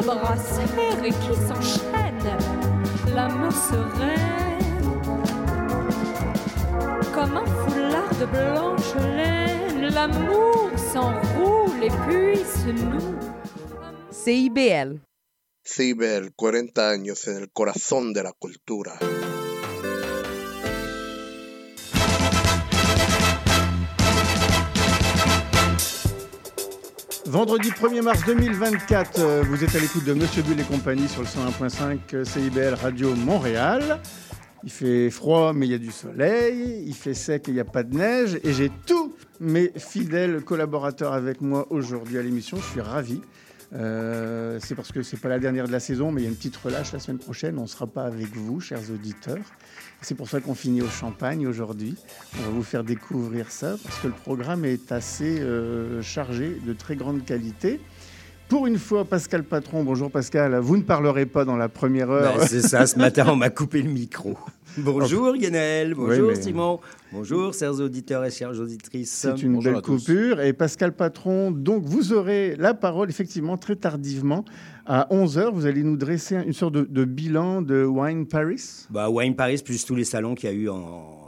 deux 0.00 0.06
bras 0.06 0.36
serrés 0.36 1.10
qui 1.10 1.34
s'enchaînent, 1.46 2.38
l'amour 3.14 3.52
sereine, 3.52 5.02
comme 7.14 7.36
un 7.36 7.46
foulard 7.46 8.14
de 8.20 8.26
blanche 8.26 8.94
laine, 9.16 9.88
l'amour 9.92 10.70
s'enroule 10.76 11.82
et 11.82 11.90
puis 12.06 12.44
se 12.44 12.70
noue. 12.70 13.18
CIBL. 14.10 15.00
CIBEL, 15.64 16.30
40 16.34 16.90
años 16.90 17.28
en 17.28 17.36
el 17.36 17.50
corazón 17.52 18.12
de 18.12 18.22
la 18.22 18.32
cultura. 18.32 18.98
Vendredi 27.28 27.68
1er 27.68 28.00
mars 28.00 28.24
2024, 28.24 29.20
euh, 29.20 29.42
vous 29.46 29.62
êtes 29.62 29.74
à 29.76 29.78
l'écoute 29.78 30.04
de 30.04 30.14
Monsieur 30.14 30.42
Bull 30.42 30.58
et 30.58 30.62
compagnie 30.62 31.06
sur 31.08 31.20
le 31.20 31.26
101.5 31.26 31.98
euh, 32.14 32.24
CIBL 32.24 32.72
Radio 32.72 33.14
Montréal. 33.14 34.00
Il 34.64 34.70
fait 34.70 35.10
froid, 35.10 35.52
mais 35.52 35.66
il 35.66 35.72
y 35.72 35.74
a 35.74 35.78
du 35.78 35.90
soleil. 35.90 36.84
Il 36.86 36.94
fait 36.94 37.12
sec 37.12 37.46
et 37.46 37.50
il 37.50 37.54
n'y 37.54 37.60
a 37.60 37.66
pas 37.66 37.82
de 37.82 37.94
neige. 37.94 38.40
Et 38.44 38.54
j'ai 38.54 38.72
tous 38.86 39.14
mes 39.40 39.70
fidèles 39.76 40.40
collaborateurs 40.40 41.12
avec 41.12 41.42
moi 41.42 41.66
aujourd'hui 41.68 42.16
à 42.16 42.22
l'émission. 42.22 42.56
Je 42.56 42.64
suis 42.64 42.80
ravi. 42.80 43.20
Euh, 43.74 44.58
c'est 44.62 44.74
parce 44.74 44.90
que 44.90 45.02
c'est 45.02 45.20
pas 45.20 45.28
la 45.28 45.38
dernière 45.38 45.66
de 45.66 45.72
la 45.72 45.80
saison, 45.80 46.10
mais 46.10 46.22
il 46.22 46.24
y 46.24 46.28
a 46.28 46.30
une 46.30 46.36
petite 46.36 46.56
relâche 46.56 46.92
la 46.92 46.98
semaine 46.98 47.18
prochaine. 47.18 47.58
On 47.58 47.62
ne 47.62 47.66
sera 47.66 47.86
pas 47.86 48.04
avec 48.04 48.34
vous, 48.34 48.58
chers 48.60 48.90
auditeurs. 48.90 49.44
C'est 50.00 50.14
pour 50.14 50.28
ça 50.28 50.40
qu'on 50.40 50.54
finit 50.54 50.80
au 50.80 50.88
champagne 50.88 51.46
aujourd'hui. 51.46 51.96
On 52.38 52.42
va 52.42 52.48
vous 52.50 52.62
faire 52.62 52.84
découvrir 52.84 53.50
ça 53.50 53.76
parce 53.82 53.98
que 53.98 54.06
le 54.06 54.12
programme 54.12 54.64
est 54.64 54.92
assez 54.92 55.40
euh, 55.40 56.02
chargé 56.02 56.56
de 56.64 56.72
très 56.72 56.94
grande 56.94 57.24
qualité. 57.24 57.80
Pour 58.48 58.66
une 58.66 58.78
fois, 58.78 59.04
Pascal 59.04 59.44
Patron, 59.44 59.84
bonjour 59.84 60.10
Pascal, 60.10 60.56
vous 60.56 60.78
ne 60.78 60.82
parlerez 60.82 61.26
pas 61.26 61.44
dans 61.44 61.56
la 61.56 61.68
première 61.68 62.10
heure. 62.10 62.38
Ben, 62.38 62.46
c'est 62.46 62.62
ça, 62.62 62.86
ce 62.86 62.96
matin 62.98 63.26
on 63.28 63.36
m'a 63.36 63.50
coupé 63.50 63.82
le 63.82 63.90
micro. 63.90 64.38
Bonjour 64.78 65.32
Lionel, 65.34 65.92
bonjour 65.94 66.28
Oui, 66.28 66.34
mais- 66.36 66.42
Simon, 66.42 66.80
bonjour 67.12 67.52
chers 67.52 67.78
auditeurs 67.78 68.24
et 68.24 68.30
chères 68.30 68.58
auditrices. 68.58 69.10
C'est 69.12 69.42
une 69.42 69.54
Bonjour 69.54 69.72
belle 69.74 69.82
coupure. 69.82 70.40
Et 70.40 70.54
Pascal 70.54 70.92
Patron, 70.92 71.50
donc 71.50 71.84
vous 71.84 72.14
aurez 72.14 72.56
la 72.56 72.72
parole 72.72 73.10
effectivement 73.10 73.58
très 73.58 73.76
tardivement. 73.76 74.44
À 74.86 75.08
11h, 75.10 75.50
vous 75.52 75.66
allez 75.66 75.82
nous 75.82 75.96
dresser 75.98 76.36
une 76.36 76.54
sorte 76.54 76.72
de, 76.74 76.86
de 76.88 77.04
bilan 77.04 77.60
de 77.60 77.84
Wine 77.84 78.26
Paris? 78.26 78.86
Bah, 78.88 79.10
Wine 79.10 79.36
Paris 79.36 79.60
plus 79.62 79.84
tous 79.84 79.94
les 79.94 80.04
salons 80.04 80.34
qu'il 80.34 80.48
y 80.48 80.52
a 80.52 80.56
eu 80.56 80.68
en 80.70 81.27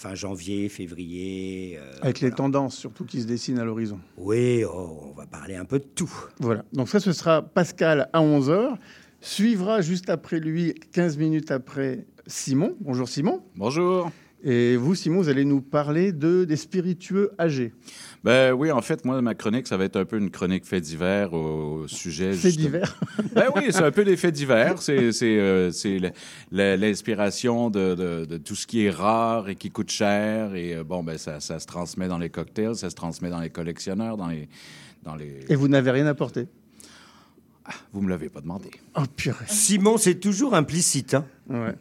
fin 0.00 0.14
janvier, 0.14 0.70
février. 0.70 1.78
euh, 1.78 1.92
Avec 2.00 2.20
les 2.20 2.30
tendances 2.30 2.74
surtout 2.76 3.04
qui 3.04 3.20
se 3.20 3.26
dessinent 3.26 3.58
à 3.58 3.64
l'horizon. 3.64 4.00
Oui, 4.16 4.64
oh, 4.64 5.10
on 5.10 5.12
va 5.12 5.26
parler 5.26 5.56
un 5.56 5.66
peu 5.66 5.78
de 5.78 5.84
tout. 5.84 6.10
Voilà. 6.38 6.64
Donc 6.72 6.88
ça, 6.88 7.00
ce 7.00 7.12
sera 7.12 7.42
Pascal 7.42 8.08
à 8.14 8.20
11h. 8.22 8.76
Suivra 9.20 9.82
juste 9.82 10.08
après 10.08 10.40
lui, 10.40 10.74
15 10.92 11.18
minutes 11.18 11.50
après, 11.50 12.06
Simon. 12.26 12.76
Bonjour 12.80 13.08
Simon. 13.10 13.42
Bonjour. 13.56 14.10
Et 14.42 14.76
vous, 14.76 14.94
Simon, 14.94 15.18
vous 15.20 15.28
allez 15.28 15.44
nous 15.44 15.60
parler 15.60 16.12
de, 16.12 16.44
des 16.46 16.56
spiritueux 16.56 17.32
âgés. 17.38 17.74
Ben 18.22 18.52
oui, 18.52 18.70
en 18.70 18.82
fait, 18.82 19.04
moi, 19.06 19.22
ma 19.22 19.34
chronique, 19.34 19.66
ça 19.66 19.78
va 19.78 19.84
être 19.84 19.96
un 19.96 20.04
peu 20.04 20.18
une 20.18 20.30
chronique 20.30 20.66
fait 20.66 20.80
divers 20.82 21.32
au 21.32 21.88
sujet. 21.88 22.32
Faits 22.34 22.52
justement- 22.52 22.66
divers. 22.66 23.00
Ben 23.34 23.46
oui, 23.56 23.62
c'est 23.70 23.82
un 23.82 23.90
peu 23.90 24.04
des 24.04 24.16
faits 24.18 24.34
divers. 24.34 24.82
C'est 24.82 25.10
c'est, 25.12 25.38
euh, 25.38 25.70
l'inspiration 26.50 27.70
de, 27.70 27.94
de- 27.94 28.24
de 28.26 28.36
tout 28.36 28.54
ce 28.54 28.66
qui 28.66 28.84
est 28.84 28.90
rare 28.90 29.48
et 29.48 29.54
qui 29.54 29.70
coûte 29.70 29.90
cher. 29.90 30.54
Et 30.54 30.74
euh, 30.76 30.84
bon, 30.84 31.02
ben 31.02 31.16
ça, 31.16 31.40
ça 31.40 31.58
se 31.58 31.66
transmet 31.66 32.08
dans 32.08 32.18
les 32.18 32.28
cocktails, 32.30 32.76
ça 32.76 32.90
se 32.90 32.94
transmet 32.94 33.30
dans 33.30 33.40
les 33.40 33.50
collectionneurs, 33.50 34.16
dans 34.16 34.28
les. 34.28 34.48
Dans 35.02 35.14
les... 35.14 35.40
Et 35.48 35.54
vous 35.56 35.68
n'avez 35.68 35.90
rien 35.90 36.06
apporté? 36.06 36.46
Vous 37.92 38.02
me 38.02 38.10
l'avez 38.10 38.28
pas 38.28 38.40
demandé. 38.42 38.68
Oh 38.96 39.02
purée. 39.16 39.44
Simon, 39.46 39.96
c'est 39.96 40.16
toujours 40.16 40.54
implicite. 40.54 41.14
hein. 41.14 41.24
Ouais. 41.48 41.74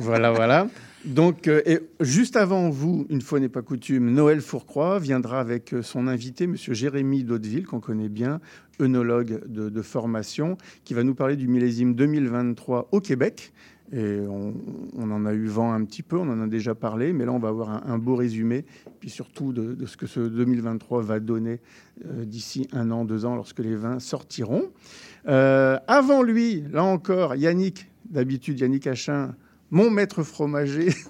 voilà, 0.00 0.32
voilà. 0.32 0.66
Donc, 1.04 1.48
euh, 1.48 1.62
et 1.66 1.80
juste 2.00 2.36
avant 2.36 2.70
vous, 2.70 3.06
une 3.08 3.22
fois 3.22 3.40
n'est 3.40 3.48
pas 3.48 3.62
coutume, 3.62 4.12
Noël 4.12 4.40
Fourcroy 4.40 5.00
viendra 5.00 5.40
avec 5.40 5.74
euh, 5.74 5.82
son 5.82 6.06
invité, 6.06 6.46
Monsieur 6.46 6.74
Jérémy 6.74 7.24
Daudeville, 7.24 7.66
qu'on 7.66 7.80
connaît 7.80 8.08
bien, 8.08 8.40
œnologue 8.80 9.42
de, 9.46 9.82
formation, 9.82 10.56
qui 10.84 10.94
va 10.94 11.02
nous 11.02 11.14
parler 11.14 11.34
du 11.34 11.48
millésime 11.48 11.94
2023 11.94 12.88
au 12.92 13.00
Québec. 13.00 13.52
Et 13.92 14.20
on, 14.26 14.54
en 15.10 15.26
a 15.26 15.34
eu 15.34 15.46
vent 15.46 15.72
un 15.72 15.84
petit 15.84 16.02
peu, 16.02 16.16
on 16.16 16.28
en 16.30 16.40
a 16.40 16.46
déjà 16.46 16.74
parlé, 16.74 17.12
mais 17.12 17.26
là 17.26 17.32
on 17.32 17.38
va 17.38 17.48
avoir 17.48 17.86
un, 17.86 17.98
beau 17.98 18.16
résumé, 18.16 18.64
puis 19.00 19.10
surtout 19.10 19.52
de, 19.52 19.84
ce 19.84 19.98
que 19.98 20.06
ce 20.06 20.20
2023 20.20 21.02
va 21.02 21.20
donner 21.20 21.60
euh, 22.06 22.24
d'ici 22.24 22.68
un 22.72 22.90
an, 22.90 23.04
deux 23.04 23.26
ans, 23.26 23.34
lorsque 23.34 23.58
les 23.58 23.76
vins 23.76 23.98
sortiront. 23.98 24.70
Avant 25.26 26.22
lui, 26.22 26.64
là 26.70 26.84
encore, 26.84 27.34
Yannick, 27.34 27.90
d'habitude 28.08 28.60
Yannick 28.60 28.86
Achin, 28.86 29.34
mon 29.72 29.90
maître 29.90 30.22
fromager. 30.22 30.90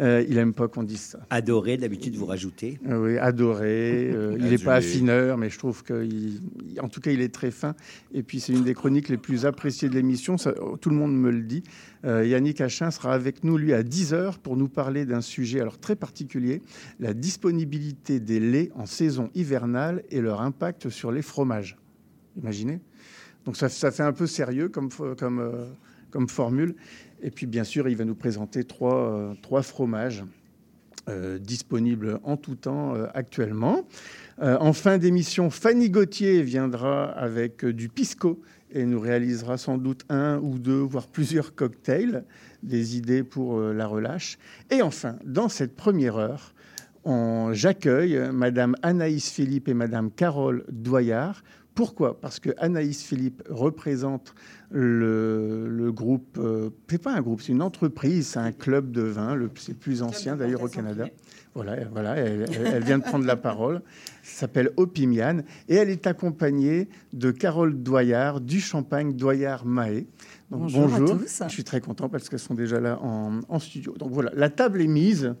Euh, 0.00 0.24
il 0.28 0.38
aime 0.38 0.52
pas 0.54 0.66
qu'on 0.66 0.82
dise 0.82 0.98
ça. 1.02 1.20
Adoré, 1.30 1.76
d'habitude, 1.76 2.16
vous 2.16 2.26
rajoutez. 2.26 2.80
Euh, 2.88 3.00
oui, 3.12 3.16
adoré. 3.16 4.10
euh, 4.12 4.36
il 4.40 4.46
n'est 4.46 4.58
pas 4.58 4.74
affineur, 4.74 5.38
mais 5.38 5.50
je 5.50 5.56
trouve 5.56 5.84
qu'il, 5.84 6.40
il- 6.72 6.80
en 6.80 6.88
tout 6.88 7.00
cas, 7.00 7.12
il 7.12 7.20
est 7.20 7.32
très 7.32 7.52
fin. 7.52 7.76
Et 8.12 8.24
puis, 8.24 8.40
c'est 8.40 8.52
une 8.52 8.64
des 8.64 8.74
chroniques 8.74 9.08
les 9.08 9.18
plus 9.18 9.46
appréciées 9.46 9.88
de 9.88 9.94
l'émission. 9.94 10.34
Tout 10.34 10.90
le 10.90 10.96
monde 10.96 11.16
me 11.16 11.30
le 11.30 11.42
dit. 11.42 11.62
Euh, 12.04 12.26
Yannick 12.26 12.60
Achin 12.60 12.90
sera 12.90 13.14
avec 13.14 13.44
nous, 13.44 13.56
lui, 13.56 13.72
à 13.72 13.84
10h 13.84 14.38
pour 14.38 14.56
nous 14.56 14.66
parler 14.68 15.04
d'un 15.06 15.20
sujet 15.20 15.60
alors 15.60 15.78
très 15.78 15.94
particulier 15.94 16.60
la 16.98 17.14
disponibilité 17.14 18.18
des 18.18 18.40
laits 18.40 18.72
en 18.74 18.86
saison 18.86 19.30
hivernale 19.36 20.02
et 20.10 20.20
leur 20.20 20.40
impact 20.40 20.88
sur 20.88 21.12
les 21.12 21.22
fromages. 21.22 21.76
Imaginez 22.36 22.80
Donc, 23.44 23.56
ça, 23.56 23.68
ça 23.68 23.92
fait 23.92 24.02
un 24.02 24.12
peu 24.12 24.26
sérieux 24.26 24.68
comme, 24.70 24.88
comme, 25.16 25.38
euh, 25.38 25.66
comme 26.10 26.28
formule. 26.28 26.74
Et 27.24 27.30
puis, 27.30 27.46
bien 27.46 27.64
sûr, 27.64 27.88
il 27.88 27.96
va 27.96 28.04
nous 28.04 28.14
présenter 28.14 28.62
trois, 28.64 29.10
euh, 29.10 29.34
trois 29.42 29.62
fromages 29.62 30.22
euh, 31.08 31.38
disponible 31.38 32.18
en 32.22 32.38
tout 32.38 32.54
temps 32.54 32.94
euh, 32.94 33.06
actuellement. 33.12 33.86
Euh, 34.40 34.56
en 34.58 34.72
fin 34.72 34.96
d'émission, 34.96 35.50
Fanny 35.50 35.90
Gauthier 35.90 36.40
viendra 36.42 37.04
avec 37.04 37.62
du 37.62 37.90
pisco 37.90 38.40
et 38.70 38.86
nous 38.86 39.00
réalisera 39.00 39.58
sans 39.58 39.76
doute 39.76 40.06
un 40.08 40.38
ou 40.38 40.58
deux, 40.58 40.80
voire 40.80 41.06
plusieurs 41.06 41.54
cocktails, 41.54 42.24
des 42.62 42.96
idées 42.96 43.22
pour 43.22 43.60
la 43.60 43.86
relâche. 43.86 44.38
Et 44.70 44.80
enfin, 44.80 45.16
dans 45.26 45.50
cette 45.50 45.76
première 45.76 46.16
heure, 46.16 46.54
j'accueille 47.52 48.18
Madame 48.32 48.74
Anaïs 48.82 49.30
Philippe 49.30 49.68
et 49.68 49.74
Madame 49.74 50.10
Carole 50.10 50.64
Doyard. 50.70 51.44
Pourquoi? 51.74 52.20
Parce 52.20 52.40
que 52.40 52.50
Anaïs 52.56 53.02
Philippe 53.02 53.42
représente 53.48 54.34
le, 54.76 55.68
le 55.68 55.92
groupe, 55.92 56.36
euh, 56.36 56.70
c'est 56.90 57.00
pas 57.00 57.12
un 57.12 57.20
groupe, 57.20 57.40
c'est 57.40 57.52
une 57.52 57.62
entreprise, 57.62 58.26
c'est 58.26 58.40
un 58.40 58.50
club 58.50 58.90
de 58.90 59.02
vin, 59.02 59.36
le, 59.36 59.48
c'est 59.54 59.72
le 59.72 59.78
plus 59.78 60.02
ancien 60.02 60.34
d'ailleurs 60.34 60.62
au 60.62 60.68
Canada. 60.68 61.06
Voilà, 61.54 61.76
voilà 61.92 62.16
elle, 62.16 62.82
vient 62.82 62.98
de 62.98 63.04
prendre 63.04 63.24
la 63.24 63.36
parole. 63.36 63.82
S'appelle 64.24 64.72
Opimian 64.76 65.42
et 65.68 65.76
elle 65.76 65.90
est 65.90 66.08
accompagnée 66.08 66.88
de 67.12 67.30
Carole 67.30 67.80
Doyard 67.80 68.40
du 68.40 68.60
Champagne 68.60 69.12
Doyard 69.12 69.64
Mahé. 69.64 70.08
Donc, 70.50 70.62
Bonjour 70.62 70.92
à 70.92 70.98
tous. 70.98 71.42
Je 71.46 71.52
suis 71.52 71.62
très 71.62 71.80
content 71.80 72.08
parce 72.08 72.28
qu'elles 72.28 72.40
sont 72.40 72.54
déjà 72.54 72.80
là 72.80 72.98
en, 73.00 73.42
en 73.48 73.58
studio. 73.60 73.94
Donc 73.96 74.10
voilà, 74.10 74.32
la 74.34 74.50
table 74.50 74.82
est 74.82 74.88
mise. 74.88 75.36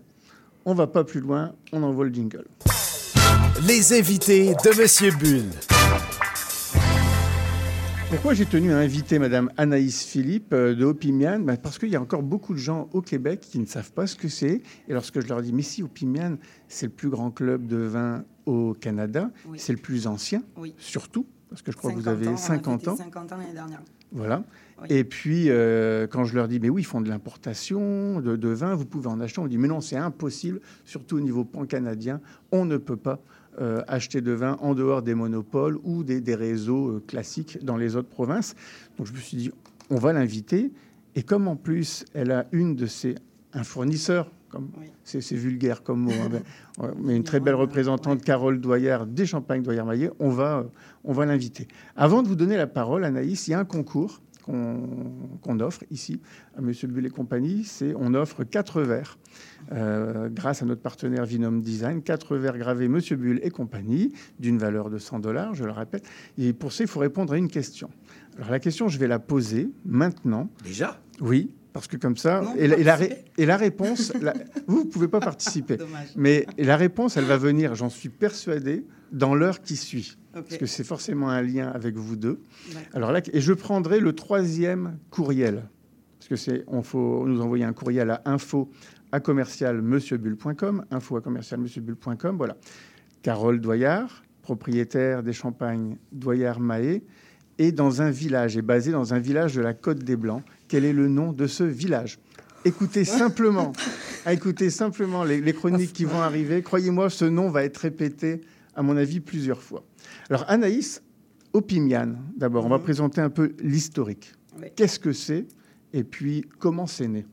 On 0.64 0.74
va 0.74 0.86
pas 0.86 1.02
plus 1.02 1.20
loin. 1.20 1.52
On 1.72 1.82
envoie 1.82 2.04
le 2.04 2.14
jingle. 2.14 2.46
Les 3.66 3.98
invités 3.98 4.54
de 4.64 4.80
Monsieur 4.80 5.10
Bull. 5.10 5.73
Pourquoi 8.14 8.34
j'ai 8.34 8.46
tenu 8.46 8.72
à 8.72 8.78
inviter 8.78 9.18
Madame 9.18 9.50
Anaïs 9.56 10.04
Philippe 10.04 10.52
euh, 10.52 10.74
de 10.74 10.84
Opimian 10.84 11.40
Ben, 11.40 11.56
Parce 11.56 11.78
qu'il 11.78 11.88
y 11.90 11.96
a 11.96 12.00
encore 12.00 12.22
beaucoup 12.22 12.54
de 12.54 12.58
gens 12.58 12.88
au 12.92 13.02
Québec 13.02 13.40
qui 13.40 13.58
ne 13.58 13.66
savent 13.66 13.90
pas 13.92 14.06
ce 14.06 14.14
que 14.14 14.28
c'est. 14.28 14.62
Et 14.88 14.92
lorsque 14.92 15.20
je 15.20 15.26
leur 15.28 15.42
dis, 15.42 15.52
mais 15.52 15.62
si, 15.62 15.82
Opimian, 15.82 16.36
c'est 16.68 16.86
le 16.86 16.92
plus 16.92 17.10
grand 17.10 17.30
club 17.30 17.66
de 17.66 17.76
vin 17.76 18.24
au 18.46 18.72
Canada, 18.74 19.30
Oui. 19.48 19.58
c'est 19.58 19.72
le 19.72 19.78
plus 19.78 20.06
ancien, 20.06 20.42
Oui. 20.56 20.74
surtout, 20.78 21.26
parce 21.50 21.60
que 21.62 21.72
je 21.72 21.76
crois 21.76 21.90
que 21.90 21.96
vous 21.96 22.02
50 22.04 22.16
avez 22.16 22.28
ans, 22.28 22.32
on 22.32 22.34
a 22.34 22.38
50 22.38 22.80
fêté 22.80 22.90
ans. 22.90 22.96
50 22.96 23.32
ans 23.32 23.36
l'année 23.36 23.52
dernière. 23.52 23.82
Voilà. 24.12 24.44
Oui. 24.80 24.86
Et 24.90 25.02
puis, 25.04 25.46
euh, 25.50 26.06
quand 26.06 26.24
je 26.24 26.34
leur 26.36 26.46
dis, 26.46 26.60
mais 26.60 26.68
oui, 26.70 26.82
ils 26.82 26.86
font 26.86 27.00
de 27.00 27.08
l'importation 27.08 28.20
de, 28.20 28.36
de 28.36 28.48
vin, 28.48 28.74
vous 28.74 28.86
pouvez 28.86 29.08
en 29.08 29.20
acheter. 29.20 29.40
On 29.40 29.48
dit, 29.48 29.58
mais 29.58 29.68
non, 29.68 29.80
c'est 29.80 29.96
impossible, 29.96 30.60
surtout 30.84 31.16
au 31.16 31.20
niveau 31.20 31.44
pan-canadien. 31.44 32.20
On 32.52 32.64
ne 32.64 32.76
peut 32.76 32.96
pas 32.96 33.20
acheter 33.86 34.20
de 34.20 34.32
vin 34.32 34.56
en 34.60 34.74
dehors 34.74 35.02
des 35.02 35.14
monopoles 35.14 35.78
ou 35.84 36.04
des, 36.04 36.20
des 36.20 36.34
réseaux 36.34 36.88
euh, 36.88 37.02
classiques 37.06 37.58
dans 37.62 37.76
les 37.76 37.96
autres 37.96 38.08
provinces. 38.08 38.54
Donc, 38.98 39.06
je 39.06 39.12
me 39.12 39.18
suis 39.18 39.36
dit, 39.36 39.50
on 39.90 39.96
va 39.96 40.12
l'inviter. 40.12 40.72
Et 41.14 41.22
comme 41.22 41.48
en 41.48 41.56
plus, 41.56 42.04
elle 42.14 42.30
a 42.32 42.46
une 42.52 42.74
de 42.74 42.86
ses. 42.86 43.14
un 43.52 43.64
fournisseur, 43.64 44.30
comme 44.48 44.70
Oui. 44.78 44.86
c'est 45.04 45.20
vulgaire 45.34 45.82
comme 45.82 46.00
mot, 46.00 46.12
hein, 46.12 46.88
mais, 47.02 47.16
une 47.16 47.24
très 47.24 47.40
belle 47.40 47.54
représentante. 47.54 48.22
Carole 48.22 48.60
Doyard, 48.60 49.06
des 49.06 49.26
Champagnes 49.26 49.62
Doyard-Maillet, 49.62 50.10
on 50.18 50.30
va, 50.30 50.58
euh, 50.58 50.62
on 51.04 51.12
va 51.12 51.26
l'inviter. 51.26 51.68
Avant 51.96 52.22
de 52.22 52.28
vous 52.28 52.36
donner 52.36 52.56
la 52.56 52.66
parole, 52.66 53.04
Anaïs, 53.04 53.46
il 53.46 53.52
y 53.52 53.54
a 53.54 53.58
un 53.60 53.64
concours 53.64 54.20
qu'on 54.44 55.60
offre 55.60 55.82
ici 55.90 56.20
à 56.56 56.60
Monsieur 56.60 56.86
Bull 56.88 57.06
et 57.06 57.10
compagnie, 57.10 57.64
c'est 57.64 57.94
on 57.98 58.14
offre 58.14 58.44
quatre 58.44 58.82
verres 58.82 59.18
euh, 59.72 60.28
grâce 60.28 60.62
à 60.62 60.66
notre 60.66 60.82
partenaire 60.82 61.24
Vinum 61.24 61.60
Design, 61.62 62.02
quatre 62.02 62.36
verres 62.36 62.58
gravés 62.58 62.88
Monsieur 62.88 63.16
Bull 63.16 63.40
et 63.42 63.50
compagnie 63.50 64.12
d'une 64.38 64.58
valeur 64.58 64.90
de 64.90 64.98
100 64.98 65.20
dollars, 65.20 65.54
je 65.54 65.64
le 65.64 65.70
répète. 65.72 66.06
Et 66.38 66.52
pour 66.52 66.72
ça, 66.72 66.84
il 66.84 66.88
faut 66.88 67.00
répondre 67.00 67.32
à 67.32 67.38
une 67.38 67.48
question. 67.48 67.90
Alors 68.36 68.50
la 68.50 68.58
question, 68.60 68.88
je 68.88 68.98
vais 68.98 69.06
la 69.08 69.18
poser 69.18 69.70
maintenant. 69.86 70.48
Déjà? 70.64 71.00
Oui, 71.20 71.50
parce 71.72 71.86
que 71.88 71.96
comme 71.96 72.16
ça, 72.16 72.42
Non, 72.42 72.54
et, 72.56 72.66
la, 72.68 72.76
et 72.78 72.84
la 72.84 72.96
ré- 72.96 73.08
participer. 73.08 73.42
et 73.42 73.46
la 73.46 73.56
réponse, 73.56 74.12
la- 74.20 74.34
vous 74.66 74.80
ne 74.84 74.88
pouvez 74.90 75.08
pas 75.08 75.20
participer. 75.20 75.76
Dommage. 75.78 76.08
Mais 76.16 76.46
la 76.58 76.76
réponse, 76.76 77.16
elle 77.16 77.24
va 77.24 77.36
venir, 77.36 77.74
j'en 77.74 77.88
suis 77.88 78.08
persuadé, 78.10 78.84
dans 79.14 79.34
l'heure 79.34 79.62
qui 79.62 79.76
suit. 79.76 80.18
Parce 80.32 80.58
que 80.58 80.66
c'est 80.66 80.84
forcément 80.84 81.30
un 81.30 81.40
lien 81.40 81.68
avec 81.68 81.96
vous 81.96 82.16
deux. 82.16 82.40
Alors 82.92 83.12
là, 83.12 83.22
et 83.32 83.40
je 83.40 83.52
prendrai 83.52 84.00
le 84.00 84.12
troisième 84.12 84.98
courriel. 85.10 85.62
Parce 86.18 86.28
que 86.28 86.36
c'est, 86.36 86.64
on 86.66 86.82
faut 86.82 87.26
nous 87.26 87.40
envoyer 87.40 87.64
un 87.64 87.72
courriel 87.72 88.10
à 88.10 88.22
info 88.24 88.70
à 89.12 89.20
commercial 89.20 89.80
monsieurbulle.com, 89.80 90.84
info 90.90 91.16
à 91.16 91.20
commercial 91.20 91.60
monsieurbulle.com, 91.60 92.36
voilà. 92.36 92.56
Carole 93.22 93.60
Doyard, 93.60 94.24
propriétaire 94.42 95.22
des 95.22 95.32
champagnes 95.32 95.96
Doyard 96.10 96.58
Mahé, 96.58 97.04
est 97.58 97.70
dans 97.70 98.02
un 98.02 98.10
village, 98.10 98.56
est 98.56 98.62
basée 98.62 98.90
dans 98.90 99.14
un 99.14 99.20
village 99.20 99.54
de 99.54 99.62
la 99.62 99.72
Côte 99.72 99.98
des 99.98 100.16
Blancs. 100.16 100.42
Quel 100.66 100.84
est 100.84 100.92
le 100.92 101.06
nom 101.06 101.32
de 101.32 101.46
ce 101.46 101.62
village? 101.62 102.18
Écoutez 102.64 103.04
simplement, 103.04 103.72
écoutez 104.28 104.70
simplement 104.70 105.22
les, 105.22 105.40
les 105.40 105.52
chroniques 105.52 105.92
qui 105.92 106.04
vont 106.04 106.20
arriver. 106.20 106.62
Croyez-moi, 106.62 107.08
ce 107.08 107.24
nom 107.24 107.50
va 107.50 107.62
être 107.62 107.76
répété, 107.76 108.40
à 108.76 108.82
mon 108.82 108.96
avis, 108.96 109.20
plusieurs 109.20 109.62
fois. 109.62 109.84
Alors 110.28 110.44
Anaïs 110.48 111.02
Opimian, 111.52 112.14
d'abord, 112.36 112.66
on 112.66 112.68
va 112.68 112.78
Mhm. 112.78 112.82
présenter 112.84 113.20
un 113.20 113.30
peu 113.30 113.54
l'historique. 113.60 114.32
Oui. 114.60 114.68
Qu'est-ce 114.74 114.98
que 114.98 115.12
c'est 115.12 115.46
et 115.92 116.02
puis 116.04 116.44
comment 116.58 116.86
c'est 116.86 117.06
né? 117.08 117.24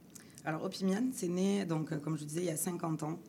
Alors, 0.45 0.63
Opimian, 0.65 1.03
c'est 1.13 1.27
né, 1.27 1.65
donc, 1.65 1.91
euh, 1.91 1.97
comme 1.97 2.15
je 2.15 2.21
vous 2.21 2.27
disais, 2.27 2.41
il 2.41 2.47
y 2.47 2.49
a 2.51 2.57
50 2.57 3.03
ans. 3.03 3.19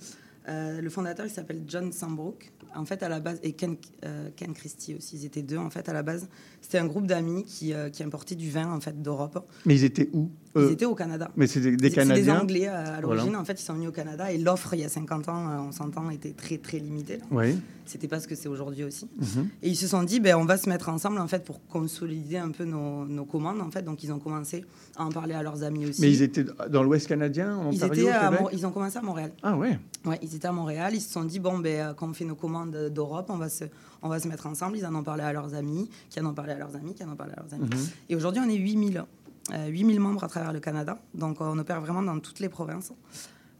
Euh, 0.48 0.80
le 0.80 0.90
fondateur, 0.90 1.26
il 1.26 1.30
s'appelle 1.30 1.62
John 1.66 1.92
Sambrook. 1.92 2.52
En 2.74 2.84
fait, 2.84 3.02
à 3.02 3.08
la 3.08 3.20
base, 3.20 3.38
et 3.42 3.52
Ken, 3.52 3.76
euh, 4.04 4.30
Ken 4.34 4.54
Christie 4.54 4.94
aussi, 4.94 5.16
ils 5.16 5.24
étaient 5.26 5.42
deux. 5.42 5.58
En 5.58 5.68
fait, 5.70 5.88
à 5.88 5.92
la 5.92 6.02
base, 6.02 6.26
c'était 6.60 6.78
un 6.78 6.86
groupe 6.86 7.06
d'amis 7.06 7.44
qui, 7.44 7.74
euh, 7.74 7.90
qui 7.90 8.02
importaient 8.02 8.34
du 8.34 8.50
vin 8.50 8.72
en 8.72 8.80
fait 8.80 9.02
d'Europe. 9.02 9.46
Mais 9.66 9.74
ils 9.74 9.84
étaient 9.84 10.08
où 10.12 10.30
Ils 10.56 10.72
étaient 10.72 10.86
au 10.86 10.94
Canada. 10.94 11.30
Mais 11.36 11.46
c'est 11.46 11.60
des, 11.60 11.76
des 11.76 11.90
Canadiens 11.90 12.24
des 12.24 12.30
Anglais 12.30 12.68
euh, 12.68 12.96
à 12.98 13.00
l'origine. 13.00 13.26
Voilà. 13.28 13.40
En 13.40 13.44
fait, 13.44 13.60
ils 13.60 13.64
sont 13.64 13.74
venus 13.74 13.88
au 13.88 13.92
Canada 13.92 14.32
et 14.32 14.38
l'offre, 14.38 14.72
il 14.74 14.80
y 14.80 14.84
a 14.84 14.88
50 14.88 15.28
ans, 15.28 15.66
on 15.68 15.72
s'entend, 15.72 16.08
était 16.10 16.32
très, 16.32 16.56
très 16.58 16.78
limitée. 16.78 17.18
Oui. 17.30 17.58
C'était 17.84 18.08
pas 18.08 18.20
ce 18.20 18.28
que 18.28 18.34
c'est 18.34 18.48
aujourd'hui 18.48 18.84
aussi. 18.84 19.08
Mhm. 19.18 19.48
Et 19.62 19.68
ils 19.68 19.76
se 19.76 19.86
sont 19.86 20.02
dit, 20.02 20.20
ben, 20.20 20.36
on 20.36 20.44
va 20.44 20.56
se 20.56 20.68
mettre 20.68 20.88
ensemble 20.88 21.18
en 21.18 21.26
fait 21.28 21.44
pour 21.44 21.66
consolider 21.66 22.38
un 22.38 22.50
peu 22.50 22.64
nos, 22.64 23.04
nos 23.04 23.24
commandes. 23.24 23.60
En 23.60 23.70
fait, 23.70 23.82
donc 23.82 24.02
ils 24.04 24.12
ont 24.12 24.18
commencé 24.18 24.64
à 24.96 25.04
en 25.04 25.10
parler 25.10 25.34
à 25.34 25.42
leurs 25.42 25.62
amis 25.62 25.86
aussi. 25.86 26.00
Mais 26.00 26.10
ils 26.10 26.22
étaient 26.22 26.44
dans 26.70 26.82
l'Ouest 26.82 27.06
canadien, 27.08 27.56
en 27.56 27.70
Ils 27.70 27.84
Ontario, 27.84 28.02
étaient 28.04 28.10
à 28.10 28.30
Québec? 28.30 28.46
Ils 28.52 28.66
ont 28.66 28.70
commencé 28.70 28.96
à 28.98 29.02
Montréal. 29.02 29.32
Ah 29.42 29.56
ouais. 29.56 29.78
Ouais, 30.04 30.18
ils 30.22 30.31
étaient 30.34 30.46
à 30.48 30.52
Montréal. 30.52 30.94
Ils 30.94 31.00
se 31.00 31.10
sont 31.12 31.24
dit, 31.24 31.38
bon, 31.40 31.58
ben, 31.58 31.80
euh, 31.90 31.94
quand 31.94 32.08
on 32.08 32.12
fait 32.14 32.24
nos 32.24 32.34
commandes 32.34 32.74
d'Europe, 32.90 33.26
on 33.28 33.36
va 33.36 33.48
se, 33.48 33.64
on 34.02 34.08
va 34.08 34.18
se 34.20 34.28
mettre 34.28 34.46
ensemble. 34.46 34.76
Ils 34.78 34.86
en 34.86 34.94
ont 34.94 35.02
parlé 35.02 35.22
à 35.22 35.32
leurs 35.32 35.54
amis, 35.54 35.88
qui 36.10 36.20
en 36.20 36.26
ont 36.26 36.34
parlé 36.34 36.52
à 36.52 36.58
leurs 36.58 36.74
amis, 36.76 36.94
qui 36.94 37.04
en 37.04 37.10
ont 37.12 37.16
parlé 37.16 37.32
à 37.36 37.42
leurs 37.42 37.54
amis. 37.54 37.68
Mhm. 37.70 37.88
Et 38.08 38.16
aujourd'hui, 38.16 38.42
on 38.44 38.48
est 38.48 38.56
8000. 38.56 39.04
euh, 39.52 39.66
8000 39.66 39.98
membres 40.00 40.22
à 40.24 40.28
travers 40.28 40.52
le 40.52 40.60
Canada. 40.60 40.98
Donc, 41.14 41.40
on 41.40 41.58
opère 41.58 41.80
vraiment 41.80 42.02
dans 42.02 42.18
toutes 42.20 42.38
les 42.40 42.48
provinces. 42.48 42.92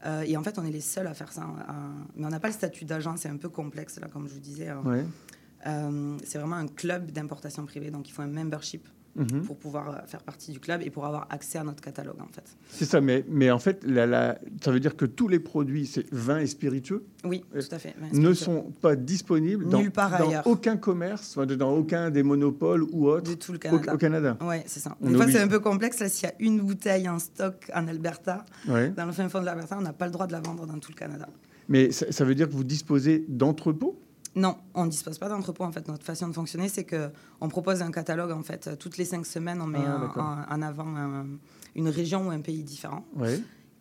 Euh, 0.04 0.22
et 0.22 0.36
en 0.36 0.42
fait, 0.42 0.58
on 0.58 0.64
est 0.64 0.70
les 0.70 0.80
seuls 0.80 1.06
à 1.06 1.14
faire 1.14 1.32
ça. 1.32 1.42
euh, 1.42 1.72
mais 2.16 2.26
on 2.26 2.30
n'a 2.30 2.40
pas 2.40 2.48
le 2.48 2.54
statut 2.54 2.84
d'agent, 2.84 3.16
c'est 3.16 3.28
un 3.28 3.36
peu 3.36 3.48
complexe, 3.48 3.98
là, 4.00 4.08
comme 4.12 4.26
je 4.28 4.34
vous 4.34 4.40
disais. 4.40 4.68
euh. 4.70 4.80
Ouais. 4.82 5.04
Euh, 5.66 6.16
c'est 6.24 6.38
vraiment 6.38 6.56
un 6.56 6.66
club 6.66 7.12
d'importation 7.12 7.64
privée, 7.66 7.90
donc 7.92 8.08
il 8.08 8.12
faut 8.12 8.22
un 8.22 8.26
membership 8.26 8.88
Mhm. 9.14 9.42
pour 9.42 9.56
pouvoir 9.58 9.90
euh, 9.90 9.98
faire 10.06 10.22
partie 10.22 10.52
du 10.52 10.58
club 10.58 10.80
et 10.82 10.88
pour 10.88 11.04
avoir 11.04 11.26
accès 11.30 11.58
à 11.58 11.64
notre 11.64 11.82
catalogue, 11.82 12.16
en 12.20 12.28
fait. 12.32 12.44
C'est 12.70 12.86
ça, 12.86 13.00
mais, 13.02 13.24
mais 13.28 13.50
en 13.50 13.58
fait, 13.58 13.84
la- 13.84 14.06
la- 14.06 14.38
ça 14.64 14.70
veut 14.70 14.80
dire 14.80 14.96
que 14.96 15.04
tous 15.04 15.28
les 15.28 15.38
produits, 15.38 15.84
c'est 15.86 16.06
vin 16.12 16.38
et 16.38 16.46
spiritueux, 16.46 17.04
Oui, 17.24 17.44
Euh, 17.54 17.60
tout 17.60 17.74
à 17.74 17.78
fait. 17.78 17.94
ne 18.12 18.32
sont 18.32 18.72
pas 18.80 18.96
disponibles 18.96 19.68
dans, 19.68 19.80
Nulle 19.80 19.90
part 19.90 20.18
dans 20.18 20.42
aucun 20.50 20.76
commerce, 20.78 21.36
dans 21.38 21.72
aucun 21.76 22.10
des 22.10 22.22
monopoles 22.22 22.84
ou 22.90 23.08
autres 23.08 23.30
de 23.30 23.34
tout 23.34 23.52
le 23.52 23.58
Canada. 23.58 23.94
au 23.94 23.98
Canada. 23.98 24.36
Ouais, 24.40 24.64
c'est 24.66 24.80
ça. 24.80 24.96
On 25.02 25.10
Des 25.10 25.16
fois, 25.16 25.26
c'est 25.30 25.40
un 25.40 25.48
peu 25.48 25.60
complexe. 25.60 25.98
Là, 26.00 26.08
s'il 26.08 26.28
y 26.28 26.32
a 26.32 26.34
une 26.40 26.60
bouteille 26.60 27.06
en 27.08 27.18
stock 27.18 27.70
en 27.74 27.86
Alberta, 27.88 28.46
Ouais. 28.66 28.88
dans 28.90 29.04
le 29.06 29.12
fin 29.12 29.28
fond 29.28 29.40
de 29.40 29.44
l'Alberta, 29.44 29.76
on 29.78 29.82
n'a 29.82 29.92
pas 29.92 30.06
le 30.06 30.12
droit 30.12 30.26
de 30.26 30.32
la 30.32 30.40
vendre 30.40 30.66
dans 30.66 30.78
tout 30.78 30.90
le 30.90 30.96
Canada. 30.96 31.28
Mais 31.68 31.92
ça, 31.92 32.10
ça 32.10 32.24
veut 32.24 32.34
dire 32.34 32.48
que 32.48 32.54
vous 32.54 32.64
disposez 32.64 33.24
d'entrepôts? 33.28 33.98
Non, 34.34 34.56
on 34.74 34.84
ne 34.86 34.90
dispose 34.90 35.18
pas 35.18 35.28
d'entrepôt. 35.28 35.64
En 35.64 35.72
fait, 35.72 35.86
notre 35.88 36.04
façon 36.04 36.26
de 36.28 36.32
fonctionner, 36.32 36.68
c'est 36.68 36.84
que 36.84 37.10
on 37.40 37.48
propose 37.48 37.82
un 37.82 37.90
catalogue. 37.90 38.30
En 38.30 38.42
fait, 38.42 38.78
toutes 38.78 38.96
les 38.96 39.04
cinq 39.04 39.26
semaines, 39.26 39.60
on 39.60 39.66
met 39.66 39.78
Ah, 39.84 40.46
en, 40.50 40.62
avant 40.62 40.86
un- 40.96 41.26
une 41.74 41.88
région 41.88 42.28
ou 42.28 42.30
un 42.30 42.40
pays 42.40 42.62
différent. 42.62 43.04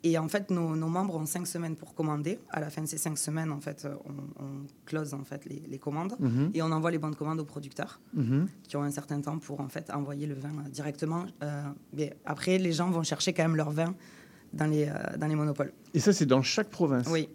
Et 0.03 0.17
en 0.17 0.27
fait, 0.27 0.49
nos, 0.49 0.75
nos 0.75 0.87
membres 0.87 1.15
ont 1.15 1.27
cinq 1.27 1.45
semaines 1.45 1.75
pour 1.75 1.93
commander. 1.93 2.39
À 2.49 2.59
la 2.59 2.71
fin 2.71 2.81
de 2.81 2.87
ces 2.87 2.97
cinq 2.97 3.19
semaines, 3.19 3.51
en 3.51 3.61
fait, 3.61 3.87
on, 4.05 4.43
on 4.43 4.47
close 4.87 5.13
en 5.13 5.23
fait 5.23 5.45
les, 5.45 5.61
les 5.69 5.77
commandes 5.77 6.15
Mhm. 6.19 6.49
et 6.55 6.61
on 6.63 6.71
envoie 6.71 6.89
les 6.89 6.97
bonnes 6.97 7.15
commandes 7.15 7.39
aux 7.39 7.45
producteurs 7.45 7.99
Mhm. 8.15 8.47
qui 8.63 8.75
ont 8.77 8.81
un 8.83 8.89
certain 8.89 9.21
temps 9.21 9.37
pour 9.37 9.61
en 9.61 9.67
fait 9.69 9.91
envoyer 9.91 10.25
le 10.25 10.33
vin 10.33 10.49
directement. 10.71 11.25
Euh, 11.43 11.61
mais 11.93 12.17
après, 12.25 12.57
les 12.57 12.71
gens 12.73 12.89
vont 12.89 13.03
chercher 13.03 13.31
quand 13.31 13.43
même 13.43 13.55
leur 13.55 13.69
vin 13.69 13.93
dans 14.53 14.65
les, 14.65 14.87
euh, 14.89 15.17
dans 15.19 15.27
les 15.27 15.35
monopoles. 15.35 15.71
Et 15.93 15.99
ça, 15.99 16.11
c'est 16.13 16.25
dans 16.25 16.41
chaque 16.41 16.69
province? 16.71 17.07
Oui, 17.07 17.29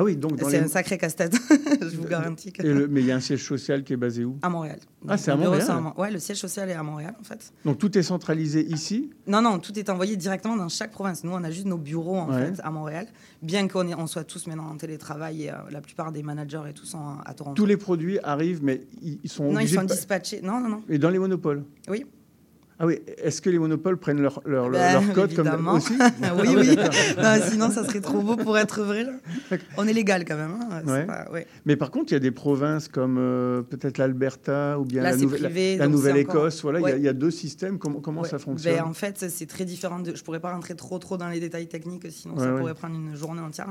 Ah 0.00 0.04
oui, 0.04 0.14
donc 0.14 0.34
c'est 0.38 0.50
les... 0.52 0.58
un 0.58 0.68
sacré 0.68 0.96
casse-tête, 0.96 1.34
je 1.82 1.96
vous 1.96 2.04
garantis. 2.06 2.52
Que... 2.52 2.62
Et 2.64 2.72
le- 2.72 2.86
Mais 2.86 3.00
il 3.00 3.06
y 3.06 3.10
a 3.10 3.16
un 3.16 3.20
siège 3.20 3.44
social 3.44 3.82
qui 3.82 3.94
est 3.94 3.96
basé 3.96 4.24
où? 4.24 4.36
À 4.42 4.48
Montréal. 4.48 4.78
Ah, 5.08 5.16
c'est 5.18 5.32
à 5.32 5.36
Montréal 5.36 5.66
Mon- 5.82 6.00
Ouais, 6.00 6.12
le 6.12 6.20
siège 6.20 6.36
social 6.36 6.70
est 6.70 6.74
à 6.74 6.82
Montréal, 6.84 7.14
en 7.20 7.24
fait. 7.24 7.52
Donc 7.64 7.78
tout 7.78 7.98
est 7.98 8.02
centralisé 8.04 8.64
ici? 8.64 9.10
Non, 9.26 9.42
non, 9.42 9.58
tout 9.58 9.76
est 9.76 9.90
envoyé 9.90 10.14
directement 10.16 10.54
dans 10.54 10.68
chaque 10.68 10.92
province. 10.92 11.24
Nous, 11.24 11.32
on 11.32 11.42
a 11.42 11.50
juste 11.50 11.66
nos 11.66 11.78
bureaux, 11.78 12.16
en 12.16 12.28
Ouais. 12.32 12.46
fait, 12.54 12.60
à 12.62 12.70
Montréal. 12.70 13.08
Bien 13.42 13.66
qu'on 13.66 13.90
on 13.92 14.06
soit 14.06 14.22
tous 14.22 14.46
maintenant 14.46 14.70
en 14.70 14.76
télétravail 14.76 15.42
et 15.46 15.50
euh, 15.50 15.54
la 15.72 15.80
plupart 15.80 16.12
des 16.12 16.22
managers 16.22 16.62
et 16.70 16.72
tout 16.74 16.86
sont 16.86 16.98
à, 16.98 17.22
à 17.26 17.34
Toronto. 17.34 17.56
Tous 17.56 17.66
les 17.66 17.76
produits 17.76 18.20
arrivent, 18.22 18.62
mais 18.62 18.82
ils 19.02 19.28
sont 19.28 19.50
Non, 19.50 19.58
ils 19.58 19.68
sont 19.68 19.82
de 19.82 19.86
dispatchés. 19.88 20.42
Non, 20.42 20.60
non, 20.60 20.68
non. 20.68 20.82
Et 20.88 20.98
dans 20.98 21.10
les 21.10 21.18
monopoles? 21.18 21.64
Oui. 21.88 22.06
Ah 22.80 22.86
oui, 22.86 23.00
est-ce 23.18 23.42
que 23.42 23.50
les 23.50 23.58
monopoles 23.58 23.96
prennent 23.96 24.20
leur, 24.22 24.40
leur, 24.44 24.70
Ben, 24.70 24.92
leur 25.04 25.12
code 25.12 25.34
comme 25.34 25.46
évidemment. 25.48 25.72
aussi 25.72 25.92
oui, 25.98 25.98
Ah 26.22 26.32
oui. 26.36 26.76
d'accord. 26.76 26.94
Non, 27.22 27.34
sinon, 27.50 27.70
ça 27.70 27.84
serait 27.84 28.00
trop 28.00 28.20
beau 28.22 28.36
pour 28.36 28.56
être 28.56 28.82
vrai. 28.82 29.06
On 29.76 29.88
est 29.88 29.92
légal 29.92 30.24
quand 30.24 30.36
même. 30.36 30.52
hein. 30.60 30.82
C'est 30.84 30.90
Ouais. 30.92 31.04
pas- 31.06 31.28
ouais. 31.32 31.46
Mais 31.66 31.74
par 31.76 31.90
contre, 31.90 32.12
il 32.12 32.14
y 32.14 32.16
a 32.16 32.20
des 32.20 32.30
provinces 32.30 32.86
comme 32.86 33.16
euh, 33.18 33.62
peut-être 33.62 33.98
l'Alberta 33.98 34.78
ou 34.78 34.84
bien 34.84 35.02
Là, 35.02 35.10
la, 35.16 35.26
privé, 35.26 35.78
Nouvelle-Écosse. 35.88 36.62
Voilà, 36.62 36.78
il 36.78 36.82
y 36.82 36.84
a- 36.84 36.88
Ouais. 36.92 36.98
il 36.98 37.04
y, 37.04 37.08
a 37.08 37.12
deux 37.12 37.32
systèmes. 37.32 37.78
Comment, 37.78 38.00
comment 38.00 38.22
ça 38.24 38.38
fonctionne 38.38 38.76
Ben, 38.76 38.84
En 38.84 38.92
fait, 38.92 39.24
c'est 39.28 39.46
très 39.46 39.64
différent. 39.64 39.98
De... 39.98 40.14
Je 40.14 40.22
pourrais 40.22 40.40
pas 40.40 40.52
rentrer 40.52 40.76
trop 40.76 40.98
trop 40.98 41.16
dans 41.16 41.28
les 41.28 41.40
détails 41.40 41.66
techniques, 41.66 42.06
sinon 42.10 42.38
ça 42.38 42.52
pourrait 42.52 42.74
prendre 42.74 42.94
une 42.94 43.16
journée 43.16 43.40
entière. 43.42 43.66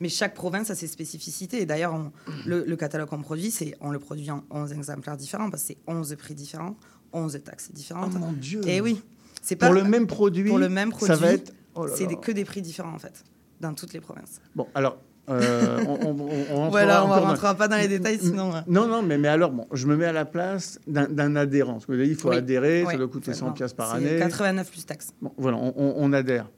Mais 0.00 0.08
chaque 0.08 0.34
province 0.34 0.70
a 0.70 0.74
ses 0.74 0.88
spécificités. 0.88 1.62
Et 1.62 1.66
d'ailleurs, 1.66 1.94
on- 1.94 2.10
le, 2.46 2.64
le 2.66 2.76
catalogue 2.76 3.08
qu'on 3.08 3.22
produit, 3.22 3.50
c'est 3.52 3.76
on 3.80 3.90
le 3.92 3.98
produit 4.00 4.30
en 4.30 4.42
11 4.50 4.72
exemplaires 4.72 5.16
différents 5.16 5.50
parce 5.50 5.62
que 5.62 5.68
c'est 5.68 5.78
11 5.86 6.14
prix 6.18 6.34
différents, 6.34 6.76
11 7.12 7.40
taxes 7.44 7.68
Oh 7.70 7.76
différentes. 7.76 8.14
mon 8.14 8.32
Dieu 8.32 8.60
Et 8.66 8.80
oui, 8.80 9.02
c'est 9.42 9.56
pas 9.56 9.66
Pour 9.66 9.74
le 9.74 9.84
même 9.84 10.06
produit, 10.06 10.44
pour 10.48 10.58
le 10.58 10.68
même 10.68 10.90
produit. 10.90 11.06
ça 11.08 11.16
va 11.16 11.32
être... 11.32 11.52
oh 11.74 11.86
c'est 11.88 12.06
que 12.20 12.32
des 12.32 12.44
prix 12.44 12.62
différents 12.62 12.94
en 12.94 12.98
fait 12.98 13.24
dans 13.60 13.74
toutes 13.74 13.92
les 13.92 14.00
provinces. 14.00 14.40
Bon, 14.54 14.66
alors, 14.74 14.98
euh, 15.28 15.84
on, 15.86 16.68
Voilà, 16.70 17.04
on 17.04 17.08
ne 17.08 17.14
dans- 17.20 17.20
rentrera 17.26 17.54
pas 17.54 17.68
dans 17.68 17.76
les 17.76 17.88
détails 17.88 18.18
sinon. 18.18 18.54
euh, 18.54 18.60
Non, 18.66 18.86
non, 18.88 19.02
mais, 19.02 19.18
mais 19.18 19.28
alors, 19.28 19.50
bon, 19.52 19.66
je 19.72 19.86
me 19.86 19.96
mets 19.96 20.06
à 20.06 20.12
la 20.12 20.24
place 20.24 20.80
d'un- 20.86 21.36
adhérent. 21.36 21.74
Parce 21.74 21.86
que 21.86 21.92
il 22.04 22.14
faut 22.16 22.30
Oui. 22.30 22.36
adhérer, 22.36 22.84
ça 22.86 22.96
doit 22.96 23.06
coûter 23.08 23.34
100 23.34 23.48
Non, 23.48 23.52
piastres 23.52 23.76
par 23.76 23.92
année. 23.94 24.16
89 24.18 24.70
plus 24.70 24.86
taxes. 24.86 25.08
Bon, 25.20 25.32
voilà, 25.36 25.58
on, 25.58 26.12
adhère. 26.14 26.48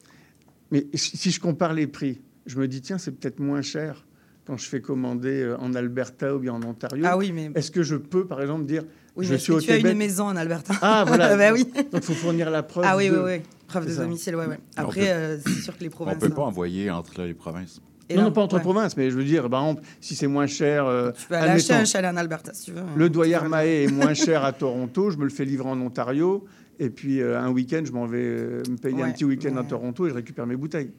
Mais 0.71 0.87
si 0.95 1.17
si 1.17 1.31
je 1.31 1.41
compare 1.41 1.75
les 1.75 1.87
prix, 1.87 2.21
je 2.47 2.59
me 2.59 2.67
dis, 2.69 2.81
tiens, 2.81 2.99
c'est 2.99 3.11
peut-être 3.13 3.41
moins 3.41 3.63
cher 3.63 4.07
quand 4.47 4.57
je 4.57 4.67
fais 4.69 4.81
commander 4.81 5.43
euh, 5.43 5.57
en 5.59 5.75
Alberta 5.75 6.35
ou 6.35 6.39
bien 6.39 6.53
en 6.55 6.63
Ontario. 6.63 7.05
Ah 7.07 7.17
oui, 7.19 7.33
mais, 7.33 7.51
Est-ce 7.55 7.71
que 7.71 7.83
je 7.83 7.97
peux, 7.97 8.27
par 8.27 8.41
exemple, 8.41 8.65
dire, 8.65 8.85
oui, 9.17 9.27
je 9.27 9.33
mais 9.33 9.39
suis 9.39 9.53
au 9.53 9.61
tu 9.61 9.71
as 9.71 9.77
une 9.77 9.93
maison 9.97 10.25
en 10.25 10.37
Alberta 10.37 10.75
Ah, 10.83 11.05
voilà. 11.07 11.37
Bah 11.37 11.53
oui. 11.53 11.65
Donc, 11.65 11.85
il 11.95 12.03
faut 12.03 12.15
fournir 12.15 12.51
la 12.51 12.63
preuve. 12.63 12.85
Ah 12.87 12.97
oui, 12.97 13.09
de- 13.09 13.15
oui, 13.17 13.21
oui. 13.25 13.41
Preuve 13.69 13.87
de 13.87 13.93
ça. 13.93 14.03
domicile, 14.03 14.37
ouais, 14.37 14.47
ouais. 14.47 14.59
On 14.77 14.83
Après, 14.83 15.01
peut- 15.01 15.07
euh, 15.09 15.39
c'est 15.45 15.63
sûr 15.63 15.77
que 15.77 15.81
les 15.83 15.89
On 15.89 15.91
provinces. 15.91 16.15
ne 16.17 16.21
peut 16.21 16.35
pas 16.35 16.43
hein. 16.43 16.47
envoyer 16.47 16.91
entre 16.91 17.23
les 17.23 17.35
provinces. 17.35 17.81
Et 18.09 18.15
non, 18.15 18.23
là, 18.23 18.27
non, 18.29 18.33
pas 18.35 18.43
entre 18.43 18.57
ouais. 18.57 18.61
provinces, 18.61 18.97
mais 18.97 19.11
je 19.11 19.17
veux 19.17 19.25
dire, 19.25 19.49
par 19.49 19.63
exemple, 19.63 19.83
si 20.01 20.15
c'est 20.15 20.27
moins 20.27 20.47
cher, 20.47 20.85
euh, 20.87 21.13
Tu 21.13 21.27
peux 21.29 21.35
aller 21.37 21.53
acheter 21.53 21.73
un 21.73 21.85
chalet 21.87 22.11
en 22.13 22.17
Alberta 22.17 22.53
si 22.53 22.65
tu 22.67 22.73
veux. 22.73 22.83
le 22.95 23.09
Doyer 23.09 23.39
Mahé 23.49 23.85
est 23.85 23.91
moins 23.91 24.13
cher 24.15 24.45
à 24.45 24.53
Toronto, 24.53 25.11
je 25.11 25.17
me 25.17 25.25
le 25.25 25.31
fais 25.31 25.45
livrer 25.47 25.69
en 25.69 25.81
Ontario, 25.81 26.45
et 26.79 26.91
puis 26.91 27.21
euh, 27.23 27.39
un 27.41 27.51
week-end, 27.51 27.83
je 27.85 27.93
m'en 27.93 28.05
vais 28.07 28.19
euh, 28.21 28.63
me 28.69 28.77
payer 28.77 29.03
un 29.03 29.11
petit 29.13 29.25
week-end 29.25 29.57
à. 29.57 29.63
Toronto 29.65 30.07
et 30.07 30.11
je 30.11 30.15
récupère 30.15 30.47
mes 30.47 30.57
bouteilles. 30.57 30.91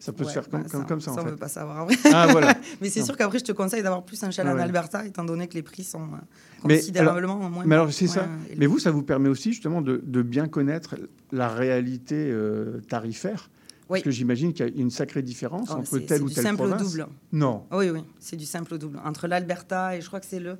Ça 0.00 0.12
peut 0.12 0.24
se 0.24 0.30
faire 0.30 0.48
comme, 0.48 0.62
bah, 0.62 0.68
comme, 0.70 0.86
comme 0.86 1.00
ça, 1.00 1.12
en 1.12 1.18
on 1.18 1.24
fait. 1.24 1.30
veut 1.30 1.36
pas 1.36 1.48
savoir. 1.48 1.84
vrai. 1.86 1.94
Ah, 2.12 2.26
voilà. 2.30 2.54
Mais 2.80 2.88
c'est 2.88 3.02
sûr 3.04 3.16
qu'après, 3.16 3.38
je 3.38 3.44
te 3.44 3.52
conseille 3.52 3.82
d'avoir 3.82 4.02
plus 4.02 4.20
un 4.24 4.30
chalet 4.30 4.50
Ah 4.52 4.56
en. 4.56 4.62
Alberta, 4.64 5.04
étant 5.06 5.24
donné 5.24 5.46
que 5.46 5.54
les 5.54 5.62
prix 5.62 5.84
sont 5.84 6.00
euh, 6.02 6.16
Mais 6.64 6.78
considérablement 6.78 7.36
moins. 7.50 7.64
Mais 7.66 7.74
alors, 7.76 7.92
c'est 7.92 8.06
moins 8.06 8.14
ça. 8.14 8.28
Mais 8.56 8.64
vous, 8.66 8.78
ça 8.78 8.90
vous 8.90 9.02
permet 9.02 9.28
aussi, 9.28 9.52
justement, 9.52 9.82
de, 9.82 10.02
de 10.04 10.22
bien 10.22 10.48
connaître 10.48 10.96
la 11.32 11.48
réalité 11.48 12.16
euh, 12.32 12.80
tarifaire. 12.88 13.50
Oui. 13.90 13.98
Parce 13.98 14.04
que 14.04 14.10
j'imagine 14.10 14.52
qu'il 14.54 14.66
y 14.66 14.68
a 14.70 14.72
une 14.80 14.90
sacrée 14.90 15.20
différence 15.22 15.68
Oh, 15.72 15.78
entre 15.78 15.98
c'est- 15.98 16.06
telle 16.06 16.18
c'est 16.18 16.24
ou 16.24 16.28
du 16.28 16.34
telle 16.34 16.44
simple 16.44 16.62
au 16.62 16.68
province. 16.68 16.82
double. 16.92 17.06
Non. 17.32 17.64
Oui, 17.72 17.90
oui, 17.90 18.00
c'est 18.20 18.36
du 18.36 18.46
simple 18.46 18.72
au 18.74 18.78
double. 18.78 19.00
Entre 19.04 19.26
l'Alberta 19.28 19.96
et 19.96 20.00
je 20.00 20.06
crois 20.06 20.20
que 20.20 20.26
c'est 20.26 20.40
le. 20.40 20.56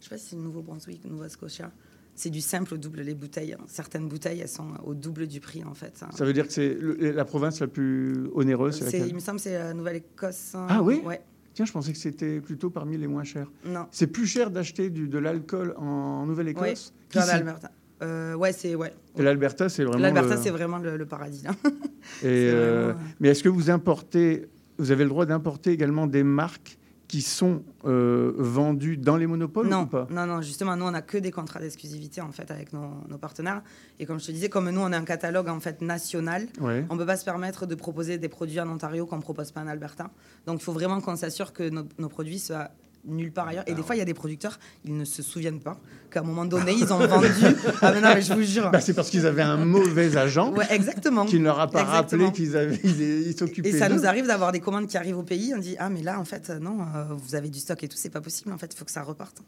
Je 0.00 0.04
sais 0.04 0.10
pas 0.10 0.18
si 0.18 0.30
c'est 0.30 0.36
le 0.36 0.42
Nouveau-Brunswick, 0.42 1.04
Nova 1.04 1.28
Scotia. 1.28 1.70
C'est 2.14 2.30
du 2.30 2.40
simple 2.40 2.74
au 2.74 2.76
double 2.76 3.00
les 3.00 3.14
bouteilles. 3.14 3.56
Certaines 3.66 4.08
bouteilles, 4.08 4.40
elles 4.40 4.48
sont 4.48 4.68
au 4.84 4.94
double 4.94 5.26
du 5.26 5.40
prix 5.40 5.64
en 5.64 5.74
fait. 5.74 6.02
Ça 6.14 6.24
veut 6.24 6.32
dire 6.32 6.46
que 6.46 6.52
c'est 6.52 6.76
la 6.80 7.24
province 7.24 7.60
la 7.60 7.66
plus 7.68 8.28
onéreuse, 8.34 8.82
laquelle? 8.82 9.08
Il 9.08 9.14
me 9.14 9.20
semble 9.20 9.36
que 9.38 9.44
c'est 9.44 9.58
la 9.58 9.74
Nouvelle-Écosse. 9.74 10.54
hein. 10.54 10.66
Ah 10.68 10.82
oui? 10.82 11.00
Ouais. 11.04 11.20
Tiens, 11.54 11.64
je 11.66 11.72
pensais 11.72 11.92
que 11.92 11.98
c'était 11.98 12.40
plutôt 12.40 12.70
parmi 12.70 12.96
les 12.96 13.06
moins 13.06 13.24
chers. 13.24 13.50
Non. 13.66 13.86
C'est 13.90 14.06
plus 14.06 14.26
cher 14.26 14.50
d'acheter 14.50 14.88
de 14.88 15.18
l'alcool 15.18 15.74
en 15.76 16.24
Nouvelle-Écosse? 16.26 16.94
Dans 17.12 17.20
qu'ici. 17.20 17.32
l'Alberta. 17.32 17.70
Euh, 18.02 18.34
ouais, 18.34 18.52
c'est 18.52 18.74
ouais. 18.74 18.92
L'Alberta, 19.16 19.68
c'est 19.68 19.84
vraiment. 19.84 20.02
L'Alberta, 20.02 20.34
le- 20.36 20.42
c'est 20.42 20.50
vraiment 20.50 20.78
le, 20.78 20.96
le 20.96 21.06
paradis. 21.06 21.44
Là. 21.44 21.50
Et, 21.52 21.70
c'est 22.20 22.26
euh, 22.50 22.84
vraiment, 22.86 22.98
euh, 23.00 23.02
Mais 23.20 23.28
est-ce 23.28 23.42
que 23.44 23.48
vous 23.48 23.70
importez, 23.70 24.48
vous 24.78 24.90
avez 24.90 25.04
le 25.04 25.10
droit 25.10 25.24
d'importer 25.26 25.70
également 25.70 26.06
des 26.06 26.22
marques 26.24 26.78
qui 27.12 27.20
sont 27.20 27.62
euh, 27.84 28.32
vendues 28.38 28.96
dans 28.96 29.18
les 29.18 29.26
monopoles 29.26 29.68
non, 29.68 29.82
ou 29.82 29.86
pas? 29.86 30.06
Non, 30.08 30.24
non, 30.24 30.40
justement, 30.40 30.76
nous, 30.76 30.86
on 30.86 30.92
n'a 30.92 31.02
que 31.02 31.18
des 31.18 31.30
contrats 31.30 31.60
d'exclusivité 31.60 32.22
en 32.22 32.32
fait 32.32 32.50
avec 32.50 32.72
nos, 32.72 32.88
nos 33.06 33.18
partenaires. 33.18 33.60
Et 34.00 34.06
comme 34.06 34.18
je 34.18 34.28
te 34.28 34.32
disais, 34.32 34.48
comme 34.48 34.70
nous, 34.70 34.80
on 34.80 34.90
a 34.92 34.96
un 34.96 35.04
catalogue 35.04 35.48
en 35.50 35.60
fait 35.60 35.82
national, 35.82 36.46
Ouais. 36.58 36.86
on 36.88 36.94
ne 36.94 36.98
peut 36.98 37.04
pas 37.04 37.18
se 37.18 37.26
permettre 37.26 37.66
de 37.66 37.74
proposer 37.74 38.16
des 38.16 38.30
produits 38.30 38.58
en 38.60 38.68
Ontario 38.70 39.04
qu'on 39.04 39.18
ne 39.18 39.20
propose 39.20 39.50
pas 39.52 39.60
en 39.60 39.66
Alberta. 39.66 40.08
Donc, 40.46 40.60
il 40.62 40.64
faut 40.64 40.72
vraiment 40.72 41.02
qu'on 41.02 41.16
s'assure 41.16 41.52
que 41.52 41.68
nos, 41.68 41.82
nos 41.98 42.08
produits 42.08 42.38
soient 42.38 42.70
nulle 43.04 43.32
part 43.32 43.48
ailleurs. 43.48 43.64
Et 43.66 43.74
des 43.74 43.82
fois, 43.82 43.96
il 43.96 43.98
y 43.98 44.02
a 44.02 44.04
des 44.04 44.14
producteurs, 44.14 44.58
ils 44.84 44.96
ne 44.96 45.04
se 45.04 45.22
souviennent 45.22 45.60
pas 45.60 45.78
qu'à 46.10 46.20
un 46.20 46.22
moment 46.22 46.44
donné, 46.44 46.72
ils 46.72 46.92
ont 46.92 46.98
vendu. 47.06 47.26
Ah, 47.82 47.92
mais 47.92 48.00
non, 48.00 48.14
mais 48.14 48.22
je 48.22 48.32
vous 48.32 48.42
jure. 48.42 48.70
Bah, 48.70 48.80
c'est 48.80 48.94
parce 48.94 49.10
qu'ils 49.10 49.26
avaient 49.26 49.42
un 49.42 49.56
mauvais 49.64 50.16
agent 50.16 50.52
Ouais, 50.52 50.66
exactement. 50.70 51.24
qui 51.26 51.38
ne 51.38 51.44
leur 51.44 51.58
a 51.58 51.68
pas 51.68 51.80
Exactement. 51.82 52.26
rappelé 52.26 52.32
qu'ils 52.44 52.56
avaient, 52.56 52.76
ils, 52.84 53.36
s'occupaient 53.36 53.70
Et 53.70 53.78
ça 53.78 53.88
nous 53.88 54.06
arrive 54.06 54.26
d'avoir 54.26 54.52
des 54.52 54.60
commandes 54.60 54.86
qui 54.86 54.96
arrivent 54.96 55.18
au 55.18 55.22
pays. 55.24 55.52
On 55.54 55.58
dit 55.58 55.74
ah 55.78 55.90
mais 55.90 56.02
là 56.02 56.20
en 56.20 56.24
fait 56.24 56.50
euh, 56.50 56.58
non, 56.60 56.78
euh, 56.82 57.04
vous 57.16 57.34
avez 57.34 57.48
du 57.48 57.58
stock 57.58 57.82
et 57.82 57.88
tout, 57.88 57.96
c'est 57.96 58.10
pas 58.10 58.20
possible. 58.20 58.52
En 58.52 58.58
fait, 58.58 58.72
il 58.72 58.76
faut 58.78 58.84
que 58.84 58.90
ça 58.92 59.02
reparte. 59.02 59.38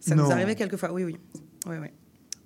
Ça 0.00 0.14
Non. 0.14 0.24
nous 0.24 0.30
arrivait 0.32 0.54
quelques 0.54 0.76
fois. 0.76 0.92
Oui 0.92 1.04
oui. 1.04 1.16
Oui 1.66 1.76
oui. 1.80 1.88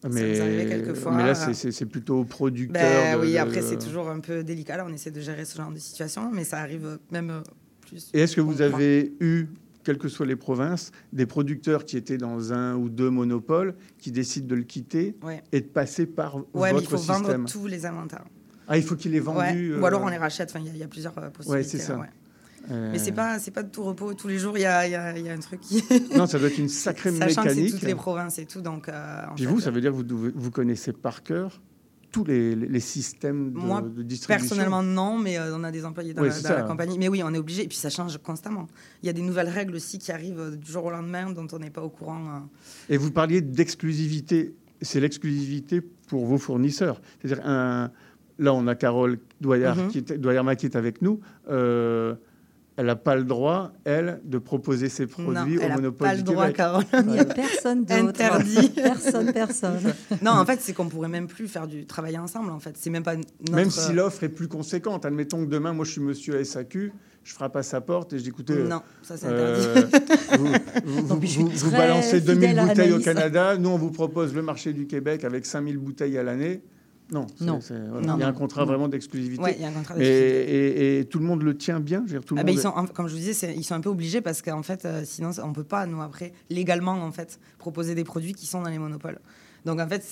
nous 0.04 0.10
Mais, 0.12 0.40
arrivait 0.40 0.66
quelquefois. 0.66 1.12
mais 1.12 1.24
là, 1.26 1.34
c'est- 1.34 1.70
c'est 1.72 1.86
plutôt 1.86 2.20
aux 2.20 2.24
producteurs. 2.24 2.82
Ben 2.82 3.18
de- 3.18 3.24
oui. 3.24 3.32
de- 3.32 3.38
Après 3.38 3.60
c'est 3.62 3.78
toujours 3.78 4.08
un 4.08 4.20
peu 4.20 4.42
délicat. 4.44 4.76
Là, 4.78 4.86
on 4.88 4.92
essaie 4.92 5.10
de 5.10 5.20
gérer 5.20 5.44
ce 5.44 5.56
genre 5.56 5.70
de 5.70 5.78
situation, 5.78 6.30
mais 6.32 6.44
ça 6.44 6.58
arrive 6.58 6.86
euh, 6.86 6.96
même 7.10 7.30
euh, 7.30 7.40
plus. 7.86 8.08
Et 8.14 8.20
est-ce 8.20 8.36
que 8.36 8.40
vous 8.40 8.62
avez 8.62 9.14
eu, 9.20 9.46
quelles 9.86 9.98
que 9.98 10.08
soient 10.08 10.26
les 10.26 10.34
provinces, 10.36 10.90
des 11.12 11.26
producteurs 11.26 11.84
qui 11.84 11.96
étaient 11.96 12.18
dans 12.18 12.52
un 12.52 12.74
ou 12.74 12.88
deux 12.88 13.08
monopoles 13.08 13.74
qui 13.98 14.10
décident 14.10 14.48
de 14.48 14.56
le 14.56 14.64
quitter 14.64 15.14
Ouais. 15.22 15.42
et 15.52 15.60
de 15.60 15.66
passer 15.66 16.06
par 16.06 16.36
Ouais, 16.36 16.42
mais 16.54 16.68
il 16.70 16.74
votre 16.74 16.90
faut 16.90 16.96
système 16.98 17.22
vendre 17.22 17.48
tous 17.48 17.66
les 17.68 17.86
inventaires. 17.86 18.24
Ah, 18.68 18.76
il 18.76 18.82
faut 18.82 18.96
qu'il 18.96 19.14
ait 19.14 19.20
vendu. 19.20 19.38
Ouais. 19.38 19.76
euh, 19.76 19.80
Ou 19.80 19.86
alors 19.86 20.02
on 20.02 20.08
les 20.08 20.16
rachète. 20.16 20.50
Enfin, 20.50 20.58
il 20.58 20.66
y 20.66 20.70
a- 20.70 20.72
il 20.72 20.78
y, 20.78 20.82
a 20.82 20.88
plusieurs 20.88 21.16
euh, 21.18 21.30
possibilités. 21.30 21.68
c'est 21.68 21.78
ça. 21.78 21.92
là, 21.92 22.00
ouais. 22.00 22.06
euh, 22.72 22.88
Mais 22.90 22.98
c'est 22.98 23.12
pas 23.12 23.38
c'est 23.38 23.52
pas 23.52 23.62
de 23.62 23.70
tout 23.70 23.84
repos. 23.84 24.12
Tous 24.14 24.26
les 24.26 24.38
jours, 24.40 24.58
il 24.58 24.62
y 24.62 24.66
a, 24.66 24.88
y 24.88 24.96
a- 24.96 25.16
y 25.16 25.28
a 25.28 25.32
un 25.32 25.38
truc 25.38 25.60
qui. 25.60 25.84
Non, 26.16 26.26
ça 26.26 26.40
doit 26.40 26.48
être 26.48 26.58
une 26.58 26.68
sacrée 26.86 27.12
Sachant 27.12 27.42
que 27.44 27.48
c'est 27.50 27.54
mécanique. 27.54 27.74
toutes 27.74 27.82
les 27.88 27.94
provinces 27.94 28.40
et 28.40 28.46
tout, 28.46 28.60
donc. 28.60 28.88
euh, 28.88 29.22
Puis 29.36 29.44
fait, 29.44 29.50
vous, 29.50 29.60
ça 29.60 29.70
veut 29.70 29.80
dire 29.80 29.92
que 29.92 29.96
vous, 29.96 30.30
vous 30.34 30.50
connaissez 30.50 30.92
par 30.92 31.22
cœur 31.22 31.62
tous 32.10 32.24
les, 32.24 32.54
les- 32.54 32.80
systèmes 32.80 33.52
de, 33.52 33.58
Moi, 33.58 33.82
de 33.82 34.02
distribution. 34.02 34.28
Personnellement, 34.48 34.82
non, 34.82 35.18
mais 35.18 35.38
euh, 35.38 35.56
on 35.56 35.64
a 35.64 35.70
des 35.70 35.84
employés 35.84 36.14
dans, 36.14 36.22
Oui, 36.22 36.28
la, 36.44 36.62
dans 36.62 36.66
compagnie. 36.68 36.98
Mais 36.98 37.08
oui, 37.08 37.22
on 37.24 37.32
est 37.34 37.38
obligé. 37.38 37.64
Et 37.64 37.68
puis 37.68 37.76
ça 37.76 37.90
change 37.90 38.16
constamment. 38.18 38.66
Il 39.02 39.06
y 39.06 39.10
a 39.10 39.12
des 39.12 39.22
nouvelles 39.22 39.48
règles 39.48 39.74
aussi 39.76 39.98
qui 39.98 40.10
arrivent 40.12 40.40
euh, 40.40 40.56
du 40.56 40.70
jour 40.70 40.84
au 40.84 40.90
lendemain 40.90 41.30
dont 41.32 41.46
on 41.52 41.58
n'est 41.58 41.70
pas 41.70 41.82
au 41.82 41.90
courant. 41.90 42.24
euh. 42.26 42.94
Et 42.94 42.96
vous 42.96 43.10
parliez 43.10 43.40
d'exclusivité. 43.40 44.54
C'est 44.80 45.00
l'exclusivité 45.00 45.80
pour 46.08 46.26
vos 46.26 46.38
fournisseurs. 46.38 47.00
C'est-à-dire, 47.20 47.44
un... 47.46 47.90
là, 48.38 48.52
on 48.54 48.66
a 48.66 48.74
Carole 48.74 49.18
Doyard, 49.40 49.76
Mhm. 49.76 49.88
qui 49.88 49.98
est, 49.98 50.12
Doyarma 50.18 50.56
qui 50.56 50.66
est 50.66 50.76
avec 50.76 51.02
nous. 51.02 51.20
Euh, 51.50 52.14
elle 52.76 52.86
n'a 52.86 52.96
pas 52.96 53.16
le 53.16 53.24
droit, 53.24 53.72
elle, 53.84 54.20
de 54.24 54.38
proposer 54.38 54.88
ses 54.88 55.06
produits 55.06 55.32
non, 55.34 55.42
au 55.42 55.60
elle 55.62 55.68
n'a 55.70 55.74
monopole 55.76 56.08
pas 56.08 56.12
le 56.14 56.18
du 56.18 56.24
droit, 56.24 56.42
Québec. 56.44 56.56
Carole. 56.56 56.84
Il 56.92 57.06
n'y 57.06 57.18
a 57.18 57.24
personne 57.24 57.84
d'autre. 57.84 57.94
Interdit. 58.02 58.68
Personne, 58.74 59.32
personne. 59.32 59.80
non, 60.22 60.32
en 60.32 60.44
fait, 60.44 60.60
c'est 60.60 60.72
qu'on 60.74 60.88
pourrait 60.88 61.08
même 61.08 61.26
plus 61.26 61.48
faire 61.48 61.66
du 61.66 61.86
travail 61.86 62.18
ensemble. 62.18 62.50
En 62.50 62.58
fait, 62.60 62.76
c'est 62.76 62.90
même 62.90 63.02
pas 63.02 63.16
notre. 63.16 63.52
Même 63.52 63.70
si 63.70 63.92
l'offre 63.92 64.22
est 64.24 64.28
plus 64.28 64.48
conséquente. 64.48 65.04
Admettons 65.06 65.44
que 65.44 65.50
demain, 65.50 65.72
moi, 65.72 65.84
je 65.84 65.92
suis 65.92 66.00
monsieur 66.00 66.42
SAQ, 66.44 66.92
je 67.24 67.32
frappe 67.32 67.56
à 67.56 67.62
sa 67.62 67.80
porte 67.80 68.12
et 68.12 68.18
je 68.18 68.22
dis, 68.24 68.28
écoutez, 68.28 68.54
Non, 68.62 68.82
ça 69.02 69.16
c'est 69.16 69.26
Euh, 69.28 69.76
interdit. 69.78 69.98
vous, 70.84 71.06
vous- 71.06 71.42
Non, 71.44 71.50
vous- 71.54 71.70
balancez 71.70 72.20
2000 72.20 72.48
fidèle 72.48 72.58
à 72.58 72.66
bouteilles 72.66 72.92
au. 72.92 73.00
Canada. 73.00 73.56
Nous, 73.56 73.68
on 73.70 73.78
vous 73.78 73.90
propose 73.90 74.34
le 74.34 74.42
marché 74.42 74.72
du 74.72 74.86
Québec 74.86 75.24
avec 75.24 75.46
5000 75.46 75.78
bouteilles 75.78 76.18
à 76.18 76.22
l'année. 76.22 76.62
Non, 77.12 77.26
c'est- 77.38 77.44
Non. 77.44 77.60
c'est- 77.60 77.78
voilà. 77.88 78.06
Non, 78.06 78.16
il 78.16 78.20
y 78.20 78.24
a 78.24 78.28
un 78.28 78.32
contrat 78.32 78.62
non. 78.62 78.66
vraiment 78.66 78.88
d'exclusivité. 78.88 79.40
Ouais, 79.42 79.54
il 79.56 79.62
y 79.62 79.64
a 79.64 79.68
un 79.68 79.72
contrat 79.72 79.94
et, 79.94 79.98
d'exclusivité. 79.98 80.52
et- 80.52 80.98
et 81.00 81.04
tout 81.04 81.18
le 81.20 81.24
monde 81.24 81.42
le 81.42 81.56
tient 81.56 81.78
bien. 81.80 81.98
Je 82.06 82.12
veux 82.14 82.18
dire, 82.18 82.24
tout 82.24 82.34
le 82.34 82.40
Ah 82.40 82.44
ben, 82.44 82.52
monde 82.52 82.58
ils 82.58 82.62
sont, 82.62 82.92
comme 82.94 83.06
je 83.06 83.12
vous 83.14 83.20
disais, 83.20 83.54
ils 83.56 83.62
sont 83.64 83.74
un 83.74 83.80
peu 83.80 83.90
obligés 83.90 84.20
parce 84.20 84.42
qu'en 84.42 84.62
fait, 84.62 84.84
euh, 84.84 85.02
sinon, 85.04 85.30
on 85.44 85.52
peut 85.52 85.62
pas, 85.64 85.86
nous, 85.86 86.02
après, 86.02 86.32
légalement, 86.50 86.92
en 86.92 87.12
fait, 87.12 87.38
proposer 87.58 87.94
des 87.94 88.04
produits 88.04 88.32
qui 88.34 88.46
sont 88.46 88.60
dans 88.62 88.70
les 88.70 88.78
monopoles. 88.78 89.20
Donc, 89.64 89.80
en 89.80 89.88
fait, 89.88 90.04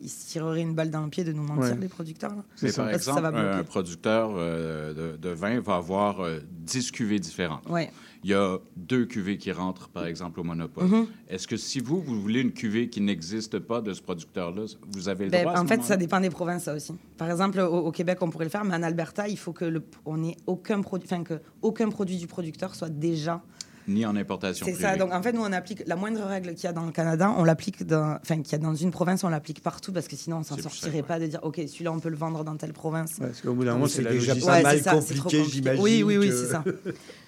ils 0.00 0.08
se 0.08 0.28
tireraient 0.28 0.60
une 0.60 0.74
balle 0.74 0.90
dans 0.90 1.02
le 1.02 1.08
pied 1.10 1.24
de 1.24 1.32
nous 1.32 1.42
mentir, 1.42 1.72
Ouais. 1.74 1.78
les 1.80 1.88
producteurs. 1.88 2.34
Mais 2.62 2.70
par 2.72 2.86
que 2.86 2.92
ça 2.92 3.12
exemple, 3.12 3.20
va 3.22 3.56
un 3.58 3.64
producteur 3.64 4.30
euh, 4.36 5.12
de, 5.12 5.16
de 5.16 5.28
vin 5.30 5.58
va 5.60 5.74
avoir 5.76 6.20
euh, 6.20 6.38
10 6.50 6.92
cuvées 6.92 7.18
différentes. 7.18 7.68
Ouais. 7.68 7.90
Il 8.24 8.30
y 8.30 8.34
a 8.34 8.58
deux 8.76 9.04
cuvées 9.04 9.36
qui 9.36 9.50
rentrent, 9.50 9.88
par 9.88 10.06
exemple, 10.06 10.38
au 10.38 10.44
monopole. 10.44 10.84
Mhm. 10.86 11.06
Est-ce 11.28 11.48
que 11.48 11.56
si 11.56 11.80
vous, 11.80 12.00
vous 12.00 12.20
voulez 12.20 12.40
une 12.40 12.52
cuvée 12.52 12.88
qui 12.88 13.00
n'existe 13.00 13.58
pas 13.58 13.80
de 13.80 13.92
ce 13.92 14.00
producteur-là, 14.00 14.62
vous 14.92 15.08
avez 15.08 15.24
le 15.24 15.30
Ben, 15.32 15.40
droit 15.42 15.54
à 15.54 15.56
ce 15.56 15.62
en 15.62 15.66
fait, 15.66 15.82
ça 15.82 15.96
dépend 15.96 16.20
des 16.20 16.30
provinces, 16.30 16.64
ça 16.64 16.74
aussi. 16.74 16.92
Par 17.18 17.28
exemple, 17.30 17.58
au, 17.60 17.78
au 17.86 17.90
Québec, 17.90 18.18
on 18.20 18.30
pourrait 18.30 18.44
le 18.44 18.50
faire, 18.50 18.64
mais 18.64 18.74
en 18.76 18.82
Alberta, 18.84 19.26
il 19.28 19.36
faut 19.38 19.52
que 19.52 19.64
le, 19.64 19.82
on 20.06 20.22
ait 20.22 20.36
aucun 20.46 20.80
produit, 20.82 21.08
enfin 21.10 21.24
que 21.24 21.40
aucun 21.62 21.88
produit 21.88 22.16
du 22.16 22.26
producteur 22.28 22.74
soit 22.76 22.90
déjà. 22.90 23.42
Ni 23.88 24.06
en 24.06 24.14
importation 24.14 24.64
C'est 24.64 24.74
ça. 24.74 24.94
Donc 24.96 25.12
en 25.12 25.20
fait, 25.20 25.32
nous, 25.32 25.40
on 25.42 25.52
applique 25.52 25.82
la 25.88 25.96
moindre 25.96 26.22
règle 26.24 26.54
qu'il 26.54 26.62
y 26.64 26.66
a 26.68 26.72
dans 26.72 26.86
le 26.86 26.92
Canada, 26.92 27.34
on 27.36 27.42
l'applique 27.42 27.84
dans, 27.84 28.16
enfin 28.22 28.40
qu'il 28.40 28.52
y 28.52 28.54
a 28.54 28.58
dans 28.58 28.76
une 28.76 28.92
province, 28.92 29.24
on 29.24 29.28
l'applique 29.28 29.60
partout 29.60 29.90
parce 29.92 30.06
que 30.06 30.14
sinon, 30.14 30.36
on 30.36 30.42
s'en 30.44 30.54
C'est 30.54 30.62
pour 30.62 30.70
sortirait 30.70 30.92
ça, 30.92 30.96
ouais. 30.98 31.02
pas 31.02 31.18
de 31.18 31.26
dire, 31.26 31.40
ok, 31.42 31.60
celui-là, 31.66 31.90
on 31.92 31.98
peut 31.98 32.08
le 32.10 32.14
vendre 32.16 32.44
dans 32.44 32.54
telle 32.56 32.72
province. 32.72 33.18
Ouais, 33.18 33.26
parce 33.26 33.40
qu'au 33.40 33.54
bout 33.54 33.64
d'un 33.64 33.72
moment, 33.72 33.88
c'est 33.88 34.04
déjà 34.04 34.36
pas 34.36 34.40
Ouais, 34.58 34.62
mal 34.62 34.76
c'est 34.76 34.84
ça, 34.84 35.00
c'est 35.00 35.14
trop 35.14 35.24
compliqué, 35.24 35.50
j'imagine 35.50 35.82
Oui, 35.82 36.04
oui, 36.04 36.16
oui, 36.16 36.28
que- 36.28 36.36
c'est 36.36 36.46
ça. 36.52 36.62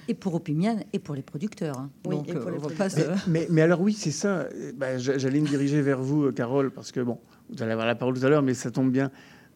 Et 0.08 0.14
pour 0.14 0.34
Opimian 0.34 0.78
et 0.92 0.98
pour 0.98 1.14
les 1.14 1.22
producteurs. 1.22 1.78
hein. 1.78 1.90
Oui, 2.06 2.16
Donc, 2.16 2.28
et 2.28 2.32
pour 2.34 2.48
euh, 2.48 2.50
les 2.52 2.58
producteurs. 2.58 3.16
Mais, 3.28 3.46
mais 3.50 3.62
alors 3.62 3.80
oui, 3.80 3.92
c'est 3.92 4.10
ça. 4.10 4.46
Bah, 4.76 4.98
j'a- 4.98 5.18
J'allais 5.18 5.40
me 5.40 5.46
diriger 5.48 5.80
vers 5.82 6.00
vous, 6.00 6.24
euh, 6.24 6.32
Carole, 6.32 6.70
parce 6.70 6.92
que 6.92 7.00
bon, 7.00 7.18
vous 7.50 7.62
allez 7.62 7.72
avoir 7.72 7.86
la 7.86 7.94
parole 7.94 8.18
tout 8.18 8.24
à 8.26 8.28
l'heure, 8.28 8.42
mais 8.42 8.54
ça 8.54 8.70
tombe 8.70 8.90
bien. 8.90 9.10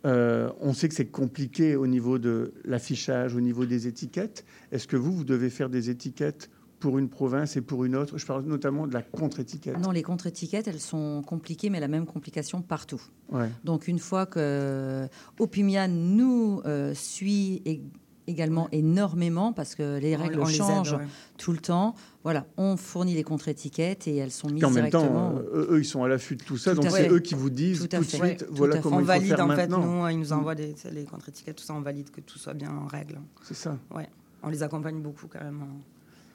Euh, 0.07 0.51
on 0.61 0.73
sait 0.75 0.89
que 0.89 0.95
c'est 0.95 1.07
compliqué 1.07 1.75
au 1.75 1.87
niveau 1.87 2.19
de 2.19 2.55
l'affichage, 2.65 3.35
au 3.35 3.41
niveau 3.41 3.67
des 3.67 3.87
étiquettes. 3.89 4.45
Est-ce 4.71 4.87
que 4.87 4.97
vous, 4.97 5.13
vous 5.13 5.25
devez 5.25 5.51
faire 5.51 5.69
des 5.69 5.91
étiquettes 5.91 6.51
pour 6.79 6.99
une 7.01 7.09
province 7.09 7.57
et 7.57 7.61
pour 7.61 7.85
une 7.85 7.97
autre? 7.97 8.17
Je 8.17 8.25
parle 8.25 8.45
notamment 8.45 8.87
de 8.87 8.95
la 8.95 9.03
contre-étiquette. 9.03 9.77
Non, 9.81 9.91
les 9.91 10.05
contre-étiquettes, 10.05 10.69
elles 10.69 10.79
sont 10.79 11.23
compliquées, 11.27 11.69
mais 11.69 11.81
la 11.81 11.89
même 11.89 12.07
complication 12.07 12.63
partout. 12.63 13.03
Ouais. 13.33 13.49
Donc, 13.65 13.89
une 13.89 13.99
fois 13.99 14.25
que 14.27 15.09
Opimian 15.41 15.89
nous 15.89 16.63
euh, 16.65 16.95
suit 16.95 17.63
ég- 17.67 17.83
également 18.29 18.69
énormément, 18.73 19.53
parce 19.53 19.75
que 19.75 19.99
les 19.99 20.17
On- 20.17 20.21
règles 20.23 20.41
on 20.41 20.45
les 20.47 20.51
aide, 20.53 20.57
changent 20.59 20.93
ouais. 20.93 21.07
tout 21.39 21.53
le 21.53 21.59
temps, 21.59 21.95
voilà, 22.23 22.47
on 22.57 22.77
fournit 22.77 23.15
les 23.15 23.23
contre-étiquettes 23.23 24.07
et 24.07 24.17
elles 24.17 24.31
sont 24.31 24.49
mises 24.51 24.63
Et 24.63 24.67
en 24.67 24.71
même 24.71 24.91
temps, 24.91 25.35
euh, 25.37 25.43
eux, 25.55 25.69
eux, 25.73 25.79
ils 25.81 25.85
sont 25.85 26.03
à 26.05 26.09
l'affût 26.09 26.37
de 26.37 26.43
tout 26.45 26.59
ça, 26.59 26.75
Tout 26.75 26.83
donc 26.83 26.91
c'est 26.91 27.09
eux 27.11 27.21
qui 27.21 27.35
vous 27.35 27.51
disent 27.51 27.81
Tout 27.81 27.87
tout, 27.89 27.97
à 27.97 28.01
de 28.01 28.05
fait. 28.05 28.17
suite, 28.17 28.47
voilà 28.51 28.79
comment 28.79 28.97
On 28.97 29.01
il 29.01 29.03
faut 29.03 29.07
valide 29.07 29.29
faire 29.37 29.45
en 29.47 29.57
fait, 29.57 29.67
nous, 29.69 30.09
ils 30.09 30.19
nous 30.19 30.33
envoient 30.33 30.55
les, 30.55 30.75
les 30.93 31.05
contre-étiquettes, 31.05 31.57
tout 31.57 31.65
ça, 31.65 31.75
on 31.75 31.81
valide 31.81 32.11
que 32.11 32.21
tout 32.21 32.39
soit 32.39 32.55
bien 32.55 32.71
en 32.71 32.87
règle. 32.87 33.19
C'est 33.43 33.55
ça. 33.55 33.77
Ouais, 33.95 34.09
on 34.43 34.49
les 34.51 34.63
accompagne 34.63 35.01
beaucoup 35.01 35.27
carrément. 35.27 35.67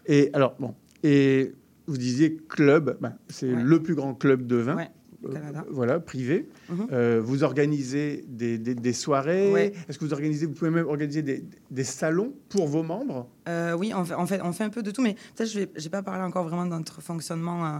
Et 0.05 0.29
alors, 0.33 0.55
bon, 0.59 0.73
et 1.03 1.53
vous 1.87 1.97
disiez 1.97 2.37
club, 2.49 2.97
ben, 3.01 3.13
c'est 3.29 3.53
Ouais. 3.53 3.61
le 3.61 3.83
plus 3.83 3.93
grand 3.95 4.13
club 4.15 4.47
de 4.47 4.55
vin. 4.55 4.75
Au 5.23 5.29
Canada. 5.29 5.65
voilà, 5.71 5.99
privé. 5.99 6.49
Mhm. 6.69 6.87
Euh, 6.91 7.21
vous 7.23 7.43
organisez 7.43 8.25
des, 8.27 8.57
des- 8.57 8.75
des 8.75 8.93
soirées. 8.93 9.51
Ouais. 9.51 9.73
Est-ce 9.87 9.97
que 9.99 10.05
vous 10.05 10.13
organisez, 10.13 10.45
vous 10.45 10.53
pouvez 10.53 10.71
même 10.71 10.87
organiser 10.87 11.21
des, 11.21 11.43
des 11.71 11.83
salons 11.83 12.33
pour 12.49 12.67
vos 12.67 12.83
membres? 12.83 13.27
Euh, 13.47 13.73
oui, 13.73 13.93
on 13.95 14.03
fait, 14.05 14.15
on, 14.15 14.25
fait, 14.25 14.41
on 14.41 14.51
fait 14.53 14.63
un 14.65 14.69
peu 14.69 14.83
de 14.83 14.91
tout, 14.91 15.01
mais 15.01 15.15
peut-être 15.35 15.49
je 15.49 15.59
n'ai 15.59 15.89
pas 15.89 16.03
parlé 16.03 16.23
encore 16.23 16.47
vraiment 16.47 16.65
de 16.65 16.71
notre 16.71 17.01
fonctionnement. 17.01 17.65
euh, 17.65 17.79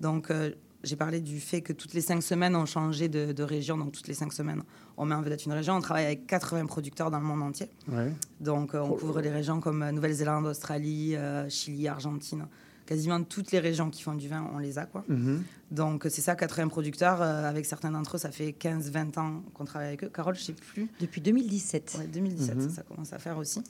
donc, 0.00 0.30
euh, 0.30 0.50
j'ai 0.84 0.96
parlé 0.96 1.20
du 1.20 1.38
fait 1.38 1.60
que 1.60 1.72
toutes 1.72 1.94
les 1.94 2.00
cinq 2.00 2.22
semaines, 2.24 2.56
on 2.56 2.66
changeait 2.66 3.08
de, 3.08 3.30
de 3.30 3.42
région. 3.44 3.78
Donc, 3.78 3.92
toutes 3.92 4.08
les 4.08 4.14
cinq 4.14 4.32
semaines, 4.32 4.62
on 4.96 5.04
met 5.06 5.14
en 5.14 5.22
vedette 5.22 5.46
une 5.46 5.52
région. 5.52 5.74
On 5.76 5.80
travaille 5.80 6.06
avec 6.06 6.26
80 6.26 6.66
producteurs 6.66 7.08
dans 7.08 7.20
le 7.20 7.24
monde 7.24 7.40
entier. 7.42 7.68
Ouais. 7.88 8.10
Donc, 8.40 8.74
euh, 8.74 8.80
on 8.80 8.90
Oh 8.90 8.94
couvre 8.96 9.16
là. 9.16 9.22
des 9.22 9.30
régions 9.30 9.60
comme 9.60 9.82
euh, 9.84 9.92
Nouvelle-Zélande, 9.92 10.44
Australie, 10.46 11.14
euh, 11.14 11.48
Chili, 11.48 11.86
Argentine. 11.86 12.46
Quasiment 12.86 13.22
toutes 13.22 13.52
les 13.52 13.58
régions 13.60 13.90
qui 13.90 14.02
font 14.02 14.14
du 14.14 14.28
vin, 14.28 14.48
on 14.54 14.58
les 14.58 14.78
a. 14.78 14.86
quoi. 14.86 15.04
Mhm. 15.08 15.42
Donc, 15.70 16.06
c'est 16.10 16.20
ça, 16.20 16.34
80 16.34 16.68
producteurs. 16.68 17.22
euh, 17.22 17.48
avec 17.48 17.64
certains 17.66 17.90
d'entre 17.90 18.16
eux, 18.16 18.18
ça 18.18 18.30
fait 18.30 18.52
15-20 18.52 19.18
ans 19.18 19.42
qu'on 19.54 19.64
travaille 19.64 19.88
avec 19.88 20.04
eux. 20.04 20.10
Carole, 20.12 20.34
je 20.34 20.42
sais 20.42 20.52
plus. 20.52 20.88
Depuis 21.00 21.20
2017. 21.20 21.96
Ouais, 21.98 22.06
2017, 22.06 22.56
Mhm. 22.56 22.70
ça 22.70 22.82
commence 22.82 23.12
à 23.12 23.18
faire 23.18 23.38
aussi. 23.38 23.62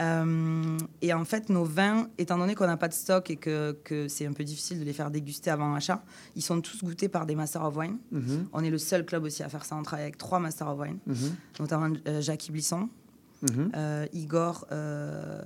Euh, 0.00 0.76
et 1.02 1.12
en 1.12 1.24
fait, 1.24 1.48
nos 1.50 1.64
vins, 1.64 2.08
étant 2.18 2.36
donné 2.36 2.56
qu'on 2.56 2.66
n'a 2.66 2.76
pas 2.76 2.88
de 2.88 2.94
stock 2.94 3.30
et 3.30 3.36
que, 3.36 3.76
que 3.84 4.08
c'est 4.08 4.26
un 4.26 4.32
peu 4.32 4.42
difficile 4.42 4.80
de 4.80 4.84
les 4.84 4.92
faire 4.92 5.08
déguster 5.10 5.50
avant 5.50 5.72
achat, 5.74 6.02
ils 6.34 6.42
sont 6.42 6.60
tous 6.60 6.82
goûtés 6.82 7.08
par 7.08 7.26
des 7.26 7.36
Masters 7.36 7.64
of 7.64 7.76
Wine. 7.76 7.98
Mhm. 8.10 8.46
On 8.52 8.64
est 8.64 8.70
le 8.70 8.78
seul 8.78 9.06
club 9.06 9.22
aussi 9.22 9.42
à 9.44 9.48
faire 9.48 9.64
ça. 9.64 9.76
On 9.76 9.82
travaille 9.84 10.04
avec 10.04 10.18
trois 10.18 10.40
Masters 10.40 10.68
of 10.68 10.80
Wine, 10.80 10.98
notamment 11.60 11.94
euh, 12.08 12.20
Jackie 12.20 12.50
Blisson, 12.50 12.88
euh, 13.76 14.06
Igor 14.12 14.66
euh, 14.72 15.40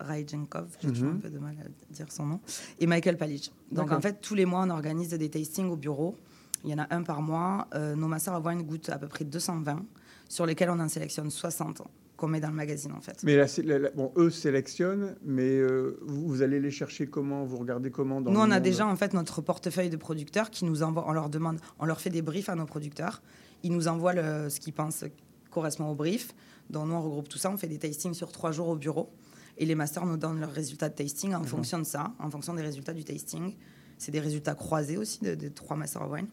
Rajenkov, 0.00 0.76
j'ai 0.80 0.88
toujours 0.88 1.10
Mhm. 1.10 1.16
un 1.16 1.20
peu 1.20 1.30
de 1.30 1.38
mal 1.38 1.54
à 1.60 1.92
dire 1.92 2.10
son 2.10 2.26
nom, 2.26 2.40
et 2.80 2.86
Michael 2.86 3.16
Palic. 3.16 3.52
Donc 3.72 3.92
en 3.92 4.00
fait, 4.00 4.20
tous 4.20 4.34
les 4.34 4.44
mois, 4.46 4.62
on 4.66 4.70
organise 4.70 5.10
des 5.10 5.28
tastings 5.30 5.68
au 5.70 5.76
bureau. 5.76 6.16
Il 6.64 6.70
y 6.70 6.74
en 6.74 6.78
a 6.78 6.86
un 6.94 7.02
par 7.02 7.20
mois. 7.20 7.68
Euh, 7.74 7.94
nos 7.94 8.10
of 8.12 8.44
Wine 8.46 8.62
goûtent 8.62 8.88
à 8.88 8.98
peu 8.98 9.06
près 9.08 9.24
220, 9.24 9.84
sur 10.28 10.46
lesquels 10.46 10.70
on 10.70 10.80
en 10.80 10.88
sélectionne 10.88 11.30
60 11.30 11.82
qu'on 12.16 12.28
met 12.28 12.40
dans 12.40 12.48
le 12.48 12.54
magazine 12.54 12.92
en 12.92 13.00
fait. 13.00 13.22
Mais 13.24 13.36
la- 13.36 13.46
la- 13.64 13.78
la- 13.80 13.90
bon, 13.90 14.12
eux 14.16 14.30
sélectionnent, 14.30 15.16
mais 15.24 15.42
euh, 15.58 15.98
vous, 16.02 16.26
vous 16.28 16.42
allez 16.42 16.60
les 16.60 16.70
chercher 16.70 17.06
comment? 17.06 17.44
Vous 17.44 17.56
regardez 17.58 17.90
comment 17.90 18.20
dans 18.20 18.30
Nous, 18.30 18.38
on 18.38 18.44
a 18.44 18.54
monde? 18.54 18.62
déjà 18.62 18.86
en 18.86 18.94
fait 18.96 19.12
notre 19.14 19.42
portefeuille 19.42 19.90
de 19.90 19.96
producteurs 19.96 20.50
qui 20.50 20.64
nous 20.64 20.82
envoie, 20.82 21.04
on 21.08 21.12
leur 21.12 21.28
demande, 21.28 21.58
on 21.80 21.86
leur 21.86 22.00
fait 22.00 22.10
des 22.10 22.22
briefs 22.22 22.48
à 22.48 22.54
nos 22.54 22.66
producteurs. 22.66 23.20
Ils 23.64 23.72
nous 23.72 23.88
envoient 23.88 24.14
le- 24.14 24.48
ce 24.48 24.60
qu'ils 24.60 24.72
pensent 24.72 25.04
correspond 25.50 25.90
au 25.90 25.94
brief. 25.94 26.34
Donc 26.70 26.86
nous, 26.88 26.94
on 26.94 27.02
regroupe 27.02 27.28
tout 27.28 27.38
ça, 27.38 27.50
on 27.50 27.56
fait 27.56 27.66
des 27.68 27.78
tastings 27.78 28.14
sur 28.14 28.32
trois 28.32 28.52
jours 28.52 28.68
au 28.68 28.76
bureau. 28.76 29.10
Et 29.58 29.66
les 29.66 29.74
masters 29.74 30.04
nous 30.06 30.16
donnent 30.16 30.40
leurs 30.40 30.52
résultats 30.52 30.88
de 30.88 30.94
tasting 30.94 31.34
en 31.34 31.42
fonction 31.44 31.78
de 31.78 31.84
ça, 31.84 32.12
en 32.18 32.30
fonction 32.30 32.54
des 32.54 32.62
résultats 32.62 32.92
du 32.92 33.04
tasting. 33.04 33.54
C'est 33.98 34.10
des 34.10 34.20
résultats 34.20 34.54
croisés 34.54 34.96
aussi 34.96 35.20
de, 35.22 35.34
de 35.36 35.48
trois 35.48 35.76
masters 35.76 36.02
of 36.02 36.10
wine. 36.12 36.26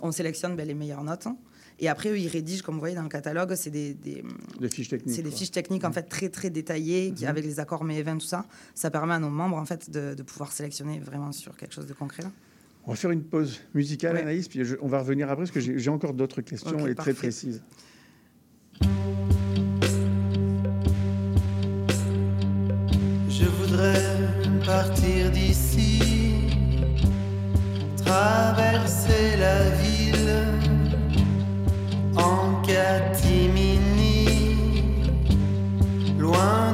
On 0.00 0.12
sélectionne 0.12 0.54
ben, 0.54 0.66
les 0.66 0.74
meilleures 0.74 1.02
notes. 1.02 1.26
Et 1.80 1.88
après, 1.88 2.08
eux, 2.10 2.18
ils 2.18 2.28
rédigent, 2.28 2.62
comme 2.62 2.74
vous 2.74 2.80
voyez 2.80 2.94
dans 2.96 3.02
le 3.02 3.08
catalogue, 3.08 3.54
c'est 3.54 3.70
des, 3.70 3.94
des, 3.94 4.24
Des 4.60 4.68
fiches 4.68 4.88
techniques. 4.88 5.14
c'est 5.14 5.22
des 5.22 5.30
fiches 5.30 5.50
techniques 5.50 5.84
en 5.84 5.92
fait 5.92 6.02
très 6.04 6.28
très 6.28 6.50
détaillées, 6.50 7.10
Mhm. 7.10 7.14
qui, 7.14 7.26
avec 7.26 7.44
les 7.44 7.60
accords 7.60 7.84
MEVN, 7.84 8.18
tout 8.18 8.26
ça. 8.26 8.46
Ça 8.74 8.90
permet 8.90 9.14
à 9.14 9.18
nos 9.20 9.30
membres 9.30 9.56
en 9.56 9.64
fait 9.64 9.88
de, 9.90 10.14
de 10.14 10.22
pouvoir 10.24 10.50
sélectionner 10.52 10.98
vraiment 11.00 11.30
sur 11.32 11.56
quelque 11.56 11.74
chose 11.74 11.86
de 11.86 11.92
concret. 11.94 12.22
là. 12.22 12.30
On 12.84 12.90
va 12.92 12.96
faire 12.96 13.10
une 13.10 13.22
pause 13.24 13.60
musicale, 13.74 14.14
Ouais. 14.14 14.22
Anaïs, 14.22 14.48
puis 14.48 14.64
je- 14.64 14.76
on 14.80 14.88
va 14.88 15.00
revenir 15.00 15.28
après 15.30 15.44
parce 15.44 15.50
que 15.52 15.60
j'ai 15.60 15.90
encore 15.90 16.14
d'autres 16.14 16.40
questions 16.40 16.86
et 16.86 16.94
très 16.94 17.14
précises. 17.14 17.60
Partir 24.64 25.30
d'ici, 25.30 26.00
traverser 28.04 29.36
la 29.38 29.70
ville 29.80 30.44
en 32.16 32.62
catimini, 32.66 34.26
loin 36.18 36.67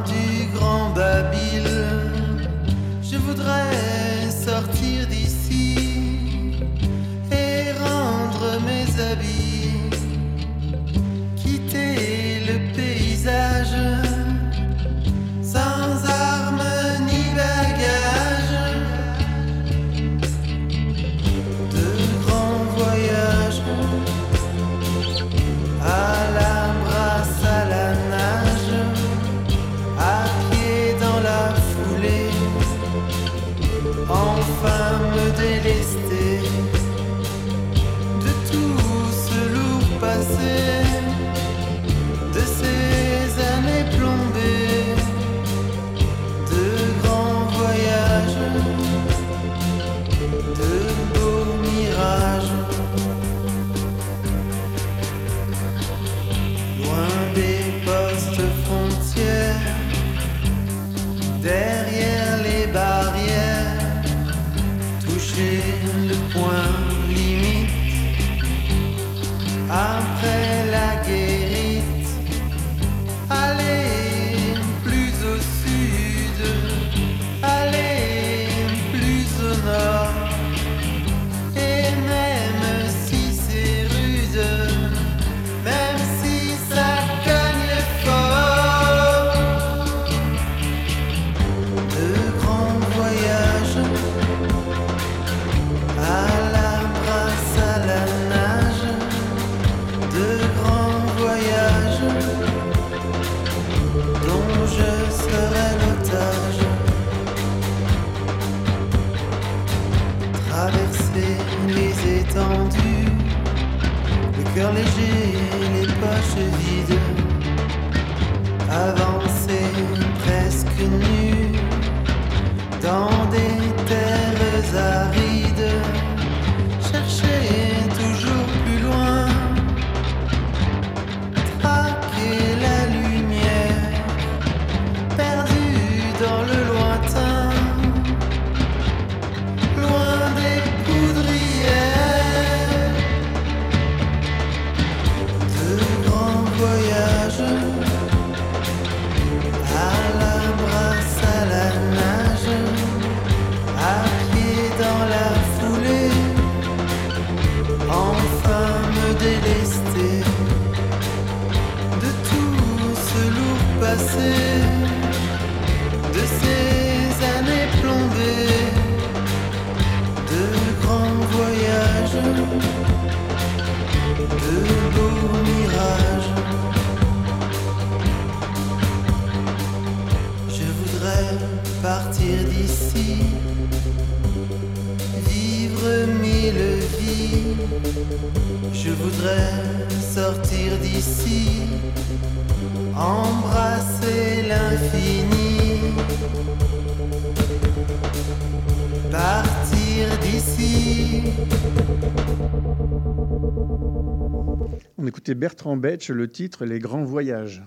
On 205.25 205.27
écoutait 205.27 205.41
Bertrand 205.41 205.77
Betch, 205.79 206.11
le 206.11 206.31
titre 206.31 206.67
Les 206.67 206.79
Grands 206.79 207.03
Voyages. 207.05 207.63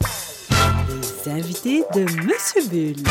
Les 0.00 1.30
invités 1.30 1.84
de 1.94 2.04
Monsieur 2.24 2.62
Bull. 2.70 3.04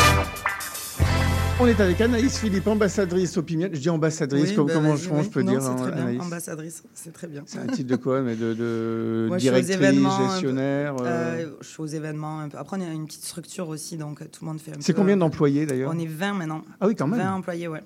On 1.60 1.68
est 1.68 1.78
avec 1.80 2.00
Anaïs 2.00 2.36
Philippe, 2.40 2.66
ambassadrice 2.66 3.36
au 3.36 3.44
Pimiel. 3.44 3.70
Je 3.72 3.78
dis 3.78 3.88
ambassadrice, 3.88 4.48
Oui, 4.48 4.54
comment, 4.56 4.66
bah, 4.66 4.74
comment 4.74 4.96
je, 4.96 5.08
oui. 5.10 5.22
je 5.22 5.28
peux 5.28 5.42
Non, 5.42 5.52
dire 5.52 5.62
c'est 5.62 5.68
hein, 5.68 5.90
bien. 5.94 6.02
Anaïs 6.02 6.20
Ambassadrice, 6.20 6.82
c'est 6.94 7.12
très 7.12 7.28
bien. 7.28 7.44
C'est 7.46 7.58
un 7.60 7.66
titre 7.68 7.88
de 7.88 7.94
quoi 7.94 8.22
mais 8.22 8.34
de, 8.34 8.54
de 8.54 9.26
Moi, 9.28 9.36
directrice, 9.36 9.76
événements, 9.76 10.16
un 10.16 10.18
peu. 10.26 10.30
gestionnaire 10.32 10.96
euh, 11.02 11.04
Euh, 11.06 11.50
je 11.60 11.66
suis 11.68 11.80
aux 11.80 11.86
événements. 11.86 12.40
un 12.40 12.48
peu. 12.48 12.58
Après, 12.58 12.76
on 12.76 12.80
a 12.80 12.92
une 12.92 13.06
petite 13.06 13.22
structure 13.22 13.68
aussi, 13.68 13.96
donc 13.96 14.20
euh, 14.20 14.24
tout 14.24 14.44
le 14.44 14.48
monde 14.50 14.60
fait 14.60 14.72
un 14.72 14.80
C'est 14.80 14.94
combien 14.94 15.16
d'employés 15.16 15.64
d'ailleurs 15.64 15.92
On 15.94 15.98
est 16.00 16.06
20 16.08 16.32
maintenant. 16.32 16.64
Ah 16.80 16.88
oui, 16.88 16.96
quand 16.96 17.06
même. 17.06 17.20
20 17.20 17.34
employés, 17.34 17.68
ouais. 17.68 17.82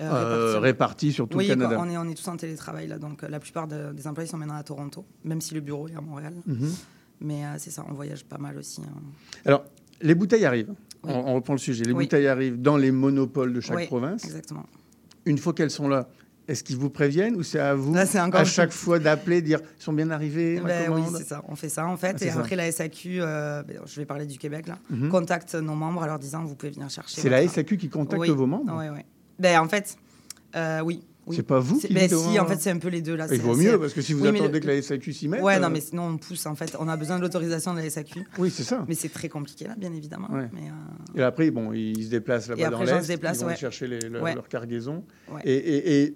Euh, 0.00 0.54
Euh, 0.56 0.58
répartis. 0.58 1.12
sur 1.12 1.28
tout 1.28 1.38
oui, 1.38 1.46
le 1.48 1.54
Canada. 1.54 1.76
on 1.78 1.88
est, 1.88 1.96
on 1.96 2.04
est 2.08 2.14
tous 2.14 2.28
en 2.28 2.36
télétravail 2.36 2.86
là, 2.88 2.98
donc 2.98 3.22
euh, 3.22 3.28
la 3.28 3.40
plupart 3.40 3.68
de- 3.68 3.92
des 3.92 4.06
employés 4.06 4.28
sont 4.28 4.38
maintenant 4.38 4.56
à 4.56 4.62
Toronto, 4.62 5.04
même 5.24 5.40
si 5.40 5.54
le 5.54 5.60
bureau 5.60 5.88
est 5.88 5.94
à 5.96 6.00
Montréal. 6.00 6.34
Mhm. 6.46 6.70
Mais 7.20 7.44
euh, 7.44 7.54
c'est 7.58 7.70
ça, 7.70 7.84
on 7.88 7.92
voyage 7.94 8.24
pas 8.24 8.38
mal 8.38 8.56
aussi. 8.58 8.80
hein. 8.82 9.00
Alors, 9.44 9.64
les 10.00 10.14
bouteilles 10.14 10.44
arrivent. 10.44 10.74
Oui. 11.04 11.12
On, 11.14 11.30
on 11.30 11.34
reprend 11.34 11.52
le 11.52 11.58
sujet. 11.58 11.84
Les 11.84 11.92
Oui. 11.92 12.04
bouteilles 12.04 12.26
arrivent 12.26 12.60
dans 12.60 12.76
les 12.76 12.90
monopoles 12.90 13.52
de 13.52 13.60
chaque 13.60 13.76
Oui, 13.76 13.86
province. 13.86 14.24
Exactement. 14.24 14.64
Une 15.26 15.38
fois 15.38 15.52
qu'elles 15.52 15.70
sont 15.70 15.86
là, 15.88 16.08
est-ce 16.48 16.64
qu'ils 16.64 16.76
vous 16.76 16.90
préviennent 16.90 17.36
ou 17.36 17.44
c'est 17.44 17.60
à 17.60 17.74
vous 17.74 17.94
Là, 17.94 18.04
c'est 18.06 18.20
encore- 18.20 18.40
à 18.40 18.44
chaque 18.44 18.72
fois 18.72 18.98
d'appeler, 18.98 19.40
dire 19.42 19.60
ils 19.78 19.82
sont 19.82 19.92
bien 19.92 20.10
arrivés 20.10 20.60
Ben 20.64 20.90
oui, 20.92 21.02
c'est 21.16 21.24
ça. 21.28 21.42
On 21.48 21.54
fait 21.54 21.68
ça 21.68 21.86
en 21.86 21.96
fait. 21.96 22.16
Ah, 22.20 22.24
et 22.24 22.30
ça. 22.30 22.40
après, 22.40 22.56
la 22.56 22.66
SAQ, 22.72 23.20
euh, 23.20 23.62
ben, 23.62 23.78
je 23.86 23.96
vais 24.00 24.04
parler 24.06 24.26
du 24.26 24.38
Québec 24.38 24.66
là, 24.66 24.78
Mhm. 24.90 25.08
contacte 25.08 25.54
nos 25.54 25.74
membres 25.76 26.02
en 26.02 26.06
leur 26.06 26.18
disant 26.18 26.42
vous 26.44 26.56
pouvez 26.56 26.72
venir 26.72 26.90
chercher. 26.90 27.20
C'est 27.20 27.30
la 27.30 27.42
SAQ 27.46 27.76
qui 27.78 27.88
contacte 27.88 28.20
Oui. 28.20 28.30
vos 28.30 28.46
membres 28.46 28.76
Ouais, 28.76 28.90
ouais. 28.90 29.06
Ben, 29.42 29.58
en 29.60 29.68
fait, 29.68 29.96
euh, 30.56 30.80
oui. 30.80 31.02
oui. 31.26 31.36
C'est 31.36 31.42
pas 31.42 31.58
vous 31.58 31.78
qui 31.78 31.92
ben, 31.92 32.08
si, 32.08 32.38
en 32.38 32.46
fait, 32.46 32.60
c'est 32.60 32.70
un 32.70 32.78
peu 32.78 32.88
les 32.88 33.02
deux 33.02 33.16
là. 33.16 33.26
Il 33.30 33.40
vaut 33.40 33.56
mieux 33.56 33.78
parce 33.78 33.92
que 33.92 34.00
si 34.00 34.12
vous 34.12 34.22
Oui, 34.22 34.28
attendez 34.28 34.52
le- 34.52 34.60
que 34.60 34.66
la 34.68 34.80
SAQ 34.80 35.12
s'y 35.12 35.28
mette. 35.28 35.42
Ouais, 35.42 35.56
euh, 35.56 35.58
non, 35.58 35.68
mais 35.70 35.80
sinon 35.80 36.04
on 36.04 36.16
pousse 36.16 36.46
en 36.46 36.54
fait. 36.54 36.76
On 36.78 36.88
a 36.88 36.96
besoin 36.96 37.16
de 37.16 37.22
l'autorisation 37.22 37.74
de 37.74 37.80
la 37.80 37.90
SAQ. 37.90 38.24
Oui, 38.38 38.50
c'est 38.50 38.62
ça. 38.62 38.84
Mais 38.88 38.94
c'est 38.94 39.08
très 39.08 39.28
compliqué 39.28 39.66
là, 39.66 39.74
bien 39.76 39.92
évidemment. 39.92 40.28
Ouais. 40.30 40.48
Mais, 40.52 40.68
euh, 40.68 41.20
Et 41.20 41.22
après, 41.22 41.50
bon, 41.50 41.72
ils 41.72 42.04
se 42.04 42.10
déplacent 42.10 42.48
là-bas 42.48 42.70
dans 42.70 42.82
l'Est. 42.82 43.02
se 43.02 43.08
déplacent, 43.08 43.38
ils 43.38 43.42
vont 43.42 43.46
ouais. 43.48 43.56
chercher 43.56 43.86
les- 43.88 43.98
le- 44.00 44.22
Ouais. 44.22 44.34
leur 44.34 44.48
cargaison. 44.48 45.04
Et, 45.44 45.52
et- 45.54 46.02
et 46.04 46.14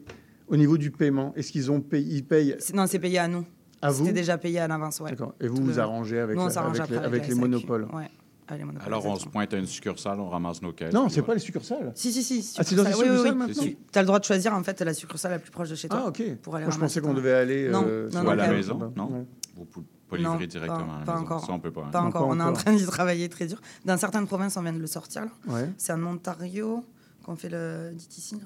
au 0.49 0.57
niveau 0.57 0.79
du 0.79 0.91
paiement, 0.93 1.33
est-ce 1.37 1.51
qu'ils 1.53 1.71
ont 1.73 1.81
payé, 1.81 2.17
ils 2.17 2.25
payent 2.25 2.57
non, 2.75 2.87
c'est 2.87 2.99
payé 3.01 3.19
à 3.19 3.27
nous. 3.29 3.45
à 3.83 3.91
vous 3.91 4.07
C'était 4.07 4.21
déjà 4.21 4.39
payé 4.39 4.59
à 4.61 4.69
l'avance, 4.69 5.01
ouais. 5.01 5.11
D'accord. 5.11 5.35
Et 5.41 5.49
vous 5.49 5.57
Tout 5.57 5.63
vous 5.65 5.69
le- 5.71 5.79
arrangez 5.79 6.19
avec, 6.21 6.37
Nous, 6.37 6.43
on 6.43 6.47
la- 6.47 6.51
s'arrange 6.53 6.79
avec 6.81 6.91
les, 6.91 6.97
avec 6.99 7.29
les 7.29 7.35
monopoles 7.35 7.87
Ouais, 7.93 8.09
Alors, 8.85 9.05
on 9.07 9.17
se 9.17 9.27
pointe 9.29 9.53
à 9.55 9.57
une 9.59 9.67
succursale, 9.67 10.21
on 10.21 10.29
ramasse 10.29 10.63
nos 10.63 10.73
caisses. 10.73 10.93
Non, 10.93 11.07
puis 11.07 11.15
c'est 11.15 11.21
voilà. 11.21 11.27
pas 11.27 11.35
les 11.35 11.41
succursales. 11.41 11.93
Si, 11.95 12.13
si, 12.13 12.23
si. 12.23 12.55
Ah, 12.59 12.63
c'est 12.63 12.75
dans 12.77 12.85
les 12.85 12.93
succursale. 12.93 13.11
Oui, 13.13 13.19
oui, 13.19 13.29
succursales 13.29 13.33
oui. 13.33 13.39
maintenant 13.39 13.79
Tu 13.93 13.99
as 13.99 14.03
le 14.03 14.07
droit 14.07 14.19
de 14.21 14.25
choisir 14.25 14.55
en 14.55 14.63
fait 14.63 14.81
la 14.83 14.95
succursale 14.95 15.33
la 15.33 15.39
plus 15.39 15.51
proche 15.51 15.69
de 15.71 15.75
chez 15.75 15.89
toi. 15.89 16.03
Ah, 16.05 16.09
ok. 16.09 16.23
Pour 16.43 16.55
aller 16.57 16.65
Moi, 16.67 16.75
je 16.75 16.79
pensais 16.79 17.01
qu'on 17.01 17.15
devait 17.15 17.33
aller 17.33 17.69
Non, 17.69 17.85
euh, 17.87 18.09
non, 18.13 18.23
non, 18.23 18.31
à 18.31 18.35
la 18.37 18.49
maison, 18.49 18.93
non 18.97 19.07
Ouais. 19.11 19.25
Vous 19.57 19.65
pouvez 19.65 19.87
pas 20.09 20.17
livrer 20.19 20.33
Non, 20.33 20.37
directement 20.47 20.77
pas- 20.87 20.95
à 20.95 20.99
la 21.01 21.05
pas 21.05 21.13
maison. 21.15 21.25
encore. 21.25 21.45
Ça, 21.47 21.53
on 21.53 21.59
peut 21.59 21.73
pas. 21.73 21.83
hein. 21.83 21.91
Pas 21.91 22.03
encore. 22.03 22.29
on 22.29 22.39
est 22.39 22.43
en 22.43 22.53
train 22.53 22.73
d'y 22.75 22.87
travailler 22.87 23.29
très 23.29 23.47
dur. 23.47 23.61
Dans 23.85 23.97
certaines 23.99 24.27
provinces, 24.27 24.57
on 24.57 24.63
vient 24.63 24.73
de 24.73 24.79
le 24.79 24.87
sortir. 24.87 25.23
là. 25.25 25.31
Ouais. 25.53 25.71
C'est 25.79 25.93
en 25.93 26.05
Ontario 26.07 26.85
qu'on 27.25 27.35
fait 27.37 27.49
le 27.49 27.91
DTC. 27.95 28.37
là. 28.37 28.43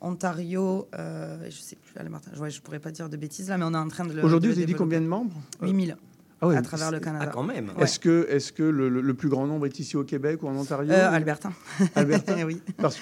Ontario, 0.00 0.88
euh, 0.98 1.38
je 1.48 1.56
sais 1.56 1.76
plus, 1.76 1.98
allez, 1.98 2.08
Martin, 2.10 2.30
ouais, 2.38 2.50
je 2.50 2.60
pourrais 2.60 2.78
pas 2.80 2.90
dire 2.90 3.08
de 3.08 3.16
bêtises 3.16 3.48
là, 3.48 3.56
mais 3.58 3.64
on 3.64 3.72
est 3.72 3.78
en 3.78 3.88
train 3.88 4.04
de 4.04 4.12
le. 4.12 4.24
Aujourd'hui, 4.24 4.50
vous 4.50 4.58
avez 4.58 4.66
dit 4.66 4.74
combien 4.74 5.00
de 5.00 5.06
membres? 5.06 5.34
8000 5.62 5.96
Ah 6.40 6.48
ouais, 6.48 6.56
à 6.56 6.62
travers 6.62 6.90
le 6.90 6.98
Ah, 6.98 7.00
Canada. 7.00 7.30
quand 7.32 7.42
même. 7.42 7.70
Ouais. 7.76 7.84
Est-ce 7.84 7.98
que, 7.98 8.26
est 8.30 8.52
que 8.54 8.62
le, 8.62 8.88
le- 8.88 9.00
le 9.00 9.14
plus 9.14 9.28
grand 9.28 9.46
nombre 9.46 9.66
est 9.66 9.78
ici 9.78 9.96
au 9.96 10.04
Québec 10.04 10.42
ou 10.42 10.48
en 10.48 10.56
Ontario 10.56 10.90
Euh, 10.92 11.10
ou- 11.10 11.14
Alberta. 11.14 11.50
Alberta 11.94 12.34
oui. 12.46 12.60
Parce- 12.76 12.98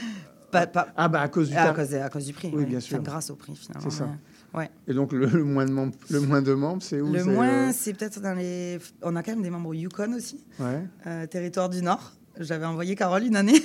Pas, 0.53 0.69
pas- 0.69 0.87
Ah 0.97 1.09
bah 1.09 1.21
à 1.21 1.27
cause 1.29 1.49
du 1.51 1.57
à, 1.57 1.73
cause, 1.73 1.93
à 1.97 2.09
cause 2.09 2.27
du 2.27 2.33
prix. 2.33 2.53
Oui, 2.55 2.65
bien 2.65 2.79
sûr. 2.79 2.99
Enfin, 3.01 3.11
grâce 3.11 3.31
au 3.31 3.35
prix 3.35 3.57
finalement. 3.57 3.91
C'est 3.91 3.97
ça. 3.97 4.09
Ouais. 4.55 4.71
Et 4.87 4.95
donc 4.95 5.13
le, 5.13 5.27
le 5.27 5.43
moins 5.43 5.65
de 5.67 5.73
membres, 5.73 5.95
le 6.11 6.21
moins 6.21 6.43
de 6.43 6.55
membres, 6.55 6.81
c'est 6.81 7.01
où? 7.01 7.13
Le 7.13 7.25
moins, 7.25 7.49
euh, 7.49 7.73
c'est 7.75 7.93
peut-être 7.93 8.21
dans 8.21 8.35
les. 8.35 8.79
On 9.03 9.17
a 9.17 9.23
quand 9.25 9.33
même 9.33 9.43
des 9.43 9.51
membres 9.51 9.71
au 9.71 9.75
Yukon 9.75 10.13
aussi, 10.15 10.45
ouais. 10.61 10.85
euh, 11.09 11.27
territoire 11.27 11.69
du 11.69 11.83
Nord. 11.83 12.13
J'avais 12.39 12.67
envoyé 12.67 12.95
Carole 12.95 13.25
une 13.25 13.35
année. 13.35 13.61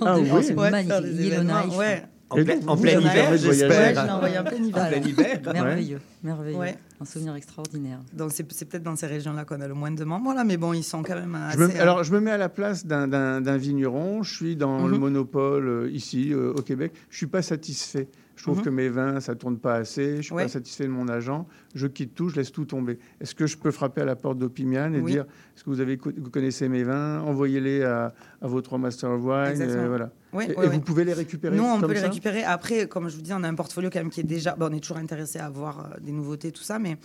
Ah 0.00 0.16
oui. 0.18 0.30
c'est 0.42 0.54
Ouais, 0.54 0.70
magnifique. 0.70 1.76
Ouais. 1.76 2.02
En, 2.32 2.44
plein- 2.44 2.66
en 2.66 2.76
hiver, 2.76 3.00
voyager. 3.00 3.30
Ouais, 3.30 3.38
j'espère. 3.38 3.94
je 4.00 4.06
l'ai 4.06 4.10
envoyé 4.12 4.38
en 4.38 4.44
plein 4.44 4.56
En 4.58 4.64
hiver. 4.64 4.88
plein 4.88 5.02
hiver. 5.02 5.40
Merveilleux, 5.52 6.00
merveilleux. 6.22 6.56
Ouais. 6.58 6.76
Un 7.00 7.04
souvenir 7.04 7.34
extraordinaire. 7.34 7.98
Donc 8.12 8.30
c'est 8.32 8.44
peut-être 8.44 8.82
dans 8.82 8.96
ces 8.96 9.06
régions-là 9.06 9.44
qu'on 9.44 9.60
a 9.60 9.68
le 9.68 9.74
moins 9.74 9.90
de 9.90 10.04
membres, 10.04 10.34
là, 10.34 10.44
mais 10.44 10.56
bon, 10.56 10.72
ils 10.72 10.82
sont 10.84 11.02
quand 11.02 11.14
même 11.14 11.34
assez. 11.34 11.58
Je 11.58 11.64
me- 11.64 11.80
alors, 11.80 12.04
je 12.04 12.12
me 12.12 12.20
mets 12.20 12.30
à 12.30 12.36
la 12.38 12.48
place 12.48 12.86
d'un- 12.86 13.56
vigneron. 13.56 14.22
Je 14.22 14.34
suis 14.34 14.56
dans 14.56 14.86
le 14.86 14.94
Mhm. 14.94 15.00
monopole 15.00 15.68
euh, 15.68 15.90
ici, 15.92 16.32
euh, 16.32 16.52
au 16.56 16.62
Québec. 16.62 16.92
Je 17.10 17.16
suis 17.16 17.26
pas 17.26 17.42
satisfait. 17.42 18.08
Je 18.42 18.46
trouve 18.48 18.58
Mhm. 18.58 18.64
que 18.64 18.70
mes 18.70 18.88
vins, 18.88 19.20
ça 19.20 19.36
tourne 19.36 19.56
pas 19.56 19.74
assez. 19.76 20.16
Je 20.16 20.22
suis 20.22 20.34
pas 20.34 20.48
satisfait 20.48 20.82
de 20.82 20.88
mon 20.88 21.06
agent. 21.06 21.46
Je 21.76 21.86
quitte 21.86 22.12
tout, 22.16 22.28
je 22.28 22.34
laisse 22.34 22.50
tout 22.50 22.64
tomber. 22.64 22.98
Est-ce 23.20 23.36
que 23.36 23.46
je 23.46 23.56
peux 23.56 23.70
frapper 23.70 24.00
à 24.00 24.04
la 24.04 24.16
porte 24.16 24.36
d'Opimian 24.38 24.92
et 24.94 25.00
Oui. 25.00 25.12
dire 25.12 25.26
est-ce 25.54 25.62
que 25.62 25.70
vous, 25.70 25.78
avez, 25.78 25.94
vous 25.96 26.28
connaissez 26.28 26.68
mes 26.68 26.82
vins 26.82 27.20
Envoyez-les 27.20 27.84
à, 27.84 28.12
à 28.40 28.46
vos 28.48 28.60
trois 28.60 28.78
Master 28.78 29.10
of 29.12 29.20
Wine. 29.22 29.62
Euh, 29.62 29.86
voilà. 29.86 30.10
Oui, 30.32 30.46
et 30.60 30.66
vous 30.66 30.80
pouvez 30.80 31.04
les 31.04 31.12
récupérer 31.12 31.56
Nous, 31.56 31.62
on 31.62 31.78
comme 31.78 31.90
peut 31.90 31.94
les 31.94 32.00
récupérer. 32.00 32.42
Après, 32.42 32.88
comme 32.88 33.08
je 33.08 33.14
vous 33.14 33.22
dis, 33.22 33.32
on 33.32 33.44
a 33.44 33.48
un 33.48 33.54
portfolio 33.54 33.90
quand 33.92 34.00
même 34.00 34.10
qui 34.10 34.18
est 34.18 34.24
déjà. 34.24 34.56
bon, 34.56 34.72
on 34.72 34.74
est 34.76 34.80
toujours 34.80 34.96
intéressé 34.96 35.38
à 35.38 35.46
avoir 35.46 35.78
euh, 35.78 36.00
des 36.00 36.10
nouveautés, 36.10 36.50
tout 36.50 36.64
ça, 36.64 36.80
mais 36.80 36.96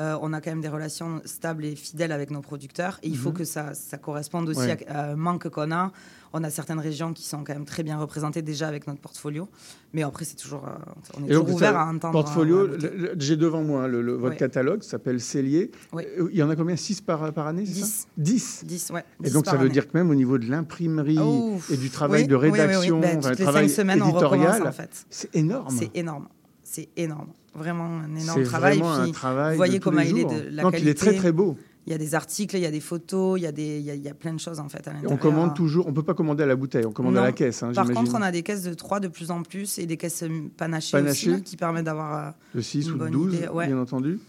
euh, 0.00 0.16
on 0.20 0.32
a 0.32 0.40
quand 0.40 0.50
même 0.50 0.62
des 0.62 0.68
relations 0.68 1.20
stables 1.26 1.64
et 1.64 1.76
fidèles 1.76 2.10
avec 2.10 2.32
nos 2.32 2.40
producteurs. 2.40 2.98
Et 3.04 3.08
il 3.08 3.16
faut 3.16 3.28
Mhm. 3.28 3.34
que 3.36 3.44
ça, 3.44 3.74
ça 3.74 3.98
corresponde 3.98 4.48
aussi 4.48 4.58
Ouais. 4.62 4.84
à, 4.88 5.10
à 5.10 5.12
un 5.12 5.16
manque 5.16 5.48
qu'on 5.48 5.70
a. 5.70 5.92
On 6.34 6.42
a 6.44 6.50
certaines 6.50 6.78
régions 6.80 7.12
qui 7.12 7.24
sont 7.24 7.44
quand 7.44 7.52
même 7.52 7.66
très 7.66 7.82
bien 7.82 7.98
représentées 7.98 8.40
déjà 8.42 8.66
avec 8.68 8.86
notre 8.86 9.00
portfolio. 9.00 9.48
Mais 9.92 10.02
après, 10.02 10.24
c'est 10.24 10.36
toujours. 10.36 10.64
euh, 10.66 10.70
on 11.18 11.24
est 11.26 11.28
donc, 11.32 11.42
toujours 11.44 11.56
ouvert 11.56 11.76
à 11.76 11.86
entendre. 11.86 12.12
Portfolio, 12.12 12.58
euh, 12.68 13.14
j'ai 13.18 13.36
devant 13.36 13.62
moi 13.62 13.86
le, 13.88 14.00
le- 14.00 14.12
votre 14.14 14.32
Ouais. 14.32 14.36
catalogue, 14.38 14.82
s'appelle 14.82 15.20
Cellier. 15.20 15.70
Euh, 15.94 16.28
Il 16.30 16.36
y 16.38 16.42
en 16.42 16.48
a 16.48 16.56
combien? 16.56 16.74
6 16.76 17.02
par, 17.02 17.32
par 17.34 17.46
année 17.48 17.66
c'est 17.66 17.80
ça? 17.80 18.06
10. 18.16 18.62
10 18.64 18.64
10, 18.66 18.90
ouais. 18.94 19.04
Et 19.20 19.24
10 19.24 19.32
donc, 19.34 19.44
ça 19.46 19.52
veut 19.56 19.60
année. 19.62 19.68
dire 19.70 19.86
que 19.86 19.96
même 19.96 20.08
au 20.10 20.14
niveau 20.14 20.38
de 20.38 20.48
l'imprimerie 20.50 21.18
Oh, 21.20 21.58
et 21.70 21.76
du 21.76 21.90
travail 21.90 22.22
oui, 22.22 22.28
de 22.28 22.36
oui, 22.36 22.42
oui, 22.44 22.50
oui. 22.52 22.60
rédaction, 22.60 23.00
Ben, 23.00 23.20
toutes 23.20 23.38
les 23.38 23.44
travail 23.44 23.68
cinq 23.68 23.82
semaines, 23.82 24.02
on 24.02 24.10
recommence 24.12 24.32
éditorial, 24.34 24.66
en 24.68 24.72
fait. 24.72 25.06
c'est 25.10 25.36
énorme. 25.36 25.76
C'est 25.78 25.90
énorme. 25.96 26.28
C'est 26.64 26.88
énorme. 26.96 27.28
Vraiment 27.54 27.84
un 27.84 28.16
énorme 28.16 28.42
travail. 28.44 28.78
vraiment 28.78 29.00
Puis, 29.02 29.10
un 29.10 29.12
travail 29.12 29.50
vous 29.52 29.56
voyez 29.58 29.78
comment 29.80 30.00
il 30.00 30.18
est 30.18 30.24
de 30.24 30.48
la 30.56 30.62
Donc, 30.62 30.74
il 30.80 30.88
est 30.88 30.94
très 30.98 31.14
très 31.14 31.30
beau. 31.32 31.58
Il 31.86 31.90
y 31.90 31.94
a 31.94 31.98
des 31.98 32.14
articles, 32.14 32.56
il 32.56 32.62
y 32.62 32.66
a 32.66 32.70
des 32.70 32.78
photos, 32.80 33.40
il 33.40 33.42
y 33.42 33.46
a, 33.46 33.50
des, 33.52 33.78
il 33.78 33.84
y 33.84 33.90
a, 33.90 33.94
il 33.96 34.02
y 34.02 34.08
a 34.08 34.14
plein 34.14 34.32
de 34.32 34.38
choses 34.38 34.60
en 34.60 34.68
fait 34.68 34.86
à 34.86 34.92
l'intérieur. 34.92 35.10
on 35.12 35.16
commande 35.16 35.54
toujours, 35.54 35.88
on 35.88 35.92
peut 35.92 36.04
pas 36.04 36.14
commander 36.14 36.44
à 36.44 36.46
la 36.46 36.54
bouteille, 36.54 36.86
on 36.86 36.92
commande 36.92 37.16
à 37.16 37.22
la 37.22 37.32
caisse. 37.32 37.62
hein, 37.64 37.72
Par 37.74 37.90
contre, 37.90 38.12
on 38.14 38.22
a 38.22 38.30
des 38.30 38.42
caisses 38.44 38.62
de 38.62 38.72
3 38.74 39.00
de 39.00 39.08
plus 39.08 39.32
en 39.32 39.42
plus 39.42 39.78
et 39.80 39.86
des 39.86 39.96
caisses 39.96 40.22
euh, 40.22 40.28
panachées, 40.56 40.92
Panachées. 40.96 41.30
aussi 41.30 41.38
là, 41.38 41.40
qui 41.40 41.56
permettent 41.56 41.86
d'avoir. 41.86 42.28
euh, 42.28 42.30
de 42.54 42.60
6 42.60 42.84
une 42.86 42.90
ou 42.90 42.94
de 42.94 42.98
bonne 42.98 43.12
12, 43.12 43.34
idée, 43.34 43.48
ouais. 43.48 43.66
bien 43.66 43.78
entendu. 43.80 44.20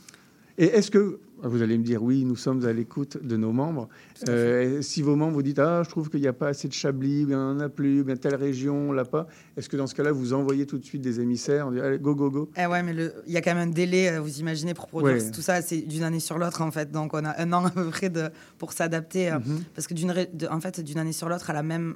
Et 0.57 0.65
est-ce 0.65 0.89
que, 0.89 1.19
vous 1.49 1.61
allez 1.61 1.77
me 1.77 1.83
dire, 1.83 2.01
oui, 2.01 2.23
nous 2.25 2.35
sommes 2.35 2.65
à 2.65 2.73
l'écoute 2.73 3.17
de 3.23 3.35
nos 3.37 3.51
membres. 3.51 3.89
Euh, 4.29 4.81
si 4.81 5.01
vos 5.01 5.15
membres 5.15 5.33
vous 5.33 5.41
dites, 5.43 5.59
ah, 5.59 5.83
je 5.83 5.89
trouve 5.89 6.09
qu'il 6.09 6.21
n'y 6.21 6.27
a 6.27 6.33
pas 6.33 6.47
assez 6.47 6.67
de 6.67 6.73
Chablis, 6.73 7.25
bien 7.25 7.39
on 7.39 7.53
n'en 7.55 7.59
a 7.61 7.69
plus, 7.69 8.03
bien 8.03 8.15
telle 8.15 8.35
région, 8.35 8.89
on 8.89 8.91
l'a 8.91 9.05
pas, 9.05 9.27
est-ce 9.57 9.67
que 9.69 9.75
dans 9.77 9.87
ce 9.87 9.95
cas-là, 9.95 10.11
vous 10.11 10.33
envoyez 10.33 10.65
tout 10.65 10.77
de 10.77 10.85
suite 10.85 11.01
des 11.01 11.19
émissaires, 11.19 11.67
on 11.67 11.71
dit, 11.71 11.79
allez, 11.81 11.99
go, 11.99 12.15
go, 12.15 12.29
go 12.31 12.49
Eh 12.57 12.65
ouais, 12.65 12.81
mais 12.83 12.93
il 13.27 13.33
y 13.33 13.37
a 13.37 13.41
quand 13.41 13.53
même 13.55 13.69
un 13.69 13.71
délai, 13.71 14.09
euh, 14.11 14.19
vous 14.21 14.39
imaginez, 14.39 14.73
pour 14.73 14.87
produire 14.87 15.13
Ouais. 15.15 15.31
tout 15.31 15.41
ça, 15.41 15.61
c'est 15.61 15.81
d'une 15.81 16.03
année 16.03 16.19
sur 16.21 16.37
l'autre 16.37 16.61
en 16.61 16.71
fait. 16.71 16.91
Donc 16.91 17.13
on 17.13 17.23
a 17.25 17.39
un 17.41 17.51
an 17.53 17.65
à 17.65 17.69
peu 17.71 17.89
près 17.89 18.09
de, 18.09 18.29
pour 18.57 18.73
s'adapter. 18.73 19.31
euh, 19.31 19.39
Mhm. 19.39 19.63
Parce 19.75 19.87
que 19.87 19.93
d'une 19.93 20.13
en 20.49 20.59
fait, 20.61 20.79
d'une 20.79 20.97
année 20.99 21.11
sur 21.11 21.27
l'autre, 21.27 21.49
à, 21.49 21.53
la 21.53 21.63
même 21.63 21.95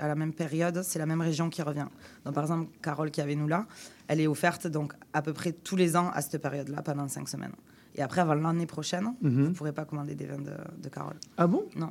à 0.00 0.08
la 0.08 0.14
même 0.16 0.32
période, 0.32 0.80
c'est 0.82 0.98
la 0.98 1.06
même 1.06 1.20
région 1.20 1.50
qui 1.50 1.62
revient. 1.62 1.86
Donc 2.24 2.34
par 2.34 2.42
exemple, 2.44 2.68
Carole 2.82 3.10
qui 3.10 3.20
avec 3.20 3.38
nous 3.38 3.46
là, 3.46 3.66
elle 4.08 4.20
est 4.20 4.26
offerte 4.26 4.66
donc 4.66 4.92
à 5.12 5.22
peu 5.22 5.32
près 5.32 5.52
tous 5.52 5.76
les 5.76 5.96
ans 5.96 6.10
à 6.12 6.20
cette 6.22 6.40
période-là 6.42 6.82
pendant 6.82 7.06
cinq 7.08 7.28
semaines. 7.28 7.52
Et 7.98 8.02
après, 8.02 8.20
avant 8.20 8.34
l'année 8.34 8.64
prochaine, 8.66 9.12
vous 9.20 9.28
Mhm. 9.28 9.48
ne 9.48 9.52
pourrez 9.52 9.72
pas 9.72 9.84
commander 9.84 10.14
des 10.14 10.24
vins 10.26 10.38
de, 10.38 10.52
de 10.82 10.88
Carole. 10.88 11.16
Ah 11.36 11.46
bon? 11.48 11.64
Non. 11.76 11.90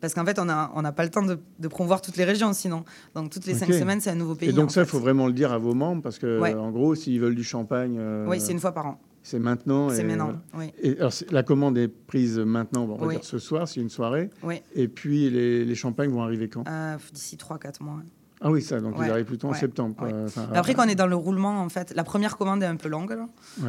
Parce 0.00 0.12
qu'en 0.14 0.24
fait, 0.24 0.38
on 0.40 0.46
n'a 0.46 0.72
on 0.74 0.82
n'a 0.82 0.92
pas 0.92 1.04
le 1.04 1.10
temps 1.10 1.22
de, 1.22 1.38
de 1.58 1.68
promouvoir 1.68 2.00
toutes 2.02 2.16
les 2.16 2.24
régions 2.24 2.52
sinon. 2.52 2.84
Donc 3.14 3.30
toutes 3.30 3.46
les 3.46 3.54
cinq 3.54 3.72
semaines, 3.72 4.00
c'est 4.00 4.10
un 4.10 4.14
nouveau 4.16 4.34
pays. 4.34 4.48
Et 4.48 4.52
donc 4.52 4.70
ça, 4.72 4.80
il 4.80 4.86
faut 4.88 4.98
vraiment 4.98 5.26
le 5.26 5.32
dire 5.32 5.52
à 5.52 5.58
vos 5.58 5.74
membres, 5.74 6.02
parce 6.02 6.18
que, 6.18 6.40
Ouais. 6.40 6.54
en 6.54 6.70
gros, 6.70 6.94
s'ils 6.94 7.20
veulent 7.20 7.34
du 7.34 7.44
champagne, 7.44 7.96
euh, 7.98 8.26
Oui, 8.28 8.40
c'est 8.40 8.52
une 8.52 8.58
fois 8.60 8.72
par 8.72 8.86
an. 8.86 9.00
c'est 9.22 9.38
maintenant. 9.38 9.90
C'est 9.90 10.00
et 10.00 10.04
maintenant. 10.04 10.32
Oui. 10.54 10.72
Et 10.82 10.96
alors, 10.98 11.12
c'est- 11.12 11.30
la 11.30 11.42
commande 11.42 11.76
est 11.78 11.88
prise 11.88 12.38
maintenant, 12.38 12.84
on 12.84 12.96
va 12.96 13.06
Oui. 13.06 13.14
dire 13.16 13.24
ce 13.24 13.38
soir, 13.38 13.68
c'est 13.68 13.80
une 13.80 13.90
soirée. 13.90 14.30
Oui. 14.42 14.62
Et 14.74 14.88
puis, 14.88 15.28
les, 15.30 15.64
les 15.66 15.74
champagnes 15.74 16.10
vont 16.10 16.22
arriver 16.22 16.48
quand? 16.48 16.66
Euh, 16.66 16.96
D'ici 17.12 17.36
3-4 17.36 17.82
mois. 17.82 18.00
Ah 18.42 18.50
oui, 18.50 18.62
ça, 18.62 18.80
donc 18.80 18.98
Ouais. 18.98 19.06
ils 19.06 19.10
arrivent 19.10 19.26
plutôt 19.26 19.48
en 19.48 19.52
Ouais. 19.52 19.58
septembre. 19.58 19.94
quoi. 19.96 20.08
Ouais. 20.08 20.14
Enfin, 20.24 20.48
Après 20.54 20.72
qu'on 20.74 20.84
est 20.84 20.94
dans 20.94 21.06
le 21.06 21.14
roulement, 21.16 21.60
en 21.60 21.68
fait, 21.68 21.92
la 21.94 22.04
première 22.04 22.38
commande 22.38 22.62
est 22.62 22.66
un 22.66 22.76
peu 22.76 22.88
longue. 22.88 23.14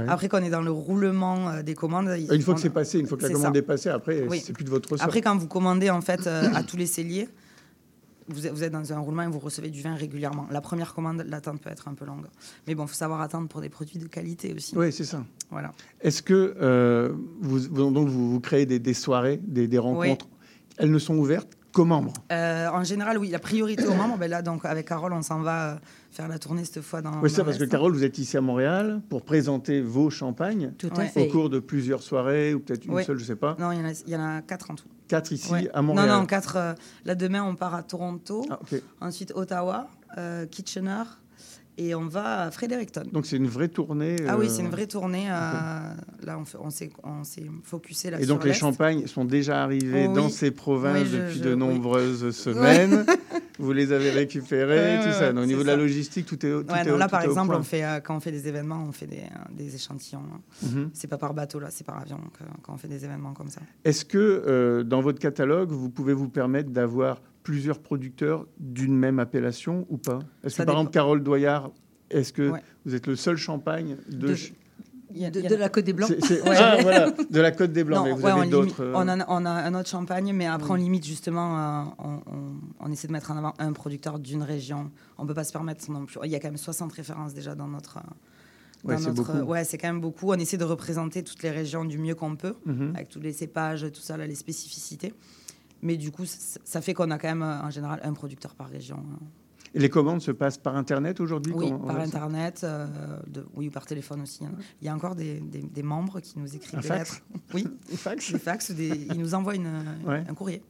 Après 0.07 0.29
qu'on 0.29 0.37
est 0.43 0.49
dans 0.49 0.61
le 0.61 0.71
roulement 0.71 1.49
euh, 1.49 1.61
des 1.61 1.73
commandes. 1.73 2.09
il- 2.17 2.33
Une 2.33 2.41
fois 2.41 2.53
que 2.53 2.61
c'est 2.61 2.69
passé, 2.69 2.99
une 2.99 3.07
fois 3.07 3.17
que 3.17 3.23
la 3.23 3.29
commande 3.33 3.53
ça. 3.53 3.59
est 3.59 3.63
passée, 3.63 3.89
après, 3.89 4.25
Oui. 4.29 4.39
c'est 4.43 4.53
plus 4.53 4.63
de 4.63 4.69
votre 4.69 4.89
ressort. 4.91 5.05
Après, 5.05 5.19
quand 5.21 5.35
vous 5.37 5.47
commandez 5.47 5.89
en 5.89 5.99
fait 6.01 6.25
euh, 6.25 6.47
à 6.53 6.63
tous 6.63 6.77
les 6.77 6.85
celliers, 6.85 7.27
vous 8.29 8.47
êtes, 8.47 8.53
vous 8.53 8.63
êtes 8.63 8.71
dans 8.71 8.93
un 8.93 8.99
roulement 8.99 9.23
et 9.23 9.27
vous 9.27 9.39
recevez 9.39 9.69
du 9.69 9.81
vin 9.81 9.93
régulièrement. 9.95 10.47
La 10.51 10.61
première 10.61 10.93
commande, 10.93 11.25
l'attente 11.27 11.59
peut 11.59 11.69
être 11.69 11.89
un 11.89 11.93
peu 11.93 12.05
longue. 12.05 12.27
Mais 12.65 12.73
bon, 12.75 12.83
il 12.85 12.87
faut 12.87 12.93
savoir 12.95 13.19
attendre 13.19 13.49
pour 13.49 13.59
des 13.59 13.67
produits 13.67 13.99
de 13.99 14.07
qualité 14.07 14.53
aussi. 14.55 14.77
Oui, 14.77 14.93
c'est 14.93 15.03
ça. 15.03 15.21
Voilà. 15.49 15.73
Est-ce 15.99 16.21
que 16.21 16.55
euh, 16.61 17.11
vous, 17.41 17.59
vous- 17.69 17.91
donc 17.91 18.07
vous, 18.07 18.31
vous 18.31 18.39
créez 18.39 18.65
des, 18.65 18.79
des 18.79 18.93
soirées, 18.93 19.41
des, 19.43 19.67
des 19.67 19.77
rencontres? 19.79 20.27
Elles 20.77 20.91
ne 20.91 20.99
sont 20.99 21.17
ouvertes 21.17 21.57
qu'aux 21.71 21.85
membres. 21.85 22.13
Euh, 22.31 22.67
en 22.69 22.83
général, 22.83 23.17
oui, 23.17 23.29
la 23.29 23.39
priorité 23.39 23.85
aux 23.87 23.93
membres. 23.93 24.17
Ben 24.17 24.29
là, 24.29 24.41
donc, 24.41 24.65
avec 24.65 24.87
Carole, 24.87 25.13
on 25.13 25.21
s'en 25.21 25.39
va 25.41 25.71
euh, 25.71 25.75
faire 26.11 26.27
la 26.27 26.37
tournée 26.39 26.65
cette 26.65 26.81
fois 26.81 27.01
dans. 27.01 27.21
Oui, 27.21 27.29
ça 27.29 27.37
dans 27.37 27.45
parce 27.45 27.57
que. 27.57 27.63
Carole, 27.65 27.93
vous 27.93 28.03
êtes 28.03 28.17
ici 28.17 28.37
à 28.37 28.41
Montréal 28.41 29.01
pour 29.09 29.23
présenter 29.23 29.81
vos 29.81 30.09
champagnes 30.09 30.73
Tout 30.77 30.89
à 30.95 31.05
fait. 31.05 31.27
au 31.27 31.31
cours 31.31 31.49
de 31.49 31.59
plusieurs 31.59 32.01
soirées 32.03 32.53
ou 32.53 32.59
peut-être 32.59 32.85
une 32.85 32.93
Oui. 32.93 33.03
seule, 33.05 33.17
je 33.17 33.23
ne 33.23 33.27
sais 33.27 33.35
pas. 33.35 33.55
Non, 33.59 33.71
il 33.71 33.79
y, 33.79 33.81
en 33.81 33.85
a, 33.85 33.91
il 34.05 34.09
y 34.13 34.15
en 34.15 34.23
a 34.37 34.41
quatre 34.41 34.71
en 34.71 34.75
tout. 34.75 34.85
Quatre 35.07 35.31
ici 35.31 35.51
Ouais. 35.51 35.69
à 35.73 35.81
Montréal. 35.81 36.07
Non, 36.09 36.19
non, 36.21 36.25
quatre. 36.25 36.55
euh, 36.57 36.73
là, 37.05 37.15
demain, 37.15 37.43
on 37.43 37.55
part 37.55 37.75
à 37.75 37.83
Toronto. 37.83 38.45
Ah. 38.49 38.59
Ensuite, 39.01 39.31
Ottawa, 39.35 39.87
euh, 40.17 40.45
Kitchener 40.45 41.03
et 41.77 41.95
on 41.95 42.05
va 42.07 42.41
à 42.43 42.51
Fredericton. 42.51 43.03
Donc 43.11 43.25
c'est 43.25 43.37
une 43.37 43.47
vraie 43.47 43.67
tournée. 43.69 44.15
Ah 44.27 44.37
oui, 44.37 44.45
euh, 44.45 44.49
c'est 44.49 44.61
une 44.61 44.69
vraie 44.69 44.87
tournée. 44.87 45.27
euh, 45.29 45.33
là, 46.23 46.37
on, 46.39 46.69
s'est 46.69 46.89
on 47.03 47.23
s'est 47.23 47.45
focusé 47.63 48.09
là 48.11 48.19
Et 48.21 48.25
donc 48.25 48.41
sur 48.41 48.47
les 48.47 48.53
champagnes 48.53 49.07
sont 49.07 49.25
déjà 49.25 49.63
arrivés 49.63 50.07
Oh 50.09 50.13
dans 50.13 50.25
oui. 50.25 50.31
ces 50.31 50.51
provinces 50.51 51.03
Oui, 51.03 51.09
je- 51.11 51.17
depuis 51.17 51.37
je- 51.39 51.43
de 51.43 51.49
oui. 51.53 51.57
nombreuses 51.57 52.31
semaines. 52.31 53.05
Vous 53.59 53.73
les 53.73 53.91
avez 53.91 54.09
récupérés, 54.09 54.99
tout 55.03 55.11
ça. 55.11 55.31
Donc, 55.33 55.43
au 55.43 55.45
niveau 55.45 55.61
de 55.61 55.67
la 55.67 55.75
logistique, 55.75 56.25
tout 56.25 56.43
est, 56.45 56.49
tout 56.49 56.65
Ouais, 56.73 56.81
est 56.81 56.85
non, 56.85 56.95
au- 56.95 56.97
là, 56.97 57.05
tout 57.05 57.11
par 57.11 57.21
est 57.21 57.25
exemple, 57.25 57.49
point. 57.51 57.59
on 57.59 57.63
fait, 57.63 57.83
euh, 57.83 57.99
quand 57.99 58.15
on 58.15 58.19
fait 58.19 58.31
des 58.31 58.47
événements, 58.47 58.83
on 58.87 58.91
fait 58.91 59.05
des, 59.05 59.17
euh, 59.17 59.37
des 59.51 59.75
échantillons. 59.75 60.23
hein. 60.33 60.39
Mhm. 60.63 60.89
C'est 60.93 61.07
pas 61.07 61.19
par 61.19 61.35
bateau, 61.35 61.59
là, 61.59 61.67
c'est 61.69 61.83
par 61.85 61.99
avion 61.99 62.17
que- 62.17 62.43
quand 62.63 62.73
on 62.73 62.77
fait 62.77 62.87
des 62.87 63.05
événements 63.05 63.33
comme 63.33 63.49
ça. 63.49 63.61
Est-ce 63.85 64.03
que 64.03 64.17
euh, 64.17 64.83
dans 64.83 65.01
votre 65.01 65.19
catalogue, 65.19 65.69
vous 65.69 65.89
pouvez 65.89 66.13
vous 66.13 66.27
permettre 66.29 66.71
d'avoir 66.71 67.21
plusieurs 67.43 67.79
producteurs 67.79 68.45
d'une 68.59 68.95
même 68.97 69.19
appellation 69.19 69.85
ou 69.89 69.97
pas? 69.97 70.19
Est-ce 70.43 70.57
que 70.57 70.63
par 70.63 70.75
exemple, 70.75 70.91
Carole 70.91 71.23
Doyard, 71.23 71.71
est-ce 72.09 72.33
que 72.33 72.49
Ouais. 72.51 72.61
vous 72.85 72.95
êtes 72.95 73.07
le 73.07 73.15
seul 73.15 73.37
champagne 73.37 73.97
de, 74.09 74.35
la 75.55 75.69
Côte 75.69 75.83
des 75.85 75.93
Blancs. 75.93 76.09
c'est- 76.09 76.25
c'est- 76.25 76.41
Ouais. 76.41 76.55
Ah, 76.57 76.77
voilà, 76.81 77.11
de 77.11 77.39
la 77.41 77.51
Côte 77.51 77.71
des 77.73 77.83
Blancs, 77.83 77.99
Non, 77.99 78.05
mais 78.05 78.11
vous 78.13 78.25
ouais, 78.25 78.31
on 78.31 78.41
avez 78.41 78.49
d'autres. 78.49 78.81
euh, 78.83 78.93
On, 78.95 79.07
a, 79.07 79.25
on 79.27 79.45
a 79.45 79.49
un 79.49 79.73
autre 79.75 79.89
champagne, 79.89 80.31
mais 80.33 80.45
après, 80.45 80.71
on 80.71 80.75
limite 80.75 81.05
justement, 81.05 81.57
euh, 81.57 81.83
on, 81.99 82.09
on- 82.31 82.53
on 82.79 82.91
essaie 82.91 83.07
de 83.07 83.13
mettre 83.13 83.31
en 83.31 83.37
avant 83.37 83.53
un 83.59 83.73
producteur 83.73 84.19
d'une 84.19 84.43
région. 84.43 84.89
On 85.17 85.25
peut 85.25 85.33
pas 85.33 85.43
se 85.43 85.51
permettre 85.51 85.89
non 85.91 86.05
plus. 86.05 86.17
Il 86.23 86.31
y 86.31 86.35
a 86.35 86.39
quand 86.39 86.47
même 86.49 86.57
60 86.57 86.93
références 86.93 87.33
déjà 87.33 87.55
dans 87.55 87.67
notre. 87.67 87.97
euh, 87.97 88.01
Ouais, 88.83 88.95
dans 88.95 89.01
c'est 89.01 89.07
notre- 89.13 89.33
beaucoup. 89.33 89.51
ouais, 89.51 89.63
c'est 89.63 89.77
quand 89.77 89.89
même 89.89 90.01
beaucoup. 90.01 90.29
On 90.31 90.33
essaie 90.39 90.57
de 90.57 90.63
représenter 90.63 91.21
toutes 91.23 91.43
les 91.43 91.51
régions 91.51 91.85
du 91.85 91.99
mieux 91.99 92.15
qu'on 92.15 92.35
peut, 92.35 92.55
Mhm. 92.65 92.93
avec 92.95 93.09
tous 93.09 93.19
les 93.19 93.31
cépages, 93.31 93.85
tout 93.93 94.01
ça, 94.01 94.17
là, 94.17 94.25
les 94.25 94.33
spécificités. 94.33 95.13
Mais 95.81 95.97
du 95.97 96.11
coup, 96.11 96.23
ça, 96.25 96.81
fait 96.81 96.93
qu'on 96.93 97.09
a 97.11 97.17
quand 97.17 97.27
même, 97.29 97.41
euh, 97.43 97.61
en 97.63 97.69
général, 97.69 97.99
un 98.03 98.13
producteur 98.13 98.53
par 98.55 98.67
région. 98.69 98.97
hein. 98.97 99.19
Et 99.73 99.79
les 99.79 99.89
commandes 99.89 100.21
se 100.21 100.31
passent 100.31 100.57
par 100.57 100.75
Internet 100.75 101.21
aujourd'hui 101.21 101.53
Oui, 101.55 101.71
par 101.87 101.97
Internet, 101.97 102.59
euh, 102.65 102.87
de- 103.27 103.45
oui, 103.55 103.69
ou 103.69 103.71
par 103.71 103.85
téléphone 103.85 104.21
aussi. 104.21 104.43
hein. 104.43 104.51
Il 104.81 104.85
y 104.85 104.89
a 104.89 104.93
encore 104.95 105.15
des, 105.15 105.39
des- 105.39 105.61
des 105.61 105.83
membres 105.83 106.19
qui 106.19 106.37
nous 106.39 106.53
écrivent 106.55 106.77
Un 106.79 106.81
des 106.81 106.87
fax? 106.89 107.11
lettres. 107.13 107.23
Oui, 107.53 107.65
fax? 107.95 108.33
Des 108.33 108.39
fax 108.39 108.71
des, 108.71 108.89
ils 109.09 109.17
nous 109.17 109.33
envoient 109.33 109.55
une, 109.55 109.71
Ouais. 110.05 110.25
un 110.27 110.33
courrier 110.33 110.61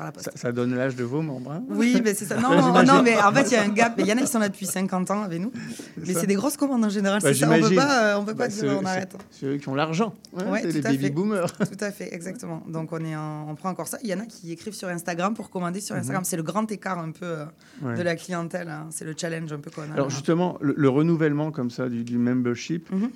par 0.00 0.06
la 0.06 0.12
poste. 0.12 0.30
ça, 0.32 0.32
ça 0.36 0.52
donne 0.52 0.74
l'âge 0.74 0.96
de 0.96 1.04
vos 1.04 1.20
membres. 1.20 1.52
hein 1.52 1.62
Oui, 1.68 2.00
mais 2.02 2.14
c'est 2.14 2.24
ça. 2.24 2.36
Non, 2.40 2.50
non, 2.84 3.02
mais 3.02 3.20
en 3.20 3.32
fait, 3.32 3.42
il 3.48 3.52
y 3.52 3.56
a 3.56 3.62
un 3.62 3.68
gap. 3.68 3.94
Il 3.98 4.06
y 4.06 4.12
en 4.12 4.16
a 4.16 4.22
qui 4.22 4.26
sont 4.26 4.38
là 4.38 4.48
depuis 4.48 4.64
50 4.66 5.10
ans 5.10 5.22
avec 5.22 5.40
nous. 5.40 5.52
Mais 5.98 6.14
c'est 6.14 6.26
des 6.26 6.34
grosses 6.34 6.56
commandes 6.56 6.84
en 6.84 6.88
général. 6.88 7.20
Bah, 7.22 7.28
c'est 7.32 7.40
ça. 7.40 7.46
On 7.46 7.50
peut 7.50 7.56
j'imagine. 7.56 7.76
pas, 7.76 8.04
euh, 8.04 8.18
on 8.18 8.24
peut 8.24 8.32
pas 8.34 8.44
Bah, 8.44 8.48
dire 8.48 8.58
c'est- 8.60 8.70
on 8.70 8.84
arrête. 8.84 9.14
C'est 9.30 9.46
eux 9.46 9.56
qui 9.58 9.68
ont 9.68 9.74
l'argent. 9.74 10.14
hein, 10.38 10.50
Ouais, 10.50 10.60
c'est 10.62 10.72
les 10.72 10.80
baby 10.80 10.98
fait. 10.98 11.10
boomers. 11.10 11.52
Tout 11.58 11.84
à 11.84 11.90
fait, 11.90 12.14
exactement. 12.14 12.62
Donc 12.68 12.92
on 12.92 13.04
est, 13.04 13.14
en- 13.16 13.46
on 13.50 13.54
prend 13.54 13.68
encore 13.70 13.86
ça. 13.88 13.98
Il 14.02 14.08
y 14.08 14.14
en 14.14 14.20
a 14.20 14.26
qui 14.26 14.52
écrivent 14.52 14.74
sur 14.74 14.88
Instagram 14.88 15.34
pour 15.34 15.50
commander 15.50 15.80
sur 15.80 15.94
Instagram. 15.96 16.24
C'est 16.24 16.36
le 16.36 16.42
grand 16.42 16.70
écart 16.72 16.98
un 16.98 17.10
peu 17.12 17.26
euh, 17.26 17.44
Mhm. 17.82 17.88
Ouais. 17.88 17.96
de 17.96 18.02
la 18.02 18.16
clientèle. 18.16 18.68
hein. 18.68 18.86
C'est 18.90 19.04
le 19.04 19.14
challenge 19.16 19.52
un 19.52 19.58
peu 19.58 19.70
qu'on 19.70 19.82
a. 19.82 19.92
Alors 19.94 20.08
là. 20.08 20.14
justement, 20.14 20.56
le, 20.60 20.74
le 20.76 20.88
renouvellement 20.88 21.50
comme 21.50 21.70
ça 21.70 21.88
du, 21.88 22.04
du 22.04 22.16
membership, 22.18 22.90
Mhm. 22.90 23.10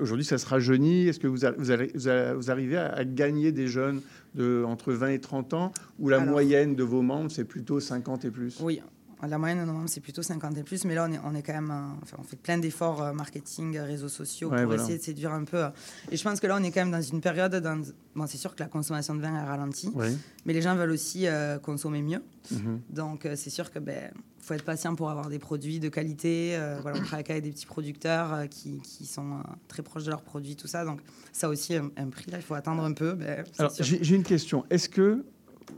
Aujourd'hui 0.00 0.24
ça 0.24 0.38
se 0.38 0.46
rajeunit. 0.46 1.08
Est-ce 1.08 1.18
que 1.20 1.26
vous, 1.26 1.44
a- 1.44 1.52
vous, 1.52 1.70
allez- 1.70 1.90
vous 1.94 2.08
a- 2.08 2.34
vous 2.34 2.50
arrivez 2.50 2.76
à, 2.76 2.92
à 2.92 3.04
gagner 3.04 3.52
des 3.52 3.68
jeunes 3.68 4.00
de 4.34 4.62
entre 4.66 4.92
20 4.92 5.08
et 5.08 5.20
30 5.20 5.54
ans 5.54 5.72
ou 5.98 6.08
la 6.08 6.18
Alors- 6.20 6.28
moyenne 6.30 6.74
de 6.74 6.82
vos 6.82 7.02
membres 7.02 7.30
c'est 7.30 7.44
plutôt 7.44 7.80
50 7.80 8.24
et 8.24 8.30
plus? 8.30 8.58
Oui, 8.60 8.80
la 9.26 9.38
moyenne 9.38 9.58
normalement 9.58 9.88
c'est 9.88 10.00
plutôt 10.00 10.22
50 10.22 10.56
et 10.58 10.62
plus, 10.62 10.84
mais 10.84 10.94
là 10.94 11.06
on 11.08 11.12
est, 11.12 11.18
on 11.24 11.34
est 11.34 11.42
quand 11.42 11.54
même, 11.54 11.70
euh, 11.70 12.02
enfin, 12.02 12.16
on 12.20 12.22
fait 12.22 12.36
plein 12.36 12.58
d'efforts 12.58 13.02
euh, 13.02 13.12
marketing, 13.12 13.76
euh, 13.76 13.84
réseaux 13.84 14.08
sociaux 14.08 14.50
Ouais, 14.50 14.58
pour 14.58 14.66
voilà. 14.66 14.82
essayer 14.82 14.98
de 14.98 15.02
séduire 15.02 15.32
un 15.32 15.44
peu. 15.44 15.56
euh, 15.64 15.68
et 16.12 16.16
je 16.16 16.22
pense 16.22 16.38
que 16.38 16.46
là 16.46 16.56
on 16.60 16.62
est 16.62 16.70
quand 16.70 16.80
même 16.80 16.92
dans 16.92 17.02
une 17.02 17.20
période, 17.20 17.54
dans, 17.56 17.82
bon 18.14 18.26
c'est 18.26 18.38
sûr 18.38 18.54
que 18.54 18.60
la 18.62 18.68
consommation 18.68 19.14
de 19.16 19.20
vin 19.20 19.34
a 19.34 19.44
ralenti, 19.44 19.90
Oui. 19.94 20.06
mais 20.46 20.52
les 20.52 20.62
gens 20.62 20.76
veulent 20.76 20.90
aussi 20.92 21.26
consommer 21.62 22.02
mieux. 22.02 22.22
Mhm. 22.52 22.80
Donc 22.90 23.26
c'est 23.34 23.50
sûr 23.50 23.70
que 23.72 23.78
ben 23.80 24.10
faut 24.48 24.54
être 24.54 24.64
patient 24.64 24.94
pour 24.94 25.10
avoir 25.10 25.28
des 25.28 25.38
produits 25.38 25.78
de 25.78 25.88
qualité. 25.88 26.56
euh, 26.56 26.78
voilà, 26.82 26.98
on 26.98 27.04
travaille 27.04 27.24
avec 27.28 27.44
des 27.44 27.50
petits 27.50 27.66
producteurs 27.66 28.32
euh, 28.32 28.46
qui, 28.46 28.78
qui 28.78 29.06
sont 29.06 29.32
euh, 29.32 29.42
très 29.68 29.82
proches 29.82 30.04
de 30.04 30.10
leurs 30.10 30.22
produits, 30.22 30.56
tout 30.56 30.66
ça. 30.66 30.84
Donc 30.84 31.00
ça 31.32 31.48
aussi 31.48 31.76
un, 31.76 31.90
un 31.96 32.08
prix 32.08 32.30
là, 32.30 32.38
il 32.38 32.42
faut 32.42 32.54
attendre 32.54 32.82
un 32.82 32.92
peu. 32.92 33.12
ben, 33.12 33.44
Alors 33.58 33.72
j'ai 33.78 34.02
j'ai 34.02 34.16
une 34.16 34.22
question. 34.24 34.64
Est-ce 34.70 34.88
que 34.88 35.24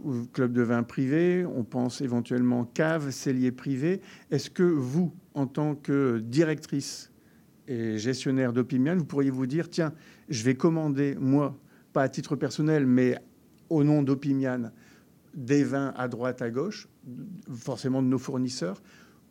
au 0.05 0.23
club 0.33 0.53
de 0.53 0.63
vin 0.63 0.85
privé, 0.85 1.45
on 1.45 1.65
pense 1.65 2.01
éventuellement 2.01 2.65
cave, 2.65 3.11
cellier 3.11 3.51
privé, 3.51 4.01
est-ce 4.31 4.49
que 4.49 4.63
vous, 4.63 5.13
en 5.35 5.49
tant 5.49 5.75
que 5.75 6.21
directrice 6.25 7.11
et 7.67 7.99
gestionnaire 7.99 8.53
d'Opimian, 8.53 8.97
vous 8.97 9.05
pourriez 9.05 9.31
vous 9.31 9.47
dire 9.47 9.69
tiens, 9.69 9.93
je 10.29 10.45
vais 10.45 10.55
commander 10.55 11.17
moi, 11.19 11.59
pas 11.93 12.03
à 12.03 12.09
titre 12.09 12.37
personnel, 12.37 12.87
mais 12.87 13.19
au 13.69 13.83
nom 13.83 14.03
d'Opimian, 14.05 14.71
des 15.35 15.65
vins 15.65 15.93
à 15.97 16.07
droite, 16.07 16.41
à 16.41 16.51
gauche, 16.51 16.89
forcément 17.55 18.03
de 18.03 18.09
nos 18.09 18.19
fournisseurs, 18.19 18.81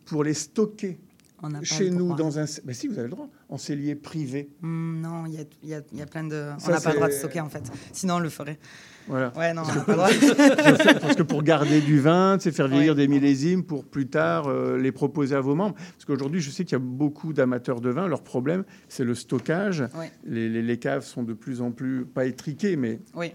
pour 0.04 0.24
les 0.24 0.34
stocker 0.34 0.98
On 1.42 1.62
chez 1.62 1.90
nous 1.90 2.14
dans 2.14 2.38
un. 2.38 2.44
Mais 2.64 2.74
si, 2.74 2.86
vous 2.88 2.94
avez 2.98 3.04
le 3.08 3.14
droit, 3.14 3.28
en 3.48 3.56
cellier 3.58 3.94
privé. 3.94 4.50
Hmm, 4.60 5.00
non, 5.00 5.24
il 5.26 5.34
y 5.34 5.38
a, 5.38 5.44
il 5.62 5.68
y 5.94 5.98
y 5.98 6.02
a 6.02 6.06
plein 6.06 6.24
de. 6.24 6.50
Ça, 6.58 6.68
on 6.68 6.70
n'a 6.72 6.80
pas 6.80 6.90
le 6.90 6.96
droit 6.96 7.08
de 7.08 7.12
stocker 7.12 7.40
en 7.40 7.48
fait. 7.48 7.70
Sinon 7.92 8.14
on 8.16 8.18
le 8.18 8.28
ferait. 8.28 8.58
Voilà. 9.08 9.32
Ouais, 9.36 9.52
non, 9.54 9.62
on 9.64 9.74
n'a 9.74 9.80
pas 9.84 9.92
le 10.10 10.76
droit. 10.84 10.94
Parce 11.00 11.16
que 11.16 11.22
pour 11.22 11.42
garder 11.42 11.80
du 11.80 11.98
vin, 12.00 12.36
c'est 12.38 12.52
faire 12.52 12.68
vieillir 12.68 12.92
Ouais. 12.92 12.96
des 13.06 13.08
millésimes 13.08 13.64
pour 13.64 13.84
plus 13.84 14.06
tard 14.08 14.46
euh, 14.48 14.76
les 14.78 14.92
proposer 14.92 15.34
à 15.34 15.40
vos 15.40 15.54
membres. 15.54 15.74
Parce 15.76 16.04
qu'aujourd'hui, 16.04 16.40
je 16.40 16.50
sais 16.50 16.64
qu'il 16.64 16.72
y 16.72 16.76
a 16.76 16.84
beaucoup 16.84 17.32
d'amateurs 17.32 17.80
de 17.80 17.88
vin. 17.90 18.06
Leur 18.06 18.22
problème, 18.22 18.64
c'est 18.88 19.04
le 19.04 19.14
stockage. 19.14 19.80
Ouais. 19.98 20.10
Les, 20.24 20.48
les- 20.48 20.62
les 20.62 20.78
caves 20.78 21.04
sont 21.04 21.22
de 21.22 21.32
plus 21.32 21.60
en 21.62 21.70
plus, 21.72 22.04
pas 22.04 22.26
étriquées, 22.26 22.76
mais 22.76 23.00
Oui. 23.14 23.32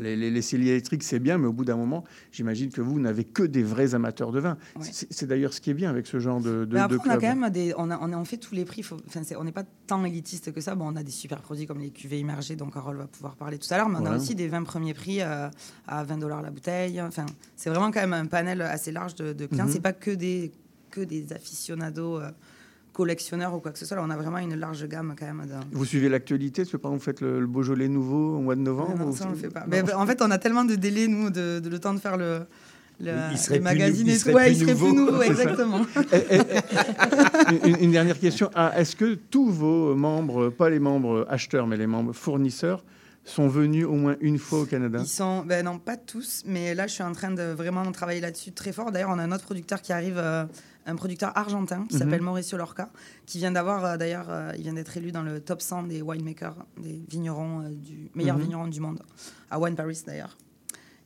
Les, 0.00 0.16
les, 0.16 0.30
les 0.30 0.42
celliers 0.42 0.70
électriques, 0.70 1.02
c'est 1.02 1.18
bien. 1.18 1.38
Mais 1.38 1.46
au 1.46 1.52
bout 1.52 1.64
d'un 1.64 1.76
moment, 1.76 2.04
j'imagine 2.32 2.70
que 2.70 2.80
vous 2.80 2.98
n'avez 3.00 3.24
que 3.24 3.42
des 3.42 3.62
vrais 3.62 3.94
amateurs 3.94 4.32
de 4.32 4.40
vin. 4.40 4.56
Ouais. 4.76 4.86
C'est 4.92 5.26
d'ailleurs 5.26 5.52
ce 5.52 5.60
qui 5.60 5.70
est 5.70 5.74
bien 5.74 5.90
avec 5.90 6.06
ce 6.06 6.18
genre 6.20 6.40
de, 6.40 6.64
de, 6.64 6.74
Mais 6.74 6.80
après, 6.80 6.96
de 6.96 7.02
on 7.06 7.10
a 7.10 7.14
quand 7.16 7.36
même 7.36 7.50
des, 7.50 7.74
on, 7.76 7.90
a, 7.90 7.98
on, 8.00 8.12
a- 8.12 8.16
on 8.16 8.24
fait 8.24 8.36
tous 8.38 8.54
les 8.54 8.64
prix. 8.64 8.82
Faut- 8.82 8.96
on 9.38 9.44
n'est 9.44 9.52
pas 9.52 9.64
tant 9.86 10.04
élitiste 10.04 10.52
que 10.52 10.60
ça. 10.60 10.74
Bon, 10.74 10.86
on 10.92 10.96
a 10.96 11.02
des 11.02 11.10
super 11.10 11.40
produits 11.40 11.66
comme 11.66 11.80
les 11.80 11.90
cuvées 11.90 12.20
immergées, 12.20 12.56
dont 12.56 12.70
Carole 12.70 12.96
va 12.98 13.06
pouvoir 13.06 13.36
parler 13.36 13.58
tout 13.58 13.72
à 13.72 13.76
l'heure. 13.76 13.88
Mais 13.88 13.96
on 13.96 14.00
Voilà. 14.00 14.14
a 14.16 14.18
aussi 14.18 14.34
des 14.34 14.48
vins 14.48 14.62
premiers 14.64 14.94
prix 14.94 15.20
euh, 15.20 15.48
à 15.86 16.04
20 16.04 16.18
dollars 16.18 16.42
la 16.42 16.50
bouteille. 16.50 17.00
Enfin, 17.02 17.26
c'est 17.56 17.70
vraiment 17.70 17.90
quand 17.90 18.00
même 18.00 18.12
un 18.12 18.26
panel 18.26 18.62
assez 18.62 18.92
large 18.92 19.14
de, 19.16 19.32
de 19.32 19.46
clients. 19.46 19.66
Mhm. 19.66 19.72
C'est 19.72 19.80
pas 19.82 19.92
que 19.92 20.10
des 20.10 20.52
que 20.90 21.00
des 21.02 21.32
aficionados. 21.34 22.18
euh, 22.20 22.30
collectionneurs 23.02 23.54
ou 23.54 23.60
quoi 23.60 23.70
que 23.70 23.78
ce 23.78 23.86
soit 23.86 23.96
là 23.96 24.02
on 24.04 24.10
a 24.10 24.16
vraiment 24.16 24.38
une 24.38 24.56
large 24.56 24.84
gamme 24.88 25.14
quand 25.16 25.24
même 25.26 25.46
de- 25.46 25.76
Vous 25.76 25.84
suivez 25.84 26.08
l'actualité 26.08 26.62
Est-ce 26.62 26.72
que 26.72 26.76
par 26.76 26.90
exemple, 26.90 27.00
vous 27.00 27.04
faites 27.04 27.20
le, 27.20 27.38
le 27.40 27.46
Beaujolais 27.46 27.86
nouveau 27.86 28.36
au 28.36 28.40
mois 28.40 28.56
de 28.56 28.60
novembre 28.60 28.98
Non, 28.98 29.06
ou- 29.10 29.16
ça 29.16 29.26
on 29.28 29.30
le 29.30 29.36
fait 29.36 29.48
pas. 29.50 29.60
Non. 29.60 29.66
Mais, 29.68 29.92
en 29.94 30.04
fait, 30.04 30.20
on 30.20 30.30
a 30.32 30.38
tellement 30.38 30.64
de 30.64 30.74
délais, 30.74 31.06
nous, 31.06 31.30
de, 31.30 31.60
de 31.60 31.68
le 31.68 31.78
temps 31.78 31.94
de 31.94 32.00
faire 32.00 32.16
le, 32.16 32.40
le 33.00 33.12
Il 33.30 33.38
serait 33.38 33.54
les 33.54 33.60
plus 33.60 33.64
magazines 33.64 34.08
et 34.08 34.12
tout. 34.14 34.18
serait 34.18 34.34
Ouais, 34.34 34.44
plus 34.46 34.52
il 34.54 34.58
serait 34.62 34.74
plus 34.74 34.92
nouveau. 34.92 35.22
exactement. 35.22 35.80
Eh, 36.12 36.16
eh, 36.30 36.40
eh, 37.64 37.68
une, 37.68 37.76
une 37.84 37.92
dernière 37.92 38.18
question. 38.18 38.50
Ah, 38.54 38.72
Est-ce 38.76 38.96
que 38.96 39.14
tous 39.14 39.50
vos 39.50 39.94
membres, 39.94 40.48
pas 40.50 40.68
les 40.68 40.80
membres 40.80 41.24
acheteurs, 41.30 41.66
mais 41.68 41.76
les 41.76 41.86
membres 41.86 42.12
fournisseurs, 42.12 42.84
sont 43.24 43.46
venus 43.46 43.84
au 43.84 43.92
moins 43.92 44.16
une 44.20 44.38
fois 44.38 44.60
au 44.60 44.64
Canada? 44.64 44.98
Ils 45.02 45.06
sont, 45.06 45.44
ben 45.44 45.62
non, 45.64 45.78
pas 45.78 45.96
tous, 45.98 46.42
mais 46.46 46.74
là, 46.74 46.86
je 46.86 46.94
suis 46.94 47.02
en 47.04 47.12
train 47.12 47.30
de 47.30 47.42
vraiment 47.52 47.90
travailler 47.92 48.20
là-dessus 48.20 48.52
très 48.52 48.72
fort. 48.72 48.90
D'ailleurs, 48.90 49.10
on 49.12 49.18
a 49.18 49.22
un 49.22 49.32
autre 49.32 49.44
producteur 49.44 49.82
qui 49.82 49.92
arrive, 49.92 50.16
euh, 50.16 50.44
un 50.88 50.96
producteur 50.96 51.36
argentin 51.36 51.84
qui 51.86 51.94
Mhm. 51.94 52.00
s'appelle 52.00 52.22
Mauricio 52.22 52.56
Lorca, 52.58 52.90
qui 53.26 53.38
vient 53.38 53.52
d'avoir, 53.52 53.84
euh, 53.84 53.96
d'ailleurs, 53.96 54.26
euh, 54.30 54.52
il 54.56 54.62
vient 54.62 54.72
d'être 54.72 54.96
élu 54.96 55.12
dans 55.12 55.22
le 55.22 55.40
top 55.40 55.60
100 55.62 55.84
des 55.84 56.02
winemakers, 56.02 56.56
des 56.82 57.00
vignerons 57.08 57.60
euh, 57.62 57.68
du 57.70 58.10
meilleurs 58.14 58.36
Mhm. 58.38 58.42
vignerons 58.42 58.68
du 58.68 58.80
monde, 58.80 59.00
à 59.50 59.60
Wine 59.60 59.74
Paris 59.76 60.02
d'ailleurs. 60.06 60.36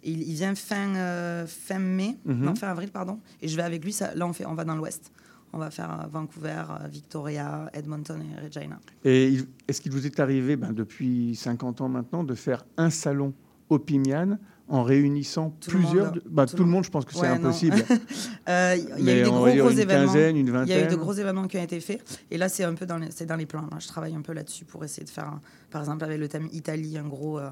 Il, 0.04 0.22
il 0.22 0.34
vient 0.34 0.54
fin, 0.56 1.44
fin 1.46 1.78
mai, 1.78 2.16
Mhm. 2.24 2.44
non, 2.44 2.54
fin 2.56 2.68
avril, 2.68 2.90
pardon. 2.90 3.20
Et 3.40 3.46
je 3.48 3.56
vais 3.56 3.62
avec 3.62 3.84
lui, 3.84 3.92
ça, 3.92 4.14
là, 4.14 4.26
on, 4.26 4.32
fait, 4.32 4.46
on 4.46 4.54
va 4.54 4.64
dans 4.64 4.74
l'ouest. 4.74 5.12
On 5.52 5.58
va 5.58 5.70
faire 5.70 6.08
Vancouver, 6.10 6.64
Victoria, 6.90 7.68
Edmonton 7.74 8.20
et 8.22 8.40
Regina. 8.44 8.80
Et 9.04 9.36
est-ce 9.68 9.80
qu'il 9.80 9.92
vous 9.92 10.06
est 10.06 10.18
arrivé, 10.18 10.56
ben, 10.56 10.72
depuis 10.72 11.36
50 11.36 11.80
ans 11.82 11.88
maintenant, 11.88 12.24
de 12.24 12.34
faire 12.34 12.64
un 12.78 12.88
salon 12.90 13.32
au 13.68 13.78
Pimian 13.78 14.38
en 14.72 14.82
réunissant 14.82 15.54
Tout 15.60 15.70
le 15.72 15.78
plusieurs... 15.78 16.06
monde. 16.06 16.22
bah, 16.28 16.46
Tout 16.46 16.56
tout, 16.56 16.64
le 16.64 16.68
monde, 16.70 16.84
je 16.84 16.90
pense 16.90 17.04
que 17.04 17.12
c'est 17.12 17.20
Ouais, 17.20 17.28
impossible. 17.28 17.76
Euh, 18.48 18.76
Il 18.98 19.04
y 19.04 19.10
a 19.10 19.20
eu 19.20 19.22
des 19.24 19.30
gros, 19.30 19.46
une 19.46 19.78
événements. 19.78 20.06
quinzaine, 20.06 20.36
une 20.36 20.46
Il 20.46 20.52
y 20.52 20.56
a 20.56 20.60
eu 20.60 20.64
de 20.64 20.82
vingtaine. 20.82 20.98
gros 20.98 21.12
événements 21.12 21.46
qui 21.46 21.58
ont 21.58 21.62
été 21.62 21.78
faits. 21.78 22.02
Et 22.30 22.38
là, 22.38 22.48
c'est 22.48 22.64
un 22.64 22.74
peu 22.74 22.86
dans 22.86 22.96
les, 22.98 23.10
c'est 23.10 23.26
dans 23.26 23.36
les 23.36 23.46
plans. 23.46 23.62
là. 23.70 23.76
Je 23.78 23.86
travaille 23.86 24.14
un 24.14 24.22
peu 24.22 24.32
là-dessus 24.32 24.64
pour 24.64 24.82
essayer 24.84 25.04
de 25.04 25.10
faire, 25.10 25.26
un- 25.26 25.40
par 25.70 25.82
exemple, 25.82 26.02
avec 26.04 26.18
le 26.18 26.26
thème 26.26 26.48
Italie, 26.52 26.96
un 26.98 27.06
gros, 27.06 27.38
euh, 27.38 27.48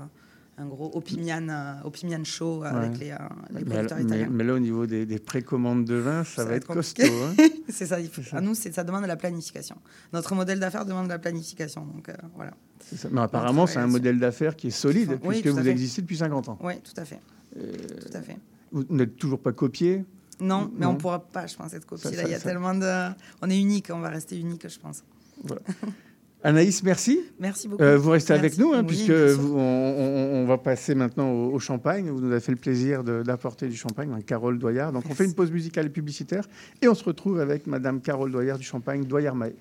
un 0.60 0.66
gros 0.66 0.90
Opimian, 0.94 1.48
euh, 1.48 1.72
Opimian 1.84 2.22
show 2.24 2.62
euh, 2.64 2.70
Ouais. 2.70 2.76
avec 2.76 2.98
les, 2.98 3.10
euh, 3.12 3.16
les 3.50 3.64
producteurs 3.64 3.98
mais- 3.98 4.04
italiens. 4.04 4.28
mais 4.30 4.44
là, 4.44 4.54
au 4.54 4.58
niveau 4.58 4.86
des, 4.86 5.06
des 5.06 5.18
précommandes 5.18 5.84
de 5.84 5.94
vin, 5.94 6.22
ça, 6.24 6.44
va 6.44 6.54
être 6.54 6.66
costaud. 6.66 7.02
hein. 7.04 7.34
c'est 7.68 7.86
ça. 7.86 7.98
il 8.00 8.08
faut- 8.08 8.22
ça. 8.22 8.36
À 8.36 8.40
nous, 8.40 8.54
c'est- 8.54 8.72
ça 8.72 8.84
demande 8.84 9.02
de 9.02 9.08
la 9.08 9.16
planification. 9.16 9.76
Notre 10.12 10.34
modèle 10.34 10.60
d'affaires 10.60 10.84
demande 10.84 11.04
de 11.06 11.12
la 11.12 11.18
planification. 11.18 11.84
Donc 11.86 12.08
euh, 12.08 12.14
voilà. 12.36 12.52
Ça. 12.94 13.08
Mais 13.10 13.20
apparemment, 13.22 13.66
c'est 13.66 13.78
un 13.78 13.86
modèle 13.86 14.18
d'affaires 14.18 14.54
qui 14.56 14.66
est 14.68 14.70
solide, 14.70 15.18
puisque 15.26 15.46
vous 15.46 15.68
existez 15.68 16.02
depuis 16.02 16.16
50 16.18 16.48
ans. 16.50 16.58
Oui, 16.62 16.74
tout 16.82 16.98
à 17.00 17.04
fait. 17.04 17.20
Tout 17.54 18.16
à 18.16 18.20
fait. 18.22 18.36
Vous 18.72 18.84
n'êtes 18.90 19.16
toujours 19.16 19.40
pas 19.40 19.52
copié? 19.52 20.04
Non, 20.40 20.70
mais 20.74 20.86
Non. 20.86 20.92
on 20.92 20.96
pourra 20.96 21.20
pas, 21.20 21.46
je 21.46 21.54
pense, 21.56 21.74
être 21.74 21.84
copié. 21.86 22.12
Là, 22.16 22.22
il 22.24 22.30
y 22.30 22.34
a 22.34 22.38
tellement 22.40 22.74
de. 22.74 23.10
On 23.42 23.50
est 23.50 23.58
unique, 23.60 23.88
on 23.92 24.00
va 24.00 24.08
rester 24.08 24.38
unique, 24.38 24.66
je 24.68 24.78
pense. 24.78 25.02
Voilà. 25.44 25.62
Anaïs, 26.42 26.82
merci. 26.82 27.20
Merci 27.38 27.68
beaucoup. 27.68 27.82
Euh, 27.82 27.98
vous 27.98 28.10
restez 28.10 28.32
Merci. 28.32 28.46
avec 28.46 28.58
nous, 28.58 28.72
hein, 28.72 28.78
Oui, 28.80 28.86
puisque 28.86 29.10
vous- 29.10 29.56
on, 29.56 29.60
on- 29.60 30.42
on 30.42 30.46
va 30.46 30.56
passer 30.56 30.94
maintenant 30.94 31.30
au, 31.30 31.52
au 31.52 31.58
champagne. 31.58 32.08
Vous 32.08 32.20
nous 32.20 32.30
avez 32.32 32.40
fait 32.40 32.52
le 32.52 32.56
plaisir 32.58 33.04
d'apporter 33.04 33.68
du 33.68 33.76
champagne, 33.76 34.10
hein, 34.14 34.20
Carole 34.26 34.58
Doyard. 34.58 34.90
Donc 34.92 35.04
on 35.10 35.14
fait 35.14 35.26
une 35.26 35.34
pause 35.34 35.50
musicale 35.50 35.86
et 35.86 35.90
publicitaire 35.90 36.44
et 36.80 36.88
on 36.88 36.94
se 36.94 37.04
retrouve 37.04 37.40
avec 37.40 37.66
Madame 37.66 38.00
Carole 38.00 38.32
Doyard 38.32 38.56
du 38.58 38.64
champagne, 38.64 39.04
Doyard 39.04 39.34
Maé. 39.36 39.54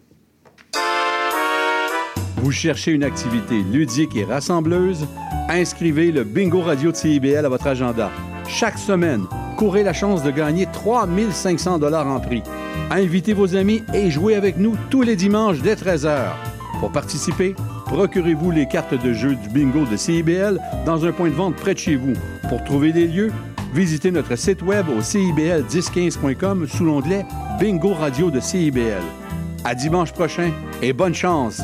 Vous 2.38 2.52
cherchez 2.52 2.92
une 2.94 3.04
activité 3.04 3.62
ludique 3.62 4.16
et 4.16 4.24
rassembleuse? 4.24 5.06
Inscrivez 5.50 6.12
le 6.14 6.24
Bingo 6.24 6.62
Radio 6.62 6.92
de 6.92 6.96
CIBL 6.96 7.46
à 7.46 7.50
votre 7.50 7.68
agenda. 7.68 8.10
Chaque 8.48 8.78
semaine, 8.78 9.26
courez 9.58 9.84
la 9.84 9.92
chance 9.92 10.24
de 10.24 10.32
gagner 10.32 10.66
3500 10.72 11.80
dollars 11.80 12.08
en 12.08 12.22
prix. 12.22 12.42
Invitez 12.90 13.34
vos 13.34 13.56
amis 13.58 13.84
et 13.94 14.10
jouez 14.10 14.36
avec 14.36 14.58
nous 14.58 14.78
tous 14.90 15.02
les 15.02 15.18
dimanches 15.18 15.62
dès 15.62 15.76
13h. 15.76 16.30
Pour 16.80 16.92
participer, 16.92 17.56
procurez-vous 17.86 18.52
les 18.52 18.68
cartes 18.68 18.94
de 18.94 19.14
jeu 19.14 19.36
du 19.36 19.50
bingo 19.50 19.86
de 19.86 19.98
CIBL 19.98 20.60
dans 20.86 21.06
un 21.06 21.12
point 21.12 21.30
de 21.30 21.36
vente 21.36 21.56
près 21.56 21.74
de 21.74 21.80
chez 21.80 21.96
vous. 21.96 22.14
Pour 22.48 22.64
trouver 22.64 22.94
des 22.94 23.08
lieux, 23.08 23.32
visitez 23.74 24.12
notre 24.12 24.38
site 24.38 24.62
web 24.62 24.86
au 24.90 25.02
cibl1015.com 25.02 26.68
sous 26.68 26.86
l'onglet 26.86 27.26
Bingo 27.60 27.94
Radio 27.94 28.32
de 28.32 28.40
CIBL. 28.40 29.04
À 29.66 29.76
dimanche 29.76 30.14
prochain 30.14 30.52
et 30.82 30.94
bonne 30.94 31.14
chance! 31.14 31.64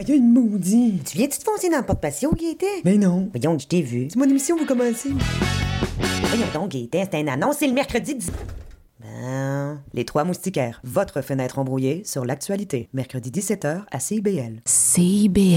Il 0.00 0.08
y 0.08 0.12
a 0.12 0.14
une 0.14 0.32
maudite. 0.32 1.10
Tu 1.10 1.18
viens-tu 1.18 1.38
te 1.38 1.44
foncer 1.44 1.68
dans 1.68 1.78
le 1.78 1.84
porte-patio, 1.84 2.32
Gaëtan? 2.32 2.66
Mais 2.84 2.96
non. 2.96 3.28
Voyons, 3.32 3.58
je 3.58 3.66
t'ai 3.66 3.82
vu. 3.82 4.06
C'est 4.08 4.18
mon 4.18 4.28
émission, 4.28 4.56
vous 4.56 4.64
commencez. 4.64 5.10
Voyons 6.22 6.46
donc, 6.54 6.70
Gaëtan, 6.70 7.08
c'est 7.10 7.20
une 7.20 7.28
annonce, 7.28 7.56
c'est 7.58 7.66
le 7.66 7.72
mercredi 7.72 8.14
10... 8.14 8.30
Ben, 9.00 9.80
les 9.94 10.04
trois 10.04 10.24
moustiquaires, 10.24 10.80
votre 10.84 11.20
fenêtre 11.20 11.58
embrouillée 11.58 12.02
sur 12.04 12.24
l'actualité. 12.24 12.88
Mercredi 12.92 13.30
17h 13.30 13.82
à 13.90 13.98
CIBL. 13.98 14.60
CIBL. 14.64 15.56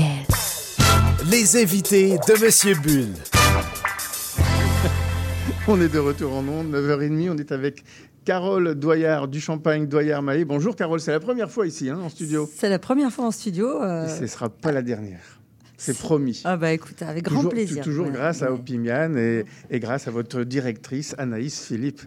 Les 1.30 1.62
invités 1.62 2.18
de 2.18 2.44
Monsieur 2.44 2.74
Bull. 2.76 3.14
On 5.68 5.80
est 5.80 5.90
de 5.90 6.00
retour 6.00 6.34
en 6.34 6.48
ondes, 6.48 6.74
9h30. 6.74 7.30
On 7.32 7.38
est 7.38 7.52
avec 7.52 7.84
Carole 8.26 8.76
Doyard 8.76 9.28
du 9.28 9.42
Champagne, 9.42 9.88
Doyard 9.88 10.22
Maé. 10.22 10.46
Bonjour 10.46 10.76
Carole, 10.76 11.00
c'est 11.00 11.12
la 11.12 11.20
première 11.20 11.50
fois 11.50 11.66
ici 11.66 11.90
hein, 11.90 12.00
en 12.04 12.10
studio. 12.10 12.50
C'est 12.56 12.70
la 12.70 12.78
première 12.80 13.12
fois 13.12 13.26
en 13.26 13.32
studio. 13.32 13.82
euh, 13.82 14.06
Et 14.06 14.10
ce 14.10 14.22
ne 14.22 14.28
sera 14.28 14.50
pas 14.50 14.72
la 14.72 14.82
dernière. 14.84 15.40
C'est 15.78 15.98
promis. 15.98 16.42
Ah 16.46 16.58
bah 16.58 16.72
écoute, 16.72 17.02
avec 17.02 17.24
grand 17.24 17.38
toujours, 17.38 17.52
plaisir. 17.52 17.84
Toujours 17.84 18.06
Ouais, 18.06 18.12
grâce 18.14 18.44
à. 18.44 18.52
Opimian 18.54 19.16
et, 19.16 19.46
et 19.72 19.80
grâce 19.80 20.08
à 20.08 20.12
votre 20.12 20.44
directrice 20.44 21.16
Anaïs 21.18 21.66
Philippe. 21.66 22.02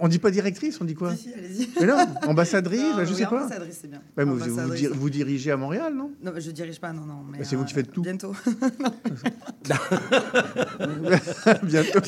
On 0.00 0.06
dit 0.06 0.20
pas 0.20 0.30
directrice, 0.30 0.80
on 0.80 0.84
dit 0.84 0.94
quoi 0.94 1.16
Si, 1.16 1.22
si, 1.24 1.34
allez-y. 1.34 1.68
Mais 1.80 1.86
non, 1.86 1.96
ambassadrice, 2.28 2.80
Non, 2.80 2.96
bah, 2.96 3.04
je 3.04 3.10
oui, 3.10 3.16
sais 3.18 3.26
pas. 3.26 3.44
ambassadrice, 3.44 3.78
c'est 3.82 3.90
bien. 3.90 4.00
Bah, 4.16 4.24
vous, 4.24 5.10
dirigez 5.10 5.50
à 5.50 5.56
Montréal, 5.56 5.94
non? 5.96 6.12
Non, 6.22 6.32
je 6.38 6.50
dirige 6.52 6.80
pas, 6.80 6.92
non, 6.92 7.04
non. 7.06 7.24
mais, 7.30 7.38
Bah, 7.38 7.44
c'est 7.44 7.56
vous 7.56 7.64
qui 7.64 7.74
faites 7.74 7.90
tout. 7.90 8.02
Bientôt. 8.02 8.32
Bientôt. 11.64 12.00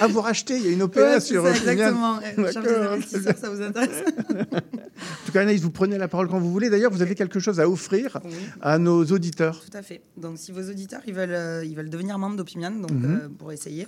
Ah, 0.00 0.06
vous 0.08 0.20
rachetez, 0.20 0.56
il 0.56 0.64
y 0.64 0.68
a 0.68 0.72
une 0.72 0.82
OPA 0.82 1.00
Ouais, 1.14 1.20
sur 1.20 1.44
ça, 1.44 1.50
exactement. 1.50 2.18
D'investisseurs, 2.36 3.38
ça 3.38 3.50
vous 3.50 3.62
intéresse 3.62 4.02
En 4.52 5.26
tout 5.26 5.32
cas, 5.32 5.40
Anaïs, 5.42 5.60
vous 5.62 5.70
prenez 5.70 5.98
la 5.98 6.08
parole 6.08 6.28
quand 6.28 6.38
vous 6.38 6.52
voulez. 6.52 6.70
D'ailleurs, 6.70 6.92
vous 6.92 7.02
avez 7.02 7.14
quelque 7.14 7.40
chose 7.40 7.60
à 7.60 7.68
offrir 7.68 8.18
à 8.60 8.78
nos 8.78 9.04
auditeurs. 9.04 9.60
Tout 9.60 9.76
à 9.76 9.82
fait. 9.82 10.02
Donc, 10.16 10.38
si 10.38 10.52
vos 10.52 10.62
auditeurs 10.62 11.00
ils 11.06 11.14
veulent, 11.14 11.30
euh, 11.32 11.64
ils 11.64 11.74
veulent 11.76 11.90
devenir 11.90 12.18
membres 12.18 12.36
d'Opimian, 12.36 12.70
donc 12.72 12.90
Mhm. 12.92 13.20
euh, 13.22 13.28
pour 13.38 13.52
essayer, 13.52 13.86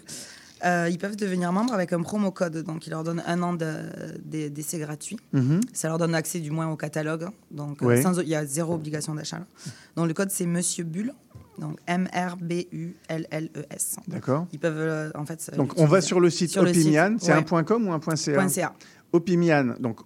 euh, 0.65 0.89
ils 0.91 0.99
peuvent 0.99 1.17
devenir 1.17 1.53
membres 1.53 1.73
avec 1.75 1.93
un 1.93 2.03
promo 2.03 2.31
code. 2.31 2.59
Donc, 2.65 2.87
il 2.87 2.91
leur 2.91 3.05
donne 3.05 3.23
un 3.27 3.43
an 3.43 3.53
de- 3.55 3.67
de- 4.25 4.49
d'essai 4.49 4.79
gratuit. 4.79 5.19
Mhm. 5.33 5.61
Ça 5.73 5.89
leur 5.89 5.99
donne 5.99 6.15
accès 6.15 6.41
du 6.41 6.51
moins 6.51 6.69
au 6.71 6.77
catalogue. 6.77 7.27
Donc, 7.51 7.83
euh, 7.83 8.01
sans- 8.03 8.21
il 8.21 8.29
y 8.29 8.35
a 8.35 8.45
zéro 8.47 8.75
obligation 8.75 9.15
d'achat. 9.15 9.41
Donc, 9.97 10.09
le 10.09 10.15
code 10.15 10.31
c'est 10.31 10.47
Monsieur 10.47 10.85
Bulle. 10.85 11.13
Donc, 11.57 11.79
M-R-B-U-L-L-E-S. 11.87 13.97
D'accord. 14.09 14.47
Ils 14.53 14.59
peuvent, 14.59 14.75
euh, 14.77 15.11
en 15.15 15.25
fait. 15.25 15.51
Donc, 15.57 15.73
on 15.77 15.87
va 15.87 16.01
sur 16.01 16.19
le 16.21 16.29
site 16.31 16.51
Sur 16.51 16.63
Opimian. 16.63 17.17
C'est 17.21 17.33
ouais. 17.33 17.39
un 17.39 17.43
point 17.43 17.63
.com 17.65 17.87
ou 17.87 17.93
un 17.93 17.99
point 18.01 18.17
.ca 18.17 18.35
Point 18.35 18.49
.ca. 18.49 18.73
Opimian, 19.15 19.75
donc 19.79 20.01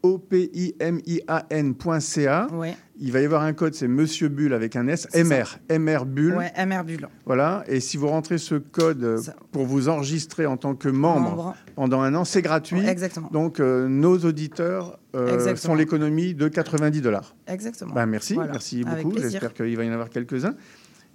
O-P-I-M-I-A-N.ca. 1.19 2.47
Ouais. 2.53 2.77
Il 3.01 3.11
va 3.13 3.21
y 3.21 3.25
avoir 3.25 3.43
un 3.43 3.53
code, 3.55 3.75
c'est 3.75 3.89
Monsieur 3.89 4.29
Bulle 4.29 4.53
avec 4.53 4.77
un 4.77 4.87
S, 4.89 5.09
MR, 5.15 5.59
MR 5.71 6.05
Bulle. 6.05 6.37
Ouais, 6.37 6.53
MR 6.67 6.85
Bulle. 6.85 7.09
Voilà, 7.25 7.65
et 7.69 7.81
si 7.81 7.97
vous 7.97 8.09
rentrez 8.09 8.37
ce 8.39 8.57
code 8.57 9.03
euh, 9.05 9.19
pour 9.51 9.65
vous 9.65 9.89
enregistrer 9.89 10.45
en 10.47 10.57
tant 10.59 10.75
que 10.75 10.89
membre 10.89 11.31
Membre. 11.31 11.55
pendant 11.75 12.03
un 12.03 12.15
an, 12.15 12.25
c'est 12.25 12.43
gratuit. 12.43 12.81
Ouais, 12.81 12.89
exactement. 12.89 13.31
Donc 13.33 13.61
euh, 13.61 13.89
nos 13.89 14.19
auditeurs 14.19 14.99
euh, 15.15 15.55
l'économie 15.75 16.35
de 16.35 16.49
90 16.49 17.01
dollars. 17.01 17.35
Exactement. 17.47 17.95
Ben, 17.95 18.05
merci, 18.07 18.35
Voilà. 18.35 18.53
merci 18.53 18.85
beaucoup. 18.85 19.17
J'espère 19.17 19.55
qu'il 19.55 19.77
va 19.77 19.85
y 19.85 19.89
en 19.89 19.93
avoir 19.93 20.11
quelques-uns. 20.11 20.55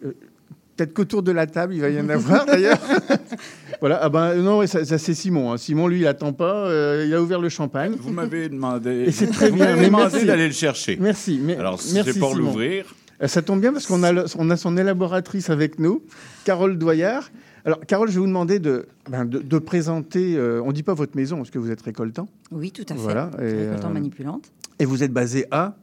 Euh, 0.04 0.14
Peut-être 0.76 0.94
qu'autour 0.94 1.22
de 1.24 1.32
la 1.32 1.46
table, 1.46 1.76
il 1.76 1.82
va 1.82 1.90
y 1.90 2.00
en 2.02 2.10
avoir 2.10 2.46
d'ailleurs. 2.48 2.80
voilà, 3.80 4.00
ah 4.02 4.10
ben 4.10 4.36
non, 4.36 4.66
ça, 4.66 4.84
ça, 4.86 4.98
c'est 4.98 5.14
Simon. 5.14 5.52
hein. 5.54 5.58
Simon, 5.58 5.88
lui, 5.88 6.00
il 6.00 6.08
attend 6.08 6.34
pas. 6.34 6.66
euh, 6.68 7.06
il 7.08 7.14
a 7.14 7.22
ouvert 7.22 7.40
le 7.40 7.50
champagne. 7.50 7.94
Vous 8.00 8.12
m'avez 8.12 8.50
demandé. 8.50 9.06
Et 9.08 9.12
c'est 9.12 9.28
très 9.28 9.50
vous 9.50 9.56
bien. 9.58 9.66
m'avez 9.66 9.82
mais 9.82 9.86
demandé 9.88 10.26
d'aller 10.26 10.48
le 10.48 10.54
chercher. 10.54 10.98
Merci. 11.00 11.40
mais- 11.44 11.58
Alors, 11.58 11.80
si 11.82 11.94
merci, 11.94 12.14
c'est 12.14 12.20
pour 12.20 12.32
Simon. 12.34 12.46
l'ouvrir. 12.48 12.86
Euh, 13.22 13.28
Ça 13.28 13.42
tombe 13.42 13.62
bien 13.62 13.72
parce 13.72 13.86
qu'on 13.86 14.04
a, 14.04 14.12
le- 14.12 14.26
on 14.38 14.50
a 14.50 14.58
son 14.58 14.76
élaboratrice 14.78 15.50
avec 15.50 15.78
nous, 15.80 16.02
Carole 16.44 16.78
Doyard. 16.78 17.30
Alors, 17.66 17.80
Carole, 17.88 18.10
je 18.10 18.16
vais 18.16 18.20
vous 18.20 18.28
demander 18.28 18.60
de, 18.60 18.88
ben, 19.10 19.24
de, 19.26 19.40
de 19.40 19.58
présenter. 19.60 20.36
euh, 20.36 20.62
on 20.64 20.68
ne 20.70 20.74
dit 20.74 20.84
pas 20.84 20.94
votre 20.96 21.16
maison 21.16 21.38
parce 21.38 21.50
que 21.52 21.60
vous 21.60 21.72
êtes 21.72 21.82
récoltant. 21.82 22.28
Oui, 22.52 22.72
tout 22.72 22.84
à 22.90 22.94
fait. 22.96 23.00
Voilà, 23.00 23.30
et, 23.40 23.68
Récoltant 23.70 23.90
euh, 23.90 23.94
manipulante. 23.94 24.52
Et 24.80 24.86
vous 24.86 25.04
êtes 25.04 25.14
basé 25.14 25.46
à 25.52 25.76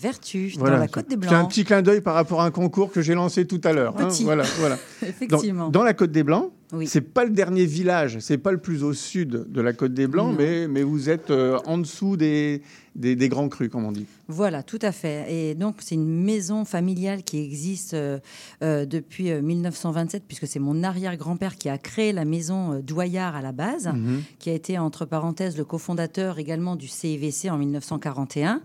Vertu, 0.00 0.52
Voilà. 0.58 0.76
dans 0.76 0.80
la 0.82 0.88
Côte 0.88 1.08
des 1.08 1.16
C'est 1.20 1.26
un 1.34 1.40
Blancs. 1.40 1.48
petit 1.50 1.64
clin 1.64 1.82
d'œil 1.82 2.00
par 2.00 2.14
rapport 2.14 2.40
à 2.40 2.44
un 2.44 2.50
concours 2.50 2.92
que 2.92 3.02
j'ai 3.02 3.14
lancé 3.14 3.46
tout 3.46 3.60
à 3.64 3.72
l'heure. 3.72 3.94
hein. 3.98 4.08
Voilà, 4.22 4.44
voilà. 4.58 4.76
Effectivement. 5.06 5.70
Dans 5.70 5.82
la 5.82 5.92
Côte 5.94 6.12
des 6.12 6.22
Blancs, 6.22 6.50
C'est 6.86 7.00
pas 7.00 7.24
le 7.24 7.30
dernier 7.30 7.64
village, 7.64 8.18
c'est 8.20 8.36
pas 8.38 8.52
le 8.52 8.58
plus 8.58 8.82
au 8.84 8.92
sud 8.92 9.46
de 9.50 9.60
la 9.60 9.72
Côte 9.72 9.94
des 9.94 10.06
Blancs, 10.06 10.34
mais, 10.36 10.68
mais 10.68 10.82
vous 10.82 11.08
êtes 11.08 11.30
euh, 11.30 11.58
en 11.64 11.78
dessous 11.78 12.18
des, 12.18 12.60
des, 12.94 13.16
des 13.16 13.28
grands 13.30 13.48
crus, 13.48 13.70
comme 13.70 13.86
on 13.86 13.92
dit. 13.92 14.04
Voilà, 14.28 14.62
tout 14.62 14.78
à 14.82 14.92
fait. 14.92 15.32
Et 15.32 15.54
donc, 15.54 15.76
c'est 15.78 15.94
une 15.94 16.06
maison 16.24 16.66
familiale 16.66 17.22
qui 17.22 17.38
existe 17.42 17.94
euh, 17.94 18.18
euh, 18.62 18.84
depuis 18.84 19.30
euh, 19.30 19.40
1927, 19.40 20.24
puisque 20.28 20.46
c'est 20.46 20.58
mon 20.58 20.82
arrière-grand-père 20.82 21.56
qui 21.56 21.70
a 21.70 21.78
créé 21.78 22.12
la 22.12 22.26
maison 22.26 22.80
Douillard 22.80 23.34
à 23.34 23.40
la 23.40 23.52
base, 23.52 23.86
Mhm. 23.86 24.22
qui 24.38 24.50
a 24.50 24.52
été, 24.52 24.76
entre 24.78 25.06
parenthèses, 25.06 25.56
le 25.56 25.64
cofondateur 25.64 26.38
également 26.38 26.76
du 26.76 26.86
CIVC 26.88 27.48
en 27.50 27.56
1941. 27.56 28.60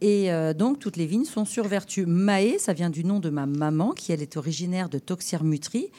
Et 0.00 0.32
euh, 0.32 0.54
donc, 0.54 0.78
toutes 0.78 0.96
les 0.96 1.04
vignes 1.06 1.26
sont 1.26 1.44
sur 1.44 1.68
vertu. 1.68 2.06
Mahé, 2.06 2.58
ça 2.58 2.72
vient 2.72 2.88
du 2.90 3.04
nom 3.04 3.20
de 3.20 3.28
ma 3.28 3.44
maman, 3.44 3.90
qui 3.92 4.12
elle 4.12 4.22
est 4.22 4.38
originaire 4.38 4.88
de 4.88 4.98
Toxir-Mutry, 4.98 5.90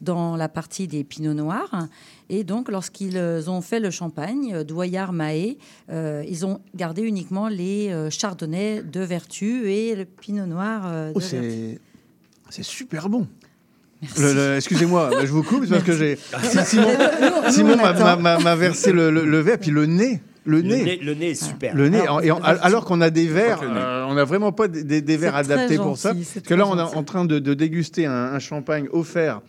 dans 0.00 0.36
la 0.36 0.48
partie 0.48 0.86
des 0.88 1.04
pinots 1.04 1.34
noirs. 1.34 1.86
Et 2.28 2.44
donc, 2.44 2.70
lorsqu'ils 2.70 3.16
euh, 3.16 3.42
ont 3.48 3.60
fait 3.60 3.80
le 3.80 3.90
champagne, 3.90 4.52
euh, 4.54 4.64
Doyard 4.64 5.12
Mahé, 5.12 5.58
euh, 5.90 6.24
ils 6.28 6.46
ont 6.46 6.60
gardé 6.74 7.02
uniquement 7.02 7.48
les 7.48 7.92
chardonnays 8.10 8.82
de 8.82 9.00
vertu 9.00 9.70
et 9.70 9.94
le 9.96 10.04
pinot 10.04 10.46
noir 10.46 10.90
de 10.90 11.12
Oh, 11.14 11.18
vertu. 11.18 11.36
c'est 11.36 11.78
c'est 12.50 12.64
super 12.64 13.08
bon. 13.08 13.26
Le- 14.18 14.32
le- 14.32 14.56
Excusez-moi, 14.56 15.10
je 15.20 15.26
vous 15.30 15.42
coupe, 15.42 15.64
c'est 15.64 15.70
parce 15.72 15.84
que 15.84 15.92
j'ai. 15.96 16.16
Si- 16.42 16.58
Simon, 16.64 16.86
Nous, 16.88 17.26
nous, 17.46 17.52
Simon 17.52 17.72
on 17.74 17.76
m'a- 17.76 17.88
attend. 17.88 18.04
m'a 18.04 18.16
m'a- 18.16 18.38
m'a 18.38 18.56
versé 18.56 18.92
le, 18.92 19.10
le- 19.10 19.24
le 19.26 19.38
verre, 19.40 19.58
puis 19.58 19.70
le 19.70 19.86
nez. 19.86 20.20
Le 20.46 20.56
Le 20.56 20.62
nez. 20.62 20.84
nez, 20.84 20.96
le 20.96 21.14
nez 21.14 21.30
est 21.30 21.34
super. 21.34 21.76
Le 21.76 21.90
nez. 21.90 22.00
Alors, 22.00 22.22
et 22.22 22.30
qu'on 22.86 23.02
a 23.02 23.10
des 23.10 23.26
verres, 23.26 23.60
euh, 23.62 24.06
on 24.08 24.14
n'a 24.14 24.24
vraiment 24.24 24.52
pas 24.52 24.68
des, 24.68 25.02
verres 25.18 25.36
adaptés 25.36 25.76
pour 25.76 25.98
ça. 25.98 26.14
Parce 26.14 26.40
que 26.46 26.54
là, 26.54 26.66
on 26.66 26.78
est 26.78 26.96
en 26.96 27.04
train 27.04 27.26
de, 27.26 27.38
de 27.38 27.52
déguster 27.52 28.06
un, 28.06 28.12
un 28.32 28.38
champagne 28.38 28.88
offert 28.90 29.42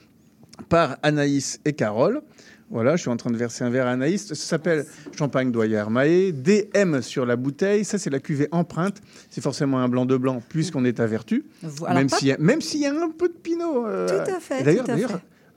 par 0.70 0.97
Anaïs 1.03 1.59
et 1.66 1.74
Carole. 1.74 2.22
Voilà, 2.70 2.95
je 2.95 3.01
suis 3.01 3.09
en 3.09 3.18
train 3.18 3.32
de 3.32 3.38
verser 3.38 3.66
un 3.66 3.70
verre 3.70 3.86
à 3.88 3.91
Anaïs. 3.91 4.28
Ça 4.28 4.36
s'appelle 4.36 4.86
Champagne 5.18 5.51
Doyer 5.51 5.84
Mahé. 5.89 6.32
DM 6.32 7.01
sur 7.01 7.26
la 7.26 7.36
bouteille. 7.36 7.84
Ça, 7.84 7.97
c'est 7.97 8.09
la 8.09 8.20
cuvée 8.20 8.47
empreinte. 8.53 9.01
C'est 9.30 9.41
forcément 9.41 9.80
un 9.80 9.89
blanc 9.89 10.05
de 10.05 10.16
blanc, 10.16 10.41
puisqu'on 10.47 10.86
est 10.86 11.01
à 11.01 11.05
vertu. 11.05 11.43
Alors 11.86 11.95
même 11.95 12.07
s'il 12.09 12.30
y, 12.30 12.32
a- 12.32 12.38
y 12.38 12.86
un 12.97 13.09
peu 13.09 13.28
de 13.28 13.34
pinot. 13.34 13.86
euh, 13.88 14.07
Tout 14.07 14.32
à 14.34 14.39
fait, 14.39 14.64
D'ailleurs, 14.64 14.86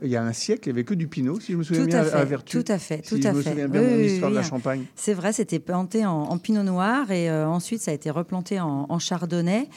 il 0.03 0.11
y 0.11 0.17
a 0.17 0.25
un 0.25 0.33
siècle, 0.33 0.69
il 0.69 0.73
n'y 0.73 0.79
avait 0.79 0.85
que 0.85 0.93
du 0.95 1.07
pinot, 1.07 1.39
si 1.39 1.53
je 1.53 1.57
me 1.57 1.63
souviens 1.63 1.83
Tout 1.85 1.89
bien, 1.91 1.99
à 1.99 2.03
à, 2.03 2.05
fait, 2.07 2.17
à 2.17 2.25
Vertu. 2.25 2.63
tout 2.63 2.73
à 2.73 2.79
fait, 2.79 2.99
tout 2.99 3.17
si 3.17 3.27
à 3.29 3.31
je 3.31 3.37
me 3.37 3.43
fait. 3.43 3.51
souviens 3.51 3.69
bien 3.69 3.81
Oui, 3.81 3.87
de 3.87 3.91
mon 3.93 3.97
oui, 4.01 4.07
histoire 4.07 4.31
de 4.33 4.37
la. 4.37 4.43
Champagne. 4.43 4.85
C'est 4.97 5.15
vrai, 5.15 5.33
c'était 5.33 5.61
planté 5.61 6.05
en, 6.05 6.11
en 6.25 6.37
pinot 6.39 6.65
noir 6.65 7.11
et 7.13 7.31
euh, 7.31 7.47
ensuite 7.47 7.81
ça 7.81 7.93
a 7.93 7.95
été 7.95 8.11
replanté 8.11 8.59
en, 8.59 8.87
en 8.89 8.99
chardonnay. 8.99 9.69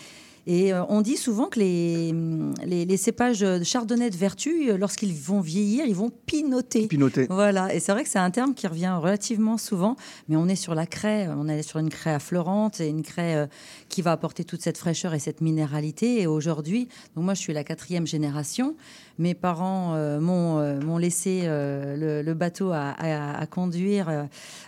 Et 0.50 0.72
euh, 0.72 0.86
on 0.88 1.02
dit 1.02 1.18
souvent 1.18 1.48
que 1.48 1.60
les, 1.60 2.14
les, 2.66 2.86
les 2.86 2.98
cépages 2.98 3.42
de 3.42 3.66
chardonnay 3.66 4.10
de 4.10 4.16
vertu, 4.16 4.72
euh, 4.72 4.78
lorsqu'ils 4.78 5.14
vont 5.14 5.42
vieillir, 5.42 5.86
ils 5.86 5.94
vont 5.94 6.10
pinoter. 6.26 6.88
Pinoter. 6.88 7.28
Voilà, 7.30 7.76
et 7.76 7.82
c'est 7.82 7.92
vrai 7.92 8.06
que 8.06 8.10
c'est 8.10 8.18
un 8.18 8.32
terme 8.32 8.54
qui 8.54 8.66
revient 8.66 8.98
relativement 9.02 9.58
souvent, 9.58 9.98
mais 10.30 10.38
on 10.38 10.48
est 10.48 10.56
sur 10.56 10.74
la 10.74 10.86
craie, 10.86 11.28
on 11.28 11.50
est 11.50 11.62
sur 11.64 11.80
une 11.80 11.90
craie 11.90 12.14
affleurante 12.14 12.80
et 12.80 12.88
une 12.88 13.04
craie 13.04 13.36
euh, 13.36 13.48
qui 13.90 14.02
va 14.02 14.14
apporter 14.14 14.46
toute 14.46 14.62
cette 14.62 14.78
fraîcheur 14.78 15.14
et 15.14 15.20
cette 15.20 15.42
minéralité. 15.42 16.22
Et 16.22 16.28
aujourd'hui, 16.28 16.88
donc 17.16 17.26
moi 17.26 17.34
je 17.34 17.42
suis 17.42 17.54
la 17.54 17.66
quatrième 17.66 18.08
génération, 18.08 18.78
mes 19.20 19.34
parents 19.34 19.94
euh, 19.96 20.20
m'ont 20.20 20.60
euh, 20.60 20.80
m'ont 20.80 20.98
laissé 20.98 21.42
euh, 21.44 21.96
le, 21.98 22.22
le 22.26 22.34
bateau 22.34 22.72
à, 22.72 22.90
à- 22.98 23.40
à 23.40 23.46
conduire 23.48 24.10
euh, 24.10 24.24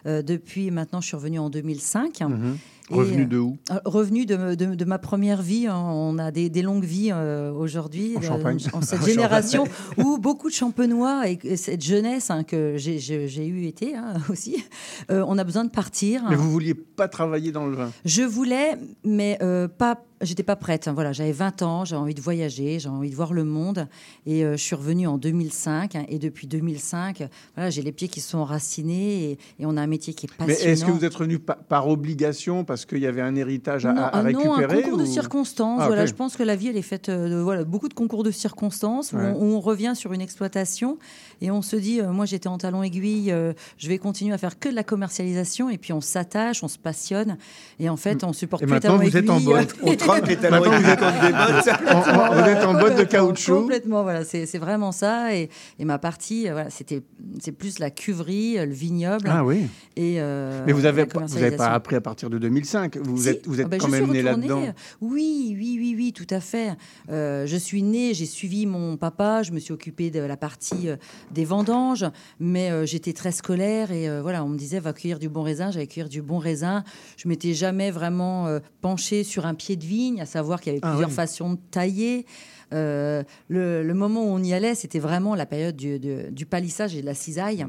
euh, 0.05 0.21
depuis 0.21 0.71
maintenant, 0.71 1.01
je 1.01 1.07
suis 1.07 1.15
revenue 1.15 1.39
en 1.39 1.49
2005. 1.49 2.21
Mhm. 2.21 2.57
Et, 2.91 2.95
Revenu 2.95 3.21
euh, 3.21 3.25
de 3.27 3.37
où? 3.37 3.57
euh, 3.69 3.75
Revenu 3.85 4.25
de, 4.25 4.55
de- 4.55 4.73
de 4.73 4.85
ma 4.85 4.97
première 4.97 5.43
vie. 5.43 5.67
hein. 5.67 5.77
On 5.77 6.17
a 6.17 6.31
des, 6.31 6.49
des 6.49 6.63
longues 6.63 6.83
vies 6.85 7.11
euh, 7.13 7.51
aujourd'hui. 7.51 8.15
En 8.17 8.21
euh, 8.23 8.27
Champagne. 8.27 8.57
En 8.73 8.81
cette 8.81 9.05
génération 9.05 9.65
où 9.97 10.17
beaucoup 10.17 10.49
de 10.49 10.55
champenois 10.55 11.27
et 11.29 11.55
cette 11.55 11.83
jeunesse 11.83 12.31
hein, 12.31 12.43
que 12.43 12.77
j'ai- 12.77 12.97
j'ai 12.97 13.27
j'ai 13.27 13.45
eu 13.45 13.65
été 13.67 13.95
hein, 13.95 14.15
aussi, 14.31 14.63
euh, 15.11 15.23
on 15.27 15.37
a 15.37 15.43
besoin 15.43 15.65
de 15.65 15.69
partir. 15.69 16.23
Mais 16.31 16.35
vous 16.35 16.49
vouliez 16.49 16.73
pas 16.73 17.07
travailler 17.07 17.51
dans 17.51 17.67
le 17.67 17.75
vin? 17.75 17.91
Je 18.05 18.23
voulais, 18.23 18.75
mais 19.03 19.37
euh, 19.43 19.67
pas. 19.67 20.03
J'étais 20.21 20.43
pas 20.43 20.55
prête. 20.57 20.87
hein. 20.87 20.93
Voilà, 20.93 21.13
j'avais 21.13 21.31
20 21.31 21.61
ans, 21.61 21.85
j'avais 21.85 22.01
envie 22.01 22.13
de 22.13 22.19
voyager, 22.21 22.77
j'avais 22.79 22.95
envie 22.95 23.09
de 23.09 23.15
voir 23.15 23.31
le 23.31 23.45
monde, 23.45 23.87
et 24.25 24.43
euh, 24.43 24.57
je 24.57 24.61
suis 24.63 24.75
revenue 24.75 25.07
en 25.07 25.17
2005. 25.17 25.95
hein, 25.95 26.05
et 26.09 26.19
depuis 26.19 26.45
2005, 26.47 27.23
voilà, 27.55 27.69
j'ai 27.69 27.81
les 27.81 27.91
pieds 27.93 28.09
qui 28.09 28.19
se 28.19 28.31
sont 28.31 28.39
enracinés, 28.39 29.23
et, 29.23 29.31
et 29.59 29.65
on 29.65 29.77
a 29.77 29.81
un 29.81 29.87
métier 29.87 30.13
qui 30.13 30.25
est 30.25 30.29
Mais 30.41 30.47
passionnant. 30.47 30.73
est-ce 30.73 30.83
que 30.85 30.91
vous 30.91 31.05
êtes 31.05 31.15
revenu 31.15 31.39
pa- 31.39 31.55
par 31.55 31.87
obligation 31.87 32.65
parce 32.65 32.85
qu'il 32.85 32.99
y 32.99 33.07
avait 33.07 33.21
un 33.21 33.35
héritage 33.35 33.85
à, 33.85 33.93
non, 33.93 34.01
à- 34.01 34.05
à 34.05 34.09
ah 34.19 34.23
non, 34.23 34.39
récupérer 34.39 34.79
un 34.79 34.81
concours 34.83 34.97
de 34.97 35.05
circonstances. 35.05 35.79
Ah, 35.83 35.87
voilà, 35.87 36.05
je 36.05 36.13
pense 36.13 36.35
que 36.35 36.43
la 36.43 36.55
vie, 36.57 36.67
elle 36.67 36.77
est 36.77 36.81
faite 36.81 37.07
euh, 37.09 37.29
de 37.29 37.35
voilà, 37.35 37.63
beaucoup 37.63 37.87
de 37.87 37.93
concours 37.93 38.23
de 38.23 38.31
circonstances 38.31 39.13
où, 39.13 39.17
Ouais. 39.17 39.33
on, 39.35 39.41
où 39.41 39.55
on 39.55 39.59
revient 39.61 39.93
sur 39.95 40.11
une 40.13 40.21
exploitation 40.21 40.97
et 41.41 41.49
on 41.51 41.61
se 41.61 41.75
dit, 41.77 42.01
euh, 42.01 42.11
moi 42.11 42.25
j'étais 42.25 42.47
en 42.49 42.57
talon 42.57 42.83
aiguille, 42.83 43.31
euh, 43.31 43.53
je 43.77 43.87
vais 43.87 43.97
continuer 43.97 44.33
à 44.33 44.37
faire 44.37 44.59
que 44.59 44.67
de 44.69 44.75
la 44.75 44.83
commercialisation 44.83 45.69
et 45.69 45.77
puis 45.77 45.93
on 45.93 46.01
s'attache, 46.01 46.61
on 46.63 46.67
se 46.67 46.77
passionne 46.77 47.37
et 47.79 47.87
en 47.89 47.95
fait 47.97 48.23
on 48.25 48.33
supporte 48.33 48.63
Et 48.63 48.65
plus 48.65 48.73
maintenant, 48.73 48.97
vous 48.97 49.15
êtes 49.15 49.29
en 49.29 49.37
aiguilles. 49.37 49.67
vous 50.17 50.31
êtes- 50.31 50.39
des 50.41 50.49
bottes. 50.49 51.67
En- 51.87 51.97
en- 51.97 52.33
vous 52.33 52.49
êtes 52.49 52.63
en 52.65 52.73
botte 52.79 52.95
de 52.97 53.03
caoutchouc. 53.03 53.55
Complètement, 53.61 54.03
voilà, 54.03 54.23
c'est 54.25 54.57
vraiment 54.57 54.91
ça. 54.91 55.35
Et, 55.35 55.49
et 55.79 55.85
ma 55.85 55.97
partie, 55.99 56.47
euh, 56.47 56.53
voilà, 56.53 56.69
c'était 56.69 57.01
c'est 57.39 57.51
plus 57.51 57.79
la 57.79 57.89
cuverie, 57.89 58.57
euh, 58.57 58.65
le 58.65 58.73
vignoble. 58.73 59.29
Ah 59.31 59.43
oui. 59.45 59.67
Et 59.95 60.15
euh, 60.19 60.63
Mais 60.65 60.71
vous 60.73 60.79
pas- 60.79 60.85
n'avez 60.85 61.05
pas 61.05 61.13
commercialisation. 61.13 61.63
appris 61.73 61.95
à 61.95 62.01
partir 62.01 62.29
de 62.29 62.37
2005. 62.37 62.97
Vous 62.97 63.23
Si. 63.23 63.29
êtes, 63.29 63.47
vous 63.47 63.59
êtes 63.59 63.65
Ah 63.67 63.69
ben, 63.69 63.77
quand 63.79 63.87
même 63.87 64.07
né 64.11 64.21
là-dedans. 64.21 64.61
Oui, 65.01 65.55
oui, 65.57 65.77
oui, 65.79 65.93
oui, 65.97 66.13
tout 66.13 66.27
à 66.29 66.39
fait. 66.39 66.71
Euh, 67.09 67.45
je 67.45 67.57
suis 67.57 67.83
née, 67.83 68.13
j'ai 68.13 68.25
suivi 68.25 68.65
mon 68.65 68.97
papa, 68.97 69.43
je 69.43 69.51
me 69.51 69.59
suis 69.59 69.73
occupée 69.73 70.09
de 70.11 70.19
la 70.19 70.37
partie 70.37 70.89
euh, 70.89 70.95
des 71.31 71.45
vendanges, 71.45 72.05
mais 72.39 72.85
j'étais 72.85 73.13
très 73.13 73.31
scolaire 73.31 73.91
et 73.91 74.07
voilà, 74.21 74.43
on 74.43 74.49
me 74.49 74.57
disait 74.57 74.79
va 74.79 74.93
cueillir 74.93 75.19
du 75.19 75.29
bon 75.29 75.41
raisin, 75.43 75.71
j'allais 75.71 75.87
cueillir 75.87 76.09
du 76.09 76.21
bon 76.21 76.37
raisin. 76.37 76.83
Je 77.17 77.27
m'étais 77.27 77.53
jamais 77.53 77.91
vraiment 77.91 78.47
penchée 78.81 79.23
sur 79.23 79.45
un 79.45 79.53
pied 79.53 79.75
de 79.75 79.83
à 80.19 80.25
savoir 80.25 80.59
qu'il 80.61 80.73
y 80.73 80.75
avait 80.75 80.81
Ah 80.83 80.89
plusieurs 80.91 81.09
oui. 81.09 81.15
façons 81.15 81.53
de 81.53 81.59
tailler. 81.71 82.25
Euh, 82.71 83.23
le, 83.47 83.83
le 83.83 83.93
moment 83.93 84.21
où 84.23 84.27
on 84.27 84.43
y 84.43 84.53
allait, 84.53 84.75
c'était 84.75 84.99
vraiment 84.99 85.33
la 85.35 85.45
période 85.47 85.75
du, 85.75 85.99
du 85.99 86.45
palissage 86.45 86.95
et 86.95 87.01
de 87.01 87.05
la 87.05 87.15
cisaille, 87.15 87.65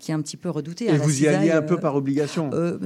qui 0.00 0.10
est 0.10 0.14
un 0.14 0.20
petit 0.22 0.36
peu 0.36 0.50
redoutée. 0.50 0.86
Et 0.86 0.92
la 0.92 0.98
vous 0.98 1.22
y 1.22 1.28
alliez 1.28 1.52
un 1.52 1.62
peu 1.62 1.74
euh, 1.74 1.78
par 1.78 1.94
obligation. 1.94 2.50
euh, 2.52 2.76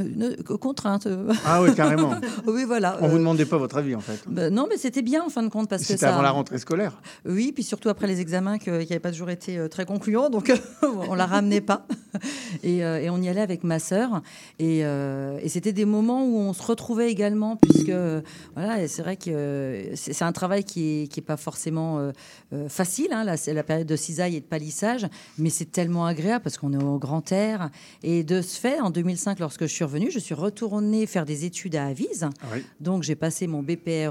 contrainte. 0.60 1.08
Ah 1.46 1.62
oui, 1.62 1.74
carrément. 1.74 2.14
oui, 2.46 2.64
voilà. 2.64 2.98
On 3.00 3.06
Euh, 3.06 3.08
vous 3.08 3.18
demandait 3.18 3.44
pas 3.46 3.56
votre 3.58 3.76
avis 3.76 3.94
en 3.94 4.00
fait. 4.00 4.22
bah, 4.28 4.50
non, 4.50 4.66
mais 4.68 4.76
c'était 4.76 5.02
bien 5.02 5.22
en 5.24 5.28
fin 5.30 5.42
de 5.42 5.48
compte 5.48 5.68
parce 5.68 5.82
que 5.82 5.88
C'était 5.88 6.00
ça. 6.00 6.12
avant 6.12 6.22
la 6.22 6.30
rentrée 6.30 6.58
scolaire. 6.58 7.00
Oui, 7.26 7.52
puis 7.52 7.62
surtout 7.62 7.88
après 7.88 8.06
les 8.06 8.20
examens 8.20 8.58
qui 8.58 8.70
n'avaient 8.70 8.98
pas 8.98 9.10
toujours 9.12 9.30
été 9.30 9.56
euh, 9.58 9.68
très 9.68 9.84
concluants, 9.86 10.28
donc 10.30 10.52
on 11.08 11.14
la 11.14 11.26
ramenait 11.26 11.60
pas. 11.60 11.86
Et, 12.62 12.84
euh, 12.84 13.00
et 13.00 13.10
on 13.10 13.20
y 13.20 13.28
allait 13.28 13.40
avec 13.40 13.64
ma 13.64 13.78
sœur. 13.80 14.22
Et, 14.60 14.84
euh, 14.84 15.38
et 15.42 15.48
c'était 15.48 15.72
des 15.72 15.84
moments 15.84 16.24
où 16.24 16.36
on 16.38 16.52
se 16.52 16.62
retrouvait 16.62 17.10
également, 17.10 17.56
puisque 17.56 17.88
euh, 17.88 18.20
voilà, 18.54 18.86
c'est 18.86 19.02
vrai 19.02 19.16
que 19.16 19.30
euh, 19.30 19.96
c'est 19.96 20.22
un 20.22 20.30
travail 20.32 20.62
qui 20.62 21.02
est, 21.02 21.06
qui 21.08 21.18
est 21.20 21.24
pas 21.24 21.36
forcément 21.36 21.98
euh, 21.98 22.12
euh, 22.52 22.68
facile. 22.68 23.08
Hein, 23.12 23.36
c'est 23.36 23.52
la 23.52 23.64
période 23.64 23.88
de 23.88 23.96
cisaille 23.96 24.36
et 24.36 24.40
de 24.40 24.44
palissage, 24.46 25.06
mais 25.38 25.50
c'est 25.50 25.70
tellement 25.72 26.06
agréable 26.06 26.44
parce 26.44 26.56
qu'on 26.56 26.72
est 26.72 26.82
au 26.82 26.98
grand 27.04 27.30
air. 27.32 27.70
Et 28.02 28.24
de 28.24 28.40
ce 28.42 28.58
fait, 28.58 28.80
en 28.80 28.90
2005, 28.90 29.38
lorsque 29.38 29.62
je 29.62 29.72
suis 29.72 29.84
revenue, 29.84 30.10
je 30.10 30.18
suis 30.18 30.34
retournée 30.34 31.06
faire 31.06 31.24
des 31.24 31.44
études 31.44 31.76
à 31.76 31.86
Avise. 31.86 32.28
Oui. 32.52 32.62
Donc 32.80 33.02
j'ai 33.02 33.14
passé 33.16 33.46
mon 33.46 33.62
BPREA. 33.62 34.10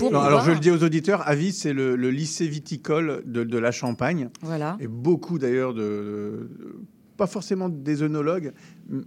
Alors 0.00 0.10
pouvoir- 0.10 0.44
je 0.44 0.50
le 0.52 0.58
dis 0.58 0.70
aux 0.70 0.82
auditeurs, 0.82 1.26
Avis, 1.28 1.52
c'est 1.52 1.72
le, 1.72 1.94
le 1.94 2.10
lycée 2.10 2.48
viticole 2.48 3.22
de, 3.24 3.44
de 3.44 3.58
la 3.58 3.70
Champagne. 3.70 4.30
Voilà. 4.42 4.76
Et 4.80 4.88
beaucoup 4.88 5.38
d'ailleurs 5.38 5.74
de, 5.74 5.80
de- 5.80 6.76
pas 7.16 7.26
forcément 7.28 7.68
des 7.68 8.02
œnologues, 8.02 8.52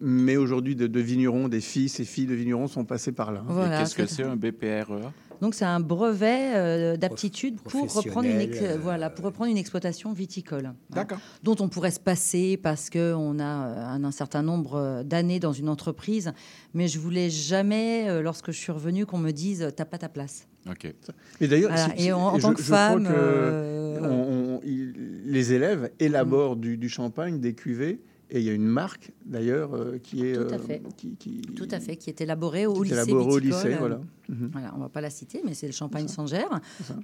mais 0.02 0.38
aujourd'hui 0.38 0.76
de, 0.76 0.88
de 0.88 1.00
vignerons, 1.00 1.48
des 1.48 1.62
fils 1.62 2.00
et 2.00 2.06
filles 2.06 2.26
de 2.28 2.34
vignerons 2.34 2.68
sont 2.68 2.86
passés 2.86 3.12
par 3.12 3.32
là. 3.32 3.44
Voilà, 3.46 3.76
Et 3.76 3.80
Qu'est-ce 3.84 3.96
que 3.96 4.06
c'est 4.06 4.24
un 4.24 4.36
BPREA 4.36 5.12
Donc 5.42 5.56
c'est 5.56 5.66
un 5.66 5.80
brevet 5.80 6.52
euh, 6.56 6.98
d'aptitude 6.98 7.60
pour 7.62 7.82
reprendre 7.94 8.28
une 8.28 8.42
ex- 8.42 8.58
euh, 8.62 8.78
voilà 8.82 9.10
pour 9.10 9.26
reprendre 9.26 9.50
une 9.52 9.58
exploitation 9.58 10.12
viticole. 10.14 10.74
D'accord. 10.90 11.20
Dont 11.44 11.56
on 11.60 11.70
pourrait 11.70 11.92
se 11.92 12.00
passer 12.00 12.58
parce 12.58 12.90
que 12.90 13.14
on 13.14 13.40
a 13.40 13.44
euh, 13.44 13.86
un, 13.86 14.04
un 14.04 14.12
certain 14.12 14.42
nombre 14.42 14.76
euh, 14.76 15.04
d'années 15.04 15.40
dans 15.40 15.54
une 15.54 15.70
entreprise, 15.70 16.34
mais 16.74 16.88
je 16.88 17.00
voulais 17.00 17.30
jamais, 17.30 18.10
euh, 18.10 18.22
lorsque 18.22 18.52
je 18.52 18.58
suis 18.58 18.72
revenue, 18.72 19.06
qu'on 19.06 19.18
me 19.18 19.32
dise 19.32 19.70
t'as 19.76 19.86
pas 19.86 19.98
ta 19.98 20.10
place. 20.10 20.48
OK. 20.70 20.94
Et 21.40 21.48
d'ailleurs, 21.48 21.72
Voilà. 21.72 21.94
Et 21.98 22.12
en- 22.12 22.20
en 22.20 22.36
je- 22.38 22.42
tant 22.42 22.54
que 22.54 22.60
je 22.62 22.66
crois 22.66 22.78
femme, 22.90 23.04
que 23.08 23.14
euh, 23.14 24.00
on- 24.02 24.56
on- 24.58 24.62
il- 24.66 24.94
les 25.26 25.54
élèves 25.54 25.90
élaborent 26.00 26.58
du, 26.58 26.76
du 26.78 26.90
champagne, 26.90 27.40
des 27.40 27.54
cuvées, 27.54 28.02
et 28.32 28.40
il 28.40 28.46
y 28.46 28.50
a 28.50 28.54
une 28.54 28.68
marque 28.68 29.12
d'ailleurs 29.26 29.74
euh, 29.76 29.98
qui 30.02 30.28
est 30.28 30.34
Tout 30.36 30.42
à 30.54 30.58
euh, 30.58 30.60
fait. 30.60 30.82
qui, 30.98 31.16
qui- 31.18 31.42
Tout 31.56 31.68
à 31.72 31.80
fait, 31.80 31.96
qui 31.96 32.10
est 32.10 32.22
élaboré 32.22 32.66
au 32.68 32.84
lycée 32.84 32.96
élaboré 32.96 33.24
au 33.26 33.38
viticole. 33.40 33.64
lycée, 33.70 33.76
voilà. 33.80 34.00
Mhm. 34.30 34.50
Voilà, 34.52 34.74
on 34.76 34.80
va 34.80 34.90
pas 34.90 35.02
la 35.02 35.10
citer, 35.10 35.42
mais 35.46 35.54
c'est 35.56 35.66
le 35.68 35.74
champagne 35.74 36.08
Sangère. 36.08 36.50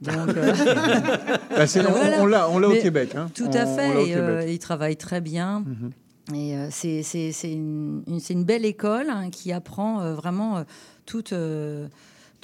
Donc, 0.02 0.30
euh, 0.38 0.54
Bah, 1.50 1.66
on- 2.22 2.26
l'a- 2.26 2.50
on 2.50 2.60
l'a 2.60 2.70
au 2.70 2.74
Québec, 2.76 3.16
hein. 3.16 3.30
Tout 3.34 3.50
à 3.54 3.66
on 3.66 3.76
fait. 3.76 3.94
l'a 3.94 4.00
au 4.02 4.06
et, 4.06 4.16
euh, 4.16 4.40
Québec. 4.40 4.54
il 4.56 4.60
travaille 4.60 4.98
très 4.98 5.22
bien. 5.22 5.64
Et 6.34 6.58
euh, 6.58 6.68
c'est 6.72 7.02
une, 7.44 8.04
une- 8.08 8.20
une 8.30 8.44
belle 8.44 8.66
école 8.66 9.10
hein, 9.10 9.30
qui 9.32 9.52
apprend 9.52 10.14
vraiment 10.14 10.64
toute, 11.06 11.34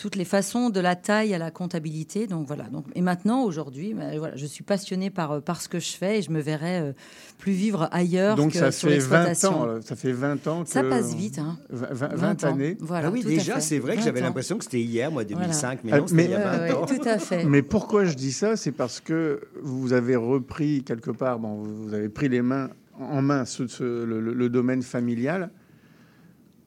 toutes 0.02 0.16
les 0.16 0.26
façons 0.26 0.72
de 0.72 0.80
la 0.80 0.95
taille 0.95 1.32
à 1.36 1.38
la 1.38 1.52
comptabilité. 1.52 2.26
Donc 2.26 2.47
voilà. 2.47 2.64
Donc, 2.70 2.86
et 2.95 3.02
maintenant, 3.02 3.43
aujourd'hui, 3.43 3.93
ben, 3.93 4.18
voilà, 4.18 4.36
je 4.36 4.47
suis 4.47 4.64
passionnée 4.64 5.12
par, 5.12 5.32
euh, 5.34 5.39
par 5.41 5.62
ce 5.62 5.70
que 5.70 5.80
je 5.80 5.91
fais 5.91 6.18
et 6.18 6.22
je 6.24 6.32
me 6.32 6.41
verrais 6.41 6.82
euh, 6.82 6.93
plus 7.38 7.52
vivre 7.52 7.88
ailleurs 7.91 8.36
Donc 8.36 8.54
que 8.54 8.58
ça 8.58 8.72
sur 8.72 8.89
fait 8.89 8.97
20 8.97 9.24
l'exploitation. 9.26 9.62
ans. 9.62 9.66
là. 9.68 9.82
Ça 9.82 9.95
fait 9.95 10.12
20 10.12 10.47
ans. 10.47 10.64
Ça 10.66 10.82
passe 10.84 11.14
vite, 11.14 11.38
hein. 11.38 11.60
20, 11.70 12.16
20 12.16 12.43
ans. 12.43 12.47
années. 12.47 12.78
Voilà, 12.80 13.10
ah 13.10 13.12
oui, 13.12 13.24
déjà, 13.24 13.60
c'est 13.60 13.78
vrai 13.78 13.93
que 13.93 13.99
20 13.99 14.06
j'avais 14.06 14.22
l'impression 14.22 14.58
que 14.58 14.64
c'était 14.64 14.82
hier, 14.82 15.12
moi, 15.12 15.24
2005, 15.24 15.82
mais 15.84 15.91
Ah, 15.93 15.99
non, 15.99 16.08
c'était 16.08 16.26
il 16.26 16.32
y 16.32 16.34
a 16.34 16.39
mais- 16.62 16.70
20 16.70 16.76
ans. 16.82 16.86
tout 16.88 17.08
à 17.08 17.20
fait. 17.20 17.45
Mais 17.45 17.62
pourquoi 17.62 18.06
je 18.06 18.16
dis 18.16 18.32
ça? 18.32 18.56
C'est 18.56 18.72
parce 18.72 18.99
que 19.02 19.41
vous 19.62 19.93
avez 19.93 20.16
repris 20.16 20.84
quelque 20.84 21.12
part, 21.12 21.38
bon, 21.38 21.62
vous 21.62 21.93
avez 21.93 22.10
pris 22.10 22.28
les 22.28 22.41
mains 22.41 22.72
en 22.99 23.22
main 23.22 23.45
ce- 23.45 23.68
ce- 23.68 24.04
le, 24.04 24.20
le- 24.20 24.34
le 24.34 24.49
domaine 24.49 24.82
familial 24.82 25.52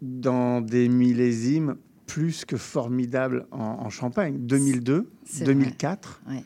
dans 0.03 0.61
des 0.61 0.89
millésimes 0.89 1.77
plus 2.07 2.45
que 2.45 2.57
formidables 2.57 3.47
en, 3.51 3.59
en 3.61 3.91
Champagne. 3.91 4.37
2002, 4.41 5.09
C'est 5.25 5.45
2004, 5.45 6.21
vrai, 6.27 6.37
ouais. 6.37 6.45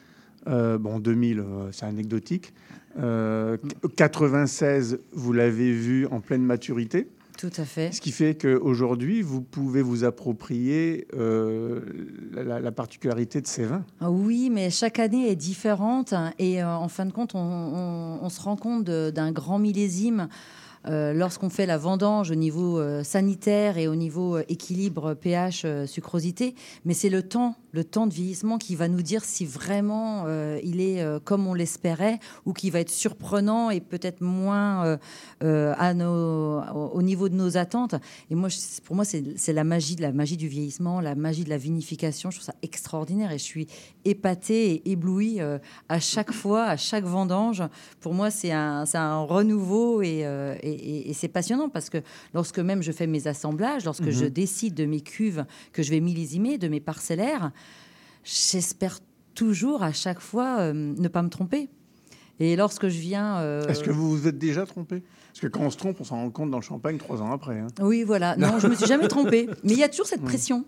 euh, 0.48 0.78
bon 0.78 0.98
2000, 1.00 1.40
euh, 1.40 1.68
c'est 1.72 1.86
anecdotique. 1.86 2.52
Euh, 2.98 3.56
96, 3.96 4.98
vous 5.12 5.32
l'avez 5.32 5.72
vu 5.72 6.06
en 6.06 6.20
pleine 6.20 6.42
maturité. 6.42 7.08
Tout 7.36 7.50
à 7.56 7.64
fait. 7.64 7.92
Ce 7.92 8.00
qui 8.00 8.10
fait 8.10 8.34
qu'aujourd'hui, 8.40 9.22
vous 9.22 9.40
pouvez 9.42 9.80
vous 9.80 10.02
approprier 10.02 11.06
euh, 11.14 11.80
la, 12.32 12.42
la- 12.42 12.60
la 12.60 12.72
particularité 12.72 13.40
de 13.40 13.46
ces 13.46 13.64
vins. 13.64 13.84
Ah 14.00 14.10
Oui, 14.10 14.50
mais 14.52 14.70
chaque 14.70 14.98
année 14.98 15.30
est 15.30 15.36
différente 15.36 16.14
et 16.40 16.60
euh, 16.62 16.68
en 16.68 16.88
fin 16.88 17.06
de 17.06 17.12
compte, 17.12 17.36
on, 17.36 17.38
on- 17.38 18.18
on 18.22 18.28
se 18.28 18.40
rend 18.40 18.56
compte 18.56 18.84
d'un 18.84 19.30
grand 19.30 19.60
millésime 19.60 20.26
euh, 20.88 21.12
lorsqu'on 21.12 21.50
fait 21.50 21.66
la 21.66 21.78
vendange 21.78 22.30
au 22.30 22.34
niveau 22.34 22.78
euh, 22.78 23.02
sanitaire 23.04 23.78
et 23.78 23.88
au 23.88 23.94
niveau 23.94 24.36
euh, 24.36 24.44
équilibre 24.48 25.14
pH 25.14 25.66
sucrosité. 25.86 26.54
Mais 26.84 26.94
c'est 26.94 27.08
le 27.08 27.22
temps, 27.22 27.56
le 27.72 27.84
temps 27.84 28.06
de 28.06 28.14
vieillissement 28.14 28.58
qui 28.58 28.74
va 28.74 28.88
nous 28.88 29.02
dire 29.02 29.24
si 29.24 29.44
vraiment 29.44 30.26
il 30.62 30.80
est 30.80 31.04
comme 31.24 31.46
on 31.46 31.54
l'espérait 31.54 32.18
ou 32.46 32.52
qui 32.52 32.70
va 32.70 32.80
être 32.80 32.90
surprenant 32.90 33.70
et 33.70 33.80
peut-être 33.80 34.20
moins 34.22 34.98
à 35.40 35.94
nos, 35.94 36.60
au, 36.60 36.90
au 36.94 37.02
niveau 37.02 37.28
de 37.28 37.34
nos 37.34 37.56
attentes. 37.56 37.94
Et 38.30 38.34
moi, 38.34 38.48
pour 38.84 38.96
moi, 38.96 39.04
c'est 39.04 39.52
la 39.52 39.64
magie 39.64 39.96
la 39.96 40.12
magie 40.12 40.36
du 40.36 40.48
vieillissement, 40.48 41.00
la 41.00 41.14
magie 41.14 41.44
de 41.44 41.50
la 41.50 41.58
vinification. 41.58 42.30
Je 42.30 42.38
trouve 42.38 42.46
ça 42.46 42.54
extraordinaire 42.62 43.32
et 43.32 43.38
je 43.38 43.44
suis 43.44 43.66
épatée 44.04 44.72
et 44.74 44.90
éblouie 44.90 45.40
à 45.88 46.00
chaque 46.00 46.32
fois, 46.32 46.64
à 46.64 46.76
chaque 46.76 47.04
vendange. 47.04 47.62
Pour 48.00 48.14
moi, 48.14 48.30
c'est 48.30 48.52
un, 48.52 48.84
un 48.94 49.20
renouveau 49.22 50.02
et- 50.02 50.24
et- 50.78 51.10
et 51.10 51.12
c'est 51.14 51.28
passionnant 51.28 51.68
parce 51.68 51.90
que 51.90 51.98
lorsque 52.34 52.58
même 52.58 52.82
je 52.82 52.92
fais 52.92 53.06
mes 53.06 53.26
assemblages, 53.26 53.84
lorsque 53.84 54.02
Mhm. 54.04 54.10
je 54.12 54.24
décide 54.26 54.74
de 54.74 54.84
mes 54.86 55.00
cuves 55.00 55.44
que 55.72 55.82
je 55.82 55.90
vais 55.90 56.00
millésimer, 56.00 56.58
de 56.58 56.68
mes 56.68 56.80
parcellaires, 56.80 57.52
j'espère 58.24 59.00
toujours 59.34 59.82
à 59.82 59.92
chaque 59.92 60.20
fois 60.20 60.58
euh, 60.60 60.72
ne 60.72 61.08
pas 61.08 61.22
me 61.22 61.28
tromper. 61.28 61.68
Et 62.40 62.54
lorsque 62.56 62.88
je 62.88 62.98
viens... 63.00 63.38
euh, 63.38 63.66
Est-ce 63.66 63.82
que 63.82 63.90
vous 63.90 64.10
vous 64.16 64.28
êtes 64.28 64.38
déjà 64.38 64.64
trompé? 64.64 65.02
Parce 65.28 65.40
que 65.40 65.46
quand 65.48 65.60
on 65.62 65.70
se 65.70 65.76
trompe, 65.76 65.96
on 66.00 66.04
s'en 66.04 66.16
rend 66.16 66.30
compte 66.30 66.50
dans 66.50 66.58
le 66.58 66.62
champagne 66.64 66.96
trois 66.96 67.20
ans 67.20 67.32
après. 67.32 67.58
hein. 67.58 67.66
Oui, 67.80 68.04
voilà. 68.04 68.36
Non, 68.36 68.58
je 68.60 68.68
me 68.68 68.74
suis 68.74 68.86
jamais 68.86 69.08
trompée. 69.08 69.48
Mais 69.64 69.72
il 69.72 69.78
y 69.78 69.82
a 69.82 69.88
toujours 69.88 70.06
cette 70.06 70.22
pression. 70.22 70.64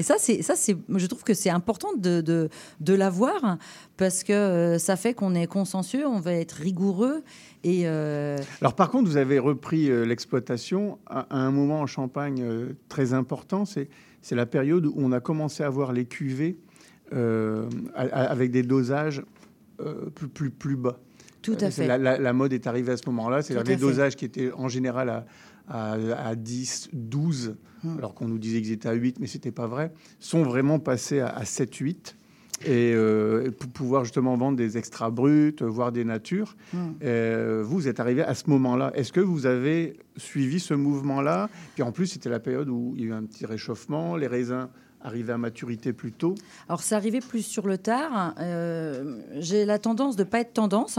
Et 0.00 0.02
ça, 0.02 0.16
c'est 0.18 0.42
ça, 0.42 0.54
c'est. 0.56 0.76
Je 0.94 1.06
trouve 1.06 1.22
que 1.22 1.34
c'est 1.34 1.50
important 1.50 1.88
de, 1.96 2.20
de, 2.20 2.48
de 2.80 2.94
l'avoir 2.94 3.58
parce 3.96 4.24
que 4.24 4.32
euh, 4.32 4.78
ça 4.78 4.96
fait 4.96 5.14
qu'on 5.14 5.34
est 5.34 5.46
consciencieux, 5.46 6.06
on 6.06 6.20
va 6.20 6.32
être 6.32 6.52
rigoureux 6.52 7.22
et. 7.64 7.82
euh, 7.84 8.38
Alors 8.60 8.74
par 8.74 8.90
contre, 8.90 9.08
vous 9.10 9.16
avez 9.18 9.38
repris 9.38 9.90
euh, 9.90 10.04
l'exploitation 10.04 10.98
à, 11.06 11.26
à 11.30 11.38
un 11.38 11.50
moment 11.50 11.80
en 11.80 11.86
Champagne 11.86 12.40
euh, 12.42 12.70
très 12.88 13.12
important. 13.12 13.64
C'est 13.64 13.88
c'est 14.22 14.34
la 14.34 14.46
période 14.46 14.86
où 14.86 14.94
on 14.96 15.12
a 15.12 15.20
commencé 15.20 15.62
à 15.62 15.70
voir 15.70 15.92
les 15.92 16.04
cuvées 16.06 16.56
avec 17.94 18.50
des 18.50 18.62
dosages 18.62 19.22
plus, 20.14 20.28
plus, 20.28 20.50
plus 20.50 20.76
bas. 20.76 20.98
Tout 21.42 21.56
à 21.60 21.70
fait. 21.70 21.86
La, 21.86 21.96
la- 21.96 22.18
la 22.18 22.32
mode 22.34 22.52
est 22.52 22.66
arrivée 22.66 22.92
à 22.92 22.96
ce 22.98 23.04
moment-là. 23.06 23.40
C'est-à-dire 23.40 23.76
les 23.76 23.80
dosages 23.80 24.14
qui 24.14 24.26
étaient 24.26 24.52
en 24.52 24.68
général 24.68 25.08
à, 25.08 25.24
à, 25.70 25.92
à 25.92 26.34
10, 26.34 26.90
12, 26.92 27.56
Hum. 27.82 27.96
alors 27.96 28.12
qu'on 28.12 28.28
nous 28.28 28.38
disait 28.38 28.60
qu'ils 28.60 28.72
étaient 28.72 28.90
à 28.90 28.92
8, 28.92 29.20
mais 29.20 29.26
ce 29.26 29.38
n'était 29.38 29.52
pas 29.52 29.66
vrai, 29.66 29.90
sont 30.18 30.42
vraiment 30.42 30.78
passés 30.78 31.20
à, 31.20 31.28
à 31.28 31.46
7, 31.46 31.74
8. 31.76 32.16
Et 32.66 32.92
euh, 32.94 33.50
pour 33.58 33.70
pouvoir 33.70 34.04
justement 34.04 34.36
vendre 34.36 34.58
des 34.58 34.76
extras 34.76 35.08
bruts, 35.08 35.54
voire 35.62 35.90
des 35.92 36.04
natures. 36.04 36.56
Hum. 36.74 36.94
Euh, 37.02 37.62
vous 37.64 37.88
êtes 37.88 37.98
arrivé 37.98 38.20
à 38.22 38.34
ce 38.34 38.50
moment-là. 38.50 38.92
Est-ce 38.94 39.14
que 39.14 39.20
vous 39.20 39.46
avez 39.46 39.98
suivi 40.18 40.60
ce 40.60 40.74
mouvement-là? 40.74 41.48
Puis 41.72 41.82
en 41.82 41.90
plus, 41.90 42.06
c'était 42.08 42.28
la 42.28 42.38
période 42.40 42.68
où 42.68 42.92
il 42.98 43.00
y 43.02 43.04
a 43.06 43.08
eu 43.08 43.12
un 43.14 43.22
petit 43.24 43.46
réchauffement, 43.46 44.14
les 44.16 44.26
raisins 44.26 44.68
arrivaient 45.02 45.32
à 45.32 45.38
maturité 45.38 45.94
plus 45.94 46.12
tôt. 46.12 46.34
Alors, 46.68 46.82
c'est 46.82 46.94
arrivé 46.94 47.20
plus 47.20 47.40
sur 47.40 47.66
le 47.66 47.78
tard. 47.78 48.34
Euh, 48.38 49.22
J'ai 49.38 49.64
la 49.64 49.78
tendance 49.78 50.16
de 50.16 50.24
pas 50.24 50.40
être 50.40 50.52
tendance. 50.52 50.98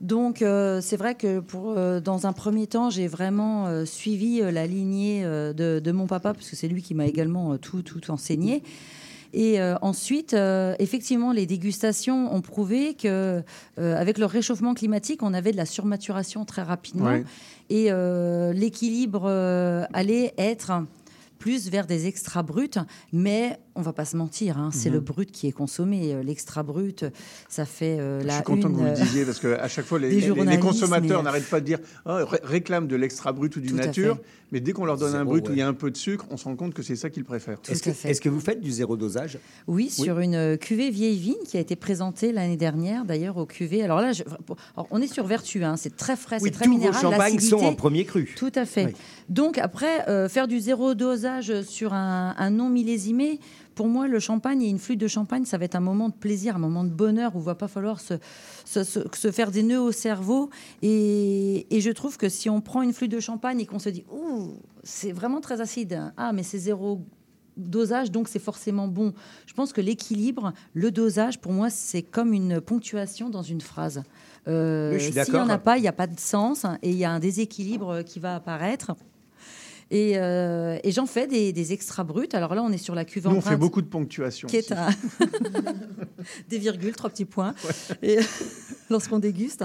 Donc, 0.00 0.42
euh, 0.42 0.80
c'est 0.82 0.96
vrai 0.96 1.14
que 1.14 1.40
pour, 1.40 1.74
euh, 1.76 2.00
dans 2.00 2.26
un 2.26 2.32
premier 2.32 2.66
temps, 2.66 2.90
j'ai 2.90 3.08
vraiment 3.08 3.66
euh, 3.66 3.84
suivi 3.84 4.40
la 4.40 4.66
lignée 4.66 5.24
de, 5.24 5.80
de 5.80 5.92
mon 5.92 6.06
papa, 6.06 6.34
parce 6.34 6.50
que 6.50 6.56
c'est 6.56 6.68
lui 6.68 6.82
qui 6.82 6.94
m'a 6.94 7.06
également 7.06 7.56
tout, 7.58 7.82
tout 7.82 8.10
enseigné. 8.10 8.62
Et 9.32 9.60
ensuite, 9.82 10.34
effectivement, 10.78 11.32
les 11.32 11.44
dégustations 11.44 12.34
ont 12.34 12.40
prouvé 12.40 12.94
que, 12.94 13.42
avec 13.76 14.16
le 14.16 14.24
réchauffement 14.24 14.72
climatique, 14.72 15.22
on 15.22 15.34
avait 15.34 15.52
de 15.52 15.58
la 15.58 15.66
surmaturation 15.66 16.44
très 16.46 16.62
rapidement, 16.62 17.06
Ouais. 17.06 17.24
et 17.68 17.90
l'équilibre 18.54 19.28
allait 19.92 20.32
être 20.38 20.72
plus 21.38 21.68
vers 21.68 21.86
des 21.86 22.06
extra 22.06 22.42
bruts, 22.42 22.70
mais 23.12 23.58
on 23.76 23.82
va 23.82 23.92
pas 23.92 24.04
se 24.04 24.16
mentir, 24.16 24.58
hein, 24.58 24.70
c'est 24.72 24.88
Mhm. 24.88 24.94
le 24.94 25.00
brut 25.00 25.30
qui 25.30 25.46
est 25.46 25.52
consommé. 25.52 26.14
Euh, 26.14 26.22
L'extra 26.22 26.62
brut, 26.62 27.04
ça 27.48 27.64
fait 27.64 27.98
euh, 28.00 28.20
Je 28.22 28.26
la 28.26 28.34
suis 28.34 28.42
content 28.42 28.68
une, 28.68 28.74
que 28.74 28.78
vous 28.80 28.84
le 28.84 28.90
euh, 28.90 28.94
disiez 28.94 29.24
parce 29.24 29.38
qu'à 29.38 29.68
chaque 29.68 29.84
fois, 29.86 29.98
les, 29.98 30.58
consommateurs 30.58 31.18
mais- 31.20 31.24
n'arrêtent 31.24 31.48
pas 31.50 31.60
de 31.60 31.66
dire 31.66 31.78
Ah, 32.04 32.24
ré- 32.24 32.40
réclament 32.42 32.88
de 32.88 32.96
l'extra 32.96 33.32
brut 33.32 33.54
ou 33.56 33.60
du 33.60 33.68
Tout 33.68 33.78
à 33.78 33.86
nature, 33.86 34.18
mais 34.52 34.60
dès 34.60 34.72
qu'on 34.72 34.84
leur 34.84 34.96
donne 34.96 35.14
un 35.14 35.24
brut 35.24 35.48
où 35.48 35.52
il 35.52 35.58
y 35.58 35.62
a 35.62 35.68
un 35.68 35.74
peu 35.74 35.90
de 35.90 35.96
sucre, 35.96 36.24
on 36.30 36.36
se 36.36 36.44
rend 36.44 36.56
compte 36.56 36.74
que 36.74 36.82
c'est 36.82 36.96
ça 36.96 37.10
qu'ils 37.10 37.24
préfèrent. 37.24 37.58
Est-ce 37.68 37.82
que, 38.20 38.24
que 38.24 38.28
vous 38.28 38.40
faites 38.40 38.60
du 38.60 38.70
zéro 38.72 38.96
dosage? 38.96 39.38
Oui, 39.66 39.90
sur 39.90 40.18
une 40.20 40.34
euh, 40.34 40.56
cuvée 40.56 40.90
vieille 40.90 41.18
vigne 41.18 41.42
qui 41.46 41.56
a 41.56 41.60
été 41.60 41.76
présentée 41.76 42.32
l'année 42.32 42.56
dernière, 42.56 43.04
d'ailleurs, 43.04 43.36
au 43.36 43.46
cuvée. 43.46 43.82
Alors 43.82 44.00
là, 44.00 44.12
je- 44.12 44.22
alors, 44.76 44.86
on 44.90 45.00
est 45.02 45.12
sur 45.12 45.26
Vertu, 45.26 45.64
hein, 45.64 45.76
c'est 45.76 45.96
très 45.96 46.16
frais, 46.16 46.38
Oui, 46.40 46.48
c'est 46.48 46.50
très 46.52 46.64
tous 46.64 46.72
vos 46.72 46.78
minéral. 46.78 47.00
champagnes 47.02 47.38
sont 47.40 47.56
l'acidité- 47.56 47.66
en 47.66 47.74
premier 47.74 48.04
cru. 48.04 48.34
Tout 48.36 48.52
à 48.54 48.64
fait. 48.64 48.86
Oui. 48.86 48.92
Donc 49.28 49.58
après, 49.58 50.08
euh, 50.08 50.28
faire 50.28 50.46
du 50.48 50.60
zéro 50.60 50.94
dosage 50.94 51.62
sur 51.62 51.92
un, 51.94 52.34
un 52.38 52.50
non 52.50 52.68
millésimé, 52.70 53.40
pour 53.76 53.86
moi, 53.86 54.08
le 54.08 54.18
champagne 54.18 54.62
et 54.62 54.68
une 54.68 54.80
flûte 54.80 54.98
de 55.00 55.06
champagne, 55.06 55.44
ça 55.44 55.56
va 55.58 55.64
être 55.66 55.76
un 55.76 55.80
moment 55.80 56.08
de 56.08 56.14
plaisir, 56.14 56.56
un 56.56 56.58
moment 56.58 56.82
de 56.82 56.90
bonheur 56.90 57.36
où 57.36 57.38
il 57.38 57.44
va 57.44 57.54
pas 57.54 57.68
falloir 57.68 58.00
se, 58.00 58.14
se, 58.64 58.82
se- 58.82 59.00
se 59.14 59.30
faire 59.30 59.52
des 59.52 59.62
nœuds 59.62 59.80
au 59.80 59.92
cerveau. 59.92 60.50
Et, 60.82 61.66
et 61.76 61.80
je 61.80 61.90
trouve 61.90 62.16
que 62.16 62.28
si 62.28 62.50
on 62.50 62.60
prend 62.60 62.82
une 62.82 62.92
flûte 62.92 63.12
de 63.12 63.20
champagne 63.20 63.60
et 63.60 63.66
qu'on 63.66 63.78
se 63.78 63.88
dit, 63.90 64.04
ouh, 64.10 64.54
c'est 64.82 65.12
vraiment 65.12 65.40
très 65.40 65.60
acide, 65.60 66.00
ah, 66.16 66.32
mais 66.32 66.42
c'est 66.42 66.58
zéro 66.58 67.00
dosage, 67.56 68.10
donc 68.10 68.28
c'est 68.28 68.38
forcément 68.38 68.88
bon. 68.88 69.14
Je 69.46 69.54
pense 69.54 69.72
que 69.72 69.80
l'équilibre, 69.80 70.52
le 70.74 70.90
dosage, 70.90 71.40
pour 71.40 71.52
moi, 71.52 71.70
c'est 71.70 72.02
comme 72.02 72.32
une 72.32 72.60
ponctuation 72.60 73.30
dans 73.30 73.42
une 73.42 73.60
phrase. 73.62 74.02
Euh, 74.48 74.92
S'il 75.24 75.34
n'y 75.34 75.40
en 75.40 75.48
a 75.48 75.58
pas, 75.58 75.78
il 75.78 75.82
n'y 75.82 75.88
a 75.88 75.92
pas 75.92 76.06
de 76.06 76.18
sens 76.20 76.64
et 76.82 76.90
il 76.90 76.96
y 76.96 77.04
a 77.04 77.10
un 77.10 77.18
déséquilibre 77.18 78.02
qui 78.02 78.20
va 78.20 78.34
apparaître. 78.36 78.92
Et, 79.90 80.14
euh, 80.16 80.78
et 80.82 80.90
j'en 80.90 81.06
fais 81.06 81.26
des, 81.28 81.52
des 81.52 81.72
extra 81.72 82.02
bruts. 82.02 82.28
Alors 82.32 82.54
là, 82.54 82.62
on 82.62 82.72
est 82.72 82.78
sur 82.78 82.94
la 82.94 83.04
cuve 83.04 83.28
Nous, 83.28 83.36
on 83.36 83.40
fait 83.40 83.56
beaucoup 83.56 83.82
de 83.82 83.86
ponctuation. 83.86 84.48
qui 84.48 84.56
est 84.56 84.72
un 84.72 84.88
des 86.48 86.58
virgules, 86.58 86.94
trois 86.94 87.10
petits 87.10 87.24
points, 87.24 87.54
et 88.02 88.18
lorsqu'on 88.90 89.18
déguste. 89.20 89.64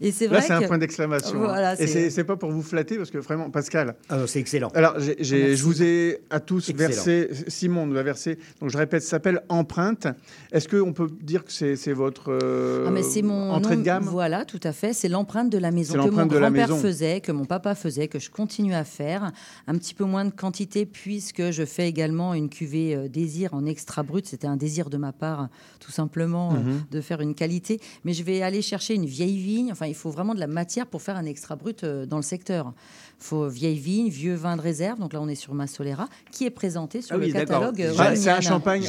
Et 0.00 0.12
c'est 0.12 0.26
vrai 0.26 0.36
Là, 0.38 0.42
c'est 0.42 0.52
un 0.52 0.62
point 0.62 0.78
d'exclamation. 0.78 1.36
hein. 1.42 1.46
Voilà, 1.48 1.80
Et 1.80 1.86
c'est- 1.86 2.24
pas 2.24 2.36
pour 2.36 2.50
vous 2.50 2.62
flatter, 2.62 2.96
parce 2.96 3.10
que 3.10 3.18
vraiment, 3.18 3.50
Pascal. 3.50 3.94
Ah 4.08 4.18
c'est 4.26 4.40
excellent. 4.40 4.68
Alors, 4.74 4.98
j'ai- 4.98 5.16
j'ai- 5.20 5.38
Merci. 5.38 5.56
je 5.56 5.62
vous 5.64 5.82
ai 5.82 6.18
à 6.30 6.40
tous 6.40 6.68
Excellent. 6.70 6.88
versé, 6.88 7.30
Simon 7.48 7.86
nous 7.86 7.96
a 7.96 8.02
versé, 8.02 8.38
donc 8.60 8.70
je 8.70 8.76
répète, 8.78 9.02
ça 9.02 9.10
s'appelle 9.10 9.42
Empreinte. 9.48 10.06
Est-ce 10.52 10.68
qu'on 10.68 10.92
peut 10.92 11.08
dire 11.22 11.44
que 11.44 11.52
c'est 11.52 11.76
c'est 11.76 11.92
votre 11.92 12.32
euh, 12.32 12.84
Ah, 12.88 12.90
mais 12.90 13.02
c'est 13.02 13.22
mon 13.22 13.50
entrée 13.52 13.74
nom- 13.76 13.80
de 13.82 13.86
gamme? 13.86 14.04
Voilà, 14.04 14.44
tout 14.44 14.60
à 14.62 14.72
fait. 14.72 14.92
C'est 14.92 15.08
l'empreinte 15.08 15.50
de 15.50 15.58
la 15.58 15.70
maison 15.70 15.94
C'est 16.02 16.08
que 16.08 16.14
mon 16.14 16.26
grand-père 16.26 16.76
faisait, 16.76 17.20
que 17.20 17.32
mon 17.32 17.44
papa 17.44 17.74
faisait, 17.74 18.08
que 18.08 18.18
je 18.18 18.30
continue 18.30 18.74
à 18.74 18.84
faire. 18.84 19.30
Un 19.66 19.74
petit 19.76 19.94
peu 19.94 20.04
moins 20.04 20.24
de 20.24 20.30
quantité 20.30 20.86
puisque 20.86 21.50
je 21.50 21.64
fais 21.64 21.88
également 21.88 22.34
une 22.34 22.48
cuvée 22.48 22.94
euh, 22.96 23.08
désir 23.08 23.54
en 23.54 23.64
extra 23.66 24.02
brut. 24.02 24.26
C'était 24.26 24.46
un 24.46 24.56
désir 24.56 24.90
de 24.90 24.96
ma 24.96 25.12
part, 25.12 25.48
tout 25.80 25.92
simplement, 25.92 26.52
euh, 26.52 26.56
Mhm. 26.58 26.82
de 26.90 27.00
faire 27.00 27.20
une 27.20 27.34
qualité. 27.34 27.80
Mais 28.04 28.12
je 28.12 28.22
vais 28.22 28.42
aller 28.42 28.62
chercher 28.62 28.94
une 28.94 29.06
vieille 29.06 29.38
vigne. 29.38 29.70
Enfin, 29.72 29.85
il 29.88 29.94
faut 29.94 30.10
vraiment 30.10 30.34
de 30.34 30.40
la 30.40 30.46
matière 30.46 30.86
pour 30.86 31.02
faire 31.02 31.16
un 31.16 31.24
extra 31.24 31.56
brut 31.56 31.84
euh, 31.84 32.06
dans 32.06 32.16
le 32.16 32.22
secteur. 32.22 32.72
Il 33.20 33.24
faut 33.24 33.48
vieille 33.48 33.78
vigne, 33.78 34.08
vieux 34.08 34.34
vin 34.34 34.56
de 34.56 34.62
réserve. 34.62 34.98
Donc 34.98 35.12
là, 35.12 35.20
on 35.20 35.28
est 35.28 35.34
sur 35.34 35.54
ma 35.54 35.66
Solera, 35.66 36.08
qui 36.30 36.44
est 36.44 36.50
présenté 36.50 37.02
sur 37.02 37.14
Ah 37.14 37.18
le 37.18 37.26
oui, 37.26 37.32
catalogue. 37.32 37.80
euh, 37.82 38.14
c'est 38.14 38.30
un 38.30 38.40
champagne 38.40 38.84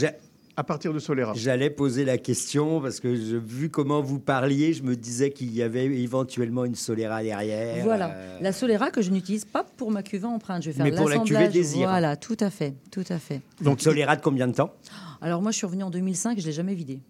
à 0.60 0.64
partir 0.64 0.92
de 0.92 0.98
Solera. 0.98 1.34
J'allais 1.36 1.70
poser 1.70 2.04
la 2.04 2.18
question 2.18 2.82
parce 2.82 3.00
que 3.00 3.16
je, 3.16 3.36
vu 3.38 3.70
comment 3.70 4.02
vous 4.02 4.20
parliez, 4.20 4.74
je 4.74 4.82
me 4.82 4.96
disais 4.96 5.30
qu'il 5.30 5.54
y 5.54 5.62
avait 5.62 5.86
éventuellement 5.86 6.66
une 6.66 6.74
Solera 6.74 7.22
derrière. 7.22 7.84
Voilà, 7.84 8.10
euh, 8.12 8.38
la 8.42 8.52
Solera 8.52 8.90
que 8.90 9.04
je 9.04 9.12
n'utilise 9.12 9.46
pas 9.46 9.64
pour 9.64 9.92
ma 9.92 10.02
cuvée 10.02 10.26
empreinte. 10.26 10.64
Je 10.64 10.72
vais 10.72 10.76
faire 10.76 10.86
Mais 10.86 10.92
pour 10.92 11.10
la 11.10 11.20
cuvée 11.20 11.48
désir. 11.50 11.88
Voilà, 11.88 12.16
tout 12.16 12.38
à 12.40 12.50
fait, 12.50 12.74
tout 12.90 13.06
à 13.10 13.20
fait. 13.20 13.42
Donc 13.62 13.82
Solera 13.82 14.16
de 14.16 14.22
combien 14.22 14.48
de 14.48 14.54
temps? 14.54 14.74
Alors 15.22 15.42
moi, 15.44 15.52
je 15.52 15.58
suis 15.58 15.66
revenue 15.68 15.84
en 15.84 15.92
2005, 15.92 16.40
je 16.40 16.46
l'ai 16.46 16.52
jamais 16.52 16.74
vidé. 16.74 17.02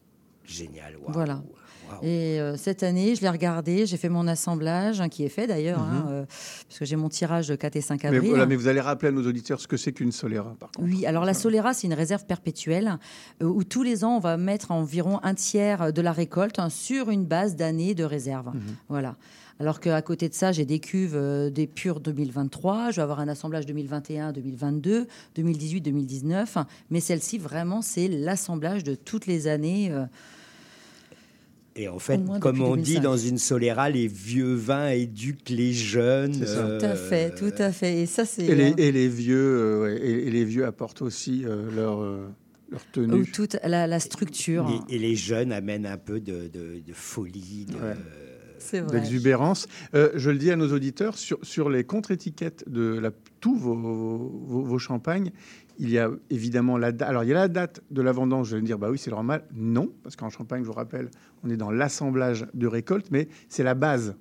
Génial. 0.46 0.96
waouh. 0.98 1.12
Voilà. 1.14 1.42
Et 2.02 2.40
euh, 2.40 2.58
cette 2.58 2.84
année, 2.84 3.16
je 3.16 3.22
l'ai 3.22 3.30
regardé, 3.30 3.86
j'ai 3.86 3.98
fait 3.98 4.10
mon 4.10 4.28
assemblage, 4.28 5.02
hein, 5.02 5.10
qui 5.10 5.24
est 5.24 5.30
fait 5.30 5.48
d'ailleurs, 5.48 5.80
hein, 5.80 6.06
euh, 6.10 6.26
parce 6.68 6.80
que 6.80 6.86
j'ai 6.86 6.96
mon 6.96 7.10
tirage 7.10 7.48
de 7.48 7.56
4 7.56 7.76
et 7.76 7.82
5 7.82 8.04
Mais, 8.04 8.10
avril. 8.10 8.30
voilà, 8.30 8.46
mais 8.46 8.56
vous 8.56 8.68
allez 8.68 8.82
rappeler 8.82 9.10
à 9.10 9.12
nos 9.12 9.26
auditeurs 9.28 9.60
ce 9.60 9.68
que 9.68 9.78
c'est 9.78 9.94
qu'une 9.94 10.12
Solera, 10.12 10.56
par 10.60 10.72
contre. 10.72 10.88
Oui, 10.88 11.06
alors 11.06 11.26
la 11.26 11.34
Solera, 11.34 11.74
c'est 11.74 11.88
une 11.88 11.94
réserve 11.94 12.26
perpétuelle 12.26 12.98
euh, 13.42 13.46
où 13.46 13.64
tous 13.64 13.84
les 13.84 14.04
ans, 14.04 14.18
on 14.18 14.20
va 14.20 14.38
mettre 14.38 14.72
environ 14.72 15.20
un 15.24 15.34
tiers 15.34 15.92
de 15.94 16.02
la 16.02 16.12
récolte 16.12 16.60
hein, 16.60 16.70
sur 16.70 17.10
une 17.10 17.26
base 17.26 17.56
d'année 17.56 17.96
de 17.96 18.04
réserve. 18.04 18.48
Mhm. 18.54 18.62
Voilà. 18.90 19.16
Alors 19.60 19.80
qu'à 19.80 20.02
côté 20.04 20.30
de 20.30 20.36
ça, 20.36 20.52
j'ai 20.52 20.66
des 20.66 20.80
cuves 20.80 21.16
euh, 21.16 21.50
des 21.50 21.66
pures 21.66 22.00
2023, 22.00 22.92
je 22.92 22.98
vais 22.98 23.02
avoir 23.02 23.20
un 23.20 23.28
assemblage 23.28 23.66
2021, 23.66 24.32
2022, 24.32 25.08
2018, 25.36 25.82
2019. 25.82 26.58
Mais 26.92 27.00
celle-ci, 27.00 27.40
vraiment, 27.40 27.82
c'est 27.82 28.08
l'assemblage 28.08 28.84
de 28.84 28.94
toutes 28.94 29.26
les 29.26 29.48
années. 29.48 29.90
euh, 29.92 30.06
Et 31.80 31.88
en 31.88 32.00
fait, 32.00 32.20
comme 32.42 32.62
on 32.62 32.76
dit 32.76 32.96
2005. 32.96 33.02
dans 33.04 33.18
une 33.18 33.38
Solera, 33.38 33.90
les 33.90 34.08
vieux 34.08 34.56
vins 34.56 34.90
éduquent 34.90 35.50
les 35.50 35.74
jeunes. 35.74 36.44
Euh, 36.44 36.80
Tout 36.80 36.86
à 36.86 36.96
fait, 36.96 37.36
tout 37.36 37.54
à 37.60 37.72
fait. 37.72 38.02
Et 38.02 38.06
ça, 38.08 38.26
c'est. 38.26 38.46
Et 38.46 38.56
les, 38.56 38.72
euh, 38.72 38.76
et 38.78 38.92
les 38.92 39.08
vieux, 39.08 39.38
euh, 39.60 39.82
ouais, 39.84 39.98
et, 40.02 40.28
et 40.28 40.32
les 40.32 40.44
vieux 40.44 40.66
apportent 40.66 41.02
aussi 41.04 41.44
euh, 41.46 41.70
leur, 41.76 42.02
euh, 42.02 42.28
leur 42.72 42.82
ou 42.82 42.84
tenue. 42.92 43.26
toute 43.32 43.58
la, 43.64 43.86
la 43.86 44.00
structure. 44.00 44.68
Et, 44.90 44.96
et 44.96 45.00
les 45.00 45.16
jeunes 45.16 45.52
amènent 45.52 45.86
un 45.86 45.98
peu 45.98 46.20
de, 46.20 46.48
de- 46.52 46.82
de 46.86 46.94
folie. 46.94 47.68
de- 47.70 47.76
C'est 48.60 48.80
vrai. 48.82 49.00
d'exubérance. 49.00 49.68
Euh, 49.94 50.10
je 50.16 50.32
le 50.32 50.38
dis 50.40 50.50
à 50.50 50.56
nos 50.56 50.74
auditeurs, 50.74 51.16
sur, 51.18 51.38
sur 51.44 51.70
les 51.70 51.84
contre-étiquettes 51.84 52.64
de 52.68 52.98
la, 52.98 53.12
tous 53.40 53.56
vos, 53.56 53.76
vos, 53.76 54.64
vos 54.64 54.80
champagnes, 54.80 55.32
il 55.80 55.90
y 55.90 56.00
a 56.00 56.10
évidemment 56.30 56.78
la 56.78 56.92
date. 56.92 57.10
Alors, 57.10 57.24
il 57.24 57.30
y 57.30 57.32
a 57.32 57.36
la 57.36 57.48
date 57.48 57.82
de 57.92 58.02
la 58.02 58.12
vendange. 58.12 58.50
Je 58.50 58.56
vais 58.56 58.62
me 58.62 58.66
dire, 58.66 58.80
bah 58.80 58.90
oui, 58.90 58.98
c'est 58.98 59.12
normal. 59.12 59.44
Non, 59.54 59.92
parce 60.04 60.16
qu'en 60.16 60.30
Champagne, 60.30 60.62
je 60.62 60.68
vous 60.68 60.74
rappelle, 60.74 61.10
on 61.44 61.50
est 61.50 61.58
dans 61.58 61.72
l'assemblage 61.72 62.46
de 62.54 62.68
récolte, 62.68 63.08
mais 63.12 63.28
c'est 63.50 63.64
la 63.64 63.74
base. 63.74 64.16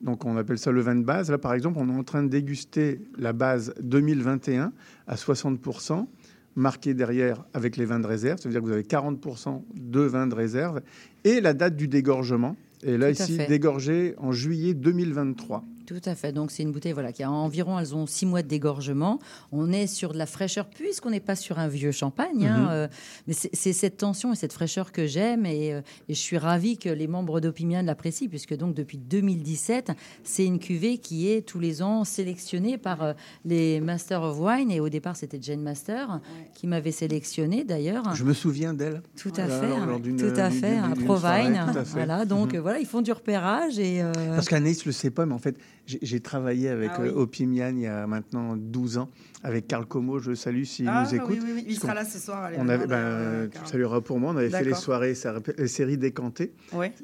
Donc, 0.00 0.24
on 0.24 0.36
appelle 0.36 0.58
ça 0.58 0.70
le 0.70 0.80
vin 0.80 0.94
de 0.94 1.04
base. 1.04 1.30
Là, 1.30 1.38
par 1.38 1.54
exemple, 1.54 1.78
on 1.80 1.88
est 1.88 1.98
en 1.98 2.04
train 2.04 2.22
de 2.22 2.28
déguster 2.28 3.00
la 3.18 3.32
base 3.32 3.74
2021 3.80 4.72
à 5.06 5.14
60%, 5.14 6.06
marqué 6.54 6.94
derrière 6.94 7.44
avec 7.54 7.76
les 7.76 7.84
vins 7.84 8.00
de 8.00 8.06
réserve. 8.06 8.38
Ça 8.38 8.48
veut 8.48 8.52
dire 8.52 8.60
que 8.60 8.66
vous 8.66 8.72
avez 8.72 8.82
40% 8.82 9.62
de 9.74 10.00
vins 10.00 10.26
de 10.26 10.34
réserve 10.34 10.80
et 11.24 11.40
la 11.40 11.54
date 11.54 11.76
du 11.76 11.88
dégorgement. 11.88 12.56
Et 12.82 12.98
là, 12.98 13.10
ici, 13.10 13.36
fait. 13.36 13.46
dégorgé 13.46 14.14
en 14.18 14.32
juillet 14.32 14.74
2023. 14.74 15.64
Tout 15.86 16.00
à 16.04 16.14
fait. 16.14 16.32
Donc, 16.32 16.50
c'est 16.50 16.62
une 16.62 16.72
bouteille 16.72 16.92
voilà, 16.92 17.12
qui 17.12 17.22
a 17.22 17.30
environ, 17.30 17.78
elles 17.78 17.94
ont 17.94 18.06
six 18.06 18.26
mois 18.26 18.42
de 18.42 18.48
dégorgement. 18.48 19.18
On 19.52 19.72
est 19.72 19.86
sur 19.86 20.12
de 20.12 20.18
la 20.18 20.26
fraîcheur, 20.26 20.66
puisqu'on 20.66 21.10
n'est 21.10 21.20
pas 21.20 21.36
sur 21.36 21.58
un 21.58 21.68
vieux 21.68 21.92
champagne. 21.92 22.46
hein, 22.46 22.58
Mhm. 22.62 22.68
euh, 22.70 22.88
mais 23.26 23.34
c'est 23.34 23.72
cette 23.72 23.96
tension 23.96 24.32
et 24.32 24.36
cette 24.36 24.52
fraîcheur 24.52 24.92
que 24.92 25.06
j'aime. 25.06 25.46
Et, 25.46 25.72
euh, 25.72 25.80
et 26.08 26.14
je 26.14 26.18
suis 26.20 26.38
ravie 26.38 26.76
que 26.76 26.88
les 26.88 27.06
membres 27.06 27.40
d'Opimian 27.40 27.82
l'apprécient, 27.82 28.28
puisque 28.28 28.56
donc 28.56 28.74
depuis 28.74 28.98
2017, 28.98 29.92
c'est 30.24 30.44
une 30.44 30.58
cuvée 30.58 30.98
qui 30.98 31.28
est 31.30 31.42
tous 31.46 31.60
les 31.60 31.82
ans 31.82 32.04
sélectionnée 32.04 32.78
par 32.78 33.02
euh, 33.02 33.12
les 33.44 33.80
Masters 33.80 34.22
of 34.22 34.38
Wine. 34.40 34.70
Et 34.70 34.80
au 34.80 34.88
départ, 34.88 35.16
c'était 35.16 35.38
Jane 35.40 35.62
Master 35.62 36.20
qui 36.54 36.66
m'avait 36.66 36.92
sélectionné 36.92 37.64
d'ailleurs. 37.64 38.14
Je 38.14 38.24
me 38.24 38.32
souviens 38.32 38.74
d'elle. 38.74 39.02
Tout 39.16 39.32
à 39.36 39.46
fait, 39.48 39.68
tout 40.16 40.40
à 40.40 40.50
fait, 40.50 40.76
Provine. 41.04 41.60
Voilà, 41.92 42.24
donc 42.24 42.54
Mhm. 42.54 42.60
voilà, 42.60 42.78
ils 42.80 42.86
font 42.86 43.02
du 43.02 43.12
repérage 43.12 43.78
et 43.78 44.02
Parce 44.34 44.48
qu'Anaïs 44.48 44.80
ne 44.80 44.86
le 44.86 44.92
sait 44.92 45.10
pas, 45.10 45.26
mais 45.26 45.34
en 45.34 45.38
fait, 45.38 45.56
j'ai 45.86 46.20
travaillé 46.20 46.68
avec 46.68 46.90
Ah 46.94 47.00
oui. 47.02 47.08
euh, 47.08 47.12
Opimian 47.20 47.68
il 47.70 47.80
y 47.80 47.86
a 47.86 48.06
maintenant 48.06 48.56
12 48.56 48.98
ans, 48.98 49.10
avec 49.42 49.66
Carl 49.68 49.86
Como, 49.86 50.18
je 50.18 50.30
le 50.30 50.36
salue 50.36 50.64
s'il 50.64 50.88
Ah, 50.88 51.04
nous 51.06 51.14
écoute. 51.14 51.28
oui, 51.30 51.40
oui, 51.44 51.50
oui, 51.56 51.64
il 51.68 51.78
sera 51.78 51.94
là 51.94 52.04
ce 52.04 52.18
soir, 52.18 52.42
allez, 52.44 52.56
On 52.58 52.68
avait, 52.68 52.86
ben, 52.86 53.48
tu 53.50 53.70
salueras 53.70 54.00
pour 54.00 54.18
moi, 54.18 54.32
on 54.32 54.36
avait 54.36 54.50
fait 54.50 54.64
les 54.64 54.74
soirées, 54.74 55.14
les 55.58 55.68
séries 55.68 55.98
décantées. 55.98 56.52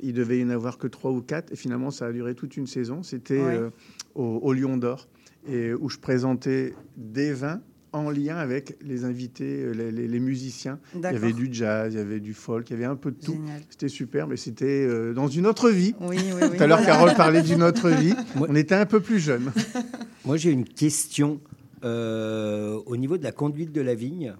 Il 0.02 0.12
devait 0.12 0.38
y 0.40 0.44
en 0.44 0.50
avoir 0.50 0.78
que 0.78 0.86
3 0.88 1.10
ou 1.12 1.20
4, 1.22 1.52
et 1.52 1.56
finalement, 1.56 1.90
ça 1.90 2.06
a 2.06 2.12
duré 2.12 2.34
toute 2.34 2.56
une 2.56 2.66
saison. 2.66 3.02
C'était 3.02 3.38
euh, 3.40 3.70
au, 4.14 4.24
au 4.42 4.52
Lion 4.52 4.76
d'Or, 4.76 5.08
et 5.48 5.72
où 5.74 5.88
je 5.88 5.98
présentais 5.98 6.74
des 6.96 7.32
vins 7.32 7.60
en 7.92 8.10
lien 8.10 8.36
avec 8.36 8.76
les 8.82 9.04
invités, 9.04 9.62
euh, 9.64 9.72
les, 9.72 9.90
les- 9.92 10.08
les 10.08 10.20
musiciens. 10.20 10.78
Il 10.94 11.02
y 11.02 11.06
avait 11.06 11.32
du 11.32 11.48
jazz, 11.52 11.92
il 11.92 11.98
y 11.98 12.00
avait 12.00 12.20
du 12.20 12.32
folk, 12.34 12.68
il 12.70 12.72
y 12.74 12.76
avait 12.76 12.84
un 12.86 12.96
peu 12.96 13.10
de 13.10 13.20
tout. 13.24 13.38
C'était 13.70 13.88
super, 13.88 14.26
mais 14.26 14.36
c'était 14.36 14.86
euh, 14.86 15.12
dans 15.12 15.28
une 15.28 15.46
autre 15.46 15.70
vie. 15.70 15.94
Oui, 16.00 16.16
oui, 16.18 16.32
oui. 16.50 16.56
Tout 16.56 16.62
à 16.62 16.66
l'heure. 16.66 16.84
Carole 16.84 17.14
parlait 17.14 17.42
d'une 17.42 17.62
autre 17.62 17.88
vie. 17.90 18.14
On 18.36 18.54
était 18.54 18.74
un 18.74 18.86
peu 18.86 19.00
plus 19.00 19.18
jeunes. 19.18 19.52
Moi, 20.24 20.36
j'ai 20.36 20.50
une 20.50 20.64
question. 20.64 21.40
Euh, 21.84 22.78
au 22.86 22.96
niveau 22.96 23.18
de 23.18 23.24
la 23.24 23.32
conduite 23.32 23.72
de 23.72 23.80
la 23.80 23.94
vigne, 23.96 24.34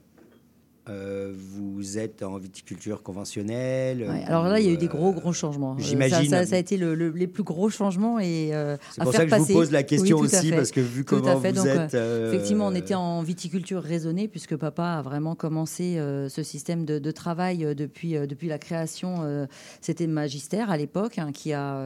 euh, 0.93 1.33
vous 1.35 1.99
êtes 1.99 2.23
en 2.23 2.37
viticulture 2.39 3.03
conventionnelle. 3.03 4.03
Ouais, 4.09 4.25
alors 4.27 4.45
là, 4.45 4.61
il 4.61 4.67
y 4.67 4.69
a 4.69 4.73
eu 4.73 4.77
des 4.77 4.87
euh, 4.87 4.89
gros, 4.89 5.13
gros 5.13 5.33
changements. 5.33 5.73
Euh, 5.73 5.79
j'imagine. 5.83 6.29
Ça, 6.31 6.41
ça- 6.43 6.47
ça 6.47 6.57
a 6.57 6.59
été 6.59 6.77
le- 6.77 6.95
le- 6.95 7.11
les 7.11 7.27
plus 7.27 7.43
gros 7.43 7.71
changements. 7.71 8.19
et 8.19 8.51
euh, 8.55 8.77
C'est 8.93 9.03
pour 9.03 9.13
ça 9.13 9.25
que 9.25 9.31
je 9.31 9.37
vous 9.37 9.47
pose 9.53 9.71
la 9.73 9.83
question 9.83 10.19
Oui, 10.19 10.27
aussi, 10.27 10.51
parce 10.51 10.71
que 10.71 10.81
vu 10.81 11.05
Tout 11.05 11.17
comment 11.21 11.37
vous 11.37 11.53
Donc, 11.53 11.67
êtes, 11.67 11.95
euh, 11.95 12.29
Effectivement, 12.33 12.67
on 12.67 12.75
était 12.75 12.95
en 12.95 13.23
viticulture 13.23 13.83
raisonnée, 13.83 14.29
puisque 14.29 14.57
papa 14.57 14.85
a 14.85 15.03
vraiment 15.03 15.35
commencé 15.35 15.97
ce 16.29 16.43
système 16.43 16.85
de, 16.85 16.99
de 16.99 17.11
travail 17.11 17.75
depuis, 17.77 18.13
depuis 18.27 18.49
la 18.49 18.59
création. 18.59 19.47
C'était 19.81 20.07
Magistère 20.07 20.71
à 20.71 20.77
l'époque, 20.77 21.19
hein, 21.19 21.31
qui, 21.33 21.53
a, 21.53 21.81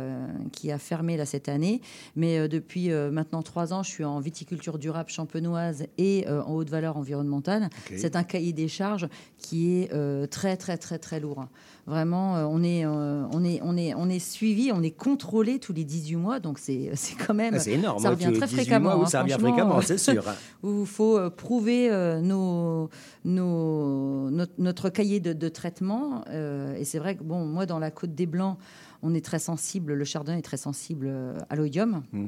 qui 0.53 0.71
a 0.73 0.79
fermé 0.79 1.17
là, 1.17 1.25
cette 1.27 1.49
année. 1.49 1.81
Mais 2.17 2.49
depuis 2.49 2.89
maintenant 2.91 3.43
trois 3.43 3.73
ans, 3.73 3.83
je 3.83 3.91
suis 3.91 4.05
en 4.05 4.19
viticulture 4.21 4.79
durable 4.79 5.11
champenoise 5.11 5.85
et 5.99 6.27
en 6.29 6.53
haute 6.55 6.71
valeur 6.71 6.97
environnementale. 6.97 7.69
C'est 7.97 8.17
un 8.17 8.25
cahier 8.25 8.53
des 8.53 8.69
charges 8.69 8.96
qui 9.39 9.73
est 9.81 9.93
euh, 9.93 10.27
très, 10.27 10.57
très, 10.57 10.77
très, 10.77 10.99
très 10.99 11.21
lourd. 11.21 11.47
Vraiment, 11.87 12.37
euh, 12.37 12.45
on, 12.49 12.63
est, 12.63 12.85
euh, 12.85 13.25
on, 13.33 13.45
est, 13.45 13.61
on, 13.63 13.77
est, 13.77 13.95
on 13.95 14.09
est 14.09 14.19
suivi, 14.19 14.73
on 14.73 14.83
est 14.83 14.91
contrôlé 14.91 15.59
tous 15.59 15.73
les 15.73 15.85
18 15.85 16.17
mois, 16.17 16.41
donc 16.41 16.59
c'est 16.59 16.91
c'est 16.95 17.15
quand 17.15 17.35
même. 17.35 17.55
Ah, 17.55 17.59
c'est 17.61 17.73
énorme, 17.73 18.01
Ça 18.01 18.09
hein, 18.09 18.11
revient 18.13 18.33
très 18.33 18.47
18 18.47 18.57
fréquemment. 18.57 18.97
mois, 18.97 19.05
hein, 19.05 19.09
ça 19.09 19.23
revient 19.23 19.37
fréquemment, 19.39 19.81
c'est 19.81 19.99
sûr, 19.99 20.23
hein. 20.29 20.35
Où 20.63 20.81
il 20.81 20.87
faut 20.87 21.31
prouver 21.31 21.91
nos, 22.23 22.91
nos, 23.25 24.31
notre, 24.31 24.53
notre 24.59 24.89
cahier 24.89 25.21
de, 25.21 25.33
de 25.33 25.49
traitement. 25.49 26.25
et 26.29 26.85
c'est 26.85 26.99
vrai 26.99 27.17
que, 27.17 27.23
bon, 27.23 27.45
moi, 27.45 27.67
dans 27.67 27.79
la 27.79 27.91
Côte 27.91 28.15
des 28.15 28.27
Blancs, 28.27 28.59
on 29.03 29.15
est 29.15 29.25
très 29.25 29.39
sensible, 29.39 29.93
le 29.95 30.05
chardonnay 30.05 30.39
est 30.39 30.43
très 30.43 30.57
sensible 30.57 31.13
à 31.49 31.57
l'oïdium. 31.57 32.03
Mm. 32.13 32.27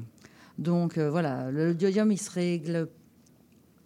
Donc 0.58 0.98
euh, 0.98 1.08
voilà, 1.08 1.50
le 1.50 1.72
l'oïdium, 1.72 2.10
il 2.10 2.18
se 2.18 2.30
règle, 2.30 2.88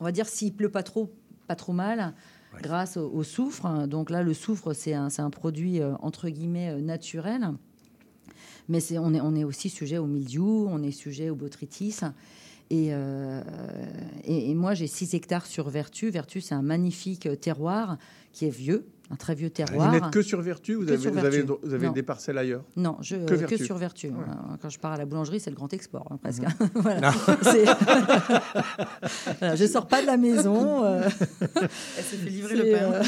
on 0.01 0.05
va 0.05 0.13
dire, 0.13 0.27
s'il 0.27 0.55
pleut 0.55 0.71
pas 0.71 0.83
trop, 0.83 1.13
pas 1.47 1.55
trop 1.55 1.73
mal, 1.73 2.15
grâce 2.61 2.97
au, 2.97 3.23
soufre. 3.23 3.87
Donc 3.87 4.11
là, 4.11 4.23
le 4.23 4.35
soufre, 4.35 4.73
c'est 4.75 4.95
un, 4.95 5.09
un 5.17 5.31
produit 5.31 5.81
euh, 5.81 5.95
entre 6.01 6.29
guillemets 6.29 6.71
euh, 6.71 6.81
naturel. 6.81 7.49
Mais 8.69 8.81
on, 8.99 9.15
est, 9.15 9.21
on 9.21 9.35
est 9.35 9.45
aussi 9.45 9.69
sujet 9.69 9.99
au 9.99 10.07
mildiou, 10.07 10.67
on 10.71 10.83
est 10.83 10.93
sujet 10.93 11.31
au 11.31 11.35
botrytis. 11.35 12.01
Et, 12.71 12.89
euh, 12.93 13.43
et, 14.25 14.51
et 14.51 14.55
moi, 14.55 14.75
j'ai 14.75 14.87
6 14.87 15.15
hectares 15.15 15.47
sur 15.47 15.69
Vertu. 15.69 16.11
Vertu, 16.11 16.41
c'est 16.41 16.55
un 16.55 16.63
magnifique 16.63 17.29
terroir 17.41 17.99
qui 18.33 18.47
est 18.47 18.51
vieux, 18.51 18.87
un 19.11 19.17
très 19.17 19.35
vieux 19.35 19.51
terroir. 19.51 19.91
Vous 19.93 20.01
n'êtes 20.01 20.11
que 20.11 20.23
sur 20.23 20.41
Vertu 20.41 20.73
Vous 20.75 20.87
Que 20.87 20.93
avez, 20.93 21.03
sur 21.03 21.13
vous 21.13 21.19
avez, 21.19 21.43
Vertu. 21.43 21.53
vous 21.63 21.75
avez 21.75 21.87
Non. 21.89 21.93
des 21.93 22.03
parcelles 22.03 22.39
ailleurs 22.39 22.63
Non, 22.77 22.97
je, 23.03 23.17
Que 23.17 23.35
que, 23.45 23.63
sur 23.63 23.77
Vertu. 23.77 24.09
Ouais. 24.09 24.15
Euh, 24.27 24.57
Quand 24.63 24.71
je 24.71 24.79
pars 24.79 24.93
à 24.93 24.97
la 24.97 25.05
boulangerie, 25.05 25.39
c'est 25.39 25.51
le 25.51 25.57
grand 25.57 25.71
export, 25.75 26.09
hein, 26.11 26.17
presque. 26.23 26.45
Mhm. 26.45 26.71
Voilà. 26.77 27.13
Voilà, 29.39 29.57
je 29.57 29.67
sors 29.67 29.87
pas 29.87 30.03
de 30.03 30.07
la 30.07 30.17
maison. 30.17 30.85
euh, 30.85 31.09
Elle 31.61 32.05
s'est 32.05 32.17
fait 32.17 32.31
livrer 32.31 32.57
le 32.57 32.73
pain. 32.73 32.93
euh, 32.93 33.03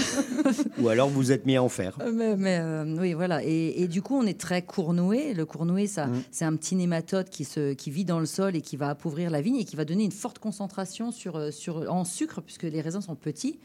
Ou 0.82 0.88
alors 0.88 1.08
vous 1.08 1.32
êtes 1.32 1.46
mis 1.46 1.56
à 1.56 1.62
en 1.62 1.68
faire. 1.68 1.96
mais, 2.12 2.36
mais, 2.36 2.58
euh, 2.60 2.96
oui, 2.98 3.12
voilà. 3.14 3.42
Et, 3.44 3.82
et 3.82 3.88
du 3.88 4.02
coup, 4.02 4.16
on 4.16 4.26
est 4.26 4.38
très 4.38 4.62
cournoué. 4.62 5.34
Le 5.34 5.46
cournoué, 5.46 5.86
ça, 5.86 6.08
c'est 6.30 6.44
un 6.44 6.54
petit 6.56 6.76
nématode 6.76 7.28
qui, 7.28 7.44
se, 7.44 7.72
qui 7.72 7.90
vit 7.90 8.04
dans 8.04 8.20
le 8.20 8.26
sol 8.26 8.56
et 8.56 8.60
qui 8.60 8.76
va 8.76 8.90
appauvrir 8.90 9.30
la 9.30 9.40
vigne 9.40 9.56
et 9.56 9.64
qui 9.64 9.76
va 9.76 9.84
donner 9.84 10.04
une 10.04 10.12
forte 10.12 10.38
concentration 10.38 11.12
sur, 11.12 11.52
sur, 11.52 11.90
en 11.90 12.04
sucre, 12.04 12.40
puisque 12.42 12.64
les 12.64 12.80
raisins 12.80 13.00
sont 13.00 13.14
petits. 13.16 13.58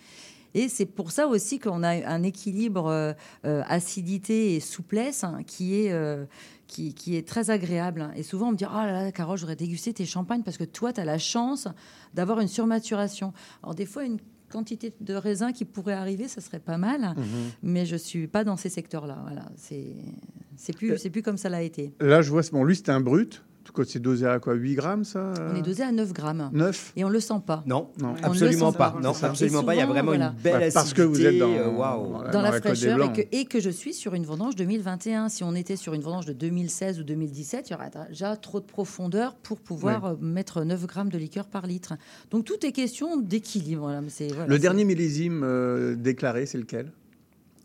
Et 0.54 0.68
c'est 0.70 0.86
pour 0.86 1.12
ça 1.12 1.28
aussi 1.28 1.60
qu'on 1.60 1.84
a 1.84 1.90
un 2.08 2.24
équilibre 2.24 2.88
euh, 2.88 3.14
euh, 3.46 3.62
acidité 3.68 4.56
et 4.56 4.60
souplesse 4.60 5.24
hein, 5.24 5.42
qui 5.46 5.82
est, 5.82 5.92
euh, 5.92 6.26
qui, 6.68 6.94
qui 6.94 7.16
est 7.16 7.28
très 7.28 7.50
agréable. 7.50 8.10
Et 8.16 8.24
souvent, 8.24 8.48
on 8.50 8.52
me 8.52 8.58
dit 8.58 8.66
Oh 8.68 8.74
là 8.76 8.92
là, 9.04 9.12
Carole, 9.12 9.38
j'aurais 9.38 9.56
dégusté 9.56 9.94
tes 9.94 10.06
champagnes 10.06 10.44
parce 10.44 10.58
que 10.58 10.64
toi, 10.64 10.92
tu 10.94 11.02
as 11.02 11.06
la 11.06 11.18
chance 11.20 11.68
d'avoir 12.14 12.40
une 12.40 12.48
surmaturation. 12.48 13.34
Alors, 13.64 13.76
des 13.76 13.86
fois, 13.86 14.04
une 14.06 14.18
quantité 14.52 14.92
de 15.00 15.14
raisins 15.14 15.52
qui 15.54 15.64
pourrait 15.66 15.94
arriver, 15.94 16.28
ça 16.28 16.42
serait 16.42 16.60
pas 16.60 16.78
mal, 16.78 17.14
Mhm. 17.16 17.26
mais 17.62 17.86
je 17.86 17.96
suis 17.96 18.26
pas 18.28 18.44
dans 18.44 18.58
ces 18.58 18.70
secteurs-là. 18.70 19.20
Voilà, 19.24 19.46
c'est 19.56 19.94
c'est 20.56 20.76
plus, 20.76 20.98
c'est 20.98 21.10
plus 21.12 21.22
comme 21.22 21.38
ça 21.38 21.50
l'a 21.50 21.62
été. 21.62 21.94
Là, 22.00 22.22
je 22.24 22.32
vois, 22.32 22.42
bon, 22.52 22.64
lui, 22.64 22.76
c'était 22.76 22.92
un 22.92 23.00
brut, 23.00 23.44
quoi, 23.72 23.86
c'est 23.86 24.00
dosé 24.00 24.26
à 24.26 24.40
quoi 24.40 24.54
8 24.54 24.76
grammes, 24.76 25.04
ça 25.04 25.34
On 25.52 25.56
est 25.56 25.62
dosé 25.62 25.84
à 25.84 25.92
9 25.92 26.14
grammes. 26.14 26.50
9 26.54 26.94
Et 26.96 27.04
on 27.04 27.10
le 27.10 27.20
sent 27.20 27.42
pas. 27.46 27.64
Non, 27.66 27.90
Non. 28.02 28.16
On 28.22 28.24
absolument 28.24 28.68
le 28.68 28.72
sent 28.72 28.78
pas. 28.78 28.92
pas. 28.92 29.00
Non, 29.02 29.14
absolument 29.22 29.64
pas. 29.64 29.76
Il 29.76 29.80
y 29.80 29.82
a 29.82 29.86
vraiment 29.86 30.12
voilà. 30.12 30.34
une 30.36 30.42
belle 30.44 30.56
acidité. 30.56 30.74
parce 30.74 30.94
que 30.94 31.02
vous 31.02 31.26
êtes 31.26 31.38
dans- 31.38 31.50
euh, 31.52 31.66
dans 31.72 32.32
dans 32.32 32.42
la, 32.42 32.52
fraîcheur 32.54 33.02
et 33.04 33.14
que, 33.14 33.36
et 33.36 33.46
que 33.46 33.60
je 33.60 33.70
suis 33.70 33.94
sur 33.94 34.14
une 34.14 34.26
vendange 34.26 34.56
2021. 34.56 35.30
Si 35.30 35.44
on 35.44 35.56
était 35.56 35.76
sur 35.76 35.94
une 35.94 36.02
vendange 36.02 36.26
de 36.26 36.34
2016 36.34 37.00
ou 37.00 37.04
2017, 37.04 37.70
il 37.70 37.74
y 37.74 37.76
aurait 37.76 37.92
déjà 38.10 38.36
trop 38.36 38.60
de 38.60 38.66
profondeur 38.66 39.36
pour 39.36 39.60
pouvoir 39.60 40.06
euh, 40.06 40.16
mettre 40.20 40.64
9 40.64 40.86
grammes 40.86 41.10
de 41.10 41.18
liqueur 41.18 41.48
par 41.48 41.68
litre. 41.68 41.94
Donc 42.32 42.46
tout 42.46 42.66
est 42.66 42.72
question 42.72 43.18
d'équilibre. 43.18 43.82
Voilà, 43.82 44.02
voilà, 44.02 44.48
Le 44.48 44.60
dernier 44.60 44.86
millésime 44.86 45.42
euh, 45.44 45.96
déclaré, 45.96 46.46
c'est 46.46 46.58
lequel? 46.58 46.92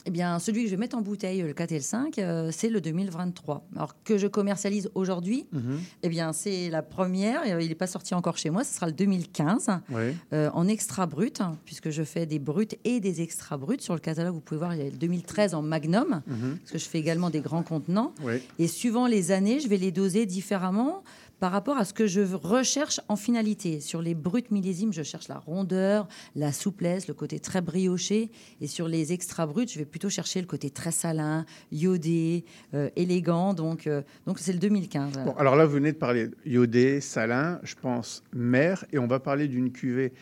Eh 0.07 0.11
bien, 0.11 0.38
celui 0.38 0.64
que 0.64 0.66
je 0.68 0.74
vais 0.74 0.80
mettre 0.80 0.98
en 0.98 1.00
bouteille, 1.00 1.40
le 1.40 1.55
4 1.55 1.72
et 1.72 1.76
le 1.76 1.80
5, 1.80 2.18
euh, 2.18 2.50
c'est 2.52 2.68
le 2.68 2.82
2023. 2.82 3.64
Alors 3.74 3.94
que 4.05 4.18
je 4.18 4.26
commercialise 4.26 4.90
aujourd'hui, 4.94 5.46
Mhm. 5.52 5.80
eh 6.02 6.09
bien, 6.11 6.34
c'est 6.34 6.68
la 6.68 6.82
première. 6.82 7.40
euh, 7.46 7.62
Il 7.62 7.68
n'est 7.68 7.74
pas 7.74 7.86
sorti 7.86 8.12
encore 8.14 8.36
chez 8.36 8.50
moi. 8.50 8.64
Ce 8.64 8.74
sera 8.74 8.86
le 8.86 8.92
2015 8.92 9.70
Ouais. 9.90 10.14
euh, 10.34 10.50
en 10.52 10.68
extra 10.68 11.07
brut, 11.07 11.40
hein, 11.40 11.57
puisque 11.64 11.88
je 11.88 12.02
fais 12.02 12.26
des 12.26 12.38
bruts 12.38 12.68
et 12.84 13.00
des 13.00 13.22
extra 13.22 13.57
bruts. 13.57 13.78
Sur 13.80 13.94
le 13.94 14.00
catalogue, 14.00 14.34
vous 14.34 14.40
pouvez 14.40 14.59
voir, 14.59 14.74
il 14.74 14.78
y 14.78 14.86
a 14.86 14.90
le 14.90 14.96
2013 14.96 15.55
en 15.55 15.62
magnum, 15.62 16.20
Mhm. 16.26 16.59
parce 16.59 16.72
que 16.72 16.78
je 16.78 16.84
fais 16.84 16.98
également 16.98 17.30
des 17.30 17.40
grands 17.40 17.62
contenants. 17.62 18.12
Et 18.59 18.68
suivant 18.68 19.07
les 19.07 19.30
années, 19.30 19.59
je 19.61 19.68
vais 19.68 19.78
les 19.78 19.90
doser 19.92 20.26
différemment 20.26 21.02
par 21.41 21.53
rapport 21.53 21.76
à 21.76 21.85
ce 21.85 21.93
que 21.93 22.07
je 22.07 22.20
recherche 22.22 23.01
en 23.09 23.16
finalité. 23.16 23.80
Sur 23.80 24.01
les 24.01 24.14
bruts 24.14 24.45
millésimes, 24.51 24.93
je 24.93 25.03
cherche 25.03 25.28
la 25.28 25.39
rondeur, 25.39 26.09
la 26.37 26.53
souplesse, 26.53 27.07
le 27.09 27.14
côté 27.14 27.39
très 27.41 27.61
brioché. 27.61 28.30
Et 28.61 28.66
sur 28.66 28.89
les 28.89 29.12
extra 29.12 29.47
bruts, 29.47 29.66
je 29.68 29.78
vais 29.78 29.85
plutôt 29.85 30.09
chercher 30.09 30.41
le 30.41 30.47
côté 30.47 30.70
très 30.70 30.93
salin, 30.93 31.45
iodé, 31.72 32.45
euh, 32.72 32.89
élégant. 32.97 33.53
Donc, 33.55 33.87
euh, 33.87 34.03
donc 34.26 34.39
c'est 34.39 34.53
le 34.53 34.59
2015. 34.59 35.12
Bon, 35.24 35.32
alors 35.37 35.57
là, 35.57 35.66
vous 35.66 35.74
venez 35.74 35.93
de 35.93 35.99
parler 35.99 36.28
iodé, 36.47 37.01
salin, 37.01 37.61
je 37.62 37.74
pense 37.74 38.22
mer, 38.32 38.85
et 38.93 38.99
on 38.99 39.07
va 39.07 39.20
parler 39.20 39.49
d'une 39.49 39.72
cuvée. 39.72 40.12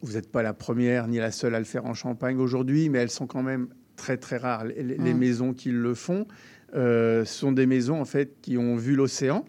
Vous 0.00 0.14
n'êtes 0.14 0.30
pas 0.30 0.42
la 0.42 0.54
première 0.54 1.06
ni 1.08 1.18
la 1.18 1.30
seule 1.32 1.54
à 1.54 1.58
le 1.58 1.64
faire 1.64 1.84
en 1.86 1.94
Champagne 1.94 2.38
aujourd'hui, 2.38 2.88
mais 2.88 2.98
elles 2.98 3.10
sont 3.10 3.26
quand 3.26 3.42
même 3.42 3.68
très 3.96 4.16
très 4.16 4.36
rares. 4.38 4.64
Les, 4.64 4.82
les- 4.82 4.96
les 4.96 5.14
Mm. 5.14 5.18
maisons 5.18 5.52
qui 5.52 5.70
le 5.70 5.94
font 5.94 6.26
euh, 6.74 7.24
sont 7.26 7.52
des 7.52 7.66
maisons 7.66 8.00
en 8.00 8.04
fait 8.06 8.40
qui 8.40 8.56
ont 8.56 8.76
vu 8.76 8.94
l'océan. 8.96 9.44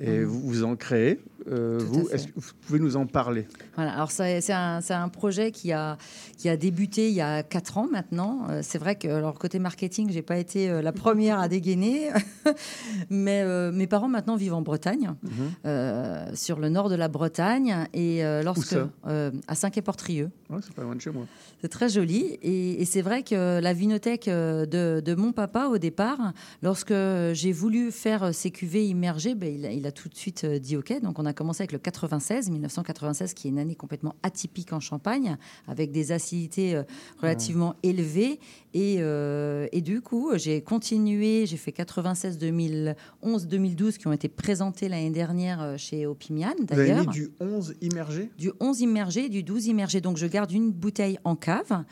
Et 0.00 0.20
Mm. 0.20 0.24
vous, 0.24 0.40
vous 0.40 0.64
en 0.64 0.76
créez. 0.76 1.20
Euh, 1.50 1.78
vous, 1.80 2.06
fait. 2.06 2.14
est-ce 2.14 2.26
que 2.28 2.32
vous 2.36 2.50
pouvez 2.66 2.78
nous 2.78 2.96
en 2.96 3.06
parler? 3.06 3.46
Voilà, 3.76 3.92
alors 3.94 4.10
c'est 4.10 4.50
un, 4.52 5.08
projet 5.08 5.50
qui 5.50 5.72
a, 5.72 5.96
qui 6.36 6.48
a 6.48 6.56
débuté 6.56 7.08
il 7.08 7.14
y 7.14 7.20
a 7.20 7.42
quatre 7.42 7.78
ans 7.78 7.86
maintenant. 7.90 8.46
Euh, 8.50 8.60
c'est 8.62 8.78
vrai 8.78 8.96
que, 8.96 9.08
alors, 9.08 9.38
côté 9.38 9.58
marketing, 9.58 10.10
j'ai 10.10 10.22
pas 10.22 10.36
été 10.38 10.68
euh, 10.70 10.82
la 10.82 10.92
première 10.92 11.38
à 11.38 11.48
dégainer, 11.54 12.10
mais 13.10 13.42
euh, 13.42 13.72
mes 13.72 13.86
parents 13.86 14.08
maintenant 14.08 14.36
vivent 14.36 14.54
en 14.54 14.62
Bretagne, 14.62 15.12
Mhm. 15.22 15.30
euh, 15.66 16.26
sur 16.34 16.58
le 16.58 16.68
nord 16.68 16.88
de 16.88 16.94
la 16.94 17.08
Bretagne, 17.08 17.86
et 17.94 18.22
lorsque 18.44 18.66
ça? 18.68 18.88
à 19.46 19.54
Saint-Quay-Portrieux. 19.54 20.30
Ouais, 20.50 20.58
C'est 20.62 20.74
pas 20.74 20.82
loin 20.82 20.94
de 20.96 21.00
chez 21.00 21.10
moi. 21.10 21.24
C'est 21.60 21.68
très 21.68 21.88
joli. 21.88 22.38
Et, 22.42 22.80
et 22.80 22.84
c'est 22.84 23.02
vrai 23.02 23.22
que 23.22 23.60
la 23.60 23.72
vinothèque 23.72 24.26
de, 24.28 25.00
de 25.04 25.14
mon 25.14 25.32
papa, 25.32 25.66
au 25.66 25.78
départ, 25.78 26.32
lorsque 26.62 26.94
j'ai 27.32 27.52
voulu 27.52 27.90
faire 27.90 28.34
ces 28.34 28.50
cuvées 28.50 28.86
immergées, 28.86 29.34
ben, 29.34 29.52
il, 29.54 29.66
a, 29.66 29.72
il 29.72 29.86
a 29.86 29.92
tout 29.92 30.08
de 30.08 30.14
suite 30.14 30.44
dit 30.46 30.76
OK. 30.76 30.92
Donc, 31.02 31.18
on 31.18 31.26
a 31.26 31.32
commencé 31.38 31.62
avec 31.62 31.72
le 31.72 31.78
96, 31.78 32.50
1996, 32.50 33.32
qui 33.32 33.46
est 33.46 33.50
une 33.50 33.60
année 33.60 33.76
complètement 33.76 34.16
atypique 34.24 34.72
en 34.72 34.80
Champagne, 34.80 35.36
avec 35.68 35.92
des 35.92 36.10
acidités 36.10 36.74
euh, 36.74 36.82
relativement 37.22 37.76
élevées. 37.84 38.40
Et, 38.74 38.96
euh, 38.98 39.68
et 39.70 39.80
du 39.80 40.00
coup, 40.00 40.32
j'ai 40.34 40.60
continué. 40.60 41.46
J'ai 41.46 41.56
fait 41.56 41.70
96, 41.70 42.38
2011, 42.38 43.46
2012, 43.46 43.98
qui 43.98 44.08
ont 44.08 44.12
été 44.12 44.28
présentés 44.28 44.88
l'année 44.88 45.10
dernière 45.10 45.62
euh, 45.62 45.76
chez 45.76 46.06
Opimian, 46.06 46.54
Vous 46.58 46.74
avez 46.74 46.88
d'ailleurs 46.88 47.06
mis 47.06 47.12
du 47.12 47.30
11 47.38 47.74
immergé? 47.80 48.30
Du 48.36 48.50
11 48.58 48.80
immergé 48.80 49.28
du 49.28 49.44
12 49.44 49.66
immergé. 49.68 50.00
Donc 50.00 50.16
je 50.16 50.26
garde 50.26 50.50
une 50.50 50.72
bouteille 50.72 51.18
en 51.22 51.36
cave 51.36 51.84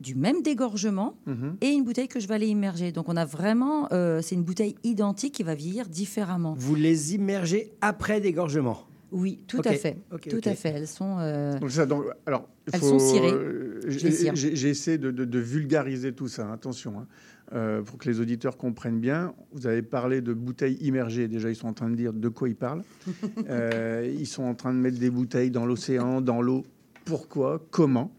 du 0.00 0.14
même 0.14 0.42
dégorgement 0.42 1.16
Mhm. 1.26 1.56
et 1.60 1.68
une 1.68 1.84
bouteille 1.84 2.08
que 2.08 2.20
je 2.20 2.28
vais 2.28 2.34
aller 2.34 2.48
immerger. 2.48 2.92
Donc 2.92 3.08
on 3.08 3.16
a 3.16 3.24
vraiment, 3.24 3.88
euh, 3.92 4.20
c'est 4.22 4.34
une 4.34 4.42
bouteille 4.44 4.74
identique 4.84 5.34
qui 5.34 5.42
va 5.42 5.54
vieillir 5.54 5.88
différemment. 5.88 6.54
Vous 6.58 6.74
les 6.74 7.14
immergez 7.14 7.72
après 7.80 8.20
dégorgement. 8.20 8.78
Oui, 9.12 9.38
tout 9.46 9.62
à 9.64 9.72
fait. 9.72 9.96
tout 10.28 10.40
à 10.44 10.54
fait. 10.54 10.70
Elles 10.70 10.88
sont. 10.88 11.16
euh, 11.20 11.58
Donc 11.60 11.70
ça, 11.70 11.86
donc, 11.86 12.04
alors, 12.26 12.48
Elles 12.72 12.80
faut- 12.80 12.88
sont 12.90 12.98
cirées. 12.98 13.30
euh, 13.32 13.80
j'ai- 13.86 14.68
essayé 14.68 14.98
de, 14.98 15.10
de- 15.12 15.24
de 15.24 15.38
vulgariser 15.38 16.12
tout 16.12 16.26
ça, 16.26 16.52
attention, 16.52 16.98
hein, 16.98 17.06
euh, 17.54 17.82
pour 17.82 17.98
que 17.98 18.08
les 18.10 18.18
auditeurs 18.20 18.56
comprennent 18.56 18.98
bien. 18.98 19.32
Vous 19.52 19.68
avez 19.68 19.82
parlé 19.82 20.20
de 20.22 20.34
bouteilles 20.34 20.76
immergées. 20.82 21.28
Déjà, 21.28 21.48
ils 21.48 21.54
sont 21.54 21.68
en 21.68 21.72
train 21.72 21.88
de 21.88 21.94
dire 21.94 22.12
de 22.12 22.28
quoi 22.28 22.48
ils 22.48 22.56
parlent. 22.56 22.82
Ils 24.18 24.26
sont 24.26 24.42
en 24.42 24.54
train 24.54 24.72
de 24.74 24.78
mettre 24.78 24.98
des 24.98 25.10
bouteilles 25.10 25.50
dans 25.52 25.66
l'océan, 25.66 26.20
dans 26.20 26.42
l'eau. 26.42 26.64
Pourquoi? 27.04 27.64
Comment? 27.70 28.10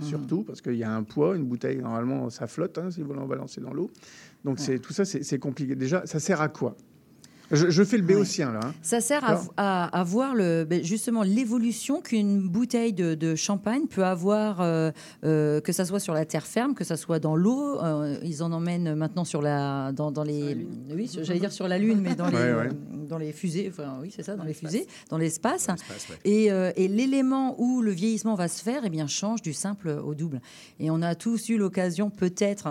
Surtout 0.00 0.42
parce 0.42 0.60
qu'il 0.60 0.74
y 0.74 0.84
a 0.84 0.92
un 0.92 1.04
poids, 1.04 1.36
une 1.36 1.44
bouteille, 1.44 1.78
normalement, 1.78 2.28
ça 2.28 2.46
flotte 2.46 2.78
hein, 2.78 2.90
si 2.90 3.02
vous 3.02 3.14
l'en 3.14 3.26
balancez 3.26 3.60
dans 3.60 3.72
l'eau. 3.72 3.90
Donc 4.44 4.58
c'est 4.58 4.78
tout 4.78 4.92
ça, 4.92 5.04
c'est 5.04 5.38
compliqué. 5.38 5.74
Déjà, 5.76 6.04
ça 6.06 6.18
sert 6.18 6.40
à 6.40 6.48
quoi? 6.48 6.76
Je, 7.50 7.68
je 7.70 7.82
fais 7.84 7.96
le 7.96 8.02
béotien, 8.02 8.52
là. 8.52 8.60
hein. 8.64 8.74
Ça 8.82 9.00
sert 9.00 9.24
à, 9.24 9.34
D'accord. 9.34 9.52
à, 9.56 9.98
à 10.00 10.04
voir 10.04 10.34
le, 10.34 10.64
ben, 10.64 10.82
justement 10.82 11.22
l'évolution 11.22 12.00
qu'une 12.00 12.48
bouteille 12.48 12.92
de, 12.92 13.14
de 13.14 13.34
champagne 13.34 13.86
peut 13.86 14.04
avoir, 14.04 14.60
euh, 14.60 14.90
euh, 15.24 15.60
que 15.60 15.72
ça 15.72 15.84
soit 15.84 16.00
sur 16.00 16.14
la 16.14 16.24
terre 16.24 16.46
ferme, 16.46 16.74
que 16.74 16.84
ça 16.84 16.96
soit 16.96 17.18
dans 17.18 17.36
l'eau. 17.36 17.78
euh, 17.82 18.16
ils 18.22 18.42
en 18.42 18.50
emmènent 18.52 18.94
maintenant 18.94 19.24
sur 19.24 19.42
la, 19.42 19.92
dans, 19.92 20.10
dans 20.10 20.22
les, 20.24 20.66
oui, 20.94 21.10
j'allais 21.22 21.40
dire 21.40 21.52
sur 21.52 21.68
la 21.68 21.78
lune, 21.78 22.00
mais 22.00 22.14
dans 22.14 22.26
les, 22.30 22.34
Ouais, 22.36 22.52
ouais. 22.54 22.68
dans 23.08 23.18
les 23.18 23.32
fusées. 23.32 23.68
Enfin, 23.70 23.98
oui, 24.00 24.12
c'est 24.14 24.22
ça, 24.22 24.36
dans 24.36 24.44
les 24.44 24.54
fusées, 24.54 24.86
dans 25.10 25.18
l'espace. 25.18 25.68
Et, 26.24 26.50
euh, 26.50 26.72
et 26.76 26.88
l'élément 26.88 27.54
où 27.60 27.82
le 27.82 27.90
vieillissement 27.92 28.34
va 28.34 28.48
se 28.48 28.62
faire, 28.62 28.82
eh 28.84 28.90
bien, 28.90 29.06
change 29.06 29.42
du 29.42 29.52
simple 29.52 29.88
au 29.88 30.14
double. 30.14 30.40
Et 30.80 30.90
on 30.90 31.02
a 31.02 31.14
tous 31.14 31.48
eu 31.50 31.56
l'occasion, 31.58 32.10
peut-être. 32.10 32.68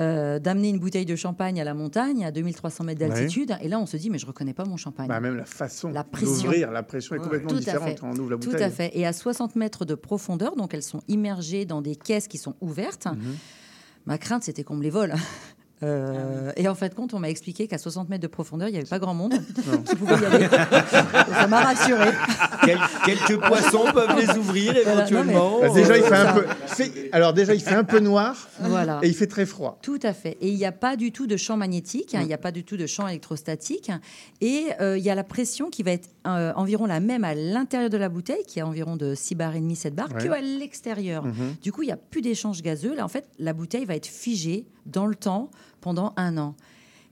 Euh, 0.00 0.38
d'amener 0.40 0.70
une 0.70 0.78
bouteille 0.80 1.04
de 1.06 1.14
champagne 1.16 1.60
à 1.60 1.64
la 1.64 1.72
montagne 1.74 2.24
à 2.24 2.32
2300 2.32 2.82
mètres 2.84 3.00
d'altitude 3.00 3.56
et 3.62 3.68
là 3.68 3.78
on 3.78 3.86
se 3.86 3.96
dit 3.96 4.10
mais 4.10 4.18
je 4.18 4.26
reconnais 4.26 4.52
pas 4.54 4.64
mon 4.64 4.76
champagne 4.76 5.06
Bah, 5.08 5.20
même 5.20 5.36
la 5.36 5.44
façon 5.44 5.90
La 5.92 6.02
pression. 6.02 6.42
d'ouvrir, 6.42 6.72
la 6.72 6.82
pression 6.82 7.14
est 7.14 7.18
complètement 7.20 7.50
Tout 7.50 7.56
à 7.56 7.60
différente 7.60 8.00
quand 8.00 8.10
on 8.10 8.16
ouvre 8.18 8.30
la 8.30 8.36
Tout 8.38 8.50
bouteille. 8.50 8.64
à 8.64 8.70
fait. 8.70 8.90
Et 8.98 9.06
à 9.06 9.12
60 9.12 9.54
mètres 9.56 9.84
de 9.84 9.94
profondeur, 9.94 10.56
donc 10.56 10.74
elles 10.74 10.82
sont 10.82 11.02
immergées 11.06 11.64
dans 11.64 11.80
des 11.80 11.94
caisses 11.94 12.26
qui 12.26 12.38
sont 12.38 12.56
ouvertes. 12.60 13.06
Mhm. 13.06 13.36
Ma 14.06 14.18
crainte, 14.18 14.42
c'était 14.42 14.64
qu'on 14.64 14.76
me 14.76 14.82
les 14.82 14.90
vole. 14.90 15.14
Euh, 15.84 16.52
Et 16.56 16.66
en 16.68 16.74
fait, 16.74 16.94
compte, 16.94 17.14
on 17.14 17.18
m'a 17.18 17.28
expliqué 17.30 17.66
qu'à 17.68 17.78
60 17.78 18.08
mètres 18.08 18.22
de 18.22 18.26
profondeur, 18.28 18.68
il 18.68 18.72
n'y 18.72 18.78
avait 18.78 18.86
pas 18.88 18.98
grand 18.98 19.14
monde 19.14 19.34
qui 19.86 19.96
pouvait 19.96 20.14
y 20.14 20.24
aller. 20.24 20.46
ça 20.48 21.46
m'a 21.46 21.60
rassuré. 21.60 22.10
Quel- 22.64 22.78
quelques 23.04 23.40
poissons 23.40 23.84
peuvent 23.92 24.16
les 24.18 24.36
ouvrir 24.38 24.72
Voilà, 24.72 24.84
non, 24.86 24.92
éventuellement. 25.06 25.60
Bah, 25.60 25.68
déjà, 25.70 25.96
il 25.96 26.02
fait 26.04 26.14
un 26.16 26.32
peu. 26.32 26.44
Alors 27.12 27.32
déjà, 27.32 27.54
il 27.54 27.60
fait 27.60 27.74
un 27.74 27.84
peu 27.84 28.00
noir 28.00 28.48
Voilà. 28.60 28.98
et 29.02 29.08
il 29.08 29.14
fait 29.14 29.26
très 29.26 29.46
froid. 29.46 29.78
Tout 29.82 30.00
à 30.02 30.12
fait. 30.12 30.36
Et 30.40 30.48
il 30.48 30.56
n'y 30.56 30.64
a 30.64 30.72
pas 30.72 30.96
du 30.96 31.12
tout 31.12 31.26
de 31.26 31.36
champ 31.36 31.56
magnétique, 31.56 32.14
hein, 32.14 32.20
il 32.22 32.26
n'y 32.26 32.34
a 32.34 32.38
pas 32.38 32.50
du 32.52 32.64
tout 32.64 32.76
de 32.76 32.86
champ 32.86 33.06
électrostatique. 33.08 33.90
Et 34.40 34.66
euh, 34.80 34.96
il 34.98 35.04
y 35.04 35.10
a 35.10 35.14
la 35.14 35.24
pression 35.24 35.70
qui 35.70 35.82
va 35.82 35.92
être 35.92 36.08
euh, 36.26 36.52
environ 36.56 36.86
la 36.86 37.00
même 37.00 37.24
à 37.24 37.34
l'intérieur 37.34 37.90
de 37.90 37.96
la 37.96 38.08
bouteille, 38.08 38.44
qui 38.46 38.58
est 38.58 38.62
environ 38.62 38.96
de 38.96 39.14
6 39.14 39.34
bars 39.34 39.54
et 39.54 39.60
demi, 39.60 39.76
7 39.76 39.94
bars, 39.94 40.08
Ouais. 40.14 40.24
que 40.26 40.30
à 40.32 40.40
l'extérieur. 40.40 41.24
Mhm. 41.24 41.56
Du 41.62 41.72
coup, 41.72 41.82
il 41.82 41.86
n'y 41.86 41.92
a 41.92 41.96
plus 41.96 42.20
d'échange 42.20 42.62
gazeux. 42.62 42.94
Là, 42.94 43.04
en 43.04 43.08
fait, 43.08 43.26
la 43.38 43.52
bouteille 43.52 43.84
va 43.84 43.94
être 43.96 44.06
figée 44.06 44.66
dans 44.86 45.06
le 45.06 45.14
temps 45.14 45.50
pendant 45.84 46.14
un 46.16 46.38
an. 46.38 46.56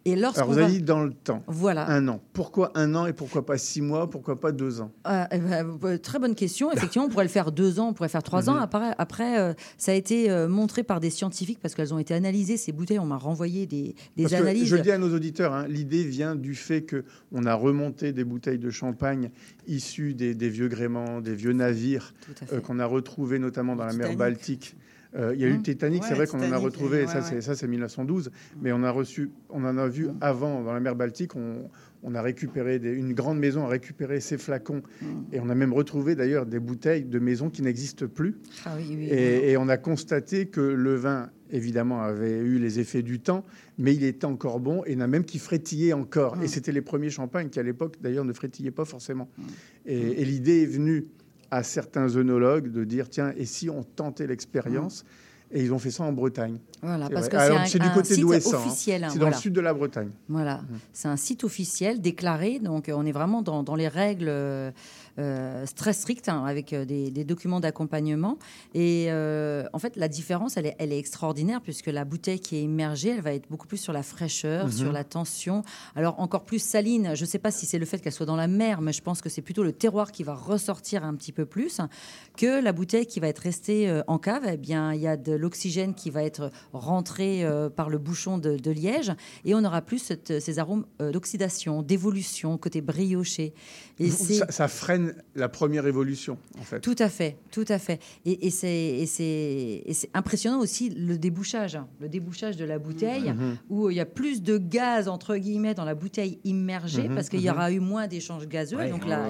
Et 0.05 0.15
Alors 0.15 0.33
vous 0.49 0.55
va- 0.55 0.65
avez 0.65 0.73
dit 0.79 0.83
dans 0.83 1.05
le 1.05 1.13
temps. 1.13 1.45
Voilà. 1.47 1.89
Un 1.89 2.09
an. 2.09 2.21
Pourquoi 2.33 2.73
un 2.75 2.97
an 2.97 3.07
et 3.07 3.13
pourquoi 3.13 3.47
pas 3.47 3.57
six 3.57 3.81
mois 3.83 4.11
Pourquoi 4.11 4.41
pas 4.41 4.51
deux 4.51 4.81
ans? 4.81 4.91
Euh, 5.07 5.25
eh 5.31 5.39
ben, 5.39 5.79
euh, 5.85 5.97
très 5.99 6.19
bonne 6.19 6.35
question. 6.35 6.73
Effectivement, 6.77 7.07
on 7.07 7.09
pourrait 7.09 7.23
le 7.27 7.31
faire 7.31 7.53
deux 7.53 7.79
ans, 7.79 7.91
on 7.91 7.93
pourrait 7.93 8.09
faire 8.09 8.23
trois 8.25 8.51
ans. 8.51 8.55
Mhm. 8.55 8.63
Après, 8.63 8.95
après 8.99 9.39
euh, 9.39 9.53
ça 9.79 9.93
a 9.93 9.95
été 9.95 10.29
euh, 10.29 10.49
montré 10.49 10.83
par 10.83 10.99
des 10.99 11.11
scientifiques 11.11 11.61
parce 11.63 11.77
qu'elles 11.77 11.95
ont 11.95 12.01
été 12.01 12.15
analysées. 12.15 12.57
Ces 12.57 12.73
bouteilles, 12.73 12.99
on 12.99 13.07
m'a 13.07 13.17
renvoyé 13.17 13.67
des, 13.67 13.95
des 14.17 14.23
Parce 14.25 14.35
que 14.35 14.41
analyses. 14.41 14.67
je 14.67 14.77
dis 14.77 14.91
à 14.91 14.99
nos 14.99 15.15
auditeurs, 15.15 15.53
hein, 15.53 15.67
l'idée 15.69 16.03
vient 16.03 16.35
du 16.35 16.57
fait 16.57 16.83
que 16.83 17.05
on 17.31 17.45
a 17.47 17.55
remonté 17.55 18.13
des 18.13 18.25
bouteilles 18.25 18.59
de 18.59 18.71
champagne 18.71 19.31
issues 19.69 20.15
des, 20.15 20.35
des 20.35 20.49
vieux 20.49 20.67
gréements, 20.69 21.21
des 21.21 21.35
vieux 21.37 21.53
navires 21.53 22.13
euh, 22.53 22.61
qu'on 22.61 22.81
a 22.81 22.87
retrouvés 22.87 23.39
notamment 23.39 23.77
dans 23.77 23.85
la 23.87 23.93
mer. 23.93 24.17
Baltique. 24.17 24.75
Euh, 25.15 25.33
Il 25.35 25.41
y 25.41 25.45
a 25.45 25.49
eu 25.49 25.55
Mmh. 25.59 25.63
Titanic, 25.63 26.05
c'est 26.05 26.15
vrai 26.15 26.27
qu'on 26.27 26.39
en 26.39 26.53
a 26.53 26.57
retrouvé, 26.57 27.07
ça 27.07 27.21
c'est 27.23 27.41
ça 27.43 27.55
c'est 27.55 27.69
1912, 27.69 28.31
mais 28.63 28.73
on 28.73 28.83
a 28.83 28.91
reçu, 28.91 29.31
on 29.51 29.65
en 29.65 29.77
a 29.77 29.87
vu 29.87 30.09
avant 30.21 30.63
dans 30.63 30.73
la 30.73 30.81
mer 30.81 30.97
Baltique, 30.97 31.37
on, 31.37 31.69
on 32.03 32.15
a 32.15 32.23
récupéré 32.23 32.79
des- 32.79 32.93
une 32.93 33.13
grande 33.13 33.39
maison 33.39 33.65
a 33.65 33.69
récupéré 33.69 34.21
ses 34.21 34.39
flacons 34.39 34.83
et 35.33 35.39
on 35.39 35.51
a 35.51 35.55
même 35.55 35.73
retrouvé 35.75 36.15
d'ailleurs 36.15 36.47
des 36.47 36.59
bouteilles 36.59 37.05
de 37.05 37.19
maisons 37.19 37.51
qui 37.51 37.61
n'existent 37.63 38.07
plus. 38.07 38.37
Ah 38.65 38.75
oui, 38.79 38.87
oui, 38.89 38.97
oui. 39.01 39.05
Et, 39.11 39.51
et 39.51 39.57
on 39.59 39.69
a 39.69 39.77
constaté 39.77 40.47
que 40.47 40.61
le 40.63 40.95
vin, 40.95 41.31
évidemment, 41.51 42.01
avait 42.03 42.39
eu 42.39 42.59
les 42.59 42.81
effets 42.81 43.03
du 43.03 43.21
temps, 43.21 43.45
mais 43.79 43.95
il 43.95 44.05
était 44.05 44.25
encore 44.25 44.61
bon 44.61 44.83
et 44.87 44.97
n'a 44.97 45.07
même 45.07 45.25
qui 45.25 45.39
frétillait 45.39 45.93
encore. 45.93 46.37
Et 46.43 46.49
c'était 46.49 46.73
les 46.73 46.81
premiers 46.81 47.11
champagnes 47.11 47.51
qui, 47.51 47.61
à 47.61 47.63
l'époque, 47.63 47.97
d'ailleurs, 48.01 48.25
ne 48.25 48.33
frétillaient 48.33 48.71
pas 48.71 48.87
forcément. 48.87 49.29
Et, 49.85 50.23
et 50.23 50.25
l'idée 50.25 50.63
est 50.63 50.67
venue 50.67 51.05
à 51.53 51.63
certains 51.63 52.17
œnologues 52.17 52.73
de 52.73 52.83
dire 52.85 53.09
tiens, 53.09 53.33
et 53.37 53.45
si 53.47 53.69
on 53.71 53.83
tentait 53.85 54.27
l'expérience 54.27 55.05
Et 55.55 55.63
ils 55.63 55.71
ont 55.75 55.79
fait 55.79 55.91
ça 55.91 56.03
en 56.05 56.13
Bretagne. 56.13 56.59
Voilà, 56.81 57.09
C'est 57.09 57.13
parce 57.15 57.29
vrai. 57.29 57.65
que 57.65 57.69
c'est 57.69 57.79
du 57.79 57.91
côté 57.91 58.17
d'Ouessant. 58.17 58.57
hein. 58.57 58.61
officiel, 58.67 59.07
c'est 59.11 59.19
dans 59.19 59.29
le 59.29 59.35
sud 59.35 59.53
de 59.53 59.61
la 59.61 59.75
Bretagne. 59.75 60.09
Voilà, 60.27 60.57
Mmh. 60.63 60.67
c'est 60.95 61.09
un 61.09 61.17
site 61.19 61.45
officiel 61.45 62.01
déclaré, 62.01 62.59
donc 62.59 62.91
on 62.91 63.05
est 63.05 63.13
vraiment 63.13 63.43
dans, 63.43 63.63
dans 63.63 63.75
les 63.77 63.89
règles 63.89 64.29
euh, 64.31 64.71
très 65.77 65.93
strictes, 65.93 66.29
hein, 66.29 66.45
avec 66.47 66.73
euh, 66.73 66.85
des, 66.85 67.11
des 67.11 67.25
documents 67.25 67.61
d'accompagnement. 67.61 68.39
Et 68.75 69.07
euh, 69.09 69.65
en 69.73 69.79
fait, 69.79 69.97
la 69.97 70.09
différence, 70.09 70.57
elle 70.57 70.67
est, 70.67 70.77
elle 70.79 70.93
est 70.93 70.99
extraordinaire, 70.99 71.61
puisque 71.61 71.87
la 71.87 72.05
bouteille 72.05 72.41
qui 72.41 72.57
est 72.57 72.63
immergée, 72.63 73.11
elle 73.11 73.21
va 73.21 73.33
être 73.35 73.49
beaucoup 73.51 73.67
plus 73.67 73.77
sur 73.79 73.93
la 73.93 74.03
fraîcheur, 74.03 74.67
Mhm. 74.67 74.73
sur 74.73 74.93
la 74.93 75.05
tension. 75.05 75.63
Alors 75.97 76.19
encore 76.21 76.45
plus 76.45 76.63
saline, 76.63 77.15
je 77.15 77.23
ne 77.23 77.27
sais 77.27 77.39
pas 77.39 77.51
si 77.51 77.67
c'est 77.67 77.79
le 77.79 77.87
fait 77.87 77.99
qu'elle 78.01 78.13
soit 78.13 78.27
dans 78.27 78.37
la 78.37 78.49
mer, 78.49 78.81
mais 78.81 78.93
je 78.93 79.03
pense 79.03 79.21
que 79.21 79.29
c'est 79.29 79.43
plutôt 79.43 79.63
le 79.65 79.73
terroir 79.73 80.13
qui 80.13 80.23
va 80.23 80.35
ressortir 80.35 81.05
un 81.05 81.15
petit 81.15 81.33
peu 81.33 81.45
plus 81.47 81.81
que 82.37 82.63
la 82.63 82.73
bouteille 82.73 83.07
qui 83.07 83.21
va 83.21 83.29
être 83.29 83.41
restée 83.41 83.89
euh, 83.89 84.03
en 84.07 84.19
cave. 84.19 84.45
Eh 84.53 84.57
bien, 84.57 84.93
il 84.95 85.01
y 85.01 85.07
a 85.09 85.17
de 85.17 85.33
l'oxygène 85.33 85.95
qui 85.95 86.11
va 86.11 86.23
être 86.23 86.51
rentré 86.73 87.45
euh, 87.45 87.69
par 87.71 87.89
le 87.91 87.99
bouchon 87.99 88.39
de, 88.39 88.57
de 88.57 88.71
liège 88.71 89.13
et 89.45 89.55
on 89.55 89.65
aura 89.65 89.83
plus 89.83 89.99
cette- 89.99 90.41
ces 90.41 90.59
arômes 90.59 90.87
euh, 91.01 91.11
d'oxydation, 91.13 91.83
d'évolution, 91.83 92.57
côté 92.59 92.81
brioché. 92.81 93.53
Et 93.99 94.11
ça 94.11 94.69
freine 94.69 95.02
la 95.35 95.49
première 95.49 95.87
évolution, 95.87 96.39
en 96.59 96.63
fait. 96.63 96.81
tout 96.81 96.97
à 96.99 97.09
fait, 97.09 97.37
tout 97.51 97.65
à 97.69 97.79
fait. 97.79 98.01
Et, 98.25 98.47
et 98.47 98.51
c'est 98.51 100.11
impressionnant 100.15 100.61
aussi 100.61 100.91
le 100.91 101.19
débouchage, 101.19 101.77
hein, 101.77 101.89
le 102.01 102.09
débouchage 102.09 102.57
de 102.57 102.65
la 102.65 102.79
bouteille, 102.79 103.31
Mhm. 103.33 103.57
où 103.71 103.91
il 103.91 103.97
y 103.97 104.01
a 104.01 104.07
plus 104.07 104.43
de 104.43 104.59
gaz 104.59 105.09
entre 105.09 105.37
guillemets 105.37 105.75
dans 105.75 105.85
la 105.85 105.95
bouteille 105.95 106.39
immergée 106.45 107.09
Mhm, 107.09 107.15
parce 107.15 107.29
qu'il 107.29 107.41
y 107.41 107.49
mhm. 107.49 107.55
aura 107.55 107.73
eu 107.73 107.81
moins 107.81 108.07
d'échanges 108.07 108.47
gazeux. 108.49 108.77
Ouais, 108.77 108.91
donc 108.91 109.07
là, 109.07 109.21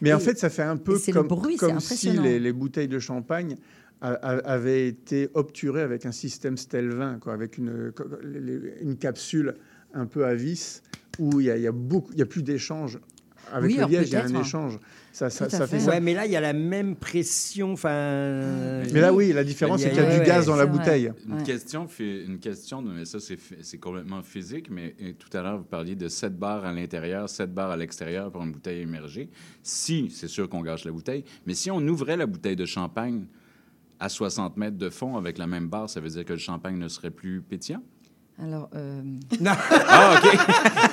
Mais 0.00 0.12
en 0.12 0.18
fait, 0.18 0.38
ça 0.38 0.50
fait 0.50 0.62
un 0.62 0.76
peu 0.76 0.94
le 1.06 1.12
comme, 1.12 1.28
bruit, 1.28 1.56
c'est 1.58 1.66
comme 1.66 1.80
si 1.80 2.10
les, 2.10 2.38
les 2.38 2.52
bouteilles 2.52 2.88
de 2.88 2.98
champagne 2.98 3.56
avaient 4.02 4.88
été 4.88 5.28
obturées 5.34 5.82
avec 5.82 6.06
un 6.06 6.12
système 6.12 6.56
Stelvin, 6.56 7.18
quoi, 7.20 7.34
avec 7.34 7.56
une, 7.58 7.92
capsule 8.98 9.54
un 9.94 10.06
peu 10.06 10.24
à 10.26 10.34
vis 10.34 10.82
où 11.18 11.40
il 11.40 11.46
y 11.46 11.50
a, 11.50 11.56
il 11.56 11.62
y 11.62 11.66
a 11.66 11.72
beaucoup, 11.72 12.10
il 12.12 12.18
y 12.18 12.22
a 12.22 12.26
plus 12.26 12.42
d'échanges. 12.42 12.98
Avec 13.52 13.70
Oui, 13.70 13.76
le 13.76 13.86
liège, 13.86 14.08
il 14.08 14.12
y 14.12 14.16
a 14.16 14.20
un 14.24 14.28
peut-être. 14.28 14.40
échange. 14.40 14.78
Ça, 15.12 15.28
ça, 15.28 15.50
ça 15.50 15.66
fait 15.66 15.78
fait. 15.78 15.88
Ouais, 15.90 16.00
mais 16.00 16.14
là, 16.14 16.24
il 16.24 16.32
y 16.32 16.36
a 16.36 16.40
la 16.40 16.54
même 16.54 16.96
pression. 16.96 17.72
Enfin. 17.72 18.80
Mais 18.92 19.00
là, 19.00 19.12
oui, 19.12 19.32
la 19.32 19.44
différence, 19.44 19.82
c'est 19.82 19.90
qu'il 19.90 19.98
y 20.02 20.06
a 20.06 20.18
du 20.18 20.24
gaz 20.24 20.46
dans 20.46 20.56
la 20.56 20.64
bouteille. 20.66 21.12
Une 21.28 21.42
question, 21.42 21.86
une 22.00 22.38
question, 22.38 22.80
mais 22.82 23.04
ça 23.04 23.18
c'est 23.20 23.78
complètement 23.78 24.22
physique. 24.22 24.70
Mais 24.70 24.94
euh, 25.02 25.12
tout 25.18 25.36
à 25.36 25.42
l'heure 25.42 25.58
vous 25.58 25.64
parliez 25.64 25.94
de 25.94 26.08
7 26.08 26.38
bars 26.38 26.64
à 26.64 26.72
l'intérieur, 26.72 27.28
7 27.28 27.52
bars 27.52 27.70
à 27.70 27.76
l'extérieur 27.76 28.30
pour 28.32 28.42
une 28.42 28.52
bouteille 28.52 28.82
immergée. 28.82 29.28
Si, 29.62 30.10
c'est 30.10 30.28
sûr 30.28 30.48
qu'on 30.48 30.62
gâche 30.62 30.84
la 30.84 30.92
bouteille, 30.92 31.24
mais 31.46 31.54
si 31.54 31.70
on 31.70 31.78
ouvrait 31.86 32.16
la 32.16 32.26
bouteille 32.26 32.56
de 32.56 32.66
champagne 32.66 33.26
à 34.00 34.08
60 34.08 34.56
mètres 34.56 34.78
de 34.78 34.90
fond 34.90 35.16
avec 35.16 35.38
la 35.38 35.46
même 35.46 35.68
barre, 35.68 35.88
ça 35.90 36.00
veut 36.00 36.08
dire 36.08 36.24
que 36.24 36.32
le 36.32 36.38
champagne 36.38 36.76
ne 36.78 36.88
serait 36.88 37.10
plus 37.10 37.40
pétillant? 37.42 37.82
Alors. 38.40 38.68
euh, 38.74 39.02
Ah 39.44 40.14
ok. 40.16 40.36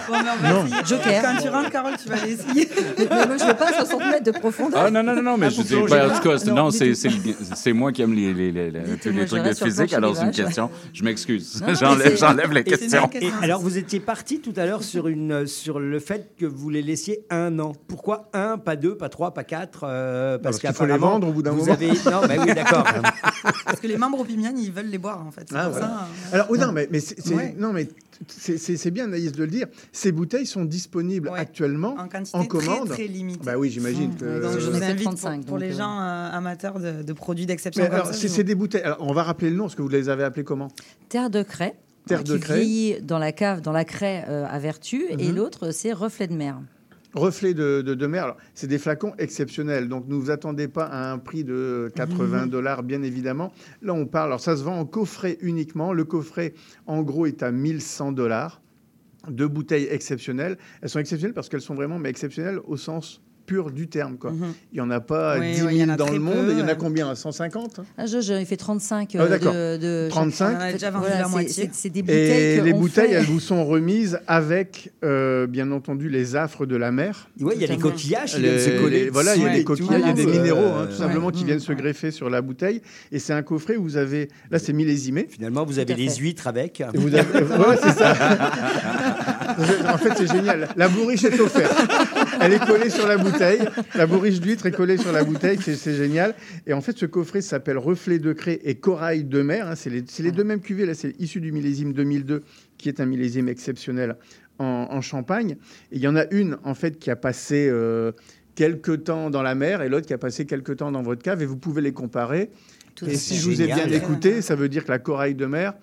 Bon, 0.08 0.14
mais 0.24 0.30
on 0.30 0.42
va 0.42 0.50
Non. 0.54 0.66
Joker. 0.86 1.22
Quand 1.22 1.42
tu 1.42 1.50
rentres, 1.50 1.70
Carole, 1.70 1.94
tu 2.02 2.10
vas 2.10 2.16
l'essayer. 2.26 2.70
mais, 2.98 3.08
mais 3.10 3.26
moi, 3.28 3.38
je 3.38 3.46
veux 3.46 3.54
pas 3.56 3.70
à 3.70 3.74
60 3.86 4.00
mètres 4.12 4.24
de 4.24 4.32
profondeur. 4.32 4.84
Ah 4.86 4.92
non, 4.92 5.04
non, 5.04 5.16
non, 5.16 5.22
non, 5.24 5.38
mais 5.38 5.48
Ah, 5.48 5.50
je 5.50 5.62
dis, 5.62 5.76
ben, 5.90 6.12
en 6.12 6.16
tout 6.20 6.28
cas, 6.30 6.38
c'est- 6.38 6.52
Non, 6.52 6.70
c'est 6.72 7.74
moi 7.74 7.92
qui 7.92 8.02
aime 8.02 8.14
les, 8.14 8.34
les, 8.34 8.52
les- 8.52 8.72
les- 8.72 8.98
tous 8.98 9.10
les 9.10 9.16
moi, 9.16 9.26
trucs 9.26 9.44
de 9.44 9.54
physique, 9.54 9.94
alors 9.94 10.16
c'est 10.16 10.24
une 10.26 10.32
question. 10.32 10.70
Je 10.94 11.04
m'excuse. 11.04 11.64
Mais 11.66 11.76
J'enlève 11.76 12.52
les 12.52 12.64
questions. 12.64 13.10
Et 13.14 13.30
alors, 13.42 13.62
vous 13.62 13.78
étiez 13.78 14.00
parti 14.00 14.40
tout 14.42 14.54
à 14.58 14.66
l'heure 14.66 14.84
sur, 14.84 15.08
une, 15.08 15.46
sur 15.48 15.80
le 15.80 16.00
fait 16.00 16.32
que 16.38 16.46
vous 16.46 16.70
les 16.70 16.82
laissiez 16.82 17.26
un 17.30 17.58
an. 17.60 17.74
Pourquoi 17.88 18.30
un, 18.34 18.58
pas 18.58 18.76
deux, 18.76 18.96
pas 18.96 19.10
trois, 19.10 19.34
pas 19.34 19.44
quatre 19.44 19.82
euh, 19.84 20.38
parce 20.38 20.60
qu'il 20.60 20.72
faut 20.74 20.86
les 20.86 20.98
vendre 20.98 21.28
au 21.28 21.32
bout 21.32 21.42
d'un 21.42 21.52
vous 21.52 21.60
moment. 21.60 21.74
Avez... 21.74 21.88
Non, 21.90 22.22
bah 22.28 22.34
oui, 22.40 22.54
d'accord. 22.54 22.84
Parce 23.66 23.80
que 23.80 23.88
les 23.88 23.98
membres 23.98 24.20
au 24.20 24.24
Pimian, 24.24 24.52
ils 24.58 24.72
veulent 24.72 24.88
les 24.90 24.98
boire, 24.98 25.24
en 25.26 25.32
fait. 25.32 25.48
Ah, 25.54 25.68
euh, 25.68 25.82
Alors, 26.34 26.48
oui, 26.50 26.60
non, 26.60 26.72
mais, 26.72 26.88
mais 26.92 27.00
c'est- 27.00 27.16
Ouais. 27.36 27.56
non, 27.58 27.74
mais 27.74 27.88
c'est- 28.28 28.92
bien, 28.92 29.08
Naïs, 29.08 29.32
de 29.32 29.44
le 29.44 29.50
dire. 29.50 29.68
Ces 29.92 30.12
bouteilles 30.12 30.46
sont 30.46 30.66
disponibles 30.66 31.30
actuellement 31.36 31.96
En 31.98 32.08
quantité 32.08 32.38
en 32.38 32.40
très, 32.46 32.48
commande. 32.48 32.90
très 32.90 33.08
limitée. 33.08 33.40
Bah 33.46 33.58
oui, 33.58 33.70
j'imagine 33.70 34.16
que. 34.16 34.42
Donc, 34.42 34.54
je 34.54 34.60
J'en 34.60 34.70
ai 34.70 34.74
vous 34.74 34.80
fait 34.80 34.86
invite 34.86 35.04
35, 35.06 35.38
pour, 35.42 35.46
pour 35.46 35.58
les 35.58 35.74
euh, 35.74 35.78
gens 35.78 36.00
euh, 36.00 36.30
amateurs 36.32 36.80
de, 36.80 37.02
de 37.04 37.14
produits 37.14 37.46
d'exception 37.46 37.84
alors, 37.86 38.14
c'est 38.14 38.28
vous- 38.28 38.44
des 38.44 38.56
bouteilles. 38.56 38.82
Alors, 38.82 38.98
on 39.02 39.14
va 39.14 39.24
rappeler 39.24 39.50
le 39.50 39.56
nom, 39.56 39.64
parce 39.66 39.76
que 39.76 39.82
vous 39.82 39.90
les 39.90 40.10
avez 40.10 40.24
appelées 40.24 40.44
comment? 40.44 40.70
Terre 41.10 41.30
de 41.30 41.44
craie. 41.44 41.76
Terre 42.08 42.24
de 42.24 42.36
qui 42.36 42.40
craie. 42.42 42.56
vieillit 42.62 43.02
dans 43.02 43.20
la 43.20 43.32
cave, 43.32 43.62
dans 43.62 43.72
la 43.72 43.86
craie 43.86 44.26
euh, 44.28 44.46
à 44.50 44.58
vertu, 44.60 45.06
et 45.10 45.30
Mhm. 45.30 45.36
l'autre, 45.36 45.72
c'est 45.72 45.94
reflet 45.94 46.28
de 46.28 46.34
mer. 46.34 46.60
Reflet 47.14 47.54
de, 47.56 47.82
de, 47.82 47.96
de 47.96 48.08
mer. 48.08 48.36
C'est 48.54 48.68
des 48.68 48.78
flacons 48.78 49.14
exceptionnels. 49.18 49.88
Donc, 49.90 50.08
ne 50.08 50.14
vous 50.16 50.30
attendez 50.30 50.68
pas 50.68 50.86
à 50.86 51.12
un 51.12 51.18
prix 51.18 51.44
de 51.44 51.92
80 51.96 52.44
Mhm. 52.46 52.50
dollars, 52.50 52.84
bien 52.84 53.02
évidemment. 53.02 53.52
Là, 53.82 53.94
on 53.94 54.06
parle. 54.06 54.28
Alors, 54.30 54.40
ça 54.40 54.56
se 54.56 54.64
vend 54.64 54.78
en 54.80 54.86
coffret 54.86 55.38
uniquement. 55.42 55.92
Le 55.92 56.04
coffret, 56.04 56.54
en 56.86 57.02
gros, 57.02 57.26
est 57.26 57.42
à 57.42 57.52
1100 57.52 58.12
dollars. 58.12 58.62
Deux 59.28 59.48
bouteilles 59.48 59.88
exceptionnelles. 59.90 60.58
Elles 60.82 60.90
sont 60.90 61.00
exceptionnelles 61.00 61.34
parce 61.34 61.50
qu'elles 61.50 61.62
sont 61.62 61.76
vraiment, 61.76 61.98
mais 61.98 62.10
exceptionnelles 62.10 62.60
au 62.66 62.78
sens 62.78 63.22
pur 63.50 63.72
du 63.72 63.88
terme. 63.88 64.18
Quoi. 64.18 64.32
Il 64.72 64.76
n'y 64.76 64.82
en 64.82 64.92
a 64.92 65.00
pas 65.00 65.40
Oui, 65.40 65.50
10 65.54 65.56
000 65.58 65.68
oui, 65.70 65.76
il 65.76 65.82
y 65.82 65.84
en 65.84 65.90
a 65.90 65.96
dans 65.96 66.10
le 66.12 66.20
monde. 66.20 66.46
peu, 66.46 66.52
Il 66.52 66.60
y 66.60 66.62
en 66.62 66.68
a 66.68 66.76
combien? 66.76 67.16
150 67.16 67.80
Ah, 67.98 68.06
je- 68.06 68.44
fait 68.46 68.58
35 68.58 69.16
Ah, 69.18 69.22
euh, 69.24 69.28
d'accord. 69.30 69.54
de, 69.54 69.78
de 69.78 70.08
35. 70.10 70.52
chaque- 70.52 70.58
On 70.60 70.62
a 70.66 70.72
déjà 70.72 70.92
vendu 70.92 71.06
Voilà, 71.06 71.20
la 71.22 71.26
c'est- 71.26 71.32
moitié. 71.32 71.50
c'est- 71.64 71.70
C'est 71.74 71.90
des 71.90 72.02
bouteilles. 72.04 72.58
Et 72.58 72.62
les 72.62 72.74
bouteilles, 72.74 73.08
fait- 73.10 73.14
elles 73.16 73.26
vous 73.26 73.40
sont 73.40 73.66
remises 73.66 74.20
avec, 74.28 74.92
euh, 75.04 75.48
bien 75.48 75.72
entendu, 75.72 76.10
les 76.10 76.36
affres 76.36 76.68
de 76.68 76.76
la 76.76 76.92
mer. 76.92 77.28
Ouais, 77.42 77.54
il 77.56 77.62
y 77.62 77.64
a 77.64 77.68
des 77.68 77.78
coquillages 77.78 78.36
qui 78.36 78.42
Les- 78.42 78.50
viennent 78.50 78.60
se 78.78 78.82
coller 78.82 79.04
les- 79.06 79.10
Voilà, 79.10 79.36
il 79.36 79.42
y 79.42 79.46
a 79.48 79.50
des 79.54 79.64
coquillages, 79.64 80.02
il 80.02 80.08
y 80.08 80.10
a 80.12 80.14
des 80.14 80.26
minéraux, 80.28 80.76
hein, 80.78 80.88
tout 80.88 80.96
simplement, 80.98 81.32
qui 81.32 81.44
viennent 81.44 81.60
se 81.60 81.74
greffer 81.74 82.12
sur 82.12 82.30
la 82.30 82.42
bouteille. 82.44 82.82
Et 83.12 83.18
c'est 83.18 83.34
un 83.34 83.42
coffret 83.42 83.78
où 83.78 83.84
vous 83.84 83.98
avez, 83.98 84.28
là, 84.52 84.60
c'est 84.60 84.74
millésimé. 84.74 85.28
Finalement, 85.28 85.66
vous 85.66 85.80
avez 85.80 85.96
les 85.96 86.16
huîtres 86.18 86.48
avec. 86.48 86.84
Vous 86.94 87.16
avez- 87.16 87.34
ouais, 87.68 87.78
c'est 87.82 87.98
ça. 87.98 88.14
en 89.88 89.98
fait, 89.98 90.14
c'est 90.18 90.28
génial. 90.28 90.70
La 90.76 90.88
bourriche 90.88 91.24
est 91.24 91.40
offerte. 91.40 91.76
Elle 92.42 92.54
est 92.54 92.66
collée 92.66 92.90
sur 92.90 93.08
la 93.08 93.18
bouteille. 93.18 93.62
La 93.96 94.06
bourriche 94.06 94.40
d'huître 94.40 94.66
est 94.66 94.72
collée 94.72 94.98
sur 94.98 95.12
la 95.12 95.24
bouteille. 95.24 95.60
C'est, 95.62 95.96
génial. 95.96 96.36
Et 96.68 96.74
en 96.74 96.82
fait, 96.82 96.98
ce 96.98 97.06
coffret 97.06 97.42
s'appelle 97.42 97.78
Reflet 97.78 98.20
de 98.20 98.34
craie 98.34 98.60
et 98.64 98.76
Corail 98.76 99.24
de 99.24 99.42
mer. 99.42 99.68
hein. 99.68 99.76
C'est 99.76 99.90
les, 99.90 100.32
deux 100.32 100.44
mêmes 100.44 100.62
cuvées. 100.62 100.86
Là, 100.86 100.94
c'est 100.94 101.20
issu 101.20 101.42
du 101.42 101.52
millésime 101.52 101.94
2002, 101.94 102.44
qui 102.78 102.90
est 102.90 103.00
un 103.00 103.06
millésime 103.06 103.50
exceptionnel 103.50 104.16
en, 104.58 104.88
en 104.90 105.02
Champagne. 105.02 105.58
Et 105.92 105.98
il 105.98 106.02
y 106.02 106.08
en 106.08 106.16
a 106.16 106.26
une, 106.32 106.58
en 106.64 106.74
fait, 106.74 107.00
qui 107.00 107.12
a 107.12 107.16
passé 107.16 107.68
euh, 107.70 108.12
quelques 108.56 109.06
temps 109.06 109.30
dans 109.30 109.42
la 109.42 109.56
mer 109.56 109.82
et 109.82 109.90
l'autre 109.90 110.06
qui 110.06 110.14
a 110.14 110.18
passé 110.18 110.46
quelques 110.46 110.78
temps 110.78 110.92
dans 110.92 111.02
votre 111.02 111.22
cave. 111.22 111.42
Et 111.42 111.46
vous 111.46 111.58
pouvez 111.58 111.82
les 111.82 111.94
comparer. 111.94 112.50
Tout 112.96 113.08
et 113.08 113.16
si 113.16 113.38
je 113.38 113.46
vous 113.46 113.62
ai 113.62 113.68
bien 113.68 113.88
écouté, 113.88 114.42
ça 114.42 114.56
veut 114.56 114.68
dire 114.68 114.84
que 114.84 114.92
la 114.92 115.00
corail 115.00 115.36
de 115.36 115.46
mer, 115.46 115.74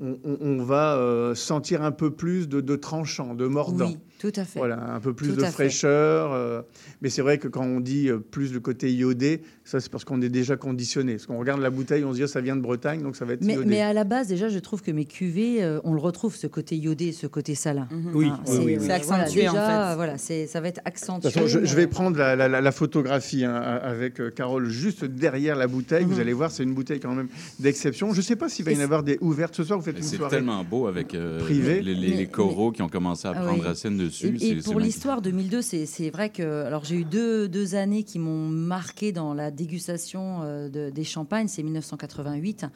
on, 0.00 0.62
va 0.62 0.96
euh, 0.96 1.34
sentir 1.34 1.82
un 1.82 1.92
peu 1.92 2.10
plus 2.10 2.48
de, 2.48 2.60
de 2.60 2.76
tranchant, 2.76 3.34
de 3.34 3.46
mordant. 3.46 3.92
Tout 4.18 4.32
à 4.36 4.44
fait. 4.44 4.58
Voilà, 4.58 4.94
un 4.94 5.00
peu 5.00 5.12
plus 5.12 5.28
Tout 5.30 5.36
de 5.36 5.44
fraîcheur. 5.44 6.32
euh, 6.32 6.62
mais 7.02 7.10
c'est 7.10 7.20
vrai 7.22 7.38
que 7.38 7.48
quand 7.48 7.64
on 7.64 7.80
dit 7.80 8.08
euh, 8.08 8.18
plus 8.18 8.52
le 8.54 8.60
côté 8.60 8.92
iodé, 8.92 9.42
ça 9.64 9.80
c'est 9.80 9.90
parce 9.90 10.04
qu'on 10.04 10.22
est 10.22 10.28
déjà 10.28 10.56
conditionné. 10.56 11.12
Parce 11.14 11.26
qu'on 11.26 11.38
regarde 11.38 11.60
la 11.60 11.70
bouteille, 11.70 12.04
on 12.04 12.12
se 12.12 12.16
dit 12.16 12.24
oh, 12.24 12.26
ça 12.26 12.40
vient 12.40 12.56
de 12.56 12.60
Bretagne, 12.62 13.02
donc 13.02 13.16
ça 13.16 13.24
va 13.24 13.34
être 13.34 13.42
Mais, 13.44 13.54
iodé. 13.54 13.66
mais 13.66 13.80
à 13.82 13.92
la 13.92 14.04
base, 14.04 14.28
déjà, 14.28 14.48
je 14.48 14.58
trouve 14.58 14.82
que 14.82 14.90
mes 14.90 15.04
cuvées, 15.04 15.62
euh, 15.62 15.80
on 15.84 15.92
le 15.92 16.00
retrouve, 16.00 16.34
ce 16.36 16.46
côté 16.46 16.76
iodé, 16.76 17.12
ce 17.12 17.26
côté 17.26 17.54
salin. 17.54 17.88
Oui, 18.14 18.26
Hein, 18.28 18.40
oui, 18.46 18.52
c'est 18.52 18.58
oui, 18.58 18.64
oui. 18.64 18.72
C'est 18.74 18.78
voilà, 18.78 18.94
accentué, 18.94 19.48
en 19.48 19.52
déjà, 19.52 19.88
fait. 19.90 19.96
Voilà, 19.96 20.18
c'est- 20.18 20.46
ça 20.46 20.60
va 20.60 20.68
être 20.68 20.76
De 20.82 20.88
accentué. 20.88 21.30
façon, 21.30 21.46
je, 21.46 21.74
vais 21.76 21.86
prendre 21.86 22.16
la, 22.18 22.34
la- 22.36 22.48
la- 22.48 22.60
la 22.60 22.72
photographie 22.72 23.44
hein, 23.44 23.54
avec 23.54 24.20
euh, 24.20 24.30
Carole 24.30 24.68
juste 24.70 25.04
derrière 25.04 25.56
la 25.56 25.66
bouteille. 25.66 26.04
Vous 26.04 26.20
allez 26.20 26.32
voir, 26.32 26.50
c'est 26.50 26.62
une 26.62 26.74
bouteille 26.74 27.00
quand 27.00 27.14
même 27.14 27.28
d'exception. 27.58 28.12
Je 28.12 28.18
ne 28.18 28.22
sais 28.22 28.36
pas 28.36 28.48
s'il 28.48 28.64
va 28.64 28.72
y 28.72 28.76
en 28.78 28.80
avoir 28.80 29.02
des 29.02 29.18
ouvertes 29.20 29.54
ce 29.54 29.64
soir. 29.64 29.78
Vous 29.78 29.84
faites 29.84 29.96
une 29.98 30.02
C'est 30.02 30.16
soirée. 30.16 30.36
tellement 30.36 30.62
beau 30.64 30.86
avec 30.86 31.14
euh, 31.14 31.40
Privé. 31.40 31.80
les, 31.82 31.94
les- 31.94 32.08
les 32.10 32.16
Mais- 32.16 32.26
coraux 32.26 32.70
qui 32.72 32.82
ont 32.82 32.88
commencé 32.88 33.26
à 33.28 33.32
Ah 33.34 33.40
prendre 33.42 33.60
oui. 33.60 33.66
racine 33.66 33.96
dessus. 34.04 34.36
Et, 34.40 34.56
pour 34.56 34.80
l'histoire 34.80 35.22
2002, 35.22 35.62
c'est 35.62 36.10
vrai 36.10 36.30
que 36.30 36.62
alors 36.64 36.84
j'ai 36.84 36.96
eu 36.96 37.04
deux, 37.04 37.48
deux 37.48 37.74
années 37.74 38.02
qui 38.04 38.18
m'ont 38.18 38.48
marqué 38.48 39.12
dans 39.12 39.34
la 39.34 39.50
dégustation 39.50 40.40
euh, 40.42 40.68
de- 40.68 40.90
des 40.90 41.04
champagnes, 41.04 41.48
c'est 41.48 41.62
1988 41.62 42.66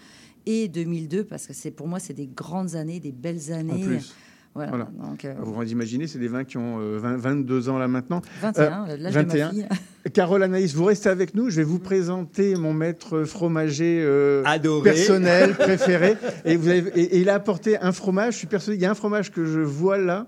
et 0.46 0.68
2002 0.68 1.24
parce 1.24 1.46
que 1.46 1.52
c'est 1.52 1.70
pour 1.70 1.88
moi 1.88 1.98
c'est 1.98 2.14
des 2.14 2.26
grandes 2.26 2.74
années, 2.74 3.00
des 3.00 3.12
belles 3.12 3.52
années. 3.52 3.72
En 3.84 3.86
plus. 3.86 4.14
Voilà. 4.54 4.70
Voilà. 4.70 4.88
Donc, 5.00 5.24
euh, 5.24 5.34
Vous 5.40 5.52
vous 5.52 5.62
imaginez, 5.70 6.06
c'est 6.08 6.18
des 6.18 6.26
vins 6.26 6.42
qui 6.42 6.56
ont 6.56 6.80
euh, 6.80 6.98
20 6.98 7.16
22 7.18 7.68
ans 7.68 7.78
là 7.78 7.86
maintenant. 7.86 8.22
21, 8.40 8.96
l'âge 8.96 9.14
de 9.14 9.22
ma 9.22 9.50
fille. 9.50 9.68
Carole 10.14 10.42
Anaïs, 10.42 10.74
vous 10.74 10.84
restez 10.84 11.10
avec 11.10 11.34
nous. 11.34 11.48
Je 11.50 11.56
vais 11.56 11.62
vous 11.64 11.78
présenter 11.78 12.56
mon 12.56 12.72
maître 12.72 13.22
fromager 13.24 14.00
euh, 14.02 14.42
Adoré. 14.46 14.90
personnel, 14.94 15.54
préféré. 15.58 16.16
Et, 16.44 16.56
vous 16.56 16.68
avez- 16.68 16.90
et- 16.98 17.16
et 17.16 17.20
il 17.20 17.28
a 17.28 17.34
apporté 17.34 17.78
un 17.78 17.92
fromage. 17.92 18.32
Je 18.32 18.38
suis 18.38 18.46
persuadé, 18.48 18.78
il 18.78 18.82
y 18.82 18.86
a 18.86 18.90
un 18.90 18.94
fromage 18.94 19.30
que 19.30 19.44
je 19.44 19.60
vois 19.60 19.98
là. 19.98 20.26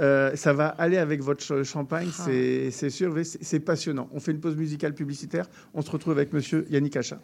Euh, 0.00 0.34
ça 0.36 0.52
va 0.54 0.68
aller 0.68 0.96
avec 0.96 1.22
votre 1.22 1.42
ch- 1.42 1.64
champagne, 1.64 2.08
Ah. 2.18 2.22
c'est 2.26 2.70
c'est 2.70 2.88
sûr, 2.90 3.14
c'est 3.24 3.60
passionnant. 3.60 4.08
On 4.14 4.20
fait 4.20 4.32
une 4.32 4.40
pause 4.40 4.56
musicale 4.56 4.94
publicitaire. 4.94 5.46
On 5.74 5.82
se 5.82 5.90
retrouve 5.90 6.14
avec 6.14 6.32
monsieur 6.32 6.66
Yannick 6.70 6.96
Achat. 6.96 7.18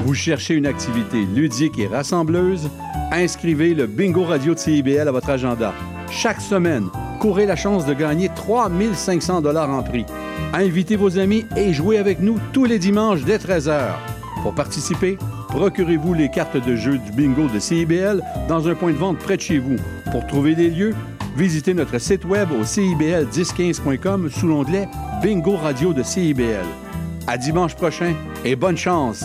Vous 0.00 0.14
cherchez 0.14 0.54
une 0.54 0.66
activité 0.66 1.24
ludique 1.24 1.78
et 1.78 1.86
rassembleuse? 1.86 2.68
Inscrivez 3.12 3.74
le 3.74 3.86
Bingo 3.86 4.24
Radio 4.24 4.54
de 4.54 4.58
CIBL 4.58 5.08
à 5.08 5.10
votre 5.10 5.30
agenda. 5.30 5.72
Chaque 6.10 6.40
semaine, 6.40 6.88
courez 7.18 7.46
la 7.46 7.56
chance 7.56 7.86
de 7.86 7.94
gagner 7.94 8.28
3500 8.36 9.40
dollars 9.40 9.70
en 9.70 9.82
prix. 9.82 10.04
Invitez 10.52 10.96
vos 10.96 11.18
amis 11.18 11.44
et 11.56 11.72
jouez 11.72 11.98
avec 11.98 12.20
nous 12.20 12.38
tous 12.52 12.64
les 12.66 12.78
dimanches 12.78 13.24
dès 13.24 13.38
13h. 13.38 13.94
Pour 14.42 14.54
participer, 14.54 15.18
procurez-vous 15.56 16.12
les 16.12 16.28
cartes 16.28 16.58
de 16.58 16.76
jeu 16.76 16.98
du 16.98 17.12
bingo 17.12 17.48
de 17.48 17.58
CIBL 17.58 18.22
dans 18.46 18.68
un 18.68 18.74
point 18.74 18.92
de 18.92 18.98
vente 18.98 19.16
près 19.16 19.38
de 19.38 19.40
chez 19.40 19.58
vous. 19.58 19.76
Pour 20.12 20.26
trouver 20.26 20.54
des 20.54 20.68
lieux, 20.68 20.94
visitez 21.34 21.72
notre 21.72 21.98
site 21.98 22.26
web 22.26 22.50
au 22.52 22.62
cibl1015.com 22.62 24.28
sous 24.30 24.48
l'onglet 24.48 24.86
Bingo 25.22 25.56
Radio 25.56 25.94
de 25.94 26.02
CIBL. 26.02 26.66
À 27.26 27.38
dimanche 27.38 27.74
prochain 27.74 28.14
et 28.44 28.54
bonne 28.54 28.76
chance! 28.76 29.24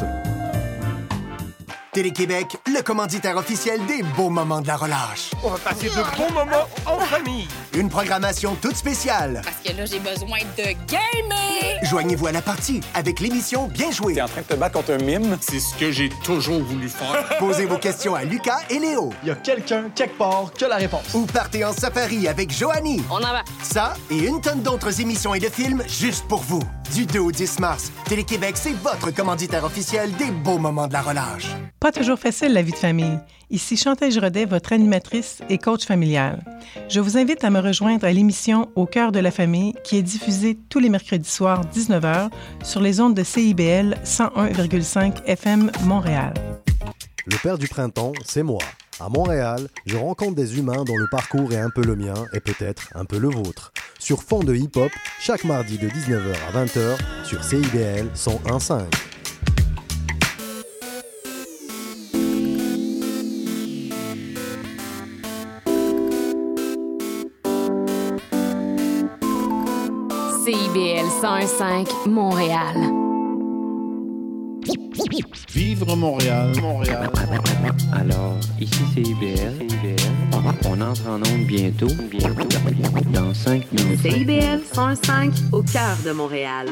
Télé-Québec, 1.93 2.55
le 2.67 2.81
commanditaire 2.81 3.35
officiel 3.35 3.85
des 3.85 4.01
beaux 4.15 4.29
moments 4.29 4.61
de 4.61 4.67
la 4.67 4.77
relâche. 4.77 5.31
On 5.43 5.49
va 5.49 5.57
passer 5.57 5.89
de 5.89 6.17
bons 6.17 6.31
moments 6.33 6.65
en 6.85 6.97
famille. 6.99 7.49
Une 7.73 7.89
programmation 7.89 8.55
toute 8.61 8.77
spéciale. 8.77 9.41
Parce 9.43 9.57
que 9.57 9.77
là, 9.77 9.83
j'ai 9.85 9.99
besoin 9.99 10.39
de 10.57 10.63
gamer. 10.87 11.79
Joignez-vous 11.83 12.27
à 12.27 12.31
la 12.31 12.41
partie 12.41 12.79
avec 12.93 13.19
l'émission 13.19 13.67
Bien 13.67 13.91
joué. 13.91 14.13
T'es 14.13 14.21
en 14.21 14.29
train 14.29 14.39
de 14.39 14.45
te 14.45 14.53
battre 14.53 14.75
contre 14.75 14.93
un 14.93 15.03
mime? 15.03 15.37
C'est 15.41 15.59
ce 15.59 15.75
que 15.75 15.91
j'ai 15.91 16.07
toujours 16.23 16.61
voulu 16.63 16.87
faire. 16.87 17.27
Posez 17.39 17.65
vos 17.65 17.77
questions 17.77 18.15
à 18.15 18.23
Lucas 18.23 18.59
et 18.69 18.79
Léo. 18.79 19.11
Il 19.23 19.27
y 19.27 19.31
a 19.31 19.35
quelqu'un, 19.35 19.89
quelque 19.93 20.17
part, 20.17 20.53
qui 20.53 20.63
a 20.63 20.69
la 20.69 20.77
réponse. 20.77 21.13
Ou 21.13 21.25
partez 21.25 21.65
en 21.65 21.73
safari 21.73 22.29
avec 22.29 22.51
Joanie. 22.57 23.03
On 23.09 23.15
en 23.17 23.19
va. 23.19 23.43
Ça 23.63 23.95
et 24.09 24.17
une 24.17 24.39
tonne 24.39 24.61
d'autres 24.61 25.01
émissions 25.01 25.33
et 25.33 25.39
de 25.39 25.49
films 25.49 25.83
juste 25.89 26.25
pour 26.29 26.39
vous. 26.39 26.63
Du 26.93 27.05
2 27.05 27.19
au 27.19 27.31
10 27.31 27.59
mars, 27.59 27.89
Télé-Québec, 28.05 28.55
c'est 28.55 28.73
votre 28.73 29.11
commanditaire 29.11 29.63
officiel 29.63 30.11
des 30.17 30.29
beaux 30.29 30.57
moments 30.57 30.87
de 30.87 30.93
la 30.93 31.01
relâche. 31.01 31.47
Pas 31.81 31.91
toujours 31.91 32.19
facile 32.19 32.53
la 32.53 32.61
vie 32.61 32.73
de 32.73 32.77
famille. 32.77 33.17
Ici 33.49 33.75
Chantal 33.75 34.11
Giraudet, 34.11 34.45
votre 34.45 34.71
animatrice 34.71 35.39
et 35.49 35.57
coach 35.57 35.83
familial. 35.83 36.43
Je 36.89 36.99
vous 36.99 37.17
invite 37.17 37.43
à 37.43 37.49
me 37.49 37.59
rejoindre 37.59 38.05
à 38.05 38.11
l'émission 38.11 38.69
Au 38.75 38.85
cœur 38.85 39.11
de 39.11 39.17
la 39.17 39.31
famille 39.31 39.73
qui 39.83 39.97
est 39.97 40.03
diffusée 40.03 40.59
tous 40.69 40.77
les 40.77 40.89
mercredis 40.89 41.27
soirs 41.27 41.65
19h 41.73 42.29
sur 42.63 42.81
les 42.81 43.01
ondes 43.01 43.15
de 43.15 43.23
CIBL 43.23 43.97
101,5 44.05 45.23
FM 45.25 45.71
Montréal. 45.85 46.35
Le 47.25 47.37
père 47.41 47.57
du 47.57 47.67
printemps, 47.67 48.13
c'est 48.23 48.43
moi. 48.43 48.61
À 48.99 49.09
Montréal, 49.09 49.67
je 49.87 49.97
rencontre 49.97 50.35
des 50.35 50.59
humains 50.59 50.83
dont 50.83 50.97
le 50.97 51.07
parcours 51.09 51.51
est 51.51 51.59
un 51.59 51.71
peu 51.71 51.81
le 51.81 51.95
mien 51.95 52.13
et 52.33 52.41
peut-être 52.41 52.89
un 52.93 53.05
peu 53.05 53.17
le 53.17 53.29
vôtre. 53.29 53.73
Sur 53.97 54.21
fond 54.21 54.43
de 54.43 54.53
hip-hop, 54.53 54.91
chaque 55.19 55.45
mardi 55.45 55.79
de 55.79 55.89
19h 55.89 56.35
à 56.47 56.63
20h 56.63 57.25
sur 57.25 57.43
CIBL 57.43 58.11
101.5. 58.13 58.83
CIBL 70.51 71.07
101.5 71.21 72.09
Montréal. 72.09 72.75
Vivre 75.53 75.95
Montréal, 75.95 76.51
Montréal. 76.61 77.09
Alors, 77.93 78.35
ici 78.59 78.81
c'est 78.93 79.01
IBL. 79.01 79.65
On 80.65 80.81
entre 80.81 81.07
en 81.07 81.19
onde 81.19 81.45
bientôt, 81.47 81.87
bientôt, 82.09 82.49
dans 83.13 83.33
5 83.33 83.71
minutes. 83.71 84.01
CIBL 84.01 84.61
105 84.73 85.31
au 85.53 85.63
cœur 85.63 85.95
de 86.05 86.11
Montréal. 86.11 86.67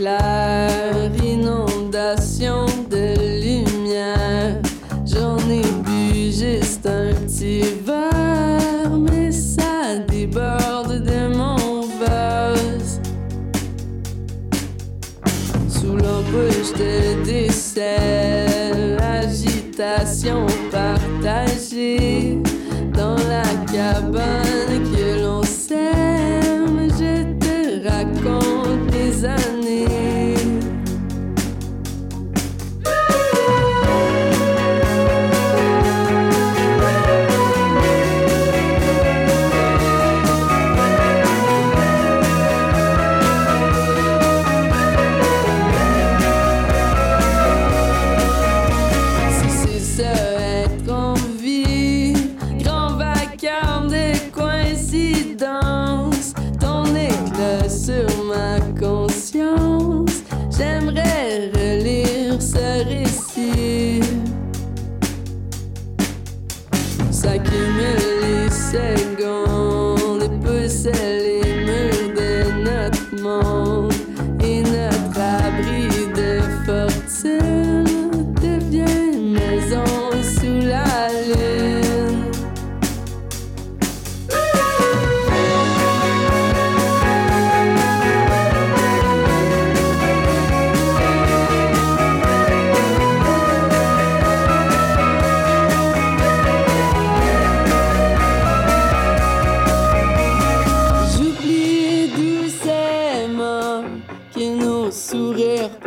M'éclaire, 0.00 1.10
inondation 1.22 2.66
de 2.90 3.14
lumière. 3.40 4.60
J'en 5.04 5.36
ai 5.48 5.62
bu 5.84 6.32
juste 6.32 6.86
un 6.86 7.12
petit 7.24 7.62
verre, 7.84 8.90
mais 8.98 9.30
ça 9.30 9.98
déborde 10.08 11.02
de 11.04 11.36
mon 11.36 11.82
vase. 11.98 13.00
Sous 15.68 15.96
l'ampoule, 15.96 16.50
je 16.50 16.72
te 16.72 17.24
décèle 17.24 18.96
l'agitation 18.98 20.46
partagée 20.70 22.38
dans 22.94 23.16
la 23.16 23.42
cabane 23.72 24.49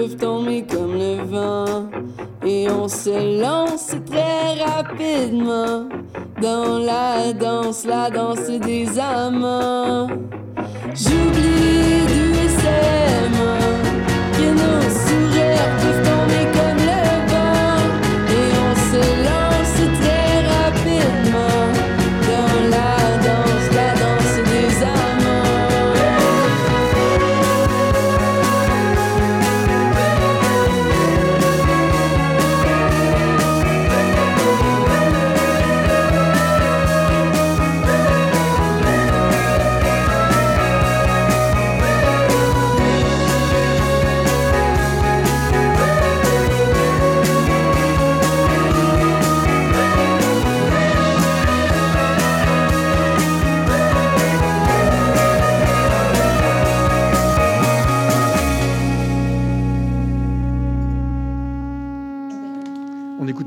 peuvent 0.04 0.18
tomber 0.18 0.66
comme 0.70 0.94
le 0.94 1.24
vent 1.24 1.90
et 2.46 2.68
on 2.70 2.88
se 2.88 3.42
lance 3.42 3.96
très 4.06 4.62
rapidement 4.64 5.88
dans 6.42 6.80
la 6.80 7.32
danse, 7.32 7.86
la 7.86 8.10
danse 8.10 8.50
des 8.50 9.00
amants. 9.00 10.08
J'oublie 10.94 12.02
doucement 12.08 13.13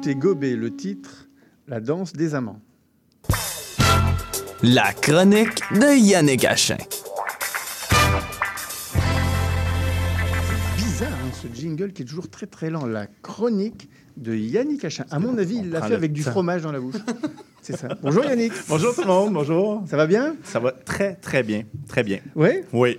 Écoutez 0.06 0.20
gober 0.20 0.54
le 0.54 0.70
titre 0.70 1.26
La 1.66 1.80
danse 1.80 2.12
des 2.12 2.36
amants. 2.36 2.60
La 4.62 4.92
chronique 4.92 5.58
de 5.72 5.98
Yannick 5.98 6.44
Achin. 6.44 6.76
Bizarre 10.76 11.08
hein, 11.10 11.30
ce 11.32 11.48
jingle 11.52 11.92
qui 11.92 12.02
est 12.02 12.04
toujours 12.04 12.30
très 12.30 12.46
très 12.46 12.70
lent. 12.70 12.86
La 12.86 13.08
chronique 13.20 13.88
de 14.16 14.32
Yannick 14.36 14.84
Achin. 14.84 15.06
À 15.10 15.18
mon 15.18 15.38
avis, 15.38 15.56
il 15.56 15.70
l'a 15.70 15.82
fait 15.82 15.94
avec 15.94 16.12
du 16.12 16.22
fromage 16.22 16.62
dans 16.62 16.70
la 16.70 16.78
bouche. 16.78 16.94
C'est 17.62 17.76
ça. 17.76 17.88
Bonjour 18.00 18.24
Yannick. 18.24 18.52
bonjour 18.68 18.94
tout 18.94 19.00
le 19.00 19.08
monde. 19.08 19.32
Bonjour. 19.32 19.82
Ça 19.90 19.96
va 19.96 20.06
bien? 20.06 20.36
Ça 20.44 20.60
va 20.60 20.70
très 20.70 21.16
très 21.16 21.42
bien, 21.42 21.64
très 21.88 22.04
bien. 22.04 22.20
Oui. 22.36 22.50
Ah, 22.62 22.68
oui. 22.72 22.98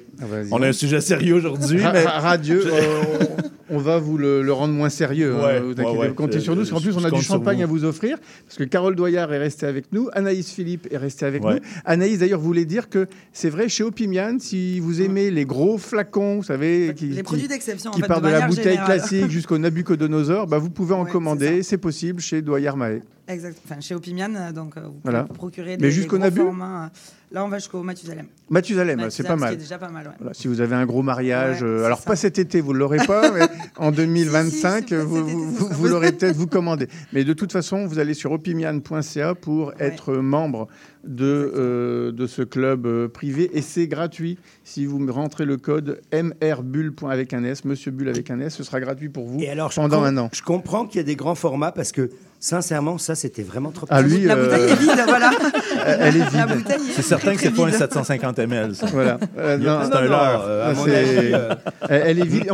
On 0.51 0.62
a 0.62 0.68
un 0.68 0.74
sujet 0.74 0.99
sérieux 0.99 1.36
aujourd'hui. 1.36 1.78
mais... 1.78 2.03
Radieux. 2.03 2.66
on, 3.70 3.78
va 3.78 3.97
vous 3.97 4.18
le, 4.18 4.41
le 4.41 4.53
rendre 4.53 4.74
moins 4.74 4.89
sérieux. 4.89 5.36
hein, 5.36 5.43
Ouais, 5.45 5.59
vous 5.59 5.68
ouais, 5.74 5.80
inquiétez, 5.82 5.97
ouais. 5.97 6.13
comptez 6.13 6.38
Euh, 6.38 6.39
sur 6.39 6.55
nous, 6.55 6.61
parce 6.61 6.72
qu'en 6.72 6.82
plus, 6.82 6.95
on 6.97 7.03
a 7.03 7.11
du 7.11 7.22
champagne 7.22 7.57
vous. 7.57 7.63
à 7.63 7.65
vous 7.68 7.84
offrir, 7.86 8.18
parce 8.45 8.57
que 8.57 8.63
Carole 8.63 8.95
Doyard 8.95 9.32
est 9.34 9.38
restée 9.38 9.65
avec 9.65 9.91
nous, 9.91 10.09
Anaïs 10.13 10.51
Philippe 10.51 10.88
est 10.91 10.97
restée 10.97 11.26
avec 11.26 11.43
Ouais. 11.43 11.55
nous. 11.55 11.59
Anaïs, 11.86 12.20
d'ailleurs, 12.20 12.39
voulait 12.39 12.65
dire 12.65 12.89
que 12.89 13.07
c'est 13.34 13.49
vrai, 13.49 13.70
chez 13.70 13.84
Opimian, 13.84 14.38
si 14.39 14.80
vous 14.80 15.01
aimez 15.01 15.32
les 15.32 15.45
gros 15.45 15.78
flacons, 15.78 16.38
vous 16.38 16.43
savez, 16.43 16.93
qui, 16.95 17.07
Les 17.07 17.15
qui- 17.18 17.24
produits 17.24 17.47
d'exception, 17.47 17.91
en 17.91 17.93
qui 17.93 18.01
fait, 18.01 18.07
partent 18.07 18.24
de 18.24 18.28
de 18.28 18.34
la 18.34 18.47
bouteille 18.47 18.63
générale. 18.63 18.86
classique 18.99 19.30
jusqu'au 19.30 19.57
Nabucodonosor, 19.57 20.47
bah, 20.47 20.57
vous 20.57 20.70
pouvez 20.70 20.93
en 20.95 21.05
commander, 21.05 21.63
c'est 21.63 21.78
possible, 21.78 22.20
chez 22.22 22.41
Doyard 22.41 22.78
Mahé. 22.78 23.01
Exact. 23.30 23.57
Enfin, 23.65 23.82
chez 23.82 23.93
Opimian, 23.93 24.34
euh, 24.36 24.51
donc 24.53 24.78
euh, 24.78 24.82
vous 24.82 24.91
pouvez 24.91 25.01
Voilà. 25.03 25.24
vous 25.24 25.34
procurer 25.34 25.72
Mais 25.72 25.88
des, 25.88 25.91
jusqu'au 25.91 26.15
des 26.18 26.30
gros 26.30 26.30
Nabu 26.30 26.41
formats, 26.41 26.86
euh, 26.86 26.89
Là, 27.30 27.44
on 27.44 27.50
va 27.50 27.60
jusqu'au 27.60 27.84
Mathusalem. 27.84 28.28
Mathusalem, 28.50 29.10
c'est 29.10 29.24
pas 29.28 29.36
mal. 29.36 29.54
est 29.54 29.58
déjà 29.58 29.78
pas 29.78 29.90
mal, 29.90 30.08
ouais. 30.08 30.14
Voilà, 30.18 30.34
si 30.34 30.48
vous 30.48 30.62
avez 30.62 30.76
un 30.76 30.86
gros 30.86 31.02
mariage, 31.04 31.62
Ouais, 31.62 31.68
euh, 31.68 31.80
c'est 31.82 31.86
alors 31.86 32.00
ça. 32.00 32.06
pas 32.06 32.16
cet 32.16 32.40
été, 32.40 32.62
vous 32.62 32.72
ne 32.72 32.78
l'aurez 32.78 33.06
pas, 33.06 33.32
mais 33.32 33.42
en 33.76 33.92
2025, 33.92 34.94
vous, 34.94 35.28
vous- 35.28 35.52
vous- 35.52 35.68
vous 35.70 35.88
l'aurez 35.88 36.14
peut-être, 36.14 36.38
vous 36.38 36.48
commandez. 36.48 36.88
Mais 37.12 37.26
de 37.26 37.34
toute 37.34 37.52
façon, 37.52 37.86
vous 37.86 38.00
allez 38.00 38.14
sur 38.14 38.32
opimian.ca 38.32 39.36
pour 39.36 39.74
être 39.80 40.14
membre 40.16 40.70
de, 41.08 41.51
euh, 41.55 42.12
de 42.12 42.28
ce 42.28 42.41
club 42.41 42.86
euh, 42.86 43.08
privé 43.08 43.49
et 43.53 43.62
c'est 43.62 43.88
gratuit. 43.88 44.38
Si 44.64 44.86
vous 44.86 44.99
me 44.99 45.12
rentrez 45.12 45.45
le 45.45 45.58
code 45.58 46.01
MRBull 46.14 46.93
avec 47.10 47.34
un 47.34 47.43
S, 47.43 47.66
Monsieur 47.66 47.91
Bull 47.91 48.10
avec 48.10 48.30
un 48.32 48.39
S, 48.39 48.55
ce 48.55 48.64
sera 48.64 48.80
gratuit 48.80 49.10
pour 49.10 49.26
vous 49.28 49.39
Et 49.39 49.49
alors, 49.49 49.72
je 49.72 49.78
pendant 49.78 50.03
un 50.03 50.18
an. 50.18 50.30
Je 50.34 50.41
comprends 50.41 50.86
qu'il 50.86 50.97
y 50.97 51.01
a 51.01 51.03
des 51.03 51.16
grands 51.16 51.36
formats 51.36 51.72
parce 51.72 51.91
que, 51.91 52.10
sincèrement, 52.39 52.97
ça, 52.97 53.16
c'était 53.16 53.43
vraiment 53.43 53.72
trop 53.72 53.88
Ah, 53.89 54.03
petit. 54.03 54.18
lui, 54.18 54.26
La 54.26 54.36
euh, 54.36 54.43
bouteille 54.45 54.72
est 54.72 54.76
vide, 54.80 55.03
voilà. 55.08 55.32
Elle 55.99 56.18
est 56.18 56.30
vide. 56.30 56.66
C'est 56.91 57.01
certain 57.01 57.34
que 57.36 57.41
c'est 57.41 57.51
pas 57.51 57.64
un 57.64 57.68
vide. 57.68 57.76
750 57.76 58.39
ml. 58.39 58.76
ça. 58.76 58.86
Voilà. 58.88 59.20
Euh, 59.38 59.58
non, 59.58 59.80
c'est 59.84 59.95
un 59.95 60.01
non, 60.01 60.10
leurre. 60.10 60.43
euh, 60.45 60.74
euh, 60.88 61.55
Elle 61.89 62.20
est 62.20 62.26
vide. 62.26 62.51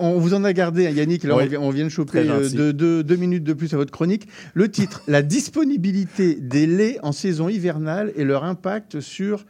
On, 0.00 0.18
vous 0.18 0.34
en 0.34 0.44
a 0.44 0.52
gardé, 0.52 0.86
hein, 0.86 0.90
Yannick. 0.90 1.24
Là, 1.24 1.36
Oui. 1.36 1.44
on, 1.44 1.46
vient, 1.48 1.60
on 1.60 1.70
vient 1.70 1.84
de 1.84 1.88
choper 1.90 2.24
euh, 2.28 2.72
deux 3.02 3.16
minutes 3.16 3.44
de 3.44 3.52
plus 3.52 3.72
à 3.74 3.76
votre 3.76 3.92
chronique. 3.92 4.26
Le 4.54 4.68
titre 4.70 5.02
La 5.06 5.22
disponibilité 5.22 6.34
des 6.40 6.66
laits 6.66 6.98
en 7.02 7.12
saison 7.12 7.48
hivernale 7.48 7.91
et 8.16 8.24
leur 8.24 8.44
impact 8.44 9.00
sur 9.00 9.44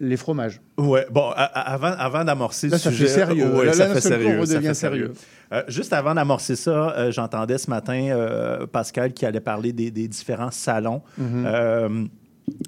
les 0.00 0.16
fromages. 0.16 0.60
Ouais, 0.76 1.06
bon, 1.10 1.30
avant, 1.36 1.92
avant 1.96 2.24
d'amorcer 2.24 2.68
ça 2.68 2.90
fait 2.90 3.06
sérieux. 3.06 3.54
ouais, 3.54 3.66
Là, 3.66 3.72
ça 3.72 3.88
là, 3.88 3.94
fait 3.94 3.98
on 4.06 4.10
sérieux, 4.10 4.46
ça 4.46 4.60
fait 4.60 4.74
sérieux. 4.74 5.12
Euh, 5.52 5.62
juste 5.68 5.92
avant 5.92 6.14
d'amorcer 6.14 6.56
ça, 6.56 6.90
euh, 6.96 7.12
j'entendais 7.12 7.58
ce 7.58 7.70
matin 7.70 8.08
euh, 8.10 8.66
Pascal 8.66 9.12
qui 9.12 9.24
allait 9.24 9.40
parler 9.40 9.72
des, 9.72 9.90
des 9.92 10.08
différents 10.08 10.50
salons. 10.50 11.02
Mhm. 11.18 11.44
Euh, 11.46 12.04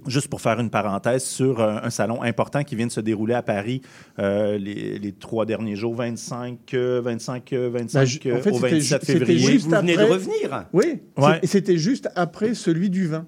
Juste 0.07 0.29
pour 0.29 0.41
faire 0.41 0.59
une 0.59 0.70
parenthèse 0.70 1.22
sur 1.22 1.61
un 1.61 1.91
salon 1.91 2.22
important 2.22 2.64
qui 2.64 2.74
vient 2.77 2.87
de 2.87 2.91
se 2.93 3.01
dérouler 3.03 3.35
à 3.35 3.43
Paris 3.43 3.83
euh, 4.18 4.57
les, 4.57 4.99
les 4.99 5.12
trois 5.12 5.45
derniers 5.45 5.77
jours, 5.77 5.95
25, 5.95 6.59
euh, 6.72 7.03
25, 7.05 7.53
euh, 7.53 7.68
25 7.70 7.99
Bah, 7.99 8.05
ju- 8.07 8.20
euh, 8.24 8.39
en 8.39 8.41
fait, 8.41 8.51
au 8.53 8.55
c'était 8.55 8.68
27 8.70 8.81
ju- 8.81 8.89
c'était 9.07 9.18
février. 9.18 9.39
juste 9.39 9.66
Vous 9.66 9.77
venez 9.77 9.97
de 9.99 10.03
revenir. 10.03 10.64
Oui, 10.72 11.03
Ouais. 11.18 11.24
c'est- 11.33 11.45
et 11.45 11.47
c'était 11.47 11.77
juste 11.77 12.09
après 12.16 12.55
celui 12.55 12.89
du 12.89 13.07
vin. 13.07 13.27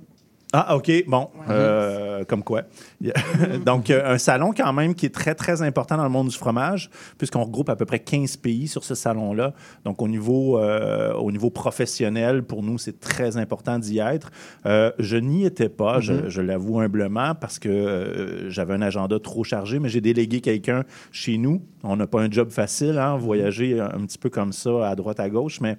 Ah, 0.55 0.76
OK. 0.76 0.90
Bon, 1.07 1.28
euh, 1.51 2.24
comme 2.24 2.42
quoi. 2.42 2.62
Donc, 3.66 3.90
euh, 3.90 4.14
un 4.14 4.16
salon 4.16 4.53
quand 4.57 4.72
même 4.72 4.94
qui 4.94 5.05
est 5.05 5.14
très, 5.14 5.34
très 5.34 5.61
important 5.61 5.99
dans 5.99 6.05
le 6.05 6.09
monde 6.09 6.28
du 6.28 6.36
fromage, 6.36 6.88
puisqu'on 7.18 7.44
regroupe 7.44 7.68
à 7.68 7.76
peu 7.76 7.84
près 7.84 7.99
15 7.99 8.38
pays 8.38 8.66
sur 8.66 8.82
ce 8.82 8.94
salon-là. 8.94 9.53
Donc, 9.84 10.01
au 10.01 10.09
niveau, 10.09 10.59
euh, 10.59 11.12
au 11.14 11.30
niveau 11.32 11.51
professionnel, 11.51 12.42
pour 12.44 12.62
nous, 12.62 12.78
c'est 12.78 12.99
très 12.99 13.36
important 13.36 13.78
d'y 13.78 13.99
être. 13.99 14.30
Je 14.64 15.16
n'y 15.18 15.44
étais 15.44 15.68
pas, 15.68 16.01
je, 16.01 16.14
Mhm. 16.14 16.28
je 16.28 16.40
l'avoue 16.40 16.80
humblement, 16.80 17.34
parce 17.34 17.59
que 17.59 18.46
j'avais 18.49 18.72
un 18.74 18.82
agenda 18.82 19.18
trop 19.20 19.44
chargé, 19.44 19.78
mais 19.78 19.90
j'ai 19.90 20.01
délégué 20.01 20.40
quelqu'un 20.40 20.84
chez 21.12 21.36
nous. 21.36 21.62
On 21.84 21.96
n'a 21.96 22.07
pas 22.07 22.20
un 22.22 22.30
job 22.30 22.51
facile, 22.51 22.99
hein, 22.99 23.16
voyager 23.16 23.78
un 23.80 24.01
petit 24.07 24.18
peu 24.18 24.30
comme 24.30 24.53
ça, 24.53 24.88
à 24.88 24.94
droite, 24.96 25.20
à 25.20 25.28
gauche, 25.28 25.61
mais 25.61 25.76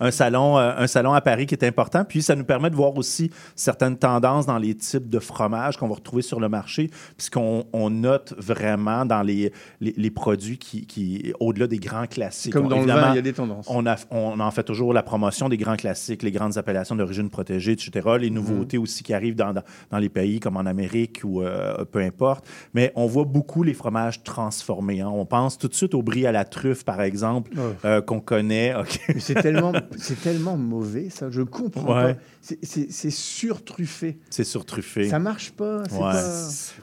un 0.00 0.10
salon, 0.10 0.58
euh, 0.58 0.72
un 0.76 0.86
salon 0.86 1.12
à 1.12 1.20
Paris 1.20 1.46
qui 1.46 1.54
est 1.54 1.64
important. 1.64 2.04
Puis 2.04 2.22
ça 2.22 2.34
nous 2.34 2.44
permet 2.44 2.70
de 2.70 2.76
voir 2.76 2.96
aussi 2.96 3.30
certaines 3.54 3.96
tendances 3.96 4.46
dans 4.46 4.58
les 4.58 4.74
types 4.74 5.08
de 5.08 5.18
fromages 5.18 5.76
qu'on 5.76 5.88
va 5.88 5.94
retrouver 5.94 6.22
sur 6.22 6.40
le 6.40 6.48
marché, 6.48 6.90
puisqu'on 7.16 7.64
on 7.72 7.90
note 7.90 8.34
vraiment 8.38 9.04
dans 9.06 9.22
les, 9.22 9.52
les, 9.80 9.94
les 9.96 10.10
produits 10.10 10.58
qui, 10.58 10.86
qui 10.86 11.32
au-delà 11.40 11.66
des 11.66 11.78
grands 11.78 12.06
classiques. 12.06 12.52
Comme 12.52 12.66
On- 12.66 12.68
dans 12.70 12.80
le 12.80 12.86
vin, 12.86 13.10
il 13.12 13.16
y 13.16 13.18
a 13.18 13.22
des 13.22 13.32
tendances. 13.32 13.66
On, 13.68 13.86
a, 13.86 13.96
on 14.10 14.40
en 14.40 14.50
fait 14.50 14.62
toujours 14.64 14.92
la 14.92 15.02
promotion 15.02 15.48
des 15.48 15.56
grands 15.56 15.76
classiques, 15.76 16.22
les 16.22 16.30
grandes 16.32 16.56
appellations 16.58 16.96
d'origine 16.96 17.28
protégée, 17.30 17.72
etc. 17.72 17.90
Les 18.18 18.30
nouveautés 18.30 18.76
Mhm. 18.78 18.82
aussi 18.82 19.02
qui 19.02 19.12
arrivent 19.14 19.34
dans, 19.36 19.52
dans, 19.52 19.62
dans 19.90 19.98
les 19.98 20.08
pays 20.08 20.40
comme 20.40 20.56
en 20.56 20.60
Amérique 20.66 21.20
ou 21.24 21.42
euh, 21.42 21.84
peu 21.84 21.98
importe. 22.00 22.46
Mais 22.74 22.92
on 22.94 23.06
voit 23.06 23.24
beaucoup 23.24 23.62
les 23.62 23.74
fromages 23.74 24.22
transformés. 24.22 25.00
hein. 25.00 25.10
On 25.12 25.26
pense 25.26 25.58
tout 25.58 25.68
de 25.68 25.74
suite 25.74 25.94
au 25.94 26.02
brie 26.02 26.26
à 26.26 26.32
la 26.32 26.44
truffe, 26.44 26.84
par 26.84 27.00
exemple, 27.02 27.50
Oh. 27.56 27.60
euh, 27.84 28.00
qu'on 28.00 28.20
connaît. 28.20 28.74
C'est 29.18 29.34
tellement, 29.34 29.72
c'est 29.98 30.20
tellement 30.20 30.56
mauvais, 30.56 31.08
ça. 31.10 31.28
Je 31.30 31.42
comprends 31.42 31.96
Ouais. 32.04 32.14
pas. 32.14 32.20
C'est- 32.62 33.10
surtruffé. 33.10 34.18
C'est 34.30 34.44
surtruffé. 34.44 35.08
Ça 35.08 35.18
marche 35.18 35.50
pas. 35.52 35.82
c'est 35.88 35.94
Ouais. 35.96 36.00
pas- 36.00 36.38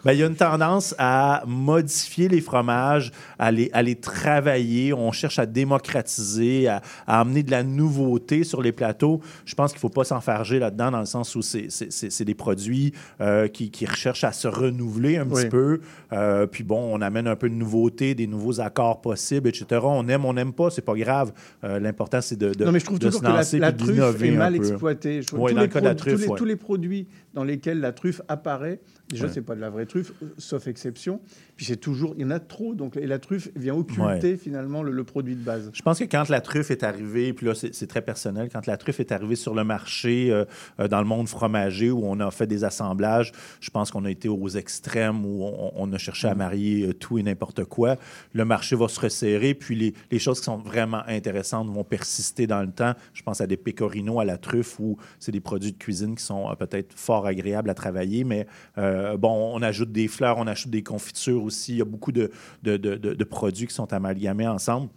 Ben, 0.05 0.13
il 0.13 0.19
y 0.19 0.23
a 0.23 0.27
une 0.27 0.35
tendance 0.35 0.93
à 0.97 1.43
modifier 1.47 2.27
les 2.27 2.41
fromages, 2.41 3.11
à 3.39 3.51
les, 3.51 3.69
à 3.73 3.81
les 3.81 3.95
travailler. 3.95 4.93
On 4.93 5.11
cherche 5.11 5.39
à 5.39 5.45
démocratiser, 5.45 6.67
à, 6.67 6.81
à 7.05 7.21
amener 7.21 7.43
de 7.43 7.51
la 7.51 7.63
nouveauté 7.63 8.43
sur 8.43 8.61
les 8.61 8.71
plateaux. 8.71 9.21
Je 9.45 9.55
pense 9.55 9.71
qu'il 9.71 9.77
ne 9.77 9.81
faut 9.81 9.89
pas 9.89 10.03
s'enfarger 10.03 10.59
là-dedans, 10.59 10.91
dans 10.91 10.99
le 10.99 11.05
sens 11.05 11.35
où 11.35 11.41
c'est- 11.41 12.23
des 12.23 12.35
produits 12.35 12.93
euh, 13.21 13.47
qui, 13.47 13.71
qui 13.71 13.85
recherchent 13.85 14.23
à 14.23 14.31
se 14.31 14.47
renouveler 14.47 15.17
un 15.17 15.27
Oui. 15.29 15.43
petit 15.43 15.49
peu. 15.49 15.79
Euh, 16.13 16.45
puis 16.47 16.63
bon, 16.63 16.89
on 16.93 17.01
amène 17.01 17.27
un 17.27 17.35
peu 17.35 17.49
de 17.49 17.55
nouveauté, 17.55 18.15
des 18.15 18.27
nouveaux 18.27 18.59
accords 18.59 19.01
possibles, 19.01 19.47
etc. 19.49 19.81
On 19.83 20.07
aime, 20.09 20.25
on 20.25 20.33
n'aime 20.33 20.53
pas, 20.53 20.69
c'est 20.69 20.81
pas 20.81 20.95
grave. 20.95 21.31
Euh, 21.63 21.79
L'important, 21.79 22.19
c'est 22.21 22.35
de, 22.37 22.53
de, 22.53 22.65
non, 22.65 22.71
mais 22.71 22.79
je 22.79 22.85
trouve 22.85 22.96
toujours 22.99 23.19
se 23.21 23.25
que 23.25 23.61
la, 23.61 23.71
truffe 23.71 24.21
est 24.23 24.31
mal 24.31 24.55
exploitée. 24.55 25.21
Je 25.21 25.27
trouve 25.27 25.39
Ouais, 25.41 25.51
tous 25.51 25.57
les 25.57 25.63
le 25.63 25.67
cas 25.69 25.79
de 25.79 25.85
la 25.85 25.95
pro- 25.95 25.99
truffe, 26.05 26.13
tous, 26.15 26.21
les, 26.21 26.27
ouais. 26.27 26.37
tous 26.37 26.45
les 26.45 26.55
produits 26.55 27.07
dans 27.33 27.43
lesquels 27.43 27.79
la 27.79 27.91
truffe 27.91 28.21
apparaît, 28.27 28.79
déjà, 29.09 29.25
Ouais. 29.25 29.31
c'est 29.33 29.41
pas 29.41 29.55
de 29.55 29.61
la 29.61 29.69
vraie 29.69 29.85
truffe, 29.85 30.13
euh, 30.23 30.27
sauf 30.37 30.67
exception. 30.67 31.21
Puis 31.57 31.65
c'est 31.65 31.77
toujours, 31.77 32.13
il 32.15 32.21
y 32.21 32.25
en 32.25 32.31
a 32.31 32.39
trop, 32.39 32.75
donc 32.75 32.95
et 32.95 33.07
la 33.07 33.19
truffe 33.19 33.49
vient 33.55 33.75
occulter 33.75 34.37
finalement 34.37 34.83
le, 34.83 34.91
le 34.91 35.03
produit 35.03 35.35
de 35.35 35.43
base. 35.43 35.71
Je 35.73 35.81
pense 35.81 35.97
que 35.99 36.03
quand 36.03 36.29
la 36.29 36.39
truffe 36.39 36.71
est 36.71 36.83
arrivée, 36.83 37.33
puis 37.33 37.47
là, 37.47 37.53
c'est 37.55 37.87
très 37.87 38.03
personnel, 38.03 38.49
quand 38.53 38.67
la 38.67 38.77
truffe 38.77 38.99
est 38.99 39.11
arrivée 39.11 39.35
sur 39.35 39.55
le 39.55 39.63
marché 39.63 40.31
euh, 40.31 40.45
euh, 40.79 40.87
dans 40.87 40.99
le 40.99 41.07
monde 41.07 41.27
fromager 41.27 41.89
où 41.89 42.01
on 42.05 42.19
a 42.19 42.29
fait 42.29 42.47
des 42.47 42.63
assemblages, 42.63 43.31
je 43.59 43.71
pense 43.71 43.89
qu'on 43.89 44.05
a 44.05 44.11
été 44.11 44.29
aux 44.29 44.47
extrêmes 44.49 45.25
où 45.25 45.43
on, 45.43 45.71
on 45.75 45.91
a 45.93 45.97
cherché 45.97 46.27
à 46.27 46.35
marier 46.35 46.87
euh, 46.87 46.93
tout 46.93 47.17
et 47.17 47.23
n'importe 47.23 47.63
quoi. 47.65 47.95
Le 48.33 48.45
marché 48.45 48.75
va 48.75 48.87
se 48.87 48.99
resserrer, 48.99 49.55
puis 49.55 49.75
les, 49.75 49.93
les 50.11 50.19
choses 50.19 50.39
qui 50.39 50.45
sont 50.45 50.57
vraiment 50.57 51.01
intéressantes 51.07 51.69
vont 51.69 51.83
persister 51.83 52.45
dans 52.45 52.61
le 52.61 52.71
temps. 52.71 52.93
Je 53.13 53.23
pense 53.23 53.41
à 53.41 53.47
des 53.47 53.57
pecorino 53.57 54.19
à 54.19 54.25
la 54.25 54.37
truffe 54.37 54.79
où 54.79 54.97
c'est 55.17 55.31
des 55.31 55.39
produits 55.39 55.71
de 55.71 55.77
cuisine 55.77 56.15
qui 56.15 56.23
sont 56.23 56.55
peut-être 56.59 56.93
fort 56.95 57.25
agréables 57.25 57.71
à 57.71 57.73
travailler, 57.73 58.23
mais 58.23 58.45
euh, 58.77 59.17
bon, 59.17 59.51
on 59.55 59.61
ajoute 59.63 59.91
des 59.91 60.07
fleurs, 60.07 60.37
on 60.37 60.45
ajoute 60.45 60.69
des 60.69 60.83
confitures 60.83 61.46
aussi. 61.47 61.73
Il 61.73 61.77
y 61.79 61.81
a 61.81 61.85
beaucoup 61.85 62.11
de, 62.11 62.29
de- 62.63 62.77
de- 62.77 62.95
de- 62.95 63.13
de 63.15 63.23
produits 63.23 63.67
qui 63.67 63.73
sont 63.73 63.91
amalgamés 63.91 64.47
ensemble. 64.47 64.89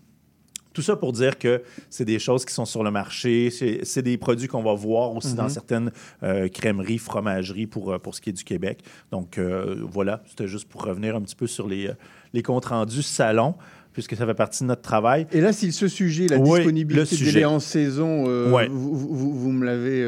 Tout 0.72 0.82
ça 0.82 0.94
pour 0.94 1.12
dire 1.12 1.36
que 1.36 1.62
c'est 1.88 2.04
des 2.04 2.20
choses 2.20 2.44
qui 2.44 2.54
sont 2.54 2.64
sur 2.64 2.84
le 2.84 2.92
marché. 2.92 3.50
C'est 3.50 3.80
c'est 3.82 4.02
des 4.02 4.16
produits 4.16 4.46
qu'on 4.46 4.62
va 4.62 4.72
voir 4.74 5.16
aussi 5.16 5.34
dans 5.34 5.42
Mhm. 5.44 5.48
certaines 5.48 5.90
euh, 6.22 6.46
crèmeries, 6.46 6.98
fromageries 6.98 7.66
pour, 7.66 7.92
euh, 7.92 7.98
pour 7.98 8.14
ce 8.14 8.20
qui 8.20 8.30
est 8.30 8.32
du 8.32 8.44
Québec. 8.44 8.78
Donc 9.10 9.36
euh, 9.38 9.82
voilà, 9.90 10.22
c'était 10.28 10.46
juste 10.46 10.68
pour 10.68 10.84
revenir 10.84 11.16
un 11.16 11.22
petit 11.22 11.34
peu 11.34 11.48
sur 11.48 11.66
les, 11.66 11.88
euh, 11.88 11.94
les 12.32 12.42
comptes 12.44 12.66
rendus 12.66 13.02
salon, 13.02 13.56
puisque 13.92 14.14
ça 14.14 14.24
fait 14.24 14.34
partie 14.34 14.62
de 14.62 14.68
notre 14.68 14.82
travail. 14.82 15.26
Et 15.32 15.40
là, 15.40 15.52
si 15.52 15.72
ce 15.72 15.88
sujet, 15.88 16.28
la 16.28 16.38
Oui, 16.38 16.58
disponibilité 16.60 17.00
le 17.00 17.06
des 17.10 17.16
sujet. 17.16 17.44
en 17.44 17.58
saison, 17.58 18.26
euh, 18.28 18.68
vous, 18.70 18.94
vous- 18.94 19.34
vous 19.40 19.50
me 19.50 19.64
l'avez, 19.66 20.04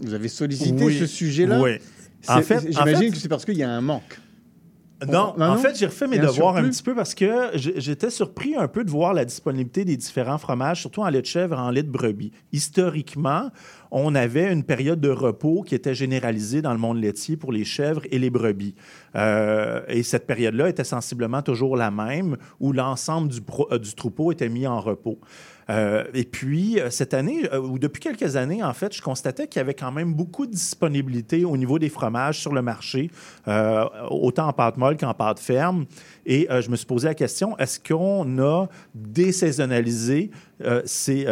vous 0.00 0.12
avez 0.12 0.26
sollicité 0.28 0.84
Oui. 0.84 0.98
ce 0.98 1.06
sujet-là? 1.06 1.60
Oui. 1.62 1.70
En 2.26 2.38
C'est- 2.38 2.42
fait- 2.42 2.56
en 2.56 2.70
j'imagine 2.84 2.96
fait- 2.98 3.10
que 3.10 3.16
c'est 3.16 3.28
parce 3.28 3.44
qu'il 3.44 3.56
y 3.58 3.62
a 3.62 3.70
un 3.70 3.80
manque. 3.80 4.18
Non, 5.06 5.34
Non, 5.36 5.46
en 5.46 5.54
non? 5.54 5.56
fait, 5.56 5.76
j'ai 5.78 5.86
refait 5.86 6.06
mes 6.06 6.18
devoirs 6.18 6.56
un 6.56 6.68
petit 6.68 6.82
peu 6.82 6.94
parce 6.94 7.14
que 7.14 7.50
j'étais 7.54 8.10
surpris 8.10 8.54
un 8.56 8.68
peu 8.68 8.84
de 8.84 8.90
voir 8.90 9.14
la 9.14 9.24
disponibilité 9.24 9.84
des 9.84 9.96
différents 9.96 10.38
fromages, 10.38 10.80
surtout 10.80 11.00
en 11.02 11.08
lait 11.08 11.20
de 11.22 11.26
chèvre 11.26 11.56
et 11.56 11.60
en 11.60 11.70
lait 11.70 11.82
de 11.82 11.90
brebis. 11.90 12.32
Historiquement, 12.52 13.50
on 13.92 14.14
avait 14.14 14.50
une 14.50 14.64
période 14.64 15.00
de 15.00 15.10
repos 15.10 15.62
qui 15.62 15.74
était 15.74 15.94
généralisée 15.94 16.62
dans 16.62 16.72
le 16.72 16.78
monde 16.78 17.00
laitier 17.00 17.36
pour 17.36 17.52
les 17.52 17.64
chèvres 17.64 18.02
et 18.10 18.18
les 18.18 18.30
brebis. 18.30 18.74
Euh, 19.14 19.82
et 19.86 20.02
cette 20.02 20.26
période-là 20.26 20.70
était 20.70 20.82
sensiblement 20.82 21.42
toujours 21.42 21.76
la 21.76 21.90
même, 21.90 22.38
où 22.58 22.72
l'ensemble 22.72 23.28
du, 23.28 23.40
euh, 23.70 23.78
troupeau 23.94 24.32
était 24.32 24.48
mis 24.48 24.66
en 24.66 24.80
repos. 24.80 25.18
Euh, 25.70 26.04
et 26.12 26.24
puis, 26.24 26.80
cette 26.90 27.14
année, 27.14 27.48
ou 27.54 27.78
depuis 27.78 28.00
quelques 28.00 28.34
années, 28.36 28.64
en 28.64 28.72
fait, 28.72 28.92
je 28.94 29.00
constatais 29.00 29.46
qu'il 29.46 29.60
y 29.60 29.62
avait 29.62 29.74
quand 29.74 29.92
même 29.92 30.12
beaucoup 30.12 30.46
de 30.46 30.50
disponibilité 30.50 31.44
au 31.44 31.56
niveau 31.56 31.78
des 31.78 31.88
fromages 31.88 32.40
sur 32.40 32.52
le 32.52 32.62
marché, 32.62 33.10
autant 34.10 34.48
en 34.48 34.52
pâte 34.52 34.76
molle 34.76 34.96
qu'en 34.96 35.14
pâte 35.14 35.38
ferme. 35.38 35.84
Et 36.26 36.48
je 36.50 36.68
me 36.68 36.74
suis 36.74 36.86
posé 36.86 37.06
la 37.06 37.14
question, 37.14 37.56
est-ce 37.58 37.78
qu'on 37.78 38.38
a 38.40 38.66
désaisonnalisé 38.94 40.32
ces, 40.84 41.26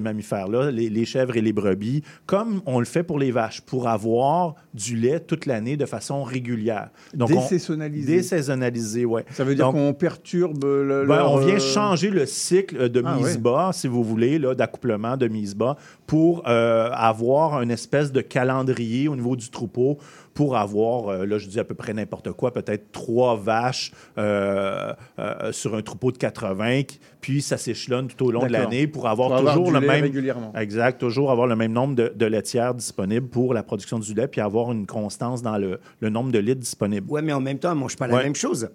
mammifères-là, 0.00 0.72
les 0.72 1.04
chèvres 1.04 1.25
et 1.34 1.40
les 1.40 1.52
brebis, 1.52 2.02
comme 2.26 2.60
on 2.66 2.78
le 2.78 2.84
fait 2.84 3.02
pour 3.02 3.18
les 3.18 3.30
vaches, 3.30 3.62
pour 3.62 3.88
avoir 3.88 4.54
du 4.74 4.94
lait 4.96 5.18
toute 5.20 5.46
l'année 5.46 5.76
de 5.76 5.86
façon 5.86 6.22
régulière. 6.22 6.90
on- 7.18 7.24
Désaisonnalisé. 7.26 8.16
Désaisonnalisé, 8.16 9.04
oui. 9.04 9.22
Ça 9.32 9.44
veut 9.44 9.54
dire 9.54 9.70
qu'on 9.70 9.94
perturbe 9.94 10.62
le. 10.64 11.04
Ben, 11.08 11.16
leur, 11.16 11.32
on 11.32 11.38
vient 11.38 11.54
euh, 11.56 11.58
changer 11.58 12.10
le 12.10 12.26
cycle 12.26 12.88
de 12.90 13.02
Ah, 13.04 13.16
mise 13.16 13.38
bas, 13.38 13.70
si 13.72 13.88
vous 13.88 14.04
voulez, 14.04 14.38
là, 14.38 14.54
d'accouplement, 14.54 15.16
de 15.16 15.28
mise 15.28 15.54
bas, 15.54 15.76
pour 16.06 16.42
euh, 16.46 16.90
avoir 16.92 17.62
une 17.62 17.70
espèce 17.70 18.12
de 18.12 18.20
calendrier 18.20 19.08
au 19.08 19.16
niveau 19.16 19.34
du 19.36 19.48
troupeau, 19.50 19.98
pour 20.36 20.56
avoir, 20.56 21.08
euh, 21.08 21.24
là, 21.26 21.38
je 21.38 21.48
dis 21.48 21.58
à 21.58 21.64
peu 21.64 21.74
près 21.74 21.92
n'importe 21.94 22.30
quoi, 22.32 22.52
peut-être 22.52 22.92
trois 22.92 23.36
vaches 23.36 23.90
euh, 24.18 24.92
euh, 25.18 25.50
sur 25.50 25.74
un 25.74 25.82
troupeau 25.82 26.12
de 26.12 26.18
80, 26.18 26.82
qui- 26.84 27.00
puis 27.20 27.40
ça 27.42 27.56
s'échelonne 27.56 28.06
tout 28.06 28.26
au 28.26 28.30
long 28.30 28.46
de 28.46 28.52
l'année 28.52 28.86
pour 28.86 29.08
avoir 29.08 29.28
Pour 29.30 29.38
avoir 29.38 29.54
toujours 29.54 29.68
du 29.68 29.74
le 29.74 29.80
lait 29.80 29.86
même... 29.86 30.02
régulièrement. 30.02 30.52
Exact, 30.54 31.00
toujours 31.00 31.30
avoir 31.32 31.46
le 31.48 31.56
même 31.56 31.72
nombre 31.72 31.94
de, 31.96 32.12
de 32.14 32.26
laitières 32.26 32.74
disponibles 32.74 33.26
pour 33.28 33.54
la 33.54 33.62
production 33.62 33.98
du 33.98 34.12
lait, 34.14 34.28
puis 34.28 34.40
avoir 34.42 34.70
une 34.70 34.86
constance 34.86 35.42
dans 35.42 35.56
le, 35.58 35.80
le 36.00 36.08
nombre 36.10 36.30
de 36.30 36.38
litres 36.38 36.60
disponibles. 36.60 37.06
Oui, 37.10 37.22
mais 37.24 37.32
en 37.32 37.40
même 37.40 37.58
temps, 37.58 37.70
elles 37.70 37.74
ne 37.76 37.80
mangent 37.80 37.96
pas 37.96 38.06
la 38.06 38.14
Ouais. 38.16 38.22
même 38.22 38.34
chose. 38.36 38.68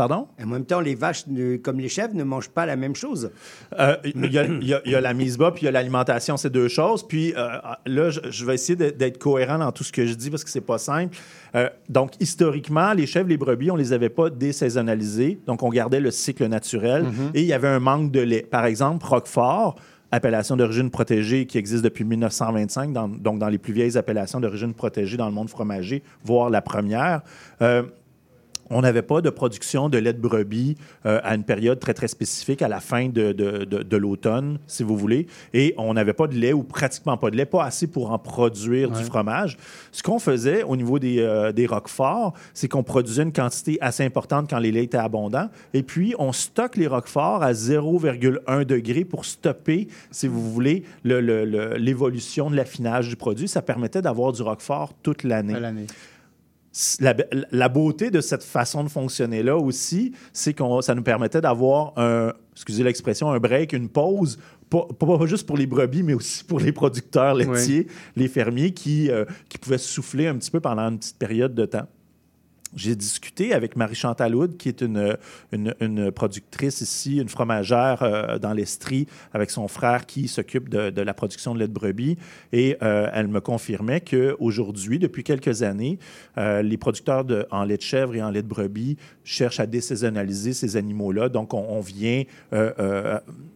Pardon? 0.00 0.28
En 0.42 0.46
même 0.46 0.64
temps, 0.64 0.80
les 0.80 0.94
vaches, 0.94 1.26
ne- 1.26 1.56
comme 1.58 1.78
les 1.78 1.90
chèvres, 1.90 2.14
ne 2.14 2.24
mangent 2.24 2.48
pas 2.48 2.64
la 2.64 2.74
même 2.76 2.94
chose. 2.96 3.30
Euh, 3.78 3.96
Il 4.04 4.32
y, 4.32 4.38
a- 4.38 4.46
y 4.46 4.90
y 4.90 5.00
la 5.00 5.12
mise 5.12 5.36
bas, 5.36 5.50
puis 5.50 5.62
il 5.62 5.64
y 5.66 5.68
a 5.68 5.72
l'alimentation, 5.72 6.38
c'est 6.38 6.48
deux 6.48 6.68
choses. 6.68 7.06
Puis 7.06 7.34
euh, 7.36 7.58
là, 7.84 8.08
je, 8.08 8.20
je 8.30 8.44
vais 8.46 8.54
essayer 8.54 8.76
d'être 8.76 9.18
cohérent 9.18 9.58
dans 9.58 9.72
tout 9.72 9.84
ce 9.84 9.92
que 9.92 10.06
je 10.06 10.14
dis 10.14 10.30
parce 10.30 10.42
que 10.42 10.48
c'est 10.48 10.62
pas 10.62 10.78
simple. 10.78 11.14
Euh, 11.54 11.68
donc, 11.90 12.12
historiquement, 12.18 12.94
les 12.94 13.06
chèvres, 13.06 13.28
les 13.28 13.36
brebis, 13.36 13.70
on 13.70 13.76
les 13.76 13.92
avait 13.92 14.08
pas 14.08 14.30
désaisonnalisés. 14.30 15.38
Donc, 15.46 15.62
on 15.62 15.68
gardait 15.68 16.00
le 16.00 16.10
cycle 16.10 16.46
naturel 16.46 17.02
Mhm. 17.02 17.30
et 17.34 17.40
il 17.42 17.46
y 17.46 17.52
avait 17.52 17.68
un 17.68 17.80
manque 17.80 18.10
de 18.10 18.20
lait. 18.20 18.46
Par 18.50 18.64
exemple, 18.64 19.04
Roquefort, 19.04 19.74
appellation 20.12 20.56
d'origine 20.56 20.90
protégée 20.90 21.46
qui 21.46 21.58
existe 21.58 21.84
depuis 21.84 22.04
1925, 22.04 22.92
dans- 22.92 23.06
donc 23.08 23.38
dans 23.38 23.48
les 23.48 23.58
plus 23.58 23.72
vieilles 23.72 23.96
appellations 23.96 24.40
d'origine 24.40 24.74
protégée 24.74 25.16
dans 25.16 25.26
le 25.26 25.32
monde 25.34 25.48
fromager, 25.50 26.02
voire 26.24 26.48
la 26.50 26.62
première. 26.62 27.20
euh, 27.62 27.82
on 28.70 28.80
n'avait 28.82 29.02
pas 29.02 29.20
de 29.20 29.30
production 29.30 29.88
de 29.88 29.98
lait 29.98 30.12
de 30.12 30.20
brebis 30.20 30.76
euh, 31.06 31.20
à 31.24 31.34
une 31.34 31.44
période 31.44 31.78
très, 31.80 31.92
très 31.94 32.08
spécifique, 32.08 32.62
à 32.62 32.68
la 32.68 32.80
fin 32.80 33.08
de, 33.08 33.32
de- 33.32 33.64
de- 33.64 33.82
de 33.82 33.96
l'automne, 33.96 34.58
si 34.66 34.82
vous 34.82 34.96
voulez. 34.96 35.26
Et 35.54 35.74
on 35.76 35.94
n'avait 35.94 36.12
pas 36.12 36.26
de 36.26 36.34
lait 36.34 36.52
ou 36.52 36.62
pratiquement 36.62 37.16
pas 37.16 37.30
de 37.30 37.36
lait, 37.36 37.46
pas 37.46 37.64
assez 37.64 37.86
pour 37.86 38.12
en 38.12 38.18
produire 38.18 38.90
du 38.90 39.04
fromage. 39.04 39.56
Ce 39.92 40.02
qu'on 40.02 40.18
faisait 40.18 40.62
au 40.62 40.76
niveau 40.76 40.98
des, 40.98 41.18
euh, 41.18 41.52
des 41.52 41.66
roqueforts, 41.66 42.32
c'est 42.54 42.68
qu'on 42.68 42.82
produisait 42.82 43.22
une 43.24 43.32
quantité 43.32 43.78
assez 43.80 44.04
importante 44.04 44.48
quand 44.48 44.58
les 44.58 44.70
laits 44.72 44.84
étaient 44.84 44.96
abondants. 44.98 45.48
Et 45.74 45.82
puis, 45.82 46.14
on 46.18 46.32
stocke 46.32 46.76
les 46.76 46.86
roqueforts 46.86 47.42
à 47.42 47.52
0,1 47.52 48.64
degré 48.64 49.04
pour 49.04 49.24
stopper, 49.24 49.88
si 50.10 50.28
vous 50.28 50.50
voulez, 50.52 50.84
le- 51.02 51.20
le- 51.20 51.44
le- 51.44 51.74
l'évolution 51.76 52.50
de 52.50 52.56
l'affinage 52.56 53.08
du 53.08 53.16
produit. 53.16 53.48
Ça 53.48 53.62
permettait 53.62 54.02
d'avoir 54.02 54.32
du 54.32 54.42
roquefort 54.42 54.92
toute 55.02 55.24
l'année. 55.24 55.54
La, 57.00 57.14
la 57.50 57.68
beauté 57.68 58.10
de 58.10 58.20
cette 58.20 58.44
façon 58.44 58.84
de 58.84 58.88
fonctionner-là 58.88 59.56
aussi, 59.56 60.12
c'est 60.32 60.54
que 60.54 60.62
ça 60.82 60.94
nous 60.94 61.02
permettait 61.02 61.40
d'avoir 61.40 61.92
un, 61.98 62.32
excusez 62.52 62.84
l'expression, 62.84 63.30
un 63.32 63.38
break, 63.38 63.72
une 63.72 63.88
pause, 63.88 64.38
pas, 64.68 64.86
pas- 64.98 65.18
pas 65.18 65.26
juste 65.26 65.46
pour 65.46 65.56
les 65.56 65.66
brebis, 65.66 66.02
mais 66.04 66.14
aussi 66.14 66.44
pour 66.44 66.60
les 66.60 66.70
producteurs 66.72 67.34
laitiers, 67.34 67.86
les 68.14 68.28
fermiers 68.28 68.72
qui, 68.72 69.10
euh, 69.10 69.24
qui 69.48 69.58
pouvaient 69.58 69.78
souffler 69.78 70.28
un 70.28 70.36
petit 70.36 70.50
peu 70.50 70.60
pendant 70.60 70.82
une 70.88 70.98
petite 70.98 71.18
période 71.18 71.54
de 71.54 71.64
temps. 71.66 71.88
J'ai 72.76 72.94
discuté 72.94 73.52
avec 73.52 73.74
Marie-Chantal 73.74 74.32
Houd, 74.34 74.56
qui 74.56 74.68
est 74.68 74.80
une, 74.80 75.16
une, 75.52 76.12
productrice 76.12 76.80
ici, 76.80 77.16
une 77.16 77.28
fromagère 77.28 78.02
euh, 78.02 78.38
dans 78.38 78.52
l'Estrie, 78.52 79.06
avec 79.32 79.50
son 79.50 79.66
frère 79.66 80.06
qui 80.06 80.28
s'occupe 80.28 80.68
de, 80.68 81.02
la 81.02 81.14
production 81.14 81.52
de 81.52 81.58
lait 81.58 81.66
de 81.66 81.72
brebis. 81.72 82.16
Et 82.52 82.76
euh, 82.82 83.10
elle 83.12 83.26
me 83.26 83.40
confirmait 83.40 84.00
qu'aujourd'hui, 84.00 85.00
depuis 85.00 85.24
quelques 85.24 85.62
années, 85.62 85.98
euh, 86.38 86.62
les 86.62 86.76
producteurs 86.76 87.24
en 87.50 87.64
lait 87.64 87.76
de 87.76 87.82
chèvre 87.82 88.14
et 88.14 88.22
en 88.22 88.30
lait 88.30 88.42
de 88.42 88.48
brebis 88.48 88.96
cherchent 89.24 89.60
à 89.60 89.66
désaisonnaliser 89.66 90.52
ces 90.52 90.76
animaux-là. 90.76 91.28
Donc, 91.28 91.54
on, 91.54 91.80
vient 91.80 92.24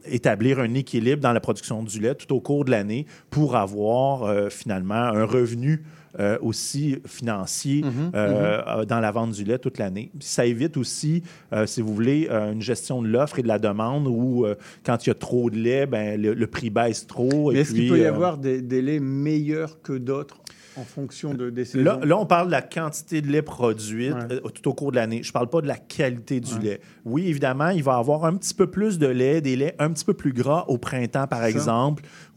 établir 0.07 0.59
un 0.59 0.73
équilibre 0.75 1.21
dans 1.21 1.33
la 1.33 1.41
production 1.41 1.83
du 1.83 2.01
lait 2.01 2.15
tout 2.15 2.35
au 2.35 2.41
cours 2.41 2.65
de 2.65 2.71
l'année 2.71 3.07
pour 3.29 3.55
avoir 3.55 4.51
finalement 4.51 4.95
un 4.95 5.25
revenu 5.25 5.85
euh, 6.21 6.39
aussi 6.41 6.99
financier 7.07 7.83
Mhm, 7.83 8.11
euh, 8.15 8.63
euh, 8.67 8.85
dans 8.85 9.01
la 9.01 9.11
vente 9.11 9.33
du 9.33 9.45
lait 9.45 9.59
toute 9.59 9.79
l'année. 9.79 10.11
Ça 10.21 10.47
évite 10.47 10.77
aussi, 10.77 11.23
si 11.67 11.81
vous 11.81 11.95
voulez, 11.95 12.29
une 12.31 12.63
gestion 12.63 13.03
de 13.03 13.09
l'offre 13.09 13.39
et 13.39 13.43
de 13.43 13.49
la 13.49 13.59
demande 13.59 14.07
où, 14.07 14.47
quand 14.85 15.05
il 15.07 15.09
y 15.09 15.13
a 15.13 15.15
trop 15.15 15.51
de 15.51 15.57
lait, 15.57 15.87
ben, 15.87 16.21
le, 16.21 16.35
le 16.35 16.47
prix 16.47 16.71
baisse 16.71 17.07
trop. 17.07 17.53
est-ce 17.53 17.73
qu'il 17.73 17.89
peut 17.89 17.99
y 17.99 18.05
avoir 18.07 18.39
des, 18.39 18.61
des 18.63 18.83
laits 18.83 19.03
meilleurs 19.03 19.81
que 19.83 19.93
d'autres 19.93 20.39
en 20.77 20.83
fonction 20.83 21.35
de, 21.35 21.51
des 21.51 21.65
saisons? 21.65 21.85
Là, 21.85 22.01
là, 22.05 22.19
on 22.19 22.27
parle 22.27 22.47
de 22.47 22.53
la 22.53 22.63
quantité 22.63 23.21
de 23.23 23.29
lait 23.29 23.43
produite 23.43 24.13
Ouais. 24.15 24.21
euh, 24.33 24.41
tout 24.53 24.69
au 24.69 24.75
cours 24.75 24.91
de 24.91 24.97
l'année. 24.97 25.23
Je 25.23 25.29
ne 25.29 25.33
parle 25.33 25.49
pas 25.49 25.61
de 25.61 25.69
la 25.69 25.77
qualité 25.77 26.41
du 26.41 26.59
lait. 26.59 26.81
Oui, 27.05 27.29
évidemment, 27.29 27.69
il 27.69 27.83
va 27.85 27.97
avoir 27.97 28.25
un 28.25 28.35
petit 28.35 28.55
peu 28.55 28.67
plus 28.67 28.99
de 28.99 29.07
lait, 29.07 29.41
des 29.41 29.55
laits 29.57 29.77
un 29.79 29.91
petit 29.91 30.05
peu 30.05 30.15
plus 30.15 30.33
gras 30.33 30.65
au 30.69 30.77
printemps, 30.79 31.27
par 31.29 31.43
Ça. 31.43 31.47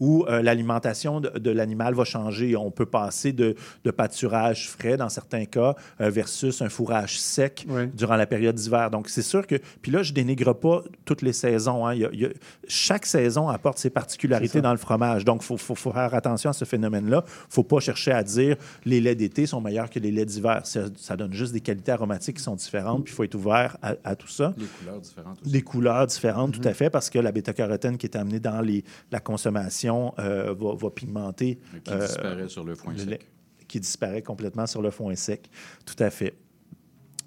Où 0.00 0.24
euh, 0.28 0.42
l'alimentation 0.42 1.20
de, 1.20 1.30
de 1.38 1.50
l'animal 1.50 1.94
va 1.94 2.04
changer. 2.04 2.56
On 2.56 2.70
peut 2.70 2.86
passer 2.86 3.32
de, 3.32 3.54
de 3.84 3.90
pâturage 3.90 4.68
frais, 4.68 4.96
dans 4.96 5.08
certains 5.08 5.44
cas, 5.44 5.74
euh, 6.00 6.10
versus 6.10 6.62
un 6.62 6.68
fourrage 6.68 7.18
sec 7.20 7.66
durant 7.94 8.16
la 8.16 8.26
période 8.26 8.54
d'hiver. 8.54 8.90
Donc, 8.90 9.08
c'est 9.08 9.22
sûr 9.22 9.46
que... 9.46 9.56
Puis 9.82 9.90
là, 9.92 10.02
je 10.02 10.12
dénigre 10.12 10.52
pas 10.54 10.82
toutes 11.04 11.22
les 11.22 11.32
saisons. 11.32 11.86
hein. 11.86 11.94
Il 11.94 12.00
y 12.00 12.04
a- 12.04 12.10
il 12.12 12.20
y 12.20 12.24
a- 12.26 12.30
chaque 12.68 13.06
saison 13.06 13.48
apporte 13.48 13.78
ses 13.78 13.90
particularités 13.90 14.60
dans 14.60 14.72
le 14.72 14.78
fromage. 14.78 15.24
Donc, 15.24 15.42
il 15.42 15.46
faut, 15.46 15.56
faut- 15.56 15.74
faut 15.74 15.92
faire 15.92 16.14
attention 16.14 16.50
à 16.50 16.52
ce 16.52 16.64
phénomène-là. 16.64 17.24
Il 17.26 17.30
ne 17.48 17.52
faut 17.52 17.62
pas 17.64 17.80
chercher 17.80 18.12
à 18.12 18.22
dire 18.22 18.56
les 18.84 19.00
laits 19.00 19.18
d'été 19.18 19.46
sont 19.46 19.60
meilleurs 19.60 19.90
que 19.90 19.98
les 19.98 20.10
laits 20.10 20.28
d'hiver. 20.28 20.60
Ça, 20.64 20.82
ça 20.96 21.16
donne 21.16 21.32
juste 21.32 21.52
des 21.52 21.60
qualités 21.60 21.92
aromatiques 21.92 22.36
qui 22.36 22.42
sont 22.42 22.54
différentes, 22.56 23.04
puis 23.04 23.12
il 23.12 23.16
faut 23.16 23.24
être 23.24 23.34
ouvert 23.34 23.76
à, 23.82 23.94
à 24.04 24.14
tout 24.16 24.28
ça. 24.28 24.54
Les 24.56 24.66
couleurs 24.66 25.00
différentes 25.00 25.38
aussi. 25.42 25.50
Des 25.52 25.62
couleurs 25.62 26.06
différentes, 26.06 26.56
Mhm. 26.56 26.62
tout 26.62 26.68
à 26.68 26.74
fait, 26.74 26.90
parce 26.90 27.10
que 27.10 27.18
la 27.18 27.32
bêta-carotène 27.32 27.96
qui 27.98 28.06
est 28.06 28.16
amenée 28.16 28.40
dans 28.40 28.60
les, 28.60 28.84
la 29.10 29.20
consommation 29.20 29.87
euh, 30.18 30.54
va, 30.58 30.74
va 30.74 30.90
pigmenter. 30.90 31.58
Qui 31.84 31.92
euh, 31.92 32.06
disparaît 32.06 32.48
sur 32.48 32.64
le 32.64 32.74
foin 32.74 32.92
le 32.92 32.98
sec. 32.98 33.08
lait, 33.08 33.20
Qui 33.66 33.80
disparaît 33.80 34.22
complètement 34.22 34.66
sur 34.66 34.82
le 34.82 34.90
foin 34.90 35.14
sec. 35.14 35.48
Tout 35.84 36.02
à 36.02 36.10
fait. 36.10 36.34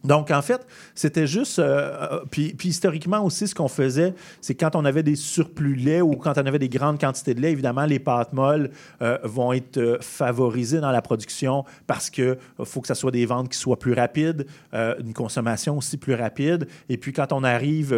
Donc, 0.04 0.32
en 0.32 0.42
fait, 0.42 0.66
c'était 0.96 1.28
juste. 1.28 1.60
euh, 1.60 1.92
euh, 2.12 2.20
puis, 2.30 2.54
puis 2.54 2.70
historiquement 2.70 3.24
aussi, 3.24 3.48
ce 3.48 3.56
qu'on 3.56 3.68
faisait, 3.68 4.14
c'est 4.42 4.56
quand 4.56 4.76
on 4.76 4.86
avait 4.86 5.04
des 5.04 5.16
surplus 5.16 5.76
de 5.76 5.86
lait 5.86 6.02
ou 6.02 6.16
quand 6.16 6.38
on 6.38 6.46
avait 6.46 6.60
des 6.60 6.70
grandes 6.70 7.00
quantités 7.00 7.34
de 7.34 7.42
lait, 7.42 7.52
évidemment, 7.52 7.86
les 7.86 8.00
pâtes 8.00 8.34
molles 8.34 8.72
euh, 9.02 9.18
vont 9.24 9.54
être 9.54 9.78
euh, 9.78 9.98
favorisées 10.02 10.80
dans 10.80 10.92
la 10.92 11.02
production 11.02 11.66
parce 11.88 12.10
qu'il 12.10 12.38
faut 12.64 12.82
que 12.82 12.88
ça 12.88 12.96
soit 12.96 13.12
des 13.12 13.26
ventes 13.26 13.50
qui 13.50 13.58
soient 13.58 13.80
plus 13.80 13.94
rapides, 13.94 14.46
une 14.74 15.14
consommation 15.14 15.78
aussi 15.78 15.98
plus 15.98 16.14
rapide. 16.14 16.68
Et 16.90 16.98
puis, 16.98 17.14
quand 17.14 17.32
on 17.34 17.44
arrive 17.44 17.96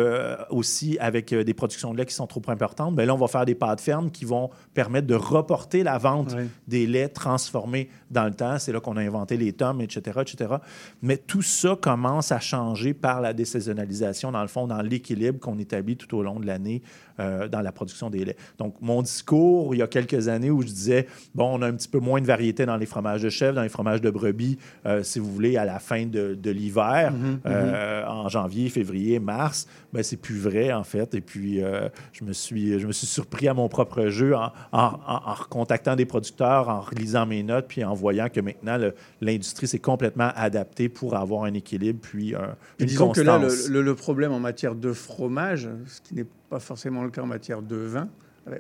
aussi 0.50 0.98
avec 1.00 1.34
des 1.34 1.54
productions 1.54 1.94
de 1.94 1.98
lait 1.98 2.06
qui 2.06 2.14
sont 2.14 2.28
trop 2.28 2.42
importantes, 2.48 2.96
bien 2.96 3.06
là, 3.06 3.14
on 3.14 3.18
va 3.18 3.28
faire 3.28 3.46
des 3.46 3.56
pâtes 3.56 3.82
fermes 3.82 4.12
qui 4.12 4.26
vont 4.26 4.50
permettre 4.74 5.08
de 5.08 5.16
reporter 5.16 5.84
la 5.84 5.98
vente 5.98 6.36
des 6.68 6.88
laits 6.88 7.14
transformés 7.14 7.90
dans 8.12 8.26
le 8.26 8.34
temps. 8.34 8.60
C'est 8.60 8.72
là 8.72 8.80
qu'on 8.80 8.98
a 8.98 9.02
inventé 9.02 9.38
les 9.38 9.54
tomes, 9.54 9.82
etc., 9.82 10.20
etc. 10.22 10.56
Mais 11.02 11.18
tout 11.18 11.42
ça 11.42 11.76
commence 11.94 12.32
à 12.32 12.40
changer 12.40 12.96
par 12.96 13.22
la 13.22 13.34
désaisonnalisation, 13.34 14.32
dans 14.32 14.42
le 14.42 14.48
fond, 14.48 14.66
dans 14.66 14.82
l'équilibre 14.82 15.40
qu'on 15.40 15.60
établit 15.60 15.96
tout 15.96 16.18
au 16.18 16.24
long 16.24 16.40
de 16.40 16.48
l'année 16.48 16.82
euh, 17.20 17.48
dans 17.48 17.62
la 17.62 17.72
production 17.72 18.10
des 18.10 18.26
laits. 18.26 18.38
Donc, 18.58 18.76
mon 18.82 19.02
discours, 19.02 19.74
il 19.76 19.80
y 19.80 19.82
a 19.82 19.88
quelques 19.88 20.28
années, 20.28 20.50
où 20.52 20.62
je 20.62 20.68
disais, 20.68 21.08
bon, 21.36 21.58
on 21.58 21.62
a 21.62 21.68
un 21.68 21.74
petit 21.74 21.88
peu 21.88 22.00
moins 22.00 22.22
de 22.22 22.26
variété 22.26 22.66
dans 22.66 22.78
les 22.78 22.86
fromages 22.86 23.22
de 23.22 23.30
chèvre, 23.30 23.56
dans 23.56 23.62
les 23.64 23.70
fromages 23.70 24.02
de 24.02 24.10
brebis, 24.10 24.58
euh, 24.86 25.04
si 25.04 25.20
vous 25.20 25.32
voulez, 25.32 25.58
à 25.58 25.66
la 25.66 25.80
fin 25.80 26.06
de, 26.06 26.34
de 26.36 26.52
l'hiver, 26.52 27.12
Mhm, 27.14 27.40
euh, 27.46 28.06
en 28.08 28.30
janvier, 28.30 28.70
février, 28.70 29.20
mars, 29.20 29.68
ben, 29.94 30.02
c'est 30.04 30.18
plus 30.18 30.38
vrai, 30.40 30.72
en 30.74 30.84
fait. 30.84 31.14
Et 31.16 31.22
puis, 31.22 31.62
je, 32.14 32.24
me 32.24 32.34
suis, 32.34 32.80
je 32.80 32.88
me 32.88 32.92
suis 32.92 33.08
surpris 33.08 33.48
à 33.48 33.54
mon 33.54 33.68
propre 33.70 34.08
jeu 34.08 34.36
en, 34.36 34.52
en, 34.72 34.80
en- 34.82 35.22
en 35.26 35.34
recontactant 35.34 35.96
des 35.96 36.06
producteurs, 36.06 36.70
en 36.70 36.82
relisant 36.82 37.26
mes 37.26 37.44
notes, 37.44 37.66
puis 37.68 37.84
en 37.84 37.94
voyant 37.94 38.28
que 38.30 38.40
maintenant, 38.42 38.78
l'industrie 39.22 39.68
s'est 39.68 39.80
complètement 39.80 40.30
adaptée 40.36 40.90
pour 40.90 41.16
avoir 41.16 41.44
un 41.44 41.54
équilibre, 41.54 42.00
puis 42.02 42.34
une 42.80 42.86
disons 42.86 43.08
constance. 43.08 43.24
que 43.24 43.28
là, 43.28 43.38
le, 43.38 43.74
le- 43.74 43.82
le 43.82 43.96
problème 43.96 44.32
en 44.32 44.40
matière 44.40 44.76
de 44.76 44.94
fromage, 44.94 45.70
ce 45.88 46.02
qui 46.02 46.16
n'est 46.16 46.26
pas 46.54 46.60
forcément 46.60 47.04
le 47.04 47.10
cas 47.10 47.24
en 47.24 47.26
matière 47.26 47.64
de 47.64 47.76
vin, 47.76 48.08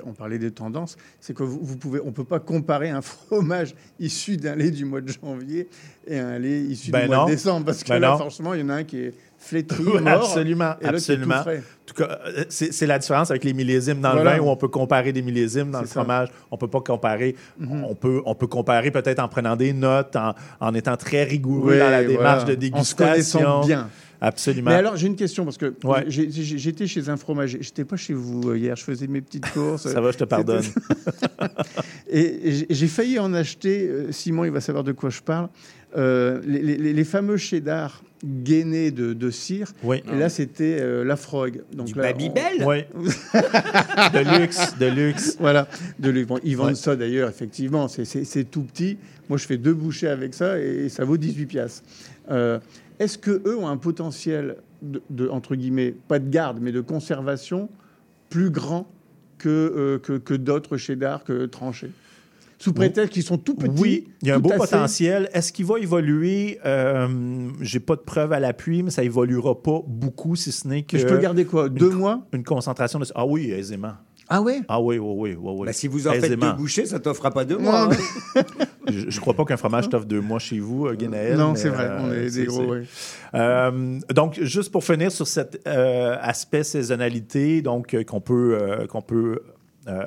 On 0.05 0.13
parlait 0.13 0.39
des 0.39 0.49
tendances, 0.49 0.95
c'est 1.19 1.35
que 1.35 1.43
vous, 1.43 1.59
vous 1.61 1.77
pouvez, 1.77 1.99
on 2.03 2.11
peut 2.11 2.23
pas 2.23 2.39
comparer 2.39 2.89
un 2.89 3.01
fromage 3.13 3.75
issu 3.99 4.35
d'un 4.37 4.55
lait 4.55 4.71
du 4.71 4.83
mois 4.85 5.01
de 5.01 5.09
janvier 5.09 5.67
et 6.07 6.17
un 6.17 6.39
lait 6.39 6.61
issu 6.61 6.89
Ben 6.89 7.03
du 7.03 7.07
mois 7.15 7.25
de 7.25 7.31
décembre, 7.31 7.65
parce 7.67 7.83
que 7.83 7.89
Ben 7.89 7.99
là, 7.99 8.17
forcément, 8.17 8.53
il 8.55 8.61
y 8.61 8.63
en 8.63 8.69
a 8.69 8.75
un 8.75 8.83
qui 8.83 8.97
est 8.99 9.13
flétri, 9.37 9.83
mort, 10.01 10.07
absolument, 10.07 10.73
et 10.81 10.85
l'autre 10.87 11.05
qui 11.05 11.11
est 11.11 11.17
tout 11.17 11.21
absolument. 11.21 11.41
frais. 11.43 11.57
En 11.59 11.85
tout 11.85 11.93
cas, 11.95 12.19
euh, 12.25 12.45
c'est 12.49 12.87
la 12.87 12.97
différence 12.97 13.29
avec 13.29 13.43
les 13.43 13.53
millésimes 13.53 13.99
dans 14.01 14.13
Voilà. 14.13 14.37
le 14.37 14.39
vin 14.39 14.43
où 14.47 14.49
on 14.49 14.55
peut 14.55 14.69
comparer 14.69 15.11
des 15.13 15.21
millésimes 15.21 15.69
dans 15.69 15.81
le 15.81 15.85
ça. 15.85 15.99
Mhm. 15.99 16.05
fromage. 16.05 16.29
On 16.49 16.57
peut 16.57 16.69
pas 16.69 16.79
comparer. 16.81 17.35
on, 17.69 17.93
peut, 17.93 18.21
on 18.25 18.33
peut 18.35 18.47
comparer 18.47 18.89
peut-être 18.89 19.19
en 19.19 19.27
prenant 19.27 19.55
des 19.55 19.73
notes, 19.73 20.15
en, 20.15 20.33
en 20.61 20.73
étant 20.73 20.95
très 20.97 21.25
rigoureux 21.25 21.73
Oui, 21.73 21.79
dans 21.79 21.89
la 21.91 22.03
démarche 22.05 22.45
voilà. 22.45 22.55
de 22.55 22.71
En 22.73 22.83
se 22.83 22.95
connaissant 22.95 23.39
dégustation. 23.61 23.67
bien. 23.67 23.89
Absolument. 24.25 24.69
Mais 24.71 24.77
alors, 24.77 24.95
j'ai 24.95 25.07
une 25.07 25.17
question, 25.17 25.43
parce 25.43 25.57
que 25.57 25.73
Ouais. 25.83 26.05
j'étais 26.07 26.87
chez 26.87 27.09
un 27.09 27.17
fromager. 27.17 27.57
J'étais 27.61 27.83
pas 27.83 27.97
chez 27.97 28.13
vous 28.13 28.49
euh, 28.51 28.57
hier, 28.57 28.75
je 28.77 28.83
faisais 28.83 29.07
mes 29.07 29.19
petites 29.19 29.49
courses. 29.51 29.87
Ça 29.91 29.99
va, 29.99 30.11
je 30.11 30.17
te 30.17 30.23
pardonne. 30.23 30.63
Et 32.09 32.65
j'ai- 32.69 32.87
failli 32.87 33.19
en 33.19 33.33
acheter, 33.33 33.87
euh, 33.89 34.11
Simon, 34.11 34.45
il 34.45 34.51
va 34.51 34.61
savoir 34.61 34.83
de 34.83 34.91
quoi 34.91 35.09
je 35.09 35.21
parle, 35.21 35.49
euh, 35.97 36.41
les, 36.45 36.61
les- 36.61 36.93
les 36.93 37.03
fameux 37.03 37.37
cheddar 37.37 38.01
gainés 38.23 38.91
de, 38.91 39.13
de 39.13 39.29
cire. 39.31 39.71
Oui. 39.83 40.01
Et 40.11 40.17
là, 40.17 40.29
c'était 40.29 40.77
euh, 40.79 41.03
la 41.03 41.15
Frog. 41.15 41.61
Donc 41.73 41.87
Du 41.87 41.95
là, 41.95 42.03
Babybel 42.03 42.61
on- 42.61 42.67
Oui. 42.67 42.83
de 44.13 44.39
luxe, 44.39 44.77
de 44.79 44.85
luxe. 44.85 45.35
Voilà, 45.39 45.67
de 45.99 46.09
luxe. 46.09 46.27
Bon, 46.27 46.39
ils 46.43 46.55
vendent 46.55 46.67
Ouais. 46.69 46.75
ça 46.75 46.95
d'ailleurs, 46.95 47.29
effectivement. 47.29 47.87
C'est- 47.87 48.49
tout 48.49 48.61
petit. 48.63 48.97
Moi, 49.29 49.37
je 49.37 49.45
fais 49.45 49.57
deux 49.57 49.73
bouchées 49.73 50.07
avec 50.07 50.33
ça 50.33 50.59
et 50.59 50.87
ça 50.89 51.03
vaut 51.05 51.17
18 51.17 51.45
piastres. 51.47 51.83
Euh, 52.31 52.59
Est-ce 52.99 53.17
que 53.17 53.41
eux 53.47 53.57
ont 53.57 53.67
un 53.67 53.77
potentiel 53.77 54.57
de, 54.81 55.01
de, 55.09 55.27
entre 55.29 55.55
guillemets, 55.55 55.93
pas 56.07 56.19
de 56.19 56.29
garde, 56.29 56.59
mais 56.61 56.71
de 56.71 56.81
conservation 56.81 57.69
plus 58.29 58.49
grand 58.49 58.87
que, 59.37 59.49
euh, 59.49 59.99
que, 59.99 60.13
que 60.17 60.33
d'autres 60.33 60.77
cheddar 60.77 61.23
que 61.23 61.45
tranchés 61.45 61.91
Sous 62.59 62.71
prétexte 62.73 63.13
qu'ils 63.13 63.23
sont 63.23 63.37
tout 63.37 63.55
petits. 63.55 63.81
Oui, 63.81 64.07
il 64.21 64.27
y 64.29 64.31
a 64.31 64.35
un 64.35 64.39
beau 64.39 64.49
potentiel. 64.55 65.29
Est-ce 65.33 65.51
qu'il 65.51 65.65
va 65.65 65.79
évoluer? 65.79 66.59
Euh, 66.65 67.49
J'ai 67.61 67.79
pas 67.79 67.95
de 67.95 68.01
preuve 68.01 68.31
à 68.31 68.39
l'appui, 68.39 68.83
mais 68.83 68.91
ça 68.91 69.03
évoluera 69.03 69.61
pas 69.61 69.81
beaucoup, 69.85 70.35
si 70.35 70.51
ce 70.51 70.67
n'est 70.67 70.83
que... 70.83 70.95
Mais 70.95 71.01
je 71.03 71.07
peux 71.07 71.17
garder 71.17 71.45
quoi? 71.45 71.67
Deux 71.69 71.91
une- 71.91 71.97
mois? 71.97 72.25
Une 72.31 72.43
concentration 72.43 72.99
de... 72.99 73.05
Ah 73.15 73.25
oui, 73.25 73.51
aisément. 73.51 73.93
Ah 74.35 74.41
ouais? 74.41 74.61
Ah 74.67 74.81
oui, 74.81 74.97
oui, 74.97 75.13
oui, 75.15 75.35
oui. 75.39 75.51
oui. 75.59 75.65
Bah, 75.67 75.73
si 75.73 75.87
vous 75.87 76.07
en 76.07 76.11
faites 76.13 76.23
Aisément. 76.23 76.49
deux 76.51 76.57
bouchées, 76.57 76.87
ça 76.87 76.99
t'offrera 76.99 77.29
pas 77.29 77.45
deux 77.45 77.59
mois. 77.59 77.83
hein. 77.83 78.41
Je, 78.89 79.09
je 79.11 79.19
crois 79.21 79.33
pas 79.35 79.45
qu'un 79.45 79.57
fromage 79.57 79.87
t'offre 79.89 80.05
deux 80.07 80.19
mois 80.21 80.39
chez 80.39 80.59
vous, 80.59 80.87
euh, 80.87 80.95
Guénaël. 80.95 81.37
Non, 81.37 81.51
mais, 81.53 81.57
c'est 81.59 81.69
vrai, 81.69 81.89
on 82.01 82.11
est 82.11 82.21
des 82.23 82.29
c'est- 82.31 82.43
gros, 82.45 82.61
c'est- 82.61 82.65
ouais. 82.67 82.83
Euh, 83.35 83.99
donc, 84.13 84.39
juste 84.41 84.71
pour 84.71 84.83
finir 84.83 85.11
sur 85.11 85.25
cet 85.27 85.61
euh, 85.67 86.17
aspect 86.19 86.63
saisonnalité, 86.63 87.61
donc 87.61 87.93
euh, 87.93 88.03
qu'on 88.03 88.19
peut, 88.21 88.57
euh, 88.59 88.85
qu'on 88.87 89.01
peut 89.01 89.39
euh, 89.87 90.01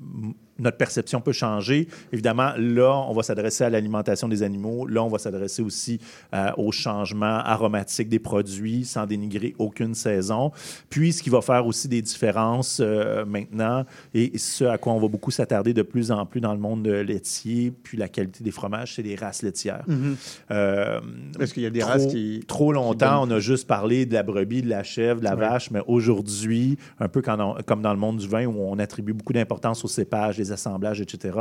m- 0.00 0.34
notre 0.60 0.76
perception 0.76 1.20
peut 1.20 1.32
changer. 1.32 1.88
Évidemment, 2.12 2.50
là, 2.56 3.04
on 3.08 3.12
va 3.12 3.22
s'adresser 3.22 3.64
à 3.64 3.70
l'alimentation 3.70 4.28
des 4.28 4.42
animaux. 4.42 4.86
Là, 4.86 5.02
on 5.02 5.08
va 5.08 5.18
s'adresser 5.18 5.62
aussi 5.62 6.00
euh, 6.34 6.50
au 6.56 6.70
changement 6.72 7.26
aromatique 7.44 8.08
des 8.08 8.18
produits 8.18 8.84
sans 8.84 9.06
dénigrer 9.06 9.54
aucune 9.58 9.94
saison. 9.94 10.52
Puis, 10.88 11.12
ce 11.12 11.22
qui 11.22 11.30
va 11.30 11.40
faire 11.40 11.66
aussi 11.66 11.88
des 11.88 12.02
différences 12.02 12.80
euh, 12.80 13.24
maintenant, 13.24 13.84
et 14.14 14.36
ce 14.38 14.64
à 14.64 14.78
quoi 14.78 14.92
on 14.92 15.00
va 15.00 15.08
beaucoup 15.08 15.30
s'attarder 15.30 15.72
de 15.74 15.82
plus 15.82 16.10
en 16.12 16.26
plus 16.26 16.40
dans 16.40 16.52
le 16.52 16.60
monde 16.60 16.86
laitier, 16.86 17.72
puis 17.82 17.96
la 17.98 18.08
qualité 18.08 18.44
des 18.44 18.50
fromages, 18.50 18.94
c'est 18.96 19.02
les 19.02 19.16
races 19.16 19.42
laitières. 19.42 19.84
Mhm. 19.86 20.16
Euh, 20.50 21.00
Parce 21.38 21.52
qu'il 21.52 21.62
y 21.62 21.66
a 21.66 21.70
des 21.70 21.80
trop- 21.80 21.90
races 21.90 22.06
qui- 22.06 22.44
Trop 22.46 22.72
longtemps, 22.72 23.24
qui 23.26 23.32
on 23.32 23.36
a 23.36 23.40
juste 23.40 23.66
parlé 23.66 24.06
de 24.06 24.14
la 24.14 24.22
brebis, 24.22 24.62
de 24.62 24.68
la 24.68 24.82
chèvre, 24.82 25.20
de 25.20 25.24
la 25.24 25.34
Ouais. 25.34 25.40
vache, 25.40 25.70
mais 25.70 25.80
aujourd'hui, 25.86 26.76
un 26.98 27.08
peu 27.08 27.22
quand 27.22 27.38
on- 27.40 27.62
comme 27.62 27.82
dans 27.82 27.92
le 27.92 27.98
monde 27.98 28.18
du 28.18 28.28
vin 28.28 28.46
où 28.46 28.54
on 28.60 28.78
attribue 28.78 29.12
beaucoup 29.12 29.32
d'importance 29.32 29.84
aux 29.84 29.88
cépages, 29.88 30.38
les 30.38 30.49
assemblages, 30.52 31.00
etc., 31.00 31.38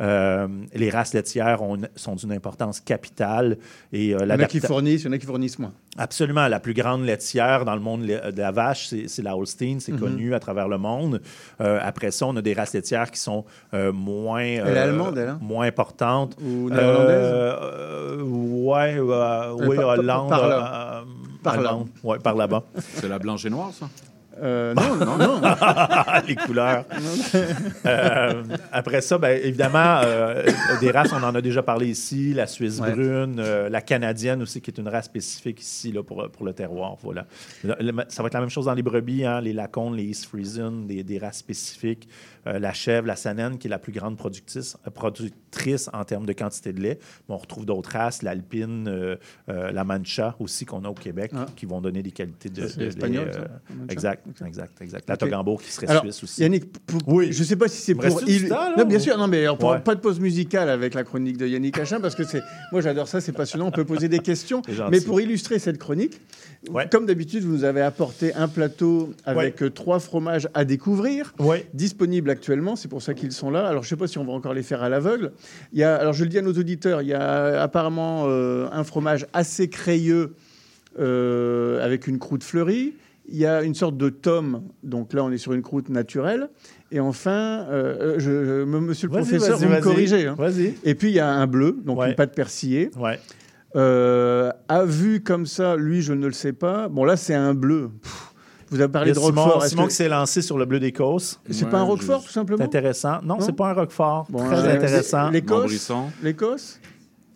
euh, 0.00 0.48
les 0.74 0.90
races 0.90 1.14
laitières 1.14 1.62
ont 1.62 1.76
une- 1.76 1.88
sont 1.96 2.14
d'une 2.14 2.32
importance 2.32 2.80
capitale. 2.80 3.56
Et, 3.92 4.14
euh, 4.14 4.18
Il 4.22 4.28
y 4.28 4.32
en 4.32 4.40
a 4.40 4.44
qui 4.46 4.60
fournissent, 4.60 5.02
il 5.02 5.06
y 5.06 5.08
en 5.08 5.12
a 5.12 5.18
qui 5.18 5.26
fournissent 5.26 5.58
moins. 5.58 5.72
Absolument. 5.96 6.46
La 6.48 6.60
plus 6.60 6.74
grande 6.74 7.04
laitière 7.04 7.64
dans 7.64 7.74
le 7.74 7.80
monde 7.80 8.02
de 8.06 8.38
la 8.40 8.50
vache, 8.52 8.88
c'est 9.06 9.22
la 9.22 9.36
Holstein. 9.36 9.78
C'est 9.80 9.92
Mhm. 9.92 9.98
connu 9.98 10.34
à 10.34 10.38
travers 10.40 10.68
le 10.68 10.78
monde. 10.78 11.20
Euh, 11.60 11.78
après 11.82 12.10
ça, 12.12 12.26
on 12.26 12.36
a 12.36 12.42
des 12.42 12.52
races 12.54 12.72
laitières 12.74 13.10
qui 13.10 13.18
sont 13.18 13.44
euh, 13.74 13.92
moins... 13.92 14.44
euh, 14.44 14.82
allemande, 14.84 15.18
elle, 15.18 15.28
hein? 15.30 15.38
Moins 15.40 15.66
importantes. 15.66 16.36
Ou 16.40 16.70
néerlandaise? 16.70 17.08
Euh, 17.32 17.56
euh, 17.62 18.22
ouais, 18.22 18.96
euh, 18.98 19.52
oui, 19.66 19.76
par- 19.76 19.88
Hollande. 19.98 20.28
par 20.28 20.48
là. 20.48 21.00
euh, 21.02 21.04
Par 21.42 21.60
là. 21.60 21.68
allemande. 21.70 21.88
Ouais, 22.04 22.18
par 22.18 22.34
là-bas. 22.36 22.62
C'est 22.94 23.08
la 23.08 23.18
blanche 23.18 23.44
et 23.44 23.50
noire, 23.50 23.72
ça? 23.72 23.88
Euh, 24.42 24.74
non, 24.74 24.96
non, 24.96 25.16
non. 25.18 25.40
les 26.26 26.34
couleurs. 26.36 26.84
Euh, 27.86 28.42
après 28.72 29.00
ça, 29.00 29.18
ben, 29.18 29.38
évidemment, 29.42 30.00
euh, 30.04 30.44
des 30.80 30.90
races, 30.90 31.12
on 31.12 31.22
en 31.22 31.34
a 31.34 31.40
déjà 31.40 31.62
parlé 31.62 31.86
ici, 31.88 32.34
la 32.34 32.46
Suisse 32.46 32.80
Ouais. 32.80 32.92
brune, 32.92 33.40
la 33.40 33.80
canadienne 33.80 34.42
aussi, 34.42 34.60
qui 34.60 34.70
est 34.70 34.78
une 34.78 34.88
race 34.88 35.06
spécifique 35.06 35.60
ici 35.60 35.92
là, 35.92 36.02
pour, 36.02 36.28
pour 36.30 36.44
le 36.44 36.52
terroir. 36.52 36.96
Voilà. 37.02 37.26
Le- 37.64 37.76
le- 37.80 37.92
Ça 38.08 38.22
va 38.22 38.26
être 38.28 38.34
la 38.34 38.40
même 38.40 38.50
chose 38.50 38.66
dans 38.66 38.74
les 38.74 38.82
brebis, 38.82 39.24
hein, 39.24 39.40
les 39.40 39.52
Lacones, 39.52 39.94
les 39.96 40.04
East 40.04 40.26
Friesian, 40.26 40.70
des, 40.72 41.02
des 41.02 41.18
races 41.18 41.38
spécifiques. 41.38 42.08
Euh, 42.46 42.58
la 42.58 42.72
chèvre, 42.72 43.06
la 43.06 43.16
Sanen, 43.16 43.58
qui 43.58 43.66
est 43.66 43.70
la 43.70 43.78
plus 43.78 43.92
grande 43.92 44.16
productrice, 44.16 44.76
euh, 44.86 44.90
productrice 44.90 45.90
en 45.92 46.04
termes 46.04 46.26
de 46.26 46.32
quantité 46.32 46.72
de 46.72 46.80
lait. 46.80 46.98
Mais 47.28 47.34
on 47.34 47.38
retrouve 47.38 47.66
d'autres 47.66 47.90
races, 47.90 48.22
l'Alpine, 48.22 48.86
euh, 48.88 49.16
euh, 49.48 49.72
la 49.72 49.84
Mancha 49.84 50.36
aussi, 50.38 50.64
qu'on 50.64 50.84
a 50.84 50.88
au 50.88 50.94
Québec, 50.94 51.32
Ah. 51.34 51.46
qui 51.56 51.66
vont 51.66 51.80
donner 51.80 52.02
des 52.02 52.10
qualités 52.12 52.48
de, 52.48 52.62
de 52.62 52.86
espagnol, 52.86 53.30
euh, 53.34 53.44
exact, 53.88 54.26
exact, 54.46 54.80
exact. 54.82 55.08
La 55.08 55.14
Ok. 55.14 55.20
Togambour, 55.20 55.62
qui 55.62 55.70
serait 55.72 55.88
Alors, 55.88 56.02
suisse 56.02 56.22
aussi. 56.22 56.42
Yannick, 56.42 56.72
pour- 56.86 57.00
Oui. 57.08 57.32
je 57.32 57.40
ne 57.40 57.44
sais 57.44 57.56
pas 57.56 57.68
si 57.68 57.80
c'est 57.82 57.94
pour. 57.94 58.04
il- 58.26 58.48
temps, 58.48 58.70
là, 58.70 58.74
non, 58.78 58.84
bien 58.84 58.98
ou- 58.98 59.00
sûr, 59.02 59.18
non, 59.18 59.26
mais 59.26 59.42
alors, 59.42 59.58
pour- 59.58 59.70
Ouais. 59.70 59.80
pas 59.80 59.94
de 59.94 60.00
pause 60.00 60.20
musicale 60.20 60.68
avec 60.68 60.94
la 60.94 61.04
chronique 61.04 61.36
de 61.36 61.46
Yannick 61.46 61.74
Cachin, 61.74 62.00
parce 62.00 62.14
que 62.14 62.24
c'est. 62.24 62.42
Moi, 62.72 62.80
j'adore 62.80 63.08
ça, 63.08 63.20
c'est 63.20 63.32
passionnant, 63.32 63.66
on 63.66 63.70
peut 63.72 63.84
poser 63.84 64.08
des 64.08 64.20
questions. 64.20 64.62
Mais 64.90 65.00
pour 65.00 65.20
illustrer 65.20 65.58
cette 65.58 65.78
chronique, 65.78 66.20
Ouais. 66.70 66.88
comme 66.90 67.06
d'habitude, 67.06 67.44
vous 67.44 67.52
nous 67.52 67.64
avez 67.64 67.80
apporté 67.82 68.34
un 68.34 68.48
plateau 68.48 69.12
avec 69.24 69.62
euh, 69.62 69.70
trois 69.70 70.00
fromages 70.00 70.48
à 70.54 70.64
découvrir, 70.64 71.32
Ouais. 71.38 71.66
disponibles 71.72 72.30
actuellement, 72.30 72.74
c'est 72.76 72.88
pour 72.88 73.00
ça 73.00 73.14
qu'ils 73.14 73.32
sont 73.32 73.50
là. 73.50 73.66
Alors, 73.68 73.82
je 73.84 73.86
ne 73.86 73.90
sais 73.90 73.96
pas 73.96 74.08
si 74.08 74.18
on 74.18 74.24
va 74.24 74.32
encore 74.32 74.54
les 74.54 74.64
faire 74.64 74.82
à 74.82 74.88
l'aveugle. 74.88 75.32
Il 75.72 75.78
y 75.78 75.84
a, 75.84 75.94
alors, 75.96 76.12
je 76.14 76.24
le 76.24 76.30
dis 76.30 76.38
à 76.38 76.42
nos 76.42 76.52
auditeurs, 76.52 77.00
il 77.02 77.08
y 77.08 77.14
a 77.14 77.62
apparemment 77.62 78.24
euh, 78.26 78.66
un 78.72 78.82
fromage 78.84 79.26
assez 79.32 79.68
crayeux 79.68 80.34
euh, 80.98 81.84
avec 81.84 82.06
une 82.06 82.18
croûte 82.18 82.42
fleurie. 82.42 82.94
Il 83.30 83.36
y 83.36 83.44
a 83.44 83.62
une 83.62 83.74
sorte 83.74 83.96
de 83.98 84.08
tome, 84.08 84.62
donc 84.82 85.12
là 85.12 85.22
on 85.22 85.30
est 85.30 85.36
sur 85.38 85.52
une 85.52 85.60
croûte 85.60 85.90
naturelle. 85.90 86.48
Et 86.90 86.98
enfin, 86.98 87.66
euh, 87.68 88.14
je, 88.16 88.20
je- 88.44 88.64
monsieur 88.64 89.06
le 89.08 89.12
professeur, 89.12 89.58
vous 89.58 89.68
me 89.68 89.80
corrigez. 89.80 90.26
hein. 90.26 90.34
Et 90.82 90.94
puis 90.94 91.08
il 91.10 91.14
y 91.14 91.20
a 91.20 91.28
un 91.30 91.46
bleu, 91.46 91.76
donc 91.84 92.02
une 92.04 92.14
pâte 92.14 92.34
persillée. 92.34 92.90
Ouais. 92.98 93.20
Euh, 93.76 94.50
à 94.68 94.84
vue 94.84 95.22
comme 95.22 95.46
ça, 95.46 95.76
lui, 95.76 96.00
je 96.02 96.12
ne 96.12 96.26
le 96.26 96.32
sais 96.32 96.52
pas. 96.52 96.88
Bon, 96.88 97.04
là, 97.04 97.16
c'est 97.16 97.34
un 97.34 97.54
bleu. 97.54 97.90
Pff, 98.02 98.32
vous 98.70 98.80
avez 98.80 98.90
parlé 98.90 99.12
de 99.12 99.18
a 99.18 99.20
Roquefort. 99.20 99.62
Est-ce 99.62 99.70
Simon 99.70 99.84
que- 99.84 99.88
qui 99.90 99.94
s'est 99.96 100.08
lancé 100.08 100.42
sur 100.42 100.58
le 100.58 100.64
bleu 100.64 100.80
d'Écosse. 100.80 101.40
C'est 101.50 101.64
Ouais, 101.64 101.70
pas 101.70 101.78
un 101.80 101.84
je- 101.86 101.90
Roquefort, 101.90 102.20
tout 102.22 102.28
C'est 102.28 102.34
simplement 102.34 102.64
intéressant. 102.64 103.20
Non, 103.22 103.34
Non? 103.36 103.40
c'est 103.40 103.54
pas 103.56 103.70
un 103.70 103.74
Roquefort. 103.74 104.26
Bon, 104.30 104.44
Très 104.46 104.66
euh, 104.68 104.74
intéressant. 104.76 105.30
L'Écosse. 105.30 105.92
L'Écosse 106.22 106.80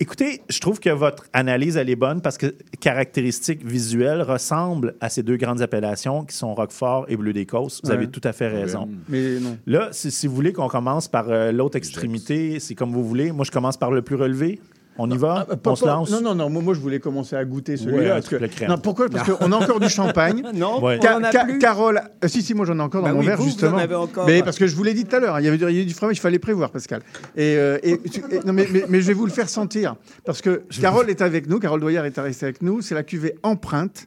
Écoutez, 0.00 0.42
je 0.50 0.58
trouve 0.58 0.80
que 0.80 0.90
votre 0.90 1.26
analyse, 1.32 1.76
elle 1.76 1.88
est 1.88 1.94
bonne 1.96 2.22
parce 2.22 2.36
que 2.36 2.46
caractéristiques 2.80 3.64
visuelles 3.64 4.22
ressemblent 4.22 4.96
à 5.00 5.08
ces 5.08 5.22
deux 5.22 5.36
grandes 5.36 5.62
appellations 5.62 6.24
qui 6.24 6.34
sont 6.36 6.54
Roquefort 6.54 7.04
et 7.08 7.16
Bleu 7.16 7.32
d'Écosse. 7.32 7.80
Vous 7.84 7.90
Ouais. 7.90 7.94
avez 7.96 8.08
tout 8.08 8.20
à 8.24 8.32
fait 8.32 8.48
raison. 8.48 8.88
Mais 9.08 9.38
non. 9.38 9.56
Là, 9.66 9.90
si, 9.92 10.10
si 10.10 10.26
vous 10.26 10.34
voulez 10.34 10.52
qu'on 10.52 10.66
commence 10.66 11.06
par 11.06 11.26
euh, 11.28 11.52
l'autre 11.52 11.76
extrémité, 11.76 12.58
c'est 12.58 12.74
comme 12.74 12.90
vous 12.90 13.04
voulez. 13.04 13.30
Moi, 13.30 13.44
je 13.44 13.52
commence 13.52 13.76
par 13.76 13.92
le 13.92 14.02
plus 14.02 14.16
relevé. 14.16 14.60
On 14.98 15.10
y 15.10 15.16
va? 15.16 15.46
Ah, 15.50 15.56
pas- 15.56 15.70
on 15.70 15.76
se 15.76 15.84
pas- 15.84 15.90
lance? 15.94 16.10
Non, 16.10 16.20
non, 16.20 16.34
non. 16.34 16.50
Moi, 16.50 16.62
moi, 16.62 16.74
je 16.74 16.80
voulais 16.80 17.00
commencer 17.00 17.34
à 17.34 17.44
goûter 17.44 17.72
Ouais, 17.72 17.78
celui-là. 17.78 18.14
parce 18.20 18.28
que-. 18.28 18.66
Non, 18.68 18.76
pourquoi? 18.78 19.08
Parce 19.08 19.30
qu'on 19.30 19.50
a 19.52 19.56
encore 19.56 19.80
du 19.80 19.88
champagne. 19.88 20.42
Non, 20.54 20.82
Ouais. 20.84 20.98
on 20.98 21.02
Ca- 21.02 21.16
en 21.18 21.22
a 21.24 21.32
Ca- 21.32 21.44
plus. 21.44 21.58
Carole, 21.58 22.00
euh, 22.22 22.28
si, 22.28 22.42
si, 22.42 22.52
moi 22.54 22.66
j'en 22.66 22.78
ai 22.78 22.82
encore 22.82 23.00
dans 23.02 23.08
Bah 23.08 23.14
mon 23.14 23.20
oui, 23.20 23.26
verre 23.26 23.36
vous, 23.38 23.44
vous 23.44 23.48
en 23.48 23.52
justement. 23.52 23.78
avez 23.78 23.94
encore. 23.94 24.26
Mais 24.26 24.42
parce 24.42 24.58
que 24.58 24.66
je 24.66 24.76
vous 24.76 24.82
l'ai 24.84 24.92
dit 24.94 25.04
tout 25.04 25.16
à 25.16 25.20
l'heure, 25.20 25.36
hein, 25.36 25.40
il 25.40 25.44
y 25.44 25.48
avait 25.48 25.84
du, 25.84 25.94
fromage, 25.94 26.16
il 26.16 26.20
fallait 26.20 26.38
prévoir, 26.38 26.70
Pascal. 26.70 27.00
Et, 27.36 27.56
euh, 27.56 27.78
et- 27.82 27.92
et- 27.92 28.40
non, 28.44 28.52
mais, 28.52 28.68
mais- 28.70 28.84
mais 28.88 29.00
je 29.00 29.06
vais 29.06 29.14
vous 29.14 29.24
le 29.26 29.32
faire 29.32 29.48
sentir 29.48 29.96
parce 30.26 30.42
que 30.42 30.62
Carole 30.80 31.08
est 31.08 31.22
avec 31.22 31.48
nous, 31.48 31.58
Carole 31.58 31.80
Doyer 31.80 31.98
est 31.98 32.20
restée 32.20 32.44
avec 32.46 32.60
nous. 32.62 32.82
C'est 32.82 32.94
la 32.94 33.02
cuvée 33.02 33.34
empreinte. 33.42 34.06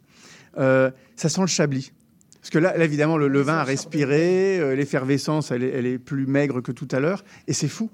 Euh, 0.60 0.92
ça 1.16 1.30
sent 1.30 1.42
le 1.42 1.48
chablis. 1.48 1.92
Parce 2.42 2.52
que 2.52 2.60
là, 2.60 2.78
là, 2.78 2.86
évidemment, 2.86 3.18
le, 3.18 3.28
le 3.28 3.42
vin 3.42 3.56
a 3.58 3.64
respiré, 3.64 4.60
euh, 4.60 4.76
l'effervescence, 4.76 5.50
elle 5.50 5.64
est, 5.64 5.72
elle 5.74 5.86
est 5.88 5.98
plus 5.98 6.28
maigre 6.28 6.62
que 6.62 6.72
tout 6.72 6.88
à 6.92 7.00
l'heure, 7.00 7.24
et 7.48 7.54
c'est 7.54 7.68
fou. 7.68 7.90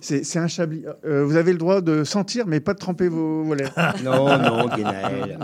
C'est 0.00 0.36
un 0.38 0.48
chablis. 0.48 0.84
Euh, 1.04 1.24
vous 1.24 1.36
avez 1.36 1.52
le 1.52 1.58
droit 1.58 1.80
de 1.80 2.04
sentir, 2.04 2.46
mais 2.46 2.60
pas 2.60 2.74
de 2.74 2.78
tremper 2.78 3.08
vos, 3.08 3.42
vos 3.44 3.54
lèvres. 3.54 3.72
Non, 4.04 4.38
non, 4.38 4.68
Guénaël. 4.74 5.38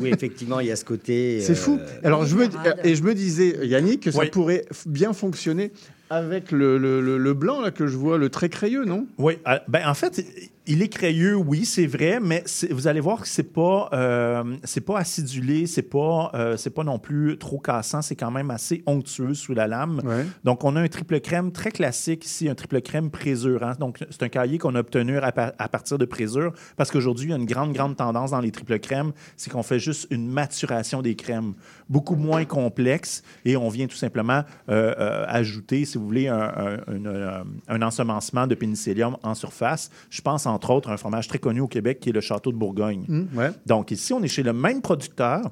Oui, 0.00 0.10
effectivement, 0.10 0.60
il 0.60 0.68
y 0.68 0.70
a 0.70 0.76
ce 0.76 0.84
côté. 0.84 1.40
C'est 1.40 1.52
euh, 1.52 1.56
fou. 1.56 1.78
Alors 2.04 2.24
je 2.24 2.36
me 2.36 2.46
et 2.84 2.94
je 2.94 3.02
me 3.02 3.12
disais 3.14 3.66
Yannick 3.66 4.04
que 4.04 4.10
ça 4.12 4.20
Oui. 4.20 4.30
pourrait 4.30 4.64
bien 4.86 5.12
fonctionner 5.12 5.72
avec 6.10 6.52
le, 6.52 6.78
le- 6.78 7.00
le- 7.00 7.18
le 7.18 7.34
blanc 7.34 7.60
là 7.60 7.70
que 7.70 7.86
je 7.86 7.96
vois, 7.96 8.18
le 8.18 8.28
très 8.28 8.48
crayeux, 8.48 8.84
non? 8.84 9.06
Oui, 9.18 9.38
euh, 9.48 9.58
ben, 9.66 9.82
en 9.88 9.94
fait, 9.94 10.24
il 10.66 10.80
est 10.80 10.88
crayeux, 10.88 11.34
oui, 11.34 11.64
c'est 11.64 11.86
vrai, 11.86 12.20
mais 12.20 12.44
vous 12.70 12.86
allez 12.86 13.00
voir 13.00 13.20
que 13.22 13.26
c'est 13.26 13.52
pas, 13.52 13.88
euh, 13.92 14.56
c'est 14.62 14.80
pas 14.80 14.98
acidulé, 14.98 15.66
c'est 15.66 15.82
pas, 15.82 16.30
euh, 16.34 16.56
c'est 16.56 16.70
pas 16.70 16.84
non 16.84 16.98
plus 17.00 17.36
trop 17.36 17.58
cassant, 17.58 18.00
c'est 18.00 18.14
quand 18.14 18.30
même 18.30 18.50
assez 18.50 18.82
onctueux 18.86 19.34
sous 19.34 19.54
la 19.54 19.66
lame. 19.66 20.00
Ouais. 20.04 20.24
Donc, 20.44 20.62
on 20.62 20.76
a 20.76 20.80
un 20.80 20.86
triple 20.88 21.18
crème 21.20 21.50
très 21.50 21.72
classique 21.72 22.24
ici, 22.24 22.48
un 22.48 22.54
triple 22.54 22.80
crème 22.80 23.10
présure. 23.10 23.62
hein. 23.64 23.74
Donc, 23.80 23.98
c'est 24.10 24.22
un 24.22 24.28
cahier 24.28 24.58
qu'on 24.58 24.74
a 24.76 24.80
obtenu 24.80 25.18
à, 25.18 25.32
pa- 25.32 25.52
à 25.58 25.68
partir 25.68 25.98
de 25.98 26.04
présure 26.04 26.52
parce 26.76 26.90
qu'aujourd'hui, 26.92 27.26
il 27.26 27.30
y 27.30 27.34
a 27.34 27.36
une 27.36 27.44
grande, 27.46 27.72
grande 27.72 27.96
tendance 27.96 28.30
dans 28.30 28.40
les 28.40 28.52
triples 28.52 28.78
crèmes, 28.78 29.12
c'est 29.36 29.50
qu'on 29.50 29.64
fait 29.64 29.80
juste 29.80 30.06
une 30.10 30.28
maturation 30.28 31.02
des 31.02 31.16
crèmes, 31.16 31.54
beaucoup 31.88 32.14
moins 32.16 32.44
complexe 32.44 33.22
et 33.44 33.56
on 33.56 33.68
vient 33.68 33.88
tout 33.88 33.96
simplement 33.96 34.42
euh, 34.68 35.24
ajouter, 35.26 35.84
si 35.84 35.98
vous 35.98 36.06
voulez, 36.06 36.28
un, 36.28 36.38
un- 36.86 37.04
un, 37.06 37.44
un 37.68 37.82
ensemencement 37.82 38.46
de 38.46 38.54
pénicillium 38.54 39.16
en 39.24 39.34
surface. 39.34 39.90
Je 40.08 40.20
pense 40.20 40.46
entre 40.52 40.70
autres 40.70 40.90
un 40.90 40.96
fromage 40.96 41.28
très 41.28 41.38
connu 41.38 41.60
au 41.60 41.68
Québec 41.68 42.00
qui 42.00 42.10
est 42.10 42.12
le 42.12 42.20
Château 42.20 42.52
de 42.52 42.56
Bourgogne. 42.56 43.04
Hum, 43.08 43.28
ouais. 43.34 43.50
Donc 43.66 43.90
ici, 43.90 44.12
on 44.12 44.22
est 44.22 44.28
chez 44.28 44.42
le 44.42 44.52
même 44.52 44.82
producteur, 44.82 45.50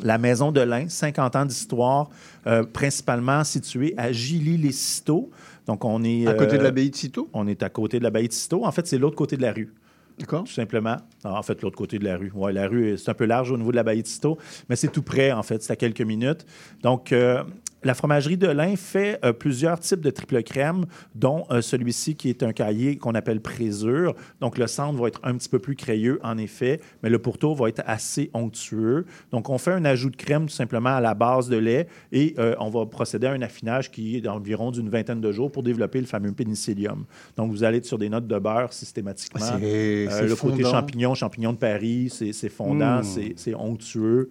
la 0.00 0.18
Maison 0.18 0.52
de 0.52 0.60
lin, 0.60 0.88
50 0.88 1.36
ans 1.36 1.44
d'histoire, 1.44 2.10
euh, 2.46 2.62
principalement 2.62 3.44
située 3.44 3.94
à 3.96 4.12
Gilly-les-Citeaux. 4.12 5.30
Donc 5.66 5.84
on 5.84 6.02
est... 6.04 6.26
À 6.26 6.34
côté 6.34 6.56
de 6.56 6.60
euh, 6.60 6.64
l'abbaye 6.64 6.90
de 6.90 6.96
Citeaux? 6.96 7.28
On 7.32 7.46
est 7.46 7.62
à 7.62 7.68
côté 7.68 7.98
de 7.98 8.04
l'abbaye 8.04 8.28
de 8.28 8.32
Citeaux. 8.32 8.64
En 8.64 8.72
fait, 8.72 8.86
c'est 8.86 8.98
l'autre 8.98 9.16
côté 9.16 9.36
de 9.36 9.42
la 9.42 9.52
rue. 9.52 9.72
D'accord. 10.18 10.44
Tout 10.44 10.52
simplement. 10.52 10.96
En 11.24 11.42
fait, 11.42 11.62
l'autre 11.62 11.76
côté 11.76 11.98
de 11.98 12.04
la 12.04 12.16
rue. 12.16 12.32
Ouais, 12.34 12.52
la 12.52 12.66
rue, 12.66 12.98
c'est 12.98 13.10
un 13.10 13.14
peu 13.14 13.24
large 13.24 13.52
au 13.52 13.56
niveau 13.56 13.70
de 13.70 13.76
l'abbaye 13.76 14.02
de 14.02 14.06
Citeaux, 14.06 14.38
mais 14.68 14.76
c'est 14.76 14.88
tout 14.88 15.02
près, 15.02 15.30
en 15.32 15.42
fait. 15.42 15.62
C'est 15.62 15.72
à 15.72 15.76
quelques 15.76 16.02
minutes. 16.02 16.44
Donc, 16.82 17.12
euh, 17.12 17.44
la 17.84 17.94
fromagerie 17.94 18.36
de 18.36 18.48
lin 18.48 18.74
fait 18.76 19.18
euh, 19.24 19.32
plusieurs 19.32 19.78
types 19.80 20.00
de 20.00 20.10
triple 20.10 20.42
crème, 20.42 20.84
dont 21.14 21.44
euh, 21.50 21.60
celui-ci 21.60 22.14
qui 22.16 22.28
est 22.28 22.42
un 22.42 22.52
cahier 22.52 22.96
qu'on 22.96 23.14
appelle 23.14 23.40
présure. 23.40 24.14
Donc, 24.40 24.58
le 24.58 24.66
centre 24.66 25.00
va 25.00 25.08
être 25.08 25.20
un 25.22 25.36
petit 25.36 25.48
peu 25.48 25.58
plus 25.58 25.76
crayeux, 25.76 26.18
en 26.22 26.38
effet, 26.38 26.80
mais 27.02 27.08
le 27.10 27.18
pourtour 27.18 27.54
va 27.56 27.68
être 27.68 27.82
assez 27.86 28.30
onctueux. 28.34 29.06
Donc, 29.30 29.48
on 29.48 29.58
fait 29.58 29.72
un 29.72 29.84
ajout 29.84 30.10
de 30.10 30.16
crème 30.16 30.46
tout 30.46 30.54
simplement 30.54 30.96
à 30.96 31.00
la 31.00 31.14
base 31.14 31.48
de 31.48 31.56
lait 31.56 31.86
et 32.12 32.34
euh, 32.38 32.54
on 32.58 32.68
va 32.70 32.84
procéder 32.86 33.26
à 33.26 33.32
un 33.32 33.42
affinage 33.42 33.90
qui 33.90 34.16
est 34.16 34.20
d'environ 34.20 34.70
d'une 34.70 34.88
vingtaine 34.88 35.20
de 35.20 35.30
jours 35.32 35.50
pour 35.52 35.62
développer 35.62 36.00
le 36.00 36.06
fameux 36.06 36.32
pénicillium. 36.32 37.04
Donc, 37.36 37.50
vous 37.50 37.64
allez 37.64 37.78
être 37.78 37.86
sur 37.86 37.98
des 37.98 38.08
notes 38.08 38.26
de 38.26 38.38
beurre 38.38 38.72
systématiquement. 38.72 39.40
Ah, 40.10 40.22
le 40.22 40.34
côté 40.34 40.62
champignon, 40.72 41.14
champignon 41.14 41.52
de 41.52 41.58
Paris, 41.58 42.10
c'est 42.10 42.48
fondant, 42.48 42.98
Mm. 43.00 43.04
c'est- 43.04 43.34
c'est 43.36 43.54
onctueux. 43.54 44.30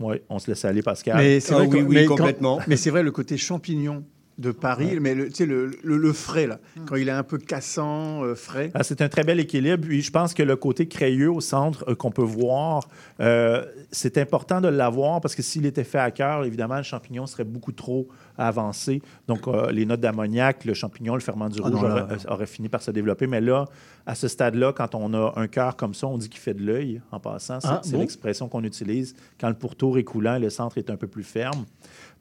Oui, 0.00 0.16
on 0.28 0.38
se 0.38 0.48
laisse 0.50 0.64
aller, 0.64 0.82
Pascal. 0.82 1.16
Mais 1.16 1.40
c'est 1.40 1.54
vrai, 1.54 1.64
Ah 1.64 1.68
oui, 1.68 1.78
que- 1.80 1.84
oui, 1.84 1.94
mais 1.96 2.04
quand- 2.06 2.16
complètement. 2.16 2.60
mais 2.68 2.76
c'est 2.76 2.90
vrai, 2.90 3.02
le 3.02 3.10
côté 3.10 3.36
champignon 3.36 4.04
de 4.38 4.52
Paris, 4.52 4.98
mais 5.00 5.14
le, 5.16 5.28
tu 5.28 5.34
sais, 5.34 5.46
le, 5.46 5.70
le- 5.82 5.96
le 5.96 6.12
frais, 6.12 6.46
là, 6.46 6.60
quand 6.86 6.94
il 6.94 7.08
est 7.08 7.12
un 7.12 7.24
peu 7.24 7.38
cassant, 7.38 8.22
euh, 8.22 8.36
frais. 8.36 8.70
Ah, 8.74 8.84
c'est 8.84 9.02
un 9.02 9.08
très 9.08 9.24
bel 9.24 9.40
équilibre. 9.40 9.84
Puis 9.86 10.00
je 10.00 10.12
pense 10.12 10.32
que 10.32 10.44
le 10.44 10.54
côté 10.54 10.86
crayeux 10.86 11.30
au 11.32 11.40
centre 11.40 11.84
euh, 11.88 11.96
qu'on 11.96 12.12
peut 12.12 12.22
voir, 12.22 12.86
euh, 13.20 13.64
c'est 13.90 14.16
important 14.16 14.60
de 14.60 14.68
l'avoir 14.68 15.20
parce 15.20 15.34
que 15.34 15.42
s'il 15.42 15.66
était 15.66 15.82
fait 15.82 15.98
à 15.98 16.12
cœur, 16.12 16.44
évidemment, 16.44 16.76
le 16.76 16.84
champignon 16.84 17.26
serait 17.26 17.42
beaucoup 17.44 17.72
trop 17.72 18.06
avancé. 18.36 19.02
Donc, 19.26 19.48
euh, 19.48 19.72
les 19.72 19.84
notes 19.84 20.00
d'ammoniac, 20.00 20.64
le 20.64 20.74
champignon, 20.74 21.14
le 21.14 21.20
ferment 21.20 21.48
du 21.48 21.58
Ah 21.64 21.68
rouge 21.68 21.82
non, 21.82 21.88
là- 21.88 22.04
aurait, 22.04 22.14
euh, 22.14 22.32
aurait 22.32 22.46
fini 22.46 22.68
par 22.68 22.80
se 22.82 22.92
développer. 22.92 23.26
Mais 23.26 23.40
là, 23.40 23.64
à 24.06 24.14
ce 24.14 24.28
stade-là, 24.28 24.72
quand 24.72 24.94
on 24.94 25.12
a 25.14 25.32
un 25.36 25.48
cœur 25.48 25.74
comme 25.76 25.94
ça, 25.94 26.06
on 26.06 26.16
dit 26.16 26.28
qu'il 26.28 26.40
fait 26.40 26.54
de 26.54 26.62
l'œil, 26.64 27.00
en 27.10 27.18
passant. 27.18 27.58
C'est 27.60 27.68
Ah, 27.68 27.80
bon? 27.90 27.98
l'expression 27.98 28.48
qu'on 28.48 28.62
utilise 28.62 29.16
quand 29.40 29.48
le 29.48 29.54
pourtour 29.54 29.98
est 29.98 30.04
coulant, 30.04 30.38
le 30.38 30.48
centre 30.50 30.78
est 30.78 30.90
un 30.90 30.96
peu 30.96 31.08
plus 31.08 31.24
ferme. 31.24 31.64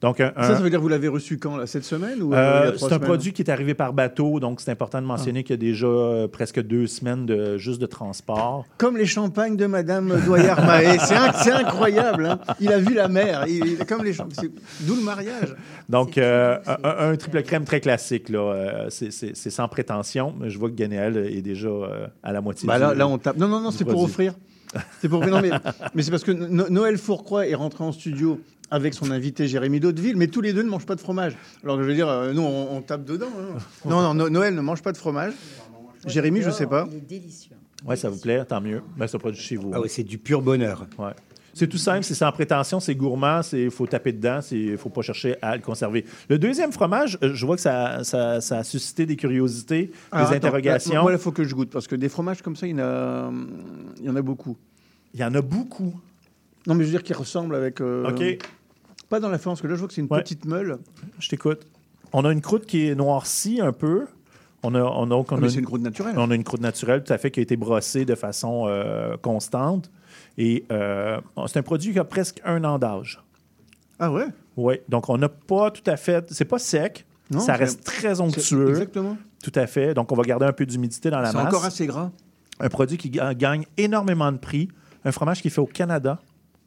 Donc, 0.01 0.19
un, 0.19 0.31
Ça, 0.35 0.55
ça 0.55 0.61
veut 0.61 0.69
dire 0.69 0.77
que 0.77 0.83
vous 0.83 0.89
l'avez 0.89 1.07
reçu 1.07 1.39
quand, 1.39 1.57
là, 1.57 1.65
cette 1.65 1.83
semaine 1.83 2.21
ou, 2.21 2.31
euh, 2.33 2.71
euh, 2.71 2.77
c'est 2.77 2.93
un 2.93 2.99
produit 2.99 3.33
qui 3.33 3.41
est 3.41 3.49
arrivé 3.49 3.73
par 3.73 3.93
bateau, 3.93 4.39
donc 4.39 4.61
c'est 4.61 4.69
important 4.69 4.99
de 4.99 5.05
Ah. 5.05 5.07
mentionner 5.07 5.43
qu'il 5.43 5.53
y 5.55 5.59
a 5.59 5.71
déjà 5.71 5.87
euh, 5.87 6.27
presque 6.27 6.61
deux 6.61 6.85
semaines 6.85 7.25
de, 7.25 7.57
juste 7.57 7.81
de 7.81 7.87
transport. 7.87 8.65
Comme 8.77 8.95
les 8.95 9.07
champagnes 9.07 9.57
de 9.57 9.65
Madame 9.65 10.21
Doyard-Mahé. 10.23 10.99
c'est 10.99 11.15
in- 11.15 11.33
c'est 11.33 11.51
incroyable. 11.51 12.25
hein. 12.27 12.39
Il 12.59 12.71
a 12.71 12.77
vu 12.77 12.93
la 12.93 13.07
mer. 13.07 13.45
Il, 13.47 13.65
il- 13.65 13.77
comme 13.85 14.03
les 14.03 14.13
champagnes. 14.13 14.49
c'est- 14.79 14.85
D'où 14.85 14.95
le 14.95 15.01
mariage. 15.01 15.55
Donc, 15.89 16.17
euh, 16.19 16.57
un, 16.83 17.09
un 17.11 17.15
triple 17.15 17.41
crème 17.41 17.65
très 17.65 17.79
classique, 17.79 18.29
là. 18.29 18.39
Euh, 18.39 18.85
c'est- 18.89 19.09
c'est 19.11 19.35
c'est 19.35 19.49
sans 19.49 19.67
prétention. 19.67 20.33
mais 20.39 20.51
Je 20.51 20.59
vois 20.59 20.69
que 20.69 20.75
Ganéal 20.75 21.17
est 21.17 21.41
déjà 21.41 21.69
euh, 21.69 22.05
à 22.21 22.31
la 22.33 22.41
moitié. 22.41 22.67
Bah 22.67 22.77
là, 22.77 22.91
du- 22.93 22.99
là, 22.99 23.07
on 23.07 23.17
tape. 23.17 23.37
Non, 23.37 23.47
non, 23.47 23.61
non, 23.61 23.71
c'est 23.71 23.83
pour 23.85 24.03
offrir. 24.03 24.33
C'est 25.01 25.07
pour 25.07 25.25
non, 25.25 25.39
mais, 25.41 25.49
mais 25.95 26.03
c'est 26.03 26.11
parce 26.11 26.25
que 26.25 26.31
No- 26.31 26.69
Noël 26.69 26.97
Fourcroy 26.97 27.47
est 27.47 27.55
rentré 27.55 27.83
en 27.85 27.93
studio 27.93 28.39
avec 28.71 28.93
son 28.93 29.11
invité 29.11 29.47
Jérémy 29.47 29.79
Daudeville, 29.79 30.15
mais 30.17 30.27
tous 30.27 30.41
les 30.41 30.53
deux 30.53 30.63
ne 30.63 30.69
mangent 30.69 30.85
pas 30.85 30.95
de 30.95 30.99
fromage. 31.01 31.35
Alors 31.63 31.77
que 31.77 31.83
je 31.83 31.87
veux 31.87 31.95
dire, 31.95 32.09
euh, 32.09 32.33
nous, 32.33 32.41
on, 32.41 32.75
on 32.77 32.81
tape 32.81 33.05
dedans. 33.05 33.27
hein. 33.39 33.57
Non, 33.89 34.01
non, 34.01 34.13
No- 34.13 34.29
Noël 34.29 34.53
ne 34.55 34.61
mange 34.61 34.81
pas 34.81 34.91
de 34.91 34.97
fromage. 34.97 35.33
Jérémy, 36.05 36.41
je 36.41 36.51
sais 36.51 36.67
pas. 36.67 36.85
Il 36.91 36.97
est 36.97 37.01
délicieux. 37.01 37.55
Ouais, 37.85 37.95
ça 37.95 38.09
vous 38.09 38.19
plaît, 38.19 38.43
tant 38.45 38.59
mieux. 38.61 38.81
Ben, 38.97 39.07
c'est 39.07 39.15
un 39.17 39.19
produit 39.19 39.41
chez 39.41 39.55
vous. 39.55 39.71
Ah 39.73 39.79
oui, 39.81 39.87
c'est 39.89 40.03
du 40.03 40.17
pur 40.17 40.41
bonheur. 40.41 40.85
Ouais. 40.97 41.11
C'est 41.53 41.67
tout 41.67 41.77
simple, 41.79 42.03
c'est 42.03 42.13
sans 42.13 42.31
prétention, 42.31 42.79
c'est 42.79 42.93
gourmand, 42.93 43.41
il 43.51 43.71
faut 43.71 43.87
taper 43.87 44.11
dedans, 44.11 44.41
il 44.51 44.71
ne 44.73 44.77
faut 44.77 44.89
pas 44.89 45.01
chercher 45.01 45.37
à 45.41 45.55
le 45.55 45.61
conserver. 45.63 46.05
Le 46.29 46.37
deuxième 46.37 46.71
fromage, 46.71 47.17
euh, 47.23 47.31
je 47.33 47.45
vois 47.47 47.55
que 47.55 47.61
ça, 47.63 48.03
ça- 48.03 48.41
ça 48.41 48.59
a 48.59 48.63
suscité 48.63 49.07
des 49.07 49.15
curiosités, 49.15 49.91
Ah, 50.11 50.19
des 50.21 50.27
attends, 50.27 50.35
interrogations. 50.35 50.93
là, 50.93 51.01
Moi, 51.01 51.13
il 51.13 51.17
faut 51.17 51.31
que 51.31 51.43
je 51.43 51.55
goûte 51.55 51.71
parce 51.71 51.87
que 51.87 51.95
des 51.95 52.09
fromages 52.09 52.43
comme 52.43 52.55
ça, 52.55 52.67
il 52.67 52.71
y 52.71 52.73
en 52.75 52.79
a, 52.85 53.31
il 53.99 54.05
y 54.05 54.09
en 54.09 54.15
a 54.15 54.21
beaucoup. 54.21 54.55
Il 55.15 55.19
y 55.19 55.23
en 55.23 55.33
a 55.33 55.41
beaucoup. 55.41 55.99
Non, 56.67 56.75
mais 56.75 56.83
je 56.83 56.89
veux 56.89 56.91
dire 56.97 57.03
qu'ils 57.03 57.15
ressemblent 57.15 57.55
avec. 57.55 57.81
euh, 57.81 58.07
OK. 58.11 58.37
Pas 59.09 59.19
dans 59.19 59.29
la 59.29 59.37
forme, 59.37 59.53
parce 59.55 59.61
que 59.61 59.67
là, 59.67 59.75
je 59.75 59.79
vois 59.79 59.87
que 59.87 59.93
c'est 59.93 60.01
une 60.01 60.07
Ouais. 60.09 60.21
petite 60.21 60.45
meule. 60.45 60.79
Je 61.19 61.29
t'écoute. 61.29 61.65
On 62.13 62.25
a 62.25 62.31
une 62.31 62.41
croûte 62.41 62.65
qui 62.65 62.87
est 62.87 62.95
noircie 62.95 63.61
un 63.61 63.71
peu. 63.73 64.05
On 64.63 64.73
a, 64.75 64.81
on 64.81 65.03
a, 65.03 65.09
donc, 65.09 65.31
on 65.31 65.41
Ah, 65.41 65.45
a 65.45 65.49
c'est 65.49 65.59
une 65.59 65.65
croûte 65.65 65.81
naturelle. 65.81 66.15
On 66.17 66.29
a 66.31 66.35
une 66.35 66.43
croûte 66.43 66.61
naturelle, 66.61 67.03
tout 67.03 67.13
à 67.13 67.17
fait, 67.17 67.31
qui 67.31 67.39
a 67.39 67.43
été 67.43 67.55
brossée 67.57 68.05
de 68.05 68.15
façon 68.15 68.65
euh, 68.67 69.15
constante. 69.17 69.89
Et 70.37 70.65
euh, 70.71 71.19
c'est 71.47 71.59
un 71.59 71.63
produit 71.63 71.93
qui 71.93 71.99
a 71.99 72.03
presque 72.03 72.41
un 72.43 72.63
an 72.63 72.79
d'âge. 72.79 73.21
Ah 73.99 74.11
ouais? 74.11 74.25
Oui. 74.57 74.75
Donc, 74.89 75.09
on 75.09 75.17
n'a 75.17 75.29
pas 75.29 75.71
tout 75.71 75.89
à 75.89 75.95
fait. 75.97 76.31
C'est 76.31 76.45
pas 76.45 76.59
sec. 76.59 77.05
Non, 77.31 77.39
ça 77.39 77.45
c'est- 77.45 77.51
reste 77.55 77.83
très 77.83 78.15
c'est- 78.15 78.21
onctueux. 78.21 78.69
Exactement. 78.69 79.17
Tout 79.43 79.51
à 79.55 79.67
fait. 79.67 79.93
Donc, 79.93 80.11
on 80.11 80.15
va 80.15 80.23
garder 80.23 80.45
un 80.45 80.53
peu 80.53 80.65
d'humidité 80.65 81.09
dans 81.09 81.19
la 81.19 81.31
C'est 81.31 81.37
masse. 81.37 81.47
encore 81.47 81.65
assez 81.65 81.85
gras. 81.87 82.11
Un 82.59 82.69
produit 82.69 82.97
qui 82.97 83.09
ga- 83.09 83.33
gagne 83.35 83.65
énormément 83.77 84.31
de 84.31 84.37
prix. 84.37 84.69
Un 85.05 85.11
fromage 85.11 85.41
qui 85.41 85.47
est 85.47 85.51
fait 85.51 85.61
au 85.61 85.65
Canada. 85.67 86.19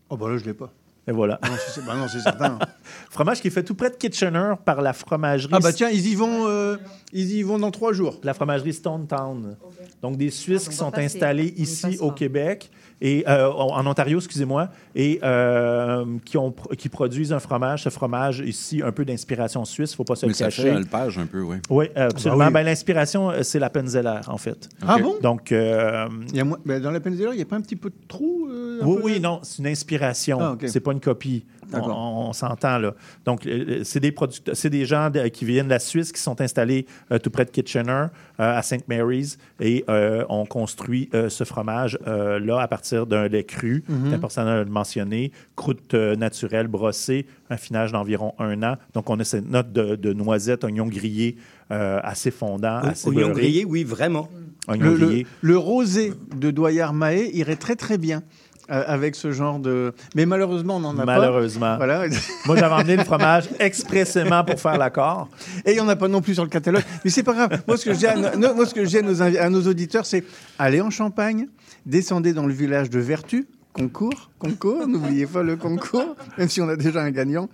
Oh, 0.09 0.17
bah 0.17 0.29
là, 0.31 0.37
je 0.37 0.45
l'ai 0.45 0.55
pas. 0.55 0.73
Et 1.11 1.13
voilà. 1.13 1.41
Non, 1.43 1.51
c'est 1.59 1.85
bah 1.85 1.97
non, 1.97 2.07
c'est 2.07 2.21
certain. 2.21 2.57
fromage 3.11 3.41
qui 3.41 3.49
est 3.49 3.51
fait 3.51 3.65
tout 3.65 3.75
près 3.75 3.91
de 3.91 3.97
Kitchener 3.97 4.53
par 4.65 4.81
la 4.81 4.93
fromagerie. 4.93 5.53
Ah 5.53 5.59
bah 5.59 5.73
tiens, 5.73 5.89
ils 5.91 6.07
y 6.07 6.15
vont, 6.15 6.47
euh, 6.47 6.77
ils 7.13 7.33
y 7.33 7.43
vont 7.43 7.59
dans 7.59 7.73
trois 7.73 7.93
jours. 7.93 8.21
La 8.23 8.33
fromagerie 8.33 8.73
Stone 8.73 9.09
Town. 9.09 9.57
Donc, 10.03 10.17
des 10.17 10.31
Suisses 10.31 10.69
qui 10.69 10.69
on 10.69 10.71
va 10.71 10.77
sont 10.77 10.91
passer. 10.93 11.07
installés 11.07 11.53
On 11.59 11.63
ici 11.63 11.99
au 11.99 12.13
Québec, 12.13 12.71
et, 13.01 13.25
euh, 13.29 13.51
en 13.51 13.87
Ontario, 13.87 14.19
excusez-moi, 14.19 14.69
et 14.95 15.21
euh, 15.23 16.05
qui, 16.25 16.37
ont, 16.37 16.55
qui 16.77 16.89
produisent 16.89 17.33
un 17.33 17.39
fromage. 17.39 17.85
Ce 17.85 17.89
fromage, 17.89 18.41
ici, 18.41 18.83
un 18.85 18.93
peu 18.93 19.05
d'inspiration 19.05 19.65
suisse, 19.65 19.91
il 19.91 19.95
ne 19.95 19.97
faut 19.97 20.05
pas 20.05 20.17
se 20.17 20.27
Mais 20.27 20.33
le 20.33 20.35
ça 20.35 20.51
fait 20.51 20.63
cacher. 20.63 20.71
alpage 20.71 21.19
un 21.19 21.27
peu, 21.27 21.41
oui. 21.43 21.57
Oui, 21.71 21.87
absolument. 21.97 22.43
Ah 22.45 22.47
oui. 22.49 22.53
Ben, 22.53 22.63
L'inspiration, 22.63 23.31
euh, 23.31 23.43
c'est 23.43 23.59
la 23.59 23.71
Penzeller, 23.71 24.21
en 24.27 24.39
fait. 24.39 24.69
Ah 24.87 24.99
bon? 24.99 25.15
Donc, 25.23 25.53
euh, 25.53 26.07
Il 26.31 26.37
y 26.37 26.41
a 26.41 26.45
moins- 26.45 26.59
bah, 26.65 26.79
Dans 26.81 26.91
la 26.91 27.01
Peninsula, 27.01 27.31
il 27.33 27.37
n'y 27.37 27.43
a 27.43 27.47
pas 27.47 27.57
un 27.57 27.61
petit 27.63 27.77
peu 27.77 27.89
de 27.91 27.95
trou 28.09 28.49
euh, 28.51 28.81
oui, 28.83 29.21
non, 29.21 29.41
c'est 29.43 29.59
une 29.59 29.67
inspiration. 29.67 30.39
Ah, 30.41 30.53
ok. 30.53 30.65
C'est 30.67 30.81
pas 30.81 30.93
une 30.93 31.01
copie. 31.01 31.45
On, 31.73 31.77
D'accord. 31.79 31.97
on- 31.99 32.29
on 32.29 32.33
s'entend 32.33 32.79
là. 32.79 32.95
Donc, 33.25 33.47
euh, 33.47 33.81
c'est 33.85 34.01
des 34.01 34.13
producteurs, 34.13 34.57
c'est 34.57 34.71
des 34.71 34.85
gens 34.87 35.11
de- 35.11 35.29
qui 35.29 35.45
viennent 35.45 35.67
de 35.67 35.71
la 35.71 35.79
Suisse 35.79 36.13
qui 36.13 36.21
sont 36.21 36.41
installés 36.41 36.87
euh, 37.13 37.19
tout 37.19 37.31
près 37.31 37.45
de 37.45 37.51
Kitchener, 37.51 37.91
euh, 37.93 38.09
à 38.39 38.63
St. 38.63 38.87
Mary's, 38.89 39.39
et 39.61 39.85
euh, 39.89 40.25
on 40.29 40.47
construit 40.47 41.09
euh, 41.15 41.29
ce 41.29 41.45
fromage 41.45 41.99
euh, 42.07 42.39
là 42.41 42.61
à 42.61 42.69
partir 42.69 43.07
d'un 43.07 43.29
lait 43.29 43.45
cru. 43.45 43.85
Mhm. 43.89 44.07
C'est 44.11 44.15
important 44.17 44.45
de 44.45 44.51
le 44.51 44.65
mentionner. 44.67 45.33
Croûte 45.57 45.95
euh, 45.95 46.17
naturelle 46.17 46.67
brossée, 46.69 47.27
un 47.51 47.57
finage 47.57 47.93
d'environ 47.93 48.35
un 48.39 48.63
an. 48.63 48.77
Donc, 48.95 49.11
on 49.11 49.19
a 49.21 49.25
cette 49.25 49.49
note 49.51 49.73
de, 49.73 49.97
de 49.97 50.13
noisettes, 50.13 50.65
oignons 50.65 50.87
grillés 50.87 51.37
euh, 51.73 52.01
assez 52.03 52.31
fondant, 52.31 52.79
assez 52.79 53.09
Oignon 53.09 53.29
beurré. 53.29 53.43
grillé, 53.43 53.65
oui, 53.65 53.85
vraiment. 53.85 54.29
Oignons 54.69 54.85
Le, 54.87 54.97
le- 54.97 55.07
grillés. 55.07 55.27
le 55.41 55.57
rosé 55.57 56.13
de 56.37 56.51
Doyard-Mahé 56.51 57.31
irait 57.37 57.57
très 57.57 57.77
très 57.77 57.97
bien 57.99 58.19
euh, 58.19 58.23
avec 58.71 59.15
ce 59.17 59.33
genre 59.33 59.59
de. 59.59 59.93
Mais 60.15 60.27
malheureusement, 60.27 60.77
on 60.77 60.81
n'en 60.81 60.99
a 60.99 61.05
Malheureusement. 61.05 61.61
pas. 61.61 61.77
Voilà. 61.77 62.05
Moi, 62.47 62.57
j'avais 62.57 62.75
emmené 62.75 62.97
le 62.97 63.05
fromage 63.05 63.49
expressément 63.59 64.45
pour 64.45 64.61
faire 64.61 64.79
l'accord. 64.79 65.29
Et 65.67 65.73
il 65.73 65.75
n'y 65.75 65.81
en 65.81 65.89
a 65.89 65.97
pas 65.97 66.09
non 66.09 66.21
plus 66.21 66.35
sur 66.35 66.45
le 66.45 66.51
catalogue. 66.51 66.83
Mais 67.05 67.11
c'est 67.11 67.23
pas 67.23 67.35
grave. 67.35 67.63
Moi, 67.67 67.77
ce 67.77 67.85
que 67.85 67.93
je 67.95 67.99
dis 67.99 68.07
à, 68.07 68.17
no- 68.17 68.55
moi, 68.55 68.67
ce 68.67 68.75
que 68.75 68.85
je 68.85 68.89
dis 68.91 68.99
à 68.99 69.03
nos, 69.03 69.21
invi- 69.23 69.39
à 69.39 69.51
nos 69.51 69.63
auditeurs, 69.67 70.07
c'est 70.07 70.25
allez 70.59 70.81
en 70.81 70.91
Champagne, 70.91 71.49
descendez 71.87 72.33
dans 72.33 72.47
le 72.47 72.53
village 72.55 72.91
de 72.91 73.01
Vertu, 73.01 73.47
concours, 73.73 74.31
concours, 74.39 74.87
n'oubliez 74.87 75.27
pas 75.27 75.43
le 75.43 75.57
concours, 75.57 76.17
même 76.39 76.49
si 76.49 76.61
on 76.61 76.69
a 76.69 76.77
déjà 76.77 77.03
un 77.03 77.11
gagnant. 77.11 77.49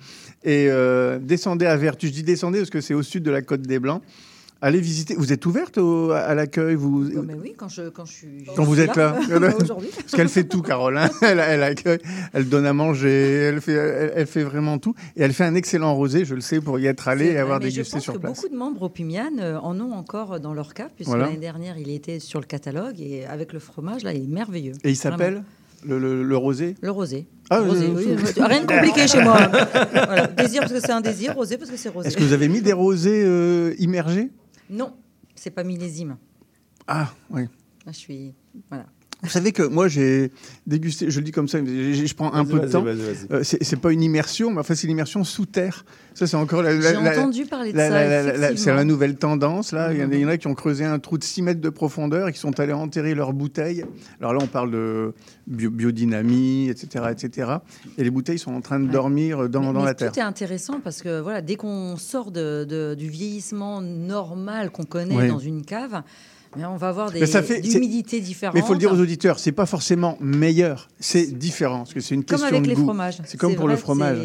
Et 0.44 0.66
euh, 0.70 1.18
descendez 1.20 1.66
à 1.66 1.76
Vertu. 1.76 2.06
Je 2.08 2.12
dis 2.12 2.22
descendez 2.22 2.58
parce 2.58 2.70
que 2.70 2.80
c'est 2.80 2.94
au 2.94 3.02
sud 3.02 3.22
de 3.22 3.30
la 3.30 3.42
Côte 3.42 3.62
des 3.62 3.78
Blancs. 3.78 4.02
Allez 4.66 4.80
visiter. 4.80 5.14
Vous 5.14 5.32
êtes 5.32 5.46
ouverte 5.46 5.78
au- 5.78 6.10
à 6.10 6.34
l'accueil 6.34 6.74
vous... 6.74 7.08
Mais 7.24 7.34
oui, 7.40 7.54
quand 7.56 7.68
je, 7.68 7.88
quand 7.88 8.04
je 8.04 8.12
suis. 8.12 8.44
Quand 8.56 8.62
je 8.64 8.68
vous 8.68 8.74
suis 8.74 8.82
êtes 8.82 8.96
là, 8.96 9.16
parce 9.30 10.12
qu'elle 10.12 10.28
fait 10.28 10.42
tout, 10.44 10.60
Carole. 10.62 10.98
hein. 10.98 11.08
Elle, 11.22 11.38
elle 11.38 11.62
accueille, 11.62 12.00
elle 12.32 12.48
donne 12.48 12.66
à 12.66 12.72
manger, 12.72 13.10
elle 13.10 13.60
fait, 13.60 13.74
elle, 13.74 14.12
elle 14.16 14.26
fait 14.26 14.42
vraiment 14.42 14.78
tout, 14.78 14.94
et 15.16 15.22
elle 15.22 15.32
fait 15.32 15.44
un 15.44 15.54
excellent 15.54 15.94
rosé. 15.94 16.24
Je 16.24 16.34
le 16.34 16.40
sais 16.40 16.60
pour 16.60 16.80
y 16.80 16.86
être 16.86 17.06
allé 17.06 17.26
et 17.26 17.38
avoir 17.38 17.60
mais 17.60 17.66
dégusté 17.66 17.90
je 17.90 17.94
pense 17.96 18.02
sur 18.02 18.14
que 18.14 18.18
place. 18.18 18.34
Beaucoup 18.36 18.48
de 18.52 18.58
membres 18.58 18.82
au 18.82 18.88
Pimian 18.88 19.30
euh, 19.38 19.56
en 19.58 19.78
ont 19.80 19.92
encore 19.92 20.40
dans 20.40 20.52
leur 20.52 20.74
cave, 20.74 20.90
puisque 20.96 21.10
Voilà. 21.10 21.26
l'année 21.26 21.36
dernière, 21.38 21.78
il 21.78 21.90
était 21.90 22.18
sur 22.18 22.40
le 22.40 22.46
catalogue 22.46 23.00
et 23.00 23.24
avec 23.24 23.52
le 23.52 23.60
fromage, 23.60 24.02
là, 24.02 24.12
il 24.14 24.24
est 24.24 24.34
merveilleux. 24.34 24.72
Et 24.82 24.90
il 24.90 24.96
s'appelle 24.96 25.44
le, 25.86 26.00
le- 26.00 26.24
le 26.24 26.36
rosé? 26.36 26.74
Le 26.80 26.90
rosé. 26.90 27.26
Ah, 27.50 27.60
Le 27.60 27.68
rosé, 27.70 27.84
euh, 27.86 27.90
oui, 27.94 28.04
euh, 28.08 28.16
oui. 28.18 28.42
Rien 28.42 28.62
de 28.62 28.66
compliqué 28.66 29.06
chez 29.06 29.22
moi. 29.22 29.38
Voilà. 29.92 30.26
Désir 30.26 30.62
parce 30.62 30.72
que 30.72 30.80
c'est 30.80 30.90
un 30.90 31.00
désir, 31.00 31.34
rosé 31.36 31.56
parce 31.56 31.70
que 31.70 31.76
c'est 31.76 31.88
rosé. 31.90 32.08
Est-ce 32.08 32.16
que 32.16 32.24
vous 32.24 32.32
avez 32.32 32.48
mis 32.48 32.62
des 32.62 32.72
rosés 32.72 33.22
euh, 33.24 33.72
immergés? 33.78 34.30
Non, 34.70 34.96
c'est 35.34 35.50
pas 35.50 35.64
millésime. 35.64 36.16
Ah, 36.86 37.12
oui. 37.30 37.42
Là, 37.84 37.92
je 37.92 37.98
suis. 37.98 38.34
Voilà. 38.68 38.86
Vous 39.22 39.30
savez 39.30 39.50
que 39.52 39.62
moi 39.62 39.88
j'ai 39.88 40.30
dégusté, 40.66 41.10
je 41.10 41.18
le 41.18 41.24
dis 41.24 41.32
comme 41.32 41.48
ça, 41.48 41.58
je 41.58 42.14
prends 42.14 42.32
un 42.34 42.44
peu 42.44 42.60
de 42.60 42.68
temps. 42.68 42.82
vas-y, 42.82 42.96
vas-y. 42.96 43.32
Euh, 43.32 43.40
c'est 43.42 43.80
pas 43.80 43.90
une 43.90 44.02
immersion, 44.02 44.50
mais 44.52 44.60
enfin 44.60 44.74
c'est 44.74 44.86
une 44.86 44.92
immersion 44.92 45.24
sous 45.24 45.46
terre. 45.46 45.84
Ça 46.14 46.26
c'est 46.26 46.36
encore 46.36 46.62
la. 46.62 46.74
la- 46.74 46.80
J'ai 46.94 47.02
la- 47.02 47.18
entendu 47.18 47.46
parler 47.46 47.72
de 47.72 47.76
la- 47.78 47.88
ça, 48.50 48.56
C'est 48.56 48.74
la 48.74 48.84
nouvelle 48.84 49.16
tendance 49.16 49.72
là. 49.72 49.92
Il 49.92 49.98
y 50.00 50.04
en 50.04 50.10
a- 50.10 50.14
il 50.14 50.20
y 50.20 50.24
en 50.24 50.28
a 50.28 50.36
qui 50.36 50.46
ont 50.46 50.54
creusé 50.54 50.84
un 50.84 50.98
trou 50.98 51.16
de 51.18 51.24
6 51.24 51.40
mètres 51.42 51.60
de 51.62 51.68
profondeur 51.70 52.28
et 52.28 52.32
qui 52.32 52.38
sont 52.38 52.60
allés 52.60 52.74
enterrer 52.74 53.14
leurs 53.14 53.32
bouteilles. 53.32 53.84
Alors 54.20 54.34
là 54.34 54.38
on 54.42 54.46
parle 54.46 54.70
de 54.70 55.12
bio- 55.46 55.70
biodynamie, 55.70 56.68
etc., 56.68 57.06
etc. 57.10 57.50
Et 57.98 58.04
les 58.04 58.10
bouteilles 58.10 58.38
sont 58.38 58.52
en 58.54 58.60
train 58.60 58.78
de 58.80 58.86
dormir 58.90 59.48
dans, 59.48 59.60
Mais- 59.60 59.66
dans 59.72 59.80
mais 59.80 59.84
la 59.86 59.94
terre. 59.94 60.12
Tout 60.12 60.18
est 60.18 60.22
intéressant 60.22 60.80
parce 60.84 61.00
que 61.02 61.20
voilà, 61.20 61.40
dès 61.40 61.56
qu'on 61.56 61.96
sort 61.96 62.30
de, 62.30 62.64
de- 62.64 62.94
du 62.94 63.08
vieillissement 63.08 63.80
normal 63.80 64.70
qu'on 64.70 64.84
connaît 64.84 65.16
Oui. 65.16 65.28
dans 65.28 65.38
une 65.38 65.64
cave, 65.64 66.02
mais 66.56 66.64
on 66.64 66.76
va 66.76 66.88
avoir 66.88 67.10
des 67.10 67.20
Mais 67.20 67.26
ça 67.26 67.42
fait- 67.42 67.56
c'est- 67.56 67.60
d'humidité 67.72 68.20
différentes. 68.20 68.54
Mais 68.54 68.60
il 68.60 68.66
faut 68.66 68.72
le 68.74 68.78
dire 68.78 68.92
aux 68.92 69.00
auditeurs, 69.00 69.38
c'est 69.38 69.52
pas 69.52 69.66
forcément 69.66 70.16
meilleur, 70.20 70.88
c'est 70.98 71.26
différent, 71.36 71.78
parce 71.78 71.94
que 71.94 72.00
c'est 72.00 72.14
une 72.14 72.24
Comme 72.24 72.38
question 72.38 72.48
avec 72.48 72.62
de 72.62 72.68
les 72.68 72.74
goût. 72.74 72.84
fromages. 72.84 73.18
C'est 73.24 73.38
comme 73.38 73.54
pour 73.54 73.68
le 73.68 73.76
fromage. 73.76 74.18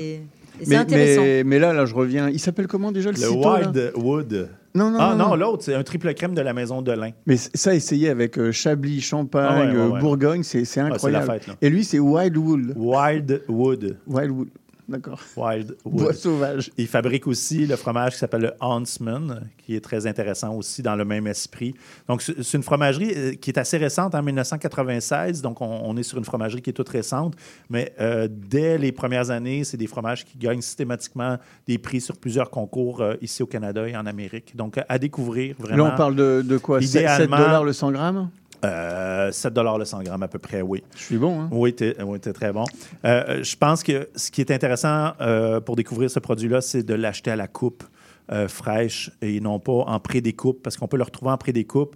Mais, 0.68 0.76
intéressant. 0.76 1.22
mais, 1.22 1.44
mais 1.44 1.58
là, 1.60 1.74
là, 1.74 1.86
je 1.86 1.96
reviens. 1.96 2.30
Il 2.30 2.40
s'appelle 2.40 2.68
comment 2.68 2.92
déjà 2.92 3.10
le, 3.12 3.18
Le 3.18 3.22
Cito, 3.26 3.42
là 3.42 3.60
Wild 3.62 3.94
Wood. 3.96 4.50
Non, 4.76 4.90
non, 4.92 4.98
ah 5.02 5.16
non, 5.16 5.18
non, 5.24 5.30
non. 5.30 5.36
l'autre, 5.36 5.64
c'est 5.64 5.74
un 5.74 5.82
triple 5.84 6.14
crème 6.14 6.34
de 6.36 6.42
la 6.42 6.54
maison 6.54 6.82
de 6.82 6.92
lin. 6.92 7.10
Mais 7.26 7.36
ça, 7.38 7.74
essayé 7.76 8.10
avec 8.10 8.38
euh, 8.38 8.52
Chablis, 8.52 9.02
Champagne, 9.02 9.48
Ah 9.50 9.60
ouais, 9.60 9.68
ouais, 9.72 9.76
euh, 9.76 9.90
ouais. 9.90 10.00
Bourgogne, 10.00 10.44
c'est 10.44 10.64
c'est 10.66 10.80
Ah, 10.82 10.86
incroyable. 10.86 11.26
fête. 11.26 11.48
Et 11.62 11.70
lui, 11.70 11.84
c'est 11.84 12.00
Wildwood. 12.00 12.74
Wildwood. 12.78 13.98
Wildwood, 14.08 14.48
d'accord. 14.92 15.20
Wildwood. 15.36 15.78
Bois 15.86 16.14
sauvage. 16.14 16.70
Il 16.78 16.88
fabrique 16.88 17.26
aussi 17.28 17.66
le 17.66 17.76
fromage 17.76 18.14
qui 18.14 18.20
s'appelle 18.20 18.42
le 18.42 18.54
Huntsman, 18.62 19.50
qui 19.58 19.76
est 19.76 19.82
très 19.82 20.06
intéressant 20.06 20.54
aussi 20.56 20.82
dans 20.84 20.96
le 20.96 21.06
même 21.06 21.26
esprit. 21.28 21.74
Donc, 22.08 22.22
c'est 22.22 22.54
une 22.54 22.64
fromagerie 22.64 23.14
euh, 23.16 23.34
qui 23.34 23.50
est 23.50 23.58
assez 23.58 23.78
récente, 23.78 24.14
en 24.14 24.22
1996. 24.22 25.42
Donc, 25.42 25.62
on, 25.62 25.66
on 25.84 25.98
est 25.98 26.04
sur 26.04 26.18
une 26.18 26.26
fromagerie 26.26 26.62
qui 26.62 26.70
est 26.70 26.74
toute 26.74 26.90
récente. 26.90 27.36
Mais 27.70 27.94
euh, 28.00 28.28
dès 28.30 28.78
les 28.78 28.92
premières 28.92 29.30
années, 29.32 29.64
c'est 29.64 29.78
des 29.78 29.88
fromages 29.88 30.26
qui 30.26 30.38
gagnent 30.38 30.62
systématiquement 30.62 31.38
des 31.68 31.78
prix 31.78 32.02
sur 32.02 32.18
plusieurs 32.18 32.50
concours 32.50 33.02
euh, 33.02 33.16
ici 33.22 33.42
au 33.44 33.48
Canada 33.48 33.88
et 33.88 33.96
en 33.96 34.06
Amérique. 34.06 34.56
Donc, 34.56 34.80
à 34.88 35.00
découvrir 35.00 35.56
vraiment. 35.58 35.86
Là, 35.88 35.94
on 35.94 35.98
parle 35.98 36.16
de, 36.16 36.44
de 36.46 36.58
quoi? 36.58 36.82
7 36.82 36.90
Idéalement- 36.90 37.38
dollars 37.38 37.64
le 37.64 37.74
100 37.74 37.92
grammes? 37.92 38.30
Euh, 38.64 39.32
7 39.32 39.58
le 39.58 39.86
100 39.86 40.04
grammes 40.04 40.24
à 40.24 40.28
peu 40.28 40.40
près, 40.40 40.62
oui. 40.62 40.84
Je 40.96 41.02
suis 41.04 41.18
bon, 41.18 41.42
hein 41.42 41.50
Oui, 41.52 41.74
tu 41.76 41.86
es, 41.86 41.94
très 42.34 42.52
bon. 42.54 42.66
Euh, 43.06 43.44
je 43.44 43.56
pense 43.56 43.84
que 43.84 44.10
ce 44.16 44.30
qui 44.32 44.42
est 44.42 44.52
intéressant 44.52 45.14
euh, 45.22 45.60
pour 45.60 45.76
découvrir 45.76 46.10
ce 46.12 46.20
produit-là, 46.20 46.62
c'est 46.62 46.84
de 46.84 46.94
l'acheter 46.94 47.32
à 47.32 47.36
la 47.36 47.48
coupe 47.48 47.84
euh, 48.32 48.48
fraîche 48.48 49.12
et 49.22 49.40
non 49.40 49.60
pas 49.60 49.72
en 49.88 50.00
pré-découpe, 50.00 50.62
parce 50.64 50.78
qu'on 50.78 50.88
peut 50.88 50.98
le 50.98 51.04
retrouver 51.04 51.32
en 51.32 51.38
pré-découpe. 51.38 51.96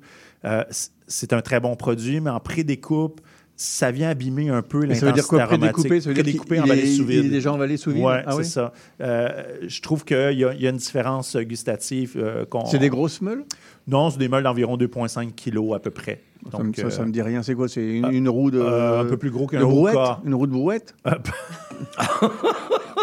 C'est 1.07 1.33
un 1.33 1.41
très 1.41 1.59
bon 1.59 1.75
produit, 1.75 2.19
mais 2.19 2.29
en 2.29 2.39
pré-découpe, 2.39 3.21
ça 3.57 3.89
vient 3.89 4.09
abîmer 4.09 4.49
un 4.49 4.61
peu 4.61 4.85
Mais 4.85 4.95
ça 4.95 5.05
veut 5.05 5.13
dire 5.13 5.25
quoi, 5.27 5.39
l'intensité 5.39 5.87
pré-découpé 5.87 5.95
aromatique. 5.95 6.03
Ça 6.03 6.09
veut 6.09 6.13
dire 6.15 6.23
Pré-découpé 6.23 6.59
en 6.59 6.65
il 6.65 6.71
est- 6.71 6.95
sous 6.97 7.05
vide. 7.05 7.19
il 7.23 7.25
est 7.27 7.29
déjà 7.29 7.53
emballé 7.53 7.77
sous 7.77 7.91
vide? 7.91 8.03
Oui, 8.03 8.13
Ah 8.25 8.31
c'est 8.31 8.37
oui? 8.37 8.45
ça. 8.45 8.73
Euh, 9.01 9.43
je 9.65 9.81
trouve 9.81 10.03
qu'il 10.03 10.17
y, 10.17 10.43
a- 10.43 10.51
il 10.53 10.61
y 10.61 10.67
a 10.67 10.69
une 10.71 10.75
différence 10.77 11.37
gustative. 11.37 12.15
euh, 12.17 12.43
C'est 12.69 12.79
des 12.79 12.89
grosses 12.89 13.21
meules? 13.21 13.45
Non, 13.87 14.09
c'est 14.09 14.17
des 14.17 14.29
meules 14.29 14.43
d'environ 14.43 14.77
2,5 14.77 15.31
kilos 15.33 15.75
à 15.75 15.79
peu 15.79 15.91
près. 15.91 16.21
ça, 16.51 16.57
me- 16.57 16.63
Donc, 16.65 16.75
ça, 16.75 16.89
ça 16.89 17.01
euh, 17.01 17.05
me 17.05 17.11
dit 17.11 17.21
rien. 17.21 17.43
C'est 17.43 17.53
quoi? 17.53 17.67
C'est 17.67 17.85
une, 17.85 18.11
une 18.11 18.29
roue 18.29 18.49
de. 18.51 18.59
euh, 18.59 19.01
un 19.01 19.05
peu 19.05 19.17
plus 19.17 19.29
gros 19.29 19.45
qu'un 19.47 19.59
de 19.59 19.65
brouette? 19.65 19.95
Hoka. 19.95 20.19
Une 20.25 20.33
roue 20.33 20.47
de 20.47 20.51
brouette? 20.53 20.95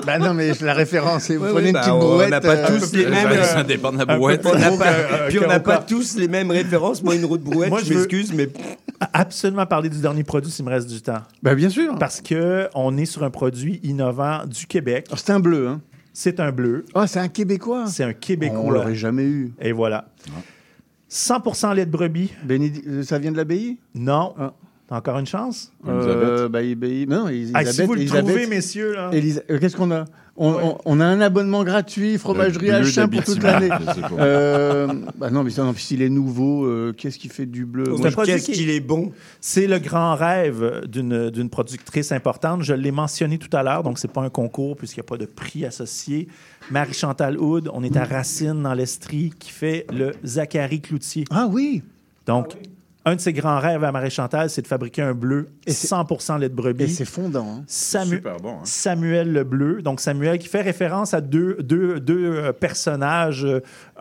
Bah 0.07 0.19
non, 0.19 0.35
mais 0.35 0.51
la 0.63 0.75
référence, 0.75 1.25
c'est 1.25 1.37
vous 1.37 1.47
prenez 1.53 1.69
une 1.69 1.75
bah, 1.75 1.81
petite 1.81 1.93
on 1.93 1.99
brouette. 1.99 2.31
n'a 2.31 2.41
pas 2.41 2.57
euh, 2.57 2.79
tous 2.81 2.93
les 2.93 3.07
mêmes. 3.07 3.31
Ça- 3.35 3.45
ça 3.45 3.63
dépend 3.63 3.93
de 3.93 3.99
la 3.99 4.07
brouette. 4.07 4.45
On 4.45 4.77
pas- 4.77 5.29
Puis 5.29 5.39
on 5.39 5.47
n'a 5.47 5.61
pas 5.61 5.79
tous 5.79 6.17
les 6.17 6.27
mêmes 6.27 6.51
références. 6.51 7.03
Moi, 7.05 7.15
une 7.15 7.25
roue 7.25 7.39
de 7.39 7.45
brouette, 7.45 7.71
Moi, 7.71 7.81
je 7.85 7.95
m'excuse, 7.95 8.33
mais 8.33 8.49
absolument 9.13 9.67
parler 9.67 9.91
du 9.91 10.01
dernier 10.01 10.25
produit 10.25 10.51
s'il 10.51 10.65
me 10.65 10.71
reste 10.71 10.89
du 10.89 11.01
temps. 11.01 11.21
Bah 11.43 11.55
bien 11.55 11.69
sûr. 11.69 11.97
Parce 12.01 12.21
que 12.21 12.69
on 12.75 12.97
est 12.97 13.05
sur 13.05 13.23
un 13.23 13.31
produit 13.31 13.79
innovant 13.85 14.41
du 14.47 14.67
Québec. 14.67 15.05
Alors, 15.09 15.19
C'est 15.21 15.31
un 15.31 15.41
bleu, 15.41 15.69
hein 15.69 15.81
C'est 16.13 16.41
un 16.41 16.51
bleu. 16.51 16.85
Ah, 16.95 17.07
c'est 17.07 17.21
un 17.21 17.29
Québécois 17.29 17.85
C'est 17.87 18.03
un 18.05 18.13
Québécois. 18.15 18.59
On 18.61 18.71
l'aurait 18.71 18.95
jamais 18.97 19.25
eu. 19.25 19.53
Et 19.61 19.71
voilà. 19.73 20.07
100% 21.13 21.75
lait 21.75 21.85
de 21.87 21.91
brebis. 21.91 22.31
Bénédi- 22.45 22.83
euh, 22.87 23.03
Ça 23.03 23.19
vient 23.19 23.33
de 23.33 23.37
l'abbaye? 23.37 23.79
Non. 23.95 24.35
Ah. 24.39 24.55
T'as 24.89 24.97
encore 24.97 25.19
une 25.19 25.27
chance? 25.27 25.73
Euh, 25.87 26.49
bah, 26.49 26.63
il- 26.63 26.75
bah, 26.75 26.87
il- 26.87 27.09
non, 27.09 27.29
Elisabeth. 27.29 27.67
Ah, 27.69 27.73
si 27.73 27.83
vous 27.85 27.95
le 27.95 28.01
Elisabeth- 28.01 28.25
trouvez, 28.27 28.47
messieurs, 28.47 28.93
là. 28.95 29.11
Élisa- 29.13 29.43
euh, 29.51 29.59
Qu'est-ce 29.59 29.77
qu'on 29.77 29.91
a? 29.91 30.05
On, 30.37 30.49
on- 30.51 30.79
on 30.85 31.01
a 31.01 31.05
un 31.05 31.21
abonnement 31.21 31.63
gratuit, 31.65 32.17
fromagerie 32.19 32.69
Le 32.69 32.81
bleu 32.81 32.89
H1 32.89 33.09
pour 33.09 33.25
toute 33.25 33.43
l'année. 33.43 33.69
Euh, 34.19 34.89
bah 35.17 35.31
non, 35.31 35.43
mais 35.45 35.51
ça, 35.51 35.63
non, 35.65 35.73
puis 35.73 35.83
s'il 35.83 36.03
est 36.03 36.09
nouveau, 36.09 36.65
euh, 36.67 36.93
qu'est-ce 36.97 37.19
qui 37.19 37.29
fait 37.29 37.47
du 37.47 37.65
bleu? 37.65 37.85
Qu'est-ce 38.25 38.47
qui- 38.47 38.53
qu'il 38.53 38.71
est 38.71 38.81
bon. 38.81 39.13
C'est 39.41 39.67
le 39.67 39.79
grand 39.79 40.15
rêve 40.15 40.83
d'une 40.87 41.31
d'une 41.31 41.49
productrice 41.51 42.13
importante. 42.13 42.63
Je 42.63 42.75
l'ai 42.75 42.91
mentionné 42.93 43.39
tout 43.39 43.55
à 43.57 43.63
l'heure, 43.63 43.83
donc 43.83 43.99
c'est 43.99 44.11
pas 44.13 44.23
un 44.23 44.31
concours 44.31 44.77
puisqu'il 44.77 45.01
n'y 45.01 45.07
a 45.07 45.09
pas 45.09 45.17
de 45.19 45.27
prix 45.27 45.65
associé. 45.65 46.29
Marie-Chantal 46.71 47.39
Houd, 47.39 47.69
on 47.73 47.83
est 47.83 47.97
à 47.97 48.05
Racine 48.05 48.63
dans 48.63 48.75
l'Estrie, 48.75 49.33
qui 49.39 49.51
fait 49.51 49.87
le 49.93 50.13
Zachary 50.25 50.81
Cloutier. 50.81 51.25
Ah 51.31 51.49
oui 51.51 51.83
Donc, 52.27 52.57
un 53.05 53.17
de 53.17 53.21
ses 53.21 53.33
grands 53.33 53.59
rêves 53.59 53.83
à 53.83 53.91
Marie-Chantal, 53.91 54.49
c'est 54.49 54.63
de 54.63 54.67
fabriquer 54.69 55.03
un 55.03 55.13
bleu 55.15 55.49
100% 55.67 56.39
lait 56.39 56.49
de 56.49 56.55
brebis. 56.55 56.85
Et 56.85 56.89
c'est 56.89 57.05
fondant. 57.05 57.47
hein. 57.59 57.65
Samu- 57.67 58.17
Super 58.17 58.37
bon. 58.37 58.53
hein. 58.55 58.61
Samuel 58.65 59.33
le 59.33 59.43
Bleu. 59.45 59.83
Donc, 59.83 60.01
Samuel 60.01 60.39
qui 60.39 60.49
fait 60.49 60.61
référence 60.63 61.13
à 61.15 61.21
deux, 61.21 61.57
deux, 61.63 61.99
deux 61.99 62.33
euh, 62.37 62.53
personnages. 62.53 63.47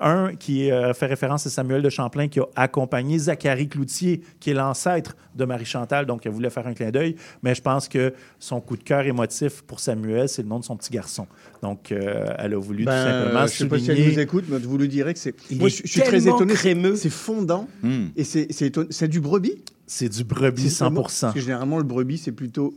Euh, 0.01 0.27
Un 0.27 0.35
qui 0.35 0.71
euh, 0.71 0.93
fait 0.93 1.05
référence 1.05 1.45
à 1.45 1.49
Samuel 1.49 1.81
de 1.81 1.89
Champlain 1.89 2.27
qui 2.27 2.39
a 2.39 2.45
accompagné 2.55 3.17
Zachary 3.19 3.67
Cloutier, 3.67 4.21
qui 4.39 4.49
est 4.49 4.53
l'ancêtre 4.53 5.15
de 5.35 5.45
Marie-Chantal. 5.45 6.05
Donc, 6.05 6.25
elle 6.25 6.31
voulait 6.31 6.49
faire 6.49 6.65
un 6.67 6.73
clin 6.73 6.89
d'œil. 6.91 7.15
Mais 7.43 7.53
je 7.55 7.61
pense 7.61 7.87
que 7.87 8.13
son 8.39 8.59
coup 8.61 8.77
de 8.77 8.83
cœur 8.83 9.01
émotif 9.05 9.61
pour 9.61 9.79
Samuel, 9.79 10.27
c'est 10.27 10.41
le 10.41 10.47
nom 10.47 10.59
de 10.59 10.63
son 10.65 10.75
petit 10.75 10.91
garçon. 10.91 11.27
Donc, 11.61 11.91
euh, 11.91 12.25
elle 12.37 12.53
a 12.53 12.57
voulu 12.57 12.85
Ben, 12.85 12.91
tout 12.91 13.09
simplement 13.11 13.47
je 13.47 13.51
sais 13.53 13.67
pas 13.67 13.77
si 13.79 13.89
elle 13.91 13.95
souligner. 13.97 14.15
nous 14.15 14.19
écoute, 14.21 14.45
mais 14.49 14.57
vous 14.57 14.77
lui 14.77 14.87
direz 14.87 15.13
que 15.13 15.19
c'est. 15.19 15.35
Moi, 15.55 15.69
je, 15.69 15.81
je 15.83 15.87
suis 15.87 16.01
très 16.01 16.27
étonné. 16.27 16.53
crémeux. 16.53 16.95
C'est 16.95 17.09
fondant 17.09 17.67
Hmm. 17.83 18.07
et 18.15 18.23
c'est 18.23 18.47
c'est 18.51 18.67
éton- 18.69 18.87
c'est 18.89 19.07
du 19.07 19.19
brebis? 19.21 19.63
C'est 19.87 20.09
du 20.09 20.23
brebis 20.23 20.69
C'est 20.69 20.83
vraiment- 20.83 21.07
100 21.07 21.27
Parce 21.27 21.33
que 21.35 21.41
généralement, 21.41 21.77
le 21.77 21.83
brebis, 21.83 22.17
c'est 22.17 22.31
plutôt 22.31 22.73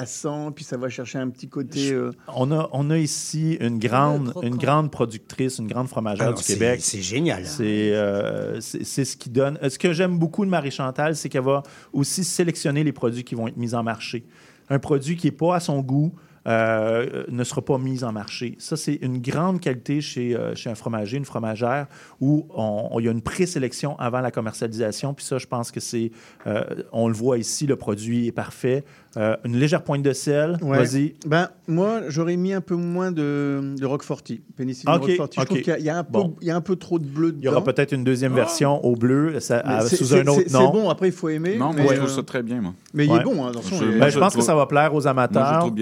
cassant, 0.00 0.52
puis 0.52 0.64
ça 0.64 0.76
va 0.76 0.88
chercher 0.88 1.18
un 1.18 1.28
petit 1.30 1.48
côté. 1.48 1.92
euh, 1.92 2.10
On 2.34 2.50
a, 2.52 2.68
on 2.72 2.90
a 2.90 2.98
ici 2.98 3.56
une 3.60 3.78
grande, 3.78 4.32
une 4.42 4.56
grande 4.56 4.90
productrice, 4.90 5.58
une 5.58 5.66
grande 5.68 5.88
fromagère 5.88 6.26
Alors, 6.28 6.38
du 6.38 6.44
Québec. 6.44 6.80
C'est 6.82 7.00
génial. 7.02 7.46
C'est 7.46 7.92
euh, 7.94 8.60
c'est- 8.60 9.04
ce 9.04 9.16
qui 9.16 9.30
donne. 9.30 9.58
Ce 9.68 9.78
que 9.78 9.92
j'aime 9.92 10.18
beaucoup 10.18 10.44
de 10.44 10.50
Marie-Chantal, 10.50 11.16
c'est 11.16 11.28
qu'elle 11.28 11.42
va 11.44 11.62
aussi 11.92 12.24
sélectionner 12.24 12.84
les 12.84 12.92
produits 12.92 13.24
qui 13.24 13.34
vont 13.34 13.48
être 13.48 13.56
mis 13.56 13.74
en 13.74 13.82
marché. 13.82 14.24
Un 14.68 14.78
produit 14.78 15.16
qui 15.16 15.28
n'est 15.28 15.32
pas 15.32 15.56
à 15.56 15.60
son 15.60 15.80
goût 15.80 16.12
euh, 16.48 17.24
ne 17.28 17.42
sera 17.42 17.60
pas 17.60 17.76
mis 17.76 18.04
en 18.04 18.12
marché. 18.12 18.54
Ça, 18.60 18.76
c'est 18.76 18.94
une 19.02 19.18
grande 19.20 19.58
qualité 19.58 20.00
chez, 20.00 20.36
euh, 20.36 20.54
chez 20.54 20.70
un 20.70 20.76
fromager, 20.76 21.16
une 21.16 21.24
fromagère, 21.24 21.88
où 22.20 22.46
on- 22.54 22.88
on- 22.92 23.00
il 23.00 23.06
y 23.06 23.08
a 23.08 23.10
une 23.10 23.20
présélection 23.20 23.98
avant 23.98 24.20
la 24.20 24.30
commercialisation. 24.30 25.12
Puis 25.12 25.24
ça, 25.24 25.38
je 25.38 25.46
pense 25.46 25.72
que 25.72 25.80
c'est. 25.80 26.12
euh, 26.46 26.62
on 26.92 27.08
le 27.08 27.14
voit 27.14 27.38
ici, 27.38 27.66
le 27.66 27.74
produit 27.74 28.28
est 28.28 28.32
parfait. 28.32 28.84
Euh, 29.16 29.34
une 29.44 29.56
légère 29.56 29.82
pointe 29.82 30.02
de 30.02 30.12
sel. 30.12 30.58
Ouais. 30.60 30.76
Vas-y. 30.84 31.14
Ben, 31.26 31.48
moi, 31.66 32.02
j'aurais 32.08 32.36
mis 32.36 32.52
un 32.52 32.60
peu 32.60 32.74
moins 32.74 33.10
de, 33.12 33.74
de 33.78 33.86
Roqueforti. 33.86 34.42
Pénicilline 34.56 34.94
Ok, 34.94 35.02
Roqueforti. 35.02 35.36
Je 35.36 35.40
ok. 35.42 35.46
trouve 35.48 35.58
qu'il 35.62 35.68
y 35.68 35.72
a- 35.72 35.78
il 35.78 35.84
y, 35.86 35.88
a 35.88 35.96
un 35.98 36.04
peu- 36.04 36.12
Bon. 36.12 36.36
il 36.42 36.48
y 36.48 36.50
a 36.50 36.56
un 36.56 36.60
peu 36.60 36.76
trop 36.76 36.98
de 36.98 37.06
bleu 37.06 37.28
dedans. 37.28 37.38
Il 37.40 37.44
y 37.46 37.48
aura 37.48 37.64
peut-être 37.64 37.92
une 37.92 38.04
deuxième 38.04 38.34
version 38.34 38.84
au 38.84 38.94
bleu, 38.94 39.40
ça- 39.40 39.60
à- 39.60 39.86
sous 39.86 40.14
un 40.14 40.20
autre 40.26 40.50
nom. 40.52 40.66
C'est 40.66 40.72
bon, 40.80 40.90
après, 40.90 41.08
il 41.08 41.12
faut 41.12 41.30
aimer. 41.30 41.56
Non, 41.56 41.72
mais, 41.72 41.82
moi, 41.84 41.94
je 41.94 41.98
trouve 42.00 42.10
euh, 42.10 42.14
ça 42.16 42.22
très 42.24 42.42
bien, 42.42 42.60
moi. 42.60 42.74
Mais 42.92 43.06
il 43.06 43.12
est 43.14 43.22
bon, 43.22 43.46
hein. 43.46 43.52
Je- 43.54 43.84
Ben, 43.86 43.96
Moi, 43.98 44.08
je 44.08 44.14
je 44.14 44.18
pense 44.18 44.36
que 44.36 44.42
ça 44.42 44.54
va 44.54 44.66
plaire 44.66 44.92
aux 44.94 45.06
amateurs. 45.06 45.72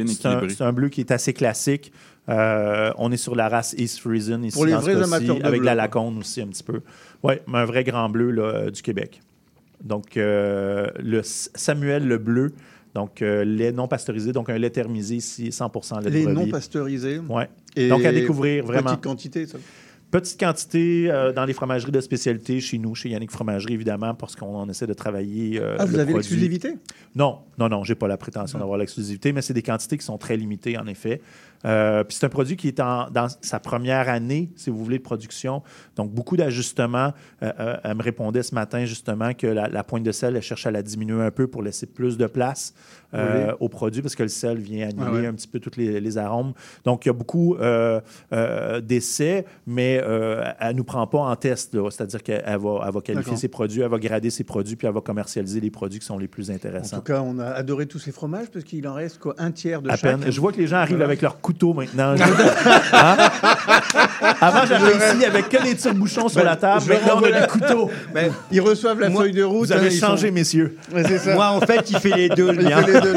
C'est 0.47 0.63
un, 0.63 0.73
bleu 0.73 0.89
qui 0.89 1.01
est 1.01 1.11
assez 1.11 1.33
classique. 1.33 1.93
Euh, 2.29 2.91
on 2.99 3.11
est 3.13 3.17
sur 3.19 3.35
la 3.35 3.49
race 3.49 3.75
East 3.77 3.99
Friesen 3.99 4.45
ici 4.45 4.55
Pour 4.57 4.65
les 4.65 4.73
dans 4.73 4.79
vrais 4.81 4.95
amateurs 5.03 5.39
de 5.41 5.45
avec 5.45 5.61
bleu, 5.61 5.67
la 5.67 5.73
quoi. 5.75 5.83
lacone 5.83 6.19
aussi 6.19 6.41
un 6.41 6.47
petit 6.47 6.63
peu. 6.63 6.81
Oui, 7.23 7.35
mais 7.49 7.59
un 7.59 7.65
vrai 7.67 7.85
grand 7.85 8.09
bleu 8.09 8.31
là, 8.31 8.71
du 8.71 8.81
Québec. 8.81 9.21
Donc, 9.83 10.17
euh, 10.17 10.87
le 11.03 11.21
Samuel 11.23 12.07
le 12.09 12.17
bleu, 12.17 12.53
donc 12.95 13.23
euh, 13.23 13.45
lait 13.45 13.73
non 13.73 13.89
pasteurisé, 13.89 14.33
donc 14.33 14.49
un 14.51 14.59
lait 14.59 14.71
thermisé 14.71 15.17
ici, 15.17 15.51
100 15.51 15.71
lait 16.01 16.05
de 16.05 16.11
Les 16.11 16.25
brebis. 16.25 16.35
non 16.37 16.49
pasteurisés. 16.49 17.19
Ouais. 17.29 17.49
Et 17.77 17.89
Donc, 17.89 18.05
à 18.05 18.13
découvrir, 18.13 18.65
vraiment. 18.65 18.91
Petite 18.91 19.03
quantité, 19.05 19.47
ça. 19.47 19.59
Petite 20.11 20.39
quantité 20.39 21.11
euh, 21.11 21.33
dans 21.33 21.45
les 21.45 21.53
fromageries 21.55 21.91
de 21.91 22.01
spécialité 22.01 22.61
chez 22.61 22.79
nous, 22.79 22.95
chez 22.95 23.09
Yannick 23.09 23.33
Fromagerie, 23.33 23.75
évidemment, 23.75 24.15
parce 24.15 24.37
qu'on 24.37 24.47
on 24.47 24.69
essaie 24.69 24.87
de 24.87 24.93
travailler. 24.95 25.59
euh, 25.61 25.75
Ah, 25.77 25.87
vous 25.87 25.95
le 25.97 25.99
avez 26.03 26.13
l'exclusivité? 26.13 26.75
Non, 27.17 27.41
non, 27.59 27.69
non, 27.69 27.83
j'ai 27.83 27.97
pas 27.97 28.07
la 28.07 28.17
prétention 28.17 28.61
d'avoir 28.61 28.79
l'exclusivité, 28.79 29.33
mais 29.33 29.43
c'est 29.43 29.55
des 29.55 29.63
quantités 29.63 29.99
qui 29.99 30.05
sont 30.05 30.17
très 30.17 30.37
limitées, 30.37 30.79
en 30.79 30.87
effet. 30.87 31.21
Euh, 31.65 32.05
puis 32.05 32.17
c'est 32.17 32.27
un 32.27 32.29
produit 32.29 32.57
qui 32.57 32.69
est 32.69 32.81
en- 32.81 33.09
dans 33.11 33.29
sa 33.41 33.59
première 33.61 34.09
année, 34.09 34.51
si 34.57 34.71
vous 34.71 34.83
voulez, 34.85 34.99
de 34.99 35.03
production. 35.03 35.63
Donc, 35.97 36.11
beaucoup 36.13 36.37
d'ajustements. 36.37 37.13
Euh, 37.43 37.53
euh, 37.61 37.77
elle 37.85 37.97
me 37.97 38.03
répondait 38.03 38.43
ce 38.43 38.55
matin, 38.55 38.85
justement, 38.85 39.33
que 39.35 39.47
la, 39.47 39.69
la 39.69 39.85
pointe 39.85 40.03
de 40.03 40.13
sel, 40.13 40.37
elle 40.37 40.43
cherche 40.43 40.67
à 40.67 40.71
la 40.71 40.83
diminuer 40.83 41.23
un 41.23 41.31
peu 41.31 41.47
pour 41.47 41.63
laisser 41.63 41.87
plus 41.87 42.17
de 42.19 42.27
place 42.27 42.75
euh, 43.15 43.47
Oui. 43.49 43.53
au 43.61 43.69
produit, 43.69 44.03
parce 44.03 44.15
que 44.17 44.23
le 44.25 44.29
sel 44.29 44.59
vient 44.59 44.89
annihiler 44.89 45.07
Ah 45.07 45.13
ouais. 45.13 45.27
un 45.27 45.33
petit 45.35 45.49
peu 45.49 45.61
tous 45.61 45.77
les, 45.79 46.01
les 46.01 46.19
arômes. 46.19 46.53
Donc, 46.85 47.05
il 47.05 47.09
y 47.09 47.11
a 47.11 47.13
beaucoup 47.15 47.57
d'essais, 48.83 49.45
mais 49.67 50.03
elle 50.61 50.69
ne 50.69 50.73
nous 50.73 50.85
prend 50.85 51.07
pas 51.07 51.19
en 51.21 51.37
test. 51.37 51.77
C'est-à-dire 51.91 52.23
qu'elle 52.23 52.43
va, 52.59 52.85
elle 52.87 52.93
va 52.93 53.01
qualifier 53.01 53.37
ses 53.37 53.49
produits, 53.49 53.81
elle 53.83 53.91
va 53.91 53.99
grader 53.99 54.31
ses 54.31 54.45
produits, 54.45 54.77
puis 54.77 54.87
elle 54.87 54.95
va 54.95 55.01
commercialiser 55.01 55.61
les 55.61 55.71
produits 55.71 56.01
qui 56.01 56.07
sont 56.07 56.19
les 56.19 56.29
plus 56.29 56.51
En 56.51 56.55
intéressants. 56.55 56.97
tout 56.99 57.03
cas, 57.03 57.21
on 57.23 57.39
a 57.39 57.47
adoré 57.47 57.87
tous 57.87 57.99
ces 57.99 58.13
fromages 58.13 58.49
parce 58.53 58.65
qu'il 58.65 58.87
en 58.89 58.95
reste 58.95 59.19
quoi, 59.19 59.35
un 59.39 59.51
tiers 59.51 59.83
de 59.83 59.91
À 59.91 59.97
chaque? 59.97 60.21
peine. 60.21 60.31
Je 60.31 60.41
vois 60.41 60.53
que 60.53 60.59
les 60.59 60.67
gens 60.67 60.77
arrivent 60.77 61.03
avec 61.03 61.23
leur 61.23 61.41
couteau 61.55 61.75
maintenant. 61.75 62.15
Hein? 62.93 63.17
Avant, 64.41 64.67
j'avais 64.67 64.97
ici 64.97 65.25
avec 65.25 65.49
que 65.49 65.63
des 65.63 65.75
tire-bouchons 65.77 66.29
sur 66.29 66.41
Ben, 66.41 66.47
la 66.47 66.57
table. 66.57 66.85
Maintenant, 66.89 67.21
on 67.21 67.25
a 67.25 67.41
des 67.41 67.47
couteaux. 67.47 67.91
Ben, 68.13 68.33
ils 68.51 68.61
reçoivent 68.61 69.01
la 69.01 69.11
feuille 69.11 69.33
de 69.33 69.43
route. 69.43 69.67
Vous 69.67 69.73
avez 69.73 69.89
hein, 69.89 69.91
changé, 69.91 70.31
messieurs. 70.31 70.77
Ouais, 70.93 71.03
ça. 71.19 71.35
Moi, 71.35 71.49
en 71.49 71.61
fait, 71.61 71.91
il 71.91 71.99
fait 71.99 72.17
les 72.17 72.29
deux, 72.29 72.53
mien. 72.53 72.83
fait 72.83 72.93
les 72.93 73.01
deux, 73.01 73.15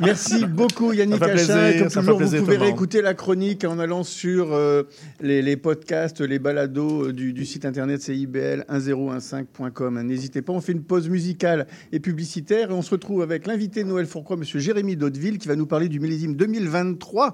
Merci 0.00 0.44
beaucoup 0.44 0.92
Yannick 0.92 1.20
plaisir, 1.20 1.66
Et 1.66 1.78
Comme 1.78 1.88
toujours, 1.88 2.12
vous 2.14 2.18
plaisir 2.18 2.40
pouvez 2.40 2.54
le 2.54 2.58
monde. 2.58 2.66
réécouter 2.68 3.00
la 3.00 3.14
chronique 3.14 3.64
en 3.64 3.78
allant 3.78 4.02
sur 4.02 4.52
euh, 4.52 4.82
les, 5.20 5.40
les 5.40 5.56
podcasts, 5.56 6.20
les 6.20 6.40
balados 6.40 7.06
euh, 7.08 7.12
du, 7.12 7.32
du 7.32 7.44
site 7.46 7.64
internet 7.64 8.00
CIBL1015.com. 8.00 10.02
N'hésitez 10.02 10.42
pas, 10.42 10.52
on 10.52 10.60
fait 10.60 10.72
une 10.72 10.82
pause 10.82 11.08
musicale 11.08 11.66
et 11.92 12.00
publicitaire 12.00 12.70
et 12.70 12.74
on 12.74 12.82
se 12.82 12.90
retrouve 12.90 13.22
avec 13.22 13.46
l'invité 13.46 13.84
Noël 13.84 14.06
Fourcroy, 14.06 14.36
Monsieur 14.36 14.58
Jérémy 14.58 14.96
Daudeville, 14.96 15.38
qui 15.38 15.46
va 15.48 15.54
nous 15.56 15.66
parler 15.66 15.88
du 15.88 16.00
millésime 16.00 16.34
2023 16.34 17.33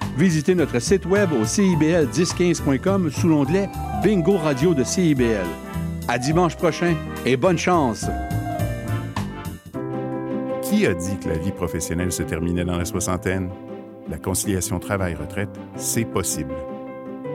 visitez 0.17 0.55
notre 0.55 0.79
site 0.79 1.05
web 1.05 1.29
au 1.33 1.43
cibl1015.com 1.43 3.09
sous 3.11 3.27
l'onglet 3.27 3.69
Bingo 4.03 4.37
Radio 4.37 4.73
de 4.73 4.83
CIBL. 4.83 5.45
À 6.07 6.17
dimanche 6.17 6.55
prochain 6.55 6.95
et 7.25 7.37
bonne 7.37 7.57
chance! 7.57 8.05
Qui 10.63 10.87
a 10.87 10.93
dit 10.93 11.17
que 11.17 11.27
la 11.27 11.37
vie 11.37 11.51
professionnelle 11.51 12.11
se 12.11 12.23
terminait 12.23 12.63
dans 12.63 12.77
la 12.77 12.85
soixantaine? 12.85 13.49
La 14.09 14.17
conciliation 14.17 14.79
travail-retraite, 14.79 15.49
c'est 15.75 16.05
possible. 16.05 16.53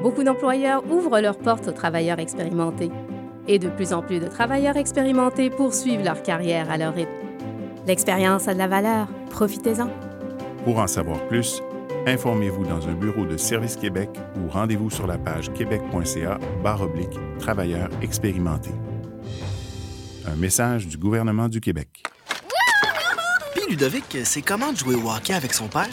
Beaucoup 0.03 0.25
d'employeurs 0.25 0.83
ouvrent 0.91 1.21
leurs 1.21 1.39
portes 1.39 1.69
aux 1.69 1.73
travailleurs 1.73 2.19
expérimentés. 2.19 2.91
Et 3.49 3.59
de 3.59 3.69
plus 3.69 3.93
en 3.93 4.03
plus 4.03 4.21
de 4.21 4.27
travailleurs 4.27 4.77
expérimentés 4.77 5.51
poursuivent 5.51 6.03
leur 6.03 6.23
carrière 6.23 6.71
à 6.71 6.79
leur 6.79 6.95
rythme. 6.95 7.11
L'expérience 7.87 8.49
a 8.49 8.55
de 8.55 8.59
la 8.59 8.69
valeur. 8.69 9.07
Profitez-en. 9.31 9.89
Pour 10.65 10.79
en 10.79 10.87
savoir 10.87 11.21
plus, 11.29 11.63
informez-vous 12.07 12.65
dans 12.65 12.89
un 12.89 12.95
bureau 12.95 13.27
de 13.27 13.37
Service 13.37 13.77
Québec 13.77 14.09
ou 14.37 14.49
rendez-vous 14.49 14.91
sur 14.91 15.07
la 15.07 15.19
page 15.19 15.53
québec.ca 15.53 16.39
barre 16.63 16.83
oblique 16.83 17.19
travailleurs 17.39 17.91
expérimentés. 18.01 18.71
Un 20.27 20.37
message 20.37 20.87
du 20.87 20.97
gouvernement 20.97 21.49
du 21.49 21.61
Québec. 21.61 21.89
Puis 23.55 23.63
Ludovic, 23.69 24.05
c'est 24.25 24.43
comment 24.43 24.73
de 24.73 24.79
jouer 24.79 24.95
au 24.95 25.11
hockey 25.11 25.35
avec 25.35 25.53
son 25.53 25.69
père? 25.69 25.89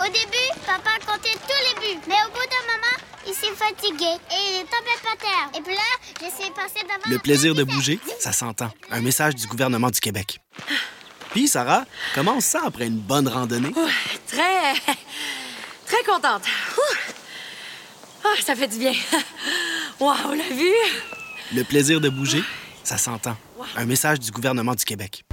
Au 0.00 0.04
début, 0.04 0.60
papa 0.66 0.90
comptait 1.06 1.36
tous 1.46 1.80
les 1.82 1.94
buts. 1.94 2.00
Mais 2.08 2.14
au 2.26 2.30
bout 2.32 2.46
d'un 2.48 2.66
moment, 2.72 2.96
il 3.26 3.34
s'est 3.34 3.54
fatigué 3.54 4.16
et 4.30 4.52
il 4.52 4.60
est 4.60 4.64
tombé 4.64 4.90
par 5.02 5.16
terre. 5.18 5.50
Et 5.58 5.62
puis 5.62 5.74
là, 5.74 5.80
j'essayais 6.20 6.48
de 6.48 6.54
passer 6.54 6.82
devant 6.82 6.94
Le 7.06 7.14
la 7.14 7.20
plaisir 7.20 7.54
de 7.54 7.64
bouger, 7.64 8.00
ça 8.18 8.32
s'entend. 8.32 8.70
Un 8.90 9.00
message 9.00 9.34
du 9.34 9.46
gouvernement 9.46 9.90
du 9.90 10.00
Québec. 10.00 10.40
Puis, 11.32 11.46
Sarah, 11.46 11.84
comment 12.14 12.36
on 12.36 12.40
se 12.40 12.48
sent 12.48 12.58
après 12.64 12.86
une 12.86 12.98
bonne 12.98 13.28
randonnée? 13.28 13.72
Très. 14.26 14.74
Très 15.90 16.04
contente. 16.04 16.42
Ah, 18.24 18.28
ça 18.44 18.54
fait 18.54 18.68
du 18.68 18.78
bien. 18.78 18.92
Waouh, 20.00 20.34
la 20.34 20.54
vue! 20.54 20.72
Le 21.54 21.64
plaisir 21.64 22.00
de 22.00 22.08
bouger, 22.08 22.42
ça 22.84 22.96
s'entend. 22.96 23.36
Un 23.76 23.86
message 23.86 24.20
du 24.20 24.30
gouvernement 24.30 24.74
du 24.74 24.84
Québec. 24.84 25.24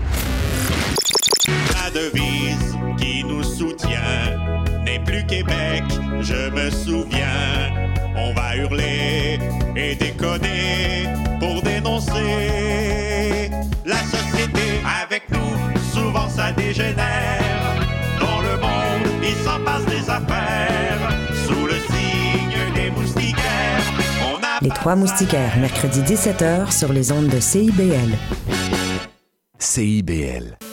La 1.47 1.91
devise 1.91 2.75
qui 2.97 3.23
nous 3.23 3.43
soutient 3.43 4.37
n'est 4.83 5.03
plus 5.03 5.25
Québec, 5.27 5.83
je 6.21 6.49
me 6.49 6.71
souviens. 6.71 7.93
On 8.15 8.33
va 8.33 8.55
hurler 8.55 9.39
et 9.75 9.95
déconner 9.95 11.07
pour 11.39 11.61
dénoncer 11.61 13.51
la 13.85 13.99
société 13.99 14.81
avec 15.03 15.29
nous. 15.29 15.83
Souvent 15.93 16.29
ça 16.29 16.51
dégénère. 16.51 17.36
Trois 24.87 24.95
Moustiquaires, 24.95 25.57
mercredi 25.59 25.99
17h 25.99 26.71
sur 26.71 26.93
les 26.93 27.11
ondes 27.11 27.27
de 27.27 27.41
CIBL. 27.41 28.15
CIBL. 29.59 30.57
CIBL 30.57 30.66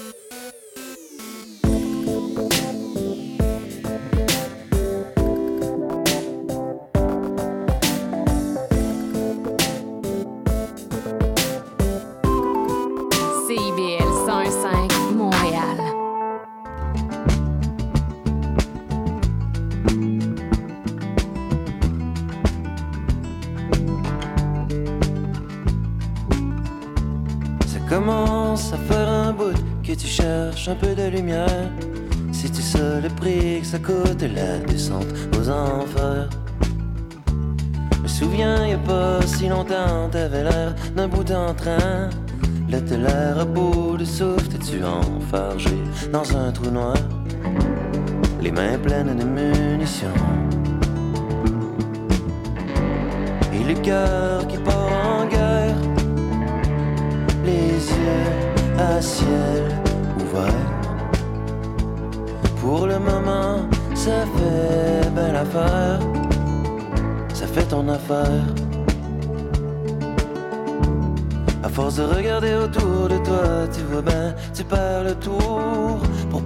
Les 48.40 48.51
mains 48.51 48.78
pleines 48.78 49.16
de 49.16 49.24
munitions. 49.24 50.09
Et 53.52 53.64
le 53.64 53.74
cœur 53.81 54.47
qui 54.47 54.59
part 54.59 54.90
en 55.20 55.26
guerre 55.26 55.76
les 57.44 57.72
yeux 57.97 58.31
à 58.78 59.01
ciel 59.01 59.64
ouvert. 60.20 60.70
Pour 62.60 62.86
le 62.86 62.98
moment, 62.98 63.68
ça 63.94 64.24
fait 64.36 65.10
belle 65.14 65.36
affaire, 65.36 66.01
ça 67.32 67.47
fait 67.47 67.64
ton 67.64 67.89
affaire. 67.89 68.47
À 71.62 71.68
force 71.68 71.97
de 71.97 72.05
regarder 72.05 72.55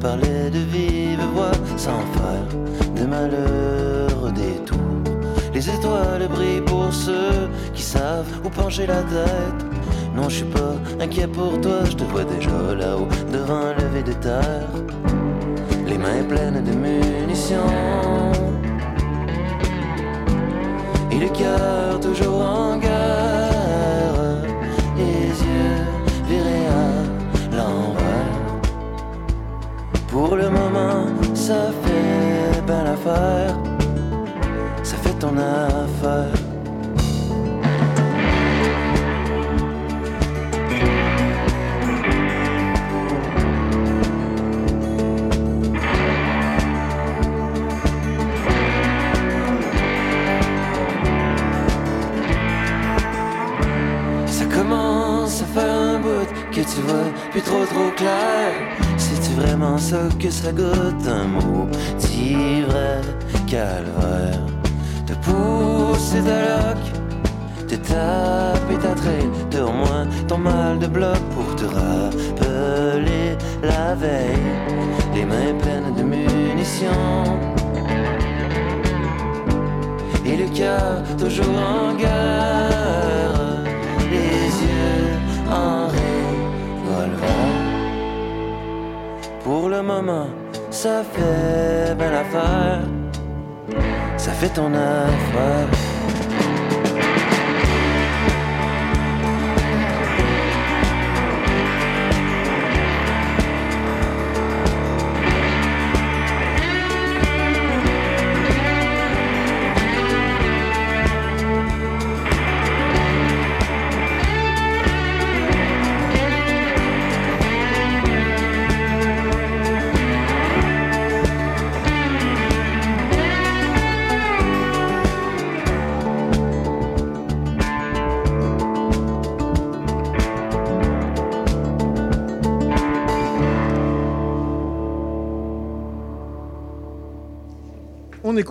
parler 0.01 0.51
de 0.51 0.59
vive 0.59 1.21
voix 1.35 1.53
sans 1.77 2.01
faire 2.17 2.49
de 2.97 3.05
malheur 3.07 4.33
des 4.33 4.57
tours. 4.65 4.79
Les 5.53 5.69
étoiles 5.69 6.29
brillent 6.29 6.61
pour 6.61 6.93
ceux 6.93 7.49
qui 7.75 7.83
savent 7.83 8.31
où 8.45 8.49
pencher 8.49 8.87
la 8.87 9.03
tête. 9.03 9.61
Non, 10.15 10.29
je 10.29 10.37
suis 10.37 10.45
pas 10.45 10.75
inquiet 11.01 11.27
pour 11.27 11.61
toi, 11.61 11.85
je 11.85 11.97
te 11.97 12.05
vois 12.05 12.25
déjà 12.25 12.75
là-haut 12.77 13.09
devant 13.33 13.61
un 13.71 13.75
lever 13.75 14.03
de 14.03 14.13
terre. 14.13 14.71
Les 15.87 15.99
mains 15.99 16.25
pleines 16.29 16.63
de 16.63 16.73
munitions. 16.73 17.73
Et 21.11 21.19
le 21.19 21.29
cœur 21.29 22.01
toujours 22.01 22.41
en 22.41 22.77
guerre. 22.79 23.18
ça 31.49 31.73
fait 31.83 32.61
belle 32.67 32.89
affaire, 32.89 33.57
ça 34.83 34.97
fait 34.99 35.19
ton 35.19 35.35
affaire. 35.39 36.35
Ça 54.27 54.45
commence 54.55 55.41
à 55.41 55.47
faire 55.47 55.73
un 55.73 55.99
bout 56.01 56.29
que 56.53 56.61
tu 56.61 56.81
vois 56.83 57.11
plus 57.31 57.41
trop 57.41 57.65
trop 57.65 57.91
clair. 57.97 58.78
Vraiment 59.59 59.79
ça 59.79 59.97
que 60.21 60.31
ça 60.31 60.53
goûte 60.53 61.09
un 61.09 61.25
mot 61.25 61.67
vrai 62.69 63.01
calvaire? 63.49 64.39
Te 65.05 65.15
pousser 65.15 66.23
ta 66.23 66.39
loque, 66.49 67.67
te 67.67 67.75
taper 67.75 68.79
ta 68.81 68.95
traîne, 68.95 69.33
de 69.51 69.61
au 69.61 69.73
moins 69.73 70.07
ton 70.29 70.39
mal 70.39 70.79
de 70.79 70.87
bloc 70.87 71.19
pour 71.35 71.57
te 71.57 71.65
rappeler 71.65 73.37
la 73.65 73.97
veille. 73.97 74.39
Les 75.13 75.25
mains 75.25 75.55
pleines 75.61 75.93
de 75.97 76.05
munitions 76.05 77.25
et 80.25 80.37
le 80.37 80.49
cœur 80.57 81.03
toujours 81.19 81.59
en 81.59 81.95
guerre, 81.97 82.58
ça 90.71 91.03
fait 91.05 91.95
belle 91.97 92.15
affaire, 92.15 92.81
ça 94.17 94.33
fait 94.33 94.49
ton 94.49 94.73
affaire. 94.75 95.88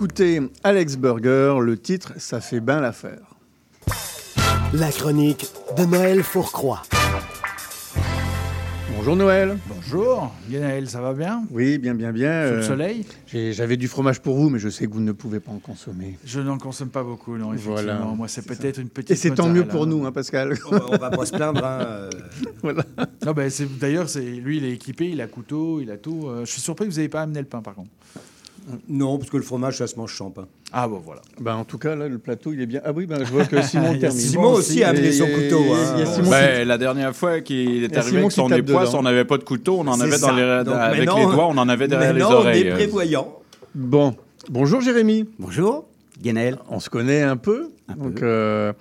On 0.00 0.04
écoutait 0.04 0.40
Alex 0.62 0.96
Burger, 0.96 1.56
le 1.60 1.76
titre 1.76 2.12
Ça 2.18 2.40
fait 2.40 2.60
bien 2.60 2.80
l'affaire. 2.80 3.18
La 4.72 4.92
chronique 4.92 5.48
de 5.76 5.84
Noël 5.86 6.22
Fourcroy. 6.22 6.80
Bonjour 8.96 9.16
Noël. 9.16 9.58
Bonjour. 9.66 10.32
Gaël, 10.48 10.88
ça 10.88 11.00
va 11.00 11.14
bien? 11.14 11.42
Oui, 11.50 11.78
bien, 11.78 11.94
bien, 11.96 12.12
bien. 12.12 12.46
Sous 12.46 12.52
le 12.54 12.58
Euh, 12.58 12.62
soleil? 12.62 13.06
J'avais 13.26 13.76
du 13.76 13.88
fromage 13.88 14.20
pour 14.20 14.36
vous, 14.36 14.50
mais 14.50 14.60
je 14.60 14.68
sais 14.68 14.86
que 14.86 14.92
vous 14.92 15.00
ne 15.00 15.10
pouvez 15.10 15.40
pas 15.40 15.50
en 15.50 15.58
consommer. 15.58 16.16
Je 16.24 16.38
n'en 16.38 16.58
consomme 16.58 16.90
pas 16.90 17.02
beaucoup, 17.02 17.36
non, 17.36 17.52
effectivement. 17.52 17.74
Voilà. 17.74 17.98
Moi, 18.16 18.28
c'est 18.28 18.46
peut-être 18.46 18.78
une 18.78 18.90
petite. 18.90 19.10
Et 19.10 19.16
c'est 19.16 19.34
tant 19.34 19.48
mieux 19.48 19.66
pour 19.66 19.88
nous, 19.88 20.06
hein, 20.06 20.12
Pascal. 20.12 20.56
On 20.66 20.76
va- 20.76 20.86
on 20.92 20.96
va 20.96 21.10
pas 21.10 21.26
se 21.26 21.32
plaindre, 21.32 21.64
hein, 21.64 21.78
euh. 21.80 22.10
voilà. 22.62 22.84
Ben, 23.34 23.50
D'ailleurs, 23.80 24.06
lui, 24.16 24.58
il 24.58 24.64
est 24.64 24.72
équipé, 24.74 25.08
il 25.10 25.20
a 25.20 25.26
couteau, 25.26 25.80
il 25.80 25.90
a 25.90 25.96
tout. 25.96 26.28
Euh, 26.28 26.44
je 26.44 26.52
suis 26.52 26.60
surpris 26.60 26.86
que 26.86 26.90
vous 26.92 26.98
n'ayez 26.98 27.08
pas 27.08 27.22
amené 27.22 27.40
le 27.40 27.46
pain, 27.46 27.62
par 27.62 27.74
contre. 27.74 27.90
Non, 28.88 29.18
parce 29.18 29.30
que 29.30 29.36
le 29.36 29.42
fromage, 29.42 29.78
ça 29.78 29.86
se 29.86 29.96
mange 29.96 30.14
sans 30.16 30.30
pain. 30.30 30.46
Ah 30.72 30.86
bon, 30.88 30.98
voilà. 31.04 31.22
Bah, 31.40 31.56
en 31.56 31.64
tout 31.64 31.78
cas, 31.78 31.94
là, 31.96 32.08
le 32.08 32.18
plateau, 32.18 32.52
il 32.52 32.60
est 32.60 32.66
bien. 32.66 32.80
Ah 32.84 32.92
oui, 32.92 33.06
bah, 33.06 33.16
je 33.20 33.30
vois 33.32 33.44
que 33.44 33.60
Simon 33.66 33.98
termine. 33.98 34.18
Simon 34.20 34.52
aussi 34.52 34.82
a 34.84 34.90
amené 34.90 35.12
son 35.12 35.26
couteau, 35.26 35.60
hein. 35.72 35.94
il 35.96 36.00
y 36.00 36.02
a 36.02 36.06
Simon 36.06 36.30
Ben, 36.30 36.60
qui- 36.60 36.64
la 36.66 36.78
dernière 36.78 37.16
fois 37.16 37.40
qu'il 37.40 37.84
est 37.84 37.96
arrivé 37.96 38.18
avec 38.18 38.32
son 38.32 38.50
époisse, 38.52 38.94
on 38.94 39.02
n'avait 39.02 39.24
pas 39.24 39.38
de 39.38 39.44
couteau, 39.44 39.78
on 39.78 39.86
en 39.88 40.00
avait 40.00 40.18
dans 40.18 40.34
les, 40.34 40.64
Donc 40.64 40.74
avec 40.74 41.00
les 41.00 41.06
doigts, 41.06 41.46
on 41.48 41.56
en 41.58 41.68
avait 41.68 41.88
derrière 41.88 42.12
les 42.12 42.22
oreilles. 42.22 42.64
on 42.64 42.66
est 42.68 42.72
prévoyant. 42.74 43.34
Bon, 43.74 44.14
bonjour 44.50 44.80
Jérémy. 44.80 45.28
Bonjour, 45.38 45.86
Guénel. 46.22 46.58
On 46.68 46.80
se 46.80 46.90
connaît 46.90 47.22
un 47.22 47.36
peu. 47.36 47.70
Donc, 47.96 48.22
euh, 48.22 48.72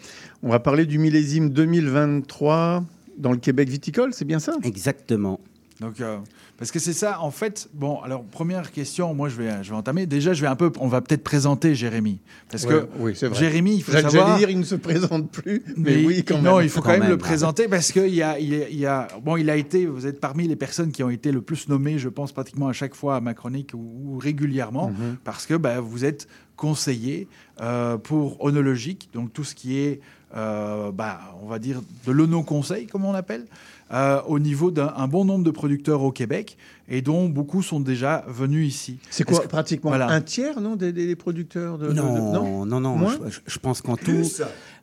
on 0.44 0.50
va 0.50 0.60
parler 0.60 0.86
du 0.86 0.98
millésime 1.00 1.50
2023 1.52 2.84
dans 3.18 3.32
le 3.32 3.38
Québec 3.38 3.70
viticole, 3.70 4.14
c'est 4.14 4.26
bien 4.26 4.40
ça? 4.40 4.54
Exactement. 4.64 5.40
Donc, 5.80 6.02
euh, 6.02 6.18
parce 6.58 6.72
que 6.72 6.80
c'est 6.80 6.94
ça, 6.94 7.22
en 7.22 7.32
fait. 7.32 7.70
Bon, 7.74 8.00
alors 8.02 8.24
première 8.24 8.72
question, 8.72 9.14
moi 9.14 9.30
je 9.30 9.36
vais, 9.38 9.64
je 9.64 9.70
vais 9.70 9.76
entamer. 9.76 10.06
Déjà, 10.06 10.34
je 10.34 10.42
vais 10.42 10.48
un 10.48 10.56
peu, 10.56 10.72
on 10.80 10.88
va 10.88 11.02
peut-être 11.02 11.24
présenter 11.24 11.76
Jérémy, 11.76 12.20
parce 12.50 12.64
Ouais, 12.64 12.70
que 12.70 12.88
oui, 13.00 13.14
c'est 13.16 13.28
vrai. 13.28 13.40
Jérémy, 13.40 13.76
il 13.76 13.84
faut 13.84 13.92
J'allais 13.92 14.10
savoir. 14.10 14.38
dire, 14.38 14.50
il 14.50 14.60
ne 14.60 14.64
se 14.64 14.76
présente 14.76 15.30
plus, 15.32 15.64
mais, 15.76 16.04
oui, 16.06 16.24
quand 16.24 16.42
non, 16.42 16.58
même. 16.58 16.66
il 16.66 16.70
faut 16.70 16.82
quand, 16.82 16.94
Quand 16.94 17.00
même, 17.00 17.10
le 17.10 17.18
présenter 17.18 17.68
parce 17.68 17.92
qu'il 17.92 18.14
y 18.14 18.22
a, 18.22 18.40
il 18.40 18.50
y 18.50 18.56
a- 18.64 18.70
il 18.70 18.78
y 18.80 18.86
a- 18.86 19.08
bon, 19.24 19.38
il 19.38 19.50
a 19.50 19.56
été, 19.56 19.86
vous 19.86 20.08
êtes 20.08 20.20
parmi 20.20 20.48
les 20.48 20.56
personnes 20.56 20.92
qui 20.92 21.04
ont 21.04 21.10
été 21.10 21.32
le 21.32 21.42
plus 21.42 21.68
nommées, 21.70 22.00
je 22.00 22.10
pense 22.10 22.32
pratiquement 22.32 22.68
à 22.68 22.74
chaque 22.74 22.96
fois 22.96 23.16
à 23.18 23.22
ma 23.22 23.34
chronique 23.34 23.72
ou, 23.74 24.14
ou 24.16 24.18
régulièrement, 24.18 24.90
Mhm. 24.90 25.18
parce 25.24 25.46
que 25.46 25.54
bah, 25.54 25.80
vous 25.80 26.06
êtes 26.06 26.28
conseiller 26.56 27.28
euh, 27.62 27.98
pour 27.98 28.44
onologique, 28.44 29.10
donc 29.14 29.32
tout 29.34 29.44
ce 29.44 29.54
qui 29.56 29.78
est, 29.80 30.00
euh, 30.36 30.92
bah, 30.92 31.20
on 31.44 31.48
va 31.48 31.60
dire, 31.60 31.82
de 32.06 32.12
l'ono-conseil, 32.12 32.88
comme 32.88 33.06
on 33.06 33.14
appelle, 33.14 33.46
euh, 33.94 34.22
au 34.28 34.40
niveau 34.40 34.72
d'un 34.72 34.94
un 34.96 35.08
bon 35.08 35.24
nombre 35.26 35.44
de 35.44 35.52
producteurs 35.52 36.02
au 36.04 36.12
Québec, 36.12 36.58
et 36.90 37.02
dont 37.02 37.30
beaucoup 37.30 37.62
sont 37.62 37.80
déjà 37.80 38.26
venus 38.28 38.68
ici. 38.68 39.00
C'est 39.10 39.24
quoi, 39.24 39.40
que- 39.40 39.48
pratiquement 39.48 39.92
voilà. 39.92 40.10
un 40.10 40.22
tiers, 40.22 40.60
non, 40.60 40.76
des, 40.76 40.92
des- 40.92 41.16
producteurs 41.16 41.78
de, 41.78 41.88
de- 41.88 41.94
de- 41.94 41.96
Non, 41.96 42.66
non, 42.66 42.80
non. 42.80 42.96
Moins 42.98 43.16
je, 43.30 43.40
je 43.46 43.60
pense 43.60 43.82
qu'en 43.82 43.96
tout, 43.98 44.24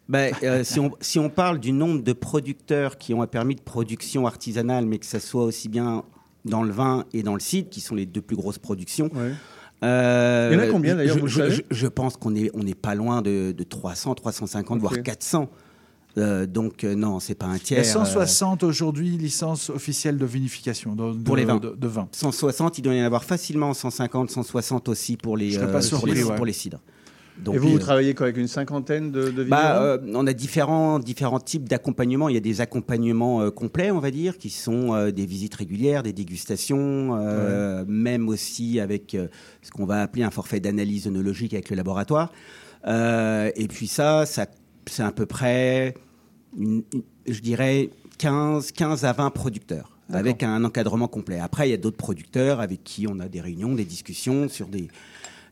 ben, 0.08 0.32
euh, 0.42 0.64
si, 0.64 0.80
on, 0.80 0.90
si 1.00 1.18
on 1.18 1.28
parle 1.30 1.58
du 1.60 1.72
nombre 1.72 2.02
de 2.02 2.12
producteurs 2.12 2.98
qui 2.98 3.14
ont 3.14 3.22
un 3.22 3.26
permis 3.26 3.54
de 3.54 3.60
production 3.62 4.26
artisanale, 4.26 4.84
mais 4.86 4.98
que 4.98 5.06
ça 5.06 5.20
soit 5.20 5.44
aussi 5.44 5.68
bien 5.68 6.02
dans 6.44 6.62
le 6.62 6.72
vin 6.72 7.04
et 7.14 7.22
dans 7.22 7.34
le 7.34 7.40
cidre, 7.40 7.70
qui 7.70 7.80
sont 7.80 7.94
les 7.94 8.04
deux 8.06 8.20
plus 8.20 8.36
grosses 8.36 8.58
productions. 8.58 9.10
euh, 9.82 10.50
Il 10.52 10.58
y 10.58 10.60
en 10.60 10.62
a 10.64 10.66
combien, 10.68 10.94
d'ailleurs, 10.96 11.18
je- 11.18 11.26
je, 11.26 11.38
savez 11.40 11.64
je- 11.70 11.86
pense 11.86 12.16
qu'on 12.16 12.34
est, 12.34 12.50
on 12.54 12.62
n'est 12.62 12.74
pas 12.74 12.94
loin 12.94 13.22
de, 13.22 13.52
de 13.52 13.64
300, 13.64 14.14
350, 14.14 14.76
Ok. 14.76 14.80
voire 14.80 15.02
400. 15.02 15.48
Euh, 16.16 16.46
donc 16.46 16.84
euh, 16.84 16.94
non, 16.94 17.18
c'est 17.18 17.34
pas 17.34 17.46
un 17.46 17.56
Il 17.56 17.74
y 17.74 17.76
a 17.76 17.82
tiers. 17.82 17.96
euh, 18.00 18.04
160 18.04 18.62
aujourd'hui 18.62 19.10
licences 19.10 19.68
officielles 19.70 20.16
de 20.16 20.26
vinification, 20.26 20.94
de, 20.94 21.12
pour 21.22 21.36
les 21.36 21.44
vins. 21.44 21.56
de- 21.56 21.74
de 21.76 21.88
vin. 21.88 22.08
160, 22.12 22.78
il 22.78 22.82
doit 22.82 22.94
y 22.94 23.02
en 23.02 23.04
avoir 23.06 23.24
facilement 23.24 23.74
150, 23.74 24.30
160 24.30 24.88
aussi 24.88 25.16
pour 25.16 25.36
les, 25.36 25.56
pas 25.58 25.64
euh, 25.64 25.80
pour 25.98 26.06
les, 26.06 26.22
ouais. 26.22 26.36
pour 26.36 26.46
les 26.46 26.52
cidres. 26.52 26.80
Et 27.52 27.58
vous, 27.58 27.70
vous 27.70 27.76
euh, 27.76 27.80
travaillez 27.80 28.14
quoi, 28.14 28.26
avec 28.26 28.36
une 28.36 28.46
cinquantaine 28.46 29.10
de, 29.10 29.28
de 29.32 29.42
bah, 29.42 29.82
euh, 29.82 29.98
on 30.14 30.24
a 30.28 30.32
différents, 30.32 31.00
différents 31.00 31.40
types 31.40 31.68
d'accompagnement. 31.68 32.28
Il 32.28 32.34
y 32.34 32.38
a 32.38 32.40
des 32.40 32.60
accompagnements 32.60 33.40
euh, 33.40 33.50
complets, 33.50 33.90
on 33.90 33.98
va 33.98 34.12
dire, 34.12 34.38
qui 34.38 34.50
sont 34.50 34.94
euh, 34.94 35.10
des 35.10 35.26
visites 35.26 35.56
régulières, 35.56 36.04
des 36.04 36.12
dégustations, 36.12 37.16
euh, 37.18 37.84
même 37.88 38.28
aussi 38.28 38.78
avec 38.78 39.16
euh, 39.16 39.26
ce 39.62 39.72
qu'on 39.72 39.84
va 39.84 40.00
appeler 40.02 40.22
un 40.22 40.30
forfait 40.30 40.60
d'analyse 40.60 41.08
œnologique 41.08 41.54
avec 41.54 41.70
le 41.70 41.76
laboratoire. 41.76 42.30
Euh, 42.86 43.50
et 43.56 43.66
puis 43.66 43.88
ça, 43.88 44.26
ça 44.26 44.46
c'est 44.86 45.02
à 45.02 45.10
peu 45.12 45.26
près, 45.26 45.94
une- 46.58 46.82
une- 46.92 47.02
je 47.32 47.40
dirais, 47.40 47.90
15, 48.18 48.72
15 48.72 49.04
à 49.04 49.12
20 49.12 49.30
producteurs. 49.30 49.90
Avec 50.12 50.42
un 50.42 50.62
encadrement 50.64 51.08
complet. 51.08 51.38
Après, 51.40 51.66
il 51.66 51.70
y 51.70 51.74
a 51.74 51.78
d'autres 51.78 51.96
producteurs 51.96 52.60
avec 52.60 52.84
qui 52.84 53.06
on 53.08 53.18
a 53.20 53.28
des 53.28 53.40
réunions, 53.40 53.74
des 53.74 53.86
discussions 53.86 54.50
sur 54.50 54.68
des, 54.68 54.88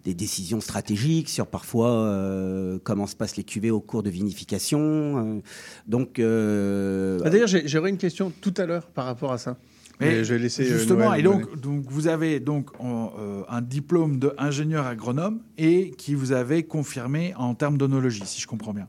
des 0.05 0.13
décisions 0.13 0.61
stratégiques 0.61 1.31
sur 1.31 1.47
parfois 1.47 1.89
euh, 1.91 2.79
comment 2.85 3.07
se 3.07 3.17
passent 3.17 3.37
les 3.39 3.45
cuvées 3.45 3.71
au 3.71 3.81
cours 3.81 4.03
de 4.03 4.11
vinification. 4.11 4.79
euh, 4.81 5.41
donc, 5.87 6.19
euh, 6.19 7.19
Ah, 7.25 7.31
D'ailleurs, 7.31 7.49
j'ai- 7.49 7.67
j'aurais 7.67 7.89
une 7.89 7.97
question 7.97 8.31
tout 8.43 8.53
à 8.59 8.67
l'heure 8.67 8.87
par 8.89 9.07
rapport 9.07 9.33
à 9.33 9.39
ça. 9.39 9.57
Mais 10.01 10.23
je 10.25 10.35
vais 10.35 10.41
laisser 10.41 10.65
justement, 10.67 11.07
Noël 11.07 11.21
et 11.21 11.23
donc, 11.23 11.61
donc 11.61 11.85
vous 11.89 12.09
avez 12.09 12.39
donc 12.41 12.71
en, 12.81 13.13
euh, 13.19 13.43
un 13.49 13.63
diplôme 13.63 14.19
d'ingénieur 14.19 14.87
agronome 14.87 15.41
et 15.59 15.93
qui 15.97 16.15
vous 16.15 16.33
avez 16.33 16.65
confirmé 16.65 17.35
en 17.37 17.55
termes 17.55 17.79
d'onologie, 17.79 18.23
si 18.27 18.41
je 18.41 18.47
comprends 18.49 18.75
bien. 18.75 18.89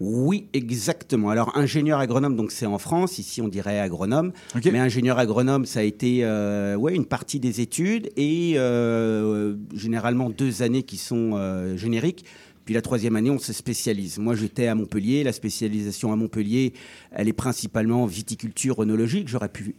Oui, 0.00 0.46
exactement. 0.54 1.28
Alors, 1.28 1.58
ingénieur 1.58 1.98
agronome, 1.98 2.34
donc 2.34 2.52
c'est 2.52 2.64
en 2.64 2.78
France. 2.78 3.18
Ici, 3.18 3.42
on 3.42 3.48
dirait 3.48 3.78
agronome. 3.78 4.32
Mais 4.64 4.78
ingénieur 4.78 5.18
agronome, 5.18 5.66
ça 5.66 5.80
a 5.80 5.82
été 5.82 6.20
euh, 6.24 6.74
ouais, 6.74 6.94
une 6.94 7.04
partie 7.04 7.38
des 7.38 7.60
études 7.60 8.08
et 8.16 8.54
euh, 8.56 9.56
généralement 9.74 10.30
deux 10.30 10.62
années 10.62 10.84
qui 10.84 10.96
sont 10.96 11.32
euh, 11.34 11.76
génériques. 11.76 12.24
Puis 12.64 12.72
la 12.72 12.80
troisième 12.80 13.14
année, 13.14 13.28
on 13.28 13.38
se 13.38 13.52
spécialise. 13.52 14.18
Moi, 14.18 14.34
j'étais 14.34 14.68
à 14.68 14.74
Montpellier. 14.74 15.22
La 15.22 15.32
spécialisation 15.32 16.14
à 16.14 16.16
Montpellier, 16.16 16.72
elle 17.12 17.28
est 17.28 17.34
principalement 17.34 18.06
viticulture 18.06 18.80
œnologique. 18.80 19.28
J'aurais 19.28 19.50
pu 19.50 19.74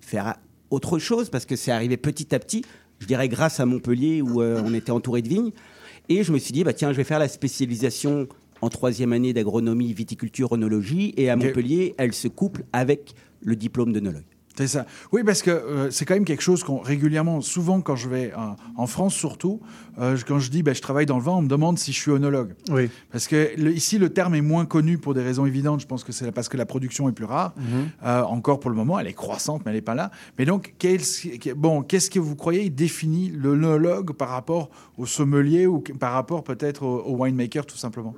faire 0.00 0.36
autre 0.70 1.00
chose 1.00 1.28
parce 1.28 1.44
que 1.44 1.56
c'est 1.56 1.72
arrivé 1.72 1.96
petit 1.96 2.32
à 2.36 2.38
petit, 2.38 2.64
je 3.00 3.06
dirais 3.06 3.28
grâce 3.28 3.58
à 3.58 3.66
Montpellier 3.66 4.22
où 4.22 4.42
on 4.42 4.74
était 4.74 4.92
entouré 4.92 5.22
de 5.22 5.28
vignes. 5.28 5.50
Et 6.08 6.22
je 6.22 6.32
me 6.32 6.38
suis 6.38 6.52
dit, 6.52 6.62
bah, 6.62 6.72
tiens, 6.72 6.92
je 6.92 6.96
vais 6.96 7.04
faire 7.04 7.18
la 7.18 7.28
spécialisation 7.28 8.28
en 8.62 8.68
troisième 8.68 9.12
année 9.12 9.32
d'agronomie, 9.32 9.92
viticulture, 9.92 10.52
œnologie. 10.52 11.12
Et 11.16 11.30
à. 11.30 11.36
Montpellier, 11.36 11.94
elle 11.98 12.12
se 12.12 12.28
couple 12.28 12.64
avec 12.72 13.14
le 13.42 13.56
diplôme 13.56 13.92
d'œnologue. 13.92 14.24
C'est 14.58 14.68
ça. 14.68 14.86
Oui, 15.12 15.22
parce 15.22 15.42
que 15.42 15.50
euh, 15.50 15.90
c'est 15.90 16.06
quand 16.06 16.14
même 16.14 16.24
quelque 16.24 16.40
chose 16.42 16.64
qu'on 16.64 16.78
régulièrement, 16.78 17.42
souvent 17.42 17.82
quand 17.82 17.94
je 17.94 18.08
vais 18.08 18.32
en, 18.34 18.56
en 18.76 18.86
France 18.86 19.14
surtout, 19.14 19.60
euh, 20.00 20.16
quand 20.26 20.38
je 20.38 20.50
dis 20.50 20.62
ben, 20.62 20.74
je 20.74 20.80
travaille 20.80 21.04
dans 21.04 21.18
le 21.18 21.22
vin, 21.22 21.32
on 21.32 21.42
me 21.42 21.46
demande 21.48 21.78
si 21.78 21.92
je 21.92 22.00
suis 22.00 22.10
onologue. 22.10 22.54
Oui. 22.70 22.88
Parce 23.12 23.28
que 23.28 23.50
le- 23.58 23.74
ici, 23.74 23.98
le 23.98 24.08
terme 24.08 24.34
est 24.34 24.40
moins 24.40 24.64
connu 24.64 24.96
pour 24.96 25.12
des 25.12 25.20
raisons 25.20 25.44
évidentes. 25.44 25.80
Je 25.80 25.86
pense 25.86 26.04
que 26.04 26.12
c'est 26.12 26.32
parce 26.32 26.48
que 26.48 26.56
la 26.56 26.64
production 26.64 27.06
est 27.06 27.12
plus 27.12 27.26
rare. 27.26 27.52
Mhm. 27.58 27.64
Euh, 28.06 28.22
encore 28.22 28.58
pour 28.58 28.70
le 28.70 28.76
moment, 28.76 28.98
elle 28.98 29.08
est 29.08 29.12
croissante, 29.12 29.60
mais 29.66 29.72
elle 29.72 29.76
n'est 29.76 29.82
pas 29.82 29.94
là. 29.94 30.10
Mais 30.38 30.46
donc, 30.46 30.74
quel- 30.78 31.02
bon, 31.54 31.82
qu'est-ce 31.82 32.08
que 32.08 32.18
vous 32.18 32.34
croyez 32.34 32.70
définit 32.70 33.30
l'onologue 33.34 34.12
par 34.14 34.30
rapport 34.30 34.70
au 34.96 35.04
sommelier 35.04 35.66
ou 35.66 35.80
par 36.00 36.14
rapport 36.14 36.42
peut-être 36.44 36.82
au, 36.82 37.00
au 37.02 37.16
winemaker 37.22 37.66
tout 37.66 37.76
simplement? 37.76 38.14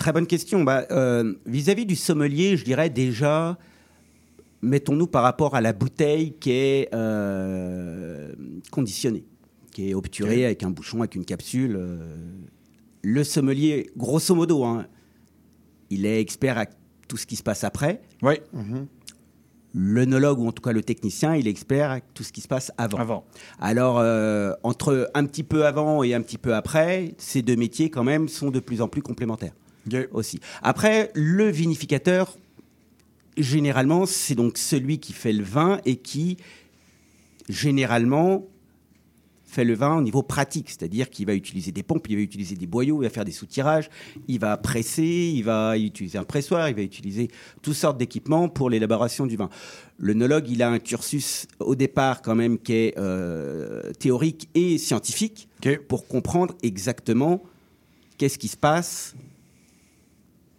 Très 0.00 0.14
bonne 0.14 0.26
question. 0.26 0.64
Bah, 0.64 0.86
euh, 0.92 1.34
Vis-à-vis 1.44 1.84
du 1.84 1.94
sommelier, 1.94 2.56
je 2.56 2.64
dirais 2.64 2.88
déjà, 2.88 3.58
mettons-nous 4.62 5.06
par 5.06 5.22
rapport 5.22 5.54
à 5.54 5.60
la 5.60 5.74
bouteille 5.74 6.32
qui 6.40 6.52
est 6.52 6.88
euh, 6.94 8.32
conditionnée, 8.70 9.26
qui 9.70 9.90
est 9.90 9.94
obturée 9.94 10.46
avec 10.46 10.62
un 10.62 10.70
bouchon, 10.70 11.00
avec 11.00 11.16
une 11.16 11.26
capsule. 11.26 11.76
euh, 11.76 12.16
le 13.02 13.24
sommelier, 13.24 13.90
grosso 13.94 14.34
modo, 14.34 14.64
hein, 14.64 14.86
il 15.90 16.06
est 16.06 16.18
expert 16.18 16.56
à 16.56 16.64
tout 17.06 17.18
ce 17.18 17.26
qui 17.26 17.36
se 17.36 17.42
passe 17.42 17.62
après. 17.62 18.00
Oui. 18.22 18.36
L'œnologue, 19.74 20.38
ou 20.38 20.48
en 20.48 20.52
tout 20.52 20.62
cas 20.62 20.72
le 20.72 20.82
technicien, 20.82 21.36
il 21.36 21.46
est 21.46 21.50
expert 21.50 21.90
à 21.90 22.00
tout 22.00 22.22
ce 22.22 22.32
qui 22.32 22.40
se 22.40 22.48
passe 22.48 22.72
avant. 22.78 22.96
Avant. 22.96 23.24
Alors, 23.58 23.98
euh, 23.98 24.54
entre 24.62 25.10
un 25.12 25.26
petit 25.26 25.44
peu 25.44 25.66
avant 25.66 26.02
et 26.02 26.14
un 26.14 26.22
petit 26.22 26.38
peu 26.38 26.54
après, 26.54 27.14
ces 27.18 27.42
deux 27.42 27.56
métiers, 27.56 27.90
quand 27.90 28.02
même, 28.02 28.28
sont 28.28 28.50
de 28.50 28.60
plus 28.60 28.80
en 28.80 28.88
plus 28.88 29.02
complémentaires 29.02 29.52
aussi. 30.12 30.40
Après, 30.62 31.10
le 31.14 31.48
vinificateur, 31.50 32.36
généralement, 33.36 34.06
c'est 34.06 34.34
donc 34.34 34.58
celui 34.58 34.98
qui 34.98 35.12
fait 35.12 35.32
le 35.32 35.44
vin 35.44 35.80
et 35.84 35.96
qui, 35.96 36.36
généralement, 37.48 38.46
fait 39.50 39.64
le 39.64 39.74
vin 39.74 39.96
au 39.96 40.02
niveau 40.02 40.22
pratique, 40.22 40.70
c'est-à-dire 40.70 41.10
qu'il 41.10 41.26
va 41.26 41.34
utiliser 41.34 41.72
des 41.72 41.82
pompes, 41.82 42.08
il 42.08 42.16
va 42.16 42.22
utiliser 42.22 42.54
des 42.54 42.66
boyaux, 42.66 43.02
il 43.02 43.06
va 43.06 43.10
faire 43.10 43.24
des 43.24 43.32
soutirages, 43.32 43.90
il 44.28 44.38
va 44.38 44.56
presser, 44.56 45.32
il 45.34 45.42
va 45.42 45.76
utiliser 45.76 46.18
un 46.18 46.24
pressoir, 46.24 46.68
il 46.68 46.76
va 46.76 46.82
utiliser 46.82 47.28
toutes 47.60 47.74
sortes 47.74 47.98
d'équipements 47.98 48.48
pour 48.48 48.70
l'élaboration 48.70 49.26
du 49.26 49.36
vin. 49.36 49.50
L'œnologue, 49.98 50.48
il 50.48 50.62
a 50.62 50.70
un 50.70 50.78
cursus 50.78 51.46
au 51.58 51.74
départ 51.74 52.22
quand 52.22 52.36
même 52.36 52.58
qui 52.58 52.74
est 52.74 52.94
euh, 52.96 53.92
théorique 53.98 54.48
et 54.54 54.78
scientifique 54.78 55.48
pour 55.88 56.06
comprendre 56.06 56.54
exactement 56.62 57.42
qu'est-ce 58.16 58.38
qui 58.38 58.48
se 58.48 58.56
passe 58.56 59.14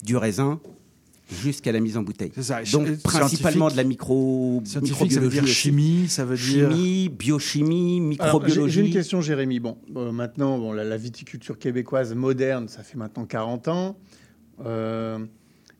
du 0.03 0.15
raisin 0.17 0.59
jusqu'à 1.43 1.71
la 1.71 1.79
mise 1.79 1.95
en 1.97 2.03
bouteille. 2.03 2.31
ça. 2.41 2.61
Donc 2.73 2.97
principalement 3.03 3.69
de 3.69 3.77
la 3.77 3.83
micro 3.85 4.61
Scientifique, 4.65 5.11
ça 5.13 5.19
veut 5.21 5.29
dire 5.29 5.47
chimie, 5.47 6.05
ça 6.09 6.25
veut 6.25 6.35
dire- 6.35 6.69
chimie, 6.71 7.07
biochimie, 7.09 8.01
microbiologie. 8.01 8.73
J'ai 8.73 8.81
j'ai 8.81 8.87
une 8.87 8.93
question, 8.93 9.21
Jérémy. 9.21 9.59
Bon, 9.61 9.77
euh, 9.95 10.11
maintenant, 10.11 10.57
bon, 10.57 10.73
la, 10.73 10.83
la 10.83 10.97
viticulture 10.97 11.57
québécoise 11.57 12.13
moderne, 12.15 12.67
ça 12.67 12.83
fait 12.83 12.97
maintenant 12.97 13.25
40 13.25 13.67
ans. 13.69 13.97
Euh, 14.65 15.19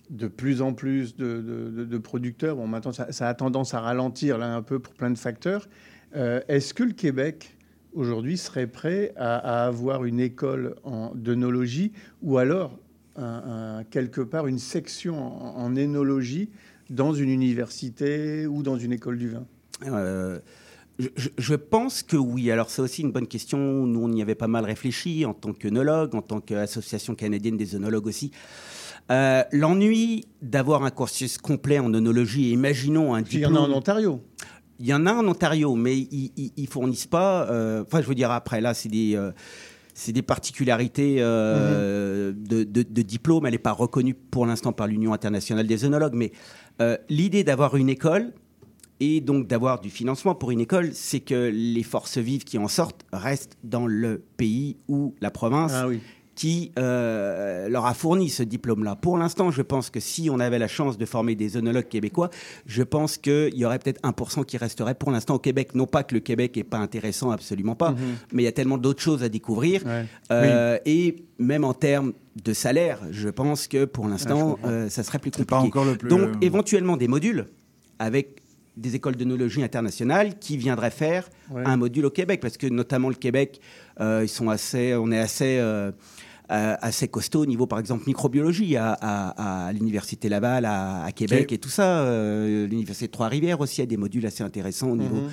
de 0.10 0.28
plus 0.28 0.62
en 0.62 0.74
plus 0.74 1.16
de, 1.16 1.42
de- 1.42 1.70
de- 1.70 1.86
de 1.86 1.98
producteurs. 1.98 2.56
Bon, 2.58 2.68
maintenant, 2.68 2.92
ça, 2.92 3.12
ça 3.14 3.30
a 3.30 3.34
tendance 3.34 3.74
à 3.74 3.80
ralentir 3.80 4.38
là 4.38 4.54
un 4.54 4.62
peu 4.62 4.80
pour 4.80 4.94
plein 4.94 5.10
de 5.10 5.18
facteurs. 5.18 5.70
Euh, 6.18 6.42
Est-ce 6.50 6.74
que 6.74 6.84
le 6.84 6.92
Québec 6.92 7.56
aujourd'hui 7.94 8.38
serait 8.38 8.68
prêt 8.68 9.14
à, 9.16 9.38
à 9.64 9.68
avoir 9.68 10.04
une 10.04 10.20
école 10.20 10.76
en 10.84 11.14
d'œnologie 11.16 11.94
ou 12.22 12.38
alors 12.38 12.78
un- 13.18 13.78
un- 13.80 13.84
quelque 13.86 14.22
part 14.22 14.48
une 14.48 14.60
section 14.60 15.16
en, 15.20 15.64
en 15.64 15.76
énologie 15.76 16.50
dans 16.90 17.14
une 17.14 17.30
université 17.30 18.48
ou 18.48 18.64
dans 18.64 18.78
une 18.78 18.92
école 18.94 19.18
du 19.18 19.30
vin 19.30 19.46
Euh, 19.86 20.40
je, 21.38 21.56
pense 21.56 22.04
que 22.04 22.18
oui. 22.18 22.52
Alors, 22.52 22.70
c'est 22.70 22.82
aussi 22.82 23.02
une 23.02 23.12
bonne 23.12 23.26
question. 23.28 23.58
Nous, 23.88 24.00
on 24.04 24.12
y 24.12 24.22
avait 24.22 24.36
pas 24.36 24.48
mal 24.48 24.66
réfléchi 24.66 25.26
en 25.26 25.34
tant 25.34 25.52
qu'œnologue, 25.54 26.14
en 26.14 26.22
tant 26.22 26.42
qu'association 26.42 27.16
canadienne 27.16 27.58
des 27.58 27.76
œnologues 27.76 28.06
aussi. 28.06 28.32
Euh, 29.10 29.44
L'ennui 29.52 30.26
d'avoir 30.42 30.84
un 30.84 30.92
cursus 30.92 31.38
complet 31.40 31.80
en 31.80 31.92
œnologie, 31.94 32.52
imaginons 32.52 33.16
un 33.16 33.22
Il 33.24 33.40
y 33.40 33.46
en 33.46 33.50
a 33.50 33.52
diplôme. 33.54 33.72
en 33.74 33.78
Ontario. 33.78 34.22
Il 34.80 34.86
y 34.88 34.94
en 34.94 35.06
a 35.08 35.14
en 35.14 35.28
Ontario, 35.28 35.76
mais 35.76 35.98
ils, 35.98 36.52
ils 36.56 36.68
fournissent 36.68 37.08
pas. 37.08 37.50
euh, 37.50 37.84
Enfin, 37.86 38.02
je 38.02 38.08
veux 38.08 38.16
dire, 38.16 38.30
après, 38.32 38.62
là, 38.62 38.74
c'est 38.74 38.90
des. 38.90 39.16
euh, 39.16 39.32
c'est 40.02 40.14
des 40.14 40.24
particularités 40.24 41.18
euh, 41.20 42.34
de, 42.36 42.64
de, 42.64 42.82
de 42.82 43.02
diplôme. 43.04 43.46
Elle 43.46 43.52
n'est 43.52 43.60
pas 43.60 43.72
reconnue 43.72 44.16
pour 44.16 44.48
l'instant 44.48 44.74
par 44.74 44.88
l'Union 44.88 45.14
internationale 45.14 45.68
des 45.68 45.86
œnologues. 45.86 46.16
Mais 46.16 46.32
euh, 46.82 46.98
l'idée 47.08 47.44
d'avoir 47.44 47.76
une 47.76 47.90
école 47.90 48.34
et 49.00 49.22
donc 49.22 49.48
d'avoir 49.48 49.80
du 49.80 49.92
financement 49.92 50.34
pour 50.34 50.50
une 50.50 50.60
école, 50.60 50.90
c'est 50.94 51.20
que 51.20 51.52
les 51.54 51.84
forces 51.84 52.18
vives 52.18 52.44
qui 52.44 52.58
en 52.58 52.68
sortent 52.68 53.06
restent 53.14 53.58
dans 53.64 53.86
le 53.86 54.24
pays 54.38 54.78
ou 54.88 55.14
la 55.22 55.30
province 55.30 55.72
Ah 55.76 55.88
oui. 55.88 56.00
Qui 56.42 56.72
euh, 56.80 57.70
leur 57.70 57.86
a 57.86 57.94
fourni 57.94 58.28
ce 58.32 58.42
diplôme-là. 58.42 58.96
Pour 58.96 59.16
l'instant, 59.16 59.52
je 59.52 59.62
pense 59.62 59.92
que 59.92 60.00
si 60.00 60.28
on 60.32 60.40
avait 60.40 60.58
la 60.58 60.68
chance 60.68 60.98
de 60.98 61.06
former 61.06 61.36
des 61.36 61.56
œnologues 61.56 61.88
québécois, 61.88 62.32
je 62.66 62.82
pense 62.82 63.18
qu'il 63.20 63.54
y 63.56 63.64
aurait 63.64 63.78
peut-être 63.78 64.02
1% 64.02 64.44
qui 64.44 64.58
resterait 64.58 64.96
pour 64.96 65.12
l'instant 65.12 65.36
au 65.36 65.40
Québec. 65.40 65.76
Non 65.76 65.86
pas 65.86 66.02
que 66.02 66.16
le 66.16 66.20
Québec 66.20 66.56
n'est 66.56 66.64
pas 66.64 66.80
intéressant, 66.80 67.30
absolument 67.30 67.76
pas, 67.76 67.92
Mhm. 67.92 67.98
mais 68.34 68.42
il 68.42 68.46
y 68.46 68.50
a 68.50 68.52
tellement 68.52 68.80
d'autres 68.80 69.04
choses 69.04 69.22
à 69.22 69.30
découvrir. 69.30 69.84
Euh, 70.32 70.80
Et 70.88 71.18
même 71.38 71.64
en 71.64 71.76
termes 71.76 72.14
de 72.44 72.54
salaire, 72.54 72.98
je 73.12 73.30
pense 73.30 73.68
que 73.68 73.86
pour 73.86 74.08
l'instant, 74.08 74.54
comprends. 74.56 74.68
euh, 74.68 74.90
ça 74.90 75.04
serait 75.04 75.20
plus 75.20 75.30
compliqué. 75.30 75.48
pas 75.48 75.60
encore 75.60 75.86
le 75.86 75.96
plus- 75.96 76.10
Donc, 76.10 76.22
euh, 76.22 76.34
éventuellement, 76.42 76.98
des 76.98 77.08
modules 77.08 77.50
avec 78.00 78.42
des 78.78 78.96
écoles 78.96 79.16
d'œnologie 79.16 79.62
internationales 79.64 80.40
qui 80.40 80.58
viendraient 80.58 80.90
faire 80.90 81.30
Ouais. 81.52 81.62
un 81.66 81.78
module 81.78 82.06
au 82.06 82.10
Québec, 82.10 82.40
parce 82.42 82.58
que 82.58 82.66
notamment 82.66 83.10
le 83.10 83.16
Québec, 83.16 83.60
ils 84.00 84.28
sont 84.30 84.50
assez, 84.50 84.96
on 84.96 85.12
est 85.12 85.20
assez, 85.20 85.60
assez 86.54 87.08
costaud 87.08 87.42
au 87.42 87.46
niveau, 87.46 87.66
par 87.68 87.80
exemple, 87.80 88.04
microbiologie 88.08 88.76
à, 88.78 88.92
à- 89.00 89.68
à 89.68 89.72
l'université 89.74 90.28
Laval, 90.30 90.66
à, 90.66 91.04
à 91.04 91.12
Québec 91.12 91.52
et 91.52 91.58
tout 91.58 91.70
ça. 91.70 92.02
Euh, 92.02 92.68
L'université 92.68 93.08
de 93.08 93.12
Trois-Rivières 93.12 93.60
aussi 93.62 93.82
a 93.82 93.86
des 93.86 93.98
modules 93.98 94.26
assez 94.26 94.44
intéressants 94.44 94.90
au 94.92 94.96
niveau, 94.98 95.16
Mhm. 95.16 95.30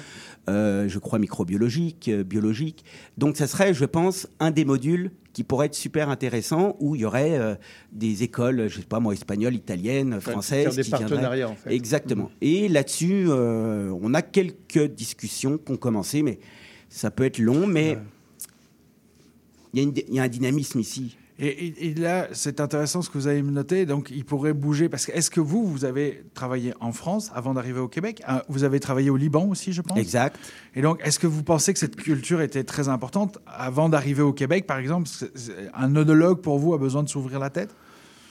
euh, 0.49 0.89
je 0.89 0.99
crois, 0.99 1.19
microbiologique, 1.19 2.09
euh, 2.09 2.23
biologique. 2.24 2.85
Donc, 3.16 3.36
ça 3.36 3.47
serait, 3.47 3.74
je 3.74 3.85
pense, 3.85 4.28
un 4.39 4.51
des 4.51 4.65
modules 4.65 5.11
qui 5.32 5.45
pourrait 5.45 5.66
être 5.66 5.74
super 5.74 6.09
intéressant 6.09 6.77
où 6.81 6.95
il 6.95 7.03
y 7.03 7.05
aurait 7.05 7.39
euh, 7.39 7.55
des 7.93 8.23
écoles, 8.23 8.69
je 8.69 8.77
sais 8.81 8.86
pas 8.86 8.99
moi, 9.01 9.12
espagnoles, 9.12 9.55
italiennes, 9.55 10.20
françaises. 10.20 10.65
faire 10.65 10.74
des 10.74 10.82
qui 10.82 10.89
viendraient- 10.90 11.09
partenariats, 11.09 11.49
en 11.49 11.55
fait. 11.55 11.73
Exactement. 11.74 12.31
Et 12.40 12.69
là-dessus, 12.69 13.27
euh, 13.28 13.93
on 14.03 14.15
a 14.15 14.23
quelques 14.23 14.86
discussions 14.95 15.59
qui 15.59 15.73
ont 15.73 15.77
commencé, 15.77 16.23
mais 16.23 16.39
ça 16.89 17.11
peut 17.11 17.24
être 17.24 17.39
long, 17.39 17.66
mais 17.66 17.99
il 19.74 19.81
y, 19.81 19.85
a 19.85 19.89
une- 19.89 19.95
il 20.09 20.15
y 20.15 20.20
a 20.20 20.23
un 20.24 20.28
dynamisme 20.28 20.81
ici. 20.81 21.16
Et, 21.40 21.89
et- 21.90 21.95
là, 21.95 22.27
c'est 22.32 22.59
intéressant 22.61 23.01
ce 23.01 23.09
que 23.11 23.16
vous 23.16 23.28
avez 23.28 23.43
noté. 23.43 23.86
Donc, 23.86 24.11
il 24.11 24.24
pourrait 24.24 24.53
bouger. 24.55 24.89
Parce 24.89 25.07
que 25.07 25.12
est-ce 25.12 25.31
que 25.31 25.40
vous, 25.40 25.65
vous 25.65 25.85
avez 25.85 26.24
travaillé 26.35 26.74
en 26.81 26.90
France 26.90 27.31
avant 27.32 27.55
d'arriver 27.55 27.78
au 27.78 27.86
Québec? 27.86 28.20
Ah, 28.27 28.45
Vous 28.49 28.65
avez 28.65 28.81
travaillé 28.81 29.09
au 29.09 29.16
Liban 29.16 29.47
aussi, 29.47 29.73
je 29.73 29.81
pense? 29.81 29.97
Exact. 29.99 30.36
Et 30.74 30.82
donc, 30.82 31.01
est-ce 31.05 31.20
que 31.20 31.28
vous 31.28 31.45
pensez 31.45 31.73
que 31.73 31.78
cette 31.78 31.95
culture 31.95 32.40
était 32.40 32.65
très 32.65 32.89
importante 32.89 33.39
avant 33.47 33.89
d'arriver 33.89 34.23
au 34.23 34.32
Québec, 34.32 34.66
par 34.66 34.78
exemple? 34.78 35.09
Un 35.74 35.95
œnologue, 35.95 36.40
pour 36.40 36.59
vous, 36.59 36.74
a 36.74 36.78
besoin 36.78 37.05
de 37.05 37.09
s'ouvrir 37.09 37.39
la 37.39 37.51
tête? 37.51 37.70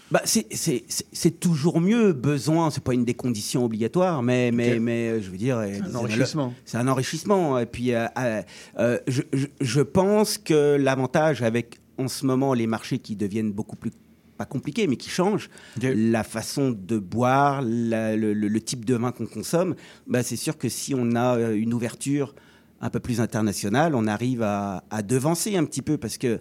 Bah, 0.09 0.21
c'est- 0.25 0.47
c'est 0.51 0.83
c'est- 0.87 1.05
c'est 1.11 1.39
toujours 1.39 1.81
mieux, 1.81 2.13
besoin, 2.13 2.71
c'est 2.71 2.83
pas 2.83 2.93
une 2.93 3.03
des 3.05 3.13
conditions 3.13 3.65
obligatoires, 3.65 4.23
mais, 4.23 4.51
mais, 4.51 4.79
mais 4.79 5.09
euh, 5.09 5.21
je 5.21 5.29
veux 5.29 5.37
dire. 5.37 5.57
euh, 5.57 5.65
un 5.83 5.89
c'est 5.89 5.95
enrichissement. 5.97 6.53
C'est 6.65 6.77
un 6.77 6.87
enrichissement. 6.87 7.59
Et 7.59 7.65
puis, 7.65 7.93
euh, 7.93 8.05
euh, 8.17 8.41
euh, 8.79 8.99
je, 9.07 9.21
je- 9.33 9.47
je 9.59 9.81
pense 9.81 10.37
que 10.37 10.77
l'avantage 10.77 11.41
avec, 11.41 11.79
en 11.97 12.07
ce 12.07 12.25
moment, 12.25 12.53
les 12.53 12.67
marchés 12.67 12.99
qui 12.99 13.15
deviennent 13.15 13.51
beaucoup 13.51 13.75
plus 13.75 13.91
pas 14.37 14.45
compliqués, 14.45 14.85
mais 14.85 14.97
qui 14.97 15.09
changent, 15.09 15.49
la 15.95 16.23
façon 16.23 16.69
de 16.71 16.99
boire, 16.99 17.61
la- 17.65 18.15
le, 18.15 18.33
le- 18.33 18.47
le 18.47 18.61
type 18.61 18.85
de 18.85 18.93
vin 18.95 19.11
qu'on 19.11 19.25
consomme, 19.25 19.75
bah, 20.05 20.21
c'est 20.23 20.35
sûr 20.35 20.57
que 20.59 20.69
si 20.69 20.93
on 20.95 21.15
a 21.15 21.39
une 21.51 21.73
ouverture 21.73 22.35
un 22.79 22.91
peu 22.91 22.99
plus 22.99 23.19
internationale, 23.19 23.95
on 23.95 24.05
arrive 24.05 24.43
à, 24.43 24.83
à 24.91 25.01
devancer 25.01 25.57
un 25.57 25.65
petit 25.65 25.81
peu 25.81 25.97
parce 25.97 26.19
que 26.19 26.39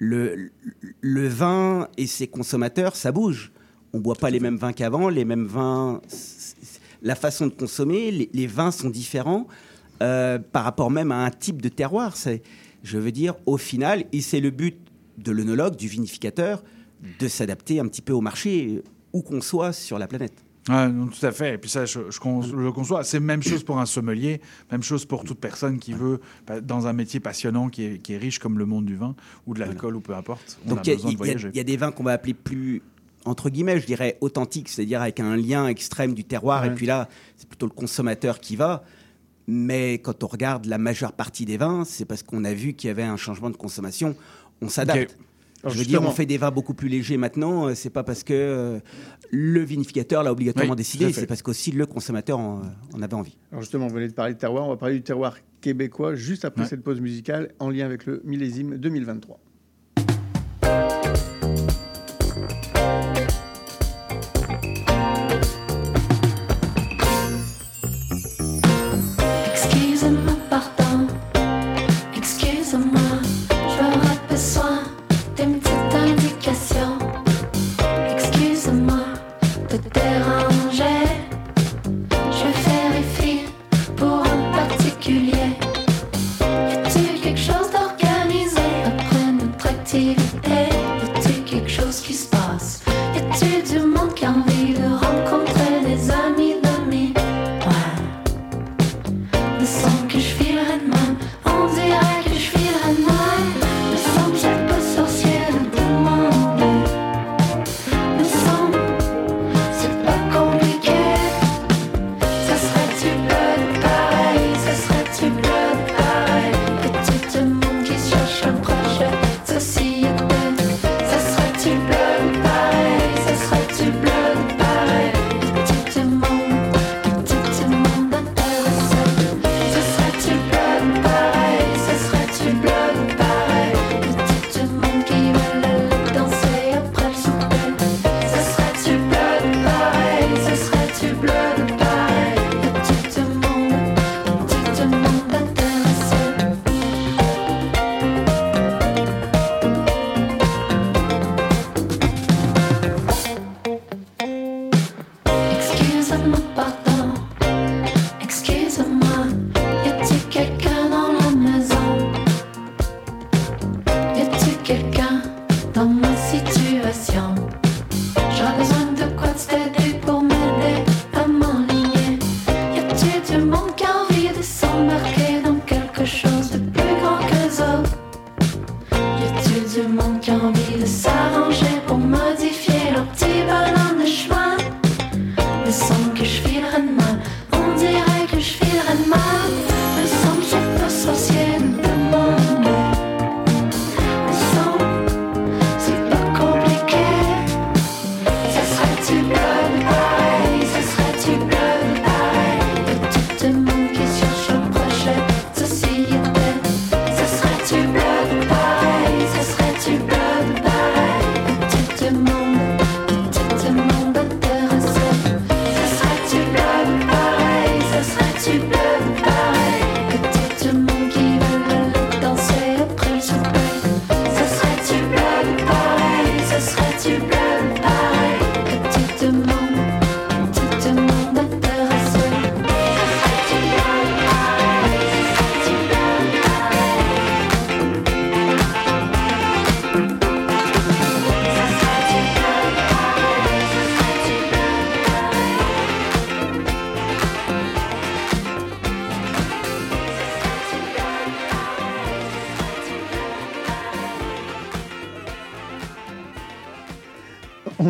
le, 0.00 0.50
le 1.02 1.28
vin 1.28 1.88
et 1.98 2.06
ses 2.06 2.26
consommateurs, 2.26 2.96
ça 2.96 3.12
bouge. 3.12 3.52
On 3.92 4.00
boit 4.00 4.14
pas 4.14 4.30
les 4.30 4.40
mêmes 4.40 4.56
vins 4.56 4.72
qu'avant, 4.72 5.08
les 5.08 5.26
mêmes 5.26 5.46
vins, 5.46 6.00
la 7.02 7.14
façon 7.14 7.46
de 7.46 7.52
consommer, 7.52 8.10
les, 8.10 8.30
les 8.32 8.46
vins 8.46 8.70
sont 8.70 8.88
différents 8.88 9.46
euh, 10.02 10.38
par 10.38 10.64
rapport 10.64 10.90
même 10.90 11.12
à 11.12 11.24
un 11.24 11.30
type 11.30 11.60
de 11.60 11.68
terroir. 11.68 12.16
C'est, 12.16 12.42
je 12.82 12.98
veux 12.98 13.12
dire, 13.12 13.34
au 13.44 13.58
final, 13.58 14.04
et 14.12 14.22
c'est 14.22 14.40
le 14.40 14.50
but 14.50 14.78
de 15.18 15.32
l'œnologue, 15.32 15.76
du 15.76 15.86
vinificateur, 15.86 16.64
de 17.18 17.28
s'adapter 17.28 17.78
un 17.78 17.86
petit 17.86 18.02
peu 18.02 18.14
au 18.14 18.22
marché 18.22 18.82
où 19.12 19.20
qu'on 19.20 19.42
soit 19.42 19.74
sur 19.74 19.98
la 19.98 20.06
planète. 20.06 20.44
Non, 20.70 21.06
tout 21.08 21.24
à 21.26 21.32
fait. 21.32 21.54
Et 21.54 21.58
puis 21.58 21.68
ça, 21.70 21.84
je, 21.86 22.10
je 22.10 22.18
con- 22.20 22.42
je 22.42 22.54
le 22.54 22.72
conçois. 22.72 23.02
C'est 23.04 23.20
même 23.20 23.42
chose 23.42 23.62
pour 23.64 23.78
un 23.78 23.86
sommelier, 23.86 24.40
même 24.70 24.82
chose 24.82 25.04
pour 25.04 25.24
toute 25.24 25.38
personne 25.40 25.78
qui 25.78 25.92
veut, 25.92 26.20
bah, 26.46 26.60
dans 26.60 26.86
un 26.86 26.92
métier 26.92 27.20
passionnant 27.20 27.68
qui 27.68 27.84
est, 27.84 27.98
qui 27.98 28.12
est 28.14 28.18
riche 28.18 28.38
comme 28.38 28.58
le 28.58 28.66
monde 28.66 28.84
du 28.86 28.96
vin 28.96 29.14
ou 29.46 29.54
de 29.54 29.60
l'alcool 29.60 29.96
ou 29.96 30.00
peu 30.00 30.14
importe, 30.14 30.58
on 30.66 30.70
Donc 30.70 30.78
a 30.78 30.82
il 30.82 30.88
y 30.88 31.02
y, 31.02 31.30
a- 31.58 31.60
y 31.60 31.64
des 31.64 31.76
vins 31.76 31.92
qu'on 31.92 32.04
va 32.04 32.12
appeler 32.12 32.34
plus 32.34 32.82
entre 33.26 33.50
guillemets, 33.50 33.78
je 33.78 33.84
dirais 33.86 34.16
authentique, 34.22 34.68
c'est-à-dire 34.70 35.02
avec 35.02 35.20
un 35.20 35.36
lien 35.36 35.68
extrême 35.68 36.14
du 36.14 36.24
terroir. 36.24 36.62
Ouais. 36.62 36.68
Et 36.68 36.70
puis 36.70 36.86
là, 36.86 37.06
c'est 37.36 37.46
plutôt 37.46 37.66
le 37.66 37.72
consommateur 37.72 38.40
qui 38.40 38.56
va. 38.56 38.82
Mais 39.46 39.94
quand 39.98 40.22
on 40.24 40.26
regarde 40.26 40.64
la 40.66 40.78
majeure 40.78 41.12
partie 41.12 41.44
des 41.44 41.56
vins, 41.58 41.84
c'est 41.84 42.04
parce 42.06 42.22
qu'on 42.22 42.44
a 42.44 42.54
vu 42.54 42.72
qu'il 42.72 42.88
y 42.88 42.90
avait 42.90 43.02
un 43.02 43.16
changement 43.16 43.50
de 43.50 43.56
consommation. 43.56 44.14
On 44.62 44.68
s'adapte. 44.68 45.18
Alors 45.62 45.74
Je 45.74 45.78
veux 45.78 45.84
dire, 45.84 46.02
on 46.02 46.10
fait 46.10 46.26
des 46.26 46.38
vins 46.38 46.50
beaucoup 46.50 46.74
plus 46.74 46.88
légers 46.88 47.16
maintenant. 47.16 47.66
euh, 47.68 47.74
C'est 47.74 47.90
pas 47.90 48.02
parce 48.02 48.24
que 48.24 48.32
euh, 48.32 48.78
le 49.30 49.60
vinificateur 49.62 50.22
l'a 50.22 50.32
obligatoirement 50.32 50.72
Oui, 50.72 50.76
décidé, 50.76 51.12
c'est 51.12 51.26
parce 51.26 51.42
qu'aussi 51.42 51.70
le 51.72 51.86
consommateur 51.86 52.38
en, 52.38 52.62
en 52.94 53.02
avait 53.02 53.14
envie. 53.14 53.36
Alors 53.52 53.62
justement, 53.62 53.86
vous 53.88 53.94
venez 53.94 54.08
de 54.08 54.14
parler 54.14 54.34
de 54.34 54.38
terroir, 54.38 54.66
on 54.66 54.70
va 54.70 54.76
parler 54.76 54.94
du 54.96 55.02
terroir 55.02 55.36
québécois 55.60 56.14
juste 56.14 56.44
après 56.46 56.62
Ouais. 56.62 56.68
cette 56.68 56.82
pause 56.82 57.00
musicale 57.00 57.52
en 57.58 57.68
lien 57.68 57.84
avec 57.84 58.06
le 58.06 58.22
millésime 58.24 58.76
2023. 58.78 59.38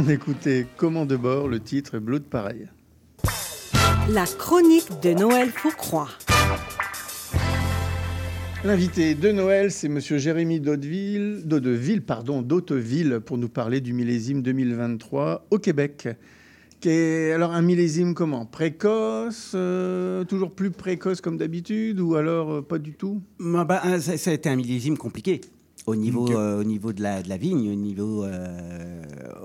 On 0.02 0.08
écoutait 0.08 0.66
Comment 0.78 1.04
de 1.04 1.14
bord, 1.14 1.46
le 1.46 1.60
titre 1.60 1.98
Bleu 1.98 2.20
de 2.20 2.24
pareil. 2.24 2.68
La 4.08 4.24
chronique 4.24 4.88
de 5.02 5.10
Noël 5.12 5.50
Foucroy. 5.50 6.08
L'invité 8.64 9.14
de 9.14 9.30
Noël, 9.30 9.70
c'est 9.70 9.90
Monsieur 9.90 10.16
Jérémy 10.16 10.58
Daudeville, 10.58 11.42
Daudeville, 11.44 12.00
pardon, 12.00 12.40
d'Hauteville, 12.40 13.20
pour 13.22 13.36
nous 13.36 13.50
parler 13.50 13.82
du 13.82 13.92
millésime 13.92 14.40
2023 14.40 15.46
au 15.50 15.58
Québec. 15.58 16.08
Alors 16.86 17.52
un 17.52 17.60
millésime 17.60 18.14
comment? 18.14 18.46
Précoce, 18.46 19.52
euh, 19.54 20.24
toujours 20.24 20.52
plus 20.52 20.70
précoce 20.70 21.20
comme 21.20 21.36
d'habitude, 21.36 22.00
ou 22.00 22.14
alors 22.14 22.52
euh, 22.52 22.62
pas 22.62 22.78
du 22.78 22.94
tout? 22.94 23.20
Bah, 23.38 23.64
bah, 23.64 24.00
ça, 24.00 24.16
ça 24.16 24.30
a 24.30 24.32
été 24.32 24.48
un 24.48 24.56
millésime 24.56 24.96
compliqué. 24.96 25.42
Au 25.86 25.96
niveau, 25.96 26.30
euh, 26.30 26.60
au 26.60 26.64
niveau 26.64 26.92
de, 26.92 27.02
la, 27.02 27.22
de 27.22 27.28
la 27.28 27.36
vigne, 27.36 27.70
au 27.70 27.74
niveau, 27.74 28.24
euh, 28.24 28.89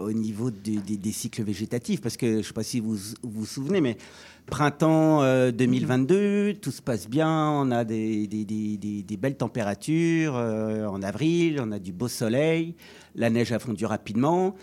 au 0.06 0.14
niveau 0.14 0.52
du- 0.52 0.78
des, 0.78 0.98
des 0.98 1.12
cycles 1.12 1.44
végétatifs, 1.44 2.02
parce 2.02 2.18
que 2.18 2.28
je 2.32 2.38
ne 2.38 2.42
sais 2.44 2.54
pas 2.54 2.64
si 2.64 2.80
vous 2.80 2.98
vous 3.24 3.46
souvenez, 3.46 3.82
mais 3.82 3.98
printemps 4.46 5.24
euh, 5.24 5.52
2022, 5.52 6.54
tout 6.62 6.72
se 6.72 6.82
passe 6.82 7.10
bien, 7.10 7.30
on 7.52 7.72
a 7.72 7.84
des, 7.84 8.28
des- 8.28 8.46
des- 8.46 8.78
des- 8.78 9.04
des 9.04 9.18
belles 9.18 9.38
températures 9.38 10.36
euh, 10.36 10.86
en 10.86 11.02
avril, 11.02 11.60
on 11.62 11.72
a 11.72 11.80
du 11.80 11.92
beau 11.92 12.08
soleil, 12.08 12.76
la 13.16 13.30
neige 13.30 13.52
a 13.52 13.60
fondu 13.60 13.86
rapidement. 13.86 14.56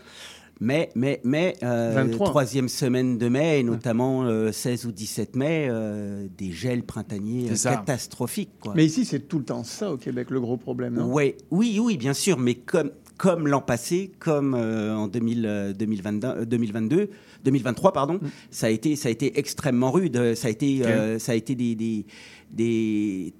Mais, 0.60 0.90
mais, 0.94 1.20
mais, 1.24 1.56
euh, 1.64 1.90
23. 1.92 2.28
troisième 2.28 2.68
semaine 2.68 3.18
de 3.18 3.28
mai, 3.28 3.60
et 3.60 3.62
notamment 3.64 4.22
euh, 4.26 4.52
16 4.52 4.86
ou 4.86 4.92
17 4.92 5.34
mai, 5.34 5.66
euh, 5.68 6.28
des 6.38 6.52
gels 6.52 6.84
printaniers 6.84 7.50
euh, 7.50 7.56
catastrophiques. 7.70 8.60
quoi. 8.60 8.72
Mais 8.76 8.86
ici, 8.86 9.04
c'est 9.04 9.26
tout 9.26 9.38
le 9.40 9.44
temps 9.44 9.64
ça 9.64 9.90
au 9.90 9.96
Québec, 9.96 10.30
le 10.30 10.40
gros 10.40 10.56
problème, 10.58 10.94
non? 10.94 11.12
Ouais, 11.12 11.36
oui, 11.50 11.80
oui, 11.82 11.96
bien 11.96 12.14
sûr, 12.14 12.38
mais 12.38 12.54
comme, 12.54 12.92
comme 13.22 13.46
l'an 13.46 13.60
passé, 13.60 14.10
comme 14.18 14.54
euh, 14.56 14.96
en 14.96 15.06
2000, 15.06 15.46
euh, 15.46 15.72
2022, 15.72 16.26
euh, 16.26 16.44
2022, 16.44 17.08
2023, 17.44 17.92
pardon, 17.92 18.18
ça, 18.50 18.66
a 18.66 18.70
été, 18.70 18.96
ça 18.96 19.10
a 19.10 19.12
été 19.12 19.38
extrêmement 19.38 19.92
rude. 19.92 20.34
Ça 20.34 20.48
a 20.48 20.50
été, 20.50 20.84
euh, 20.84 21.20
ça 21.20 21.30
a 21.30 21.34
été 21.36 21.54
des, 21.54 21.76
des, 21.76 22.04
des 22.50 23.32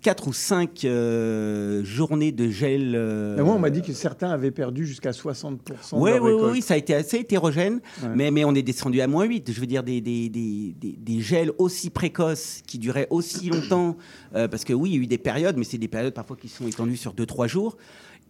quatre 0.00 0.28
ou 0.28 0.32
cinq 0.32 0.84
euh, 0.84 1.82
journées 1.82 2.30
de 2.30 2.48
gel. 2.50 2.92
euh, 2.94 3.42
moi, 3.44 3.54
on 3.54 3.58
m'a 3.58 3.70
dit 3.70 3.82
que 3.82 3.92
certains 3.92 4.30
avaient 4.30 4.52
perdu 4.52 4.86
jusqu'à 4.86 5.10
60% 5.10 5.56
Oui, 5.94 6.10
de 6.12 6.14
leur 6.18 6.24
oui, 6.24 6.32
récolte. 6.34 6.52
oui, 6.52 6.62
ça 6.62 6.74
a 6.74 6.76
été 6.76 6.94
assez 6.94 7.16
hétérogène, 7.16 7.80
Ouais. 8.04 8.08
mais, 8.14 8.30
mais 8.30 8.44
on 8.44 8.54
est 8.54 8.62
descendu 8.62 9.00
à 9.00 9.08
moins 9.08 9.24
8. 9.24 9.50
Je 9.52 9.60
veux 9.60 9.66
dire, 9.66 9.82
des, 9.82 10.00
des, 10.00 10.28
des, 10.28 10.72
des, 10.80 10.92
des 10.96 11.20
gels 11.20 11.50
aussi 11.58 11.90
précoces 11.90 12.62
qui 12.64 12.78
duraient 12.78 13.08
aussi 13.10 13.50
longtemps, 13.50 13.96
euh, 14.36 14.46
parce 14.46 14.64
que 14.64 14.72
oui, 14.72 14.90
il 14.90 14.94
y 14.94 14.98
a 15.00 15.02
eu 15.02 15.06
des 15.08 15.18
périodes, 15.18 15.56
mais 15.56 15.64
c'est 15.64 15.78
des 15.78 15.88
périodes 15.88 16.14
parfois 16.14 16.36
qui 16.36 16.48
sont 16.48 16.68
étendues 16.68 16.96
sur 16.96 17.12
2-3 17.12 17.48
jours. 17.48 17.76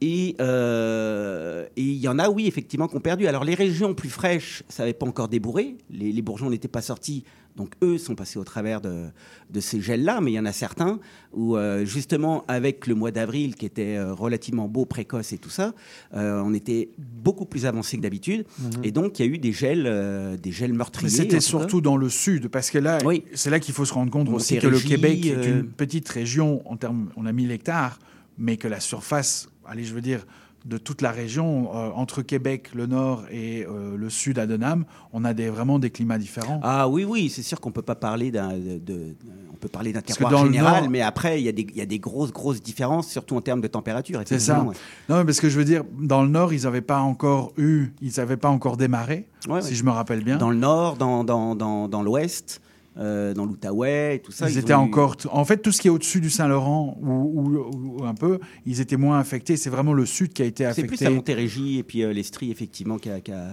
Et 0.01 0.37
euh, 0.41 1.67
et 1.77 1.83
il 1.83 1.97
y 1.99 2.09
en 2.09 2.19
a, 2.19 2.29
oui, 2.29 2.47
effectivement, 2.47 2.89
qui 2.89 2.97
ont 2.97 3.01
perdu. 3.01 3.27
Alors, 3.27 3.45
les 3.45 3.55
régions 3.55 3.95
plus 3.95 4.11
fraîches, 4.11 4.63
ça 4.69 4.83
n'avait 4.83 4.93
pas 4.93 5.07
encore 5.07 5.29
débourré. 5.29 5.77
Les, 5.91 6.13
les 6.13 6.23
bourgeons 6.23 6.51
n'étaient 6.51 6.69
pas 6.69 6.83
sortis. 6.83 7.25
Donc, 7.57 7.73
eux 7.83 7.97
sont 7.97 8.15
passés 8.15 8.39
au 8.39 8.45
travers 8.45 8.83
de, 8.83 9.07
de 9.51 9.61
ces 9.61 9.81
gels-là. 9.81 10.21
Mais 10.21 10.33
il 10.33 10.35
y 10.35 10.39
en 10.39 10.45
a 10.45 10.53
certains 10.53 11.01
où, 11.33 11.57
euh, 11.57 11.85
justement, 11.85 12.45
avec 12.49 12.87
le 12.87 12.95
mois 12.95 13.11
d'avril, 13.11 13.55
qui 13.55 13.65
était 13.65 13.97
euh, 13.97 14.13
relativement 14.13 14.69
beau, 14.69 14.85
précoce 14.85 15.33
et 15.33 15.39
tout 15.39 15.51
ça, 15.51 15.75
euh, 16.15 16.43
on 16.45 16.53
était 16.53 16.91
beaucoup 16.99 17.47
plus 17.47 17.65
avancé 17.65 17.97
que 17.97 18.03
d'habitude. 18.03 18.45
Mhm. 18.59 18.71
Et 18.85 18.93
donc, 18.93 19.19
il 19.19 19.27
y 19.27 19.29
a 19.29 19.33
eu 19.33 19.39
des 19.39 19.53
gels, 19.53 20.39
des 20.43 20.53
gels 20.53 20.73
Mais 20.73 20.79
meurtriers. 20.79 21.09
c'était 21.09 21.39
tout 21.39 21.43
surtout 21.43 21.81
dans 21.81 21.97
le 21.97 22.11
sud, 22.11 22.49
parce 22.49 22.71
que 22.71 22.79
là, 22.79 22.99
c'est 23.35 23.51
là 23.51 23.59
qu'il 23.59 23.75
faut 23.75 23.85
se 23.85 23.95
rendre 23.95 24.11
compte 24.11 24.29
aussi 24.29 24.59
que 24.59 24.67
le 24.67 24.79
Québec 24.79 25.25
est 25.25 25.47
une 25.47 25.67
petite 25.67 26.09
région 26.09 26.63
en 26.71 26.77
termes, 26.77 27.11
on 27.17 27.25
a 27.25 27.33
1000 27.33 27.51
hectares, 27.51 27.99
mais 28.39 28.57
que 28.57 28.69
la 28.69 28.81
surface, 28.81 29.49
allez, 29.69 29.85
je 29.85 29.95
veux 29.95 30.01
dire, 30.01 30.27
de 30.65 30.79
toute 30.79 31.01
la 31.01 31.13
région, 31.13 31.71
euh, 31.77 31.91
entre 31.95 32.23
Québec, 32.23 32.71
le 32.75 32.87
nord 32.87 33.25
et 33.31 33.65
euh, 33.67 33.97
le 33.97 34.11
sud 34.11 34.37
à 34.41 34.47
Denham, 34.49 34.85
on 35.13 35.25
a 35.25 35.33
des, 35.33 35.49
vraiment 35.49 35.79
des 35.79 35.91
climats 35.91 36.19
différents. 36.19 36.59
Ah 36.65 36.89
oui, 36.89 37.05
oui, 37.05 37.29
c'est 37.29 37.43
sûr 37.45 37.61
qu'on 37.61 37.71
peut 37.71 37.83
pas 37.83 37.95
parler 37.95 38.33
d'un, 38.33 38.49
de, 38.55 38.79
de- 38.79 39.15
on 39.53 39.57
peut 39.57 39.69
parler 39.69 39.93
d'un 39.93 40.01
terroir 40.01 40.45
général, 40.45 40.83
Nord- 40.83 40.91
mais 40.91 41.03
après 41.03 41.41
il 41.41 41.45
y, 41.45 41.49
a 41.49 41.53
des- 41.53 41.67
il 41.71 41.77
y 41.77 41.81
a 41.81 41.87
des 41.87 42.01
grosses, 42.01 42.33
grosses 42.33 42.61
différences, 42.63 43.09
surtout 43.09 43.37
en 43.37 43.41
termes 43.43 43.61
de 43.61 43.69
température. 43.69 44.21
C'est 44.27 44.41
ça. 44.41 44.61
ouais. 44.65 44.75
Non, 45.09 45.19
mais 45.19 45.25
parce 45.25 45.41
que 45.41 45.49
je 45.49 45.57
veux 45.57 45.65
dire, 45.65 45.85
dans 46.01 46.23
le 46.23 46.29
nord, 46.29 46.53
ils 46.53 46.65
n'avaient 46.65 46.81
pas 46.81 46.99
encore 46.99 47.53
eu, 47.57 47.93
ils 48.03 48.15
n'avaient 48.17 48.37
pas 48.37 48.51
encore 48.51 48.77
démarré, 48.77 49.29
Ouais, 49.49 49.63
si 49.63 49.69
ouais. 49.69 49.75
je 49.77 49.85
me 49.85 49.91
rappelle 49.91 50.25
bien. 50.25 50.37
Dans 50.37 50.51
le 50.51 50.57
nord, 50.57 50.97
dans, 50.97 51.23
dans, 51.23 51.55
dans, 51.55 51.87
dans 51.87 52.03
l'ouest, 52.03 52.61
euh, 52.99 53.35
dans 53.35 53.45
l'Outaouais 53.45 54.17
et 54.17 54.19
tout 54.21 54.33
ça. 54.33 54.49
ils 54.49 54.57
étaient 54.59 54.73
eu- 54.73 54.77
encore. 54.77 55.17
En 55.31 55.45
fait, 55.45 55.59
tout 55.59 55.71
ce 55.73 55.81
qui 55.81 55.89
est 55.89 55.91
au-dessus 55.91 56.21
du 56.21 56.31
Saint-Laurent 56.31 56.97
ou, 57.03 57.11
ou- 57.11 57.99
ou 58.01 58.05
un 58.05 58.15
peu, 58.15 58.39
ils 58.65 58.81
étaient 58.81 58.97
moins 58.97 59.19
affectés. 59.19 59.57
C'est 59.57 59.71
vraiment 59.71 59.93
le 59.93 60.07
sud 60.07 60.33
qui 60.33 60.43
a 60.43 60.45
été 60.47 60.65
C'est 60.65 60.71
affecté. 60.71 60.97
plus 60.97 61.05
la 61.05 61.11
Montérégie 61.11 61.79
et 61.79 61.83
puis 61.83 62.03
euh, 62.03 62.13
l'Estrie, 62.13 62.51
effectivement, 62.51 62.97
qui 62.99 63.11
a, 63.11 63.21
qui 63.21 63.33
a- 63.33 63.51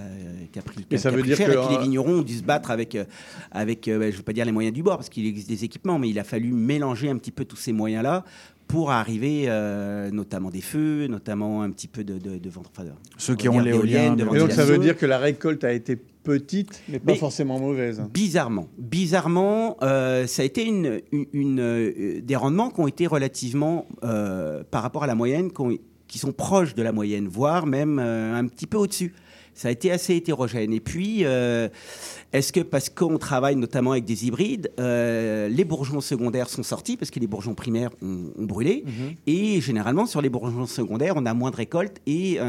qui 0.52 0.60
a 0.60 0.62
pris, 0.62 0.84
qui 0.86 0.96
a- 0.96 0.98
ça 0.98 1.10
veut 1.12 1.20
pris 1.20 1.28
dire 1.30 1.38
cher. 1.38 1.48
que, 1.48 1.52
Et 1.54 1.58
puis 1.58 1.76
euh, 1.76 1.78
les 1.78 1.84
vignerons 1.84 2.20
ont 2.20 2.22
dû 2.22 2.38
se 2.38 2.44
battre 2.44 2.72
avec, 2.72 2.96
euh, 2.96 3.06
avec 3.52 3.88
euh, 3.88 4.00
bah, 4.00 4.06
je 4.08 4.12
ne 4.14 4.18
veux 4.18 4.24
pas 4.24 4.34
dire 4.34 4.46
les 4.46 4.52
moyens 4.52 4.74
du 4.74 4.82
bord, 4.84 4.98
parce 4.98 5.10
qu'il 5.10 5.26
existe 5.26 5.50
des 5.50 5.64
équipements, 5.64 6.00
mais 6.00 6.10
il 6.10 6.20
a 6.20 6.24
fallu 6.24 6.52
mélanger 6.54 7.10
un 7.10 7.18
petit 7.18 7.32
peu 7.32 7.46
tous 7.46 7.58
ces 7.58 7.74
moyens-là 7.74 8.24
pour 8.68 8.92
arriver, 8.92 9.44
euh, 9.48 10.10
notamment 10.10 10.50
des 10.50 10.62
feux, 10.62 11.08
notamment 11.08 11.64
un 11.64 11.70
petit 11.70 11.88
peu 11.90 12.04
de, 12.04 12.18
de, 12.18 12.38
de 12.38 12.50
vent- 12.50 12.64
enfin, 12.76 12.88
Ceux 13.18 13.36
qui 13.36 13.50
ont 13.50 13.54
dire 13.54 13.62
l'éolien, 13.64 13.82
d'éoliennes, 13.84 14.16
de 14.16 14.24
de 14.24 14.36
Et 14.36 14.40
donc 14.40 14.52
ça 14.52 14.64
veut 14.66 14.78
dire 14.78 14.98
que 14.98 15.06
la 15.06 15.18
récolte 15.20 15.64
a 15.66 15.74
été 15.74 15.98
petite, 16.24 16.82
mais 16.90 17.00
pas 17.00 17.12
Mais- 17.14 17.18
forcément 17.18 17.60
mauvaise. 17.60 18.02
Bizarrement, 18.14 18.68
bizarrement, 18.78 19.78
euh, 19.84 20.26
ça 20.28 20.42
a 20.42 20.46
été 20.46 20.66
une, 20.66 21.02
une- 21.12 21.26
une, 21.34 21.60
euh, 21.60 22.22
des 22.22 22.36
rendements 22.36 22.70
qui 22.70 22.80
ont 22.80 22.88
été 22.88 23.06
relativement, 23.08 23.86
euh, 24.04 24.64
par 24.72 24.82
rapport 24.82 25.04
à 25.04 25.08
la 25.08 25.16
moyenne, 25.16 25.52
qui, 25.52 25.62
ont- 25.62 25.78
qui 26.08 26.18
sont 26.20 26.32
proches 26.32 26.74
de 26.76 26.82
la 26.84 26.92
moyenne, 26.92 27.28
voire 27.28 27.66
même 27.66 28.00
un 28.00 28.46
petit 28.48 28.68
peu 28.68 28.78
au-dessus. 28.78 29.14
Ça 29.56 29.68
a 29.68 29.72
été 29.72 29.92
assez 29.92 30.16
hétérogène. 30.16 30.74
Et 30.74 30.80
puis, 30.80 31.22
est-ce 31.22 32.52
que 32.52 32.60
parce 32.62 32.90
qu'on 32.90 33.18
travaille 33.20 33.56
notamment 33.56 33.92
avec 33.92 34.04
des 34.06 34.26
hybrides, 34.26 34.72
les 34.80 35.66
bourgeons 35.66 36.02
secondaires 36.02 36.50
sont 36.50 36.64
sortis 36.64 36.98
parce 36.98 37.12
que 37.12 37.20
les 37.20 37.28
bourgeons 37.28 37.54
primaires 37.54 37.92
ont, 38.02 38.32
ont 38.38 38.46
brûlé. 38.46 38.84
Et 39.28 39.62
généralement, 39.62 40.06
sur 40.08 40.22
les 40.22 40.30
bourgeons 40.30 40.66
secondaires, 40.66 41.14
on 41.18 41.26
a 41.28 41.34
moins 41.36 41.52
de 41.52 41.56
récoltes 41.56 41.98
et 42.08 42.40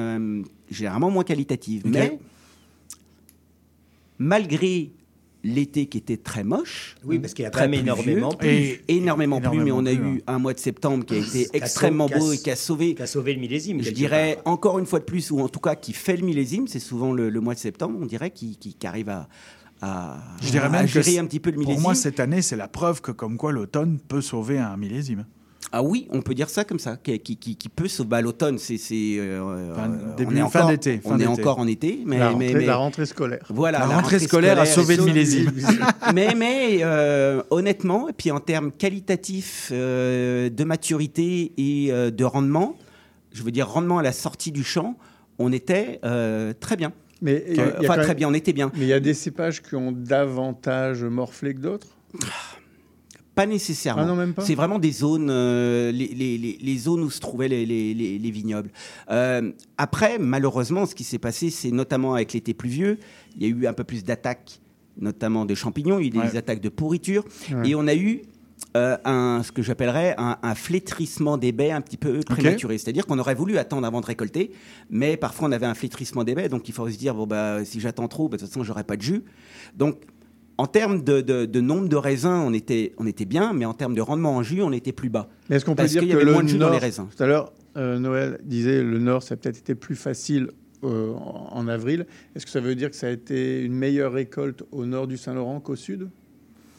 généralement 0.71 1.11
moins 1.11 1.25
qualitatives. 1.25 1.83
Mais 1.87 2.19
malgré 4.19 4.93
l'été 5.47 5.87
qui 5.87 5.99
était 5.99 6.17
très 6.17 6.43
moche. 6.43 6.97
Oui, 7.05 7.19
parce 7.19 7.35
qu'il 7.35 7.45
a 7.45 7.51
très 7.51 7.71
énormément 7.73 8.31
plu. 8.33 8.49
et 8.49 8.81
énormément 8.89 9.41
plu, 9.43 9.61
mais 9.61 9.73
on 9.73 9.85
a 9.85 9.93
eu 9.93 10.23
un 10.27 10.39
mois 10.39 10.55
de 10.55 10.59
septembre 10.59 11.05
qui 11.05 11.15
a 11.15 11.19
été 11.19 11.49
extrêmement 11.53 12.09
beau 12.09 12.33
et 12.33 12.39
qui 12.39 12.51
a 12.51 12.57
sauvé. 12.57 12.95
Qui 12.95 13.03
a 13.03 13.07
sauvé 13.07 13.35
le 13.35 13.41
millésime. 13.41 13.83
Je 13.83 13.91
dirais 13.91 14.37
part. 14.43 14.53
encore 14.55 14.79
une 14.79 14.87
fois 14.87 15.01
de 15.01 15.05
plus, 15.05 15.31
ou 15.31 15.41
en 15.41 15.49
tout 15.49 15.61
cas 15.61 15.75
qui 15.75 15.93
fait 15.93 16.17
le 16.17 16.25
millésime, 16.25 16.67
c'est 16.67 16.79
souvent 16.81 17.13
le, 17.13 17.29
le 17.29 17.41
mois 17.41 17.53
de 17.55 17.59
septembre, 17.59 17.99
on 18.01 18.07
dirait, 18.07 18.31
qui, 18.31 18.57
qui- 18.57 18.73
qui 18.73 18.87
arrive 18.87 19.11
à, 19.11 19.29
à, 19.83 20.17
Je 20.41 20.51
dirais 20.51 20.71
même 20.71 20.87
gérer 20.87 21.19
un 21.19 21.27
petit 21.27 21.41
peu 21.41 21.51
le 21.51 21.57
millésime. 21.59 21.75
Pour 21.77 21.83
moi, 21.83 21.95
cette 21.95 22.21
année, 22.21 22.41
c'est 22.41 22.57
la 22.57 22.69
preuve 22.69 23.03
que 23.03 23.11
comme 23.13 23.37
quoi 23.37 23.53
l'automne 23.53 23.99
peut 23.99 24.23
sauver 24.23 24.59
un 24.59 24.79
millésime. 24.79 25.27
Ah 25.73 25.83
oui, 25.83 26.07
on 26.11 26.21
peut 26.23 26.35
dire 26.35 26.49
ça 26.51 26.65
comme 26.65 26.79
ça, 26.79 26.97
qui, 26.97 27.19
qui, 27.19 27.37
qui- 27.37 27.57
qui 27.57 27.69
peut 27.69 27.89
sauver 27.89 28.09
bah, 28.09 28.21
l'automne. 28.21 28.59
C'est 28.59 28.77
c'est, 28.77 29.17
euh, 29.19 29.75
Fin- 29.75 30.15
début- 30.17 30.35
on 30.35 30.47
est 30.47 30.51
fin 30.51 30.61
encore, 30.61 30.69
d'été, 30.69 30.99
fin 30.99 31.11
On 31.11 31.15
est 31.17 31.19
d'été. 31.27 31.29
encore 31.31 31.59
en 31.59 31.67
été, 31.67 32.01
mais 32.07 32.19
La 32.19 32.31
rentrée- 32.31 32.55
mais- 32.55 32.67
la 32.67 32.77
rentrée 32.77 33.07
scolaire. 33.07 33.45
Voilà, 33.49 33.79
La 33.81 33.87
rentrée 33.87 34.19
scolaire 34.21 34.59
a 34.61 34.67
sauvé 34.67 34.97
le 34.97 35.05
millésime. 35.05 35.51
mais 36.15 36.35
mais 36.37 36.79
euh, 36.83 37.43
honnêtement, 37.51 38.09
et 38.09 38.13
puis 38.13 38.31
en 38.31 38.41
termes 38.41 38.71
qualitatifs 38.73 39.71
euh, 39.73 40.49
de 40.51 40.65
maturité 40.65 41.53
et 41.57 41.91
euh, 41.91 42.11
de 42.11 42.25
rendement, 42.25 42.77
je 43.33 43.43
veux 43.43 43.51
dire 43.51 43.69
rendement 43.69 43.99
à 43.99 44.03
la 44.03 44.13
sortie 44.13 44.53
du 44.53 44.63
champ, 44.63 44.97
on 45.39 45.51
était 45.51 45.99
euh, 46.05 46.53
très 46.61 46.77
bien. 46.77 46.93
Mais 47.23 47.43
il 47.49 47.57
y 47.57 47.61
a- 47.61 47.65
il 47.79 47.83
y 47.83 47.87
a 47.87 47.91
enfin 47.91 47.95
très 47.99 48.09
même- 48.09 48.17
bien, 48.19 48.29
on 48.29 48.35
était 48.35 48.53
bien. 48.53 48.71
Mais 48.77 48.83
il 48.85 48.89
y 48.89 48.93
a 48.93 49.01
des 49.01 49.15
cépages 49.15 49.61
qui 49.63 49.75
ont 49.75 49.91
davantage 49.93 51.03
morflé 51.05 51.55
que 51.55 51.61
d'autres? 51.61 51.89
Pas 53.35 53.47
nécessairement. 53.47 54.03
Ah 54.03 54.07
non, 54.07 54.15
même 54.17 54.33
pas 54.35 54.43
C'est 54.45 54.55
vraiment 54.55 54.79
des 54.79 54.93
zones, 54.93 55.29
euh, 55.31 55.91
les, 55.91 56.07
les- 56.09 56.39
les- 56.39 56.59
les 56.61 56.77
zones 56.79 57.01
où 57.03 57.11
se 57.11 57.19
trouvaient 57.21 57.49
les, 57.49 57.67
les- 57.67 57.93
les- 57.95 58.19
les 58.19 58.31
vignobles. 58.31 58.71
Euh, 59.11 59.51
après, 59.77 60.19
malheureusement, 60.19 60.87
ce 60.87 60.95
qui 60.95 61.05
s'est 61.05 61.19
passé, 61.19 61.51
c'est 61.51 61.71
notamment 61.73 62.15
avec 62.15 62.33
l'été 62.33 62.55
pluvieux, 62.55 62.99
il 63.37 63.43
y 63.43 63.47
a 63.47 63.49
eu 63.49 63.67
un 63.67 63.73
peu 63.73 63.83
plus 63.85 64.05
d'attaques, 64.05 64.61
notamment 65.01 65.45
de 65.47 65.55
champignons, 65.55 65.99
il 65.99 66.15
y 66.15 66.19
a 66.21 66.25
eu 66.25 66.31
des 66.31 66.37
attaques 66.37 66.61
de 66.61 66.69
pourriture, 66.69 67.25
Ouais. 67.53 67.71
et 67.71 67.75
on 67.75 67.87
a 67.89 67.95
eu 67.95 68.23
euh, 68.77 68.97
un, 69.05 69.43
ce 69.45 69.51
que 69.53 69.63
j'appellerais 69.63 70.15
un, 70.17 70.37
un 70.43 70.55
flétrissement 70.55 71.37
des 71.37 71.51
baies 71.53 71.71
un 71.73 71.81
petit 71.81 71.97
peu 71.97 72.21
prématuré. 72.21 72.79
C'est-à-dire 72.79 73.05
qu'on 73.07 73.19
aurait 73.19 73.35
voulu 73.35 73.59
attendre 73.59 73.87
avant 73.87 74.01
de 74.01 74.07
récolter, 74.07 74.53
mais 74.91 75.17
parfois 75.17 75.49
on 75.49 75.53
avait 75.53 75.67
un 75.67 75.75
flétrissement 75.75 76.23
des 76.25 76.35
baies, 76.35 76.49
donc 76.49 76.69
il 76.69 76.73
faut 76.75 76.89
se 76.89 76.97
dire, 76.97 77.15
bon, 77.15 77.27
bah, 77.27 77.65
si 77.65 77.81
j'attends 77.81 78.07
trop, 78.09 78.29
bah, 78.29 78.37
de 78.37 78.43
toute 78.43 78.49
façon, 78.51 78.63
j'aurai 78.65 78.85
pas 78.85 78.97
de 78.97 79.03
jus. 79.03 79.23
Donc, 79.77 79.99
en 80.59 80.67
termes 80.67 81.03
de, 81.03 81.21
de- 81.21 81.47
de 81.47 81.61
nombre 81.61 81.89
de 81.89 81.97
raisins, 81.97 82.43
on 82.47 82.53
était, 82.55 82.93
on 82.99 83.07
était 83.07 83.25
bien, 83.25 83.53
mais 83.53 83.65
en 83.65 83.75
termes 83.75 83.95
de 83.95 84.01
rendement 84.01 84.37
en 84.37 84.43
jus, 84.43 84.63
on 84.63 84.73
était 84.73 84.93
plus 84.93 85.09
bas. 85.11 85.29
Mais 85.51 85.57
est-ce 85.57 85.65
qu'on 85.65 85.75
peut 85.75 85.85
dire 85.87 86.01
qu'il 86.01 86.09
y 86.11 86.13
que 86.13 86.17
avait 86.17 86.25
le 86.27 86.33
moins 86.33 86.43
de 86.45 86.49
jus 86.49 86.59
nord, 86.59 86.69
dans 86.71 86.75
les 86.75 86.81
raisins 86.81 87.07
tout 87.17 87.23
à 87.23 87.27
l'heure, 87.27 87.53
euh, 87.77 87.99
Noël 87.99 88.39
disait 88.45 88.83
le 88.83 88.99
nord, 88.99 89.23
ça 89.23 89.35
a 89.35 89.37
peut-être 89.37 89.59
été 89.59 89.75
plus 89.75 89.97
facile 89.97 90.49
euh, 90.85 91.13
en, 91.15 91.67
avril. 91.67 92.07
Est-ce 92.37 92.45
que 92.47 92.53
ça 92.53 92.61
veut 92.61 92.75
dire 92.75 92.91
que 92.91 92.97
ça 92.97 93.07
a 93.09 93.11
été 93.11 93.63
une 93.63 93.73
meilleure 93.75 94.13
récolte 94.13 94.63
au 94.71 94.85
nord 94.87 95.07
du 95.07 95.17
Saint-Laurent 95.17 95.59
qu'au 95.61 95.77
sud? 95.77 96.09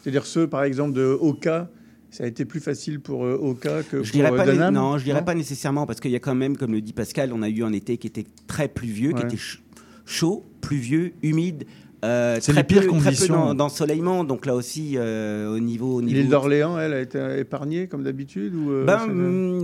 C'est-à-dire 0.02 0.26
ceux, 0.26 0.48
par 0.48 0.64
exemple, 0.64 0.94
de 0.94 1.18
Oka, 1.20 1.70
ça 2.12 2.24
a 2.24 2.28
été 2.28 2.46
plus 2.46 2.60
facile 2.62 3.00
pour 3.02 3.26
euh, 3.26 3.38
Oka 3.42 3.82
que 3.84 4.04
Je 4.04 4.12
pour 4.12 4.22
dirais 4.22 4.30
pas, 4.36 4.72
non, 4.72 4.98
je 5.00 5.04
dirais 5.04 5.26
pas 5.26 5.34
nécessairement 5.36 5.86
parce 5.86 6.00
qu'il 6.00 6.12
y 6.12 6.16
a 6.16 6.20
quand 6.20 6.36
même, 6.36 6.56
comme 6.56 6.72
le 6.72 6.82
dit 6.82 6.94
Pascal, 6.94 7.34
on 7.34 7.42
a 7.42 7.50
eu 7.50 7.64
un 7.64 7.74
été 7.74 7.98
qui 7.98 8.08
était 8.08 8.26
très 8.48 8.68
pluvieux, 8.68 9.12
qui 9.14 9.22
était 9.24 9.30
ch- 9.32 9.62
chaud, 10.06 10.46
pluvieux, 10.62 11.14
humide. 11.24 11.66
Euh, 12.06 12.38
C'est 12.42 12.52
très 12.52 12.62
les 12.62 12.64
pires 12.66 12.82
peu, 12.82 12.88
Très 12.88 12.98
peu 12.98 13.04
conditions. 13.04 13.36
d'en- 13.36 13.54
d'ensoleillement, 13.56 14.24
donc 14.24 14.46
là 14.46 14.56
aussi 14.56 14.94
euh, 14.96 15.54
au 15.56 15.60
niveau. 15.60 15.96
au 15.98 16.02
niveau 16.02 16.18
L'île 16.18 16.30
d'Orléans, 16.30 16.80
elle 16.80 16.94
a 16.94 17.02
été 17.02 17.20
épargnée 17.40 17.88
comme 17.88 18.04
d'habitude 18.04 18.54
ou 18.56 18.72
euh, 18.72 18.86
Ben, 18.86 19.00
c'est- 19.04 19.10
hum, 19.12 19.64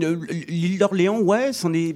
l'île 0.49 0.77
d'Orléans, 0.79 1.19
ouais, 1.21 1.53
c'en 1.53 1.73
est. 1.73 1.95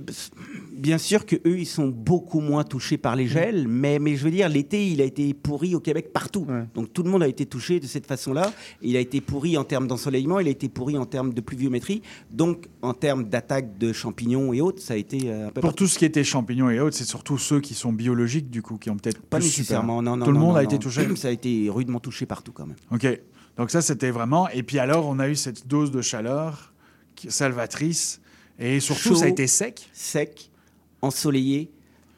Bien 0.78 0.98
sûr 0.98 1.26
que 1.26 1.36
eux, 1.46 1.58
ils 1.60 1.66
sont 1.66 1.88
beaucoup 1.88 2.40
moins 2.40 2.64
touchés 2.64 2.98
par 2.98 3.16
Mm. 3.16 3.20
les 3.20 3.28
gels, 3.28 3.68
mais, 3.68 3.98
mais 4.00 4.16
je 4.16 4.24
veux 4.26 4.32
dire, 4.32 4.50
l'été, 4.50 4.88
il 4.88 5.02
a 5.02 5.06
été 5.06 5.34
pourri 5.34 5.74
au 5.76 5.80
Québec 5.80 6.12
partout. 6.14 6.46
Donc 6.74 6.92
tout 6.94 7.04
le 7.04 7.10
monde 7.10 7.24
a 7.24 7.28
été 7.28 7.46
touché 7.46 7.80
de 7.80 7.88
cette 7.88 8.06
façon-là. 8.06 8.52
Il 8.82 8.96
a 8.98 9.00
été 9.00 9.22
pourri 9.22 9.58
en 9.58 9.64
termes 9.64 9.88
d'ensoleillement, 9.88 10.40
il 10.40 10.48
a 10.48 10.52
été 10.52 10.70
pourri 10.70 10.98
en 10.98 11.06
termes 11.06 11.34
de 11.34 11.42
pluviométrie. 11.42 12.02
Donc 12.32 12.68
en 12.82 12.94
termes 12.94 13.24
d'attaque 13.26 13.78
de 13.78 13.94
champignons 13.94 14.54
et 14.54 14.62
autres, 14.62 14.82
ça 14.82 14.94
a 14.96 14.98
été 14.98 15.30
euh, 15.30 15.46
un 15.48 15.48
peu 15.48 15.62
Pour 15.62 15.70
partout. 15.72 15.86
tout 15.86 15.88
ce 15.88 15.98
qui 16.00 16.06
était 16.06 16.24
champignons 16.24 16.70
et 16.70 16.80
autres, 16.80 16.96
c'est 16.96 17.06
surtout 17.06 17.38
ceux 17.38 17.62
qui 17.62 17.74
sont 17.74 17.94
biologiques, 17.94 18.50
du 18.50 18.62
coup, 18.62 18.78
qui 18.78 18.90
ont 18.90 18.98
peut-être 18.98 19.22
Pas 19.22 19.38
plus 19.38 19.46
nécessairement, 19.48 20.00
super. 20.00 20.12
non, 20.12 20.18
non. 20.18 20.26
Tout 20.26 20.32
le 20.32 20.40
monde 20.40 20.58
a 20.58 20.64
été 20.64 20.78
touché. 20.78 21.08
Ça 21.16 21.30
a 21.30 21.32
été 21.32 21.70
rudement 21.70 22.00
touché 22.00 22.26
partout 22.26 22.52
quand 22.52 22.66
même. 22.66 22.76
OK. 22.92 23.08
Donc 23.58 23.72
ça, 23.72 23.82
c'était 23.82 24.12
vraiment... 24.12 24.50
Et 24.50 24.64
puis 24.64 24.80
alors, 24.80 25.08
on 25.08 25.18
a 25.20 25.30
eu 25.30 25.36
cette 25.36 25.66
dose 25.68 25.90
de 25.92 26.02
chaleur 26.02 26.74
salvatrice. 27.30 28.22
Et 28.60 28.80
surtout, 28.80 29.10
Chaud, 29.10 29.16
ça 29.16 29.26
a 29.26 29.28
été 29.30 29.48
sec. 29.48 29.90
Sec, 29.94 30.50
ensoleillé. 31.06 31.72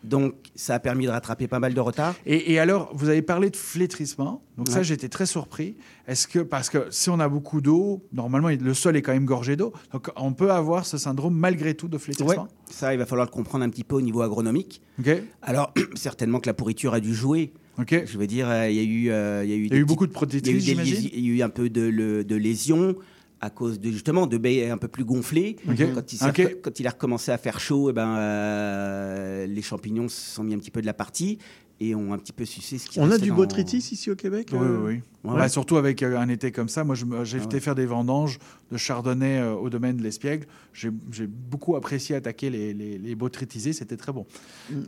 Donc 0.03 0.35
ça 0.55 0.75
a 0.75 0.79
permis 0.79 1.05
de 1.05 1.11
rattraper 1.11 1.47
pas 1.47 1.59
mal 1.59 1.73
de 1.73 1.79
retard. 1.81 2.15
Et, 2.25 2.53
et 2.53 2.59
alors, 2.59 2.91
vous 2.93 3.09
avez 3.09 3.21
parlé 3.23 3.49
de 3.49 3.55
flétrissement. 3.55 4.41
Donc 4.57 4.69
ça, 4.69 4.83
j'étais 4.83 5.09
très 5.09 5.25
surpris. 5.25 5.75
Est-ce 6.07 6.27
que, 6.27 6.39
parce 6.39 6.69
que 6.69 6.85
si 6.91 7.09
on 7.09 7.19
a 7.19 7.27
beaucoup 7.27 7.61
d'eau, 7.61 8.03
normalement, 8.13 8.49
le 8.49 8.73
sol 8.73 8.95
est 8.95 9.01
quand 9.01 9.11
même 9.11 9.25
gorgé 9.25 9.55
d'eau. 9.55 9.73
Donc 9.91 10.09
on 10.15 10.33
peut 10.33 10.51
avoir 10.51 10.85
ce 10.85 10.97
syndrome 10.97 11.35
malgré 11.35 11.73
tout 11.73 11.87
de 11.87 11.95
Ouais, 11.97 12.01
flétrissement. 12.01 12.47
ça, 12.69 12.93
il 12.93 12.97
va 12.99 13.05
falloir 13.05 13.25
le 13.27 13.31
comprendre 13.31 13.65
un 13.65 13.69
petit 13.69 13.83
peu 13.83 13.95
au 13.95 14.01
niveau 14.01 14.21
agronomique. 14.21 14.81
OK. 14.99 15.09
Alors, 15.41 15.73
certainement 15.95 16.39
que 16.39 16.47
la 16.47 16.53
pourriture 16.53 16.93
a 16.93 16.99
dû 16.99 17.13
jouer. 17.13 17.51
OK. 17.79 18.03
Je 18.05 18.17
veux 18.17 18.27
dire, 18.27 18.47
euh, 18.49 18.69
il 18.69 18.75
y 18.75 18.79
a 18.79 18.83
eu, 18.83 19.09
euh, 19.09 19.43
il 19.43 19.49
y 19.49 19.53
a 19.53 19.55
eu, 19.57 19.65
Il 19.65 19.71
y 19.73 19.75
a 19.75 19.77
eu 19.77 19.81
petits- 19.81 19.87
beaucoup 19.87 20.07
de 20.07 20.11
il 20.11 20.13
y 20.13 20.17
a 20.17 20.21
eu 20.21 20.27
protectrices, 20.27 20.53
des 20.65 20.71
j'imagine? 20.71 20.95
lési- 20.95 21.11
Il 21.13 21.25
y 21.27 21.31
a 21.31 21.33
eu 21.35 21.41
un 21.41 21.49
peu 21.49 21.69
de, 21.69 21.81
le- 21.81 22.23
de 22.23 22.35
lésions. 22.35 22.95
À 23.41 23.49
cause 23.49 23.79
de 23.79 23.91
justement 23.91 24.25
de 24.27 24.37
baies 24.37 24.69
un 24.69 24.77
peu 24.77 24.87
plus 24.87 25.05
gonflées. 25.05 25.57
Quand, 25.65 26.13
il 26.13 26.61
quand 26.61 26.85
a 26.85 26.89
recommencé 26.89 27.31
à 27.31 27.37
faire 27.37 27.59
chaud, 27.59 27.89
eh 27.89 27.93
ben, 27.93 28.15
euh, 28.17 29.45
les 29.47 29.61
champignons 29.61 30.09
se 30.09 30.35
sont 30.35 30.43
mis 30.43 30.53
un 30.53 30.57
petit 30.59 30.71
peu 30.71 30.81
de 30.81 30.85
la 30.85 30.93
partie 30.93 31.37
et 31.79 31.93
ont 31.93 32.13
un 32.13 32.17
petit 32.17 32.33
peu 32.33 32.45
sucé 32.45 32.77
ce 32.79 32.87
qui 32.89 32.99
On 32.99 33.11
a 33.11 33.17
du 33.19 33.29
dans- 33.29 33.35
botrytis 33.35 33.77
ici 33.77 34.09
au 34.09 34.15
Québec 34.15 34.49
Oui, 34.51 34.59
euh 34.61 34.85
oui, 34.87 35.01
Ouais. 35.33 35.37
Bah, 35.37 35.49
surtout 35.49 35.77
avec 35.77 36.03
euh, 36.03 36.17
un 36.17 36.29
été 36.29 36.51
comme 36.51 36.69
ça. 36.69 36.83
Moi, 36.83 36.95
j'ai 36.95 37.37
Ah 37.39 37.43
été 37.43 37.55
ouais. 37.55 37.59
faire 37.59 37.75
des 37.75 37.85
vendanges 37.85 38.39
de 38.71 38.77
chardonnay 38.77 39.39
euh, 39.39 39.53
au 39.53 39.69
domaine 39.69 39.97
de 39.97 40.03
l'Espiègle. 40.03 40.45
J'ai 40.73 40.89
beaucoup 41.27 41.75
apprécié 41.75 42.15
attaquer 42.15 42.49
les, 42.49 42.73
les, 42.73 42.97
les 42.97 43.15
botrytisés. 43.15 43.73
C'était 43.73 43.97
très 43.97 44.11
bon. 44.11 44.25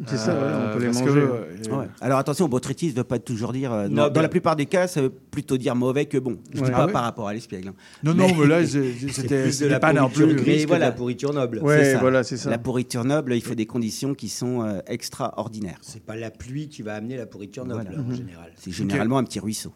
C'est 0.07 0.17
ça, 0.17 0.33
ouais, 0.33 0.39
on 0.69 0.77
peut 0.77 0.83
les 0.83 0.87
manger. 0.91 1.03
que, 1.05 1.09
euh, 1.09 1.77
Ouais. 1.77 1.87
Alors 2.01 2.19
attention, 2.19 2.47
botrytis 2.47 2.89
ne 2.89 2.93
veut 2.93 3.03
pas 3.03 3.19
toujours 3.19 3.53
dire. 3.53 3.71
euh, 3.73 3.87
dans, 3.89 4.09
dans 4.09 4.21
la 4.21 4.29
plupart 4.29 4.55
des 4.55 4.65
cas, 4.65 4.87
ça 4.87 5.01
veut 5.01 5.09
plutôt 5.09 5.57
dire 5.57 5.75
mauvais 5.75 6.05
que 6.05 6.17
bon. 6.17 6.37
Je 6.53 6.59
Ouais. 6.61 6.65
dis 6.67 6.71
Ah 6.73 6.77
pas 6.79 6.85
ouais 6.87 6.91
par 6.93 7.03
rapport 7.03 7.27
à 7.27 7.33
l'espiègle. 7.33 7.69
hein. 7.69 7.73
Non, 8.03 8.13
non, 8.13 8.27
mais 8.37 8.45
là, 8.47 8.65
c'était 8.65 9.43
plus 9.43 9.47
de 9.47 9.51
c'était 9.51 9.69
la 9.69 9.79
pas 9.79 9.93
non 9.93 10.09
pourriture 10.09 10.27
plus. 10.27 10.35
grise 10.35 10.59
Mais 10.61 10.65
voilà. 10.65 10.85
la 10.87 10.91
pourriture 10.91 11.33
noble. 11.33 11.59
Ouais, 11.59 11.95
voilà, 11.95 12.23
c'est 12.23 12.37
ça. 12.37 12.49
La 12.49 12.57
pourriture 12.57 13.03
noble, 13.03 13.33
il 13.33 13.41
faut 13.41 13.55
des 13.55 13.65
conditions 13.65 14.13
qui 14.13 14.29
sont 14.29 14.63
euh, 14.63 14.79
extraordinaires. 14.87 15.77
C'est 15.81 16.03
pas 16.03 16.15
la 16.15 16.31
pluie 16.31 16.69
qui 16.69 16.81
va 16.81 16.93
amener 16.95 17.17
la 17.17 17.25
pourriture 17.25 17.65
noble 17.65 17.87
Voilà. 17.87 18.01
en 18.03 18.13
général. 18.13 18.51
C'est 18.55 18.71
généralement 18.71 19.17
un 19.17 19.23
petit 19.23 19.39
ruisseau. 19.39 19.71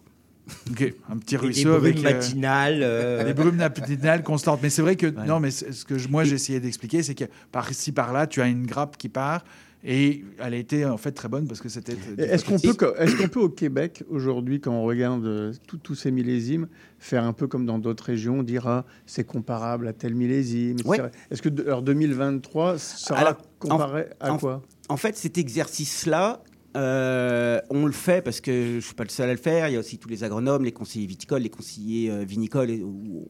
Ok, 0.72 0.94
un 1.10 1.18
petit 1.18 1.38
ruisseau 1.38 1.70
brumes 1.80 1.84
avec. 1.86 1.99
euh, 1.99 2.02
matinales. 2.03 2.80
euh, 2.84 3.24
Des 3.24 3.34
brumes 3.34 3.56
matinales 3.56 4.24
constantes. 4.24 4.60
Mais 4.61 4.70
c'est 4.70 4.82
vrai 4.82 4.95
que, 4.95 5.07
non, 5.26 5.40
mais 5.40 5.52
ce 5.52 5.86
que 5.86 5.98
je- 5.98 6.07
moi 6.10 6.24
j'ai 6.26 6.36
essayé 6.36 6.60
d'expliquer, 6.60 7.02
c'est 7.03 7.15
que 7.15 7.26
par-ci, 7.52 7.91
par-là, 7.91 8.28
tu 8.28 8.41
as 8.41 8.48
une 8.48 8.65
grappe 8.65 8.98
qui 8.98 9.07
part 9.10 9.44
et 9.86 10.24
elle 10.40 10.53
a 10.53 10.57
été 10.57 10.86
en 10.86 10.98
fait 10.98 11.11
très 11.14 11.28
bonne 11.30 11.48
parce 11.48 11.60
que 11.61 11.70
c'était. 11.70 11.95
Est-ce 12.18 12.44
qu'on 12.45 12.60
peut, 12.60 12.94
est-ce 12.99 13.15
qu'on 13.15 13.28
peut 13.30 13.40
au 13.41 13.49
Québec 13.49 14.03
aujourd'hui, 14.10 14.60
quand 14.60 14.72
on 14.74 14.84
regarde 14.84 15.26
euh, 15.26 15.53
tous 15.82 15.95
ces 15.95 16.11
millésimes, 16.11 16.68
faire 16.99 17.24
un 17.24 17.34
peu 17.34 17.48
comme 17.48 17.65
dans 17.65 17.80
d'autres 17.80 18.03
régions, 18.06 18.44
dire 18.44 18.68
ah, 18.68 18.86
c'est 19.06 19.24
comparable 19.26 19.88
à 19.88 19.94
tel 19.94 20.14
millésime. 20.14 20.78
Ouais. 20.86 20.99
Est-ce 21.32 21.41
que 21.41 21.49
de- 21.49 21.64
alors 21.64 21.82
2023 21.84 22.78
sera 22.80 23.20
Alors, 23.20 23.38
comparé 23.60 24.07
à 24.20 24.34
en- 24.34 24.38
quoi? 24.38 24.61
En 24.90 24.98
fait, 24.98 25.15
cet 25.18 25.38
exercice-là, 25.38 26.41
euh, 26.76 27.60
on 27.70 27.86
le 27.86 27.91
fait 27.91 28.22
parce 28.24 28.41
que 28.41 28.52
je 28.52 28.76
ne 28.76 28.80
suis 28.82 28.94
pas 28.95 29.04
le 29.04 29.10
seul 29.10 29.30
à 29.30 29.34
le 29.34 29.40
faire. 29.40 29.70
Il 29.70 29.74
y 29.74 29.76
a 29.76 29.80
aussi 29.80 29.98
tous 29.98 30.10
les 30.10 30.24
agronomes, 30.24 30.64
les 30.66 30.72
conseillers 30.72 31.06
viticoles, 31.08 31.41
les 31.44 31.50
conseillers 31.50 32.10
euh, 32.12 32.24
vinicoles. 32.24 32.72
où 32.84 33.26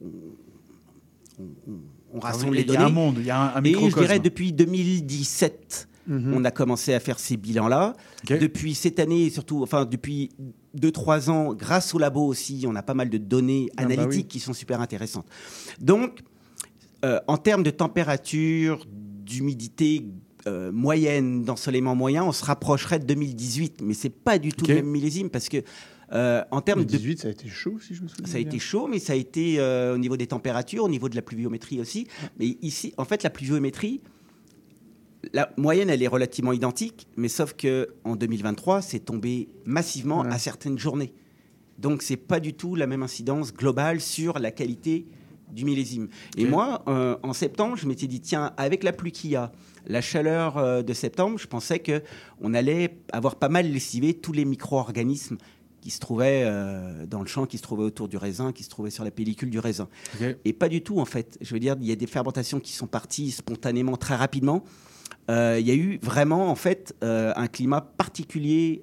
on, 1.38 1.42
on- 1.42 1.80
on 2.14 2.20
Ah 2.22 2.28
rassemble 2.28 2.54
les 2.54 2.62
il 2.62 2.68
y 2.68 2.70
a 2.70 2.74
données. 2.74 2.84
un 2.90 2.94
monde, 2.94 3.16
il 3.18 3.26
y 3.26 3.30
a 3.30 3.40
un- 3.40 3.56
un 3.56 3.64
Et 3.64 3.72
je 3.74 3.94
dirais 3.98 4.20
depuis 4.20 4.52
2017, 4.52 5.88
Mhm. 6.06 6.32
on 6.36 6.44
a 6.44 6.50
commencé 6.52 6.94
à 6.94 7.00
faire 7.00 7.18
ces 7.18 7.36
bilans-là. 7.36 7.94
Depuis 8.28 8.74
cette 8.74 9.00
année, 9.00 9.30
surtout, 9.30 9.62
enfin 9.62 9.84
depuis 9.84 10.30
2-3 10.74 11.28
ans, 11.30 11.54
grâce 11.54 11.94
au 11.94 11.98
labo 11.98 12.24
aussi, 12.26 12.64
on 12.68 12.74
a 12.76 12.82
pas 12.82 12.94
mal 12.94 13.10
de 13.10 13.18
données 13.18 13.68
Ah 13.76 13.84
bah 13.84 13.92
analytiques 13.94 14.26
oui. 14.26 14.28
qui 14.28 14.38
sont 14.40 14.52
super 14.52 14.80
intéressantes. 14.80 15.26
Donc, 15.80 16.20
euh, 17.04 17.18
en 17.26 17.36
termes 17.36 17.62
de 17.64 17.70
température, 17.70 18.86
d'humidité 19.24 20.04
euh, 20.46 20.70
moyenne, 20.72 21.44
d'ensoleillement 21.44 21.94
moyen, 21.94 22.24
on 22.24 22.32
se 22.32 22.44
rapprocherait 22.44 22.98
de 22.98 23.06
2018, 23.06 23.80
mais 23.82 23.94
c'est 23.94 24.10
pas 24.10 24.38
du 24.38 24.52
tout 24.52 24.66
le 24.66 24.74
même 24.76 24.86
millésime 24.86 25.30
parce 25.30 25.48
que 25.48 25.58
euh, 26.12 26.42
en 26.50 26.60
termes 26.60 26.80
de 26.84 26.90
2018, 26.90 27.18
ça 27.20 27.28
a 27.28 27.30
été 27.30 27.48
chaud, 27.48 27.78
si 27.80 27.94
je 27.94 28.02
me 28.02 28.08
souviens 28.08 28.26
ça 28.26 28.36
a 28.36 28.40
bien. 28.40 28.48
été 28.48 28.58
chaud, 28.58 28.86
mais 28.86 28.98
ça 28.98 29.14
a 29.14 29.16
été 29.16 29.56
euh, 29.58 29.94
au 29.94 29.98
niveau 29.98 30.16
des 30.16 30.26
températures, 30.26 30.84
au 30.84 30.88
niveau 30.88 31.08
de 31.08 31.16
la 31.16 31.22
pluviométrie 31.22 31.80
aussi. 31.80 32.06
Mais 32.38 32.58
ici, 32.62 32.92
en 32.98 33.04
fait, 33.06 33.22
la 33.22 33.30
pluviométrie, 33.30 34.00
la 35.32 35.50
moyenne, 35.56 35.88
elle 35.88 36.02
est 36.02 36.06
relativement 36.08 36.52
identique, 36.52 37.06
mais 37.16 37.28
sauf 37.28 37.54
que 37.54 37.88
en 38.04 38.14
2023, 38.16 38.82
c'est 38.82 39.00
tombé 39.00 39.48
massivement 39.64 40.20
Ouais. 40.20 40.28
à 40.30 40.38
certaines 40.38 40.78
journées. 40.78 41.14
Donc, 41.78 42.02
c'est 42.02 42.18
pas 42.18 42.38
du 42.38 42.52
tout 42.52 42.74
la 42.74 42.86
même 42.86 43.02
incidence 43.02 43.52
globale 43.52 44.00
sur 44.00 44.38
la 44.38 44.50
qualité 44.50 45.06
du 45.50 45.64
millésime. 45.64 46.08
Et 46.36 46.44
moi, 46.46 46.82
euh, 46.88 47.16
en 47.22 47.32
septembre, 47.32 47.76
je 47.76 47.86
m'étais 47.86 48.06
dit, 48.06 48.20
tiens, 48.20 48.52
avec 48.56 48.84
la 48.84 48.92
pluie 48.92 49.12
qu'il 49.12 49.30
y 49.30 49.36
a, 49.36 49.50
la 49.86 50.00
chaleur 50.00 50.58
euh, 50.58 50.82
de 50.82 50.92
septembre, 50.92 51.38
je 51.38 51.46
pensais 51.46 51.78
que 51.78 52.02
on 52.40 52.54
allait 52.54 52.98
avoir 53.12 53.36
pas 53.36 53.48
mal 53.48 53.70
lessivé 53.70 54.14
tous 54.14 54.32
les 54.32 54.44
micro-organismes 54.44 55.36
qui 55.80 55.90
se 55.90 56.00
trouvaient 56.00 56.44
euh, 56.46 57.04
dans 57.04 57.20
le 57.20 57.26
champ, 57.26 57.44
qui 57.44 57.58
se 57.58 57.62
trouvaient 57.62 57.84
autour 57.84 58.08
du 58.08 58.16
raisin, 58.16 58.52
qui 58.52 58.62
se 58.62 58.70
trouvaient 58.70 58.90
sur 58.90 59.04
la 59.04 59.10
pellicule 59.10 59.50
du 59.50 59.58
raisin. 59.58 59.88
Et 60.46 60.54
pas 60.54 60.70
du 60.70 60.82
tout, 60.82 60.98
en 60.98 61.04
fait. 61.04 61.36
Je 61.42 61.52
veux 61.52 61.60
dire, 61.60 61.76
il 61.78 61.86
y 61.86 61.92
a 61.92 61.96
des 61.96 62.06
fermentations 62.06 62.58
qui 62.58 62.72
sont 62.72 62.86
parties 62.86 63.30
spontanément 63.30 63.98
très 63.98 64.16
rapidement. 64.16 64.64
Euh, 65.30 65.58
il 65.60 65.66
y 65.66 65.70
a 65.70 65.74
eu 65.74 65.98
vraiment, 66.02 66.50
en 66.50 66.54
fait, 66.54 66.94
euh, 67.04 67.34
un 67.36 67.48
climat 67.48 67.82
particulier, 67.82 68.80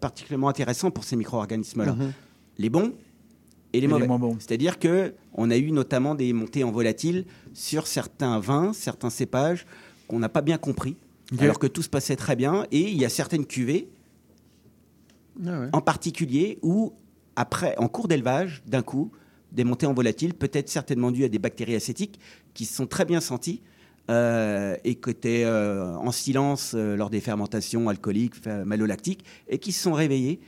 particulièrement 0.00 0.48
intéressant 0.48 0.92
pour 0.92 1.02
ces 1.02 1.16
micro-organismes-là. 1.16 1.94
Mhm. 1.94 2.12
Les 2.58 2.70
bons 2.70 2.92
et 3.72 3.80
les 3.80 3.86
Et 3.86 3.88
mauvais. 3.88 4.06
moins 4.06 4.20
bons. 4.20 4.36
C'est-à-dire 4.38 4.78
que 4.78 5.14
on 5.32 5.50
a 5.50 5.56
eu 5.56 5.72
notamment 5.72 6.14
des 6.14 6.32
montées 6.32 6.62
en 6.62 6.70
volatile 6.70 7.24
sur 7.52 7.88
certains 7.88 8.38
vins, 8.38 8.72
certains 8.72 9.10
cépages 9.10 9.66
qu'on 10.08 10.18
n'a 10.18 10.28
pas 10.28 10.42
bien 10.42 10.58
compris, 10.58 10.96
alors 11.38 11.58
que 11.58 11.66
tout 11.66 11.82
se 11.82 11.88
passait 11.88 12.16
très 12.16 12.36
bien. 12.36 12.66
Et 12.70 12.90
il 12.90 12.96
y 12.96 13.04
a 13.04 13.08
certaines 13.08 13.46
cuvées, 13.46 13.88
Ah 15.44 15.60
ouais. 15.60 15.68
en 15.72 15.80
particulier, 15.80 16.58
où 16.62 16.92
après, 17.36 17.74
en 17.78 17.88
cours 17.88 18.08
d'élevage, 18.08 18.62
d'un 18.66 18.82
coup, 18.82 19.10
des 19.52 19.64
montées 19.64 19.86
en 19.86 19.94
volatile, 19.94 20.34
peut-être 20.34 20.68
certainement 20.68 21.10
dues 21.10 21.24
à 21.24 21.28
des 21.28 21.38
bactéries 21.38 21.76
acétiques, 21.76 22.18
qui 22.54 22.64
se 22.64 22.74
sont 22.74 22.86
très 22.86 23.04
bien 23.04 23.20
senties 23.20 23.62
euh, 24.10 24.76
et 24.84 24.96
qui 24.96 25.10
étaient 25.10 25.44
euh, 25.44 25.94
en 25.94 26.12
silence 26.12 26.72
euh, 26.74 26.96
lors 26.96 27.08
des 27.08 27.20
fermentations 27.20 27.88
alcooliques, 27.88 28.44
malolactiques, 28.46 29.24
et 29.48 29.58
qui 29.58 29.72
se 29.72 29.82
sont 29.82 29.92
réveillées. 29.92 30.40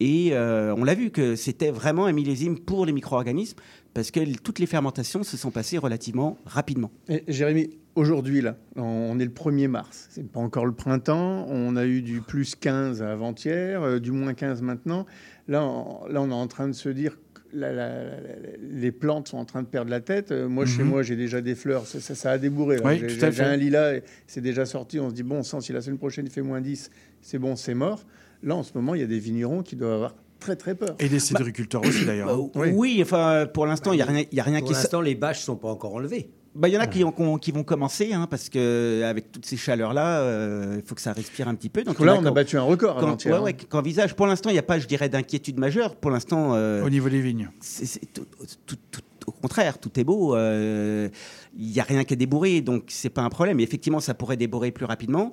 Et 0.00 0.32
on 0.34 0.82
l'a 0.82 0.94
vu 0.94 1.10
que 1.10 1.36
c'était 1.36 1.70
vraiment 1.70 2.06
un 2.06 2.12
millésime 2.12 2.58
pour 2.58 2.84
les 2.84 2.92
micro-organismes, 2.92 3.56
parce 3.94 4.10
que 4.10 4.36
toutes 4.38 4.58
les 4.58 4.66
fermentations 4.66 5.22
se 5.22 5.36
sont 5.36 5.52
passées 5.52 5.78
relativement 5.78 6.36
rapidement. 6.44 6.90
Et 7.08 7.22
Jérémy, 7.28 7.70
aujourd'hui, 7.94 8.40
là, 8.40 8.56
on 8.76 9.18
est 9.18 9.24
le 9.24 9.30
1er 9.30 9.68
mars. 9.68 10.06
C'est 10.10 10.26
pas 10.30 10.40
encore 10.40 10.66
le 10.66 10.72
printemps. 10.72 11.46
On 11.48 11.76
a 11.76 11.86
eu 11.86 12.02
du 12.02 12.20
plus 12.20 12.54
15 12.54 13.02
avant-hier, 13.02 13.82
euh, 13.82 13.98
du 14.00 14.10
moins 14.12 14.34
15 14.34 14.62
maintenant. 14.62 15.06
Là, 15.48 15.62
on, 15.64 16.06
là, 16.08 16.20
on 16.22 16.30
est 16.30 16.34
en 16.34 16.46
train 16.46 16.68
de 16.68 16.72
se 16.72 16.88
dire 16.88 17.16
que 17.34 17.40
la- 17.52 17.72
la- 17.72 18.04
la- 18.04 18.20
la- 18.20 18.56
les 18.60 18.92
plantes 18.92 19.28
sont 19.28 19.38
en 19.38 19.44
train 19.44 19.62
de 19.62 19.68
perdre 19.68 19.90
la 19.90 20.00
tête. 20.00 20.32
Euh, 20.32 20.48
moi, 20.48 20.66
chez 20.66 20.82
Mhm. 20.82 20.88
moi, 20.88 21.02
j'ai 21.02 21.16
déjà 21.16 21.40
des 21.40 21.54
fleurs. 21.54 21.86
Ça, 21.86 22.00
ça- 22.00 22.14
ça 22.14 22.30
a 22.32 22.38
débourré. 22.38 22.76
là. 22.78 22.82
Oui, 22.84 22.98
J'ai- 22.98 23.06
tout 23.18 23.24
à 23.24 23.30
J'ai 23.30 23.36
fait. 23.36 23.44
un 23.44 23.56
lilas, 23.56 23.94
et 23.96 24.02
c'est 24.26 24.40
déjà 24.40 24.66
sorti. 24.66 24.98
On 24.98 25.10
se 25.10 25.14
dit, 25.14 25.22
bon 25.22 25.42
sang, 25.42 25.60
si 25.60 25.72
la 25.72 25.80
semaine 25.80 25.98
prochaine 25.98 26.26
il 26.26 26.32
fait 26.32 26.42
moins 26.42 26.60
10, 26.60 26.90
c'est 27.20 27.38
bon, 27.38 27.54
c'est 27.56 27.74
mort. 27.74 28.04
Là, 28.42 28.56
en 28.56 28.62
ce 28.62 28.72
moment, 28.74 28.94
il 28.94 29.00
y 29.00 29.04
a 29.04 29.06
des 29.06 29.18
vignerons 29.18 29.62
qui 29.62 29.76
doivent 29.76 29.92
avoir 29.92 30.14
très, 30.40 30.56
très 30.56 30.74
peur. 30.74 30.96
Et 30.98 31.08
des 31.08 31.20
cidriculteurs 31.20 31.82
aussi 31.86 32.04
d'ailleurs. 32.04 32.26
Bah, 32.54 32.62
oui. 32.74 32.98
enfin, 33.02 33.46
pour 33.52 33.66
l'instant, 33.66 33.92
il 33.92 33.96
n'y 33.96 34.02
a 34.02 34.06
rien, 34.06 34.24
y 34.32 34.40
a 34.40 34.42
rien 34.42 34.58
Pour 34.58 34.68
qui... 34.68 34.74
s- 34.74 34.80
l'instant, 34.80 35.00
les 35.00 35.14
bâches 35.14 35.40
sont 35.40 35.56
pas 35.56 35.68
encore 35.68 35.94
enlevées. 35.94 36.30
Bah, 36.54 36.68
il 36.68 36.74
y 36.74 36.78
en 36.78 36.80
a 36.80 36.86
qui, 36.86 37.02
ont- 37.02 37.38
qui 37.38 37.50
vont 37.50 37.64
commencer, 37.64 38.12
hein, 38.12 38.28
parce 38.30 38.48
que 38.48 39.02
avec 39.04 39.32
toutes 39.32 39.44
ces 39.44 39.56
chaleurs-là, 39.56 40.20
euh, 40.20 40.76
il 40.78 40.86
faut 40.86 40.94
que 40.94 41.00
ça 41.00 41.12
respire 41.12 41.48
un 41.48 41.54
petit 41.56 41.68
peu. 41.68 41.82
Donc 41.82 41.98
là, 41.98 42.16
on 42.16 42.24
a 42.24 42.30
battu 42.30 42.56
un 42.56 42.62
record 42.62 42.94
qu'en- 42.94 43.08
avant-hier, 43.08 43.32
ouais, 43.34 43.38
hein. 43.40 43.42
ouais, 43.42 43.52
qu'envisage. 43.54 44.14
Pour 44.14 44.26
l'instant, 44.28 44.50
il 44.50 44.52
n'y 44.52 44.58
a 44.60 44.62
pas, 44.62 44.78
je 44.78 44.86
dirais, 44.86 45.08
d'inquiétude 45.08 45.58
majeure. 45.58 45.96
Pour 45.96 46.12
l'instant, 46.12 46.52
euh, 46.54 46.84
Au 46.84 46.90
niveau 46.90 47.08
des 47.08 47.20
vignes. 47.20 47.50
c'est- 47.60 47.86
c'est 47.86 48.12
tout- 48.12 48.26
tout- 48.66 48.76
tout- 48.92 49.00
au 49.26 49.32
contraire, 49.32 49.78
tout 49.78 49.98
est 49.98 50.04
beau. 50.04 50.36
euh, 50.36 51.08
Il 51.56 51.70
n'y 51.70 51.80
a 51.80 51.84
rien 51.84 52.04
qui 52.04 52.14
est 52.14 52.16
débourré, 52.16 52.60
donc 52.60 52.84
c'est 52.88 53.10
pas 53.10 53.22
un 53.22 53.30
problème. 53.30 53.58
Et 53.58 53.62
effectivement, 53.64 54.00
ça 54.00 54.12
pourrait 54.14 54.36
débourrer 54.36 54.70
plus 54.70 54.84
rapidement. 54.86 55.32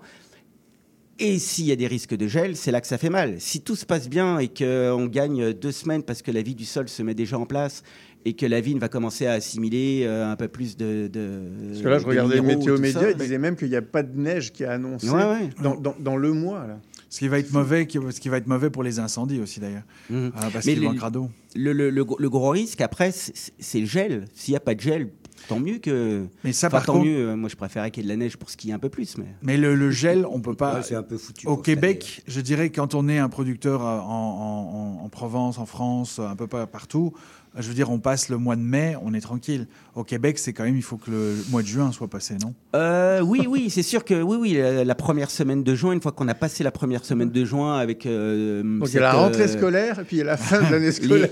Et 1.20 1.38
s'il 1.38 1.66
y 1.66 1.72
a 1.72 1.76
des 1.76 1.86
risques 1.88 2.16
de 2.16 2.28
gel, 2.28 2.56
c'est 2.56 2.72
là 2.72 2.82
que 2.82 2.88
ça 2.88 2.98
fait 2.98 3.10
mal. 3.12 3.40
Si 3.40 3.62
tout 3.62 3.76
se 3.76 3.86
passe 3.86 4.10
bien 4.10 4.40
et 4.40 4.48
qu'on 4.48 5.06
gagne 5.06 5.54
deux 5.54 5.72
semaines 5.72 6.02
parce 6.02 6.24
que 6.24 6.32
la 6.32 6.42
vie 6.42 6.56
du 6.56 6.66
sol 6.66 6.90
se 6.90 7.04
met 7.04 7.14
déjà 7.14 7.38
en 7.38 7.46
place 7.46 7.84
et 8.26 8.34
que 8.34 8.46
la 8.46 8.62
vigne 8.62 8.78
va 8.80 8.88
commencer 8.90 9.26
à 9.26 9.34
assimiler 9.34 10.04
euh, 10.06 10.32
un 10.32 10.36
peu 10.36 10.48
plus 10.48 10.78
de. 10.78 11.08
de 11.12 11.42
Parce 11.70 11.82
que 11.82 11.88
là, 11.88 12.00
je 12.00 12.06
regardais 12.06 12.42
météo 12.42 12.78
ça, 12.92 13.10
ils 13.12 13.18
disaient 13.18 13.38
même 13.38 13.56
qu'il 13.56 13.70
n'y 13.70 13.76
a 13.76 13.82
pas 13.82 14.04
de 14.04 14.18
neige 14.20 14.52
qui 14.52 14.64
est 14.64 14.68
annoncée 14.68 15.10
Ouais, 15.10 15.24
ouais. 15.24 15.50
Dans, 15.62 15.76
dans- 15.76 15.96
dans 16.00 16.18
le 16.18 16.32
mois. 16.34 16.68
Là. 16.68 16.80
Ce 17.10 17.20
qui 17.20 17.28
va 17.28 17.40
être 17.40 17.52
mauvais, 17.52 17.88
ce 17.92 18.20
qui 18.20 18.30
va 18.30 18.38
être 18.38 18.48
mauvais 18.48 18.70
pour 18.70 18.84
les 18.84 19.00
incendies 19.00 19.42
aussi 19.42 19.60
d'ailleurs, 19.60 19.84
Mhm. 20.10 20.32
Ah, 20.36 20.48
parce 20.54 20.66
Mais 20.66 20.74
qu'il 20.74 20.82
le- 20.84 20.88
manquera 20.90 21.10
d'eau. 21.12 21.30
Le, 21.56 21.74
le- 21.74 21.90
le 21.90 22.06
gros- 22.06 22.18
le 22.20 22.30
gros 22.30 22.50
risque, 22.50 22.80
après, 22.80 23.12
c'est 23.12 23.80
le 23.80 23.86
gel. 23.86 24.26
S'il 24.34 24.54
n'y 24.54 24.56
a 24.58 24.62
pas 24.62 24.74
de 24.76 24.80
gel, 24.80 25.10
tant 25.50 25.60
mieux 25.60 25.80
que. 25.80 26.24
Mais 26.46 26.54
ça, 26.54 26.68
Enfin, 26.68 26.78
par 26.78 26.86
tant 26.86 26.94
contre- 26.94 27.06
mieux. 27.08 27.30
euh, 27.30 27.36
Moi, 27.36 27.50
je 27.50 27.58
préférais 27.58 27.92
qu'il 27.92 28.04
y 28.04 28.06
ait 28.06 28.10
de 28.10 28.14
la 28.14 28.24
neige 28.24 28.38
pour 28.38 28.50
skier 28.50 28.72
un 28.72 28.80
peu 28.80 28.88
plus. 28.88 29.18
Mais... 29.18 29.26
Mais 29.42 29.58
le, 29.58 29.76
le 29.76 29.92
gel, 29.92 30.26
on 30.32 30.40
peut 30.40 30.54
pas. 30.56 30.76
Ouais, 30.76 30.84
c'est 30.84 30.96
un 30.96 31.04
peu 31.04 31.18
foutu 31.18 31.48
Au 31.48 31.58
Québec, 31.58 32.22
je 32.28 32.40
dirais 32.40 32.70
quand 32.70 32.96
on 32.96 33.10
est 33.10 33.18
un 33.18 33.28
producteur 33.28 33.86
euh, 33.86 34.00
en, 34.00 34.06
en- 34.06 35.02
en- 35.02 35.06
en 35.06 35.10
Provence, 35.10 35.58
en 35.58 35.66
France, 35.66 36.20
un 36.20 36.36
peu 36.38 36.48
partout, 36.48 37.12
je 37.58 37.68
veux 37.68 37.74
dire, 37.74 37.90
on 37.92 38.00
passe 38.00 38.30
le 38.30 38.38
mois 38.38 38.56
de 38.56 38.62
mai, 38.62 38.96
on 39.02 39.14
est 39.14 39.20
tranquille. 39.22 39.68
Au 39.96 40.04
Québec, 40.06 40.40
c'est 40.40 40.54
quand 40.54 40.64
même, 40.64 40.78
il 40.78 40.82
faut 40.84 40.96
que 40.98 41.12
le 41.12 41.36
mois 41.50 41.62
de 41.62 41.68
juin 41.68 41.92
soit 41.92 42.08
passé, 42.08 42.36
non? 42.42 42.54
Euh, 42.76 43.20
oui, 43.22 43.46
oui, 43.50 43.70
c'est 43.70 43.84
sûr 43.84 44.06
que 44.06 44.22
oui, 44.22 44.38
oui, 44.40 44.54
la, 44.54 44.86
la 44.86 44.96
première 44.96 45.30
semaine 45.30 45.62
de 45.64 45.76
juin, 45.76 45.92
une 45.92 46.02
fois 46.02 46.14
qu'on 46.14 46.28
a 46.30 46.34
passé 46.34 46.64
la 46.64 46.72
première 46.72 47.04
semaine 47.04 47.30
de 47.30 47.44
juin 47.44 47.78
avec. 47.78 48.06
euh, 48.06 48.64
Donc 48.80 48.88
il 48.90 48.96
y 48.96 48.98
a 49.00 49.02
la 49.02 49.12
rentrée 49.14 49.44
euh, 49.44 49.48
scolaire 49.48 50.00
et 50.00 50.04
puis 50.06 50.18
il 50.18 50.20
y 50.20 50.22
a 50.22 50.26
la 50.26 50.38
fin 50.38 50.62
de 50.62 50.72
l'année 50.72 50.92
scolaire. 50.94 51.30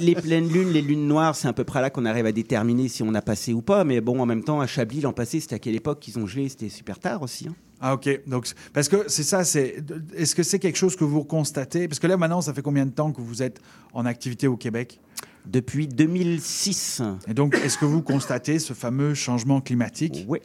les, 0.00 0.04
les 0.06 0.14
pleines 0.14 0.48
lunes, 0.48 0.70
les 0.70 0.80
lunes 0.82 1.06
noires, 1.06 1.36
c'est 1.36 1.48
à 1.48 1.52
peu 1.52 1.64
près 1.64 1.82
là 1.82 1.90
qu'on 1.90 2.06
arrive 2.06 2.24
à 2.26 2.32
déterminer 2.32 2.88
si 2.88 3.02
on 3.02 3.12
a 3.14 3.20
passé 3.20 3.52
ou 3.52 3.60
pas. 3.60 3.84
Mais 3.84 4.00
bon, 4.00 4.18
en 4.20 4.26
même 4.26 4.42
temps, 4.44 4.60
à 4.62 4.66
Chablis, 4.66 5.02
l'an 5.02 5.12
passé, 5.12 5.40
c'était 5.40 5.56
à 5.56 5.58
quelle 5.58 5.76
époque 5.76 6.00
qu'ils 6.00 6.18
ont 6.18 6.26
gelé 6.26 6.48
C'était 6.48 6.70
super 6.70 6.98
tard 6.98 7.20
aussi. 7.22 7.48
hein. 7.48 7.54
Ah 7.82 7.94
ok, 7.94 8.20
donc 8.26 8.46
c'est- 8.46 8.54
parce 8.74 8.88
que 8.90 9.04
c'est 9.08 9.22
ça, 9.22 9.42
c'est 9.42 9.82
est-ce 10.14 10.34
que 10.34 10.42
c'est 10.42 10.58
quelque 10.58 10.76
chose 10.76 10.96
que 10.96 11.04
vous 11.04 11.24
constatez? 11.24 11.88
Parce 11.88 11.98
que 11.98 12.06
là 12.06 12.18
maintenant, 12.18 12.42
ça 12.42 12.52
fait 12.52 12.60
combien 12.60 12.84
de 12.84 12.90
temps 12.90 13.10
que 13.10 13.22
vous 13.22 13.42
êtes 13.42 13.58
en 13.94 14.04
activité 14.04 14.46
au 14.46 14.56
Québec? 14.58 15.00
Depuis 15.46 15.88
2006. 15.88 17.02
Et 17.28 17.34
donc, 17.34 17.54
est-ce 17.64 17.78
que 17.78 17.84
vous 17.84 18.02
constatez 18.02 18.58
ce 18.58 18.72
fameux 18.72 19.14
changement 19.14 19.60
climatique? 19.60 20.24
Oui. 20.28 20.38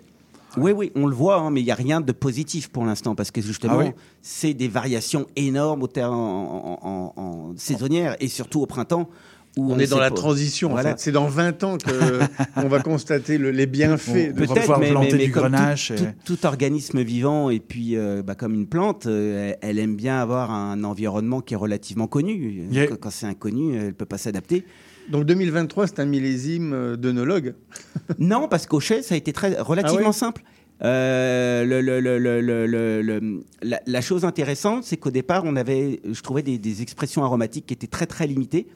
Oui, 0.57 0.71
oui, 0.71 0.89
on 0.95 1.05
le 1.05 1.13
voit, 1.13 1.35
hein, 1.35 1.51
mais 1.51 1.59
il 1.61 1.65
n'y 1.65 1.71
a 1.71 1.75
rien 1.75 1.99
de 1.99 2.13
positif 2.13 2.69
pour 2.69 2.85
l'instant 2.85 3.13
parce 3.13 3.29
que 3.29 3.41
justement, 3.41 3.73
Ah 3.77 3.83
oui? 3.87 3.91
c'est 4.21 4.53
des 4.53 4.69
variations 4.69 5.27
énormes 5.35 5.83
au 5.83 5.87
terme 5.87 6.13
en, 6.15 6.79
en- 6.81 7.13
en- 7.17 7.21
en 7.21 7.53
saisonnière 7.57 8.15
et 8.21 8.29
surtout 8.29 8.61
au 8.61 8.65
printemps. 8.65 9.09
Où 9.57 9.71
On 9.71 9.75
ne 9.77 9.81
est 9.81 9.87
dans 9.87 9.99
la 9.99 10.09
transition. 10.11 10.69
en 10.69 10.71
Voilà. 10.71 10.91
fait. 10.91 10.99
C'est 10.99 11.11
dans 11.13 11.27
20 11.27 11.63
ans 11.63 11.77
qu'on 11.77 11.87
va 12.67 12.79
constater 12.81 13.37
le- 13.37 13.51
les 13.51 13.65
bienfaits. 13.67 14.33
de- 14.33 14.45
Peut-être, 14.45 14.79
mais, 14.79 14.91
mais- 14.91 14.99
mais 14.99 15.09
comme 15.09 15.19
tout- 15.19 15.39
grenache 15.39 15.91
et- 15.91 15.95
tout, 15.95 16.35
tout 16.35 16.45
organisme 16.45 17.01
vivant 17.01 17.49
et 17.49 17.59
puis 17.61 17.95
euh, 17.95 18.21
bah, 18.21 18.35
comme 18.35 18.53
une 18.53 18.67
plante, 18.67 19.05
euh, 19.05 19.53
elle, 19.61 19.79
aime 19.79 19.95
bien 19.95 20.19
avoir 20.19 20.51
un 20.51 20.83
environnement 20.83 21.39
qui 21.41 21.53
est 21.53 21.57
relativement 21.57 22.07
connu. 22.07 22.67
Yeah. 22.69 22.87
Quand, 22.87 22.99
quand 22.99 23.09
c'est 23.11 23.27
inconnu, 23.27 23.75
elle 23.77 23.93
peut 23.93 24.05
pas 24.05 24.17
s'adapter. 24.17 24.65
Donc 25.09 25.25
2023, 25.25 25.87
c'est 25.87 25.99
un 25.99 26.05
millésime 26.05 26.73
euh, 26.73 26.95
d'œnologue. 26.97 27.53
Non, 28.19 28.47
parce 28.49 28.65
qu'au 28.65 28.79
chai, 28.79 29.01
ça 29.03 29.15
a 29.15 29.17
été 29.17 29.31
très 29.33 29.59
relativement 29.61 29.99
Ah 30.03 30.07
ouais 30.07 30.13
simple. 30.13 30.43
Euh, 30.83 31.63
le- 31.63 31.79
le- 31.81 32.01
le- 32.01 32.19
le- 32.19 32.41
le- 32.41 32.67
le- 32.67 33.01
le- 33.01 33.43
la, 33.63 33.79
la 33.85 34.01
chose 34.01 34.25
intéressante, 34.25 34.83
c'est 34.83 34.97
qu'au 34.97 35.11
départ, 35.11 35.43
on 35.45 35.55
avait, 35.55 36.01
je 36.11 36.21
trouvais 36.21 36.41
des, 36.43 36.57
des 36.57 36.81
expressions 36.81 37.23
aromatiques 37.23 37.65
qui 37.67 37.73
étaient 37.73 37.87
très 37.87 38.05
très 38.05 38.27
limitées, 38.27 38.67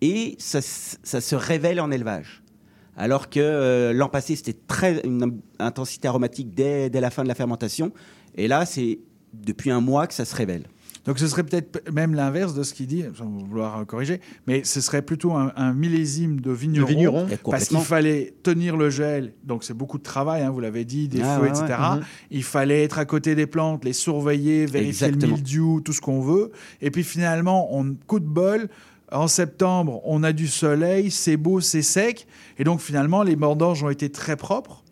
et 0.00 0.36
ça, 0.38 0.60
se 0.60 1.34
révèle 1.36 1.80
en 1.80 1.90
élevage. 1.90 2.42
Alors 2.96 3.30
que 3.30 3.38
euh, 3.40 3.92
l'an 3.92 4.08
passé, 4.08 4.34
c'était 4.34 4.58
très 4.66 5.00
une 5.04 5.40
intensité 5.58 6.08
aromatique 6.08 6.52
dès, 6.52 6.90
dès 6.90 7.00
la 7.00 7.10
fin 7.10 7.22
de 7.22 7.28
la 7.28 7.34
fermentation, 7.34 7.92
et 8.34 8.48
là, 8.48 8.66
c'est 8.66 8.98
depuis 9.32 9.70
un 9.70 9.80
mois 9.80 10.06
que 10.06 10.14
ça 10.14 10.24
se 10.24 10.34
révèle. 10.34 10.64
Donc 11.08 11.18
ce 11.18 11.26
serait 11.26 11.42
peut-être 11.42 11.90
même 11.90 12.14
l'inverse 12.14 12.52
de 12.52 12.62
ce 12.62 12.74
qu'il 12.74 12.86
dit, 12.86 13.02
sans 13.16 13.24
vouloir 13.24 13.86
corriger, 13.86 14.20
mais 14.46 14.62
ce 14.64 14.82
serait 14.82 15.00
plutôt 15.00 15.32
un, 15.32 15.52
un 15.56 15.72
millésime 15.72 16.40
de 16.40 16.50
vigneron, 16.50 16.86
vigneron. 16.86 17.28
Et 17.28 17.38
parce 17.38 17.68
qu'il 17.68 17.78
fallait 17.78 18.34
tenir 18.42 18.76
le 18.76 18.90
gel, 18.90 19.32
donc 19.42 19.64
c'est 19.64 19.72
beaucoup 19.72 19.96
de 19.96 20.02
travail, 20.02 20.42
hein, 20.42 20.50
vous 20.50 20.60
l'avez 20.60 20.84
dit, 20.84 21.08
des 21.08 21.22
Ah, 21.22 21.36
feux, 21.36 21.44
ouais, 21.44 21.48
etc. 21.48 21.64
ouais. 21.68 21.96
Mhm. 21.96 22.04
Il 22.30 22.42
fallait 22.42 22.84
être 22.84 22.98
à 22.98 23.06
côté 23.06 23.34
des 23.34 23.46
plantes, 23.46 23.86
les 23.86 23.94
surveiller, 23.94 24.66
vérifier 24.66 25.06
Exactement. 25.06 25.32
le 25.32 25.36
mildiou, 25.36 25.80
tout 25.80 25.94
ce 25.94 26.02
qu'on 26.02 26.20
veut, 26.20 26.50
et 26.82 26.90
puis 26.90 27.04
finalement, 27.04 27.74
on 27.74 27.94
coup 28.06 28.20
de 28.20 28.28
bol. 28.28 28.68
En 29.10 29.28
septembre, 29.28 30.00
on 30.04 30.22
a 30.22 30.32
du 30.32 30.48
soleil, 30.48 31.10
c'est 31.10 31.36
beau, 31.36 31.60
c'est 31.60 31.82
sec, 31.82 32.26
et 32.58 32.64
donc 32.64 32.80
finalement, 32.80 33.22
les 33.22 33.36
mordanges 33.36 33.82
ont 33.82 33.90
été 33.90 34.10
très 34.10 34.36
propres. 34.36 34.82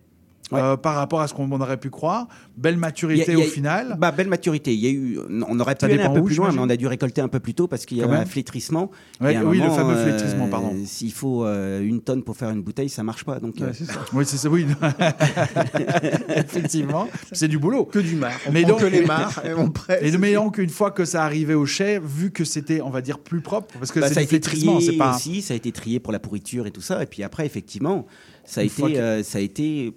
Euh, 0.52 0.76
par 0.76 0.94
rapport 0.94 1.20
à 1.20 1.26
ce 1.28 1.34
qu'on 1.34 1.50
aurait 1.60 1.76
pu 1.76 1.90
croire, 1.90 2.28
belle 2.56 2.76
maturité 2.76 3.32
a- 3.32 3.36
a- 3.36 3.38
au 3.38 3.42
final. 3.42 3.96
Bah, 3.98 4.12
belle 4.12 4.28
maturité. 4.28 4.72
Il 4.74 4.80
y 4.80 4.86
a 4.86 4.90
eu, 4.90 5.18
on 5.48 5.58
aurait 5.58 5.74
pu 5.74 5.84
aller 5.86 6.00
un 6.00 6.10
peu 6.10 6.20
où, 6.20 6.24
plus 6.24 6.36
loin, 6.36 6.52
mais 6.52 6.60
on 6.60 6.68
a 6.70 6.76
dû 6.76 6.86
récolter 6.86 7.20
un 7.20 7.28
peu 7.28 7.40
plus 7.40 7.54
tôt 7.54 7.66
parce 7.66 7.84
qu'il 7.84 7.96
y 7.98 8.02
avait 8.02 8.16
un 8.16 8.24
flétrissement. 8.26 8.90
Ouais, 9.20 9.32
Et 9.32 9.36
à 9.36 9.40
un 9.40 9.44
oui, 9.44 9.58
le 9.60 9.70
fameux 9.70 9.94
euh, 9.96 10.04
flétrissement, 10.04 10.46
pardon. 10.48 10.72
S'il 10.84 11.12
faut 11.12 11.44
euh, 11.44 11.82
une 11.82 12.00
tonne 12.00 12.22
pour 12.22 12.36
faire 12.36 12.50
une 12.50 12.62
bouteille, 12.62 12.88
ça 12.88 13.02
marche 13.02 13.24
pas. 13.24 13.40
Donc, 13.40 13.60
euh, 13.60 13.72
Oui, 14.12 14.24
c'est 14.26 14.36
ça, 14.36 14.48
oui. 14.48 14.66
Effectivement, 16.36 17.08
c'est 17.32 17.48
du 17.48 17.58
boulot. 17.58 17.84
Que 17.84 17.98
du 17.98 18.16
marc. 18.16 18.40
On 18.48 18.52
prend 18.52 18.74
que 18.76 18.86
les 18.86 19.04
marcs 19.04 19.44
et 19.44 19.52
on 19.54 19.70
presse. 19.70 20.02
Et 20.02 20.16
mais 20.18 20.34
donc, 20.34 20.58
une 20.58 20.70
fois 20.70 20.90
que 20.90 21.04
ça 21.04 21.24
arrivait 21.24 21.54
au 21.54 21.66
chai, 21.66 22.00
vu 22.02 22.30
que 22.30 22.44
c'était, 22.44 22.80
on 22.80 22.90
va 22.90 23.00
dire, 23.00 23.18
plus 23.18 23.40
propre, 23.40 23.74
parce 23.78 23.92
que 23.92 24.00
bah, 24.00 24.08
c'est 24.08 24.14
ça 24.14 24.20
a 24.20 24.22
été 24.22 24.30
flétrissement, 24.30 24.76
trié 24.76 24.92
c'est 24.92 24.96
pas. 24.96 25.14
aussi, 25.16 25.42
ça 25.42 25.54
a 25.54 25.56
été 25.56 25.72
trié 25.72 26.00
pour 26.00 26.12
la 26.12 26.18
pourriture 26.18 26.66
et 26.66 26.70
tout 26.70 26.80
ça. 26.80 27.02
Et 27.02 27.06
puis 27.06 27.22
après, 27.22 27.46
effectivement, 27.46 28.06
ça 28.44 28.60
a, 28.60 28.64
été, 28.64 29.22
ça 29.22 29.38
a 29.38 29.40
été 29.40 29.92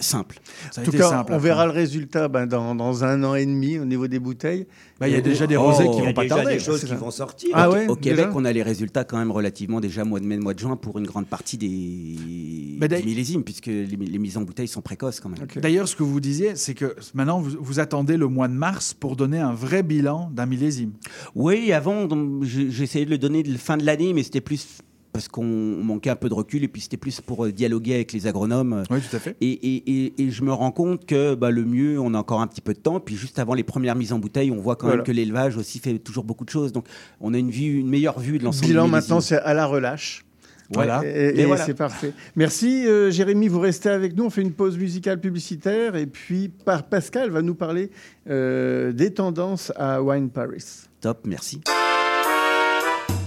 simple. 0.00 0.40
Ça 0.72 0.80
a 0.80 0.82
En 0.82 0.84
tout 0.84 0.90
été 0.90 0.98
cas, 0.98 1.08
simple, 1.10 1.32
on 1.32 1.38
verra 1.38 1.66
le 1.66 1.72
résultat 1.72 2.28
ben, 2.28 2.46
dans, 2.46 2.74
dans 2.74 3.04
un 3.04 3.22
an 3.24 3.34
et 3.34 3.46
demi 3.46 3.78
au 3.78 3.84
niveau 3.84 4.08
des 4.08 4.18
bouteilles. 4.18 4.66
Bah, 4.98 5.08
il 5.08 5.14
y 5.14 5.16
a 5.16 5.20
déjà 5.20 5.46
des 5.46 5.56
Oh, 5.56 5.62
rosés 5.62 5.84
il 5.86 5.90
qui 5.90 6.00
vont 6.00 6.12
pas 6.12 6.22
déjà 6.22 6.36
tarder. 6.36 6.52
des 6.54 6.58
choses 6.58 6.84
qui 6.84 6.94
vont 6.94 7.10
sortir. 7.10 7.50
Ah 7.54 7.68
Au- 7.70 7.72
ouais, 7.74 7.88
Au 7.88 7.96
Québec, 7.96 8.28
on 8.34 8.44
a 8.44 8.52
les 8.52 8.62
résultats 8.62 9.04
quand 9.04 9.16
même 9.18 9.30
relativement 9.30 9.80
déjà 9.80 10.04
mois 10.04 10.20
de 10.20 10.26
mai, 10.26 10.38
mois 10.38 10.54
de 10.54 10.58
juin 10.58 10.76
pour 10.76 10.98
une 10.98 11.06
grande 11.06 11.26
partie 11.26 11.56
des, 11.58 12.16
d'ailleurs- 12.86 13.04
millésimes, 13.06 13.42
puisque 13.44 13.66
les, 13.66 13.86
les 13.86 14.18
mises 14.18 14.36
en 14.36 14.42
bouteille 14.42 14.68
sont 14.68 14.82
précoces 14.82 15.20
quand 15.20 15.28
même. 15.28 15.46
D'ailleurs, 15.56 15.88
ce 15.88 15.96
que 15.96 16.02
vous 16.02 16.20
disiez, 16.20 16.56
c'est 16.56 16.74
que 16.74 16.96
maintenant, 17.14 17.40
vous, 17.40 17.56
vous 17.60 17.80
attendez 17.80 18.16
le 18.16 18.26
mois 18.28 18.48
de 18.48 18.54
mars 18.54 18.94
pour 18.94 19.16
donner 19.16 19.38
un 19.38 19.52
vrai 19.54 19.82
bilan 19.82 20.30
d'un 20.34 20.46
millésime. 20.46 20.92
Oui, 21.34 21.72
avant, 21.72 22.06
essayé 22.80 23.04
de 23.04 23.10
le 23.10 23.18
donner 23.18 23.42
de 23.42 23.52
la 23.52 23.58
fin 23.58 23.76
de 23.76 23.84
l'année, 23.84 24.12
mais 24.12 24.22
c'était 24.22 24.40
plus 24.40 24.78
parce 25.12 25.28
qu'on 25.28 25.44
manquait 25.44 26.10
un 26.10 26.16
peu 26.16 26.28
de 26.28 26.34
recul 26.34 26.62
et 26.64 26.68
puis 26.68 26.80
c'était 26.82 26.96
plus 26.96 27.20
pour 27.20 27.44
euh, 27.46 27.52
dialoguer 27.52 27.94
avec 27.94 28.12
les 28.12 28.26
agronomes. 28.26 28.84
Oui, 28.90 28.98
tout 29.00 29.16
à 29.16 29.18
fait. 29.18 29.36
Et, 29.40 29.50
et- 29.50 30.04
et- 30.06 30.22
et 30.22 30.30
je 30.30 30.42
me 30.42 30.52
rends 30.52 30.70
compte 30.72 31.06
que 31.06 31.34
bah, 31.34 31.50
le 31.50 31.64
mieux, 31.64 31.98
on 32.00 32.14
a 32.14 32.18
encore 32.18 32.40
un 32.40 32.46
petit 32.46 32.60
peu 32.60 32.72
de 32.74 32.78
temps. 32.78 33.00
Puis 33.00 33.16
juste 33.16 33.38
avant 33.38 33.54
les 33.54 33.64
premières 33.64 33.96
mises 33.96 34.12
en 34.12 34.18
bouteille, 34.18 34.50
on 34.50 34.60
voit 34.60 34.76
quand 34.76 34.86
Voilà. 34.86 34.98
même 34.98 35.06
que 35.06 35.12
l'élevage 35.12 35.56
aussi 35.56 35.78
fait 35.78 35.98
toujours 35.98 36.24
beaucoup 36.24 36.44
de 36.44 36.50
choses. 36.50 36.72
Donc 36.72 36.86
on 37.20 37.34
a 37.34 37.38
une, 37.38 37.50
vue, 37.50 37.78
une 37.80 37.88
meilleure 37.88 38.18
vue 38.20 38.38
de 38.38 38.44
l'ensemble 38.44 38.66
Bilan 38.68 38.88
maintenant, 38.88 39.20
c'est 39.20 39.38
à 39.38 39.54
la 39.54 39.66
relâche. 39.66 40.24
Voilà. 40.72 41.02
Et, 41.04 41.08
Et 41.08 41.40
et 41.40 41.44
voilà. 41.46 41.64
c'est 41.66 41.74
parfait. 41.74 42.12
Merci 42.36 42.86
euh, 42.86 43.10
Jérémy, 43.10 43.48
vous 43.48 43.58
restez 43.58 43.88
avec 43.88 44.16
nous. 44.16 44.26
On 44.26 44.30
fait 44.30 44.42
une 44.42 44.52
pause 44.52 44.78
musicale 44.78 45.18
publicitaire 45.20 45.96
et 45.96 46.06
puis 46.06 46.48
par 46.48 46.84
Pascal 46.84 47.30
va 47.30 47.42
nous 47.42 47.56
parler 47.56 47.90
euh, 48.28 48.92
des 48.92 49.12
tendances 49.12 49.72
à 49.74 50.00
Wine 50.00 50.30
Paris. 50.30 50.64
Top, 51.00 51.22
merci. 51.26 51.60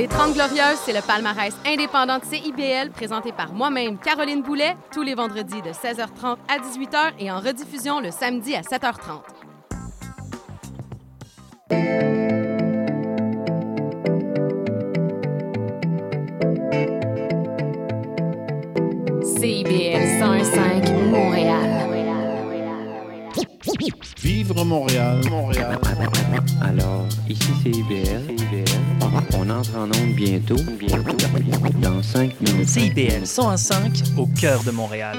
Les 0.00 0.08
30 0.08 0.32
Glorieuses, 0.32 0.78
c'est 0.86 0.94
le 0.94 1.02
palmarès 1.06 1.54
indépendant 1.66 2.18
de 2.18 2.24
CIBL 2.24 2.90
présenté 2.90 3.32
par 3.32 3.52
moi-même, 3.52 3.98
Caroline 3.98 4.40
Boulet, 4.40 4.74
tous 4.90 5.02
les 5.02 5.14
vendredis 5.14 5.60
de 5.60 5.72
16h30 5.72 6.38
à 6.48 6.56
18h 6.58 7.12
et 7.18 7.30
en 7.30 7.38
rediffusion 7.38 8.00
le 8.00 8.10
samedi 8.10 8.54
à 8.54 8.62
7h30. 8.62 9.20
CIBL 19.22 20.18
105 20.18 20.90
Montréal. 21.10 21.99
Vivre 24.22 24.64
Montréal, 24.64 25.20
Montréal. 25.30 25.78
Alors, 26.60 27.06
ici 27.28 27.48
c'est 27.62 27.70
IBL. 27.70 28.36
On 29.34 29.48
entre 29.48 29.76
en 29.76 29.86
onde 29.86 30.14
bientôt. 30.14 30.56
Bientôt. 30.78 31.16
Dans 31.80 32.02
5 32.02 32.40
minutes. 32.40 32.68
CIBL 32.68 33.26
105 33.26 34.02
au 34.18 34.26
cœur 34.26 34.62
de 34.64 34.70
Montréal. 34.70 35.16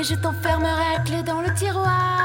Et 0.00 0.04
je 0.04 0.14
t'enfermerai 0.14 1.02
clé 1.04 1.22
dans 1.22 1.42
le 1.42 1.52
tiroir. 1.54 2.19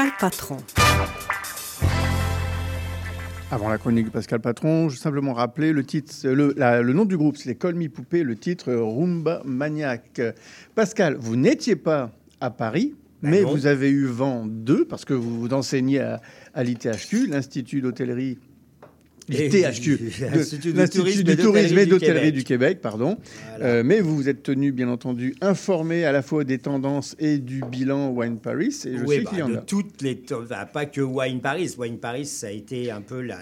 Pascal 0.00 0.12
Patron. 0.18 0.56
Avant 3.50 3.68
la 3.68 3.76
chronique 3.76 4.06
de 4.06 4.10
Pascal 4.10 4.40
Patron, 4.40 4.88
je 4.88 4.94
vais 4.94 5.00
simplement 5.00 5.34
rappeler 5.34 5.72
le 5.74 5.84
titre, 5.84 6.14
le, 6.26 6.54
la- 6.56 6.80
le 6.80 6.94
nom 6.94 7.04
du 7.04 7.18
groupe, 7.18 7.36
c'est 7.36 7.54
Call 7.54 7.74
Me 7.74 7.88
Poupée, 7.88 8.22
le 8.22 8.34
titre 8.34 8.72
Rumba 8.72 9.42
Maniac. 9.44 10.22
Pascal, 10.74 11.18
vous 11.20 11.36
n'étiez 11.36 11.76
pas 11.76 12.12
à 12.40 12.48
Paris, 12.48 12.94
mais 13.20 13.42
non. 13.42 13.50
vous 13.50 13.66
avez 13.66 13.90
eu 13.90 14.06
vent 14.06 14.46
d'eux 14.46 14.86
parce 14.88 15.04
que 15.04 15.12
vous 15.12 15.38
vous 15.38 15.52
enseignez 15.52 16.00
à, 16.00 16.22
à 16.54 16.62
l'ITHQ, 16.62 17.26
l'Institut 17.26 17.82
d'hôtellerie. 17.82 18.38
L'ITHQ, 19.28 19.98
L'Institut 20.34 20.72
de- 20.72 20.86
tourisme 20.86 21.22
du 21.22 21.36
tourisme 21.36 21.78
et 21.78 21.86
d'hôtellerie 21.86 22.32
du 22.32 22.32
Québec. 22.32 22.34
du 22.34 22.44
Québec, 22.44 22.80
pardon. 22.80 23.16
Euh, 23.60 23.82
mais 23.84 24.00
vous 24.00 24.16
vous 24.16 24.28
êtes 24.28 24.42
tenu, 24.42 24.72
bien 24.72 24.88
entendu, 24.88 25.34
informé 25.40 26.04
à 26.04 26.12
la 26.12 26.22
fois 26.22 26.44
des 26.44 26.58
tendances 26.58 27.14
et 27.18 27.38
du 27.38 27.60
bilan 27.70 28.10
Wine 28.10 28.38
Paris. 28.38 28.76
Et 28.86 28.96
je 28.96 29.04
Oui, 29.04 29.16
sais 29.16 29.22
bah, 29.22 29.30
qu'il 29.30 29.38
y 29.38 29.42
en 29.42 29.48
de 29.50 29.56
a. 29.56 29.60
toutes 29.60 30.02
les, 30.02 30.20
bah, 30.48 30.66
pas 30.66 30.86
que 30.86 31.00
Wine 31.00 31.40
Paris. 31.40 31.74
Wine 31.78 31.98
Paris, 31.98 32.26
ça 32.26 32.48
a 32.48 32.50
été 32.50 32.90
un 32.90 33.00
peu 33.02 33.20
la, 33.20 33.38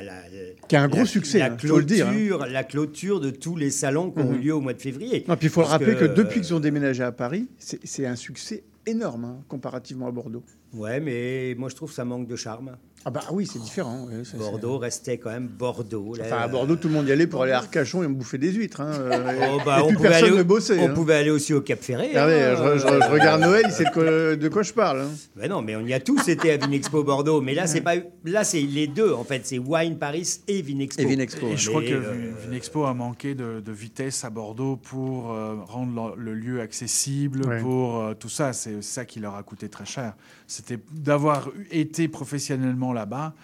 Qui 0.69 0.77
a 0.77 0.83
un 0.83 0.89
gros 0.89 1.01
la- 1.01 1.07
succès, 1.07 1.39
la 1.39 1.47
hein, 1.53 1.57
faut 1.59 1.79
le 1.79 1.85
dire, 1.85 2.07
hein. 2.09 2.13
clôture, 2.13 2.47
la 2.47 2.65
clôture 2.65 3.21
de 3.21 3.31
tous 3.31 3.57
les 3.57 3.71
salons 3.71 4.11
qui 4.11 4.19
ont 4.21 4.33
eu 4.33 4.37
Mhm. 4.37 4.43
lieu 4.43 4.55
au 4.55 4.61
mois 4.61 4.75
de 4.75 4.81
février. 4.83 5.25
Non, 5.29 5.37
puis 5.37 5.47
il 5.47 5.51
faut 5.51 5.61
le 5.63 5.67
rappeler 5.69 5.95
que, 5.95 6.05
euh, 6.05 6.15
depuis 6.15 6.41
qu'ils 6.41 6.55
ont 6.55 6.61
déménagé 6.61 7.03
à 7.03 7.13
Paris, 7.13 7.49
c'est 7.59 7.79
c'est 7.85 8.05
un 8.07 8.17
succès 8.17 8.63
énorme 8.87 9.25
hein, 9.25 9.39
comparativement 9.49 10.07
à 10.09 10.11
Bordeaux. 10.11 10.43
Ouais, 10.75 11.01
mais 11.01 11.55
moi 11.57 11.69
je 11.69 11.75
trouve 11.77 11.89
que 11.91 11.95
ça 11.95 12.05
manque 12.05 12.27
de 12.27 12.37
charme. 12.37 12.77
Ah 13.05 13.11
bah 13.11 13.21
oui, 13.33 13.47
c'est 13.51 13.59
différent. 13.61 14.07
ça, 14.25 14.37
Bordeaux 14.37 14.77
restait 14.77 15.17
quand 15.19 15.31
même 15.31 15.47
Bordeaux. 15.47 16.15
là. 16.17 16.25
Enfin, 16.27 16.39
à 16.39 16.49
Bordeaux, 16.49 16.77
tout 16.77 16.89
le 16.89 16.95
monde 16.95 17.09
y 17.09 17.13
allait 17.13 17.27
pour 17.27 17.43
aller 17.43 17.53
à 17.53 17.59
Arcachon 17.59 18.03
et 18.03 18.09
me 18.09 18.15
bouffer 18.15 18.37
des 18.39 18.51
huîtres. 18.53 18.81
Hein, 18.83 18.91
euh, 18.93 19.49
Oh, 19.55 19.61
bah, 19.65 19.79
et 19.79 19.83
on 19.83 19.95
pouvait 19.95 20.09
personne 20.09 20.25
aller 20.25 20.33
au- 20.35 20.39
ne 20.39 20.43
bossait. 20.43 20.79
On 20.79 20.89
hein. 20.91 20.95
pouvait 20.95 21.15
aller 21.15 21.31
aussi 21.31 21.55
au 21.55 21.61
Cap 21.63 21.81
Ferré. 21.81 22.09
Regardez, 22.09 22.35
hein, 22.35 22.55
je, 22.75 22.79
je- 22.81 22.87
euh, 22.87 23.01
je 23.01 23.11
regarde 23.11 23.41
Noël, 23.41 23.63
il 23.67 23.73
sait 23.73 23.85
de 23.85 23.91
quoi, 23.91 24.37
de 24.37 24.49
quoi 24.49 24.63
je 24.63 24.73
parle. 24.73 25.01
hein. 25.03 25.09
Ben 25.37 25.49
non, 25.49 25.63
mais 25.63 25.75
on 25.77 25.87
y 25.87 25.95
a 25.95 26.01
tous 26.01 26.29
été 26.29 26.51
à 26.53 26.57
Vinexpo 26.59 27.03
Bordeaux. 27.05 27.41
Mais 27.41 27.55
là, 27.55 27.67
c'est 27.67 27.81
pas 27.81 27.95
là, 28.25 28.45
c'est 28.45 28.61
les 28.61 28.89
deux 28.89 29.13
en 29.13 29.25
fait. 29.25 29.47
C'est 29.47 29.59
Wine 29.59 29.97
Paris 29.97 30.41
et 30.49 30.61
Vinexpo. 30.61 31.03
Et 31.49 31.57
je 31.57 31.71
crois 31.71 31.83
que 31.83 31.89
euh, 31.93 32.33
Vinexpo 32.45 32.85
a 32.85 32.95
manqué 32.95 33.35
de, 33.35 33.61
de 33.61 33.73
vitesse 33.73 34.25
à 34.25 34.31
Bordeaux 34.31 34.77
pour 34.77 35.33
euh, 35.33 35.55
rendre 35.67 36.15
le, 36.17 36.25
le 36.25 36.35
lieu 36.35 36.61
accessible, 36.61 37.61
pour 37.61 38.01
euh, 38.03 38.15
tout 38.15 38.29
ça. 38.29 38.53
C'est 38.53 38.83
ça 38.83 39.05
qui 39.05 39.21
leur 39.21 39.37
a 39.37 39.43
coûté 39.43 39.69
très 39.69 39.87
cher. 39.87 40.15
C'était 40.49 40.79
d'avoir 40.91 41.51
été 41.71 42.09
professionnellement 42.09 42.93
là-bas, 42.93 43.35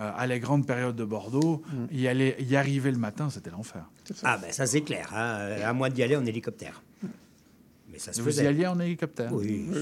euh, 0.00 0.10
à 0.16 0.26
les 0.26 0.40
grandes 0.40 0.66
périodes 0.66 0.96
de 0.96 1.04
Bordeaux, 1.04 1.62
y, 1.92 2.08
aller, 2.08 2.34
y 2.40 2.56
arriver 2.56 2.90
le 2.90 2.98
matin, 2.98 3.30
c'était 3.30 3.50
l'enfer. 3.50 3.84
Ah 4.24 4.38
ben 4.42 4.50
ça 4.50 4.66
c'est 4.66 4.80
clair, 4.80 5.12
hein. 5.14 5.56
à 5.64 5.72
moins 5.72 5.90
d'y 5.90 6.02
aller 6.02 6.16
en 6.16 6.26
hélicoptère. 6.26 6.82
Mais 7.92 8.00
ça 8.00 8.12
se 8.12 8.20
Vous 8.20 8.28
y 8.30 8.32
faisait. 8.32 8.48
alliez 8.48 8.66
en 8.66 8.80
hélicoptère 8.80 9.32
Oui. 9.32 9.66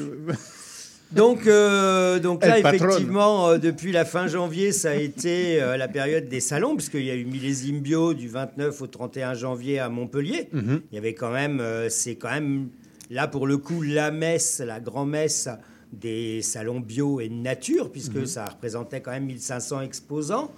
Donc, 1.12 1.46
euh, 1.46 2.18
donc 2.20 2.44
là, 2.44 2.58
effectivement, 2.58 3.50
euh, 3.50 3.58
depuis 3.58 3.92
la 3.92 4.06
fin 4.06 4.28
janvier, 4.28 4.72
ça 4.72 4.92
a 4.92 4.94
été 4.94 5.60
euh, 5.60 5.76
la 5.76 5.86
période 5.86 6.26
des 6.28 6.40
salons, 6.40 6.74
puisqu'il 6.74 7.04
y 7.04 7.10
a 7.10 7.14
eu 7.14 7.26
Millésime 7.26 7.80
Bio 7.80 8.14
du 8.14 8.28
29 8.28 8.80
au 8.80 8.86
31 8.86 9.34
janvier 9.34 9.78
à 9.78 9.90
Montpellier. 9.90 10.48
Mhm. 10.52 10.80
Il 10.90 10.94
y 10.94 10.98
avait 10.98 11.12
quand 11.12 11.30
même, 11.30 11.60
euh, 11.60 11.90
c'est 11.90 12.14
quand 12.14 12.30
même, 12.30 12.68
là 13.10 13.28
pour 13.28 13.46
le 13.46 13.58
coup, 13.58 13.82
la 13.82 14.10
messe, 14.10 14.60
la 14.60 14.80
grand-messe 14.80 15.50
des 15.92 16.40
salons 16.42 16.80
bio 16.80 17.20
et 17.20 17.28
nature, 17.28 17.90
puisque 17.92 18.16
Mhm. 18.16 18.26
ça 18.26 18.46
représentait 18.46 19.00
quand 19.02 19.10
même 19.12 19.26
1500 19.26 19.80
exposants. 19.82 20.50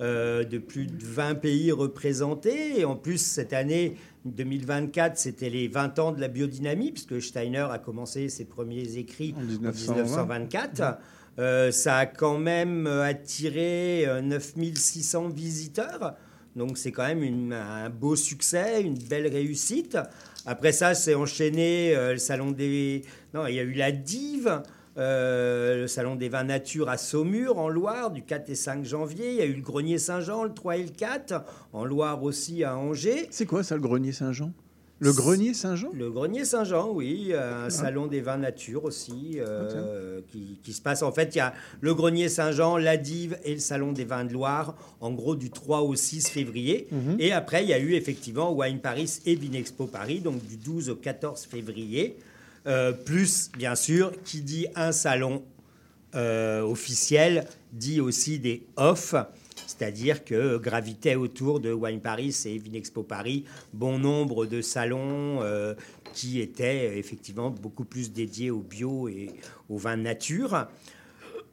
euh, 0.00 0.44
de 0.44 0.58
plus 0.58 0.86
de 0.86 1.04
20 1.04 1.34
pays 1.34 1.72
représentés. 1.72 2.78
Et 2.78 2.84
en 2.84 2.94
plus, 2.94 3.18
cette 3.18 3.52
année 3.52 3.96
2024, 4.24 5.18
c'était 5.18 5.50
les 5.50 5.66
20 5.68 5.98
ans 5.98 6.12
de 6.12 6.20
la 6.20 6.28
biodynamie, 6.28 6.92
puisque 6.92 7.20
Steiner 7.20 7.66
a 7.70 7.78
commencé 7.78 8.28
ses 8.28 8.44
premiers 8.44 8.96
écrits 8.98 9.34
en 9.36 9.42
1920. 9.42 10.02
1924. 10.04 10.98
Euh, 11.38 11.70
ça 11.72 11.96
a 11.98 12.06
quand 12.06 12.38
même 12.38 12.86
euh, 12.86 13.02
attiré 13.02 14.04
euh, 14.06 14.20
9600 14.22 15.28
visiteurs. 15.28 16.14
Donc 16.56 16.78
c'est 16.78 16.92
quand 16.92 17.06
même 17.06 17.22
une- 17.22 17.52
un 17.52 17.90
beau 17.90 18.16
succès, 18.16 18.82
une 18.82 18.96
belle 18.98 19.26
réussite. 19.26 19.98
Après 20.46 20.72
ça, 20.72 20.94
c'est 20.94 21.14
enchaîné 21.14 21.94
euh, 21.96 22.12
le 22.12 22.18
salon 22.18 22.52
des... 22.52 23.02
Non, 23.34 23.46
il 23.46 23.54
y 23.56 23.58
a 23.60 23.62
eu 23.62 23.74
la 23.74 23.92
Dive, 23.92 24.62
euh, 24.98 25.82
le 25.82 25.86
salon 25.86 26.16
des 26.16 26.28
vins 26.28 26.44
nature 26.44 26.88
à 26.88 26.96
Saumur, 26.98 27.58
en 27.58 27.68
Loire, 27.68 28.10
du 28.10 28.22
4 28.22 28.50
et 28.50 28.54
5 28.54 28.84
janvier. 28.84 29.30
Il 29.30 29.36
y 29.36 29.42
a 29.42 29.46
eu 29.46 29.54
le 29.54 29.62
Grenier 29.62 29.98
Saint-Jean, 29.98 30.44
le 30.44 30.52
3 30.54 30.76
et 30.78 30.82
le 30.84 30.90
4, 30.90 31.34
en 31.72 31.84
Loire 31.84 32.22
aussi 32.22 32.64
à 32.64 32.76
Angers. 32.76 33.28
C'est 33.30 33.46
quoi 33.46 33.62
ça, 33.62 33.76
le 33.76 33.82
grenier 33.82 34.12
Saint-Jean? 34.12 34.52
Le 35.02 35.14
grenier 35.14 35.54
Saint-Jean? 35.54 35.88
Le 35.94 36.10
Grenier 36.10 36.44
Saint-Jean, 36.44 36.90
oui, 36.92 37.32
un 37.34 37.64
Ah. 37.68 37.70
salon 37.70 38.06
des 38.06 38.20
vins 38.20 38.36
nature 38.36 38.84
aussi, 38.84 39.38
euh, 39.38 40.20
qui, 40.30 40.60
qui 40.62 40.74
se 40.74 40.82
passe. 40.82 41.02
En 41.02 41.10
fait, 41.10 41.34
il 41.34 41.38
y 41.38 41.40
a 41.40 41.54
le 41.80 41.94
Grenier 41.94 42.28
Saint-Jean, 42.28 42.76
la 42.76 42.98
Dive 42.98 43.38
et 43.42 43.54
le 43.54 43.60
salon 43.60 43.92
des 43.92 44.04
vins 44.04 44.26
de 44.26 44.34
Loire, 44.34 44.76
en 45.00 45.10
gros 45.12 45.36
du 45.36 45.48
3 45.50 45.80
au 45.84 45.94
6 45.94 46.28
février. 46.28 46.86
Mhm. 46.92 47.16
Et 47.18 47.32
après, 47.32 47.62
il 47.62 47.70
y 47.70 47.72
a 47.72 47.78
eu 47.78 47.94
effectivement 47.94 48.52
Wine 48.52 48.80
Paris 48.80 49.20
et 49.24 49.36
Vinexpo 49.36 49.86
Paris, 49.86 50.20
donc 50.20 50.44
du 50.46 50.58
12 50.58 50.90
au 50.90 50.96
14 50.96 51.44
février. 51.46 52.18
Euh, 52.70 52.92
plus, 52.92 53.50
bien 53.56 53.74
sûr, 53.74 54.12
qui 54.24 54.40
dit 54.40 54.66
un 54.76 54.92
salon 54.92 55.42
euh, 56.14 56.62
officiel, 56.62 57.46
dit 57.72 58.00
aussi 58.00 58.38
des 58.38 58.64
off. 58.76 59.14
C'est-à-dire 59.66 60.24
que 60.24 60.56
gravitaient 60.56 61.16
autour 61.16 61.60
de 61.60 61.72
Wine 61.72 62.00
Paris 62.00 62.36
et 62.44 62.58
Vinexpo 62.58 63.02
Paris 63.02 63.44
bon 63.72 63.98
nombre 63.98 64.46
de 64.46 64.62
salons 64.62 65.42
euh, 65.42 65.74
qui 66.12 66.40
étaient 66.40 66.98
effectivement 66.98 67.50
beaucoup 67.50 67.84
plus 67.84 68.12
dédiés 68.12 68.50
au 68.50 68.60
bio 68.60 69.08
et 69.08 69.30
au 69.68 69.76
vin 69.76 69.96
nature. 69.96 70.66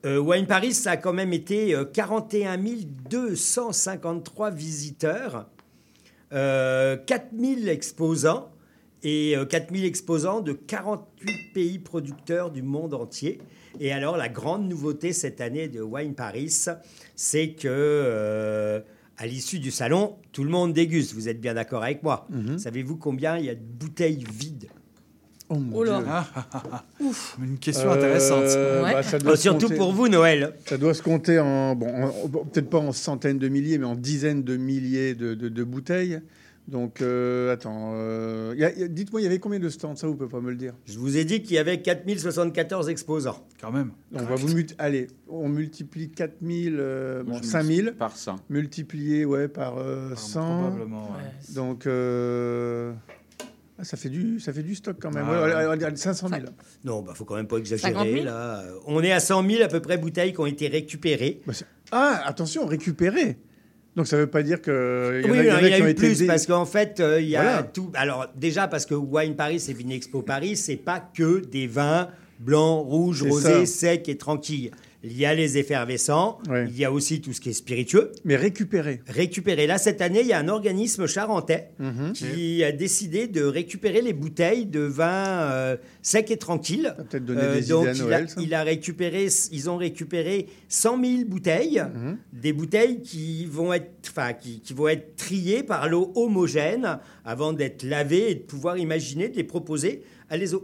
Wine 0.04 0.46
Paris, 0.46 0.74
ça 0.74 0.92
a 0.92 0.98
quand 0.98 1.14
même 1.14 1.34
été 1.34 1.74
euh, 1.76 1.84
41 1.84 2.58
253 3.10 4.52
visiteurs, 4.52 5.48
euh, 6.34 6.98
4000 6.98 7.68
exposants 7.68 8.50
et 9.10 9.38
euh, 9.38 9.46
4000 9.46 9.86
exposants 9.86 10.42
de 10.42 10.52
48 10.52 11.54
pays 11.54 11.80
producteurs 11.80 12.52
du 12.52 12.62
monde 12.62 12.94
entier. 12.94 13.40
Et 13.80 13.92
alors, 13.94 14.18
la 14.18 14.28
grande 14.28 14.68
nouveauté 14.68 15.14
cette 15.14 15.40
année 15.40 15.70
de 15.70 15.82
Wine 15.82 16.14
Paris, 16.14 16.54
c'est 17.16 17.50
que 17.52 17.68
euh, 17.68 18.82
à 19.18 19.26
l'issue 19.26 19.60
du 19.60 19.72
salon, 19.72 20.16
tout 20.34 20.44
le 20.44 20.50
monde 20.50 20.74
déguste. 20.74 21.14
Vous 21.14 21.30
êtes 21.30 21.40
bien 21.40 21.54
d'accord 21.54 21.84
avec 21.84 22.04
moi? 22.04 22.28
Savez-vous 22.58 22.98
combien 22.98 23.38
il 23.38 23.46
y 23.46 23.50
a 23.50 23.56
de 23.56 23.62
bouteilles 23.62 24.26
vides? 24.32 24.68
Oh 25.50 25.56
mon 25.56 25.78
Oh 25.78 25.84
là. 25.86 25.98
Dieu. 26.00 26.06
Ah, 26.10 26.28
ah, 26.36 26.48
ah, 26.52 26.64
ah. 26.74 26.84
Une 27.42 27.58
question 27.58 27.90
Euh, 27.90 27.94
intéressante. 27.96 28.44
bah, 28.92 29.02
ça 29.04 29.18
doit 29.18 29.32
Oh, 29.32 29.36
surtout 29.38 29.68
compter- 29.68 29.78
pour 29.78 29.94
vous, 29.94 30.10
Noël. 30.10 30.54
Ça 30.66 30.78
doit 30.78 30.94
se 30.94 31.02
compter 31.02 31.40
en, 31.40 31.74
bon, 31.74 31.88
en- 31.88 32.12
peut-être 32.46 32.70
pas 32.70 32.80
en 32.80 32.92
centaines 32.92 33.40
de 33.40 33.48
milliers, 33.48 33.78
mais 33.78 33.86
en 33.86 33.96
dizaines 33.96 34.44
de 34.44 34.58
milliers 34.58 35.16
de, 35.16 35.36
de- 35.36 35.48
de 35.48 35.64
bouteilles. 35.64 36.20
Donc, 36.68 37.02
euh, 37.02 37.54
attends, 37.54 37.92
euh, 37.96 38.54
y 38.58 38.64
a- 38.66 38.78
y 38.78 38.84
a- 38.84 38.88
dites-moi, 38.90 39.22
il 39.22 39.24
y 39.24 39.28
avait 39.28 39.40
combien 39.40 39.60
de 39.60 39.70
stands 39.70 39.96
Ça, 39.96 40.06
vous 40.06 40.16
pouvez 40.16 40.30
pas 40.30 40.42
me 40.42 40.50
le 40.50 40.58
dire? 40.58 40.74
Je 40.86 41.00
vous 41.00 41.16
ai 41.16 41.24
dit 41.24 41.42
qu'il 41.42 41.56
y 41.56 41.60
avait 41.60 41.82
4074 41.82 42.90
exposants. 42.90 43.48
Quand 43.62 43.72
même. 43.72 43.92
Donc, 44.12 44.24
on 44.24 44.26
va 44.26 44.36
vous 44.36 44.50
multi- 44.54 44.76
allez, 44.78 45.08
on 45.30 45.48
multiplie 45.48 46.10
4000, 46.12 46.76
euh, 46.80 47.24
bon, 47.24 47.38
Je 47.42 47.48
5000 47.48 47.94
Par 47.98 48.18
100. 48.18 48.36
multiplié 48.50 49.24
ouais, 49.24 49.48
par 49.48 49.78
euh, 49.78 50.14
100. 50.16 50.60
Probablement. 50.64 51.04
ouais. 51.12 51.54
Donc, 51.56 51.88
euh, 51.88 52.92
ah, 53.80 53.86
ça, 53.86 53.96
fait 53.96 54.10
du, 54.10 54.42
ça 54.42 54.52
fait 54.52 54.64
du 54.64 54.76
stock 54.76 54.98
quand 55.00 55.14
même. 55.14 55.24
Ah, 55.26 55.32
Ouais, 55.32 55.38
ouais. 55.38 55.54
allez, 55.54 55.68
allez, 55.72 55.86
allez, 55.86 55.96
500 55.96 56.28
000. 56.28 56.42
Non, 56.84 57.02
bah 57.02 57.14
faut 57.16 57.24
quand 57.24 57.36
même 57.36 57.48
pas 57.48 57.56
50 57.56 57.62
exagérer 57.62 58.12
000? 58.14 58.26
là. 58.26 58.64
On 58.88 59.02
est 59.02 59.14
à 59.14 59.22
100 59.22 59.48
000 59.50 59.64
à 59.64 59.70
peu 59.70 59.80
près 59.80 59.98
bouteilles 59.98 60.34
qui 60.34 60.40
ont 60.42 60.46
été 60.46 60.68
récupérées. 60.68 61.40
Bah, 61.48 61.54
ah, 61.92 62.22
attention, 62.26 62.66
récupérer. 62.66 63.38
Donc, 63.98 64.06
ça 64.06 64.16
veut 64.16 64.28
pas 64.28 64.44
dire 64.44 64.62
que. 64.62 65.24
Oui, 65.26 65.40
il 65.40 65.46
y, 65.46 65.52
en 65.52 65.56
a 65.56 65.60
qui 65.60 65.82
ont 65.82 65.88
eu 65.88 65.90
été 65.90 66.08
plus 66.08 66.28
parce 66.28 66.46
qu'en 66.46 66.66
fait, 66.66 67.00
euh, 67.00 67.20
il 67.20 67.30
y 67.30 67.36
a 67.36 67.42
Voilà. 67.42 67.64
tout. 67.64 67.92
Alors 67.96 68.28
déjà 68.36 68.68
parce 68.68 68.86
que 68.86 68.94
Wine 68.94 69.36
Paris 69.36 69.66
et 69.68 69.74
Vinexpo 69.74 70.22
Paris, 70.22 70.56
c'est 70.56 70.76
pas 70.76 71.00
que 71.00 71.44
des 71.44 71.66
vins 71.66 72.10
blancs, 72.40 72.86
rouges, 72.86 73.24
rosés, 73.24 73.66
secs 73.66 74.08
et 74.08 74.16
tranquilles. 74.16 74.70
Il 75.04 75.16
y 75.16 75.26
a 75.28 75.36
les 75.36 75.60
effervescents, 75.60 76.40
Ouais. 76.50 76.66
il 76.70 76.78
y 76.78 76.84
a 76.84 76.92
aussi 76.92 77.22
tout 77.22 77.32
ce 77.32 77.40
qui 77.40 77.50
est 77.50 77.54
spiritueux. 77.54 78.12
Mais 78.26 78.36
récupérer. 78.36 79.02
Récupérer. 79.08 79.68
Là, 79.68 79.78
cette 79.78 80.02
année, 80.02 80.22
il 80.22 80.28
y 80.28 80.34
a 80.34 80.40
un 80.40 80.48
organisme 80.48 81.08
charentais 81.08 81.70
Mhm. 81.80 82.14
qui 82.14 82.64
a 82.64 82.72
décidé 82.72 83.28
de 83.28 83.44
récupérer 83.44 84.02
les 84.02 84.14
bouteilles 84.14 84.66
de 84.66 84.80
vin 84.80 85.42
euh, 85.52 85.78
secs 86.02 86.32
et 86.32 86.38
tranquilles. 86.38 86.96
peut-être 87.10 87.26
donner 87.26 87.42
Euh, 87.42 87.54
des 87.54 87.60
idées 87.66 87.70
donc, 87.70 87.88
à 87.88 87.92
il, 87.94 88.00
Noël, 88.02 88.28
a, 88.36 88.42
il 88.42 88.54
a 88.56 88.64
récupéré, 88.64 89.28
ils 89.52 89.70
ont 89.70 89.78
récupéré 89.78 90.48
100 90.68 91.00
000 91.04 91.26
bouteilles, 91.28 91.84
Mhm. 91.94 92.18
des 92.34 92.54
bouteilles 92.54 93.02
qui 93.04 93.46
vont 93.46 93.74
être, 93.74 93.92
enfin, 94.10 94.34
qui, 94.34 94.62
qui 94.62 94.74
vont 94.74 94.88
être 94.88 95.16
triées 95.16 95.62
par 95.64 95.88
l'eau 95.90 96.12
homogène 96.16 96.98
avant 97.24 97.54
d'être 97.54 97.84
lavées 97.84 98.32
et 98.32 98.36
de 98.36 98.40
pouvoir 98.42 98.78
imaginer 98.80 99.30
de 99.30 99.36
les 99.38 99.44
proposer 99.44 100.02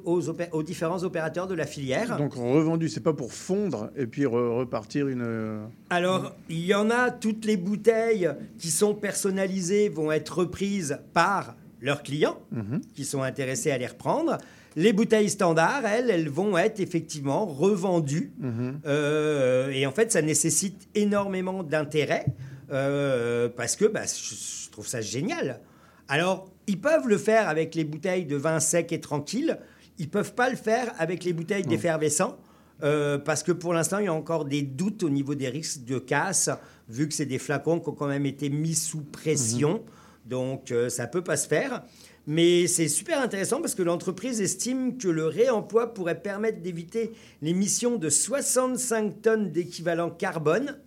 aux, 0.05 0.21
aux 0.51 0.63
différents 0.63 1.03
opérateurs 1.03 1.47
de 1.47 1.55
la 1.55 1.65
filière. 1.65 2.17
Donc 2.17 2.33
revendu, 2.35 2.89
c'est 2.89 2.99
pas 2.99 3.13
pour 3.13 3.31
fondre 3.33 3.89
et 3.95 4.05
puis 4.07 4.23
re- 4.23 4.57
repartir 4.57 5.07
une. 5.07 5.21
euh, 5.23 5.65
Alors, 5.89 6.35
il 6.49 6.65
y 6.65 6.73
en 6.73 6.89
a, 6.89 7.11
toutes 7.11 7.45
les 7.45 7.57
bouteilles 7.57 8.29
qui 8.57 8.69
sont 8.69 8.93
personnalisées 8.93 9.89
vont 9.89 10.11
être 10.11 10.39
reprises 10.39 10.99
par 11.13 11.55
leurs 11.81 12.03
clients 12.03 12.39
mhm. 12.51 12.81
qui 12.93 13.05
sont 13.05 13.21
intéressés 13.21 13.71
à 13.71 13.77
les 13.77 13.87
reprendre. 13.87 14.37
Les 14.75 14.91
bouteilles 14.91 15.29
standards, 15.29 15.85
elles, 15.85 16.09
elles 16.09 16.29
vont 16.29 16.57
être 16.57 16.79
effectivement 16.79 17.45
revendues. 17.45 18.31
Mhm. 18.39 18.79
Euh, 18.85 19.69
et 19.69 19.85
en 19.85 19.91
fait, 19.91 20.11
ça 20.11 20.21
nécessite 20.21 20.87
énormément 20.95 21.61
d'intérêt 21.63 22.25
euh, 22.71 23.49
parce 23.55 23.75
que 23.75 23.85
bah, 23.85 24.01
je, 24.05 24.35
je 24.65 24.71
trouve 24.71 24.87
ça 24.87 24.99
génial. 24.99 25.59
Alors, 26.07 26.49
ils 26.67 26.79
peuvent 26.79 27.07
le 27.07 27.17
faire 27.17 27.49
avec 27.49 27.75
les 27.75 27.83
bouteilles 27.83 28.25
de 28.25 28.35
vin 28.35 28.59
sec 28.59 28.91
et 28.91 28.99
tranquille. 28.99 29.59
Ils 29.99 30.09
peuvent 30.09 30.33
pas 30.33 30.49
le 30.49 30.55
faire 30.55 30.93
avec 30.97 31.23
les 31.23 31.33
bouteilles 31.33 31.63
d'effervescent. 31.63 32.37
euh, 32.83 33.17
parce 33.17 33.43
que 33.43 33.51
pour 33.51 33.73
l'instant, 33.73 33.99
il 33.99 34.05
y 34.05 34.07
a 34.07 34.13
encore 34.13 34.45
des 34.45 34.61
doutes 34.61 35.03
au 35.03 35.09
niveau 35.09 35.35
des 35.35 35.47
risques 35.47 35.85
de 35.85 35.99
casse, 35.99 36.49
vu 36.89 37.07
que 37.07 37.13
c'est 37.13 37.25
des 37.25 37.37
flacons 37.37 37.79
qui 37.79 37.89
ont 37.89 37.93
quand 37.93 38.07
même 38.07 38.25
été 38.25 38.49
mis 38.49 38.75
sous 38.75 39.01
pression. 39.01 39.83
Donc, 40.25 40.71
euh, 40.71 40.89
ça 40.89 41.07
peut 41.07 41.23
pas 41.23 41.37
se 41.37 41.47
faire. 41.47 41.83
Mais 42.25 42.67
c'est 42.67 42.87
super 42.87 43.21
intéressant 43.21 43.59
parce 43.59 43.75
que 43.75 43.83
l'entreprise 43.83 44.41
estime 44.41 44.97
que 44.97 45.09
le 45.09 45.25
réemploi 45.27 45.93
pourrait 45.93 46.21
permettre 46.21 46.61
d'éviter 46.61 47.11
l'émission 47.41 47.97
de 47.97 48.09
65 48.09 49.21
tonnes 49.21 49.51
d'équivalent 49.51 50.09
carbone, 50.09 50.79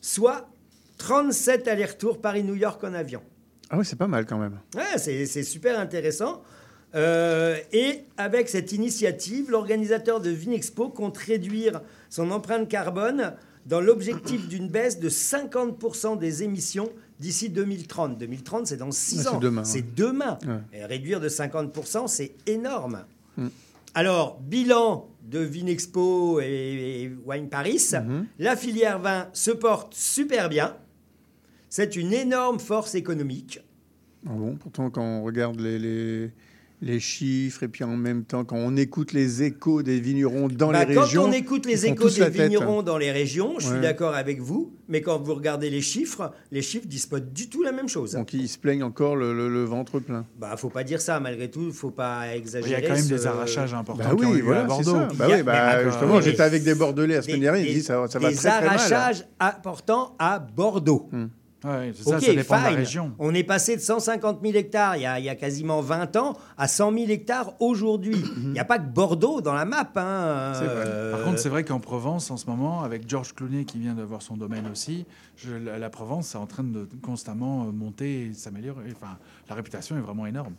soit 0.00 0.48
37 0.98 1.66
allers-retours 1.66 2.20
Paris-New 2.20 2.54
York 2.54 2.82
en 2.84 2.94
avion. 2.94 3.22
Ah 3.70 3.78
oui, 3.78 3.84
c'est 3.84 3.96
pas 3.96 4.06
mal 4.06 4.26
quand 4.26 4.38
même. 4.38 4.58
Ouais, 4.74 4.98
c'est 4.98 5.26
c'est 5.26 5.42
super 5.42 5.78
intéressant. 5.78 6.42
Euh, 6.94 7.56
et 7.72 8.04
avec 8.16 8.48
cette 8.48 8.72
initiative, 8.72 9.50
l'organisateur 9.50 10.20
de 10.20 10.30
Vinexpo 10.30 10.90
compte 10.90 11.16
réduire 11.18 11.80
son 12.08 12.30
empreinte 12.30 12.68
carbone 12.68 13.34
dans 13.66 13.80
l'objectif 13.80 14.46
d'une 14.48 14.68
baisse 14.68 15.00
de 15.00 15.08
50% 15.08 16.18
des 16.18 16.42
émissions 16.44 16.90
d'ici 17.18 17.48
2030. 17.48 18.18
2030, 18.18 18.66
c'est 18.66 18.76
dans 18.76 18.92
6 18.92 19.16
Ouais, 19.16 19.22
c'est 19.22 19.28
ans. 19.28 19.38
demain. 19.40 19.64
C'est 19.64 19.94
demain. 19.94 20.38
Ouais. 20.46 20.78
Et 20.78 20.84
réduire 20.84 21.20
de 21.20 21.28
50%, 21.28 22.06
c'est 22.06 22.32
énorme. 22.46 23.04
Mm. 23.36 23.48
Alors, 23.94 24.38
bilan 24.40 25.08
de 25.22 25.38
Vinexpo 25.38 26.40
et, 26.40 27.10
Wine 27.26 27.48
Paris. 27.48 27.80
Mhm. 27.92 28.26
La 28.38 28.56
filière 28.56 28.98
vin 28.98 29.28
se 29.32 29.50
porte 29.50 29.94
super 29.94 30.48
bien. 30.48 30.76
C'est 31.76 31.96
une 31.96 32.12
énorme 32.12 32.60
force 32.60 32.94
économique. 32.94 33.58
Ah 34.28 34.30
bon, 34.32 34.54
pourtant, 34.54 34.90
quand 34.90 35.02
on 35.02 35.24
regarde 35.24 35.58
les, 35.58 35.76
les, 35.80 36.30
les 36.82 37.00
chiffres 37.00 37.64
et 37.64 37.68
puis 37.68 37.82
en 37.82 37.96
même 37.96 38.22
temps 38.22 38.44
quand 38.44 38.54
on 38.56 38.76
écoute 38.76 39.12
les 39.12 39.42
échos 39.42 39.82
des 39.82 39.98
vignerons 39.98 40.46
dans 40.46 40.70
Bah, 40.70 40.84
les 40.84 40.94
quand 40.94 41.00
régions. 41.02 41.24
on 41.24 41.32
écoute 41.32 41.66
les 41.66 41.84
échos 41.86 42.08
des 42.10 42.14
tête. 42.30 42.32
vignerons 42.32 42.84
dans 42.84 42.96
les 42.96 43.10
régions, 43.10 43.56
je 43.58 43.66
suis 43.66 43.80
d'accord 43.80 44.14
avec 44.14 44.40
vous, 44.40 44.72
mais 44.86 45.00
quand 45.02 45.18
vous 45.20 45.34
regardez 45.34 45.68
les 45.68 45.80
chiffres, 45.80 46.32
les 46.52 46.62
chiffres 46.62 46.86
disent 46.86 47.06
pas 47.06 47.18
du 47.18 47.48
tout 47.48 47.64
la 47.64 47.72
même 47.72 47.88
chose. 47.88 48.12
Donc 48.12 48.32
ils 48.34 48.48
se 48.48 48.56
plaignent 48.56 48.84
encore 48.84 49.16
le, 49.16 49.34
le- 49.36 49.48
le 49.48 49.64
ventre 49.64 49.98
plein. 49.98 50.24
Bah, 50.38 50.56
faut 50.56 50.70
pas 50.70 50.84
dire 50.84 51.00
ça 51.00 51.18
malgré 51.18 51.50
tout, 51.50 51.72
faut 51.72 51.90
pas 51.90 52.36
exagérer. 52.36 52.70
Il 52.70 52.82
y 52.84 52.86
a 52.86 52.88
quand 52.88 52.94
même 53.00 53.08
des 53.08 53.26
arrachages 53.26 53.74
importants 53.74 54.10
Bah 54.10 54.14
qui 54.16 54.24
ont 54.26 54.28
oui, 54.30 54.34
eu 54.36 54.38
lieu 54.38 54.44
voilà, 54.44 54.60
à 54.60 54.66
Bordeaux. 54.66 54.92
ça. 54.92 55.08
Bah 55.16 55.24
a- 55.24 55.28
oui, 55.36 55.42
bah, 55.42 55.76
mais- 55.78 55.90
justement, 55.90 56.20
j'étais 56.20 56.40
avec 56.42 56.62
des 56.62 56.76
Bordelais 56.76 57.16
la 57.16 57.22
semaine 57.22 57.36
des- 57.36 57.42
dernière, 57.42 57.60
ils 57.62 57.66
des- 57.66 57.74
disent 57.74 57.86
ça, 57.86 58.06
ça 58.08 58.20
va 58.20 58.30
des 58.30 58.36
très 58.36 58.48
très 58.48 58.60
mal. 58.60 58.68
hein. 58.68 58.68
arrachages 58.68 59.26
importants 59.40 60.14
à 60.20 60.38
Bordeaux. 60.38 61.10
Ouais, 61.64 61.92
c'est 61.96 62.02
ça, 62.04 62.16
Ok, 62.16 62.22
ça 62.24 62.34
dépend 62.34 62.58
de 62.58 62.62
la 62.62 62.68
fine. 62.68 62.76
région. 62.78 63.12
On 63.18 63.32
est 63.34 63.42
passé 63.42 63.74
de 63.76 63.80
150 63.80 64.40
000 64.42 64.54
hectares 64.54 64.96
il 64.96 65.02
y, 65.02 65.06
a, 65.06 65.18
il 65.18 65.24
y 65.24 65.28
a 65.30 65.34
quasiment 65.34 65.80
20 65.80 66.14
ans 66.16 66.34
à 66.58 66.68
100 66.68 66.92
000 66.92 67.10
hectares 67.10 67.52
aujourd'hui. 67.60 68.16
Il 68.42 68.50
n'y 68.52 68.58
a 68.58 68.64
pas 68.66 68.78
que 68.78 68.86
Bordeaux 68.88 69.40
dans 69.40 69.54
la 69.54 69.64
map. 69.64 69.90
hein. 69.96 70.52
Vrai. 70.52 70.66
Euh, 70.68 71.12
Par 71.12 71.22
contre, 71.24 71.38
c'est 71.38 71.48
vrai 71.48 71.64
qu'en 71.64 71.80
Provence, 71.80 72.30
en 72.30 72.36
ce 72.36 72.46
moment, 72.46 72.82
avec 72.82 73.08
Georges 73.08 73.34
Clooney 73.34 73.64
qui 73.64 73.78
vient 73.78 73.94
d'avoir 73.94 74.20
son 74.22 74.36
domaine 74.36 74.66
aussi, 74.70 75.06
je- 75.36 75.54
la, 75.54 75.78
la 75.78 75.90
Provence 75.90 76.34
est 76.34 76.38
en 76.38 76.46
train 76.46 76.64
de 76.64 76.86
constamment 77.02 77.64
euh, 77.64 77.72
monter 77.72 78.26
et 78.26 78.32
s'améliorer. 78.34 78.84
Enfin, 78.94 79.16
la 79.48 79.54
réputation 79.54 79.96
est 79.96 80.00
vraiment 80.00 80.26
énorme. 80.26 80.52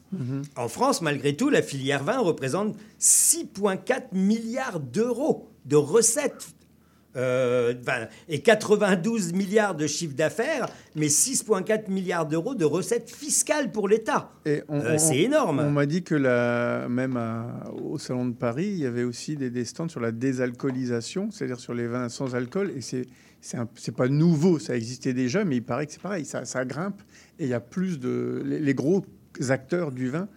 En 0.55 0.67
France, 0.67 1.01
malgré 1.03 1.35
tout, 1.35 1.49
la 1.49 1.61
filière 1.61 2.03
vin 2.03 2.19
représente 2.19 2.75
6,4 2.99 4.07
milliards 4.13 4.79
d'euros 4.79 5.49
de 5.65 5.75
recettes. 5.75 6.54
Euh, 7.15 7.73
et 8.27 8.39
92 8.41 9.33
milliards 9.33 9.75
de 9.75 9.87
chiffre 9.87 10.15
d'affaires, 10.15 10.67
mais 10.95 11.07
6,4 11.07 11.89
milliards 11.89 12.25
d'euros 12.25 12.55
de 12.55 12.65
recettes 12.65 13.09
fiscales 13.09 13.71
pour 13.71 13.87
l'État. 13.87 14.31
Euh, 14.47 14.97
c'est 14.97 15.19
énorme. 15.19 15.59
On 15.61 15.71
m'a 15.71 15.85
dit 15.85 16.03
que 16.03 16.15
la, 16.15 16.87
même 16.89 17.15
à- 17.17 17.71
au 17.83 17.97
Salon 17.97 18.25
de 18.27 18.33
Paris, 18.33 18.67
il 18.67 18.79
y 18.79 18.85
avait 18.85 19.03
aussi 19.03 19.35
des, 19.37 19.49
des 19.49 19.63
stands 19.65 19.87
sur 19.87 19.99
la 20.01 20.11
désalcoolisation, 20.11 21.31
c'est-à-dire 21.31 21.59
sur 21.59 21.73
les 21.73 21.87
vins 21.87 22.09
sans 22.09 22.35
alcool. 22.35 22.71
Et 22.75 22.81
c'est 22.81 23.05
c'est 23.75 23.95
pas 23.95 24.07
nouveau, 24.07 24.57
ça 24.57 24.75
existait 24.75 25.13
déjà, 25.13 25.45
mais 25.45 25.57
il 25.57 25.61
paraît 25.63 25.85
que 25.85 25.91
c'est 25.93 26.01
pareil, 26.01 26.25
ça, 26.25 26.45
ça 26.45 26.65
grimpe. 26.65 26.99
Et 27.37 27.43
il 27.43 27.49
y 27.49 27.53
a 27.53 27.59
plus 27.59 27.99
de. 27.99 28.41
Les, 28.43 28.59
les 28.59 28.73
gros 28.73 29.05
acteurs 29.49 29.91
du 29.91 30.09
vin, 30.09 30.27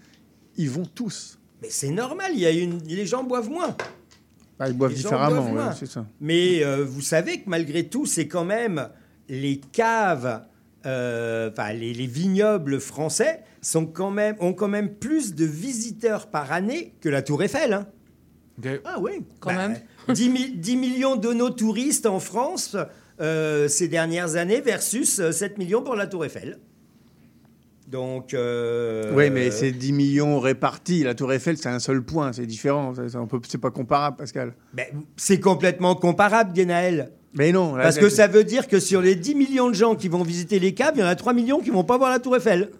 ils 0.59 0.68
vont 0.68 0.84
tous. 0.84 1.38
Mais 1.62 1.68
c'est 1.70 1.90
normal, 1.90 2.32
il 2.34 2.40
y 2.40 2.46
a 2.46 2.50
une... 2.50 2.78
les 2.86 3.06
gens 3.06 3.24
boivent 3.24 3.48
moins. 3.48 3.74
Bah, 4.59 4.68
ils 4.68 4.76
boivent 4.76 4.93
différemment, 4.94 5.52
ouais, 5.52 5.74
c'est 5.78 5.86
ça. 5.86 6.05
Mais 6.20 6.64
euh, 6.64 6.85
vous 6.85 7.01
savez 7.01 7.40
que 7.40 7.48
malgré 7.48 7.85
tout, 7.89 8.06
c'est 8.06 8.26
quand 8.26 8.44
même 8.44 8.89
les 9.28 9.60
caves, 9.72 10.43
euh, 10.86 11.51
enfin 11.52 11.72
les, 11.72 11.93
les 11.94 12.06
vignobles 12.06 12.80
français 12.80 13.43
sont 13.60 13.86
quand 13.86 14.10
même, 14.10 14.36
ont 14.40 14.52
quand 14.55 14.68
même 14.68 14.94
plus 14.94 15.35
de 15.35 15.44
visiteurs 15.44 16.26
par 16.28 16.51
année 16.52 16.94
que 17.01 17.09
la 17.09 17.22
Tour 17.22 17.43
Eiffel. 17.43 17.72
hein. 17.72 17.86
Ah 18.85 18.98
oui, 19.01 19.12
quand 19.40 19.55
Bah, 19.55 19.68
même. 19.68 19.78
10, 20.12 20.28
mi- 20.30 20.51
10 20.56 20.76
millions 20.76 21.14
de 21.16 21.32
nos 21.32 21.51
touristes 21.51 22.06
en 22.06 22.18
France 22.18 22.76
euh, 23.20 23.68
ces 23.68 23.86
dernières 23.89 24.35
années 24.36 24.60
versus 24.60 25.20
euh, 25.20 25.30
7 25.32 25.59
millions 25.59 25.82
pour 25.82 25.94
la 25.94 26.06
Tour 26.09 26.24
Eiffel. 26.24 26.59
Donc. 27.90 28.35
euh, 28.35 29.12
Oui, 29.15 29.31
mais 29.31 29.51
c'est 29.51 29.73
10 29.73 29.93
millions 29.93 30.39
répartis. 30.40 31.05
La 31.05 31.15
Tour 31.15 31.32
Eiffel, 31.32 31.56
c'est 31.56 31.69
un 31.69 31.78
seul 31.78 32.02
point, 32.02 32.32
c'est 32.32 32.47
différent. 32.47 32.93
C'est 33.47 33.59
pas 33.60 33.70
comparable, 33.70 34.16
Pascal. 34.16 34.55
c'est 35.16 35.40
complètement 35.40 35.94
comparable, 35.94 36.52
Guénaël. 36.52 37.10
Mais 37.35 37.52
non. 37.52 37.74
là, 37.77 37.85
Parce 37.85 37.98
que 37.98 38.09
ça 38.09 38.27
veut 38.27 38.44
dire 38.44 38.69
que 38.69 38.81
sur 38.81 39.01
les 39.01 39.15
10 39.15 39.35
millions 39.35 39.69
de 39.69 39.74
gens 39.74 39.94
qui 39.94 40.09
vont 40.09 40.23
visiter 40.23 40.59
les 40.59 40.73
caves, 40.74 40.93
il 40.97 41.01
y 41.01 41.02
en 41.02 41.06
a 41.06 41.15
3 41.15 41.32
millions 41.35 41.60
qui 41.60 41.70
vont 41.70 41.85
pas 41.85 41.98
voir 41.98 42.10
la 42.10 42.19
Tour 42.19 42.36
Eiffel. 42.36 42.70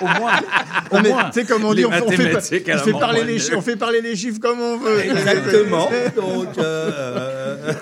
Au 0.00 0.98
moins. 0.98 1.30
Tu 1.32 1.40
sais, 1.40 1.46
comme 1.46 1.64
on 1.64 1.74
dit, 1.74 1.84
on, 1.84 1.90
fait- 1.90 2.02
on 2.02 2.10
fait, 2.10 2.16
mathématiques 2.24 2.68
à 2.68 2.74
on 2.74 2.76
la 2.76 2.82
fait 2.84 2.92
parler 2.92 3.24
les 3.24 3.38
chi- 3.38 3.54
on 3.54 3.60
fait 3.62 3.76
parler 3.76 4.00
les 4.00 4.16
chiffres 4.16 4.40
comme 4.40 4.60
on 4.60 4.76
veut. 4.76 5.00
Exactement. 5.00 5.88
Donc, 6.16 6.58
euh, 6.58 7.72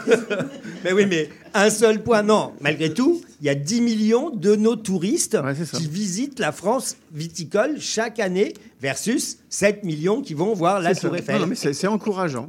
mais 0.84 0.92
oui, 0.92 1.06
mais 1.06 1.28
un 1.55 1.70
seul 1.70 2.02
point, 2.02 2.22
non. 2.22 2.52
Malgré 2.60 2.92
tout, 2.92 3.20
il 3.40 3.46
y 3.46 3.51
a 3.51 3.55
10 3.55 3.80
millions 3.80 4.30
de 4.30 4.55
nos 4.56 4.76
touristes 4.76 5.36
qui 5.72 5.86
visitent 5.88 6.38
la 6.38 6.52
France 6.52 6.96
viticole 7.12 7.76
chaque 7.80 8.20
année 8.20 8.55
versus 8.80 9.38
7 9.51 9.84
millions 9.84 10.22
qui 10.22 10.34
vont 10.34 10.55
voir 10.55 10.80
la. 10.80 10.94
Tour 10.94 11.16
Eiffel. 11.16 11.36
Non, 11.36 11.40
non, 11.42 11.46
mais 11.48 11.56
c'est 11.72 11.86
encourageant. 11.86 12.48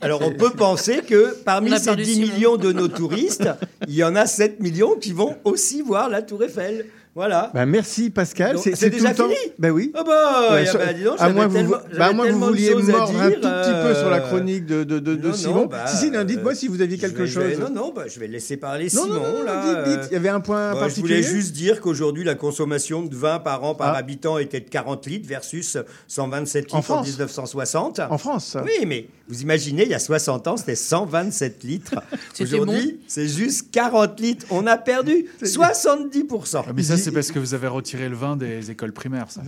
Alors 0.00 0.22
on 0.22 0.32
peut 0.32 0.50
penser 0.50 1.02
que 1.06 1.34
parmi 1.44 1.70
ces 1.78 1.84
perdu 1.86 2.02
10 2.04 2.14
Simon. 2.14 2.26
millions 2.34 2.56
de 2.56 2.72
nos 2.72 2.88
touristes, 2.88 3.48
il 3.88 3.94
y 3.94 4.04
en 4.04 4.16
a 4.16 4.26
7 4.26 4.60
millions 4.60 4.96
qui 4.96 5.12
vont 5.12 5.36
aussi 5.44 5.82
voir 5.82 6.08
la 6.08 6.22
Tour 6.22 6.44
Eiffel. 6.44 6.86
Voilà. 7.14 7.50
Bah, 7.54 7.64
merci 7.64 8.10
Pascal. 8.10 8.58
C'est 8.58 8.90
déjà 8.90 9.10
le 9.10 9.14
temps. 9.14 9.28
fini 9.28 9.52
Ben 9.58 9.70
oui. 9.70 9.92
Ah 9.94 10.02
bah, 10.04 10.48
Ouais, 10.54 10.66
so- 10.66 10.78
bah, 10.78 10.92
dis 10.92 11.04
donc, 11.04 11.14
à 11.20 11.28
moins 11.28 11.44
que 11.44 11.50
vous, 11.50 11.56
tellement- 11.58 11.70
bah, 11.70 11.82
à 11.84 11.94
j'avais 11.96 12.14
moins 12.14 12.26
que 12.26 12.32
vous 12.32 12.38
tellement 12.40 12.46
de 12.46 12.50
vouliez 12.50 12.70
mordre 12.92 13.20
un 13.20 13.30
tout 13.30 13.40
petit 13.40 13.88
peu 13.88 13.94
sur 13.94 14.10
la 14.10 14.16
euh, 14.16 14.28
chronique 14.28 14.66
de, 14.66 14.82
de, 14.82 14.98
de, 14.98 15.14
de 15.14 15.28
non, 15.28 15.34
Simon. 15.34 15.54
non, 15.54 15.66
bah, 15.66 15.86
si, 15.86 15.96
si, 15.96 16.10
non, 16.10 16.24
dites-moi 16.24 16.54
si 16.56 16.66
vous 16.66 16.80
aviez 16.82 16.96
Je 16.96 17.00
quelque 17.02 17.18
vais- 17.18 17.26
je 17.28 17.32
chose. 17.40 17.44
vais- 17.44 17.56
non, 17.56 17.70
non, 17.70 17.92
bah, 17.94 18.02
je 18.08 18.18
vais 18.18 18.26
laisser 18.26 18.56
parler 18.56 18.88
Non, 18.92 19.02
Simon. 19.04 19.14
non, 19.14 19.20
non, 19.38 19.42
là, 19.44 19.62
dites, 19.84 19.92
dites. 19.92 19.98
euh, 20.02 20.06
Il 20.10 20.14
y 20.14 20.16
avait 20.16 20.28
un 20.28 20.40
point 20.40 20.70
bah, 20.72 20.74
je 20.74 20.80
particulier. 20.80 21.20
voulais 21.20 21.22
juste 21.22 21.52
dire 21.52 21.80
qu'aujourd'hui, 21.80 22.24
la 22.24 22.34
consommation 22.34 23.02
de 23.02 23.14
vin 23.14 23.38
par 23.38 23.62
an 23.62 23.76
par 23.76 23.94
Ah. 23.94 23.98
habitant 23.98 24.38
était 24.38 24.58
de 24.60 24.68
40 24.68 25.06
litres 25.06 25.28
versus 25.28 25.78
127 26.08 26.64
litres 26.64 26.74
En 26.74 26.78
en, 26.78 26.82
France 26.82 27.06
1960. 27.06 28.00
En 28.10 28.18
France. 28.18 28.56
Oui, 28.64 28.86
mais 28.86 29.06
vous 29.28 29.40
imaginez, 29.40 29.84
il 29.84 29.90
y 29.90 29.94
a 29.94 30.00
60 30.00 30.48
ans, 30.48 30.56
c'était 30.56 30.74
127 30.74 31.62
litres. 31.62 31.94
Aujourd'hui, 32.40 32.98
c'est 33.06 33.28
juste 33.28 33.70
40 33.70 34.18
litres. 34.18 34.46
On 34.50 34.66
a 34.66 34.76
perdu 34.76 35.26
70%. 35.44 36.64
Ah, 36.68 36.72
Mais 36.74 36.82
ça, 36.82 36.96
c'est 37.04 37.12
parce 37.12 37.30
que 37.32 37.38
vous 37.38 37.54
avez 37.54 37.66
retiré 37.68 38.08
le 38.08 38.16
vin 38.16 38.36
des 38.36 38.70
écoles 38.70 38.92
primaires, 38.92 39.30
ça. 39.30 39.42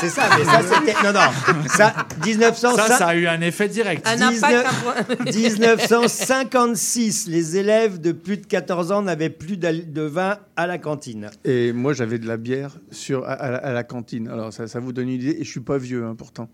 C'est 0.00 0.08
ça, 0.08 0.22
mais 0.38 0.44
ça, 0.44 0.60
c'était. 0.62 0.94
Non, 1.04 1.12
non. 1.12 1.66
Ça, 1.68 1.94
1900. 2.24 2.76
Ça, 2.76 2.86
ça 2.98 3.06
a 3.08 3.14
eu 3.14 3.26
un 3.26 3.40
effet 3.40 3.68
direct. 3.68 4.06
Un 4.06 4.20
impact. 4.20 4.66
un 4.66 5.14
point. 5.14 5.32
1956, 5.32 7.26
les 7.28 7.56
élèves 7.56 8.00
de 8.00 8.12
plus 8.12 8.36
de 8.38 8.46
14 8.46 8.92
ans 8.92 9.02
n'avaient 9.02 9.30
plus 9.30 9.56
de 9.56 10.02
vin 10.02 10.38
à 10.56 10.66
la 10.66 10.78
cantine. 10.78 11.30
Et 11.44 11.72
moi, 11.72 11.92
j'avais 11.92 12.18
de 12.18 12.26
la 12.26 12.36
bière 12.36 12.76
sur, 12.90 13.24
à, 13.24 13.32
à 13.32 13.50
la- 13.50 13.58
à 13.58 13.72
la 13.72 13.84
cantine. 13.84 14.28
Alors, 14.28 14.52
ça, 14.52 14.66
ça 14.66 14.80
vous 14.80 14.92
donne 14.92 15.08
une 15.08 15.14
idée. 15.20 15.36
Et 15.40 15.44
je 15.44 15.50
suis 15.50 15.60
pas 15.60 15.78
vieux, 15.78 16.04
hein, 16.04 16.14
pourtant. 16.16 16.48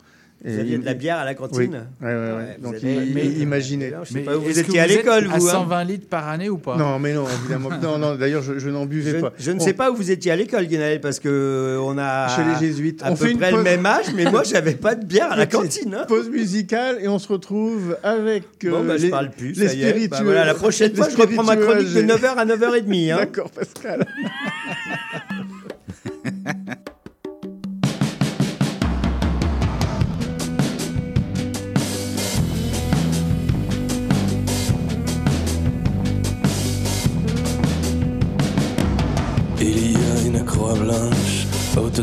Vous 0.45 0.59
aviez 0.59 0.79
de 0.79 0.85
la 0.85 0.95
bière 0.95 1.19
à 1.19 1.25
la 1.25 1.35
cantine 1.35 1.87
Oui. 2.01 2.07
Ouais, 2.09 2.15
ouais, 2.15 2.57
Donc, 2.61 2.75
avez- 2.75 3.01
mais- 3.15 3.27
imaginez. 3.27 3.93
Je 4.05 4.13
sais 4.13 4.21
pas 4.21 4.37
où 4.37 4.41
vous 4.41 4.59
étiez 4.59 4.81
à 4.81 4.87
l'école, 4.89 5.29
À 5.33 5.39
vous. 5.39 5.47
hein 5.49 5.53
120 5.53 5.85
litres 5.85 6.09
par 6.09 6.29
année 6.29 6.49
ou 6.49 6.59
pas? 6.59 6.77
Non, 6.77 6.99
mais 6.99 7.13
non, 7.15 7.25
évidemment. 7.41 7.69
non, 7.81 7.99
non. 7.99 8.17
D'ailleurs, 8.17 8.43
je, 8.43 8.59
je 8.59 8.69
n'en 8.69 8.85
buvais 8.87 9.13
Je, 9.13 9.17
pas. 9.19 9.33
je 9.39 9.53
ne 9.53 9.61
sais 9.61 9.73
pas 9.73 9.91
où 9.93 9.95
vous 9.95 10.11
étiez 10.11 10.33
à 10.33 10.37
l'école, 10.37 10.67
Guénaël, 10.67 11.01
parce 11.01 11.21
que 11.21 11.29
euh, 11.29 11.81
on 11.81 11.97
a 11.97 12.27
Chez 12.29 12.43
les 12.45 12.59
jésuites. 12.67 13.03
à 13.05 13.13
On 13.13 13.15
peu 13.17 13.27
fait 13.29 13.35
près 13.35 13.53
le 13.53 13.63
même 13.63 13.87
âge, 13.87 14.07
mais 14.17 14.25
moi, 14.31 14.43
j'avais 14.43 14.75
pas 14.75 14.95
de 14.97 15.05
bière 15.05 15.31
à 15.31 15.37
la 15.37 15.47
cantine. 15.47 15.95
hein. 15.95 16.05
Pause 16.09 16.29
musicale 16.29 16.99
et 17.01 17.07
on 17.09 17.21
se 17.21 17.29
retrouve 17.29 17.97
avec. 18.03 18.43
euh, 18.65 18.71
Bon, 18.71 18.85
bah, 18.85 18.97
je 18.97 19.03
les, 19.05 19.11
parle 19.11 19.31
plus. 19.31 19.53
Les. 19.53 19.67
Bah, 19.67 19.71
spiritueux. 19.71 20.25
voilà, 20.25 20.45
la 20.45 20.55
prochaine 20.55 20.95
fois, 20.95 21.09
je 21.09 21.17
reprends 21.17 21.45
ma 21.45 21.57
chronique 21.57 21.93
de 21.95 21.99
âgés. 21.99 22.07
9h 22.07 22.35
à 22.37 22.45
9h30. 22.47 23.11
Hein. 23.13 23.17
D'accord, 23.19 23.51
Pascal. 23.51 24.05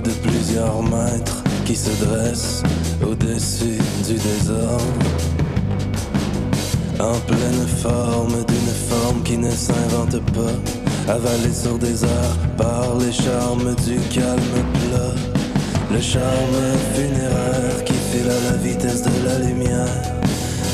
De 0.01 0.11
plusieurs 0.11 0.81
mètres, 0.83 1.43
qui 1.65 1.75
se 1.75 1.91
dresse 2.03 2.63
au-dessus 3.05 3.79
du 4.07 4.13
désordre. 4.13 4.83
En 6.99 7.17
pleine 7.27 7.67
forme 7.81 8.43
d'une 8.45 8.73
forme 8.89 9.23
qui 9.23 9.37
ne 9.37 9.51
s'invente 9.51 10.19
pas, 10.33 11.13
avalée 11.13 11.53
sur 11.53 11.77
des 11.77 12.03
airs 12.03 12.37
par 12.57 12.97
les 12.99 13.11
charmes 13.11 13.75
du 13.85 13.99
calme 14.09 14.59
plat. 14.73 15.15
Le 15.91 16.01
charme 16.01 16.59
funéraire 16.93 17.83
qui 17.85 17.93
file 17.93 18.29
à 18.29 18.51
la 18.51 18.57
vitesse 18.57 19.03
de 19.03 19.25
la 19.25 19.39
lumière. 19.39 19.87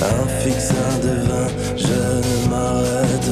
En 0.02 0.28
fixant 0.44 1.00
devant, 1.02 1.48
je 1.78 1.88
ne 1.88 2.50
m'arrêterai 2.50 3.25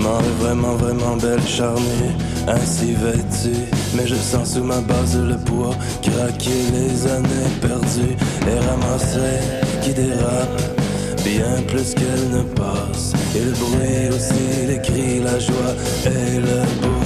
Vraiment, 0.00 0.74
vraiment 0.76 1.16
belle, 1.16 1.42
charnue, 1.46 2.14
ainsi 2.46 2.92
vêtue. 2.92 3.64
Mais 3.94 4.06
je 4.06 4.14
sens 4.14 4.54
sous 4.54 4.62
ma 4.62 4.80
base 4.80 5.18
le 5.18 5.36
poids, 5.36 5.74
craquer 6.02 6.70
les 6.72 7.06
années 7.10 7.50
perdues 7.60 8.16
et 8.46 8.58
ramasser 8.68 9.38
qui 9.82 9.92
dérape. 9.92 10.62
bien 11.24 11.62
plus 11.66 11.94
qu'elle 11.94 12.30
ne 12.30 12.42
passe. 12.42 13.12
Et 13.34 13.40
le 13.40 13.50
bruit 13.52 14.08
aussi, 14.08 14.66
les 14.68 14.80
cris, 14.80 15.20
la 15.20 15.38
joie 15.38 15.74
et 16.06 16.38
le 16.38 16.62
bourdon. 16.80 16.97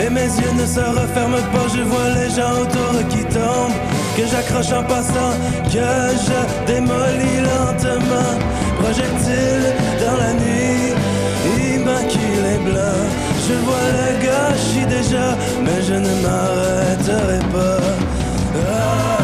Et 0.00 0.10
mes 0.10 0.26
yeux 0.40 0.52
ne 0.54 0.66
se 0.66 0.80
referment 0.80 1.46
pas, 1.52 1.68
je 1.74 1.82
vois 1.82 2.10
les 2.14 2.30
gens 2.30 2.62
autour 2.62 3.08
qui 3.08 3.24
tombent, 3.24 3.78
que 4.16 4.26
j'accroche 4.26 4.72
en 4.72 4.82
passant, 4.84 5.34
que 5.64 5.88
je 6.26 6.38
démolis 6.66 7.40
lentement. 7.42 8.34
Projectile 8.80 9.66
dans 10.04 10.16
la 10.24 10.32
nuit, 10.34 10.94
immaculé 11.74 12.58
blanc. 12.64 13.02
Je 13.48 13.54
vois 13.64 13.88
le 13.98 14.08
gâchis 14.24 14.86
déjà, 14.86 15.36
mais 15.64 15.80
je 15.82 15.94
ne 15.94 16.12
m'arrêterai 16.22 17.38
pas. 17.52 17.80
On 18.54 19.17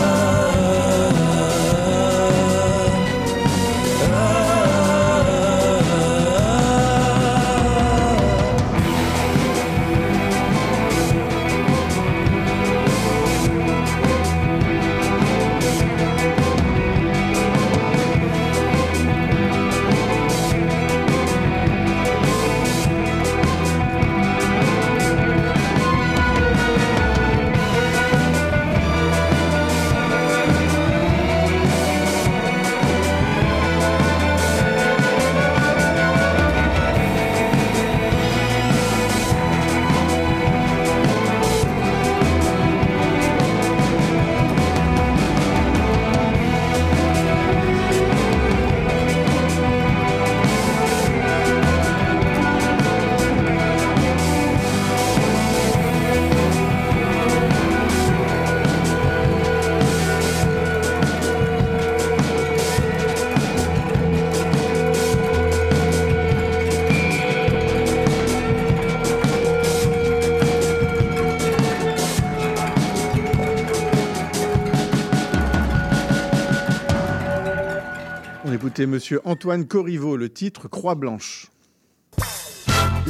écoutait 78.74 78.86
Monsieur 78.86 79.20
Antoine 79.24 79.68
Corriveau, 79.68 80.16
le 80.16 80.28
titre 80.28 80.66
Croix 80.66 80.96
Blanche. 80.96 81.46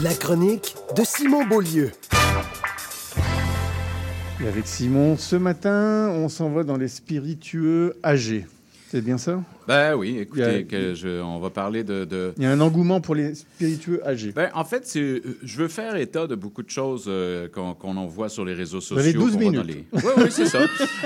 La 0.03 0.13
chronique 0.13 0.77
de 0.95 1.03
Simon 1.05 1.47
Beaulieu. 1.47 1.91
Et 4.43 4.47
avec 4.47 4.67
Simon, 4.67 5.17
ce 5.17 5.37
matin, 5.37 6.11
on 6.13 6.29
s'en 6.29 6.51
va 6.51 6.65
dans 6.65 6.77
les 6.77 6.89
spiritueux 6.89 7.97
âgés. 8.05 8.47
C'est 8.91 9.01
bien 9.01 9.17
ça? 9.17 9.43
Ben 9.67 9.95
oui, 9.95 10.19
a- 10.19 10.23
écoutez, 10.23 10.65
que 10.65 10.95
je- 10.95 11.21
on 11.23 11.39
va 11.39 11.51
parler 11.51 11.85
de, 11.85 12.05
de- 12.05 12.33
Il 12.37 12.43
y 12.43 12.47
a 12.47 12.51
un 12.53 12.61
engouement 12.61 13.01
pour 13.01 13.15
les 13.15 13.35
spiritueux 13.35 14.01
âgés. 14.07 14.33
Ben, 14.33 14.51
en 14.55 14.65
fait, 14.65 14.87
c'est- 14.87 15.01
euh, 15.01 15.23
je 15.43 15.57
veux 15.59 15.69
faire 15.69 15.97
état 15.97 16.27
de 16.27 16.35
beaucoup 16.35 16.63
de 16.63 16.71
choses 16.71 17.05
euh, 17.09 17.49
qu'on 17.49 17.97
en 17.97 18.07
voit 18.07 18.29
sur 18.29 18.45
les 18.45 18.55
réseaux 18.55 18.81
sociaux. 18.81 18.97
Vous 18.97 19.03
avez 19.03 19.13
12 19.13 19.33
qu'on 19.35 19.41
voit 19.41 19.53
dans 19.53 19.65
minutes. 19.65 19.87
les- 19.93 19.99
Oui, 20.01 20.13
oui, 20.19 20.25
c'est 20.31 20.47
ça. 20.47 20.61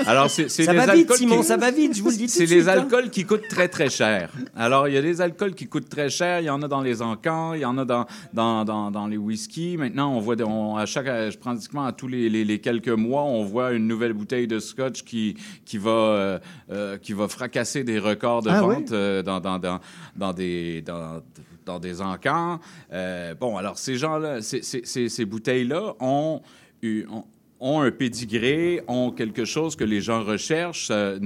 Alors, 0.05 0.29
c'est 0.29 0.49
c'est 0.49 0.63
Ça 0.63 0.73
les 0.73 0.77
va 0.79 0.85
vite, 0.93 1.03
alcools 1.03 1.17
Simon, 1.17 1.37
qui- 1.41 1.43
ça 1.47 1.57
va 1.57 1.71
vite, 1.71 1.95
je 1.95 2.01
vous 2.03 2.09
le 2.09 2.15
dis 2.17 2.25
tout 2.25 2.31
C'est 2.33 2.45
de 2.45 2.49
les 2.49 2.55
suite, 2.61 2.67
hein. 2.67 2.81
alcools 2.81 3.09
qui 3.09 3.23
coûtent 3.25 3.47
très, 3.49 3.67
très 3.67 3.89
cher. 3.89 4.31
Alors, 4.55 4.87
il 4.87 4.93
y 4.93 4.97
a 4.97 5.01
des 5.01 5.21
alcools 5.21 5.53
qui 5.55 5.67
coûtent 5.67 5.89
très 5.89 6.09
cher. 6.09 6.39
Il 6.41 6.45
y 6.45 6.49
en 6.49 6.61
a 6.61 6.67
dans 6.67 6.81
les 6.81 7.01
encans, 7.01 7.53
il 7.53 7.61
y 7.61 7.65
en 7.65 7.77
a 7.77 7.85
dans, 7.85 8.05
dans, 8.33 8.65
dans, 8.65 8.91
dans 8.91 9.07
les 9.07 9.17
whiskies. 9.17 9.77
Maintenant, 9.77 10.13
on 10.15 10.19
voit, 10.19 10.35
on- 10.41 10.75
à 10.77 10.85
chaque, 10.85 11.07
pratiquement 11.39 11.85
à 11.85 11.91
tous 11.93 12.07
les, 12.07 12.29
les, 12.29 12.43
les 12.45 12.59
quelques 12.59 12.89
mois, 12.89 13.23
on 13.23 13.43
voit 13.43 13.71
une 13.71 13.87
nouvelle 13.87 14.13
bouteille 14.13 14.47
de 14.47 14.59
scotch 14.59 15.03
qui, 15.03 15.35
qui, 15.65 15.77
va, 15.77 15.91
euh, 15.91 16.39
euh, 16.71 16.97
qui 16.97 17.13
va 17.13 17.27
fracasser 17.27 17.83
des 17.83 17.99
records 17.99 18.41
de 18.43 18.48
Ah 18.53 18.65
oui? 18.67 18.75
vente 18.75 18.91
euh, 18.91 19.21
dans, 19.23 19.39
dans, 19.39 19.59
dans, 19.59 19.79
dans 20.15 20.33
des... 20.33 20.81
Dans, 20.81 21.21
dans 21.65 21.77
des 21.79 22.01
encans. 22.01 22.59
Euh, 22.91 23.35
bon, 23.35 23.55
alors 23.57 23.77
ces 23.77 23.95
gens-là, 23.95 24.41
ces, 24.41 24.63
ces- 24.63 24.81
ces- 24.85 25.07
ces 25.07 25.25
bouteilles-là 25.25 25.93
ont, 25.99 26.41
eu, 26.81 27.05
ont, 27.11 27.25
ont 27.59 27.81
un 27.81 27.91
pédigré, 27.91 28.81
ont 28.87 29.11
quelque 29.11 29.45
chose 29.45 29.75
que 29.75 29.83
les 29.83 30.01
gens 30.01 30.23
recherchent. 30.23 30.87
Euh, 30.89 31.19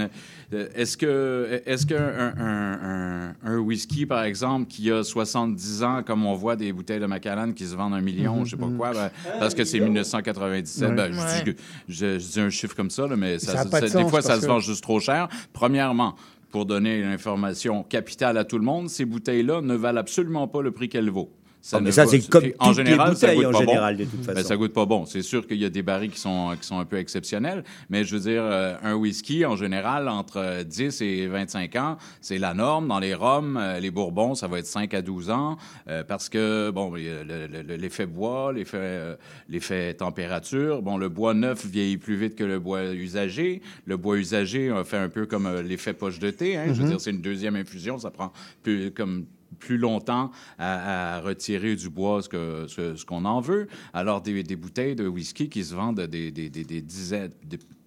Est-ce 0.75 0.97
que 0.97 1.61
est-ce 1.65 1.85
qu'un 1.85 1.95
un, 1.95 2.33
un- 2.37 3.35
un- 3.45 3.57
whisky, 3.59 4.05
par 4.05 4.23
exemple, 4.23 4.65
qui 4.67 4.91
a 4.91 5.01
70 5.03 5.83
ans, 5.83 6.01
comme 6.05 6.25
on 6.25 6.33
voit 6.35 6.57
des 6.57 6.73
bouteilles 6.73 6.99
de 6.99 7.05
Macallan 7.05 7.53
qui 7.53 7.65
se 7.65 7.75
vendent 7.75 7.93
un 7.93 8.01
million, 8.01 8.39
Mhm, 8.39 8.45
je 8.45 8.49
sais 8.51 8.57
pas 8.57 8.67
quoi, 8.77 8.91
ben, 8.91 9.09
parce 9.39 9.55
que 9.55 9.63
c'est 9.63 9.79
1997, 9.79 10.89
Ouais. 10.89 10.95
ben, 10.95 11.13
je, 11.13 11.43
dis, 11.51 11.57
je- 11.87 12.19
je 12.19 12.27
dis 12.31 12.39
un 12.41 12.49
chiffre 12.49 12.75
comme 12.75 12.89
ça, 12.89 13.07
là, 13.07 13.15
mais 13.15 13.39
Ça 13.39 13.53
ça, 13.53 13.61
a 13.61 13.65
pas 13.65 13.79
de 13.81 13.87
ça- 13.87 14.03
des 14.03 14.09
fois, 14.09 14.21
ça 14.21 14.35
se 14.35 14.41
que- 14.41 14.45
vend 14.47 14.59
juste 14.59 14.83
trop 14.83 14.99
cher. 14.99 15.29
Premièrement, 15.53 16.15
pour 16.53 16.67
donner 16.67 16.99
une 16.99 17.07
information 17.07 17.81
capitale 17.81 18.37
à 18.37 18.45
tout 18.45 18.59
le 18.59 18.63
monde, 18.63 18.87
ces 18.87 19.05
bouteilles-là 19.05 19.61
ne 19.61 19.73
valent 19.73 19.99
absolument 19.99 20.47
pas 20.47 20.61
le 20.61 20.69
prix 20.69 20.87
qu'elles 20.87 21.09
vaut. 21.09 21.31
Oh, 21.71 21.77
mais 21.81 21.91
ça, 21.93 22.05
c'est 22.05 22.27
comme 22.27 22.43
en 22.59 22.67
toutes 22.73 22.79
les 22.79 22.85
général, 22.85 23.15
ça 23.15 23.33
goûte 23.33 23.45
en 23.45 23.51
pas 23.51 23.59
général, 23.59 23.95
bon. 23.97 24.03
de 24.03 24.09
toute 24.09 24.25
façon. 24.25 24.47
ça 24.49 24.57
goûte 24.57 24.73
pas 24.73 24.85
bon. 24.85 25.05
C'est 25.05 25.21
sûr 25.21 25.47
qu'il 25.47 25.57
y 25.57 25.63
a 25.65 25.69
des 25.69 25.81
barils 25.81 26.11
qui 26.11 26.19
sont, 26.19 26.53
qui 26.59 26.67
sont 26.67 26.77
un 26.77 26.83
peu 26.83 26.97
exceptionnels, 26.97 27.63
mais 27.89 28.03
je 28.03 28.15
veux 28.17 28.21
dire, 28.29 28.43
euh, 28.43 28.75
un 28.83 28.95
whisky, 28.95 29.45
en 29.45 29.55
général, 29.55 30.09
entre 30.09 30.37
euh, 30.39 30.63
10 30.65 31.01
et 31.01 31.27
25 31.27 31.75
ans, 31.77 31.97
c'est 32.19 32.37
la 32.37 32.53
norme. 32.53 32.89
Dans 32.89 32.99
les 32.99 33.13
rhums, 33.13 33.55
euh, 33.55 33.79
les 33.79 33.91
bourbons, 33.91 34.35
ça 34.35 34.47
va 34.47 34.59
être 34.59 34.65
5 34.65 34.93
à 34.93 35.01
12 35.01 35.29
ans, 35.29 35.55
euh, 35.87 36.03
parce 36.03 36.27
que, 36.27 36.69
bon, 36.69 36.93
l'effet 36.95 38.05
bois, 38.07 38.51
l'effet 38.51 38.77
euh, 38.81 39.15
l'effet 39.47 39.93
température. 39.93 40.81
Bon, 40.81 40.97
le 40.97 41.07
bois 41.07 41.33
neuf 41.33 41.65
vieillit 41.65 41.97
plus 41.97 42.15
vite 42.17 42.35
que 42.35 42.43
le 42.43 42.59
bois 42.59 42.83
usagé. 42.93 43.61
Le 43.85 43.95
bois 43.95 44.17
usagé 44.17 44.69
euh, 44.69 44.83
fait 44.83 44.97
un 44.97 45.09
peu 45.09 45.25
comme 45.25 45.45
euh, 45.45 45.61
l'effet 45.61 45.93
poche 45.93 46.19
de 46.19 46.29
thé. 46.29 46.57
hein. 46.57 46.65
Je 46.67 46.73
veux 46.73 46.83
Mhm. 46.83 46.89
dire, 46.89 46.99
c'est 47.01 47.11
une 47.11 47.21
deuxième 47.21 47.55
infusion, 47.55 47.97
ça 47.97 48.11
prend 48.11 48.33
plus, 48.63 48.91
comme 48.91 49.25
plus 49.53 49.77
longtemps 49.77 50.31
à, 50.57 51.15
à 51.17 51.21
retirer 51.21 51.75
du 51.75 51.89
bois 51.89 52.21
ce 52.21 52.29
que- 52.29 52.65
ce 52.67 52.95
ce 52.95 53.05
qu'on 53.05 53.25
en 53.25 53.39
veut. 53.41 53.67
Alors, 53.93 54.21
des, 54.21 54.43
des 54.43 54.55
bouteilles 54.55 54.95
de 54.95 55.07
whisky 55.07 55.49
qui 55.49 55.63
se 55.63 55.73
vendent 55.75 56.01
des, 56.01 56.31
des, 56.31 56.49
des, 56.49 56.81
dizaines, 56.81 57.31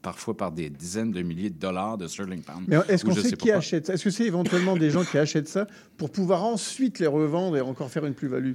parfois 0.02 0.36
par 0.36 0.52
des 0.52 0.70
dizaines 0.70 1.10
de 1.10 1.22
milliers 1.22 1.50
de 1.50 1.58
dollars 1.58 1.98
de 1.98 2.06
sterling 2.06 2.42
pound. 2.42 2.64
Mais 2.68 2.76
est-ce 2.88 3.04
qu'on 3.04 3.14
sait 3.14 3.32
qui 3.32 3.50
achète 3.50 3.86
ça? 3.86 3.94
Est-ce 3.94 4.04
que 4.04 4.10
c'est 4.10 4.24
éventuellement 4.24 4.76
des 4.76 4.90
gens 4.90 5.04
qui 5.04 5.18
achètent 5.18 5.48
ça 5.48 5.66
pour 5.96 6.10
pouvoir 6.10 6.44
ensuite 6.44 6.98
les 7.00 7.06
revendre 7.08 7.56
et 7.56 7.60
encore 7.60 7.90
faire 7.90 8.06
une 8.06 8.14
plus-value? 8.14 8.52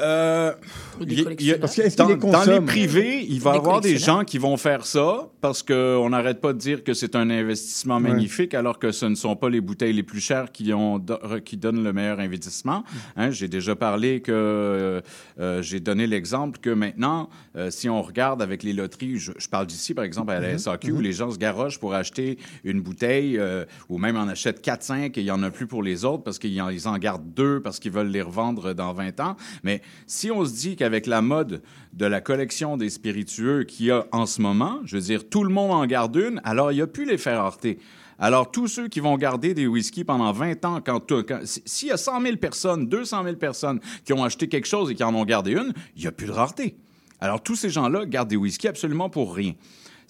Euh, 0.00 0.52
y 1.00 1.14
y 1.44 1.52
a-. 1.52 1.58
Parce 1.58 1.76
que 1.76 1.96
dans, 1.96 2.08
les 2.08 2.16
dans 2.16 2.28
les 2.30 2.32
consomment 2.38 2.66
privés, 2.66 3.24
il 3.28 3.40
va 3.40 3.54
y 3.54 3.58
avoir 3.58 3.80
des 3.80 3.96
gens 3.98 4.24
qui 4.24 4.38
vont 4.38 4.56
faire 4.56 4.84
ça 4.86 5.28
parce 5.40 5.62
qu'on 5.62 6.10
n'arrête 6.10 6.40
pas 6.40 6.52
de 6.52 6.58
dire 6.58 6.84
que 6.84 6.92
c'est 6.94 7.16
un 7.16 7.28
investissement 7.30 7.96
Ouais. 7.96 8.10
magnifique 8.10 8.54
alors 8.54 8.78
que 8.78 8.92
ce 8.92 9.06
ne 9.06 9.14
sont 9.14 9.36
pas 9.36 9.48
les 9.48 9.60
bouteilles 9.60 9.92
les 9.92 10.02
plus 10.02 10.20
chères 10.20 10.52
qui, 10.52 10.72
ont, 10.72 10.98
do- 10.98 11.18
qui 11.44 11.56
donnent 11.56 11.82
le 11.82 11.92
meilleur 11.92 12.20
investissement. 12.20 12.84
Hein, 13.16 13.30
j'ai 13.30 13.48
déjà 13.48 13.74
parlé 13.76 14.20
que 14.20 14.32
euh, 14.32 15.00
euh, 15.40 15.62
j'ai 15.62 15.80
donné 15.80 16.06
l'exemple 16.06 16.58
que 16.60 16.70
maintenant, 16.70 17.28
euh, 17.56 17.70
si 17.70 17.88
on 17.88 18.00
regarde 18.02 18.42
avec 18.42 18.62
les 18.62 18.72
loteries, 18.72 19.18
je, 19.18 19.32
je 19.38 19.48
parle 19.48 19.66
d'ici 19.66 19.94
par 19.94 20.04
exemple 20.04 20.30
à 20.32 20.40
la 20.40 20.50
Mhm. 20.52 20.58
SAQ 20.58 20.92
où 20.92 21.00
les 21.00 21.12
gens 21.12 21.30
se 21.30 21.38
garochent 21.38 21.78
pour 21.78 21.94
acheter 21.94 22.38
une 22.64 22.80
bouteille 22.80 23.38
euh, 23.38 23.64
ou 23.88 23.98
même 23.98 24.16
en 24.16 24.28
achètent 24.28 24.64
4-5 24.64 25.04
et 25.04 25.20
il 25.20 25.24
n'y 25.24 25.30
en 25.30 25.42
a 25.42 25.50
plus 25.50 25.66
pour 25.66 25.82
les 25.82 26.04
autres 26.04 26.22
parce 26.24 26.38
qu'ils 26.38 26.60
en, 26.60 26.68
ils 26.70 26.88
en 26.88 26.96
gardent 26.98 27.32
deux 27.34 27.60
parce 27.60 27.78
qu'ils 27.78 27.92
veulent 27.92 28.08
les 28.10 28.22
revendre 28.22 28.74
dans 28.74 28.92
20 28.92 29.20
ans. 29.20 29.36
Mais 29.62 29.80
si 30.06 30.30
on 30.30 30.44
se 30.44 30.52
dit 30.54 30.76
qu'avec 30.76 31.06
la 31.06 31.22
mode 31.22 31.62
de 31.92 32.06
la 32.06 32.20
collection 32.20 32.76
des 32.76 32.90
spiritueux 32.90 33.64
qu'il 33.64 33.86
y 33.86 33.90
a 33.90 34.06
en 34.12 34.26
ce 34.26 34.40
moment, 34.40 34.80
je 34.84 34.96
veux 34.96 35.02
dire, 35.02 35.28
tout 35.28 35.44
le 35.44 35.50
monde 35.50 35.72
en 35.72 35.86
garde 35.86 36.16
une, 36.16 36.40
alors 36.44 36.72
il 36.72 36.76
n'y 36.76 36.82
a 36.82 36.86
plus 36.86 37.04
les 37.04 37.18
faire 37.18 37.42
rareté. 37.42 37.78
Alors, 38.22 38.50
tous 38.50 38.68
ceux 38.68 38.88
qui 38.88 39.00
vont 39.00 39.16
garder 39.16 39.54
des 39.54 39.66
whisky 39.66 40.04
pendant 40.04 40.30
20 40.30 40.64
ans, 40.66 40.80
quand, 40.84 41.00
s'il 41.44 41.88
y 41.88 41.90
a 41.90 41.96
100 41.96 42.20
000 42.20 42.36
personnes, 42.36 42.86
200 42.86 43.24
000 43.24 43.36
personnes 43.36 43.80
qui 44.04 44.12
ont 44.12 44.22
acheté 44.22 44.46
quelque 44.46 44.66
chose 44.66 44.90
et 44.90 44.94
qui 44.94 45.02
en 45.02 45.14
ont 45.14 45.24
gardé 45.24 45.52
une, 45.52 45.72
il 45.96 46.02
n'y 46.02 46.06
a 46.06 46.12
plus 46.12 46.26
de 46.26 46.32
rareté. 46.32 46.76
Alors, 47.18 47.42
tous 47.42 47.56
ces 47.56 47.70
gens-là 47.70 48.04
gardent 48.04 48.28
des 48.28 48.36
whisky 48.36 48.68
absolument 48.68 49.08
pour 49.08 49.34
rien. 49.34 49.54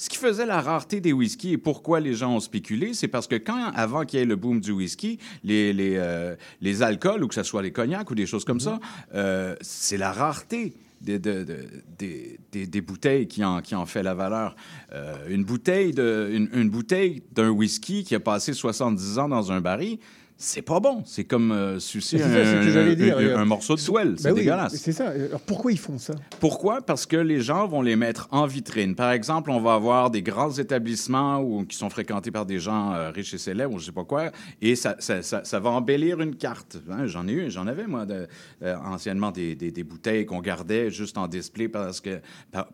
Ce 0.01 0.09
qui 0.09 0.17
faisait 0.17 0.47
la 0.47 0.62
rareté 0.62 1.03
des 1.03 1.12
whisky 1.12 1.53
et 1.53 1.59
pourquoi 1.59 2.01
les 2.01 2.15
gens 2.15 2.35
ont 2.37 2.41
spéculé, 2.41 2.95
c'est 2.95 3.07
parce 3.07 3.27
que 3.27 3.35
quand, 3.35 3.70
avant 3.75 4.07
qu'il 4.07 4.19
y 4.19 4.23
ait 4.23 4.25
le 4.25 4.35
boom 4.35 4.59
du 4.59 4.70
whisky, 4.70 5.19
les, 5.45 5.75
les, 5.75 5.97
euh, 5.99 6.37
les 6.62 6.81
alcools, 6.83 7.23
ou 7.23 7.29
que 7.29 7.35
ce 7.35 7.43
soit 7.43 7.61
les 7.61 7.70
cognacs 7.70 8.11
ou 8.11 8.15
des 8.15 8.25
choses 8.25 8.47
comme 8.47 8.61
ça, 8.61 8.81
euh, 9.15 9.55
c'est 9.61 9.99
la 9.99 10.11
rareté 10.11 10.73
des, 11.03 11.19
de- 11.19 11.45
de- 11.45 11.67
des, 11.99 12.39
des- 12.51 12.67
des 12.67 12.81
bouteilles 12.81 13.29
qui 13.29 13.45
en, 13.45 13.61
qui 13.61 13.75
en 13.75 13.85
fait 13.85 14.03
la 14.03 14.15
valeur. 14.15 14.57
Euh, 14.95 15.17
une 15.29 15.45
bouteille 15.45 15.93
de, 15.93 16.31
une, 16.33 16.49
une 16.55 16.70
bouteille 16.70 17.23
d'un 17.33 17.51
whisky 17.51 18.03
qui 18.03 18.15
a 18.15 18.20
passé 18.20 18.55
70 18.55 19.19
ans 19.19 19.29
dans 19.29 19.53
un 19.53 19.61
baril, 19.61 19.99
c'est 20.43 20.62
pas 20.62 20.81
bon. 20.81 21.02
C'est 21.05 21.25
comme 21.25 21.52
euh, 21.52 21.78
sucer 21.78 22.17
c'est 22.19 22.25
ça, 22.25 22.31
c'est 22.33 22.78
un, 22.78 22.94
dire. 22.94 23.19
un- 23.36 23.43
un 23.43 23.44
morceau 23.44 23.77
de 23.77 23.81
toile. 23.81 24.15
C'est 24.17 24.25
Ben 24.25 24.33
oui, 24.35 24.41
dégueulasse. 24.41 24.75
C'est 24.77 24.93
ça. 24.93 25.09
Alors 25.09 25.41
pourquoi 25.41 25.70
ils 25.70 25.78
font 25.78 25.99
ça? 25.99 26.15
Pourquoi? 26.41 26.81
Parce 26.81 27.05
que 27.05 27.17
les 27.17 27.41
gens 27.41 27.69
vont 27.69 27.83
les 27.83 27.94
mettre 27.97 28.27
en 28.31 28.47
vitrine. 28.47 28.94
Par 28.94 29.12
exemple, 29.12 29.51
on 29.51 29.60
va 29.60 29.75
avoir 29.75 30.10
des 30.10 30.23
grands 30.23 30.51
établissements 30.52 31.41
où, 31.41 31.65
qui 31.65 31.77
sont 31.77 31.91
fréquentés 31.91 32.31
par 32.31 32.47
des 32.47 32.59
gens 32.59 32.93
euh, 32.94 33.10
riches 33.10 33.35
et 33.35 33.39
célèbres 33.39 33.75
ou 33.75 33.78
je 33.78 33.85
sais 33.86 33.93
pas 33.93 34.05
quoi, 34.05 34.31
et 34.62 34.77
ça, 34.77 34.97
ça, 34.99 35.23
ça- 35.23 35.44
ça 35.44 35.60
va 35.60 35.70
embellir 35.70 36.20
une 36.20 36.35
carte. 36.36 36.78
Hein, 36.91 37.07
j'en 37.07 37.28
ai 37.28 37.33
eu, 37.33 37.51
j'en 37.51 37.67
avais, 37.67 37.86
moi, 37.86 38.07
de- 38.07 38.27
euh, 38.62 38.77
anciennement, 38.85 39.31
des, 39.33 39.55
des- 39.55 39.70
des 39.70 39.85
bouteilles 39.85 40.25
qu'on 40.25 40.41
gardait 40.41 40.91
juste 40.91 41.19
en 41.19 41.28
display 41.28 41.69
parce 41.69 42.01
que, 42.01 42.19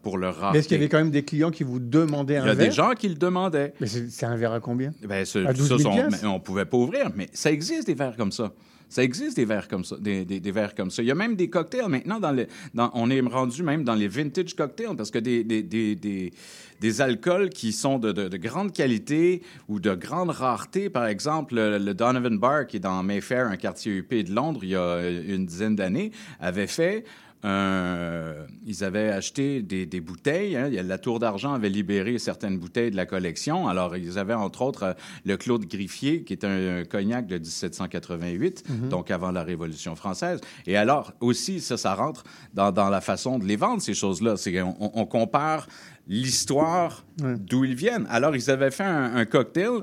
pour 0.02 0.18
leur 0.18 0.36
rareté. 0.36 0.52
Mais 0.52 0.58
est-ce 0.60 0.68
qu'il 0.68 0.76
y 0.76 0.80
avait 0.80 0.88
quand 0.88 0.98
même 0.98 1.10
des 1.10 1.24
clients 1.24 1.50
qui 1.50 1.64
vous 1.64 1.80
demandaient 1.80 2.36
un 2.36 2.44
Il 2.44 2.48
y 2.48 2.50
a 2.50 2.54
verre? 2.54 2.68
des 2.68 2.72
gens 2.74 2.90
qui 2.96 3.08
le 3.08 3.14
demandaient. 3.16 3.74
Mais 3.80 3.86
c'est 3.88 4.08
c'est 4.10 4.26
un 4.26 4.36
verre 4.36 4.52
à 4.52 4.60
combien? 4.60 4.92
Ben, 5.06 5.24
ce- 5.24 5.44
À 5.44 5.52
12 5.52 5.68
ça, 5.68 5.76
000 5.78 5.90
on, 5.90 5.94
piastres? 5.96 6.18
mais 6.22 6.28
on 6.28 6.38
pouvait 6.40 6.64
pas 6.64 6.76
ouvrir, 6.76 7.10
mais 7.16 7.28
ça 7.32 7.50
existe 7.56 7.86
des 7.86 7.94
verres 7.94 8.16
comme 8.16 8.32
ça. 8.32 8.52
Ça 8.88 9.02
existe 9.02 9.34
des 9.36 9.44
verres 9.44 9.66
comme 9.66 9.84
ça, 9.84 9.96
des, 9.98 10.24
des- 10.24 10.52
verres 10.52 10.76
comme 10.76 10.92
ça. 10.92 11.02
Il 11.02 11.06
y 11.06 11.10
a 11.10 11.14
même 11.16 11.34
des 11.34 11.50
cocktails 11.50 11.88
maintenant 11.88 12.20
dans 12.20 12.30
les, 12.30 12.46
on 12.94 13.10
est 13.10 13.20
rendu 13.20 13.64
même 13.64 13.82
dans 13.82 13.96
les 13.96 14.06
vintage 14.06 14.54
cocktails 14.54 14.94
parce 14.96 15.10
que 15.10 15.18
des, 15.18 15.42
des, 15.42 17.00
alcools 17.00 17.50
qui 17.50 17.72
sont 17.72 17.98
de, 17.98 18.12
de- 18.12 18.28
de 18.28 18.36
grande 18.36 18.72
qualité 18.72 19.42
ou 19.68 19.80
de 19.80 19.92
grande 19.94 20.30
rareté, 20.30 20.88
par 20.88 21.06
exemple 21.06 21.56
le, 21.56 21.78
le 21.78 21.94
Donovan 21.94 22.38
Bar 22.38 22.66
qui 22.68 22.76
est 22.76 22.80
dans 22.80 23.02
Mayfair, 23.02 23.48
un 23.48 23.56
quartier 23.56 23.92
UP 23.92 24.14
de 24.14 24.32
Londres, 24.32 24.60
il 24.62 24.68
y 24.70 24.76
a 24.76 25.08
une 25.10 25.46
dizaine 25.46 25.74
d'années, 25.74 26.12
avait 26.38 26.68
fait 26.68 27.04
un- 27.42 28.34
ils 28.66 28.82
avaient 28.84 29.08
acheté 29.10 29.62
des, 29.62 29.86
des 29.86 30.00
bouteilles. 30.00 30.56
hein. 30.56 30.68
La 30.70 30.98
Tour 30.98 31.18
d'Argent 31.18 31.52
avait 31.54 31.68
libéré 31.68 32.18
certaines 32.18 32.58
bouteilles 32.58 32.90
de 32.90 32.96
la 32.96 33.06
collection. 33.06 33.68
Alors, 33.68 33.96
ils 33.96 34.18
avaient 34.18 34.34
entre 34.34 34.62
autres 34.62 34.82
euh, 34.82 34.92
le 35.24 35.36
Claude 35.36 35.64
Griffier, 35.66 36.22
qui 36.24 36.32
est 36.32 36.44
un, 36.44 36.78
un 36.80 36.84
cognac 36.84 37.26
de 37.26 37.38
1788, 37.38 38.64
Mhm. 38.68 38.88
donc 38.88 39.10
avant 39.10 39.30
la 39.30 39.42
Révolution 39.44 39.94
française. 39.96 40.40
Et 40.66 40.76
alors, 40.76 41.12
aussi, 41.20 41.60
ça, 41.60 41.76
ça 41.76 41.94
rentre 41.94 42.24
dans, 42.54 42.72
dans 42.72 42.88
la 42.88 43.00
façon 43.00 43.38
de 43.38 43.44
les 43.44 43.56
vendre, 43.56 43.80
ces 43.82 43.94
choses-là. 43.94 44.34
On- 44.80 44.90
on 44.94 45.06
compare 45.06 45.66
l'histoire 46.08 47.04
d'où 47.18 47.64
ils 47.64 47.74
viennent. 47.74 48.06
Alors, 48.10 48.34
ils 48.36 48.50
avaient 48.50 48.70
fait 48.70 48.84
un, 48.84 49.16
un 49.16 49.24
cocktail 49.24 49.80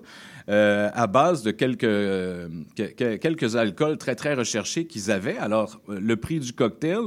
euh, 0.50 0.90
à 0.94 1.08
base 1.08 1.42
de 1.44 1.52
quelques, 1.52 1.84
euh, 1.86 2.48
que- 2.76 2.84
que- 2.94 3.16
quelques 3.16 3.56
alcools 3.56 3.98
très, 3.98 4.16
très 4.16 4.34
recherchés 4.34 4.86
qu'ils 4.86 5.10
avaient. 5.12 5.38
Alors, 5.38 5.80
euh, 5.90 6.00
le 6.02 6.16
prix 6.18 6.40
du 6.40 6.52
cocktail, 6.54 7.00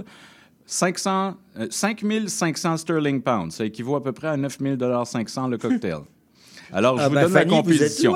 500, 0.66 1.36
euh, 1.58 1.66
5500 1.70 2.76
sterling 2.78 3.22
pounds. 3.22 3.54
Ça 3.54 3.64
équivaut 3.64 3.96
à 3.96 4.02
peu 4.02 4.12
près 4.12 4.28
à 4.28 4.36
9000 4.36 4.78
500 5.04 5.48
le 5.48 5.58
cocktail. 5.58 5.98
Alors, 6.72 6.98
je 6.98 7.02
Ah 7.04 7.08
vous 7.08 7.14
bah, 7.14 7.22
donne 7.22 7.32
Fanny, 7.32 7.50
la 7.54 7.62
vous 7.62 7.82
êtes 7.82 8.02
composition. 8.02 8.14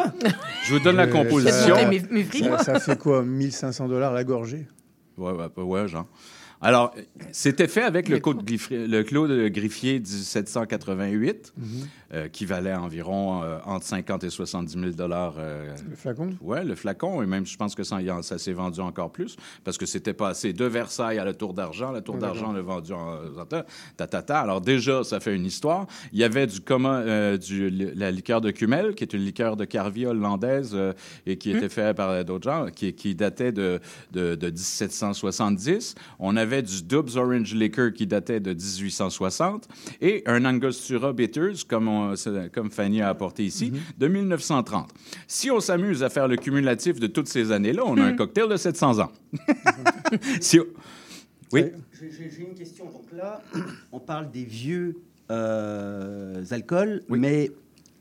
Je 0.64 0.74
vous 0.74 0.80
donne 0.80 0.96
la 0.96 1.04
Euh, 1.04 1.06
composition. 1.06 1.76
ça, 1.76 2.58
ça, 2.58 2.74
ça 2.74 2.80
fait 2.80 2.98
quoi 2.98 3.22
1500 3.24 3.86
dollars 3.88 4.12
la 4.12 4.24
gorgée? 4.24 4.66
Ouais, 5.16 5.30
ouais, 5.32 5.46
ouais, 5.56 5.62
ouais, 5.62 5.88
genre. 5.88 6.06
Alors, 6.60 6.92
c'était 7.32 7.68
fait 7.68 7.82
avec 7.82 8.08
le, 8.08 8.18
Claude 8.18 8.44
Griffier, 8.44 8.86
le 8.86 9.02
Claude 9.04 9.30
Griffier 9.50 10.00
1788, 10.00 11.52
Mhm. 11.56 11.66
Euh, 12.12 12.28
qui 12.28 12.44
valait 12.46 12.74
environ 12.74 13.42
euh, 13.42 13.58
entre 13.64 13.84
50 13.86 14.24
et 14.24 14.30
70 14.30 14.72
000 14.78 14.90
dollars. 14.92 15.34
Le 15.38 15.96
flacon 15.96 16.30
Ouais, 16.40 16.64
le 16.64 16.74
flacon, 16.74 17.22
et 17.22 17.26
même 17.26 17.46
je 17.46 17.56
pense 17.56 17.74
que 17.74 17.82
ça, 17.84 17.98
s'est 18.38 18.52
vendu 18.52 18.80
encore 18.80 19.10
plus, 19.12 19.36
parce 19.64 19.78
que 19.78 19.86
c'était 19.86 20.12
passé 20.14 20.52
de 20.52 20.64
Versailles 20.64 21.18
à 21.18 21.24
la 21.24 21.34
Tour 21.34 21.54
d'Argent. 21.54 21.92
La 21.92 22.00
Tour 22.00 22.16
d'Argent 22.16 22.52
l'a 22.52 22.62
vendu 22.62 22.92
en 22.92 23.18
ta, 23.48 24.06
ta, 24.06 24.22
ta. 24.22 24.40
Alors 24.40 24.60
déjà, 24.60 25.04
ça 25.04 25.20
fait 25.20 25.34
une 25.34 25.46
histoire. 25.46 25.86
Il 26.12 26.18
y 26.18 26.24
avait 26.24 26.46
du 26.46 26.60
euh, 26.70 27.36
du, 27.36 27.70
la 27.70 28.10
liqueur 28.10 28.40
de 28.40 28.50
Cumel, 28.50 28.94
qui 28.94 29.04
est 29.04 29.12
une 29.12 29.24
liqueur 29.24 29.56
de 29.56 29.64
Carvie 29.64 30.06
hollandaise 30.06 30.72
euh, 30.74 30.92
et 31.26 31.36
qui 31.36 31.50
était 31.50 31.68
faite 31.68 31.96
par 31.96 32.24
d'autres 32.24 32.44
gens, 32.50 32.66
qui, 32.74 32.92
qui 32.94 33.14
datait 33.14 33.52
de, 33.52 33.80
de, 34.12 34.34
de 34.34 34.50
1770. 34.50 35.94
On 36.18 36.36
avait 36.36 36.62
du 36.62 36.82
Dubs 36.82 37.16
Orange 37.16 37.54
Liquor 37.54 37.92
qui 37.92 38.06
datait 38.06 38.40
de 38.40 38.50
1860 38.52 39.68
et 40.00 40.22
un 40.26 40.44
Angostura 40.44 41.12
Bitters, 41.12 41.66
comme, 41.68 41.88
on- 41.88 41.99
c'est- 42.16 42.50
comme 42.52 42.70
Fanny 42.70 43.00
a 43.02 43.08
apporté 43.08 43.44
ici, 43.44 43.72
de 43.98 44.08
1930. 44.08 44.90
Si 45.26 45.50
on 45.50 45.60
s'amuse 45.60 46.02
à 46.02 46.08
faire 46.10 46.28
le 46.28 46.36
cumulatif 46.36 46.98
de 47.00 47.06
toutes 47.06 47.28
ces 47.28 47.52
années-là, 47.52 47.82
on 47.86 47.96
a 47.98 48.04
un 48.04 48.12
cocktail 48.14 48.48
de 48.48 48.56
700 48.56 48.98
ans. 49.00 49.12
Si 50.40 50.58
on- 50.60 50.64
Oui? 51.52 51.64
J'ai 52.00 52.10
j'ai 52.30 52.42
une 52.42 52.54
question. 52.54 52.84
Donc 52.86 53.06
là, 53.12 53.42
on 53.92 53.98
parle 54.00 54.30
des 54.30 54.44
vieux 54.44 54.96
euh, 55.30 56.44
alcools, 56.50 57.02
mais 57.08 57.50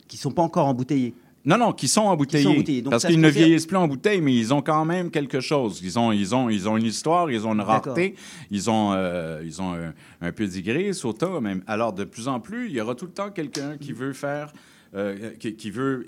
qui 0.08 0.18
ne 0.18 0.22
sont 0.22 0.32
pas 0.32 0.42
encore 0.42 0.66
embouteillés. 0.68 1.14
Non, 1.46 1.58
non, 1.58 1.72
qui 1.72 1.88
sont 1.88 2.02
embouteillés. 2.02 2.44
Qui 2.44 2.50
sont 2.50 2.56
embouteillés. 2.56 2.82
Donc 2.82 2.92
parce 2.92 3.06
qu'ils 3.06 3.20
ne 3.20 3.30
vieillissent 3.30 3.66
plus 3.66 3.78
en 3.78 3.88
bouteille, 3.88 4.22
mais 4.22 4.36
ils 4.36 4.54
ont 4.54 4.62
quand 4.62 4.86
même 4.86 5.10
quelque 5.10 5.40
chose. 5.40 5.80
Ils 5.84 5.98
ont, 5.98 6.12
ils 6.12 6.36
ont, 6.36 6.50
ils 6.50 6.68
ont 6.68 6.78
une 6.78 6.86
histoire, 6.86 7.32
ils 7.32 7.48
ont 7.48 7.54
une 7.54 7.62
rareté, 7.62 8.16
ils 8.52 8.70
ont, 8.70 8.92
euh, 8.94 9.42
ils 9.46 9.62
ont 9.62 9.74
un, 9.74 9.94
un 10.22 10.32
peu 10.32 10.48
d'igré, 10.48 10.92
sauta 10.94 11.40
même. 11.40 11.64
Alors, 11.68 11.94
de 11.94 12.04
plus 12.04 12.28
en 12.28 12.40
plus, 12.40 12.68
il 12.68 12.74
y 12.76 12.82
aura 12.82 12.96
tout 12.96 13.06
le 13.06 13.12
temps 13.12 13.30
quelqu'un 13.32 13.78
qui 13.78 13.94
veut 13.94 14.14
faire, 14.14 14.52
euh, 14.96 15.32
qui, 15.40 15.56
qui 15.56 15.72
veut... 15.72 16.06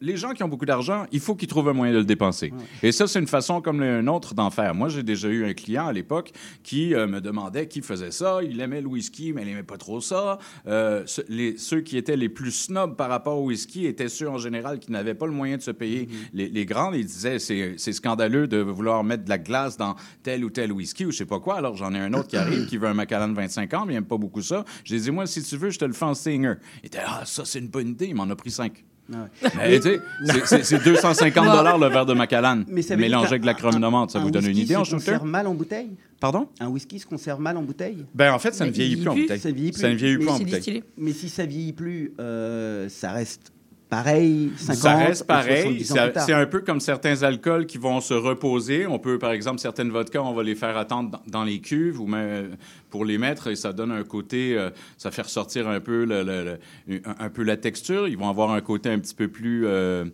les 0.00 0.16
gens 0.16 0.32
qui 0.32 0.42
ont 0.42 0.48
beaucoup 0.48 0.66
d'argent, 0.66 1.06
il 1.12 1.20
faut 1.20 1.34
qu'ils 1.34 1.48
trouvent 1.48 1.68
un 1.68 1.72
moyen 1.72 1.92
de 1.92 1.98
le 1.98 2.04
dépenser. 2.04 2.52
Et 2.82 2.92
ça, 2.92 3.06
c'est 3.06 3.18
une 3.18 3.26
façon 3.26 3.60
comme 3.60 3.80
un 3.82 4.06
autre 4.06 4.34
d'en 4.34 4.50
faire. 4.50 4.74
Moi, 4.74 4.88
j'ai 4.88 5.02
déjà 5.02 5.28
eu 5.28 5.44
un 5.44 5.54
client 5.54 5.86
à 5.86 5.92
l'époque 5.92 6.32
qui 6.62 6.94
euh, 6.94 7.06
me 7.06 7.20
demandait 7.20 7.66
qui 7.68 7.80
faisait 7.82 8.10
ça. 8.10 8.40
Il 8.42 8.60
aimait 8.60 8.80
le 8.80 8.86
whisky, 8.88 9.32
mais 9.32 9.42
il 9.42 9.48
n'aimait 9.48 9.62
pas 9.62 9.78
trop 9.78 10.00
ça. 10.00 10.38
Euh, 10.66 11.02
ce- 11.06 11.22
les, 11.28 11.56
ceux 11.58 11.80
qui 11.80 11.96
étaient 11.96 12.16
les 12.16 12.28
plus 12.28 12.50
snobs 12.52 12.96
par 12.96 13.08
rapport 13.08 13.38
au 13.38 13.46
whisky 13.46 13.86
étaient 13.86 14.08
ceux, 14.08 14.28
en 14.28 14.38
général, 14.38 14.78
qui 14.78 14.92
n'avaient 14.92 15.14
pas 15.14 15.26
le 15.26 15.32
moyen 15.32 15.56
de 15.56 15.62
se 15.62 15.70
payer 15.70 16.08
les, 16.32 16.48
les 16.48 16.66
grands. 16.66 16.92
Ils 16.92 17.06
disaient, 17.06 17.38
c'est 17.38 17.92
scandaleux 17.92 18.46
de 18.48 18.58
vouloir 18.58 19.02
mettre 19.04 19.24
de 19.24 19.28
la 19.30 19.38
glace 19.38 19.76
dans 19.76 19.96
tel 20.22 20.44
ou 20.44 20.50
tel 20.50 20.72
whisky 20.72 21.06
ou 21.06 21.10
je 21.10 21.16
sais 21.18 21.26
pas 21.26 21.40
quoi. 21.40 21.56
Alors, 21.56 21.76
j'en 21.76 21.92
ai 21.94 21.98
un 21.98 22.12
autre 22.14 22.28
qui 22.28 22.36
arrive, 22.36 22.66
qui 22.66 22.76
veut 22.76 22.88
un 22.88 22.94
Macallan 22.94 23.28
de 23.28 23.34
25 23.34 23.72
ans, 23.74 23.84
mais 23.86 23.92
il 23.92 23.96
n'aime 23.96 24.04
pas 24.06 24.18
beaucoup 24.18 24.42
ça. 24.42 24.64
J'ai 24.84 24.98
dit, 24.98 25.10
moi, 25.10 25.26
si 25.26 25.42
tu 25.42 25.56
veux, 25.56 25.70
je 25.70 25.78
te 25.78 25.84
le 25.84 25.92
fais 25.92 26.04
en 26.04 26.14
Stinger. 26.14 26.54
Il 26.82 26.86
était, 26.86 26.98
ah, 27.06 27.22
ça, 27.24 27.44
c'est 27.44 27.58
une 27.58 27.68
bonne 27.68 27.88
idée. 27.88 28.06
Il 28.06 28.14
m'en 28.14 28.28
a 28.30 28.36
pris 28.36 28.50
cinq. 28.50 28.84
Mais, 29.08 29.80
tu 29.80 29.82
sais, 29.82 30.00
c'est- 30.24 30.46
c'est- 30.46 30.62
c'est 30.64 30.84
250 30.84 31.44
dollars 31.56 31.78
le 31.78 31.88
verre 31.88 32.06
de 32.06 32.14
Macallan. 32.14 32.62
Ça 32.82 32.96
Mélangé 32.96 33.26
avec 33.28 33.42
de 33.42 33.46
la 33.46 33.54
chronomante, 33.54 34.10
ça 34.10 34.18
un 34.18 34.22
vous 34.22 34.30
donne 34.30 34.46
une 34.46 34.56
idée 34.58 34.76
en 34.76 34.84
se 34.84 34.90
shooter? 34.90 35.04
conserve 35.12 35.24
mal 35.26 35.46
en 35.46 35.54
bouteille? 35.54 35.90
Pardon? 36.20 36.48
Un 36.60 36.68
whisky 36.68 36.98
se 36.98 37.06
conserve 37.06 37.40
mal 37.40 37.56
en 37.56 37.62
bouteille? 37.62 38.04
Ben, 38.14 38.32
en 38.32 38.38
fait, 38.38 38.54
ça 38.54 38.64
ne 38.66 38.70
vieillit 38.70 38.96
plus 38.96 39.08
en 39.08 39.14
bouteille. 39.14 39.38
Ça 39.38 39.50
vieillit 39.50 39.72
plus. 39.72 39.80
Ça 39.80 39.88
ne 39.90 39.94
vieillit 39.94 40.16
plus 40.16 40.24
Mais 40.24 40.30
en 40.30 40.38
bouteille. 40.38 40.54
distillé. 40.54 40.84
Mais 40.96 41.12
si 41.12 41.28
ça 41.28 41.44
vieillit 41.46 41.72
plus, 41.72 42.12
euh, 42.20 42.88
ça 42.88 43.12
reste 43.12 43.52
pareil, 43.88 44.50
50 44.56 44.76
Ça 44.76 44.96
reste 44.96 45.26
pareil. 45.26 45.84
70 45.84 45.92
ans 45.92 46.20
C'est 46.26 46.32
un 46.32 46.46
peu 46.46 46.60
comme 46.60 46.80
certains 46.80 47.22
alcools 47.22 47.66
qui 47.66 47.78
vont 47.78 48.00
se 48.00 48.14
reposer. 48.14 48.86
On 48.86 48.98
peut, 48.98 49.18
par 49.18 49.32
exemple, 49.32 49.58
certaines 49.60 49.90
vodkas, 49.90 50.20
on 50.22 50.32
va 50.34 50.42
les 50.42 50.54
faire 50.54 50.76
attendre 50.76 51.10
dans, 51.10 51.22
dans 51.40 51.44
les 51.44 51.60
cuves 51.60 52.00
ou 52.00 52.06
même 52.06 52.56
pour 52.90 53.04
les 53.04 53.18
mettre 53.18 53.48
et 53.48 53.56
ça 53.56 53.72
donne 53.72 53.92
un 53.92 54.04
côté, 54.04 54.56
euh, 54.56 54.70
ça 54.96 55.10
fait 55.10 55.22
ressortir 55.22 55.68
un 55.68 55.80
peu, 55.80 56.04
le- 56.04 56.22
le- 56.22 56.58
le- 56.88 57.00
un, 57.06 57.26
un 57.26 57.28
peu 57.30 57.42
la 57.42 57.56
texture. 57.56 58.08
Ils 58.08 58.16
vont 58.18 58.28
avoir 58.28 58.50
un 58.52 58.60
côté 58.60 58.88
un 58.90 58.98
petit 58.98 59.14
peu 59.14 59.28
plus. 59.28 59.66
euh, 59.66 59.70
euh, 59.70 60.04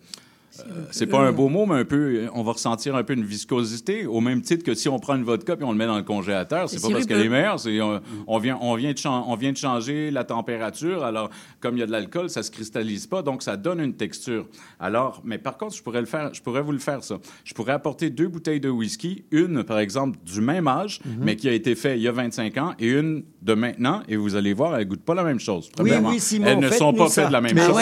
c'est 0.91 1.07
pas 1.07 1.19
un 1.19 1.31
beau 1.31 1.49
mot, 1.49 1.65
mais 1.65 1.75
un 1.79 1.85
peu, 1.85 2.27
on 2.33 2.43
va 2.43 2.51
ressentir 2.53 2.95
un 2.95 3.03
peu 3.03 3.13
une 3.13 3.23
viscosité, 3.23 4.05
au 4.05 4.21
même 4.21 4.41
titre 4.41 4.63
que 4.63 4.73
si 4.73 4.87
on 4.89 4.99
prend 4.99 5.15
une 5.15 5.23
vodka 5.23 5.55
puis 5.55 5.65
on 5.65 5.71
le 5.71 5.77
met 5.77 5.85
dans 5.87 5.97
le 5.97 6.03
congélateur, 6.03 6.69
c'est 6.69 6.81
pas 6.81 6.89
parce 6.93 7.05
qu'elle 7.05 7.21
est 7.25 7.29
meilleure, 7.29 7.59
c'est 7.59 7.81
on, 7.81 8.01
on 8.27 8.37
vient, 8.37 8.57
on 8.61 8.75
vient 8.75 8.91
de 8.93 8.97
chan- 8.97 9.25
on 9.27 9.35
vient 9.35 9.51
de 9.51 9.57
changer 9.57 10.11
la 10.11 10.23
température. 10.23 11.03
Alors, 11.03 11.29
comme 11.59 11.75
il 11.77 11.79
y 11.79 11.83
a 11.83 11.87
de 11.87 11.91
l'alcool, 11.91 12.29
ça 12.29 12.43
se 12.43 12.51
cristallise 12.51 13.07
pas, 13.07 13.21
donc 13.21 13.41
ça 13.43 13.57
donne 13.57 13.79
une 13.79 13.93
texture. 13.95 14.45
Alors, 14.79 15.21
mais 15.23 15.37
par 15.37 15.57
contre, 15.57 15.75
je 15.75 15.81
pourrais 15.83 15.99
le 16.01 16.05
faire, 16.05 16.33
je 16.33 16.41
pourrais 16.41 16.61
vous 16.61 16.71
le 16.71 16.79
faire 16.79 17.03
ça. 17.03 17.17
Je 17.43 17.53
pourrais 17.53 17.73
apporter 17.73 18.09
deux 18.09 18.27
bouteilles 18.27 18.59
de 18.59 18.69
whisky, 18.69 19.25
une 19.31 19.63
par 19.63 19.79
exemple 19.79 20.19
du 20.25 20.41
même 20.41 20.67
âge, 20.67 20.99
mais 21.19 21.35
qui 21.35 21.49
a 21.49 21.53
été 21.53 21.75
fait 21.75 21.97
il 21.97 22.01
y 22.03 22.07
a 22.07 22.11
25 22.11 22.57
ans, 22.57 22.73
et 22.79 22.89
une 22.89 23.23
de 23.41 23.53
maintenant, 23.53 24.01
et 24.07 24.15
vous 24.15 24.35
allez 24.35 24.53
voir, 24.53 24.77
elles 24.77 24.87
goûtent 24.87 25.03
pas 25.03 25.15
la 25.15 25.23
même 25.23 25.39
chose. 25.39 25.69
premièrement. 25.75 26.09
elles 26.47 26.59
ne 26.59 26.69
sont 26.77 26.93
pas 26.93 27.09
faites 27.09 27.27
de 27.27 27.33
la 27.33 27.41
même 27.41 27.55
Mais 27.55 27.61
chose. 27.65 27.75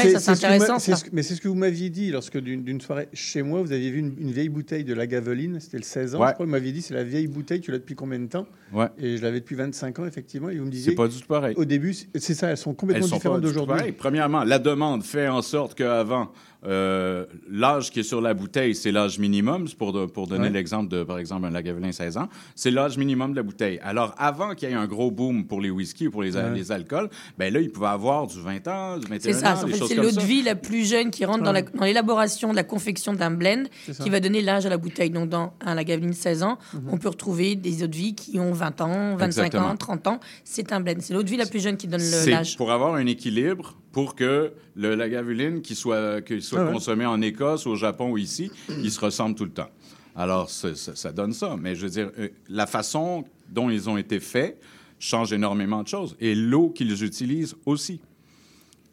c'est 0.79 0.91
ce 0.95 1.03
que- 1.05 1.09
Mais 1.13 1.23
c'est 1.23 1.35
ce 1.35 1.41
que 1.41 1.47
vous 1.47 1.55
m'aviez 1.55 1.89
dit 1.89 2.11
lorsque 2.11 2.37
d'une 2.37 2.60
d'une 2.63 2.81
soirée 2.81 3.07
chez 3.13 3.41
moi. 3.41 3.61
Vous 3.61 3.71
aviez 3.71 3.91
vu 3.91 3.99
une, 3.99 4.13
une 4.19 4.31
vieille 4.31 4.49
bouteille 4.49 4.83
de 4.83 4.93
Lagavulin, 4.93 5.59
c'était 5.59 5.77
le 5.77 5.83
16 5.83 6.15
ans. 6.15 6.19
Ouais. 6.21 6.27
Je 6.29 6.33
crois, 6.33 6.45
vous 6.45 6.51
m'aviez 6.51 6.71
dit 6.71 6.81
c'est 6.81 6.93
la 6.93 7.03
vieille 7.03 7.27
bouteille, 7.27 7.61
tu 7.61 7.71
l'as 7.71 7.77
depuis 7.79 7.95
combien 7.95 8.19
de 8.19 8.27
temps 8.27 8.47
Ouais. 8.73 8.87
Et 8.97 9.17
je 9.17 9.21
l'avais 9.21 9.39
depuis 9.41 9.55
25 9.55 9.99
ans, 9.99 10.05
effectivement. 10.05 10.49
Et 10.49 10.57
vous 10.57 10.65
me 10.65 10.71
disiez. 10.71 10.91
C'est 10.91 10.95
pas 10.95 11.07
du 11.07 11.19
tout 11.19 11.27
pareil. 11.27 11.53
Au 11.57 11.65
début, 11.65 11.93
c'est- 11.93 12.33
ça, 12.33 12.49
elles 12.49 12.57
sont 12.57 12.73
complètement 12.73 13.03
Elles 13.05 13.09
sont 13.09 13.15
différentes 13.17 13.41
d'aujourd'hui. 13.41 13.91
Premièrement, 13.91 14.43
la 14.43 14.59
demande 14.59 15.03
fait 15.03 15.27
en 15.27 15.41
sorte 15.41 15.75
qu'avant, 15.75 16.31
euh, 16.65 17.25
l'âge 17.49 17.89
qui 17.91 18.01
est 18.01 18.03
sur 18.03 18.21
la 18.21 18.33
bouteille, 18.33 18.75
c'est 18.75 18.91
l'âge 18.91 19.17
minimum. 19.19 19.67
Pour, 19.77 19.93
de- 19.93 20.05
pour 20.05 20.27
donner 20.27 20.43
Ouais. 20.45 20.49
l'exemple 20.51 20.89
de, 20.89 21.03
par 21.03 21.17
exemple, 21.17 21.45
un 21.45 21.49
Lagavulin 21.49 21.91
16 21.91 22.17
ans, 22.17 22.29
c'est 22.55 22.69
l'âge 22.71 22.97
minimum 22.97 23.31
de 23.31 23.37
la 23.37 23.43
bouteille. 23.43 23.79
Alors, 23.83 24.13
avant 24.17 24.53
qu'il 24.53 24.69
y 24.69 24.71
ait 24.71 24.75
un 24.75 24.85
gros 24.87 25.09
boom 25.11 25.45
pour 25.45 25.59
les 25.61 25.69
whisky 25.69 26.07
ou 26.07 26.11
pour 26.11 26.21
les, 26.23 26.35
Ouais. 26.35 26.53
les 26.53 26.71
alcools, 26.71 27.09
ben 27.37 27.51
là, 27.53 27.59
il 27.59 27.71
pouvait 27.71 27.87
avoir 27.87 28.27
du 28.27 28.39
20 28.39 28.67
ans, 28.67 28.97
du 28.97 29.07
21 29.07 29.19
C'est 29.33 29.33
ça, 29.39 29.53
ans, 29.55 29.61
en 29.61 29.65
des 29.65 29.71
fait, 29.73 29.79
choses 29.79 29.89
c'est 29.89 29.95
l'eau 29.95 30.09
ça. 30.11 30.21
de 30.21 30.25
vie 30.25 30.43
la 30.43 30.55
plus 30.55 30.87
jeune 30.87 31.09
qui 31.11 31.25
rentre 31.25 31.43
dans 31.43 31.51
la- 31.51 31.61
dans 31.63 31.85
l'élaboration 31.85 32.51
de 32.51 32.55
la 32.55 32.63
confection 32.63 33.13
d'un 33.13 33.31
blend 33.31 33.63
ça. 33.91 34.03
qui 34.03 34.09
va 34.09 34.19
donner 34.19 34.41
l'âge 34.41 34.65
à 34.65 34.69
la 34.69 34.77
bouteille. 34.77 35.09
Donc, 35.09 35.29
dans 35.29 35.53
un 35.61 35.73
Lagavulin 35.75 36.11
16 36.13 36.43
ans, 36.43 36.57
on 36.91 36.97
peut 36.97 37.09
retrouver 37.09 37.55
des 37.55 37.83
eaux 37.83 37.87
de 37.87 37.95
vie 37.95 38.13
qui 38.15 38.39
ont 38.39 38.51
20 38.53 38.81
ans, 38.81 39.15
25 39.15 39.25
Exactement. 39.45 39.67
ans, 39.71 39.77
30 39.77 40.07
ans. 40.07 40.19
C'est 40.43 40.71
un 40.73 40.79
blend. 40.79 40.95
C'est 40.99 41.13
l'eau 41.13 41.23
de 41.23 41.29
vie 41.29 41.37
la 41.37 41.45
plus 41.45 41.59
jeune 41.61 41.77
qui 41.77 41.87
donne 41.87 42.01
l'âge. 42.27 42.55
pour 42.57 42.71
avoir 42.71 42.93
un 42.95 43.05
équilibre 43.05 43.75
pour 43.91 44.15
que 44.15 44.51
le 44.75 44.95
Lagavulin 44.95 45.59
qui 45.61 45.75
soit, 45.75 46.21
qui 46.21 46.41
soit 46.41 46.61
Ah 46.61 46.65
ouais. 46.67 46.73
consommé 46.73 47.05
en 47.05 47.21
Écosse, 47.21 47.67
au 47.67 47.75
Japon 47.75 48.11
ou 48.11 48.17
ici, 48.17 48.49
il 48.69 48.91
se 48.91 48.99
ressemble 48.99 49.35
tout 49.35 49.45
le 49.45 49.51
temps. 49.51 49.69
Alors, 50.15 50.49
ça, 50.49 51.11
donne 51.11 51.33
ça. 51.33 51.55
Mais 51.59 51.75
je 51.75 51.83
veux 51.83 51.89
dire, 51.89 52.11
euh, 52.19 52.29
la 52.49 52.67
façon 52.67 53.23
dont 53.49 53.69
ils 53.69 53.89
ont 53.89 53.97
été 53.97 54.19
faits 54.19 54.59
change 54.99 55.33
énormément 55.33 55.83
de 55.83 55.87
choses. 55.87 56.15
Et 56.19 56.35
l'eau 56.35 56.69
qu'ils 56.69 57.03
utilisent 57.03 57.55
aussi. 57.65 58.01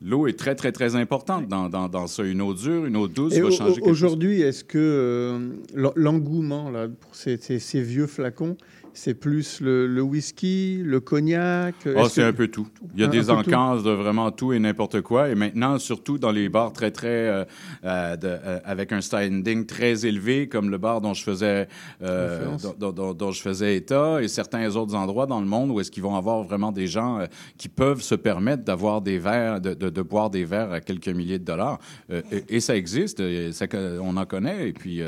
L'eau 0.01 0.28
est 0.28 0.39
très, 0.39 0.55
très, 0.55 0.70
très 0.70 0.94
importante 0.94 1.49
dans, 1.49 1.68
dans, 1.68 1.89
dans 1.89 2.07
ça. 2.07 2.23
Une 2.23 2.41
eau 2.41 2.55
dure, 2.55 2.86
une 2.86 2.97
eau 2.97 3.09
douce 3.09 3.35
Et 3.35 3.41
va 3.41 3.51
changer 3.51 3.75
quelque 3.75 3.85
chose. 3.86 3.91
aujourd'hui, 4.05 4.41
est-ce 4.43 4.62
que 4.62 4.78
euh, 4.78 5.49
l'en- 5.75 5.93
l'engouement 5.97 6.70
pour 7.01 7.17
ces, 7.17 7.36
ces- 7.36 7.59
ces 7.59 7.83
vieux 7.83 8.07
flacons, 8.07 8.57
c'est 8.99 9.15
plus 9.15 9.60
le, 9.60 9.86
le 9.86 10.02
whisky, 10.02 10.83
le 10.85 10.99
cognac 10.99 11.75
Ah, 11.97 12.09
c'est 12.09 12.20
que- 12.23 12.27
un 12.27 12.33
peu 12.33 12.49
tout. 12.49 12.67
Il 12.94 13.01
y 13.01 13.05
a 13.05 13.07
Un- 13.07 13.09
un 13.10 13.12
des 13.12 13.25
tout. 13.27 13.31
encances 13.31 13.85
de 13.85 13.91
vraiment 13.93 14.31
tout 14.33 14.52
et 14.52 14.59
n'importe 14.59 15.01
quoi. 15.02 15.28
Et 15.28 15.35
maintenant, 15.36 15.78
surtout 15.78 16.18
dans 16.18 16.33
les 16.33 16.49
bars 16.49 16.73
très, 16.73 16.91
très... 16.91 17.07
euh, 17.28 17.44
euh, 17.85 18.17
de- 18.17 18.27
euh, 18.27 18.59
avec 18.65 18.93
un 18.93 19.01
standing 19.01 19.67
très 19.67 20.05
élevé, 20.05 20.49
comme 20.49 20.68
le 20.70 20.78
bar 20.78 21.01
dont 21.01 21.15
je 21.15 21.23
faisais, 21.23 21.68
dont, 22.01 22.75
dont- 22.78 22.93
dont- 22.93 23.15
dont 23.15 23.31
je 23.31 23.41
faisais 23.41 23.77
état, 23.77 24.20
et 24.23 24.28
certains 24.28 24.75
autres 24.77 24.94
endroits 24.94 25.27
dans 25.27 25.41
le 25.41 25.47
monde 25.47 25.70
où 25.70 25.78
est-ce 25.81 25.91
qu'ils 25.91 26.02
vont 26.02 26.17
avoir 26.17 26.43
vraiment 26.43 26.73
des 26.73 26.86
gens 26.86 27.20
qui 27.57 27.68
peuvent 27.68 28.02
se 28.02 28.15
permettre 28.17 28.65
d'avoir 28.65 29.01
des 29.01 29.18
verres, 29.18 29.60
de, 29.60 29.75
de- 29.75 29.91
de 29.91 30.02
boire 30.02 30.31
des 30.31 30.44
verres 30.44 30.73
à 30.73 30.81
quelques 30.81 31.09
milliers 31.09 31.39
de 31.39 31.44
dollars. 31.44 31.78
Et, 32.10 32.57
et 32.57 32.60
ça 32.60 32.77
existe, 32.77 33.20
et 33.20 33.52
ça- 33.52 33.67
on 34.02 34.17
en 34.17 34.27
connaît. 34.27 34.68
Et 34.68 34.73
puis, 34.73 35.02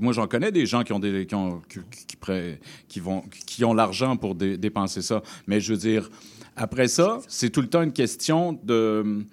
moi, 0.00 0.12
j'en 0.12 0.26
connais 0.26 0.50
des 0.50 0.66
gens 0.66 0.82
qui 0.82 0.92
ont 0.92 0.98
des... 0.98 1.26
Qui 1.26 1.34
ont, 1.36 1.60
qui, 1.68 1.78
qui 2.08 2.16
prêt- 2.16 2.58
qui 2.88 3.00
vont, 3.00 3.11
qui 3.46 3.64
ont 3.64 3.74
l'argent 3.74 4.16
pour 4.16 4.34
dé- 4.34 4.56
dépenser 4.56 5.02
ça. 5.02 5.22
Mais 5.46 5.60
je 5.60 5.72
veux 5.72 5.78
dire, 5.78 6.10
après 6.56 6.88
ça, 6.88 7.20
c'est 7.28 7.50
tout 7.50 7.60
le 7.60 7.68
temps 7.68 7.82
une 7.82 7.92
question 7.92 8.58
de, 8.64 9.24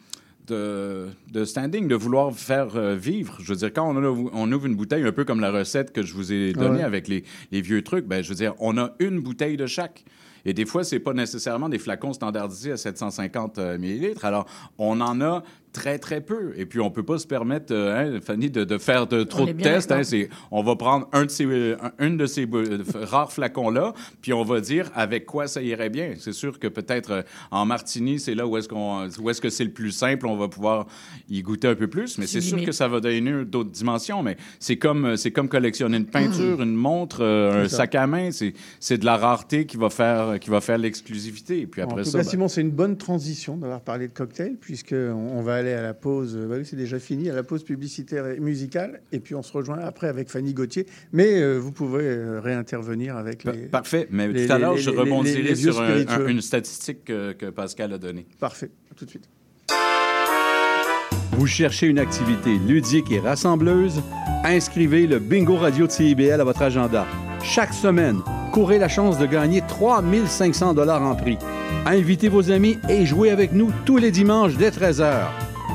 de, 0.48 1.08
de 1.32 1.46
standing, 1.46 1.88
de 1.88 1.96
vouloir 1.96 2.34
faire 2.34 2.76
euh, 2.76 2.96
vivre. 2.96 3.38
Je 3.42 3.50
veux 3.54 3.56
dire, 3.58 3.72
quand 3.74 3.88
on, 3.90 3.96
ouvre- 4.04 4.32
on 4.34 4.52
ouvre 4.52 4.66
une 4.66 4.76
bouteille, 4.76 5.04
un 5.04 5.12
peu 5.12 5.26
comme 5.26 5.40
la 5.42 5.52
recette 5.52 5.92
que 5.92 6.02
je 6.04 6.14
vous 6.14 6.32
ai 6.34 6.54
donnée 6.54 6.78
Ouais. 6.80 6.84
avec 6.84 7.08
les, 7.08 7.24
les 7.52 7.62
vieux 7.62 7.84
trucs, 7.84 8.06
ben, 8.06 8.24
je 8.24 8.30
veux 8.30 8.36
dire, 8.36 8.54
on 8.60 8.78
a 8.78 8.92
une 9.00 9.20
bouteille 9.20 9.58
de 9.58 9.66
chaque. 9.68 10.04
Et 10.46 10.54
des 10.54 10.66
fois, 10.66 10.84
c'est 10.86 11.00
pas 11.00 11.14
nécessairement 11.14 11.68
des 11.68 11.78
flacons 11.80 12.14
standardisés 12.14 12.72
à 12.72 12.78
750 12.78 13.58
euh, 13.58 13.78
millilitres. 13.78 14.24
Alors, 14.24 14.46
on 14.78 15.02
en 15.02 15.20
a 15.22 15.44
très, 15.72 16.00
très 16.00 16.22
peu. 16.22 16.54
Et 16.56 16.66
puis, 16.66 16.80
on 16.80 16.90
peut 16.92 17.04
pas 17.04 17.18
se 17.20 17.28
permettre, 17.28 17.74
euh, 17.74 18.18
hein, 18.18 18.20
Fanny, 18.22 18.50
de, 18.50 18.64
de 18.64 18.78
faire 18.78 19.08
de 19.08 19.24
trop 19.24 19.46
de 19.46 19.52
tests. 19.54 19.92
hein. 19.92 20.02
on 20.52 20.64
va 20.64 20.76
prendre 20.76 21.08
un 21.14 21.26
de 21.26 21.30
ces, 21.32 21.74
un- 21.74 21.92
une 22.00 22.18
de 22.18 22.26
ces 22.26 22.48
rares 22.96 23.32
flacons-là, 23.32 23.94
puis 24.22 24.34
on 24.34 24.44
va 24.44 24.62
dire 24.62 24.90
avec 24.96 25.26
quoi 25.26 25.48
ça 25.48 25.62
irait 25.62 25.90
bien. 25.90 26.14
C'est 26.20 26.34
sûr 26.34 26.60
que 26.60 26.68
peut-être 26.68 27.12
euh, 27.12 27.22
en 27.52 27.66
Martini, 27.66 28.20
c'est 28.20 28.36
là 28.36 28.46
où 28.48 28.58
est-ce 28.58 28.68
qu'on, 28.70 29.08
où 29.22 29.30
est-ce 29.30 29.42
que 29.42 29.50
c'est 29.50 29.64
le 29.64 29.72
plus 29.72 29.92
simple, 29.92 30.28
on 30.28 30.36
va 30.38 30.48
pouvoir 30.48 30.88
y 31.30 31.42
goûter 31.42 31.68
un 31.68 31.76
peu 31.76 31.88
plus. 31.88 32.18
Mais 32.18 32.28
c'est 32.28 32.42
sûr 32.42 32.64
que 32.64 32.72
ça 32.72 32.88
va 32.88 33.00
donner 33.00 33.46
d'autres 33.46 33.72
dimensions. 33.72 34.24
Mais 34.24 34.38
c'est 34.60 34.78
comme, 34.78 35.06
euh, 35.06 35.16
c'est 35.18 35.32
comme 35.32 35.50
collectionner 35.50 35.98
une 35.98 36.06
peinture, 36.06 36.62
une 36.62 36.76
montre, 36.76 37.20
euh, 37.24 37.66
un 37.66 37.68
ça. 37.70 37.78
sac 37.78 37.96
à 37.96 38.08
main. 38.08 38.32
C'est, 38.32 38.54
c'est 38.80 38.98
de 38.98 39.06
la 39.06 39.18
rareté 39.18 39.66
qui 39.66 39.78
va 39.78 39.90
faire, 39.90 40.40
qui 40.40 40.50
va 40.50 40.62
faire 40.62 40.78
l'exclusivité. 40.78 41.62
Et 41.62 41.68
puis 41.68 41.82
En 41.82 41.86
après 41.86 42.04
tout 42.04 42.10
ça, 42.10 42.20
cas, 42.20 42.24
ben, 42.24 42.30
Simon, 42.30 42.48
c'est 42.48 42.62
une 42.62 42.72
bonne 42.72 42.98
transition 42.98 43.58
d'avoir 43.58 43.82
parlé 43.82 44.08
de 44.08 44.14
cocktail, 44.14 44.56
puisque 44.60 44.94
on 44.94 45.30
on 45.40 45.42
va 45.42 45.54
aller 45.60 45.74
à 45.74 45.82
la 45.82 45.94
pause. 45.94 46.36
bah 46.50 46.56
oui, 46.58 46.66
c'est 46.66 46.76
déjà 46.76 46.98
fini, 47.00 47.30
à 47.30 47.34
la 47.36 47.44
pause 47.44 47.64
publicitaire 47.64 48.26
et 48.28 48.40
musicale, 48.40 49.02
et 49.12 49.20
puis 49.20 49.36
on 49.36 49.44
se 49.44 49.54
rejoint 49.54 49.80
après 49.80 50.08
avec 50.08 50.30
Fanny 50.30 50.54
Gauthier. 50.54 50.86
Mais 51.14 51.42
euh, 51.42 51.58
vous 51.58 51.72
pouvez 51.72 52.04
euh, 52.06 52.40
réintervenir 52.40 53.16
avec 53.18 53.44
les. 53.44 53.68
Parfait. 53.68 54.08
Mais 54.12 54.28
les- 54.28 54.48
tout 54.48 54.52
à 54.54 54.56
les- 54.56 54.62
l'heure, 54.62 54.74
les- 54.76 54.82
je 54.82 54.90
les- 54.92 54.98
rebondirai 54.98 55.42
les 55.44 55.54
vieux 55.54 55.72
sur 55.72 55.82
un- 55.82 55.86
un- 55.86 56.00
spiritueux. 56.02 56.30
une 56.30 56.42
statistique 56.42 57.06
que, 57.06 57.34
que 57.34 57.46
Pascal 57.52 57.94
a 57.94 57.98
donnée. 57.98 58.26
Parfait. 58.40 58.72
À 58.92 58.96
tout 58.96 59.06
de 59.06 59.10
suite. 59.10 59.30
Vous 61.34 61.48
cherchez 61.48 61.88
une 61.88 62.00
activité 62.00 62.50
ludique 62.68 63.12
et 63.12 63.20
rassembleuse? 63.20 64.02
Inscrivez 64.44 65.08
le 65.08 65.20
Bingo 65.20 65.56
Radio 65.56 65.88
de 65.88 65.92
CIBL 65.92 66.42
à 66.42 66.44
votre 66.44 66.62
agenda. 66.62 67.06
Chaque 67.44 67.74
semaine, 67.74 68.18
courez 68.52 68.78
la 68.78 68.90
chance 68.90 69.18
de 69.18 69.26
gagner 69.26 69.62
3500 69.68 70.74
dollars 70.74 71.02
en 71.02 71.16
prix. 71.16 71.38
Invitez 71.86 72.28
vos 72.28 72.52
amis 72.52 72.78
et 72.90 73.06
jouez 73.06 73.30
avec 73.30 73.54
nous 73.54 73.72
tous 73.86 73.98
les 73.98 74.12
dimanches 74.12 74.58
dès 74.58 74.70
13h. 74.72 75.30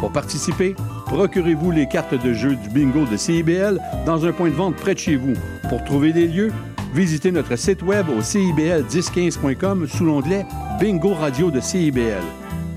Pour 0.05 0.12
participer, 0.12 0.76
procurez-vous 1.07 1.70
les 1.70 1.89
cartes 1.89 2.12
de 2.12 2.34
jeu 2.34 2.57
du 2.57 2.68
bingo 2.68 3.07
de 3.07 3.16
CIBL 3.16 3.81
dans 4.05 4.26
un 4.26 4.33
point 4.33 4.50
de 4.50 4.55
vente 4.55 4.76
près 4.76 4.92
de 4.92 4.99
chez 4.99 5.16
vous. 5.16 5.33
Pour 5.70 5.83
trouver 5.83 6.12
des 6.12 6.28
lieux, 6.28 6.52
visitez 6.92 7.33
notre 7.33 7.57
site 7.57 7.81
web 7.81 8.10
au 8.10 8.20
cibl1015.com 8.20 9.89
sous 9.89 10.05
l'onglet 10.05 10.44
Bingo 10.78 11.15
Radio 11.15 11.50
de 11.50 11.58
CIBL. 11.58 12.20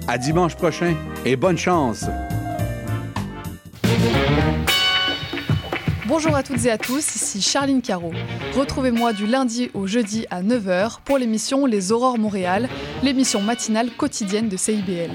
À 0.07 0.17
dimanche 0.17 0.55
prochain 0.55 0.95
et 1.25 1.35
bonne 1.35 1.57
chance! 1.57 2.05
Bonjour 6.07 6.33
à 6.33 6.43
toutes 6.43 6.63
et 6.63 6.71
à 6.71 6.77
tous, 6.77 7.15
ici 7.17 7.41
Charline 7.41 7.81
Caro. 7.81 8.13
Retrouvez-moi 8.57 9.11
du 9.11 9.27
lundi 9.27 9.69
au 9.73 9.85
jeudi 9.85 10.25
à 10.31 10.41
9h 10.41 10.99
pour 11.03 11.17
l'émission 11.17 11.65
Les 11.65 11.91
Aurores 11.91 12.17
Montréal, 12.17 12.69
l'émission 13.03 13.41
matinale 13.41 13.89
quotidienne 13.97 14.47
de 14.47 14.55
CIBL. 14.55 15.11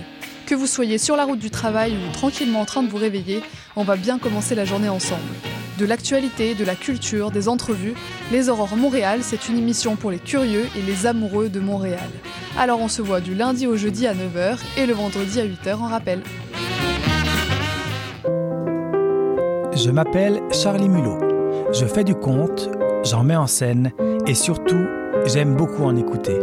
Que 0.52 0.56
vous 0.58 0.66
soyez 0.66 0.98
sur 0.98 1.16
la 1.16 1.24
route 1.24 1.38
du 1.38 1.48
travail 1.48 1.94
ou 1.94 2.12
tranquillement 2.12 2.60
en 2.60 2.66
train 2.66 2.82
de 2.82 2.90
vous 2.90 2.98
réveiller, 2.98 3.42
on 3.74 3.84
va 3.84 3.96
bien 3.96 4.18
commencer 4.18 4.54
la 4.54 4.66
journée 4.66 4.90
ensemble. 4.90 5.22
De 5.78 5.86
l'actualité, 5.86 6.54
de 6.54 6.62
la 6.62 6.74
culture, 6.74 7.30
des 7.30 7.48
entrevues, 7.48 7.94
Les 8.30 8.50
Aurores 8.50 8.76
Montréal, 8.76 9.20
c'est 9.22 9.48
une 9.48 9.56
émission 9.56 9.96
pour 9.96 10.10
les 10.10 10.18
curieux 10.18 10.66
et 10.76 10.82
les 10.82 11.06
amoureux 11.06 11.48
de 11.48 11.58
Montréal. 11.58 12.10
Alors 12.58 12.82
on 12.82 12.88
se 12.88 13.00
voit 13.00 13.22
du 13.22 13.34
lundi 13.34 13.66
au 13.66 13.78
jeudi 13.78 14.06
à 14.06 14.12
9h 14.12 14.58
et 14.76 14.84
le 14.84 14.92
vendredi 14.92 15.40
à 15.40 15.46
8h 15.46 15.76
en 15.76 15.88
rappel. 15.88 16.20
Je 19.74 19.90
m'appelle 19.90 20.42
Charlie 20.52 20.90
Mulot. 20.90 21.72
Je 21.72 21.86
fais 21.86 22.04
du 22.04 22.14
conte, 22.14 22.68
j'en 23.04 23.24
mets 23.24 23.36
en 23.36 23.46
scène 23.46 23.92
et 24.26 24.34
surtout, 24.34 24.84
j'aime 25.24 25.56
beaucoup 25.56 25.84
en 25.84 25.96
écouter. 25.96 26.38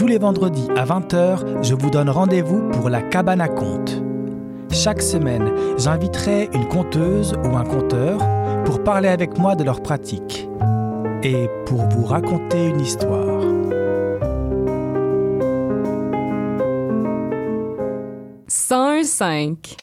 Tous 0.00 0.06
les 0.06 0.16
vendredis 0.16 0.66
à 0.78 0.86
20h, 0.86 1.62
je 1.62 1.74
vous 1.74 1.90
donne 1.90 2.08
rendez-vous 2.08 2.70
pour 2.70 2.88
la 2.88 3.02
cabane 3.02 3.42
à 3.42 3.48
contes. 3.48 4.02
Chaque 4.70 5.02
semaine, 5.02 5.52
j'inviterai 5.76 6.48
une 6.54 6.66
conteuse 6.68 7.34
ou 7.44 7.54
un 7.54 7.64
conteur 7.64 8.18
pour 8.64 8.82
parler 8.82 9.10
avec 9.10 9.36
moi 9.36 9.56
de 9.56 9.62
leur 9.62 9.82
pratique 9.82 10.48
et 11.22 11.50
pour 11.66 11.86
vous 11.90 12.06
raconter 12.06 12.68
une 12.68 12.80
histoire. 12.80 13.42
cinq. 19.04 19.76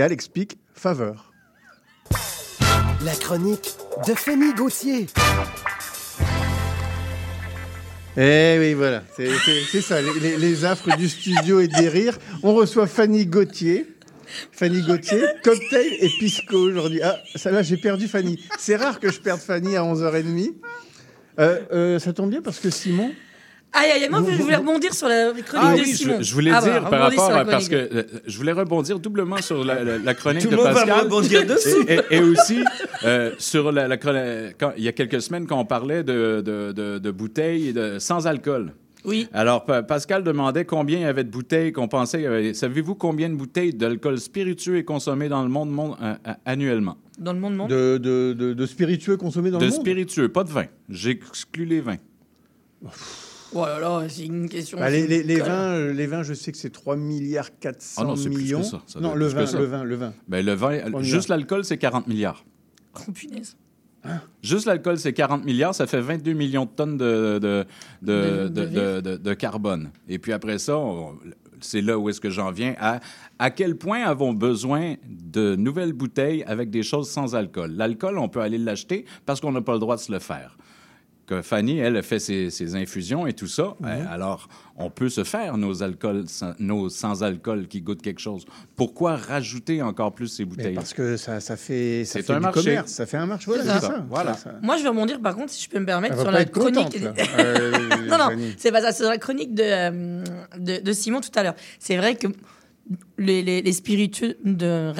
Alex 0.00 0.28
Pic, 0.28 0.58
Faveur. 0.74 1.32
La 3.04 3.14
chronique 3.14 3.74
de 4.06 4.14
Fanny 4.14 4.54
Gauthier. 4.54 5.06
Eh 8.16 8.56
oui, 8.58 8.74
voilà, 8.74 9.02
c'est 9.16 9.80
ça, 9.80 10.00
les 10.02 10.64
affres 10.64 10.96
du 10.96 11.08
studio 11.08 11.60
et 11.60 11.68
des 11.68 11.88
rires. 11.88 12.18
On 12.42 12.54
reçoit 12.54 12.86
Fanny 12.86 13.26
Gauthier. 13.26 13.86
Fanny 14.52 14.82
Gauthier, 14.82 15.24
cocktail 15.42 15.92
et 16.00 16.08
pisco 16.18 16.56
aujourd'hui. 16.56 17.00
Ah, 17.02 17.18
ça 17.34 17.50
là, 17.50 17.62
j'ai 17.62 17.76
perdu 17.76 18.08
Fanny. 18.08 18.38
C'est 18.58 18.76
rare 18.76 19.00
que 19.00 19.10
je 19.10 19.20
perde 19.20 19.40
Fanny 19.40 19.76
à 19.76 19.82
11h30. 19.82 20.54
Euh, 21.38 21.60
euh, 21.72 21.98
ça 21.98 22.12
tombe 22.12 22.30
bien 22.30 22.42
parce 22.42 22.58
que 22.58 22.70
Simon. 22.70 23.12
Aïe, 23.74 23.90
aïe, 23.90 24.08
moi, 24.10 24.22
je 24.28 24.42
voulais 24.42 24.56
rebondir 24.56 24.92
sur 24.92 25.08
la 25.08 25.32
chronique 25.32 25.46
Ah 25.56 25.74
de 25.74 25.80
oui, 25.80 25.86
Simon. 25.94 26.16
je, 26.18 26.24
je 26.24 26.34
voulais 26.34 26.50
Ah, 26.54 26.60
dire 26.60 26.72
voilà, 26.82 26.90
par 26.90 27.00
rapport 27.00 27.32
à, 27.32 27.44
parce 27.46 27.68
que 27.70 27.86
chronique. 27.86 28.06
euh, 28.14 28.18
je 28.26 28.36
voulais 28.36 28.52
rebondir 28.52 28.98
doublement 28.98 29.38
sur 29.40 29.64
la, 29.64 29.82
la- 29.82 29.96
la 29.98 30.14
chronique 30.14 30.42
Tout 30.42 30.48
de 30.50 30.56
le 30.56 30.62
monde 30.62 30.66
va 30.72 30.74
Pascal 30.74 31.00
rebondir 31.04 31.46
dessus. 31.46 31.82
et, 31.88 31.94
et- 32.10 32.16
et 32.16 32.20
aussi 32.22 32.62
euh, 33.04 33.32
sur 33.38 33.72
la, 33.72 33.88
la 33.88 33.96
chron- 33.96 34.52
quand, 34.60 34.72
il 34.76 34.84
y 34.84 34.88
a 34.88 34.92
quelques 34.92 35.22
semaines 35.22 35.46
quand 35.46 35.58
on 35.58 35.64
parlait 35.64 36.02
de, 36.04 36.42
de, 36.44 36.72
de- 36.72 36.98
de 36.98 37.10
bouteilles 37.10 37.72
de, 37.72 37.98
sans 37.98 38.26
alcool. 38.26 38.72
Oui. 39.06 39.26
Alors, 39.32 39.64
Pa- 39.64 39.82
Pascal 39.82 40.22
demandait 40.22 40.64
combien 40.66 40.98
il 40.98 41.02
y 41.02 41.06
avait 41.06 41.24
de 41.24 41.30
bouteilles 41.30 41.72
qu'on 41.72 41.88
pensait. 41.88 42.52
Savez-vous 42.54 42.94
combien 42.94 43.30
de 43.30 43.34
bouteilles 43.34 43.72
d'alcool 43.72 44.20
spiritueux 44.20 44.76
est 44.76 44.84
consommé 44.84 45.28
dans 45.30 45.42
le 45.42 45.48
monde, 45.48 45.70
monde, 45.70 45.96
euh, 46.02 46.14
annuellement? 46.44 46.98
Dans 47.18 47.32
le 47.32 47.40
monde, 47.40 47.56
monde? 47.56 47.70
De, 47.70 47.96
de, 47.98 48.32
de- 48.34 48.52
de 48.52 48.66
spiritueux 48.66 49.16
consommés 49.16 49.50
dans 49.50 49.58
de 49.58 49.64
le 49.64 49.70
monde? 49.70 49.80
spiritueux, 49.80 50.28
pas 50.28 50.44
de 50.44 50.50
vin. 50.50 50.66
J'exclus 50.90 51.64
les 51.64 51.80
vins. 51.80 51.96
Oh 53.54 53.64
là 53.66 53.78
là, 53.80 54.02
c'est 54.08 54.24
une 54.24 54.48
question. 54.48 54.78
Bah, 54.78 54.88
les, 54.90 55.06
les- 55.06 55.22
les 55.22 55.36
Colle. 55.36 55.46
vins, 55.48 55.72
euh, 55.74 55.92
les 55.92 56.06
vins, 56.06 56.22
je 56.22 56.34
sais 56.34 56.52
que 56.52 56.58
c'est 56.58 56.70
3 56.70 56.96
milliards 56.96 57.58
400 57.58 58.02
Ah 58.02 58.04
non, 58.06 58.16
c'est 58.16 58.28
plus 58.30 58.36
que 58.38 58.42
millions. 58.42 58.62
ça. 58.62 58.82
Ça 58.86 59.00
non, 59.00 59.14
le 59.14 59.26
plus 59.26 59.34
vin, 59.34 59.40
que 59.44 59.50
ça. 59.50 59.58
le 59.58 59.64
vin, 59.64 59.84
le 59.84 59.94
vin. 59.96 60.12
Ben, 60.28 60.44
le 60.44 60.52
vin, 60.54 61.02
juste 61.02 61.28
l'alcool, 61.28 61.64
c'est 61.64 61.78
40 61.78 62.06
milliards. 62.08 62.44
Oh, 63.08 63.12
punaise. 63.12 63.56
Juste 64.42 64.66
l'alcool, 64.66 64.98
c'est 64.98 65.12
40 65.12 65.44
milliards, 65.44 65.74
ça 65.76 65.86
fait 65.86 66.00
22 66.00 66.32
millions 66.32 66.64
de 66.64 66.70
tonnes 66.70 66.96
de, 66.96 67.38
de, 67.38 67.64
de, 68.02 68.12
De- 68.12 68.48
de, 68.48 68.48
de 68.48 68.66
de- 68.66 69.00
de- 69.12 69.16
de 69.16 69.34
carbone. 69.34 69.90
Et 70.08 70.18
puis 70.18 70.32
après 70.32 70.58
ça, 70.58 70.76
on- 70.76 71.16
c'est 71.60 71.80
là 71.80 71.96
où 71.96 72.08
est-ce 72.08 72.20
que 72.20 72.28
j'en 72.30 72.50
viens 72.50 72.74
à 72.80 72.98
à 73.38 73.50
quel 73.50 73.76
point 73.76 74.02
avons 74.02 74.32
besoin 74.32 74.94
de 75.08 75.54
nouvelles 75.54 75.92
bouteilles 75.92 76.42
avec 76.44 76.70
des 76.70 76.82
choses 76.82 77.08
sans 77.08 77.36
alcool. 77.36 77.72
L'alcool, 77.76 78.18
on 78.18 78.28
peut 78.28 78.40
aller 78.40 78.58
l'acheter 78.58 79.04
parce 79.26 79.40
qu'on 79.40 79.52
n'a 79.52 79.60
pas 79.62 79.72
le 79.74 79.78
droit 79.78 79.94
de 79.94 80.00
se 80.00 80.10
le 80.10 80.18
faire. 80.18 80.56
Que 81.32 81.40
Fanny, 81.42 81.78
elle, 81.78 82.02
fait 82.02 82.18
ses, 82.18 82.50
ses 82.50 82.74
infusions 82.74 83.26
et 83.26 83.32
tout 83.32 83.46
ça. 83.46 83.74
Mhm. 83.80 83.86
Euh, 83.88 84.04
alors, 84.10 84.48
on 84.76 84.90
peut 84.90 85.08
se 85.08 85.24
faire 85.24 85.56
nos 85.56 85.82
alcools, 85.82 86.24
sans- 86.28 86.52
nos 86.58 86.90
sans-alcool 86.90 87.68
qui 87.68 87.80
goûtent 87.80 88.02
quelque 88.02 88.20
chose. 88.20 88.44
Pourquoi 88.76 89.16
rajouter 89.16 89.80
encore 89.80 90.12
plus 90.14 90.28
ces 90.28 90.44
Mais 90.44 90.50
bouteilles 90.50 90.74
parce 90.74 90.92
que 90.92 91.16
ça, 91.16 91.40
ça 91.40 91.56
fait, 91.56 92.04
ça 92.04 92.22
fait 92.22 92.32
un 92.32 92.36
du 92.36 92.42
marché. 92.42 92.60
commerce, 92.64 92.90
ça 92.92 93.06
fait 93.06 93.16
un 93.16 93.26
marché. 93.26 93.46
Voilà, 93.46 93.80
ça. 93.80 94.04
Voilà. 94.08 94.36
Moi, 94.60 94.76
je 94.76 94.82
vais 94.82 94.88
rebondir, 94.90 95.20
par 95.20 95.34
contre, 95.34 95.50
si 95.52 95.64
je 95.64 95.70
peux 95.70 95.78
me 95.78 95.86
permettre, 95.86 96.20
sur 96.20 96.30
la 96.30 96.44
contente, 96.44 96.90
chronique. 96.90 96.98
Euh, 97.38 97.72
non, 98.08 98.18
non, 98.18 98.28
c'est 98.58 98.70
pas 98.70 98.82
ça, 98.82 98.92
c'est 98.92 99.02
sur 99.04 99.10
la 99.10 99.18
chronique 99.18 99.54
de, 99.54 99.62
euh, 99.64 100.24
de, 100.58 100.80
de 100.82 100.92
Simon 100.92 101.20
tout 101.22 101.30
à 101.34 101.42
l'heure. 101.42 101.54
C'est 101.78 101.96
vrai 101.96 102.14
que 102.16 102.26
les, 103.18 103.42
les, 103.42 103.62
les 103.62 103.72
spiritueux, 103.72 104.36
de, 104.44 104.92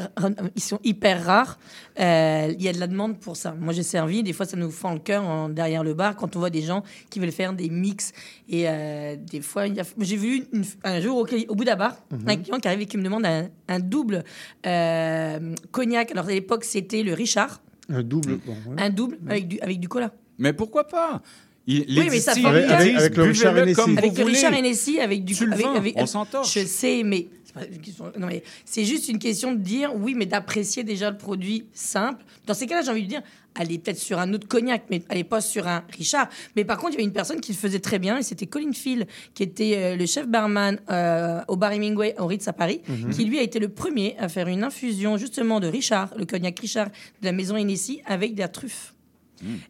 ils 0.57 0.62
sont 0.62 0.79
hyper 0.85 1.25
rares. 1.25 1.59
Euh, 2.01 2.53
Il 2.57 2.62
y 2.62 2.69
a 2.69 2.73
de 2.73 2.79
la 2.81 2.87
demande 2.87 3.19
pour 3.19 3.37
ça. 3.37 3.55
Moi, 3.59 3.73
j'ai 3.73 3.83
servi, 3.83 4.23
des 4.23 4.33
fois, 4.33 4.47
ça 4.47 4.57
nous 4.57 4.71
fend 4.71 4.93
le 4.95 4.99
cœur 5.01 5.25
en- 5.25 5.49
derrière 5.49 5.85
le 5.85 5.95
bar 5.95 6.17
quand 6.17 6.35
on 6.37 6.39
voit 6.39 6.51
des 6.51 6.62
gens 6.62 6.83
qui 7.11 7.19
veulent 7.21 7.33
faire 7.33 7.53
des 7.53 7.69
mix. 7.69 8.12
Et 8.49 8.69
euh, 8.69 9.17
des 9.17 9.41
fois, 9.41 9.65
j'ai 10.01 10.17
vu 10.17 10.45
une- 10.53 10.65
un 10.85 11.01
jour 11.01 11.17
au, 11.19 11.27
au 11.49 11.55
bout 11.55 11.65
d'un 11.65 11.77
bar, 11.77 11.97
Mhm. 12.11 12.29
un 12.29 12.37
client 12.37 12.59
qui 12.59 12.69
arrive 12.69 12.81
et 12.81 12.87
qui 12.87 12.97
me 12.99 13.03
demande 13.03 13.27
un, 13.27 13.49
un 13.69 13.81
double 13.81 14.25
euh, 14.67 15.55
cognac. 15.71 16.11
Alors, 16.12 16.27
à 16.27 16.31
l'époque, 16.33 16.65
c'était 16.65 17.03
le 17.03 17.15
Richard. 17.15 17.61
Un 17.89 18.03
double. 18.03 18.39
bon, 18.47 18.53
ouais. 18.71 18.83
Un 18.83 18.91
double 18.91 19.19
avec 19.29 19.49
du, 19.49 19.61
avec 19.61 19.81
du 19.81 19.89
cola. 19.89 20.12
Mais 20.39 20.53
pourquoi 20.53 20.85
pas? 20.87 21.21
Il, 21.67 21.85
Oui, 21.97 22.09
mais 22.11 22.19
ça 22.19 22.33
rien. 22.33 22.51
disent, 22.83 22.97
Avec 22.97 23.17
le 23.17 23.23
Richard 23.23 23.57
Hennessy. 23.57 23.81
Avec 23.97 24.19
le 24.19 24.25
Richard. 24.25 24.53
Hennessy, 24.53 24.99
avec 24.99 25.25
du 25.25 25.35
Tu 25.35 25.47
le 25.47 25.53
avec, 25.53 25.67
avec- 25.67 25.95
on 25.97 26.07
s'entorche. 26.07 26.59
Je 26.59 26.65
sais, 26.67 27.03
mais 27.05 27.29
c'est 27.55 28.19
non, 28.19 28.27
mais 28.27 28.43
juste 28.85 29.09
une 29.09 29.19
question 29.19 29.53
de 29.53 29.59
dire 29.59 29.93
oui, 29.95 30.15
mais 30.15 30.27
d'apprécier 30.27 30.85
déjà 30.85 31.11
le 31.11 31.17
produit 31.17 31.67
simple. 31.73 32.25
Dans 32.47 32.55
ces 32.55 32.67
cas-là, 32.67 32.83
j'ai 32.83 32.91
envie 32.91 33.03
de 33.05 33.09
dire, 33.09 33.23
allez 33.55 33.79
peut-être 33.79 33.99
sur 33.99 34.19
un 34.19 34.33
autre 34.33 34.49
cognac, 34.49 34.85
mais 34.91 35.03
allez 35.09 35.25
pas 35.25 35.41
sur 35.41 35.67
un 35.69 35.85
Richard. 35.97 36.29
Mais 36.57 36.65
par 36.65 36.79
contre, 36.79 36.91
il 36.93 36.95
y 36.95 36.97
avait 36.99 37.05
une 37.05 37.13
personne 37.13 37.41
qui 37.41 37.53
le 37.53 37.59
faisait 37.59 37.81
très 37.81 37.99
bien, 37.99 38.17
et 38.19 38.23
c'était 38.23 38.47
Colin 38.47 38.73
Phil, 38.73 39.07
qui 39.35 39.43
était 39.43 39.75
euh, 39.77 39.97
le 39.97 40.07
chef 40.07 40.27
barman 40.27 40.79
euh, 40.91 41.41
au 41.49 41.57
bar 41.57 41.73
Hemingway 41.73 42.15
au 42.19 42.27
Ritz 42.27 42.49
à 42.49 42.53
Paris, 42.53 42.81
Mhm. 42.89 43.11
qui 43.11 43.25
lui 43.25 43.39
a 43.39 43.43
été 43.43 43.59
le 43.59 43.69
premier 43.69 44.17
à 44.19 44.29
faire 44.29 44.49
une 44.49 44.65
infusion 44.65 45.17
justement 45.19 45.61
de 45.61 45.67
Richard, 45.67 46.13
le 46.17 46.25
cognac 46.25 46.59
Richard 46.59 46.89
de 46.89 47.27
la 47.27 47.33
maison 47.33 47.57
Hennessy, 47.57 48.01
avec 48.07 48.35
de 48.35 48.41
la 48.41 48.49
truffe. 48.49 48.95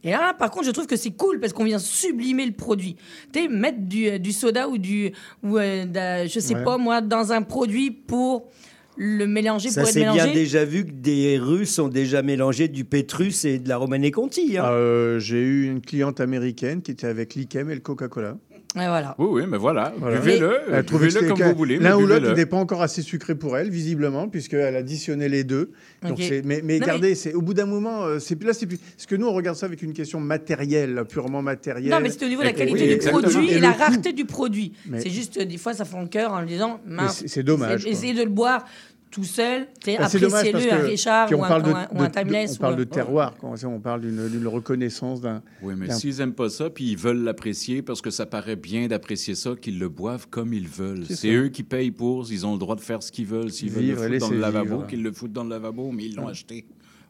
Et 0.04 0.10
là, 0.10 0.34
par 0.34 0.50
contre, 0.50 0.66
je 0.66 0.70
trouve 0.70 0.86
que 0.86 0.96
c'est 0.96 1.12
cool 1.12 1.40
parce 1.40 1.52
qu'on 1.52 1.64
vient 1.64 1.78
sublimer 1.78 2.46
le 2.46 2.52
produit. 2.52 2.96
Tu 3.32 3.40
sais, 3.40 3.48
mettre 3.48 3.78
du, 3.80 4.08
euh, 4.08 4.18
du 4.18 4.32
soda 4.32 4.68
ou 4.68 4.78
du. 4.78 5.12
Ou, 5.42 5.58
euh, 5.58 6.26
je 6.28 6.40
sais 6.40 6.54
Ouais. 6.54 6.64
pas 6.64 6.76
moi, 6.78 7.00
dans 7.00 7.32
un 7.32 7.42
produit 7.42 7.90
pour 7.90 8.48
le 8.96 9.26
mélanger, 9.26 9.70
Ça 9.70 9.80
pour 9.80 9.88
être 9.88 10.12
bien 10.12 10.26
déjà 10.34 10.64
vu 10.66 10.84
que 10.84 10.90
des 10.92 11.38
Russes 11.38 11.78
ont 11.78 11.88
déjà 11.88 12.20
mélangé 12.22 12.68
du 12.68 12.84
Pétrus 12.84 13.44
et 13.46 13.58
de 13.58 13.66
la 13.68 13.78
Romanée 13.78 14.10
Conti. 14.10 14.58
hein. 14.58 14.66
Euh, 14.66 15.18
J'ai 15.18 15.40
eu 15.40 15.66
une 15.66 15.80
cliente 15.80 16.20
américaine 16.20 16.82
qui 16.82 16.90
était 16.90 17.06
avec 17.06 17.34
l'Ikem 17.34 17.70
et 17.70 17.74
le 17.74 17.80
Coca-Cola. 17.80 18.36
Voilà. 18.74 19.14
Oui, 19.18 19.26
oui, 19.30 19.42
mais 19.48 19.58
voilà. 19.58 19.92
Voilà. 19.98 20.18
Buvez-le. 20.18 20.82
Buvez-le 20.82 21.28
comme 21.28 21.42
vous 21.42 21.54
voulez. 21.56 21.78
mais 21.78 21.84
L'un 21.90 21.96
ou 21.96 22.06
l'autre 22.06 22.32
n'est 22.34 22.46
pas 22.46 22.56
encore 22.56 22.82
assez 22.82 23.02
sucré 23.02 23.34
pour 23.34 23.56
elle, 23.58 23.68
visiblement, 23.70 24.28
puisqu'elle 24.28 24.76
additionnait 24.76 25.28
les 25.28 25.44
deux. 25.44 25.72
Donc 26.02 26.18
mais, 26.18 26.62
mais 26.64 26.78
Non, 26.78 26.84
regardez, 26.86 27.08
mais- 27.10 27.14
c'est 27.14 27.34
au 27.34 27.42
bout 27.42 27.54
d'un 27.54 27.66
moment, 27.66 28.04
euh, 28.04 28.18
c'est 28.18 28.42
là, 28.42 28.52
c'est 28.54 28.66
plus. 28.66 28.78
Parce 28.78 29.06
que 29.06 29.14
nous, 29.14 29.26
on 29.26 29.32
regarde 29.32 29.56
ça 29.56 29.66
avec 29.66 29.82
une 29.82 29.92
question 29.92 30.20
matérielle, 30.20 31.04
purement 31.08 31.42
matérielle. 31.42 31.90
Non, 31.90 32.00
mais 32.00 32.10
c'est 32.10 32.24
au 32.24 32.28
niveau 32.28 32.40
de 32.40 32.46
la 32.46 32.52
Et- 32.52 32.54
qualité 32.54 32.80
oui, 32.80 32.86
du 32.88 32.94
exactement. 32.94 33.22
produit 33.30 33.50
et, 33.50 33.54
le 33.56 33.60
la 33.60 33.72
rareté 33.72 34.12
du 34.12 34.24
produit. 34.24 34.72
Mais- 34.86 35.00
C'est 35.00 35.10
juste, 35.10 35.36
euh, 35.38 35.44
des 35.44 35.58
fois, 35.58 35.74
ça 35.74 35.84
fait 35.84 36.00
le 36.00 36.06
cœur 36.08 36.32
en 36.32 36.40
me 36.42 36.46
disant, 36.46 36.80
mince, 36.86 37.18
c'est- 37.18 37.28
c'est 37.28 37.42
dommage. 37.42 37.86
Essayez 37.86 38.14
de 38.14 38.22
le 38.22 38.30
boire 38.30 38.64
tout 39.12 39.22
seul. 39.24 39.68
Bah, 39.86 40.08
c'est 40.08 40.18
dommage 40.18 40.32
parce 40.32 40.64
Appréciez-le, 40.64 40.72
un 40.72 40.80
que- 40.80 40.86
Richard 40.86 41.26
puis 41.26 41.34
ou 41.36 41.38
on 41.38 41.44
un, 41.44 41.48
parle 41.48 41.62
de, 41.62 41.70
ou 41.70 41.76
un- 41.76 41.86
ou 41.92 42.00
un 42.02 42.08
de- 42.08 42.12
Timeless. 42.12 42.54
on 42.54 42.56
parle 42.60 42.74
ou 42.74 42.76
de 42.78 42.84
terroir, 42.84 43.36
quoi. 43.36 43.54
on 43.64 43.78
parle 43.78 44.00
d'une 44.00 44.46
reconnaissance 44.48 45.20
d'un. 45.20 45.42
Oui, 45.62 45.74
mais 45.76 45.90
s'ils 45.92 46.16
n'aiment 46.18 46.32
pas 46.32 46.48
ça, 46.48 46.70
puis 46.70 46.90
ils 46.90 46.96
veulent 46.96 47.22
l'apprécier 47.22 47.82
parce 47.82 48.00
que 48.00 48.10
ça 48.10 48.26
paraît 48.26 48.56
bien 48.56 48.88
d'apprécier 48.88 49.34
ça, 49.34 49.54
qu'ils 49.54 49.78
le 49.78 49.88
boivent 49.88 50.26
comme 50.28 50.52
ils 50.54 50.66
veulent. 50.66 51.04
C'est 51.08 51.32
eux 51.32 51.48
qui 51.48 51.62
payent 51.62 51.90
pour, 51.92 52.26
ils 52.32 52.44
ont 52.46 52.54
le 52.54 52.58
droit 52.58 52.74
de 52.74 52.80
faire 52.80 53.02
ce 53.02 53.12
qu'ils 53.12 53.26
veulent. 53.26 53.52
S'ils 53.52 53.70
veulent 53.70 53.82
le 53.82 53.88
Vivre, 53.94 54.02
foutre 54.06 54.18
dans 54.18 54.30
le 54.30 54.38
lavabo, 54.40 54.82
qu'ils 54.88 55.02
le 55.02 55.12
foutent 55.12 55.32
dans 55.32 55.44
le 55.44 55.50
lavabo, 55.50 55.92
mais 55.92 56.06
ils 56.06 56.16
l'ont 56.16 56.28
acheté. 56.28 56.64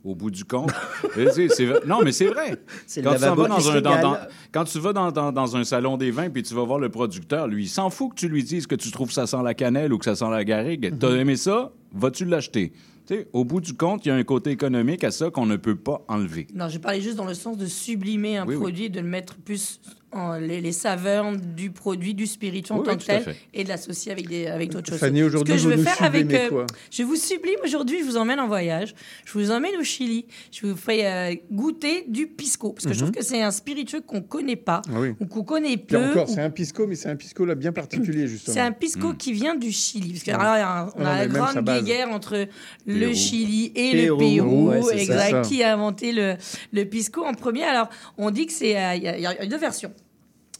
Au 0.04 0.14
bout 0.16 0.30
du 0.30 0.44
compte. 0.44 0.70
Non, 1.86 2.00
mais 2.02 2.12
c'est 2.12 2.26
vrai. 2.26 2.56
Quand 3.02 3.14
tu, 3.14 3.20
vas 3.20 3.34
dans 3.36 3.52
un, 3.54 3.60
se 3.60 3.78
dans- 3.78 3.90
régale. 3.90 4.02
dans- 4.02 4.16
quand 4.52 4.64
tu 4.64 4.78
vas 4.80 4.92
dans, 4.92 5.12
dans- 5.12 5.32
dans 5.32 5.56
un 5.56 5.64
salon 5.64 5.96
des 5.96 6.10
vins 6.10 6.30
puis 6.30 6.42
tu 6.42 6.54
vas 6.54 6.64
voir 6.64 6.78
le 6.78 6.88
producteur, 6.88 7.46
lui, 7.46 7.64
il 7.64 7.68
s'en 7.68 7.90
fout 7.90 8.10
que 8.10 8.14
tu 8.16 8.28
lui 8.28 8.42
dises 8.42 8.66
que 8.66 8.74
tu 8.74 8.90
trouves 8.90 9.08
que 9.08 9.14
ça 9.14 9.26
sent 9.26 9.42
la 9.44 9.54
cannelle 9.54 9.92
ou 9.92 9.98
que 9.98 10.04
ça 10.04 10.16
sent 10.16 10.30
la 10.30 10.44
garrigue. 10.44 10.94
T'as 10.98 11.14
aimé 11.16 11.36
ça? 11.36 11.72
Vas-tu 11.92 12.24
l'acheter? 12.24 12.72
Tu 13.06 13.14
sais, 13.16 13.28
au 13.32 13.44
bout 13.44 13.60
du 13.60 13.74
compte, 13.74 14.04
il 14.06 14.08
y 14.08 14.12
a 14.12 14.14
un 14.14 14.22
côté 14.24 14.50
économique 14.50 15.02
à 15.04 15.10
ça 15.10 15.30
qu'on 15.30 15.46
ne 15.46 15.56
peut 15.56 15.76
pas 15.76 16.02
enlever. 16.08 16.46
Non, 16.54 16.68
je 16.68 16.78
parlais 16.78 17.00
juste 17.00 17.16
dans 17.16 17.24
le 17.26 17.34
sens 17.34 17.56
de 17.58 17.66
sublimer 17.66 18.38
un 18.38 18.46
Oui, 18.46 18.54
oui. 18.54 18.60
produit, 18.60 18.90
de 18.90 19.00
le 19.00 19.08
mettre 19.08 19.36
plus 19.36 19.80
en 20.12 20.34
les, 20.34 20.60
les 20.60 20.72
saveurs 20.72 21.32
du 21.36 21.70
produit, 21.70 22.14
du 22.14 22.26
spiritueux 22.26 22.74
en 22.74 22.78
Oui, 22.80 22.84
tant 22.86 22.96
que 22.96 23.04
tel, 23.04 23.34
et 23.54 23.64
de 23.64 23.68
l'associer 23.68 24.12
avec, 24.12 24.28
des- 24.28 24.46
avec 24.46 24.70
d'autres 24.70 24.90
choses. 24.90 24.98
Fanny, 24.98 25.22
aujourd'hui, 25.22 25.58
je 25.58 25.68
nous 25.68 25.82
faire 25.82 26.02
avec. 26.02 26.22
sublimez 26.22 26.48
quoi? 26.48 26.66
je 26.90 27.02
vous 27.02 27.16
sublime 27.16 27.58
aujourd'hui, 27.64 28.00
je 28.00 28.04
vous 28.04 28.16
emmène 28.16 28.40
en 28.40 28.46
voyage, 28.46 28.94
je 29.24 29.32
vous 29.32 29.50
emmène 29.50 29.74
au 29.80 29.84
Chili, 29.84 30.26
je 30.50 30.66
vous 30.66 30.76
fais 30.76 31.06
euh, 31.06 31.34
goûter 31.50 32.04
du 32.08 32.26
pisco, 32.26 32.72
parce 32.72 32.84
que 32.86 32.92
je 32.92 32.98
trouve 32.98 33.10
Mhm. 33.10 33.14
que 33.16 33.24
c'est 33.24 33.42
un 33.42 33.50
spiritueux 33.50 34.00
qu'on 34.00 34.20
connaît 34.22 34.56
pas, 34.56 34.82
Ah 34.88 35.00
oui. 35.00 35.14
ou 35.20 35.26
qu'on 35.26 35.44
connaît 35.44 35.76
peu. 35.76 35.96
encore, 35.96 36.28
ou- 36.28 36.32
c'est 36.34 36.42
un 36.42 36.50
pisco, 36.50 36.86
mais 36.86 36.94
c'est 36.94 37.08
un 37.08 37.16
pisco 37.16 37.44
là 37.44 37.54
bien 37.54 37.72
particulier 37.72 38.26
justement. 38.26 38.54
c'est 38.54 38.60
un 38.60 38.72
pisco 38.72 39.14
qui 39.14 39.32
vient 39.32 39.54
du 39.54 39.72
Chili. 39.72 40.12
Parce 40.12 40.24
que 40.24 40.30
Ouais. 40.30 40.36
alors, 40.36 40.56
il 40.56 40.58
y 40.58 40.62
a 40.62 40.80
un- 40.82 40.90
on 40.96 41.04
a 41.06 41.18
la 41.18 41.26
grande 41.26 41.84
guerre 41.84 42.10
entre 42.10 42.46
le. 42.86 43.12
Chili 43.14 43.72
et 43.74 43.92
Pérou. 43.92 44.18
le 44.20 44.26
Pérou. 44.26 44.68
Ouais, 44.70 45.00
exact. 45.02 45.30
Ça. 45.30 45.40
Qui 45.42 45.62
a 45.62 45.74
inventé 45.74 46.12
le, 46.12 46.34
le 46.72 46.84
pisco 46.84 47.24
en 47.24 47.34
premier 47.34 47.62
Alors, 47.64 47.88
on 48.18 48.30
dit 48.30 48.46
que 48.46 48.52
c'est. 48.52 48.76
euh, 48.76 48.94
y, 48.96 49.06
a- 49.08 49.16
il 49.18 49.22
y 49.22 49.26
a 49.26 49.46
deux 49.46 49.58
versions. 49.58 49.92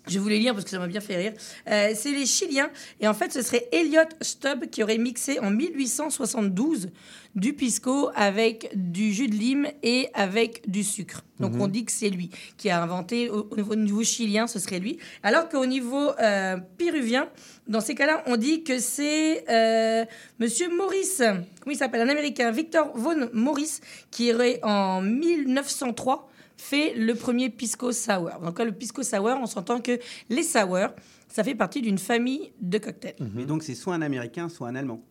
Je 0.09 0.19
les 0.19 0.39
lire 0.41 0.53
parce 0.53 0.65
que 0.65 0.71
ça 0.71 0.79
m'a 0.79 0.89
bien 0.89 1.01
fait 1.01 1.17
rire. 1.17 1.33
Euh, 1.71 1.93
c'est 1.95 2.11
les 2.11 2.27
Chiliens. 2.27 2.71
Et 3.01 3.07
en 3.07 3.15
fait, 3.15 3.33
ce 3.33 3.41
serait 3.43 3.69
Elliot 3.71 4.01
Stubb 4.21 4.67
qui 4.67 4.83
aurait 4.83 4.99
mixé 4.99 5.39
en 5.39 5.51
1872 5.51 6.89
du 7.35 7.53
pisco 7.55 8.11
avec 8.15 8.71
du 8.75 9.13
jus 9.13 9.29
de 9.29 9.35
lime 9.37 9.69
et 9.83 10.09
avec 10.13 10.69
du 10.69 10.83
sucre. 10.83 11.23
Donc, 11.41 11.53
Mhm. 11.55 11.61
on 11.63 11.67
dit 11.69 11.85
que 11.85 11.93
c'est 11.93 12.11
lui 12.11 12.31
qui 12.59 12.69
a 12.69 12.83
inventé 12.83 13.31
au, 13.31 13.47
au 13.51 13.57
niveau, 13.57 13.73
au 13.73 13.77
niveau 13.77 14.03
chilien, 14.03 14.47
ce 14.47 14.59
serait 14.59 14.81
lui. 14.81 14.99
Alors 15.23 15.49
qu'au 15.49 15.65
niveau 15.67 16.11
euh, 16.21 16.57
péruvien, 16.77 17.29
dans 17.69 17.81
ces 17.81 17.95
cas-là, 17.95 18.23
on 18.27 18.37
dit 18.37 18.65
que 18.65 18.79
c'est 18.81 19.45
euh, 19.49 20.05
Monsieur 20.41 20.69
Maurice, 20.77 21.19
comment 21.61 21.73
il 21.73 21.77
s'appelle? 21.77 22.01
Un 22.03 22.09
Américain, 22.09 22.51
Victor 22.51 22.91
von 22.97 23.29
Maurice, 23.33 23.81
qui 24.11 24.33
aurait 24.35 24.59
en 24.63 25.01
1903 25.01 26.29
fait 26.63 26.95
le 26.95 27.15
premier 27.15 27.51
pisco 27.51 27.93
sour. 27.93 28.31
Donc 28.43 28.59
là, 28.59 28.65
le 28.65 28.73
pisco 28.73 29.03
sour, 29.03 29.37
on 29.41 29.47
s'entend 29.47 29.81
que 29.81 29.99
les 30.31 30.43
sour, 30.43 30.89
ça 31.29 31.45
fait 31.45 31.55
partie 31.55 31.83
d'une 31.83 31.99
famille 31.99 32.53
de 32.61 32.79
cocktails. 32.79 33.17
Et 33.39 33.45
donc, 33.45 33.63
c'est 33.63 33.75
soit 33.75 33.95
un 33.95 34.03
Américain, 34.03 34.49
soit 34.49 34.69
un 34.69 34.77
Allemand. 34.77 35.03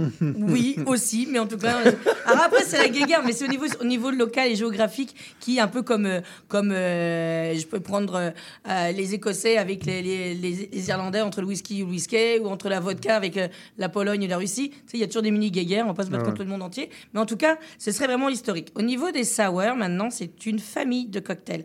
Oui, 0.38 0.76
aussi, 0.86 1.26
mais 1.30 1.38
en 1.38 1.46
tout 1.46 1.58
cas. 1.58 1.76
euh, 1.86 1.92
Alors 2.26 2.44
après, 2.44 2.64
c'est 2.64 2.78
la 2.78 2.88
guéguerre, 2.88 3.22
mais 3.24 3.32
c'est 3.32 3.44
au 3.44 3.48
niveau, 3.48 3.66
au 3.80 3.84
niveau 3.84 4.10
local 4.10 4.50
et 4.50 4.56
géographique 4.56 5.14
qui, 5.40 5.60
un 5.60 5.68
peu 5.68 5.82
comme. 5.82 6.06
euh, 6.06 6.20
comme 6.48 6.72
euh, 6.72 7.54
je 7.56 7.66
peux 7.66 7.80
prendre 7.80 8.32
euh, 8.68 8.90
les 8.92 9.14
Écossais 9.14 9.56
avec 9.56 9.84
les, 9.86 10.02
les- 10.34 10.68
Irlandais 10.88 11.20
entre 11.20 11.40
le 11.40 11.46
whisky 11.46 11.78
et 11.80 11.84
le 11.84 11.90
whisky, 11.90 12.38
ou 12.40 12.46
entre 12.48 12.68
la 12.68 12.80
vodka 12.80 13.14
avec 13.16 13.36
euh, 13.36 13.48
la 13.78 13.88
Pologne 13.88 14.22
et 14.22 14.28
la 14.28 14.36
Russie. 14.38 14.70
Tu 14.70 14.76
sais, 14.76 14.82
il 14.94 15.00
y 15.00 15.04
a 15.04 15.06
toujours 15.06 15.22
des 15.22 15.30
mini-guéguerres, 15.30 15.84
on 15.84 15.88
va 15.88 15.94
pas 15.94 16.04
se 16.04 16.10
battre 16.10 16.24
Ah 16.26 16.30
contre 16.30 16.42
le 16.42 16.48
monde 16.50 16.62
entier. 16.62 16.90
Mais 17.14 17.20
en 17.20 17.26
tout 17.26 17.36
cas, 17.36 17.58
ce 17.78 17.92
serait 17.92 18.06
vraiment 18.06 18.28
historique. 18.28 18.68
Au 18.74 18.82
niveau 18.82 19.10
des 19.10 19.24
sour, 19.24 19.62
maintenant, 19.76 20.10
c'est 20.10 20.46
une 20.46 20.58
famille 20.58 21.06
de 21.06 21.20
cocktails. 21.20 21.64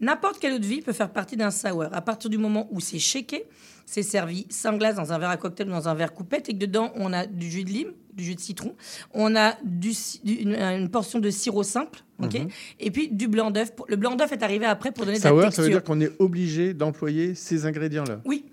N'importe 0.00 0.38
quelle 0.38 0.54
eau 0.54 0.58
de 0.58 0.66
vie 0.66 0.80
peut 0.82 0.92
faire 0.92 1.10
partie 1.10 1.36
d'un 1.36 1.50
sour. 1.50 1.84
À 1.92 2.00
partir 2.00 2.30
du 2.30 2.38
moment 2.38 2.68
où 2.70 2.80
c'est 2.80 2.98
shaké, 2.98 3.44
c'est 3.86 4.02
servi 4.02 4.46
sans 4.50 4.76
glace 4.76 4.96
dans 4.96 5.12
un 5.12 5.18
verre 5.18 5.30
à 5.30 5.36
cocktail 5.36 5.68
ou 5.68 5.70
dans 5.72 5.88
un 5.88 5.94
verre 5.94 6.12
coupette 6.14 6.48
et 6.48 6.52
que 6.54 6.58
dedans 6.58 6.92
on 6.96 7.12
a 7.12 7.26
du 7.26 7.50
jus 7.50 7.64
de 7.64 7.70
lime, 7.70 7.92
du 8.14 8.24
jus 8.24 8.34
de 8.34 8.40
citron, 8.40 8.74
on 9.12 9.34
a 9.36 9.56
du, 9.64 9.92
ci- 9.92 10.20
du- 10.24 10.34
une, 10.34 10.54
une 10.54 10.88
portion 10.90 11.18
de 11.18 11.30
sirop 11.30 11.62
simple, 11.62 12.00
ok, 12.22 12.34
Mhm. 12.34 12.48
et 12.80 12.90
puis 12.90 13.08
du 13.08 13.28
blanc 13.28 13.50
d'œuf. 13.50 13.72
Le 13.88 13.96
blanc 13.96 14.14
d'œuf 14.16 14.32
est 14.32 14.42
arrivé 14.42 14.66
après 14.66 14.92
pour 14.92 15.04
donner 15.06 15.18
de 15.18 15.24
la 15.24 15.30
texture. 15.30 15.52
ça 15.52 15.62
veut 15.62 15.68
dire 15.70 15.82
qu'on 15.84 16.00
est 16.00 16.12
obligé 16.18 16.74
d'employer 16.74 17.34
ces 17.34 17.66
ingrédients-là. 17.66 18.20
Oui, 18.24 18.44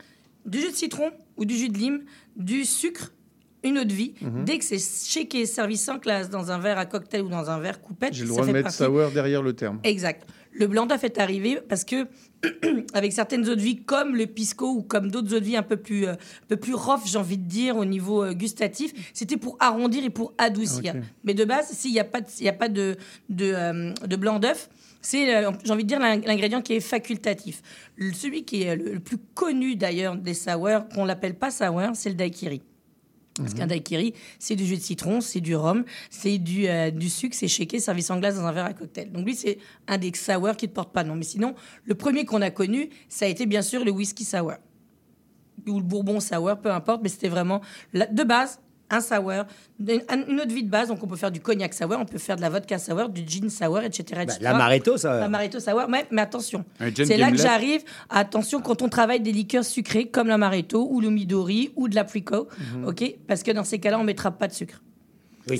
du 0.45 0.59
jus 0.59 0.71
de 0.71 0.75
citron 0.75 1.11
ou 1.37 1.45
du 1.45 1.55
jus 1.57 1.69
de 1.69 1.77
lime, 1.77 2.03
du 2.37 2.63
sucre, 2.65 3.11
une 3.63 3.77
eau 3.79 3.83
de 3.83 3.91
vie. 3.93 4.13
Mhm. 4.21 4.45
Dès 4.45 4.57
que 4.57 4.63
c'est 4.63 4.79
shaké, 4.79 5.45
servi 5.45 5.75
sans 5.75 5.97
glace 5.97 6.29
dans 6.29 6.49
un 6.51 6.59
verre 6.59 6.77
à 6.77 6.85
cocktail 6.85 7.21
ou 7.23 7.29
dans 7.29 7.49
un 7.49 7.59
verre 7.59 7.81
coupette, 7.81 8.13
J'ai 8.13 8.23
le 8.23 8.29
droit 8.29 8.45
de 8.45 8.51
mettre 8.53 8.63
partie- 8.69 8.77
sour 8.83 9.11
derrière 9.11 9.41
le 9.41 9.51
terme. 9.53 9.79
Exact. 9.83 10.25
Le 10.53 10.65
blanc 10.67 10.85
d'œuf 10.85 11.03
est 11.03 11.19
arrivé 11.19 11.59
parce 11.67 11.83
que, 11.83 12.07
avec 12.93 13.11
certaines 13.13 13.47
eaux 13.49 13.55
de 13.55 13.61
vie, 13.61 13.77
comme 13.83 14.15
le 14.15 14.25
pisco 14.27 14.69
ou 14.71 14.81
comme 14.81 15.11
d'autres 15.11 15.33
eaux 15.35 15.39
de 15.39 15.45
vie 15.45 15.57
un 15.57 15.63
peu 15.63 15.77
plus, 15.77 16.05
euh, 16.07 16.13
un 16.13 16.47
peu 16.47 16.57
plus 16.57 16.73
rough, 16.73 17.01
j'ai 17.05 17.17
envie 17.17 17.37
de 17.37 17.47
dire, 17.47 17.75
au 17.77 17.85
niveau 17.85 18.23
euh, 18.23 18.33
gustatif, 18.33 18.93
c'était 19.13 19.37
pour 19.37 19.57
arrondir 19.59 20.03
et 20.03 20.09
pour 20.09 20.33
adoucir. 20.37 20.93
Ok. 20.95 21.01
Mais 21.23 21.33
de 21.33 21.45
base, 21.45 21.67
s'il 21.71 21.91
n'y 21.91 21.99
a 21.99 22.03
pas 22.05 22.21
de, 22.21 22.27
y 22.39 22.47
a 22.47 22.53
pas 22.53 22.69
de, 22.69 22.95
de, 23.29 23.51
euh, 23.53 23.93
de 24.07 24.15
blanc 24.15 24.39
d'œuf, 24.39 24.69
c'est, 25.01 25.25
j'ai 25.63 25.71
envie 25.71 25.83
de 25.83 25.87
dire, 25.89 25.99
l'ing- 25.99 26.25
l'ingrédient 26.25 26.61
qui 26.61 26.73
est 26.73 26.79
facultatif. 26.81 27.61
Le- 27.95 28.13
celui 28.13 28.43
qui 28.43 28.63
est 28.63 28.75
le, 28.75 28.93
le 28.93 28.99
plus 28.99 29.17
connu 29.33 29.75
d'ailleurs 29.75 30.15
des 30.15 30.33
sour, 30.33 30.69
qu'on 30.93 31.05
l'appelle 31.05 31.35
pas 31.35 31.51
sour, 31.51 31.81
c'est 31.93 32.09
le 32.09 32.15
daiquiri. 32.15 32.61
Parce 33.43 33.53
qu'un 33.53 33.67
daiquiri, 33.67 34.13
c'est 34.37 34.55
du 34.55 34.65
jus 34.65 34.77
de 34.77 34.81
citron, 34.81 35.21
c'est 35.21 35.39
du 35.41 35.55
rhum, 35.55 35.83
c'est 36.09 36.37
du, 36.37 36.67
euh, 36.67 36.91
du 36.91 37.09
sucre, 37.09 37.35
c'est 37.37 37.47
shaké, 37.47 37.79
servi 37.79 38.03
sans 38.03 38.19
glace 38.19 38.35
dans 38.35 38.45
un 38.45 38.51
verre 38.51 38.65
à 38.65 38.73
cocktail. 38.73 39.11
Donc 39.11 39.25
lui, 39.25 39.35
c'est 39.35 39.57
un 39.87 39.97
des 39.97 40.11
sour 40.15 40.55
qui 40.57 40.67
ne 40.67 40.71
porte 40.71 40.91
pas 40.91 41.03
de 41.03 41.09
nom. 41.09 41.15
Mais 41.15 41.23
sinon, 41.23 41.55
le 41.85 41.95
premier 41.95 42.25
qu'on 42.25 42.41
a 42.41 42.51
connu, 42.51 42.89
ça 43.07 43.25
a 43.25 43.27
été 43.27 43.45
bien 43.45 43.61
sûr 43.61 43.83
le 43.85 43.91
whisky 43.91 44.25
sour. 44.25 44.53
Ou 45.67 45.77
le 45.79 45.83
bourbon 45.85 46.19
sour, 46.19 46.57
peu 46.61 46.71
importe, 46.71 47.01
mais 47.03 47.09
c'était 47.09 47.27
vraiment 47.29 47.61
la- 47.93 48.07
de 48.07 48.23
base 48.23 48.59
un 48.89 49.01
sour, 49.01 49.31
une, 49.79 50.01
une 50.27 50.39
autre 50.39 50.53
vie 50.53 50.63
de 50.63 50.69
base. 50.69 50.87
Donc 50.89 51.03
on 51.03 51.07
peut 51.07 51.15
faire 51.15 51.31
du 51.31 51.39
cognac 51.41 51.73
sour, 51.73 51.95
on 51.99 52.05
peut 52.05 52.17
faire 52.17 52.35
de 52.35 52.41
la 52.41 52.49
vodka 52.49 52.77
sour, 52.79 53.09
du 53.09 53.21
gin 53.27 53.49
sour, 53.49 53.79
etc. 53.81 54.21
etc. 54.23 54.25
Bah, 54.27 54.51
l'amaretto 54.51 54.97
sour. 54.97 55.11
L'amaretto 55.11 55.59
sour, 55.59 55.75
ouais, 55.75 56.05
mais 56.11 56.21
attention. 56.21 56.65
Un 56.79 56.93
gin 56.93 57.05
C'est 57.05 57.17
là 57.17 57.31
que 57.31 57.37
j'arrive. 57.37 57.83
Attention, 58.09 58.61
quand 58.61 58.81
on 58.81 58.89
travaille 58.89 59.19
des 59.21 59.31
liqueurs 59.31 59.65
sucrées 59.65 60.07
comme 60.07 60.27
l'amaretto 60.27 60.87
ou 60.89 61.01
le 61.01 61.09
midori 61.09 61.71
ou 61.75 61.87
de 61.87 61.95
l'apricot, 61.95 62.47
Mhm. 62.75 62.85
ok? 62.87 63.15
Parce 63.27 63.43
que 63.43 63.51
dans 63.51 63.63
ces 63.63 63.79
cas-là, 63.79 63.99
on 63.99 64.03
mettra 64.03 64.31
pas 64.31 64.47
de 64.47 64.53
sucre. 64.53 64.81
Un 65.49 65.55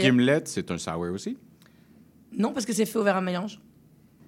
gimlet, 0.00 0.42
c'est 0.46 0.70
un 0.70 0.78
sour 0.78 1.00
aussi? 1.12 1.36
Non, 2.36 2.52
parce 2.52 2.64
que 2.66 2.72
c'est 2.72 2.86
fait 2.86 2.98
au 2.98 3.02
verre 3.02 3.16
à 3.16 3.20
mélange. 3.20 3.60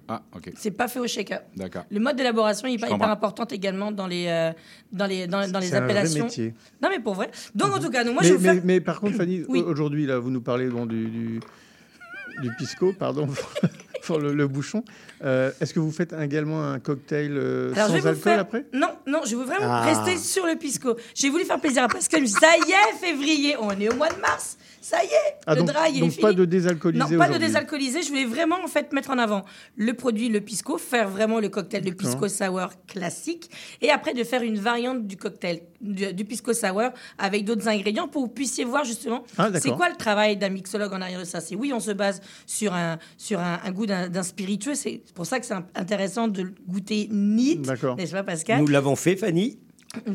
Ah, 0.09 0.21
OK. 0.35 0.51
C'est 0.55 0.71
pas 0.71 0.87
fait 0.87 0.99
au 0.99 1.07
shaker. 1.07 1.41
D'accord. 1.55 1.83
Le 1.89 1.99
mode 1.99 2.15
d'élaboration 2.15 2.67
est 2.67 2.73
hyper, 2.73 2.93
important 2.93 3.45
également 3.45 3.91
dans 3.91 4.07
les, 4.07 4.27
euh, 4.27 4.51
dans 4.91 5.05
les, 5.05 5.27
dans, 5.27 5.49
dans 5.51 5.59
les 5.59 5.67
C'est 5.67 5.75
un 5.75 5.81
vrai 5.81 5.91
appellations. 5.97 6.23
métier. 6.25 6.53
Non, 6.81 6.89
mais 6.89 6.99
pour 6.99 7.13
vrai. 7.15 7.29
Donc, 7.55 7.73
en 7.75 7.79
tout 7.79 7.89
cas, 7.89 8.03
nous, 8.03 8.13
moi, 8.13 8.21
mais, 8.21 8.27
je 8.29 8.33
vais 8.33 8.37
vous 8.39 8.45
mais- 8.45 8.53
faire- 8.53 8.61
mais 8.65 8.79
par 8.81 8.99
contre, 9.01 9.17
Fanny, 9.17 9.43
Oui. 9.49 9.59
aujourd'hui, 9.61 10.05
là, 10.05 10.17
vous 10.19 10.29
nous 10.31 10.41
parlez 10.41 10.67
bon, 10.67 10.85
du, 10.85 11.07
du, 11.07 11.39
du 12.41 12.51
pisco, 12.57 12.93
pardon, 12.93 13.27
pour 14.03 14.19
le, 14.19 14.33
le 14.33 14.47
bouchon. 14.47 14.83
Euh, 15.25 15.51
Est-ce 15.59 15.73
que 15.73 15.79
vous 15.81 15.91
faites 15.91 16.13
également 16.13 16.63
un 16.63 16.79
cocktail 16.79 17.31
euh, 17.35 17.73
Alors, 17.75 17.87
sans 17.89 17.95
alcool 17.95 18.15
faire- 18.15 18.39
après? 18.39 18.65
Non, 18.73 18.91
non, 19.07 19.21
je 19.25 19.35
veux 19.35 19.43
vraiment 19.43 19.65
Ah. 19.73 19.81
rester 19.81 20.15
sur 20.17 20.45
le 20.45 20.55
pisco. 20.55 20.95
J'ai 21.15 21.29
voulu 21.29 21.43
faire 21.43 21.59
plaisir 21.59 21.83
à 21.83 21.87
Pascal. 21.89 22.25
Ça 22.27 22.47
y 22.65 22.71
est, 22.71 22.97
février, 23.05 23.55
on 23.59 23.71
est 23.71 23.89
au 23.91 23.95
mois 23.95 24.09
de 24.09 24.21
mars. 24.21 24.57
Ça 24.89 25.03
y 25.03 25.07
est, 25.07 25.35
Ah, 25.45 25.53
le 25.53 25.59
donc, 25.63 25.67
dry, 25.73 25.97
est 25.97 25.99
donc 25.99 26.11
fini. 26.11 26.21
pas 26.21 26.31
de 26.31 26.45
désalcoolisé 26.45 27.03
Non, 27.03 27.17
pas 27.17 27.27
de 27.27 27.37
désalcoolisé. 27.37 28.03
Je 28.03 28.07
voulais 28.07 28.23
vraiment 28.23 28.55
en 28.63 28.67
fait 28.69 28.93
mettre 28.93 29.09
en 29.09 29.17
avant 29.17 29.43
le 29.75 29.93
produit, 29.93 30.29
le 30.29 30.39
pisco, 30.39 30.77
faire 30.77 31.09
vraiment 31.09 31.41
le 31.41 31.49
cocktail 31.49 31.81
de 31.83 31.91
pisco 31.91 32.29
sour 32.29 32.69
classique, 32.87 33.49
et 33.81 33.89
après 33.91 34.13
de 34.13 34.23
faire 34.23 34.43
une 34.43 34.57
variante 34.57 35.05
du 35.05 35.17
cocktail 35.17 35.59
du, 35.81 36.13
du 36.13 36.23
pisco 36.23 36.53
sour 36.53 36.83
avec 37.17 37.43
d'autres 37.43 37.67
ingrédients 37.67 38.07
pour 38.07 38.21
que 38.23 38.27
vous 38.29 38.33
puissiez 38.33 38.63
voir 38.63 38.85
justement 38.85 39.25
Ah, 39.37 39.49
c'est 39.59 39.71
quoi 39.71 39.89
le 39.89 39.97
travail 39.97 40.37
d'un 40.37 40.47
mixologue 40.49 40.93
en 40.93 41.01
arrière 41.01 41.19
de 41.19 41.25
ça? 41.25 41.41
C'est 41.41 41.55
oui, 41.55 41.73
on 41.73 41.81
se 41.81 41.91
base 41.91 42.21
sur 42.45 42.73
un 42.73 42.97
sur 43.17 43.41
un, 43.41 43.59
un 43.65 43.71
goût 43.71 43.87
d'un 43.87 44.23
spiritueux. 44.23 44.75
C'est 44.75 45.01
pour 45.13 45.25
ça 45.25 45.41
que 45.41 45.45
c'est 45.45 45.55
intéressant 45.75 46.29
de 46.29 46.43
le 46.43 46.53
goûter 46.65 47.09
neat, 47.11 47.61
D'accord. 47.63 47.97
n'est-ce 47.97 48.13
pas, 48.13 48.23
Pascal? 48.23 48.61
Nous 48.61 48.67
l'avons 48.67 48.95
fait, 48.95 49.17
Fanny. 49.17 49.59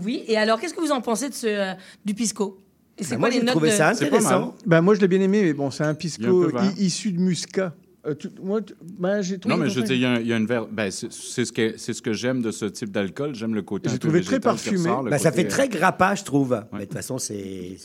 Oui. 0.03 0.25
Et 0.29 0.39
alors, 0.39 0.59
qu'est-ce 0.61 0.73
que 0.73 0.81
vous 0.81 0.93
en 0.93 1.03
pensez 1.03 1.29
de 1.29 1.35
ce 1.35 1.47
euh, 1.47 1.73
du 2.07 2.15
pisco? 2.15 2.59
C'est 3.03 3.17
quoi 3.17 3.19
moi, 3.19 3.31
les 3.31 3.43
notes 3.43 3.61
de- 3.63 3.69
ça 3.69 3.89
intéressant. 3.91 4.55
Bah, 4.67 4.81
moi, 4.81 4.95
je 4.95 5.01
l'ai 5.01 5.09
bien 5.09 5.21
aimé, 5.21 5.43
mais 5.43 5.53
bon, 5.53 5.71
c'est 5.71 5.85
un 5.85 5.95
pisco 5.95 6.51
issu 6.79 7.13
de 7.13 7.21
muscat. 7.21 7.75
Euh, 8.05 8.17
tu- 8.17 8.31
moi, 8.43 8.61
tu- 8.61 8.75
ben, 8.99 9.23
j'ai 9.23 9.39
trouvé. 9.39 9.55
Non, 9.55 9.63
mais 9.63 9.71
je 9.71 9.79
veux 9.79 9.87
dire, 9.87 9.95
il 9.95 10.01
y 10.01 10.07
a, 10.07 10.21
y 10.21 10.33
une 10.33 10.45
ver- 10.45 10.67
ben, 10.67 10.91
c'est 10.91 11.09
ce 11.45 11.53
que 11.53 11.75
c'est 11.77 11.93
ce 11.93 12.03
que 12.03 12.13
j'aime 12.13 12.43
de 12.43 12.51
ce 12.51 12.65
type 12.65 12.91
d'alcool. 12.91 13.33
J'aime 13.37 13.55
le 13.55 13.63
côté. 13.63 13.89
J'ai 13.91 13.99
trouvé 14.01 14.23
très 14.23 14.41
parfumé. 14.41 14.77
ressort, 14.79 15.05
Bah, 15.05 15.19
ça 15.19 15.31
fait 15.31 15.47
très 15.47 15.67
euh, 15.67 15.69
grappa, 15.69 16.17
je 16.17 16.25
trouve. 16.25 16.65
Mais 16.73 16.81
de 16.81 16.85
toute 16.87 16.95
façon, 16.95 17.19
c'est, 17.19 17.77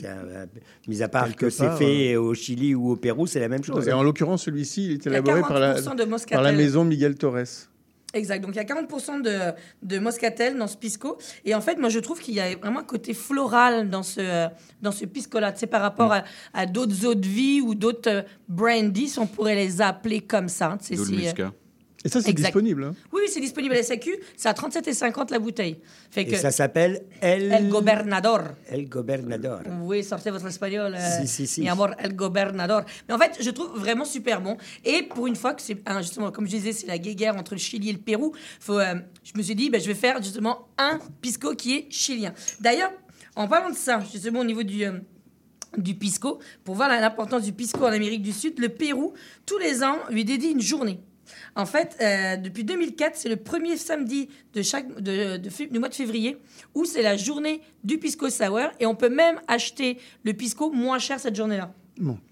mis 0.87 1.03
à 1.03 1.07
part 1.07 1.25
Quelque 1.25 1.37
que 1.41 1.49
c'est 1.51 1.69
fait 1.77 2.15
au 2.15 2.33
Chili 2.33 2.73
ou 2.73 2.89
au 2.91 2.95
Pérou, 2.95 3.27
c'est 3.27 3.39
la 3.39 3.47
même 3.47 3.63
chose. 3.63 3.87
Et 3.87 3.93
en 3.93 4.01
l'occurrence, 4.01 4.43
celui-ci, 4.45 4.85
il 4.85 4.91
est 4.93 5.05
élaboré 5.05 5.41
par 5.41 5.59
la, 5.59 5.75
40% 5.75 5.95
de 5.95 6.03
moscatel. 6.05 6.35
par 6.35 6.41
la 6.43 6.51
maison 6.51 6.83
Miguel 6.83 7.13
Torres. 7.13 7.43
Exact. 8.17 8.41
Donc 8.41 8.55
il 8.55 8.57
y 8.57 8.59
a 8.59 8.63
40% 8.63 9.21
de, 9.21 9.53
de 9.83 9.99
moscatel 9.99 10.57
dans 10.57 10.67
ce 10.67 10.77
pisco. 10.77 11.17
Et 11.45 11.55
en 11.55 11.61
fait, 11.61 11.77
moi 11.77 11.89
je 11.89 11.99
trouve 11.99 12.19
qu'il 12.19 12.33
y 12.33 12.39
a 12.39 12.55
vraiment 12.55 12.79
un 12.79 12.83
côté 12.83 13.13
floral 13.13 13.89
dans 13.89 14.03
ce, 14.03 14.47
dans 14.81 14.91
ce 14.91 15.05
pisco-là. 15.05 15.51
Tu 15.51 15.59
sais, 15.59 15.67
par 15.67 15.81
rapport 15.81 16.11
à, 16.11 16.23
à 16.53 16.65
d'autres 16.65 17.05
eaux 17.05 17.15
de 17.15 17.27
vie 17.27 17.61
ou 17.61 17.75
d'autres 17.75 18.09
euh, 18.09 18.21
brandy, 18.47 19.07
si 19.07 19.19
on 19.19 19.27
pourrait 19.27 19.55
les 19.55 19.81
appeler 19.81 20.21
comme 20.21 20.49
ça. 20.49 20.77
Tu 20.79 20.87
sais, 20.87 20.95
D'où 20.95 21.01
le 21.01 21.07
si, 21.07 21.13
euh, 21.13 21.17
muscat. 21.17 21.51
Et 22.05 22.09
ça, 22.09 22.21
c'est 22.21 22.29
Exact. 22.29 22.47
disponible. 22.49 22.83
hein. 22.83 22.95
Oui, 23.11 23.21
oui, 23.25 23.29
c'est 23.31 23.39
disponible 23.41 23.73
à 23.73 23.77
la 23.77 23.83
SAQ. 23.83 24.17
C'est 24.37 24.47
à 24.47 24.53
37,50 24.53 25.31
la 25.31 25.39
bouteille. 25.39 25.79
Fait 26.11 26.21
Et 26.21 26.27
que 26.27 26.37
ça 26.37 26.51
s'appelle 26.51 27.01
El... 27.21 27.51
El 27.51 27.69
Gobernador. 27.69 28.43
El 28.69 28.87
Gobernador. 28.87 29.61
Oui, 29.81 30.03
sortez 30.03 30.29
votre 30.29 30.45
espagnol. 30.47 30.95
euh, 30.95 31.21
Si, 31.21 31.27
si, 31.27 31.47
si. 31.47 31.61
Mi 31.61 31.69
amor, 31.69 31.95
el 31.97 32.15
gobernador. 32.15 32.83
Mais 33.07 33.15
en 33.15 33.17
fait, 33.17 33.37
je 33.41 33.49
trouve 33.49 33.77
vraiment 33.79 34.05
super 34.05 34.41
bon. 34.41 34.57
Et 34.85 35.03
pour 35.03 35.25
une 35.27 35.35
fois 35.35 35.53
que 35.55 35.61
c'est, 35.61 35.77
hein, 35.87 36.01
justement, 36.01 36.31
comme 36.31 36.45
je 36.45 36.51
disais, 36.51 36.71
c'est 36.71 36.87
la 36.87 36.99
guéguerre 36.99 37.35
entre 37.35 37.53
le 37.55 37.59
Chili 37.59 37.89
et 37.89 37.93
le 37.93 37.99
Pérou, 37.99 38.31
faut, 38.59 38.79
euh, 38.79 38.93
je 39.23 39.31
me 39.35 39.41
suis 39.41 39.55
dit, 39.55 39.69
ben, 39.71 39.81
je 39.81 39.87
vais 39.87 39.95
faire 39.95 40.21
justement 40.21 40.67
un 40.77 40.99
pisco 41.21 41.55
qui 41.55 41.75
est 41.77 41.87
chilien. 41.91 42.33
D'ailleurs, 42.61 42.91
en 43.35 43.47
parlant 43.47 43.71
de 43.71 43.75
ça, 43.75 44.01
justement, 44.13 44.41
au 44.41 44.45
niveau 44.45 44.63
du. 44.63 44.85
euh, 44.85 44.99
du 45.77 45.93
pisco, 45.95 46.39
pour 46.63 46.75
voir 46.75 46.89
l'importance 46.89 47.43
du 47.43 47.51
pisco 47.53 47.83
en 47.83 47.91
Amérique 47.91 48.21
du 48.23 48.31
Sud, 48.31 48.57
le 48.57 48.69
Pérou, 48.69 49.13
tous 49.45 49.57
les 49.59 49.83
ans, 49.83 49.97
lui 50.09 50.23
dédie 50.25 50.47
une 50.51 50.61
journée. 50.61 50.99
En 51.55 51.65
fait, 51.65 51.97
euh, 52.01 52.37
depuis 52.37 52.63
2004, 52.63 53.15
c'est 53.15 53.29
le 53.29 53.35
premier 53.35 53.77
samedi 53.77 54.29
du 54.53 55.79
mois 55.79 55.89
de 55.89 55.93
février 55.95 56.37
où 56.75 56.85
c'est 56.85 57.01
la 57.01 57.17
journée 57.17 57.61
du 57.83 57.97
pisco 57.97 58.29
sour 58.29 58.69
et 58.79 58.85
on 58.85 58.95
peut 58.95 59.09
même 59.09 59.39
acheter 59.47 59.97
le 60.23 60.33
pisco 60.33 60.71
moins 60.71 60.99
cher 60.99 61.19
cette 61.19 61.35
journée-là. 61.35 61.73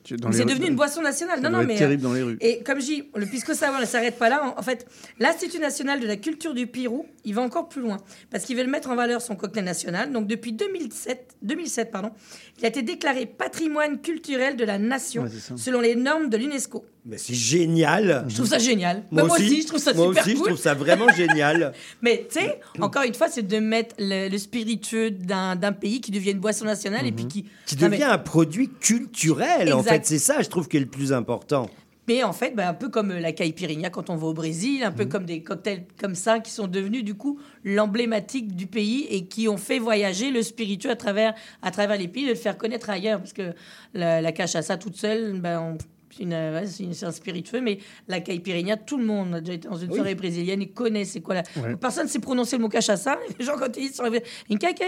C'est 0.07 0.43
rues- 0.43 0.45
devenu 0.45 0.67
une 0.67 0.75
boisson 0.75 1.01
nationale. 1.01 1.39
Ça 1.41 1.49
Non, 1.49 1.59
non, 1.59 1.65
mais. 1.65 1.75
terrible 1.75 2.05
euh, 2.05 2.07
dans 2.09 2.13
les 2.13 2.21
rues. 2.23 2.37
Et 2.41 2.61
comme 2.63 2.79
je 2.79 2.85
dis, 2.85 3.03
le 3.15 3.25
pisco 3.25 3.53
sour 3.53 3.67
ne 3.79 3.85
s'arrête 3.85 4.17
pas 4.17 4.29
là. 4.29 4.41
En, 4.55 4.59
en 4.59 4.63
fait, 4.63 4.85
l'Institut 5.19 5.59
national 5.59 5.99
de 5.99 6.07
la 6.07 6.15
culture 6.17 6.53
du 6.53 6.67
Pérou, 6.67 7.05
il 7.23 7.33
va 7.33 7.41
encore 7.41 7.67
plus 7.69 7.81
loin. 7.81 7.97
Parce 8.31 8.45
qu'il 8.45 8.55
veut 8.55 8.65
mettre 8.65 8.89
en 8.89 8.95
valeur 8.95 9.21
son 9.21 9.35
cocktail 9.35 9.63
national. 9.63 10.11
Donc, 10.11 10.27
depuis 10.27 10.53
2007, 10.53 11.35
2007 11.41 11.91
pardon, 11.91 12.11
il 12.59 12.65
a 12.65 12.67
été 12.69 12.81
déclaré 12.81 13.25
patrimoine 13.25 13.99
culturel 14.01 14.55
de 14.55 14.63
la 14.65 14.77
nation 14.79 15.23
Ouais, 15.23 15.29
selon 15.57 15.81
les 15.81 15.95
normes 15.95 16.29
de 16.29 16.37
l'UNESCO. 16.37 16.85
Mais 17.07 17.19
c'est 17.19 17.35
génial. 17.35 18.25
Je 18.29 18.35
trouve 18.35 18.47
ça 18.47 18.57
génial. 18.57 19.03
Moi, 19.11 19.21
Bah, 19.21 19.27
moi 19.27 19.35
aussi, 19.37 19.45
aussi, 19.45 19.61
je 19.61 19.67
trouve 19.67 19.79
ça 19.79 19.93
Moi 19.93 20.07
super 20.07 20.23
aussi, 20.23 20.35
je 20.37 20.41
trouve 20.43 20.57
ça 20.57 20.73
vraiment 20.73 21.07
génial. 21.09 21.73
Mais 22.01 22.25
tu 22.31 22.39
sais, 22.39 22.59
encore 22.79 23.03
une 23.03 23.13
fois, 23.13 23.27
c'est 23.29 23.45
de 23.45 23.59
mettre 23.59 23.93
le, 23.99 24.27
le 24.27 24.37
spiritueux 24.39 25.11
d'un 25.11 25.55
d'un 25.55 25.71
pays 25.71 26.01
qui 26.01 26.09
devient 26.09 26.31
une 26.31 26.39
boisson 26.39 26.65
nationale 26.65 27.05
et 27.05 27.11
puis 27.11 27.27
qui. 27.27 27.43
Mhm. 27.43 27.49
Qui 27.67 27.75
mais- 27.79 27.89
devient 27.89 28.03
un 28.05 28.17
produit 28.17 28.69
culturel, 28.79 29.71
en 29.73 29.79
Exact. 29.79 29.91
Fait. 29.97 30.05
C'est 30.05 30.19
ça, 30.19 30.41
je 30.41 30.49
trouve, 30.49 30.67
qui 30.67 30.77
est 30.77 30.81
le 30.81 30.85
plus 30.85 31.13
important. 31.13 31.69
Mais 32.07 32.21
en 32.23 32.33
fait, 32.33 32.51
bah, 32.55 32.69
un 32.69 32.75
peu 32.75 32.89
comme 32.89 33.09
euh, 33.11 33.19
la 33.19 33.31
caipirinha 33.31 33.89
quand 33.89 34.11
on 34.11 34.15
va 34.15 34.27
au 34.27 34.33
Brésil, 34.33 34.83
un 34.83 34.91
peu 34.91 35.05
comme 35.05 35.25
des 35.25 35.41
cocktails 35.41 35.85
comme 35.99 36.13
ça 36.13 36.39
qui 36.39 36.51
sont 36.51 36.67
devenus 36.67 37.03
du 37.03 37.15
coup 37.15 37.39
l'emblématique 37.63 38.55
du 38.55 38.67
pays 38.67 39.07
et 39.09 39.25
qui 39.25 39.47
ont 39.47 39.57
fait 39.57 39.79
voyager 39.79 40.29
le 40.29 40.43
spiritueux 40.43 40.91
à 40.91 40.95
travers, 40.95 41.33
à 41.63 41.71
travers 41.71 41.97
les 41.97 42.07
pays, 42.07 42.25
de 42.25 42.29
le 42.29 42.35
faire 42.35 42.57
connaître 42.59 42.91
ailleurs. 42.91 43.19
Parce 43.19 43.33
que 43.33 43.53
la, 43.95 44.21
la 44.21 44.31
cachaça 44.31 44.77
toute 44.77 44.97
seule, 44.97 45.39
ben, 45.39 45.59
on- 45.59 45.77
une- 46.23 46.33
ouais, 46.33 46.63
c'est 46.67 46.83
une- 46.83 46.93
c'est 46.93 47.05
un 47.05 47.11
spiritueux, 47.11 47.61
mais 47.61 47.79
la 48.07 48.19
caipirinha, 48.19 48.77
tout 48.77 48.97
le 48.97 49.05
monde 49.05 49.35
a 49.35 49.39
déjà 49.41 49.53
été 49.53 49.67
dans 49.67 49.75
une 49.77 49.89
Oui. 49.89 49.95
soirée 49.95 50.15
brésilienne 50.15 50.61
et 50.61 50.67
connaît 50.69 51.05
c'est 51.05 51.21
quoi 51.21 51.35
la. 51.35 51.43
Ouais. 51.57 51.75
Personne 51.75 52.05
ne 52.05 52.09
sait 52.09 52.19
prononcer 52.19 52.57
le 52.57 52.61
mot 52.63 52.69
cachaça. 52.69 53.17
Les 53.39 53.45
gens, 53.45 53.57
quand 53.57 53.75
ils 53.77 53.87
disent, 53.87 53.95
sont 53.95 54.03
une 54.49 54.59
caca. 54.59 54.85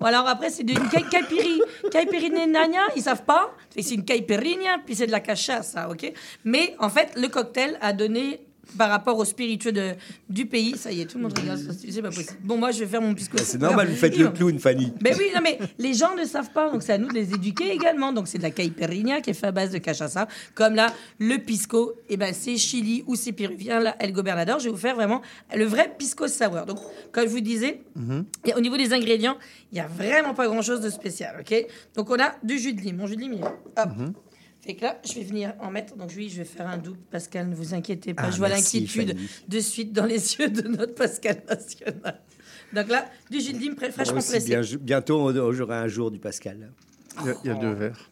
Ou 0.00 0.04
alors 0.06 0.26
après, 0.28 0.50
c'est 0.50 0.62
une 0.62 0.88
cai- 0.88 1.02
caipiri. 1.10 1.60
Caipirinha, 1.92 2.46
ils 2.96 3.02
savent 3.02 3.24
pas. 3.24 3.54
C'est 3.70 3.94
une 3.94 4.04
caipirinha, 4.04 4.78
puis 4.84 4.94
c'est 4.94 5.06
de 5.06 5.12
la 5.12 5.20
cachaça, 5.20 5.88
ok 5.90 6.12
Mais 6.44 6.74
en 6.78 6.88
fait, 6.88 7.12
le 7.16 7.28
cocktail 7.28 7.78
a 7.80 7.92
donné 7.92 8.40
par 8.76 8.90
rapport 8.90 9.18
au 9.18 9.24
spiritueux 9.24 9.72
de, 9.72 9.92
du 10.28 10.46
pays, 10.46 10.76
ça 10.76 10.92
y 10.92 11.00
est, 11.00 11.06
tout 11.06 11.18
le 11.18 11.24
monde 11.24 11.38
regarde, 11.38 11.58
ça, 11.60 11.72
c'est 11.72 12.02
pas 12.02 12.08
possible. 12.08 12.38
Bon, 12.42 12.56
moi, 12.56 12.70
je 12.70 12.80
vais 12.80 12.86
faire 12.86 13.02
mon 13.02 13.14
pisco. 13.14 13.36
Bah, 13.36 13.42
C'est 13.44 13.60
normal, 13.60 13.88
vous 13.88 13.96
faites 13.96 14.16
le 14.16 14.28
clown, 14.28 14.58
Fanny. 14.58 14.92
Ben 15.00 15.14
oui, 15.18 15.26
non, 15.34 15.40
mais 15.42 15.58
les 15.78 15.94
gens 15.94 16.14
ne 16.16 16.24
savent 16.24 16.50
pas, 16.50 16.70
donc 16.70 16.82
c'est 16.82 16.92
à 16.92 16.98
nous 16.98 17.08
de 17.08 17.14
les 17.14 17.32
éduquer 17.34 17.70
également. 17.72 18.12
Donc 18.12 18.28
c'est 18.28 18.38
de 18.38 18.42
la 18.42 18.50
caipirinha 18.50 19.20
qui 19.20 19.30
est 19.30 19.34
fait 19.34 19.48
à 19.48 19.52
base 19.52 19.70
de 19.70 19.78
cachaça. 19.78 20.28
Comme 20.54 20.74
là, 20.74 20.92
le 21.18 21.38
pisco, 21.38 21.94
et 22.08 22.16
ben 22.16 22.32
c'est 22.34 22.56
Chili 22.56 23.04
ou 23.06 23.16
c'est 23.16 23.32
péruvien, 23.32 23.80
là, 23.80 23.96
El 23.98 24.12
Gobernador. 24.12 24.58
Je 24.58 24.64
vais 24.64 24.70
vous 24.70 24.76
faire 24.76 24.94
vraiment 24.94 25.22
le 25.54 25.64
vrai 25.64 25.92
pisco 25.98 26.28
sour. 26.28 26.64
Donc, 26.66 26.78
comme 27.12 27.24
je 27.24 27.30
vous 27.30 27.40
disais, 27.40 27.82
et 28.44 28.54
au 28.54 28.60
niveau 28.60 28.76
des 28.76 28.92
ingrédients, 28.92 29.36
il 29.72 29.76
n'y 29.76 29.80
a 29.80 29.86
vraiment 29.86 30.34
pas 30.34 30.46
grand-chose 30.46 30.80
de 30.80 30.90
spécial, 30.90 31.36
ok? 31.40 31.66
Donc 31.96 32.10
on 32.10 32.18
a 32.18 32.34
du 32.42 32.58
jus 32.58 32.72
de 32.72 32.80
lime. 32.80 32.96
Mon 32.96 33.06
jus 33.06 33.16
de 33.16 33.20
lime, 33.20 33.34
il 33.34 33.40
est. 33.40 33.82
Fait 34.62 34.74
que 34.74 34.82
là, 34.82 35.00
je 35.08 35.14
vais 35.14 35.22
venir 35.24 35.54
en 35.60 35.70
mettre. 35.70 35.96
Donc 35.96 36.10
oui, 36.16 36.28
je 36.28 36.38
vais 36.38 36.44
faire 36.44 36.66
un 36.68 36.76
double. 36.78 36.98
Pascal, 37.10 37.48
ne 37.48 37.54
vous 37.54 37.72
inquiétez 37.74 38.12
pas. 38.14 38.24
Ah, 38.26 38.30
je 38.30 38.36
vois 38.38 38.48
l'inquiétude 38.48 39.16
de 39.48 39.60
suite 39.60 39.92
dans 39.92 40.04
les 40.06 40.34
yeux 40.38 40.48
de 40.50 40.68
notre 40.68 40.94
Pascal 40.94 41.42
national. 41.48 42.20
Donc 42.72 42.88
là, 42.88 43.10
du 43.30 43.40
jus 43.40 43.52
de 43.54 43.58
lime 43.58 43.74
fraîchement 43.76 44.04
pressé. 44.14 44.40
bien- 44.46 44.60
bientôt, 44.80 45.20
on- 45.20 45.52
j'aurai 45.52 45.76
un 45.76 45.88
jour 45.88 46.10
du 46.10 46.18
Pascal. 46.18 46.70
Il 47.20 47.26
y 47.26 47.30
a, 47.30 47.34
il 47.44 47.48
y 47.48 47.50
a 47.50 47.54
deux 47.54 47.72
verres. 47.72 48.09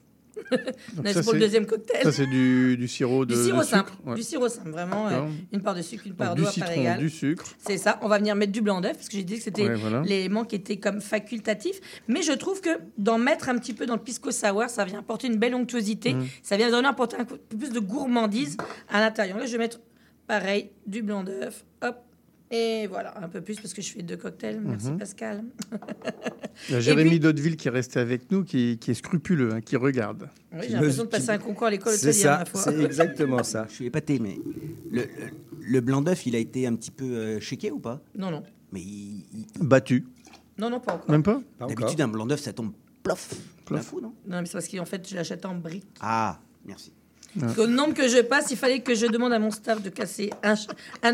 C'est 1.05 1.23
pour 1.25 1.33
le 1.35 1.41
deuxième 1.41 1.67
cocktail. 1.67 2.03
Ça, 2.03 2.13
c'est 2.13 2.27
du, 2.27 2.77
du 2.77 2.89
sirop 2.89 3.25
de 3.27 3.35
Du 3.35 3.43
sirop 3.43 3.61
de 3.61 3.65
simple. 3.65 3.91
sucre, 3.91 4.03
ouais. 4.09 4.15
Du 4.17 4.23
sirop 4.23 4.49
simple, 4.49 4.71
vraiment. 4.71 5.09
euh, 5.09 5.27
une 5.53 5.63
part 5.63 5.75
de 5.75 5.83
sucre, 5.83 6.07
une 6.07 6.15
part 6.15 6.35
d'eau 6.35 6.47
à 6.47 6.53
part 6.53 6.71
égale. 6.73 6.99
du 6.99 7.11
sucre. 7.11 7.45
C'est 7.59 7.77
ça. 7.79 7.99
On 8.03 8.09
va 8.09 8.19
venir 8.19 8.35
mettre 8.37 8.53
du 8.53 8.61
blanc 8.61 8.81
d'œuf, 8.81 8.95
parce 8.95 9.09
que 9.09 9.17
j'ai 9.17 9.25
dit 9.25 9.37
que 9.39 9.43
c'était 9.43 9.67
Ouais, 9.69 9.75
voilà. 9.75 10.03
l'élément 10.03 10.45
qui 10.45 10.57
était 10.57 10.77
comme 10.79 11.01
facultatif. 11.01 11.81
Mais 12.09 12.23
je 12.23 12.33
trouve 12.33 12.61
que 12.61 12.71
d'en 12.97 13.19
mettre 13.19 13.49
un 13.49 13.59
petit 13.59 13.75
peu 13.75 13.87
dans 13.87 13.95
le 13.97 14.03
pisco 14.03 14.31
sour, 14.31 14.65
ça 14.69 14.85
vient 14.85 15.01
apporter 15.01 15.27
une 15.27 15.37
belle 15.37 15.55
onctuosité. 15.55 16.15
Mm. 16.15 16.27
Ça 16.43 16.57
vient 16.57 16.71
donner 16.71 16.89
apporter 16.89 17.17
un 17.19 17.25
peu 17.25 17.37
plus 17.37 17.71
de 17.71 17.81
gourmandise 17.81 18.57
à 18.89 19.01
l'intérieur. 19.01 19.39
Là, 19.39 19.47
je 19.47 19.53
vais 19.53 19.59
mettre, 19.59 19.81
pareil, 20.27 20.71
du 20.87 21.03
blanc 21.03 21.23
d'œuf. 21.25 21.65
Hop. 21.83 21.97
Et 22.51 22.87
voilà, 22.87 23.23
un 23.23 23.29
peu 23.29 23.41
plus 23.43 23.57
parce 23.61 23.75
que 23.75 23.83
je 23.83 23.93
fais 23.93 24.03
deux 24.03 24.17
cocktails. 24.17 24.61
Merci 24.61 24.91
Mhm. 24.91 24.99
Pascal. 24.99 25.45
Il 26.69 26.73
y 26.73 26.75
a 26.75 26.79
Et 26.79 26.83
Jérémy 26.83 27.11
puis- 27.11 27.21
Daudeville 27.21 27.57
qui 27.57 27.69
est 27.69 27.71
resté 27.71 28.01
avec 28.01 28.31
nous, 28.31 28.43
qui, 28.43 28.79
qui 28.79 28.91
est 28.91 28.95
scrupuleux, 28.95 29.53
hein, 29.53 29.61
qui 29.61 29.77
regarde. 29.77 30.29
Oui, 30.53 30.61
j'ai 30.63 30.69
l'impression 30.71 31.05
de 31.05 31.09
passer 31.09 31.31
un 31.31 31.39
concours 31.39 31.67
à 31.67 31.71
l'école 31.71 31.93
C'est 31.95 32.09
hôtelière, 32.09 32.45
ça, 32.55 32.73
c'est 32.73 32.83
exactement 32.83 33.43
ça. 33.43 33.67
Je 33.69 33.75
suis 33.75 33.87
épaté, 33.87 34.19
mais 34.19 34.39
le, 34.91 35.81
blanc 35.81 36.01
d'œuf, 36.03 36.27
il 36.27 36.35
a 36.35 36.39
été 36.39 36.67
un 36.67 36.75
petit 36.75 36.91
peu 36.91 37.05
euh, 37.05 37.41
ou 37.73 37.79
pas? 37.79 38.01
Non, 38.17 38.31
non. 38.31 38.43
Mais 38.73 38.81
il- 38.81 39.25
il- 39.33 39.47
Battu. 39.67 40.07
Non, 40.59 40.71
non, 40.71 40.81
pas 40.81 40.95
encore. 40.95 41.11
Même 41.11 41.23
pas? 41.23 41.41
D'habitude, 41.61 42.01
un 42.01 42.09
blanc 42.09 42.27
d'œuf, 42.27 42.41
ça 42.41 42.53
tombe 42.53 42.73
plof. 43.03 43.35
Plein 43.65 43.81
fou, 43.81 44.01
non? 44.01 44.15
Non, 44.27 44.41
mais 44.41 44.47
c'est 44.47 44.53
parce 44.53 44.69
qu'en 44.69 44.85
fait, 44.87 45.07
je 45.09 45.15
l'achète 45.15 45.45
en 45.45 45.55
briques. 45.55 45.87
Ah, 46.01 46.41
merci. 46.65 46.93
Au 47.59 47.67
nombre 47.67 47.95
que 47.95 48.09
je 48.09 48.21
passe, 48.23 48.51
il 48.51 48.57
fallait 48.57 48.81
que 48.81 48.95
je 48.95 49.07
demande 49.07 49.33
à 49.33 49.39
mon 49.39 49.51
staff 49.51 49.83
de 49.83 49.91
casser 49.91 50.31
un, 50.43 50.55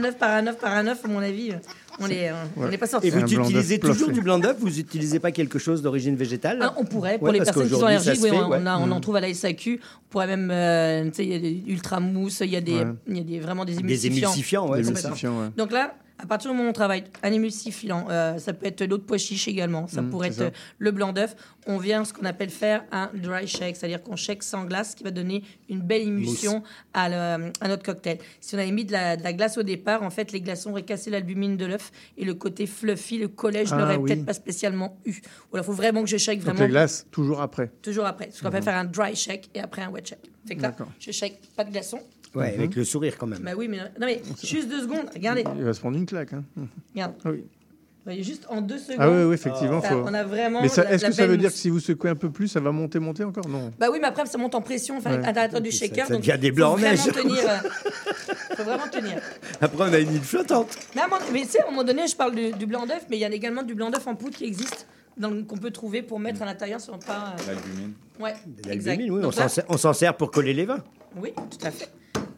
œuf 0.05 0.17
par 0.17 0.31
un 0.31 0.47
œuf 0.47 0.57
par 0.59 0.73
un 0.73 0.87
œuf. 0.87 1.05
À 1.05 1.09
mon 1.09 1.19
avis, 1.19 1.51
euh, 1.51 1.55
on 2.01 2.09
n'est 2.09 2.31
n'est 2.71 2.79
pas 2.79 2.87
sorti. 2.87 3.09
Et 3.09 3.11
vous 3.11 3.21
utilisez 3.21 3.79
toujours 3.79 4.11
du 4.11 4.21
blanc 4.23 4.39
d'œuf 4.39 4.57
Vous 4.59 4.71
n'utilisez 4.71 5.19
pas 5.19 5.33
quelque 5.33 5.59
chose 5.59 5.83
d'origine 5.83 6.17
végétale? 6.17 6.59
Ah, 6.63 6.75
on 6.79 6.85
pourrait, 6.85 7.19
pour 7.19 7.29
Ouais, 7.29 7.33
les 7.35 7.41
personnes 7.41 7.69
qui 7.69 7.75
sont 7.75 7.85
allergiques, 7.85 8.17
se 8.17 8.23
oui, 8.23 8.31
fait, 8.31 8.37
on, 8.37 8.49
ouais. 8.49 8.59
on 8.63 8.67
a- 8.67 8.79
on 8.79 8.91
en 8.91 9.01
trouve 9.01 9.17
à 9.17 9.21
la 9.21 9.29
SAQ. 9.35 9.81
On 9.83 10.11
pourrait 10.11 10.27
même, 10.29 10.51
euh, 10.51 11.05
tu 11.07 11.15
sais, 11.17 11.25
il 11.25 11.33
y 11.33 11.35
a 11.35 11.39
des 11.41 11.63
ultra 11.67 12.01
mousse, 12.01 12.41
il 12.41 12.51
y 12.51 12.57
a 12.57 12.61
des, 12.61 12.83
y 13.09 13.19
a 13.19 13.23
des, 13.23 13.41
vraiment 13.41 13.65
des 13.65 13.75
Des 13.75 13.81
émulsifiants. 13.81 14.29
émulsifiants, 14.31 14.69
ouais, 14.71 14.79
Des 14.79 14.85
c'est 14.85 14.95
ça. 14.97 15.09
émulsifiants, 15.09 15.41
ouais. 15.41 15.49
Donc 15.57 15.73
là, 15.73 15.95
à 16.19 16.27
partir 16.27 16.51
du 16.51 16.57
moment 16.57 16.69
où 16.69 16.71
on 16.71 16.75
travaille 16.75 17.05
un 17.23 17.33
émulsifiant, 17.33 18.07
euh, 18.09 18.39
ça 18.39 18.53
peut 18.53 18.67
être 18.67 18.83
l'eau 18.85 18.99
de 18.99 19.03
pois 19.03 19.19
chiche 19.19 19.49
également, 19.49 19.87
ça 19.89 20.01
Mm, 20.01 20.11
pourrait 20.11 20.29
être 20.29 20.35
ça. 20.35 20.51
le 20.79 20.91
blanc 20.93 21.13
d'œuf. 21.13 21.35
On 21.67 21.79
vient 21.79 22.05
ce 22.05 22.13
qu'on 22.13 22.25
appelle 22.25 22.51
faire 22.51 22.85
un 22.93 23.11
dry 23.15 23.47
shake, 23.49 23.75
c'est-à-dire 23.77 24.03
qu'on 24.03 24.15
shake 24.17 24.43
sans 24.43 24.65
glace, 24.65 24.95
qui 24.95 25.03
va 25.03 25.11
donner 25.11 25.43
une 25.69 25.81
belle 25.81 26.03
émulsion 26.03 26.63
à, 26.93 27.09
le- 27.09 27.51
à 27.61 27.69
notre 27.69 27.83
cocktail. 27.83 28.19
Si 28.41 28.55
on 28.55 28.59
avait 28.59 28.71
mis 28.71 28.85
de 28.85 28.93
la, 28.93 29.17
de 29.17 29.23
la 29.25 29.33
glace 29.33 29.59
au 29.59 29.63
départ, 29.65 30.03
en 30.03 30.11
fait, 30.11 30.31
les 30.31 30.41
glaçons 30.41 30.71
auraient 30.71 30.83
cassé 30.83 31.11
l'albumine 31.11 31.57
de 31.57 31.67
l'œuf 31.67 31.91
et 32.17 32.25
le 32.25 32.35
côté 32.35 32.67
fluffy, 32.67 33.19
le 33.19 33.29
collège, 33.29 33.69
Ah, 33.73 33.77
n'aurait 33.79 33.97
oui. 33.97 34.11
peut-être 34.11 34.25
pas 34.27 34.35
spécialement 34.35 34.97
eu. 35.07 35.15
Ou 35.51 35.57
alors, 35.57 35.65
il 35.65 35.67
faut 35.67 35.73
vraiment 35.73 36.03
que 36.03 36.09
je 36.11 36.17
shake 36.17 36.39
Donc 36.41 36.45
vraiment. 36.51 36.61
les 36.61 36.69
glaces, 36.69 37.07
toujours 37.11 37.41
après. 37.41 37.73
Toujours 37.83 38.05
après. 38.07 38.31
Ce 38.31 38.41
qu'on 38.41 38.49
appelle 38.49 38.61
Mhm. 38.61 38.65
faire 38.67 38.77
un 38.79 38.85
dry 38.85 39.17
shake 39.17 39.51
et 39.55 39.61
après 39.61 39.83
un 39.83 39.91
wet 39.91 40.05
shake. 40.07 40.31
Fait 40.47 40.55
que 40.57 40.63
là, 40.63 40.75
je 41.01 41.11
shake 41.11 41.41
pas 41.57 41.65
de 41.65 41.71
glaçons. 41.73 42.01
Ouais, 42.35 42.53
Mhm. 42.53 42.59
avec 42.59 42.75
le 42.77 42.85
sourire 42.85 43.17
quand 43.19 43.27
même. 43.27 43.41
Bah 43.41 43.53
oui, 43.57 43.69
mais 43.69 43.79
non, 43.79 43.85
mais 44.07 44.21
juste 44.43 44.69
deux 44.69 44.83
secondes. 44.83 45.07
Regardez, 45.15 45.45
Il 45.57 45.63
va 45.65 45.73
se 45.73 45.81
prendre 45.81 45.97
une 45.97 46.07
claque. 46.07 46.33
hein. 46.33 46.43
regarde. 46.95 47.15
Ah 47.25 47.31
oui. 47.31 47.45
Juste 48.23 48.45
en 48.51 48.61
deux 48.61 48.77
secondes. 48.77 48.99
Ah 49.01 49.11
oui, 49.11 49.23
oui, 49.25 49.35
effectivement. 49.35 49.81
ça, 49.81 49.89
faut- 49.89 50.05
On 50.07 50.13
a 50.13 50.25
vraiment. 50.25 50.61
Mais 50.61 50.69
ça- 50.69 50.91
est-ce 50.93 51.07
que 51.07 51.13
ça 51.13 51.27
veut 51.27 51.39
dire 51.39 51.51
que 51.51 51.57
si 51.57 51.71
vous 51.71 51.81
secouez 51.81 52.11
un 52.11 52.15
peu 52.17 52.29
plus, 52.29 52.49
ça 52.49 52.61
va 52.61 52.71
monter, 52.71 52.99
monter 52.99 53.25
encore? 53.25 53.49
Non. 53.49 53.73
Bah 53.79 53.87
oui, 53.91 53.97
mais 53.99 54.09
après, 54.09 54.27
ça 54.27 54.37
monte 54.37 54.55
en 54.55 54.61
pression 54.61 54.99
enfin, 54.99 55.13
Ouais. 55.13 55.25
à 55.25 55.33
l'intérieur 55.33 55.61
du 55.63 55.73
Ça- 55.73 55.87
shaker. 55.87 56.07
ça 56.07 56.13
donc 56.13 56.23
devient 56.23 56.39
des 56.39 56.51
faut 56.51 56.57
blancs 56.57 56.75
en 56.79 56.81
neige. 56.83 57.03
tenir. 57.05 57.39
euh, 57.49 57.57
faut 58.57 58.65
vraiment 58.65 58.89
tenir. 58.89 59.23
Après, 59.61 59.89
on 59.89 59.93
a 59.95 59.99
une 59.99 60.13
île 60.13 60.21
flottante. 60.21 60.77
Un 60.97 61.05
moment- 61.09 61.17
mais 61.33 61.43
tu 61.43 61.49
sais, 61.49 61.61
à 61.63 61.67
un 61.67 61.71
moment 61.71 61.83
donné, 61.85 62.07
je 62.07 62.15
parle 62.15 62.35
du, 62.35 62.53
du 62.53 62.67
blanc 62.67 62.85
d'œuf, 62.85 63.07
mais 63.09 63.17
il 63.17 63.21
y 63.21 63.25
a 63.25 63.31
également 63.33 63.63
du 63.63 63.75
blanc 63.75 63.89
d'œuf 63.91 64.07
en 64.07 64.15
poudre 64.15 64.37
qui 64.37 64.45
existe, 64.45 64.87
qu'on 65.19 65.57
peut 65.57 65.71
trouver 65.71 66.03
pour 66.03 66.21
mettre 66.21 66.43
à 66.43 66.45
l'intérieur 66.45 66.83
sur 66.83 66.99
pas. 66.99 67.35
euh, 67.49 67.53
L'albumine. 67.55 67.93
Ouais, 68.21 68.35
l'albumine, 68.67 69.11
oui, 69.13 69.19
on 69.21 69.23
Donc 69.23 69.37
là, 69.37 69.43
s'en 69.45 69.49
sert- 69.49 69.65
on 69.71 69.79
s'en 69.79 69.93
sert 69.95 70.15
pour 70.15 70.31
coller 70.31 70.53
les 70.53 70.67
vins. 70.67 70.85
Oui, 71.17 71.33
tout 71.33 71.67
à 71.67 71.71
fait. 71.71 71.89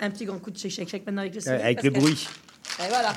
Un 0.01 0.11
petit 0.11 0.25
grand 0.25 0.39
coup 0.39 0.51
de 0.51 0.59
shake 0.59 0.89
shake 0.89 1.07
maintenant 1.07 1.23
avec 1.23 1.35
le 1.35 1.51
avec 1.51 1.83
le 1.83 1.91
bruit. 1.91 2.29
Et 2.81 2.89
voilà. 2.89 3.15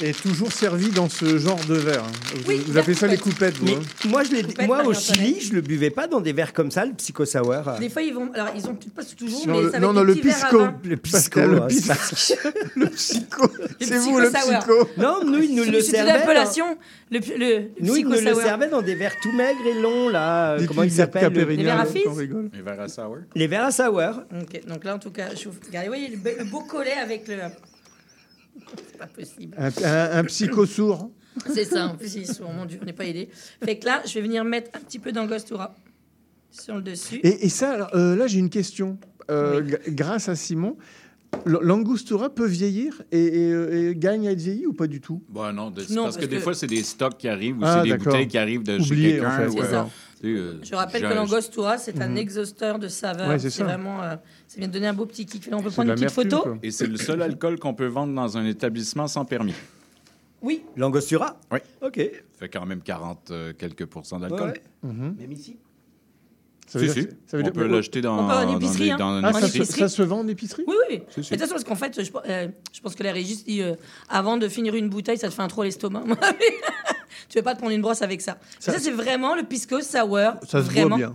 Et 0.00 0.12
toujours 0.12 0.52
servi 0.52 0.90
dans 0.90 1.08
ce 1.08 1.38
genre 1.38 1.58
de 1.68 1.74
verre. 1.74 2.04
hein. 2.04 2.12
Vous, 2.36 2.42
Oui, 2.48 2.62
vous 2.66 2.78
appelez 2.78 2.94
ça 2.94 3.08
les 3.08 3.16
coupette. 3.16 3.54
coupettes, 3.54 3.56
vous 3.58 3.64
Mais 3.66 3.72
hein 3.74 4.08
moi, 4.08 4.22
je 4.22 4.42
Coupette, 4.42 4.66
moi 4.68 4.84
au. 4.86 4.94
Chili, 4.94 5.40
je 5.40 5.52
le 5.54 5.60
buvais 5.60 5.90
pas 5.90 6.06
dans 6.06 6.20
des 6.20 6.32
verres 6.32 6.52
comme 6.52 6.70
ça, 6.70 6.84
le 6.86 6.92
Psycho 6.92 7.24
Sour. 7.24 7.64
Des 7.80 7.88
fois, 7.88 8.02
ils 8.02 8.14
vont. 8.14 8.30
Alors, 8.32 8.50
ils 8.54 8.64
ont 8.66 8.74
peut-être 8.76 8.94
pas 8.94 9.02
toujours, 9.04 9.46
Non, 9.48 9.56
mais 9.56 9.62
le- 9.62 9.70
ça 9.72 9.80
non, 9.80 9.92
non, 9.92 10.02
le 10.04 10.14
pisco. 10.14 10.58
Le 10.84 10.96
Pascal, 10.96 11.50
le 11.50 11.62
hein, 11.62 11.66
pisco. 11.66 11.94
c'est 12.14 12.38
Le 12.76 12.86
psycho. 12.90 13.50
C'est 13.80 13.98
vous, 13.98 14.20
le 14.20 14.30
psycho. 14.30 14.88
Non, 14.98 15.24
nous, 15.26 15.42
ils 15.42 15.54
nous 15.56 15.64
le 15.64 15.80
C'est 15.80 15.88
une 15.98 16.04
servaient. 16.06 16.10
appellation. 16.12 16.78
Le, 17.10 17.18
le, 17.18 17.48
le 17.58 17.70
Nous, 17.80 17.96
ils 17.96 18.04
nous 18.04 18.20
le 18.20 18.34
servaient 18.34 18.68
dans 18.68 18.82
des 18.82 18.94
verres 18.94 19.16
tout 19.20 19.32
maigres 19.32 19.66
et 19.66 19.80
longs, 19.80 20.10
là. 20.10 20.52
euh, 20.52 20.64
Comment 20.68 20.84
ils 20.84 20.90
c'est 20.90 20.98
s'appellent 20.98 21.32
Les 21.32 21.56
verres 21.64 21.80
à. 21.80 21.84
Les 21.84 22.62
verres 22.62 22.80
à 22.80 22.88
sour. 22.88 23.16
Les 23.34 23.46
verres 23.48 23.64
à 23.64 23.70
sour. 23.72 24.22
Ok, 24.42 24.60
donc 24.68 24.84
là, 24.84 24.94
en 24.94 24.98
tout 25.00 25.10
cas, 25.10 25.28
je 25.34 25.48
vous... 25.48 25.54
regardez, 25.66 25.88
vous 25.88 25.94
voyez 25.94 26.08
le 26.38 26.44
beau 26.44 26.60
collet 26.60 26.92
avec 27.02 27.26
le. 27.26 27.34
C'est 28.90 28.98
pas 28.98 29.06
possible. 29.06 29.54
Un, 29.58 29.70
un- 29.84 30.18
un 30.18 30.24
psycho 30.24 30.66
sourd. 30.66 31.10
C'est 31.52 31.64
ça, 31.64 31.86
en 31.86 31.96
plus, 31.96 32.14
ils 32.16 32.26
sont, 32.26 32.52
mon 32.52 32.64
Dieu, 32.66 32.78
on 32.82 32.84
n'est 32.84 32.92
pas 32.92 33.04
aidé. 33.06 33.28
Fait 33.64 33.78
que 33.78 33.86
là, 33.86 34.02
je 34.06 34.14
vais 34.14 34.22
venir 34.22 34.44
mettre 34.44 34.70
un 34.74 34.80
petit 34.80 34.98
peu 34.98 35.12
d'angostura 35.12 35.74
sur 36.50 36.74
le 36.76 36.82
dessus. 36.82 37.20
Et, 37.22 37.46
et 37.46 37.48
ça, 37.48 37.72
alors, 37.72 37.90
euh, 37.94 38.16
là, 38.16 38.26
j'ai 38.26 38.38
une 38.40 38.50
question. 38.50 38.98
Euh, 39.30 39.62
Grâce 39.88 40.28
à 40.28 40.34
Simon, 40.34 40.76
l'angostura 41.46 42.30
peut 42.30 42.46
vieillir 42.46 43.02
et, 43.12 43.18
et, 43.24 43.52
euh, 43.52 43.90
et 43.90 43.94
gagne 43.94 44.26
à 44.28 44.32
être 44.32 44.40
vieilli 44.40 44.66
ou 44.66 44.72
pas 44.72 44.86
du 44.86 45.00
tout? 45.00 45.22
Bon, 45.28 45.52
non, 45.52 45.70
de- 45.70 45.84
Non, 45.92 46.04
parce, 46.04 46.16
que, 46.16 46.24
des 46.24 46.36
que- 46.36 46.42
fois, 46.42 46.54
c'est 46.54 46.66
des 46.66 46.82
stocks 46.82 47.18
qui 47.18 47.28
arrivent 47.28 47.58
ou 47.58 47.62
Ah, 47.64 47.82
c'est 47.84 47.90
des 47.90 47.96
bouteilles 47.98 48.28
qui 48.28 48.38
arrivent 48.38 48.62
de 48.62 48.78
chez 48.78 48.84
Oublié, 48.92 49.10
quelqu'un. 49.12 49.28
en 49.28 49.36
fait, 49.36 49.46
ou, 49.48 49.62
C'est 49.62 49.68
euh, 50.24 50.52
ça. 50.52 50.58
sais, 50.58 50.62
euh, 50.62 50.64
Je 50.64 50.74
rappelle 50.74 51.02
que 51.02 51.14
l'angostura, 51.14 51.78
c'est 51.78 52.00
un 52.00 52.08
Mhm. 52.08 52.16
exhausteur 52.18 52.78
de 52.78 52.88
saveur. 52.88 53.28
Ouais, 53.28 53.38
c'est 53.38 53.50
ça. 53.50 53.64
vraiment. 53.64 54.02
euh, 54.02 54.16
ça 54.46 54.58
vient 54.58 54.68
de 54.68 54.72
donner 54.72 54.86
un 54.88 54.94
beau 54.94 55.06
petit 55.06 55.26
kick. 55.26 55.46
Là, 55.46 55.56
on 55.56 55.62
peut 55.62 55.70
prendre 55.70 55.90
une 55.90 55.94
petite 55.96 56.10
photo. 56.10 56.40
quoi. 56.42 56.58
Et 56.62 56.70
c'est 56.70 56.86
le 56.86 56.96
seul 56.96 57.22
alcool 57.22 57.58
qu'on 57.58 57.74
peut 57.74 57.86
vendre 57.86 58.14
dans 58.14 58.36
un 58.36 58.44
établissement 58.46 59.06
sans 59.06 59.24
permis. 59.24 59.54
Oui. 60.42 60.62
L'angostura? 60.76 61.36
Oui. 61.50 61.58
Ok. 61.82 61.96
fait 62.38 62.48
quand 62.48 62.64
même 62.66 62.80
40 62.80 63.30
euh, 63.32 63.52
quelques 63.52 63.86
pourcents 63.86 64.20
d'alcool. 64.20 64.50
Ouais. 64.50 64.62
Mhm. 64.84 65.16
Même 65.18 65.32
ici? 65.32 65.56
Ça 66.68 66.78
veut 66.78 66.86
Si, 66.88 66.94
dire 66.94 67.02
si. 67.02 67.08
que- 67.08 67.14
ça 67.26 67.36
veut 67.38 67.42
On 67.42 67.44
dire- 67.44 67.52
peut 67.54 67.66
l'acheter 67.66 68.00
dans, 68.02 68.14
On 68.24 68.28
peut 68.28 68.34
en 68.34 68.44
dans 68.46 68.56
épicerie, 68.56 68.84
des- 68.84 68.90
hein. 68.90 68.96
dans 68.98 69.18
une 69.18 69.24
Ah, 69.24 69.28
En 69.30 69.32
ça, 69.32 69.38
épicerie. 69.40 69.50
se, 69.58 69.62
épicerie. 69.64 69.80
ça 69.80 69.88
se 69.88 70.02
vend 70.02 70.18
en 70.20 70.28
épicerie? 70.28 70.64
Oui, 70.66 70.74
oui. 70.90 71.02
Si, 71.08 71.24
si. 71.24 71.28
Mais 71.30 71.36
de 71.36 71.42
toute 71.42 71.50
façon, 71.50 71.52
parce 71.54 71.64
qu'en 71.64 71.74
fait, 71.74 72.02
je, 72.04 72.10
euh, 72.30 72.48
je 72.72 72.80
pense 72.80 72.94
que 72.94 73.02
la 73.02 73.12
régie 73.12 73.36
se 73.36 73.44
dit 73.44 73.62
euh, 73.62 73.74
avant 74.08 74.36
de 74.36 74.46
finir 74.48 74.74
une 74.74 74.88
bouteille, 74.88 75.18
ça 75.18 75.28
te 75.28 75.34
fait 75.34 75.42
un 75.42 75.48
trop 75.48 75.62
à 75.62 75.64
l'estomac. 75.64 76.02
tu 77.28 77.36
veux 77.38 77.42
pas 77.42 77.54
te 77.54 77.58
prendre 77.58 77.72
une 77.74 77.82
brosse 77.82 78.02
avec 78.02 78.20
ça. 78.20 78.38
Ça, 78.58 78.72
Ça- 78.72 78.78
c'est 78.78 78.90
vraiment 78.90 79.34
le 79.34 79.42
pisco 79.42 79.80
sour. 79.80 80.18
Ça 80.46 80.62
se 80.62 80.70
vraiment. 80.70 80.96
voit 80.96 80.96
bien. 80.96 81.14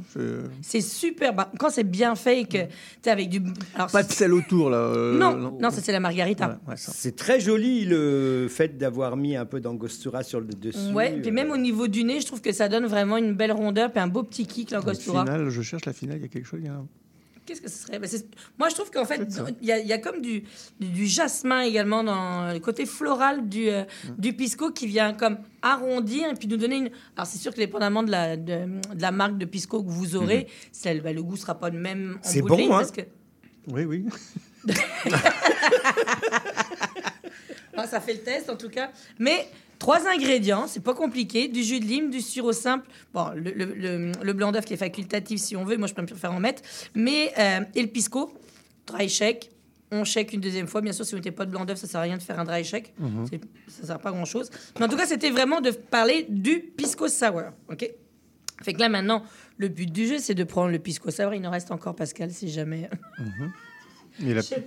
C'est- 0.61 0.82
super. 0.82 1.33
Bah, 1.33 1.51
quand 1.59 1.69
c'est 1.69 1.83
bien 1.83 2.15
fait 2.15 2.41
et 2.41 2.45
que 2.45 2.57
tu 2.57 3.07
es 3.07 3.09
avec 3.09 3.30
du. 3.30 3.41
Alors, 3.75 3.90
Pas 3.91 4.03
de 4.03 4.11
sel 4.11 4.33
autour, 4.33 4.69
là. 4.69 4.77
euh, 4.77 5.17
non, 5.17 5.35
non, 5.59 5.69
ça 5.69 5.82
c'est 5.82 5.91
la 5.91 5.99
margarita. 5.99 6.48
Ouais, 6.67 6.72
ouais, 6.72 6.77
ça. 6.77 6.91
C'est 6.95 7.15
très 7.15 7.40
joli 7.40 7.85
le 7.85 8.48
fait 8.49 8.77
d'avoir 8.77 9.15
mis 9.17 9.35
un 9.35 9.45
peu 9.45 9.59
d'angostura 9.59 10.23
sur 10.23 10.40
le 10.40 10.48
dessus. 10.48 10.91
Ouais, 10.93 11.19
puis 11.22 11.32
même 11.32 11.51
au 11.51 11.57
niveau 11.57 11.88
du 11.88 12.03
nez, 12.03 12.19
je 12.22 12.25
trouve 12.27 12.41
que 12.41 12.51
ça 12.51 12.69
donne 12.69 12.85
vraiment 12.85 13.17
une 13.17 13.33
belle 13.33 13.51
rondeur, 13.51 13.91
puis 13.91 13.99
un 14.01 14.07
beau 14.07 14.23
petit 14.23 14.45
kick, 14.45 14.72
La 14.72 14.77
l'angostura. 14.80 15.23
Finale, 15.43 15.49
je 15.49 15.61
cherche 15.61 15.85
la 15.85 15.93
finale, 15.93 16.17
il 16.17 16.22
y 16.23 16.25
a 16.25 16.30
quelque 16.30 16.45
chose. 16.47 16.59
il 16.61 16.65
y 16.67 16.69
a 16.69 16.73
un- 16.73 16.88
Qu'est-ce 17.45 17.59
que 17.59 17.69
ce 17.69 17.77
serait? 17.88 17.99
C'est- 18.07 18.25
Moi, 18.57 18.69
je 18.69 18.75
trouve 18.75 18.89
qu'en 18.89 19.03
fait, 19.03 19.19
il 19.61 19.67
y, 19.67 19.72
a- 19.73 19.80
il 19.80 19.85
y 19.85 19.91
a 19.91 19.97
comme 19.97 20.22
du, 20.22 20.43
du, 20.80 20.88
du 20.88 21.05
jasmin 21.07 21.59
également 21.63 22.01
dans 22.01 22.53
le 22.53 22.59
côté 22.59 22.85
floral 22.85 23.49
du, 23.49 23.67
euh, 23.69 23.83
du 24.17 24.31
pisco 24.31 24.72
qui 24.72 24.88
vient 24.88 25.13
comme 25.13 25.38
arrondir 25.61 26.30
et 26.30 26.35
puis 26.35 26.47
nous 26.47 26.55
donner 26.55 26.77
une. 26.77 26.89
Alors, 27.17 27.27
c'est 27.27 27.38
sûr 27.39 27.51
que 27.51 27.57
dépendamment 27.57 28.01
de 28.01 28.11
la, 28.11 28.38
de, 28.38 28.80
de 28.95 29.01
la 29.01 29.11
marque 29.11 29.38
de 29.38 29.43
pisco 29.43 29.83
que 29.83 29.89
vous 29.89 30.15
aurez, 30.15 30.47
c'est- 30.72 31.01
bah, 31.01 31.11
le 31.11 31.22
goût 31.22 31.35
sera 31.35 31.59
pas 31.59 31.69
le 31.69 31.80
même 31.80 32.17
en 32.23 32.30
C'est 32.30 32.41
bon, 32.41 32.55
hein 32.57 32.77
parce 32.80 32.91
que 32.91 33.01
Oui, 33.67 33.83
oui. 33.83 34.05
Ah, 37.75 37.88
ça 37.88 37.99
fait 37.99 38.13
le 38.13 38.19
test 38.19 38.49
en 38.49 38.55
tout 38.55 38.69
cas. 38.69 38.91
Mais 39.19 39.47
trois 39.83 40.07
ingrédients, 40.07 40.65
c'est 40.67 40.79
pas 40.83 40.93
compliqué 40.93 41.49
du 41.49 41.61
jus 41.61 41.79
de 41.81 41.85
lime, 41.85 42.09
du 42.09 42.21
sirop 42.21 42.53
simple, 42.53 42.87
bon, 43.13 43.27
le, 43.35 43.51
le- 43.51 43.73
le- 43.75 44.11
le 44.21 44.33
blanc 44.33 44.51
d'œuf 44.53 44.63
qui 44.65 44.73
est 44.73 44.77
facultatif 44.77 45.39
si 45.41 45.55
on 45.57 45.65
veut, 45.65 45.75
moi 45.77 45.87
je 45.87 45.93
peux 45.93 46.05
préfère 46.05 46.31
en 46.31 46.39
mettre, 46.39 46.61
mais 46.95 47.33
euh, 47.37 47.59
et 47.75 47.81
le 47.81 47.89
pisco, 47.89 48.33
dry 48.87 49.09
shake. 49.09 49.49
On 49.91 50.05
shake 50.05 50.33
une 50.33 50.39
deuxième 50.41 50.65
fois. 50.67 50.81
Bien 50.81 50.91
sûr, 50.93 51.05
si 51.05 51.11
vous 51.11 51.17
mettez 51.17 51.29
pas 51.31 51.45
de 51.45 51.51
blanc 51.51 51.65
d'œuf, 51.65 51.77
ça 51.77 51.85
sert 51.85 51.99
à 51.99 52.03
rien 52.03 52.17
de 52.17 52.21
faire 52.23 52.39
un 52.39 52.45
dry 52.45 52.63
shake. 52.63 52.93
Mhm. 52.97 53.27
Ça 53.67 53.85
sert 53.85 53.99
pas 53.99 54.11
grand 54.11 54.25
chose. 54.25 54.49
Mais 54.79 54.85
en 54.85 54.87
tout 54.89 54.95
cas, 54.97 55.05
c'était 55.05 55.29
vraiment 55.29 55.61
de 55.61 55.69
parler 55.69 56.25
du 56.29 56.61
pisco 56.61 57.07
sour. 57.07 57.43
OK? 57.69 57.87
Fait 58.63 58.73
que 58.73 58.79
là, 58.79 58.89
maintenant, 58.89 59.21
le 59.57 59.67
but 59.67 59.91
du 59.91 60.07
jeu, 60.07 60.17
c'est 60.17 60.33
de 60.33 60.43
prendre 60.45 60.71
le 60.71 60.79
pisco 60.79 61.11
sour. 61.11 61.33
Il 61.35 61.45
en 61.45 61.51
reste 61.51 61.69
encore, 61.71 61.95
Pascal, 61.95 62.31
si 62.31 62.49
jamais. 62.49 62.89
Il 64.19 64.35
a- 64.37 64.41
C'est 64.41 64.63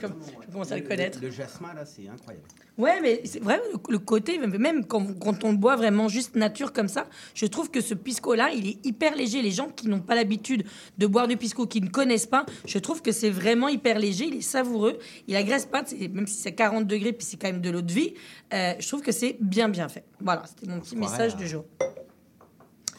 comme- 0.00 0.14
je 0.46 0.52
commence 0.52 0.72
à 0.72 0.76
le 0.76 0.82
connaître. 0.82 1.18
Le, 1.20 1.28
le 1.28 1.32
jasmin, 1.32 1.72
là, 1.74 1.84
c'est 1.86 2.08
incroyable. 2.08 2.46
Ouais, 2.76 3.00
mais 3.00 3.20
c'est 3.24 3.38
vrai, 3.40 3.60
le, 3.72 3.78
le 3.88 3.98
côté, 4.00 4.36
même 4.38 4.84
quand, 4.84 5.14
quand 5.20 5.44
on 5.44 5.52
le 5.52 5.56
boit 5.56 5.76
vraiment 5.76 6.08
juste 6.08 6.34
nature 6.34 6.72
comme 6.72 6.88
ça, 6.88 7.06
je 7.34 7.46
trouve 7.46 7.70
que 7.70 7.80
ce 7.80 7.94
pisco-là, 7.94 8.50
il 8.52 8.66
est 8.66 8.84
hyper 8.84 9.14
léger. 9.14 9.42
Les 9.42 9.52
gens 9.52 9.68
qui 9.68 9.86
n'ont 9.86 10.00
pas 10.00 10.16
l'habitude 10.16 10.64
de 10.98 11.06
boire 11.06 11.28
du 11.28 11.36
pisco, 11.36 11.66
qui 11.68 11.80
ne 11.80 11.88
connaissent 11.88 12.26
pas, 12.26 12.44
je 12.66 12.78
trouve 12.78 13.00
que 13.00 13.12
c'est 13.12 13.30
vraiment 13.30 13.68
hyper 13.68 13.98
léger, 14.00 14.24
il 14.26 14.36
est 14.38 14.40
savoureux, 14.40 14.98
il 15.28 15.36
agresse 15.36 15.66
pas, 15.66 15.84
même 16.12 16.26
si 16.26 16.34
c'est 16.40 16.52
40 16.54 16.86
degrés, 16.88 17.12
puis 17.12 17.24
c'est 17.24 17.36
quand 17.36 17.46
même 17.52 17.60
de 17.60 17.70
l'eau 17.70 17.82
de 17.82 17.92
vie, 17.92 18.14
euh, 18.52 18.72
je 18.80 18.88
trouve 18.88 19.02
que 19.02 19.12
c'est 19.12 19.36
bien, 19.40 19.68
bien 19.68 19.88
fait. 19.88 20.04
Voilà, 20.20 20.42
c'était 20.46 20.66
mon 20.66 20.80
petit 20.80 20.94
Ouais, 20.96 21.02
message 21.02 21.34
euh, 21.34 21.36
du 21.36 21.46
jour. 21.46 21.64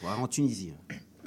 Ouais, 0.02 0.08
en 0.18 0.26
Tunisie. 0.26 0.72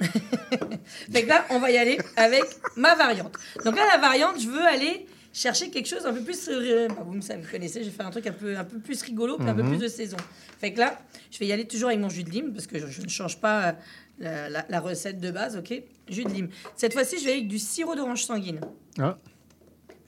Donc 1.08 1.26
là, 1.26 1.44
on 1.50 1.58
va 1.58 1.70
y 1.70 1.76
aller 1.78 1.98
avec 2.16 2.42
ma 2.76 2.94
variante. 2.94 3.36
Donc 3.64 3.76
là, 3.76 3.82
la 3.92 3.98
variante, 3.98 4.40
je 4.40 4.48
veux 4.48 4.64
aller 4.64 5.06
chercher 5.32 5.70
quelque 5.70 5.86
chose 5.88 6.04
un 6.06 6.12
peu 6.12 6.22
plus. 6.22 6.48
euh, 6.48 6.88
bah, 6.88 7.02
vous 7.04 7.12
me 7.12 7.20
savez, 7.20 7.42
vous 7.42 7.50
connaissez, 7.50 7.80
je 7.82 7.86
vais 7.90 7.94
faire 7.96 8.06
un 8.06 8.10
truc 8.10 8.26
un 8.26 8.32
peu, 8.32 8.56
un 8.56 8.64
peu 8.64 8.78
plus 8.78 9.00
rigolo, 9.02 9.36
puis 9.38 9.48
un 9.48 9.54
peu 9.54 9.62
Mhm. 9.62 9.70
plus 9.70 9.78
de 9.78 9.88
saison. 9.88 10.16
Fait 10.58 10.72
que 10.72 10.78
là, 10.80 10.98
je 11.30 11.38
vais 11.38 11.46
y 11.46 11.52
aller 11.52 11.66
toujours 11.66 11.88
avec 11.88 12.00
mon 12.00 12.08
jus 12.08 12.24
de 12.24 12.30
lime, 12.30 12.52
parce 12.52 12.66
que 12.66 12.78
je, 12.78 12.86
je 12.86 13.02
ne 13.02 13.08
change 13.08 13.38
pas 13.40 13.68
euh, 13.68 13.72
la, 14.18 14.48
la- 14.50 14.66
la 14.68 14.80
recette 14.80 15.20
de 15.20 15.30
base, 15.30 15.56
ok? 15.56 15.82
Jus 16.08 16.24
de 16.24 16.30
lime. 16.30 16.48
Cette 16.76 16.92
fois-ci, 16.92 17.18
je 17.18 17.24
vais 17.24 17.32
avec 17.32 17.48
du 17.48 17.58
sirop 17.58 17.94
d'orange 17.94 18.24
sanguine. 18.24 18.60
Ah, 18.98 19.16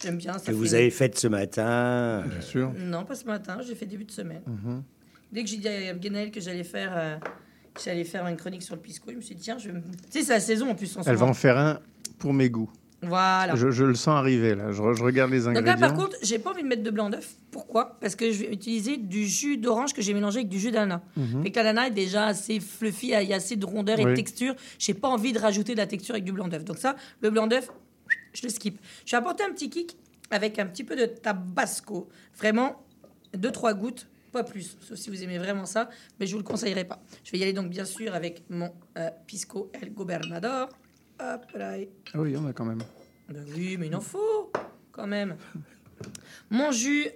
J'aime 0.02 0.16
bien. 0.16 0.32
Ça 0.32 0.38
Que 0.40 0.44
fait 0.46 0.52
vous 0.52 0.74
avez 0.74 0.90
fait 0.90 1.16
ce 1.16 1.28
matin. 1.28 2.24
bien 2.26 2.40
sûr. 2.40 2.72
Non, 2.76 3.04
pas 3.04 3.14
ce 3.14 3.24
matin, 3.24 3.58
j'ai 3.64 3.76
fait 3.76 3.86
début 3.86 4.04
de 4.04 4.10
semaine. 4.10 4.42
Mhm. 4.46 4.82
Dès 5.30 5.44
que 5.44 5.48
j'ai 5.48 5.58
dit 5.58 5.68
à 5.68 5.94
Guénaël 5.94 6.30
que 6.32 6.40
j'allais 6.40 6.64
faire. 6.64 6.92
euh, 6.96 7.16
que 7.72 7.80
J'allais 7.82 8.04
faire 8.04 8.26
une 8.26 8.36
chronique 8.36 8.62
sur 8.62 8.74
le 8.74 8.82
pisco. 8.82 9.10
Je 9.10 9.16
me 9.16 9.20
suis 9.22 9.34
dit, 9.34 9.42
tiens, 9.44 9.56
je 9.58 9.68
vais 9.68 9.72
me- 9.74 9.80
tu 9.80 9.86
sais, 10.10 10.22
c'est 10.22 10.32
la 10.34 10.40
saison 10.40 10.68
en 10.70 10.74
plus. 10.74 10.94
En 10.98 11.02
Elle 11.04 11.16
va 11.16 11.24
en 11.24 11.32
faire 11.32 11.56
un 11.56 11.78
pour 12.18 12.34
mes 12.34 12.50
goûts. 12.50 12.70
Voilà. 13.02 13.54
Je, 13.56 13.70
je 13.70 13.84
le 13.84 13.94
sens 13.94 14.14
arriver, 14.16 14.54
là. 14.54 14.70
Je, 14.70 14.80
re- 14.80 14.94
je 14.96 15.02
regarde 15.02 15.30
les 15.32 15.40
Donc 15.40 15.56
ingrédients. 15.56 15.72
là, 15.74 15.78
par 15.88 15.94
contre, 15.94 16.16
j'ai 16.22 16.38
pas 16.38 16.50
envie 16.52 16.62
de 16.62 16.68
mettre 16.68 16.82
de 16.84 16.90
blanc 16.90 17.10
d'œuf. 17.10 17.34
Pourquoi? 17.50 17.98
Parce 18.00 18.14
que 18.14 18.30
je 18.30 18.38
vais 18.44 18.52
utiliser 18.52 18.96
du 18.96 19.26
jus 19.26 19.56
d'orange 19.56 19.92
que 19.92 20.02
j'ai 20.02 20.14
mélangé 20.14 20.38
avec 20.38 20.48
du 20.48 20.60
jus 20.60 20.70
d'ananas. 20.70 21.02
Fait 21.42 21.50
que 21.50 21.56
l'ananas 21.58 21.88
est 21.88 21.92
déjà 21.92 22.26
assez 22.26 22.60
fluffy, 22.60 23.08
il 23.08 23.28
y 23.28 23.32
a 23.32 23.36
assez 23.36 23.56
de 23.56 23.66
rondeur 23.66 23.98
et 23.98 24.04
de 24.04 24.14
texture. 24.14 24.54
J'ai 24.78 24.94
pas 24.94 25.08
envie 25.08 25.32
de 25.32 25.38
rajouter 25.40 25.72
de 25.72 25.78
la 25.78 25.86
texture 25.86 26.14
avec 26.14 26.24
du 26.24 26.32
blanc 26.32 26.46
d'œuf. 26.48 26.64
Donc 26.64 26.78
ça, 26.78 26.94
le 27.20 27.30
blanc 27.30 27.46
d'œuf, 27.48 27.70
je 28.34 28.42
le 28.44 28.48
skip. 28.50 28.78
Je 29.04 29.10
vais 29.10 29.16
apporter 29.16 29.42
un 29.42 29.50
petit 29.50 29.68
kick 29.68 29.96
avec 30.30 30.58
un 30.58 30.66
petit 30.66 30.84
peu 30.84 30.94
de 30.94 31.06
tabasco. 31.06 32.08
Vraiment, 32.38 32.84
deux 33.36 33.50
trois 33.50 33.74
gouttes, 33.74 34.06
pas 34.30 34.44
plus. 34.44 34.76
Sauf 34.80 34.96
si 34.96 35.10
vous 35.10 35.22
aimez 35.24 35.38
vraiment 35.38 35.66
ça, 35.66 35.90
mais 36.20 36.26
je 36.26 36.32
vous 36.32 36.38
le 36.38 36.44
conseillerais 36.44 36.84
pas. 36.84 37.02
Je 37.24 37.32
vais 37.32 37.38
y 37.38 37.42
aller 37.42 37.52
donc 37.52 37.68
bien 37.68 37.84
sûr 37.84 38.14
avec 38.14 38.44
mon 38.48 38.70
euh, 38.96 39.10
pisco 39.26 39.70
El 39.74 39.92
Gobernador. 39.92 40.68
Hop 41.20 41.46
là. 41.54 41.74
Ah 42.14 42.20
oui, 42.20 42.36
en 42.36 42.46
a 42.46 42.52
quand 42.52 42.64
même. 42.64 42.82
Ben 43.28 43.44
oui, 43.54 43.76
mais 43.78 43.86
il 43.86 43.94
en 43.96 44.00
faut 44.00 44.50
quand 44.90 45.06
même. 45.06 45.36
Mon 46.50 46.70
jus 46.72 47.06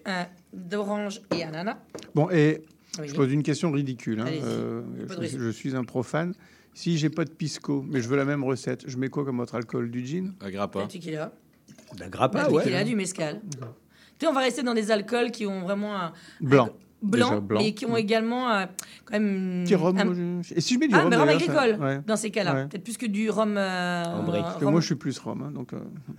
d'orange 0.52 1.20
et 1.34 1.42
ananas. 1.42 1.78
Bon, 2.14 2.30
et 2.30 2.62
Oui. 3.00 3.08
je 3.08 3.14
pose 3.14 3.32
une 3.32 3.42
question 3.42 3.70
ridicule. 3.72 4.20
hein. 4.20 4.26
Euh, 4.28 4.82
je, 5.20 5.50
suis 5.50 5.74
un 5.76 5.84
profane. 5.84 6.34
Si 6.72 6.96
j'ai 6.98 7.10
pas 7.10 7.24
de 7.24 7.30
pisco, 7.30 7.84
mais 7.88 8.00
je 8.00 8.08
veux 8.08 8.16
la 8.16 8.24
même 8.24 8.44
recette, 8.44 8.84
je 8.88 8.96
mets 8.96 9.08
quoi 9.08 9.24
comme 9.24 9.40
autre 9.40 9.54
alcool? 9.54 9.90
Du 9.90 10.06
gin? 10.06 10.34
Un 10.40 10.50
grappa. 10.50 10.82
Du 10.86 10.98
tequila. 10.98 11.32
La 11.98 12.08
grappa, 12.08 12.46
Du 12.48 12.54
ouais. 12.54 12.62
tequila, 12.62 12.84
du 12.84 12.94
mezcal. 12.96 13.40
Tu 13.50 13.58
sais, 14.20 14.26
on 14.28 14.32
va 14.32 14.40
rester 14.40 14.62
dans 14.62 14.74
des 14.74 14.90
alcools 14.90 15.30
qui 15.30 15.46
ont 15.46 15.62
vraiment 15.62 15.94
un. 15.96 16.12
Blanc. 16.40 16.66
Blanc, 16.66 16.76
Déjà, 17.10 17.40
blanc. 17.40 17.60
mais 17.62 17.72
qui 17.72 17.86
ont 17.86 17.96
également 17.96 18.50
euh, 18.50 18.66
quand 19.04 19.14
même. 19.14 19.62
Petit 19.64 19.74
rhum. 19.74 19.96
un- 19.98 20.40
Et 20.54 20.60
si 20.60 20.74
je 20.74 20.78
mets 20.78 20.88
du 20.88 20.94
Ah, 20.94 21.00
rhum 21.02 21.10
mais 21.10 21.16
rhum 21.16 21.28
ça- 21.28 21.34
agricole, 21.34 21.76
ouais. 21.80 22.00
dans 22.06 22.16
ces 22.16 22.30
cas-là. 22.30 22.54
Ouais. 22.54 22.66
Peut-être 22.66 22.84
plus 22.84 22.96
que 22.96 23.06
du 23.06 23.30
rhum. 23.30 23.56
euh. 23.56 24.02
Parce 24.04 24.56
que 24.56 24.64
rhum- 24.64 24.70
moi, 24.72 24.80
je 24.80 24.86
suis 24.86 24.94
plus 24.96 25.18
rhum. 25.18 25.42
hein, 25.42 25.50
donc, 25.52 25.72
euh, 25.72 25.78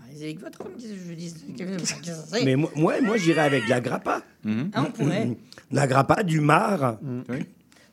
Allez, 0.10 0.24
avec 0.24 0.40
votre 0.40 0.62
rhum, 0.64 0.72
je 0.78 1.14
dis 1.14 1.34
Mais 2.46 2.56
moi, 2.56 2.70
moi, 2.76 2.94
moi, 3.02 3.18
j'irais 3.18 3.42
avec 3.42 3.66
de 3.66 3.70
la 3.70 3.82
grappa. 3.82 4.22
Mhm. 4.44 4.72
Ah, 4.74 4.84
on 4.88 4.92
pourrait. 4.92 5.26
De 5.72 5.76
la 5.76 5.88
grappa, 5.88 6.24
du 6.24 6.40
mar. 6.42 6.98
Oui. 7.30 7.46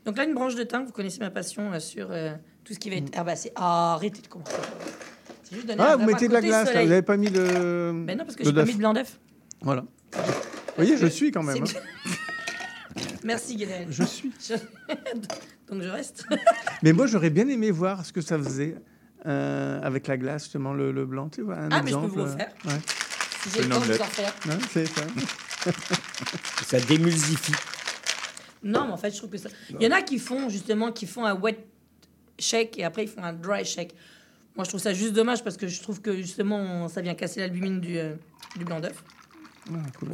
Donc 0.05 0.19
là, 0.19 0.25
une 0.25 0.35
branche 0.35 0.55
de 0.55 0.65
thym, 0.65 0.85
vous 0.85 0.93
connaissez 0.93 1.21
ma 1.21 1.31
passion 1.31 1.73
euh, 1.73 1.79
sur 1.81 2.09
euh, 2.11 2.35
tout 2.65 2.75
ce 2.75 2.79
qui 2.79 2.91
va 2.91 2.97
être 2.97 3.17
herbacé. 3.17 3.51
Ah, 3.57 3.95
arrêtez 3.95 4.21
de 4.21 4.27
commencer. 4.29 4.53
Ah, 5.79 5.97
vous 5.97 6.05
mettez 6.07 6.27
de 6.29 6.33
la 6.33 6.41
glace, 6.41 6.73
là, 6.75 6.83
vous 6.83 6.89
n'avez 6.89 7.03
pas 7.03 7.17
mis 7.17 7.29
le. 7.29 7.93
Ben 8.07 8.19
non, 8.19 8.25
parce 8.25 8.37
que 8.37 8.45
j'ai 8.45 8.53
pas 8.53 8.65
mis 8.65 8.73
de 8.75 8.79
blanc 8.79 8.93
d'œuf. 8.93 9.19
Voilà. 9.61 9.85
Vous 10.77 10.83
voyez, 10.83 10.97
je 10.97 11.07
suis 11.07 11.31
quand 11.31 11.45
même. 11.45 11.63
Hein. 11.63 12.11
Merci, 13.25 13.57
Guénel. 13.57 13.87
Je 13.91 14.05
suis. 14.05 14.31
Donc 15.69 15.83
je 15.83 15.89
reste. 15.89 16.25
Mais 16.83 16.93
moi, 16.93 17.07
j'aurais 17.07 17.31
bien 17.31 17.49
aimé 17.49 17.71
voir 17.71 18.05
ce 18.05 18.13
que 18.13 18.21
ça 18.21 18.39
faisait 18.39 18.77
euh, 19.27 19.81
avec 19.83 20.07
la 20.07 20.17
glace, 20.19 20.45
justement, 20.45 20.73
le, 20.75 20.93
le 20.93 21.07
blanc. 21.07 21.29
Tu 21.31 21.41
vois, 21.43 21.57
un 21.57 21.71
Ah, 21.73 21.83
mais 21.83 21.91
je 21.91 21.97
peux 21.97 22.05
exemple, 22.05 22.09
vous 22.09 22.17
le 22.27 22.31
euh, 22.31 22.37
faire. 22.37 22.53
ouais. 22.67 22.81
Si 23.43 23.51
j'ai 23.51 23.63
le 23.63 23.69
temps 23.71 23.81
de 23.81 23.85
vous 23.87 24.01
en 24.01 24.05
faire. 24.05 24.35
C'est 24.71 24.87
ça. 24.87 25.03
Ça 26.67 26.81
démulsifie. 26.81 27.53
Non, 28.63 28.87
mais 28.87 28.93
en 28.93 28.97
fait, 28.99 29.11
je 29.11 29.17
trouve 29.19 29.31
que 29.31 29.39
ça. 29.39 29.49
Il 29.71 29.83
y 29.83 29.87
en 29.87 29.91
a 29.97 30.03
qui 30.03 30.19
font 30.19 30.49
justement, 30.51 30.93
qui 30.93 31.07
font 31.07 31.25
un 31.25 31.35
wet 31.35 31.59
shake 32.39 32.79
et 32.79 32.85
après 32.85 33.05
ils 33.05 33.09
font 33.09 33.23
un 33.23 33.33
dry 33.33 33.65
shake. 33.65 33.95
Moi, 34.57 34.65
je 34.65 34.69
trouve 34.71 34.81
ça 34.81 34.93
juste 34.95 35.13
dommage 35.15 35.43
parce 35.43 35.57
que 35.57 35.67
je 35.69 35.81
trouve 35.83 36.01
que 36.01 36.17
justement, 36.17 36.89
ça 36.89 37.01
vient 37.01 37.15
casser 37.15 37.41
l'albumine 37.41 37.81
du, 37.81 37.99
euh, 37.99 38.15
du 38.57 38.65
blanc 38.65 38.81
d'œuf. 38.81 39.03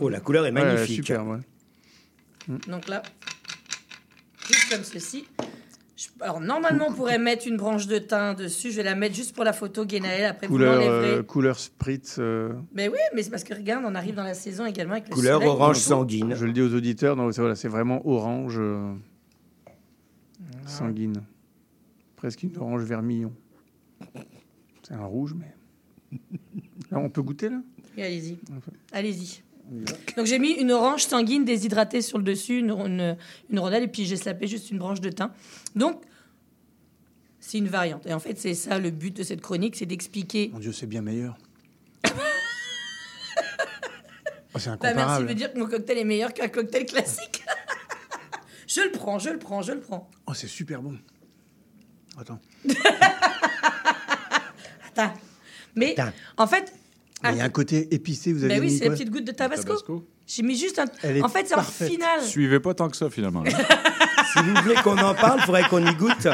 Oh, 0.00 0.08
la 0.08 0.20
couleur 0.20 0.46
est 0.46 0.52
Ouais, 0.52 0.62
magnifique. 0.64 0.96
super, 0.96 1.26
ouais. 1.26 1.38
Donc 2.68 2.88
là, 2.88 3.02
juste 4.46 4.70
comme 4.70 4.84
ceci. 4.84 5.26
Je- 5.96 6.08
Alors 6.20 6.40
normalement, 6.40 6.86
on 6.88 6.92
pourrait 6.94 7.18
mettre 7.18 7.46
une 7.46 7.56
branche 7.58 7.86
de 7.86 7.98
thym 7.98 8.34
dessus. 8.34 8.70
Je 8.70 8.76
vais 8.76 8.82
la 8.82 8.94
mettre 8.94 9.14
juste 9.14 9.34
pour 9.34 9.44
la 9.44 9.52
photo 9.52 9.84
Guénaël. 9.84 10.24
Après, 10.24 10.46
Couleur, 10.46 10.74
vous 10.74 10.80
l'enlèverez. 10.80 11.14
euh, 11.18 11.22
couleur 11.22 11.58
spritz. 11.58 12.16
euh, 12.18 12.54
Mais 12.72 12.88
oui, 12.88 12.98
mais 13.14 13.22
c'est 13.22 13.30
parce 13.30 13.44
que 13.44 13.52
regarde, 13.54 13.84
on 13.86 13.94
arrive 13.94 14.14
dans 14.14 14.22
la 14.24 14.34
saison 14.34 14.64
également 14.64 14.94
avec 14.94 15.08
le 15.08 15.14
Couleur 15.14 15.34
soleil. 15.40 15.48
orange 15.48 15.78
sanguine. 15.78 16.34
Je 16.34 16.46
le 16.46 16.52
dis 16.52 16.62
aux 16.62 16.74
auditeurs, 16.74 17.16
donc 17.16 17.34
c'est 17.34 17.40
voilà, 17.42 17.54
c'est 17.54 17.68
vraiment 17.68 18.00
orange 18.08 18.56
euh, 18.58 18.94
sanguine. 20.66 21.22
Presque 22.16 22.42
une 22.42 22.56
orange 22.56 22.82
vermillon. 22.82 23.32
C'est 24.82 24.94
un 24.94 25.04
rouge, 25.04 25.34
mais. 25.38 25.54
Là, 26.90 26.98
on 26.98 27.08
peut 27.08 27.22
goûter, 27.22 27.48
là? 27.50 27.60
Oui, 27.96 28.02
allez-y. 28.02 28.38
Allez-y. 28.92 29.42
Donc 30.16 30.26
j'ai 30.26 30.38
mis 30.38 30.50
une 30.52 30.72
orange 30.72 31.04
sanguine 31.04 31.44
déshydratée 31.44 32.02
sur 32.02 32.18
le 32.18 32.24
dessus, 32.24 32.58
une, 32.58 32.70
une, 32.70 33.16
une 33.50 33.58
rondelle, 33.60 33.84
et 33.84 33.88
puis 33.88 34.04
j'ai 34.04 34.16
slapé 34.16 34.46
juste 34.48 34.70
une 34.70 34.78
branche 34.78 35.00
de 35.00 35.10
thym. 35.10 35.30
Donc, 35.76 36.02
c'est 37.38 37.58
une 37.58 37.68
variante. 37.68 38.04
Et 38.06 38.12
en 38.12 38.18
fait, 38.18 38.38
c'est 38.38 38.54
ça 38.54 38.78
le 38.78 38.90
but 38.90 39.16
de 39.16 39.22
cette 39.22 39.40
chronique, 39.40 39.76
c'est 39.76 39.86
d'expliquer... 39.86 40.50
Mon 40.52 40.58
Dieu, 40.58 40.72
c'est 40.72 40.86
bien 40.86 41.02
meilleur. 41.02 41.36
Oh, 44.52 44.58
c'est 44.58 44.70
Bah, 44.70 44.76
merci 44.82 44.98
incomparable. 44.98 45.26
de 45.28 45.32
dire 45.34 45.52
que 45.52 45.58
mon 45.60 45.66
cocktail 45.66 45.98
est 45.98 46.04
meilleur 46.04 46.34
qu'un 46.34 46.48
cocktail 46.48 46.84
classique. 46.84 47.44
je 48.66 48.80
le 48.80 48.90
prends, 48.90 49.20
je 49.20 49.30
le 49.30 49.38
prends, 49.38 49.62
je 49.62 49.70
le 49.70 49.78
prends. 49.80 50.10
Oh, 50.26 50.34
c'est 50.34 50.48
super 50.48 50.82
bon. 50.82 50.98
Attends. 52.18 52.40
Attends. 54.88 55.12
Mais 55.76 55.94
en 56.36 56.48
fait... 56.48 56.72
Mais 57.22 57.30
Il 57.32 57.38
y 57.38 57.40
a 57.40 57.44
un 57.44 57.48
côté 57.50 57.88
épicé, 57.94 58.32
vous 58.32 58.44
avez 58.44 58.54
Bah 58.54 58.60
oui, 58.60 58.66
mis 58.72 58.78
c'est 58.78 58.84
la 58.86 58.90
petite 58.92 59.10
goutte 59.10 59.24
de 59.26 59.32
tabasco. 59.32 59.64
Tabasco. 59.66 60.04
J'ai 60.26 60.42
mis 60.42 60.56
juste 60.56 60.78
un... 60.78 60.84
Elle 61.02 61.18
est 61.18 61.22
En 61.22 61.28
fait, 61.28 61.46
c'est 61.46 61.54
en 61.54 61.58
parfaite. 61.58 61.90
finale. 61.90 62.22
Suivez 62.22 62.60
pas 62.60 62.72
tant 62.74 62.88
que 62.88 62.96
ça, 62.96 63.10
finalement. 63.10 63.44
Si 64.32 64.38
vous 64.44 64.54
voulez 64.62 64.76
qu'on 64.76 64.96
en 64.96 65.12
parle, 65.12 65.40
il 65.40 65.44
faudrait 65.44 65.64
qu'on 65.68 65.84
y 65.84 65.92
goûte. 65.96 66.28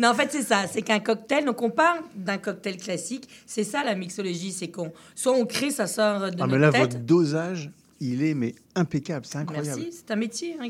Non, 0.00 0.08
en 0.08 0.14
fait, 0.14 0.28
c'est 0.32 0.42
ça. 0.42 0.64
C'est 0.68 0.82
qu'un 0.82 0.98
cocktail, 0.98 1.44
donc 1.44 1.62
on 1.62 1.70
parle 1.70 2.00
d'un 2.16 2.36
cocktail 2.38 2.76
classique. 2.78 3.28
C'est 3.46 3.62
ça 3.62 3.84
la 3.84 3.94
mixologie. 3.94 4.50
C'est 4.50 4.68
qu'on 4.72 4.92
soit 5.14 5.32
on 5.32 5.46
crée, 5.46 5.70
ça 5.70 5.86
sort 5.86 6.18
de 6.18 6.24
Ah, 6.24 6.30
notre 6.30 6.46
mais 6.48 6.58
là, 6.58 6.72
tête. 6.72 6.80
votre 6.80 6.98
dosage, 6.98 7.70
il 8.00 8.24
est 8.24 8.34
mais 8.34 8.56
impeccable, 8.74 9.24
c'est 9.24 9.38
incroyable. 9.38 9.68
Merci, 9.82 9.92
c'est 9.96 10.10
un 10.12 10.16
métier, 10.16 10.56
hein, 10.60 10.64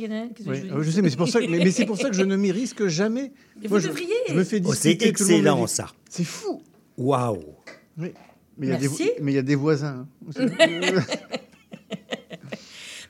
Oui. 0.47 0.63
je 0.69 0.75
Ah, 0.75 0.79
je 0.83 0.91
sais, 0.91 1.01
mais 1.01 1.09
c'est 1.09 1.17
pour 1.17 1.29
ça 1.29 1.41
que, 1.41 1.47
mais, 1.47 1.59
mais 1.59 1.71
c'est 1.71 1.87
pour 1.87 1.97
ça 1.97 2.11
que 2.11 2.17
je 2.17 2.23
ne 2.23 2.37
m'y 2.37 2.53
risque 2.53 2.87
jamais. 2.89 3.33
Mais 3.63 3.69
Moi, 3.69 3.79
vous 3.79 3.85
je, 3.85 3.89
devriez. 3.89 4.13
je 4.29 4.35
me 4.35 4.45
fais 4.45 4.61
Oh, 4.63 4.75
c'est 4.75 5.01
excellent, 5.03 5.67
ça. 5.67 5.87
C'est 6.11 6.25
fou. 6.25 6.61
Waouh. 6.99 7.39
Oui. 7.97 8.13
Mais 8.61 8.67
il 8.69 8.71
y 9.35 9.39
a 9.39 9.43
des, 9.43 9.55
voisins. 9.57 10.07
hein. 10.39 10.47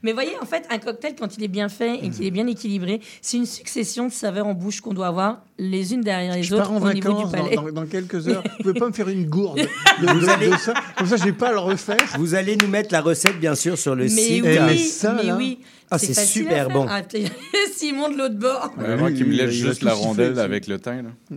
Mais 0.03 0.15
voyez, 0.15 0.31
en 0.41 0.47
fait, 0.47 0.65
un 0.71 0.79
cocktail, 0.79 1.15
quand 1.15 1.37
il 1.37 1.45
est 1.45 1.49
bien 1.49 1.69
fait 1.69 1.97
et 2.03 2.09
qu'il 2.09 2.25
est 2.25 2.31
bien 2.31 2.47
équilibré, 2.47 3.01
c'est 3.21 3.37
une 3.37 3.45
succession 3.45 4.07
de 4.07 4.13
saveurs 4.13 4.47
en 4.47 4.55
bouche 4.55 4.81
qu'on 4.81 4.95
doit 4.95 5.09
avoir 5.09 5.43
les 5.59 5.93
unes 5.93 6.01
derrière 6.01 6.35
les 6.35 6.43
Je 6.43 6.55
autres 6.55 6.63
pars 6.63 6.73
en 6.73 6.77
au 6.77 6.81
vacances 6.81 7.31
dans, 7.33 7.51
dans- 7.65 7.71
dans 7.73 7.87
quelques 7.87 8.27
heures. 8.29 8.43
Vous 8.43 8.63
pouvez 8.63 8.81
pas 8.81 8.87
me 8.89 8.93
faire 8.95 9.11
une 9.11 9.27
gourde 9.27 9.59
de, 9.59 10.07
de- 10.07 10.51
de 10.53 10.57
ça 10.57 10.73
Comme 10.97 11.07
ça, 11.07 11.17
je 11.19 11.25
vais 11.25 11.35
pas 11.35 11.53
le 11.53 11.59
refaire. 11.59 11.99
Vous 12.19 12.35
allez 12.35 12.57
nous 12.57 12.69
mettre 12.69 12.89
la 12.93 13.03
recette, 13.03 13.39
bien 13.39 13.55
sûr, 13.55 13.77
sur 13.77 13.95
le 13.95 14.05
Mais 14.05 14.09
site. 14.09 14.43
oui, 14.43 14.59
mais 14.67 14.77
ça, 14.79 15.13
mais 15.13 15.25
là- 15.25 15.37
oui. 15.37 15.59
Ah, 15.91 15.99
c'est 15.99 16.15
super 16.15 16.71
bon. 16.71 16.87
Ah, 16.89 17.03
Simon 17.77 18.09
de 18.11 18.17
l'autre 18.17 18.37
bord. 18.39 18.73
Ouais, 18.79 18.97
moi 18.97 19.13
qui 19.13 19.25
me 19.25 19.33
laisse 19.35 19.51
juste 19.51 19.83
la 19.83 19.93
rondelle 19.93 20.39
avec 20.39 20.67
le 20.67 20.79
thym. 20.79 21.03
Là. 21.31 21.37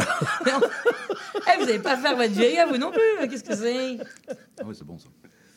Eh, 0.00 1.58
vous 1.60 1.66
n'allez 1.66 1.78
pas 1.78 1.96
faire 1.96 2.16
votre 2.16 2.32
vieille 2.32 2.58
à 2.58 2.66
vous 2.66 2.76
non 2.78 2.90
plus. 2.90 3.28
Qu'est-ce 3.28 3.44
que 3.44 3.54
c'est? 3.54 3.98
Ah 4.60 4.64
ouais, 4.64 4.74
c'est 4.74 4.84
bon 4.86 4.98
ça. 4.98 5.08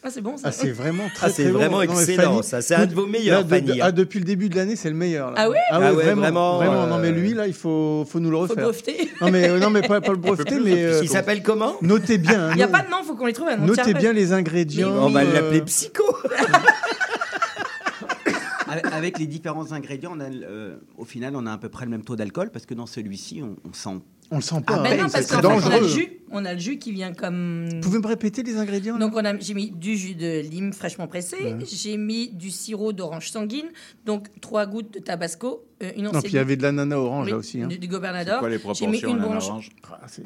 Ah, 0.03 0.09
c'est 0.11 0.21
bon 0.21 0.37
ça. 0.37 0.43
Ah, 0.49 0.51
c'est 0.51 0.69
vraiment 0.71 1.07
très, 1.13 1.25
Ah, 1.27 1.29
c'est 1.29 1.43
très 1.43 1.51
bon. 1.51 1.57
vraiment 1.57 1.77
Non, 1.77 1.99
excellent, 1.99 2.31
Fanny, 2.35 2.43
ça. 2.43 2.61
C'est 2.61 2.75
un 2.75 2.85
de 2.85 2.93
vos 2.93 3.07
meilleurs, 3.07 3.39
là, 3.39 3.43
de- 3.43 3.49
Fanny, 3.49 3.67
de- 3.67 3.73
hein. 3.73 3.77
ah, 3.81 3.91
depuis 3.91 4.19
le 4.19 4.25
début 4.25 4.47
de 4.47 4.55
l'année, 4.55 4.75
c'est 4.75 4.89
le 4.89 4.95
meilleur. 4.95 5.31
là. 5.31 5.35
Ah 5.37 5.49
ouais? 5.49 5.57
Ah, 5.69 5.79
Ah 5.81 5.93
ouais, 5.93 6.03
vraiment, 6.05 6.57
vraiment, 6.57 6.85
Non, 6.87 6.99
mais 6.99 7.07
euh, 7.09 7.11
lui, 7.11 7.33
là, 7.33 7.47
il 7.47 7.53
faut, 7.53 8.05
faut 8.07 8.19
nous 8.19 8.29
le 8.29 8.35
Faut 8.37 8.43
refaire. 8.43 8.63
breveter. 8.63 9.09
Non, 9.21 9.31
mais, 9.31 9.49
euh, 9.49 9.59
non, 9.59 9.69
mais 9.71 9.81
pas, 9.81 9.99
pas 9.99 10.11
le 10.11 10.17
breveter, 10.19 10.59
mais 10.59 10.83
euh, 10.85 10.99
Il 11.01 11.09
s'appelle 11.09 11.41
comment? 11.41 11.75
notez 11.81 12.17
bien. 12.19 12.47
hein, 12.49 12.51
Il 12.51 12.57
n'y 12.57 12.63
a 12.63 12.67
no- 12.67 12.71
pas 12.71 12.83
de 12.83 12.89
nom, 12.91 13.03
faut 13.03 13.15
qu'on 13.15 13.25
les 13.25 13.33
trouve. 13.33 13.47
un 13.49 13.57
nom 13.57 13.63
de 13.65 13.69
Notez 13.75 13.93
bien 13.95 14.13
les 14.13 14.33
ingrédients. 14.33 14.91
On 14.91 15.09
va 15.09 15.21
euh, 15.21 15.33
l'appeler 15.33 15.61
Psycho. 15.61 16.03
Avec- 18.69 18.85
Avec 18.93 19.17
les 19.19 19.27
différents 19.27 19.71
ingrédients, 19.71 20.11
on 20.15 20.19
a, 20.19 20.25
euh, 20.29 20.75
au 20.97 21.05
final, 21.05 21.35
on 21.35 21.45
a 21.45 21.53
à 21.53 21.57
peu 21.57 21.69
près 21.69 21.85
le 21.85 21.91
même 21.91 22.03
taux 22.03 22.15
d'alcool 22.17 22.49
parce 22.51 22.65
que 22.65 22.73
dans 22.73 22.85
celui-ci, 22.85 23.41
on, 23.41 23.55
on 23.67 23.73
sent. 23.73 24.01
On 24.31 24.35
le 24.37 24.41
sent 24.41 24.61
pas. 24.65 24.73
Ah, 24.75 24.79
hein. 24.79 24.83
ben 24.83 24.97
non, 24.97 25.09
parce 25.09 25.25
c'est 25.25 25.35
qu'en 25.35 25.41
fait, 25.41 25.47
on 25.47 25.51
a 25.51 25.55
le 25.55 25.61
dangereux. 25.81 25.87
jus. 25.87 26.13
On 26.31 26.43
a 26.43 26.53
le 26.53 26.59
jus 26.59 26.77
qui 26.77 26.91
vient 26.91 27.13
comme. 27.13 27.69
Vous 27.75 27.79
pouvez 27.79 27.99
me 27.99 28.07
répéter 28.07 28.43
les 28.43 28.57
ingrédients? 28.57 28.97
Donc 28.97 29.13
on 29.15 29.23
a, 29.23 29.37
j'ai 29.39 29.53
mis 29.53 29.71
du 29.71 29.95
jus 29.95 30.15
de 30.15 30.41
lime 30.41 30.73
fraîchement 30.73 31.07
pressé, 31.07 31.37
Ouais. 31.37 31.55
j'ai 31.65 31.95
mis 31.95 32.27
du 32.29 32.51
sirop 32.51 32.91
d'orange 32.91 33.29
sanguine, 33.31 33.67
donc 34.05 34.27
trois 34.41 34.65
gouttes 34.65 34.93
de 34.93 34.99
tabasco, 34.99 35.63
euh, 35.81 35.91
une 35.95 36.03
Non, 36.03 36.11
puis 36.21 36.31
il 36.31 36.35
y 36.35 36.39
avait 36.39 36.57
de 36.57 36.63
l'ananas 36.63 36.97
orange 36.97 37.25
oui, 37.27 37.31
là 37.31 37.37
aussi. 37.37 37.61
hein. 37.61 37.67
du, 37.67 37.77
du 37.79 37.87
gobernador. 37.87 38.39
Quoi 38.39 38.49
les 38.49 38.55
J'ai 38.57 38.87
mis 38.87 38.99
proportions 38.99 39.09
une 39.15 39.19
branche. 39.19 39.45
orange? 39.47 39.69
Ah, 39.89 40.01
c'est- 40.07 40.23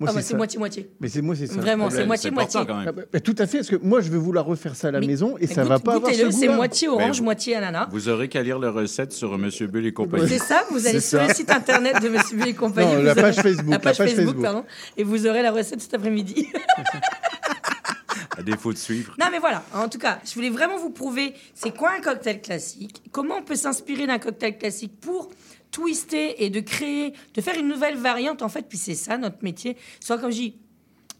Moi, 0.00 0.10
Ah 0.12 0.14
bah, 0.14 0.22
c'est 0.22 0.36
moitié-moitié. 0.36 0.88
Mais 1.00 1.08
c'est 1.08 1.22
moi, 1.22 1.34
c'est 1.34 1.48
ça. 1.48 1.54
Vraiment, 1.60 1.90
c'est 1.90 1.96
C'est 1.96 2.06
moitié-moitié. 2.06 2.60
Ah 2.68 2.72
même. 2.84 2.94
bah, 2.94 3.02
bah, 3.12 3.18
tout 3.20 3.34
à 3.36 3.46
fait, 3.48 3.58
parce 3.58 3.68
que 3.70 3.76
moi, 3.82 4.00
je 4.00 4.10
vais 4.10 4.16
vous 4.18 4.32
la 4.32 4.42
refaire 4.42 4.76
ça 4.76 4.88
à 4.88 4.90
la 4.92 5.00
Mais- 5.00 5.08
maison 5.08 5.36
et 5.40 5.48
ça 5.48 5.62
goûte- 5.62 5.68
va 5.70 5.78
pas 5.80 5.94
avoir 5.96 6.14
ce 6.14 6.30
c'est 6.30 6.48
moitié 6.48 6.86
orange, 6.88 7.18
vous- 7.18 7.24
moitié 7.24 7.56
ananas. 7.56 7.88
Vous 7.90 8.08
aurez 8.08 8.28
qu'à 8.28 8.42
lire 8.44 8.60
la 8.60 8.70
recette 8.70 9.12
sur 9.12 9.36
Monsieur 9.38 9.66
Bull 9.66 9.86
et 9.86 9.92
compagnie. 9.92 10.28
C'est 10.28 10.38
ça, 10.38 10.62
vous 10.70 10.86
allez 10.86 11.00
sur 11.00 11.18
ça. 11.18 11.26
le 11.26 11.34
site 11.34 11.50
internet 11.50 12.00
de 12.00 12.08
Monsieur 12.10 12.36
Bull 12.36 12.46
et 12.48 12.54
compagnie. 12.54 12.94
Non, 12.94 13.02
la 13.02 13.10
aurez- 13.12 13.22
page 13.22 13.36
Facebook, 13.36 13.66
La 13.66 13.72
la 13.72 13.78
page 13.80 13.98
page 13.98 14.06
Facebook, 14.10 14.24
Facebook. 14.26 14.42
pardon. 14.44 14.64
Et 14.96 15.02
vous 15.02 15.26
aurez 15.26 15.42
la 15.42 15.50
recette 15.50 15.80
cet 15.80 15.94
après-midi. 15.94 16.46
À 18.36 18.42
défaut 18.42 18.72
de 18.72 18.78
suivre. 18.78 19.14
Non, 19.18 19.26
mais 19.32 19.40
voilà. 19.40 19.64
En 19.74 19.88
tout 19.88 19.98
cas, 19.98 20.20
je 20.24 20.32
voulais 20.34 20.50
vraiment 20.50 20.78
vous 20.78 20.90
prouver 20.90 21.34
c'est 21.54 21.76
quoi 21.76 21.90
un 21.98 22.00
cocktail 22.00 22.40
classique, 22.40 23.02
comment 23.10 23.34
on 23.38 23.42
peut 23.42 23.56
s'inspirer 23.56 24.06
d'un 24.06 24.18
cocktail 24.18 24.56
classique 24.58 24.92
pour 25.00 25.28
twister 25.70 26.44
et 26.44 26.50
de 26.50 26.60
créer, 26.60 27.12
de 27.34 27.40
faire 27.40 27.58
une 27.58 27.68
nouvelle 27.68 27.96
variante 27.96 28.42
en 28.42 28.48
fait. 28.48 28.62
Puis 28.68 28.78
c'est 28.78 28.94
ça 28.94 29.18
notre 29.18 29.42
métier. 29.42 29.76
Soit 30.00 30.18
comme 30.18 30.30
je 30.30 30.36
dis. 30.36 30.54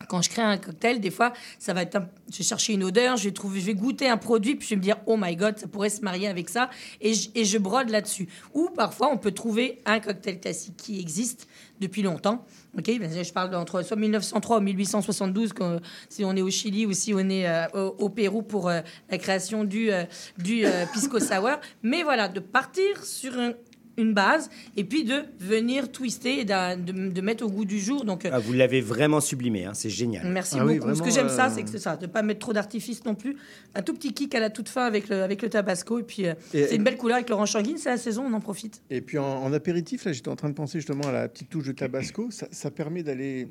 Quand 0.09 0.23
je 0.23 0.31
crée 0.31 0.43
un 0.43 0.59
cocktail, 0.59 1.01
des 1.01 1.10
fois, 1.10 1.33
ça 1.59 1.75
va 1.75 1.83
être 1.83 1.97
un- 1.97 2.09
je 2.31 2.39
vais 2.39 2.44
chercher 2.44 2.73
une 2.75 2.85
odeur, 2.85 3.17
je 3.17 3.25
vais 3.25 3.33
trouver, 3.33 3.59
je 3.59 3.67
vais 3.67 3.75
goûter 3.75 4.09
un 4.09 4.17
produit, 4.17 4.55
puis 4.55 4.65
je 4.65 4.70
vais 4.75 4.77
me 4.77 4.81
dire, 4.83 4.97
oh 5.07 5.17
my 5.18 5.35
god, 5.35 5.59
ça 5.59 5.67
pourrait 5.67 5.91
se 5.91 6.02
marier 6.02 6.28
avec 6.28 6.49
ça, 6.49 6.70
et 7.01 7.15
je, 7.15 7.59
brode 7.59 7.91
là-dessus. 7.91 8.28
Ou 8.55 8.68
parfois, 8.70 9.10
on 9.12 9.18
peut 9.18 9.33
trouver 9.33 9.81
un 9.86 9.99
cocktail 9.99 10.39
classique 10.39 10.77
qui 10.77 11.01
existe 11.01 11.49
depuis 11.81 12.02
longtemps. 12.02 12.47
Ok, 12.78 12.85
Ben, 13.01 13.10
je 13.25 13.33
parle 13.33 13.51
d'entre 13.51 13.83
soit 13.83 13.97
1903 13.97 14.59
ou 14.59 14.60
1872, 14.60 15.52
quand- 15.52 15.81
si 16.09 16.25
on 16.25 16.36
est 16.36 16.43
au 16.43 16.51
Chili 16.51 16.86
ou 16.86 16.93
si 16.93 17.12
on 17.12 17.28
est 17.28 17.49
euh, 17.49 17.67
au, 17.99 18.09
Pérou 18.09 18.43
pour 18.43 18.68
euh, 18.68 18.83
la 19.10 19.18
création 19.18 19.65
du, 19.65 19.91
euh, 19.91 20.05
du 20.39 20.65
pisco 20.93 21.18
sour. 21.18 21.59
Mais 21.83 22.05
voilà, 22.05 22.28
de 22.28 22.39
partir 22.39 23.05
sur 23.05 23.36
un- 23.36 23.55
une 23.99 24.15
base 24.15 24.49
et 24.77 24.85
puis 24.85 25.05
de 25.05 25.17
venir 25.39 25.93
twister 25.93 26.41
et 26.41 26.44
de, 26.44 27.10
de 27.10 27.20
mettre 27.20 27.44
au 27.44 27.51
goût 27.51 27.65
du 27.67 27.78
jour. 27.78 28.05
Donc, 28.05 28.25
euh, 28.25 28.31
Ah, 28.33 28.39
vous 28.39 28.52
l'avez 28.55 28.81
vraiment 28.81 29.20
sublimé, 29.20 29.65
hein, 29.65 29.75
c'est 29.75 29.91
génial. 29.91 30.27
Merci 30.31 30.57
Ah 30.59 30.65
oui, 30.65 30.78
beaucoup. 30.78 30.94
Ce 30.94 31.02
que 31.02 31.10
j'aime 31.10 31.28
ça, 31.28 31.47
euh, 31.49 31.52
c'est 31.55 31.62
que 31.65 31.68
c'est 31.70 31.78
ça, 31.78 31.97
de 31.97 32.07
pas 32.07 32.23
mettre 32.23 32.41
trop 32.41 32.52
d'artifice 32.52 33.05
non 33.05 33.15
plus. 33.15 33.36
Un 33.75 33.83
tout 33.83 33.93
petit 33.93 34.15
kick 34.15 34.35
à 34.35 34.41
la 34.41 34.49
toute 34.51 34.68
fin 34.68 34.85
avec 34.86 35.09
le, 35.09 35.23
avec 35.23 35.43
le 35.43 35.51
tabasco. 35.51 35.99
Et 35.99 36.05
puis, 36.05 36.27
euh, 36.27 36.35
c'est 36.52 36.77
une 36.77 36.85
belle 36.85 36.97
couleur 36.97 37.17
avec 37.17 37.28
l'orange 37.28 37.52
sanguine. 37.52 37.77
C'est 37.77 37.91
la 37.91 37.99
saison, 37.99 38.25
on 38.27 38.33
en 38.33 38.41
profite. 38.41 38.83
Et 38.89 39.01
puis 39.01 39.18
en, 39.18 39.25
en 39.27 39.52
apéritif, 39.52 40.05
là, 40.05 40.12
j'étais 40.12 40.28
en 40.28 40.36
train 40.36 40.49
de 40.49 40.55
penser 40.55 40.78
justement 40.78 41.09
à 41.09 41.12
la 41.12 41.28
petite 41.28 41.51
touche 41.51 41.67
de 41.67 41.73
tabasco. 41.73 42.31
Ça, 42.31 42.47
ça 42.51 42.70
permet 42.70 43.02
d'aller 43.02 43.49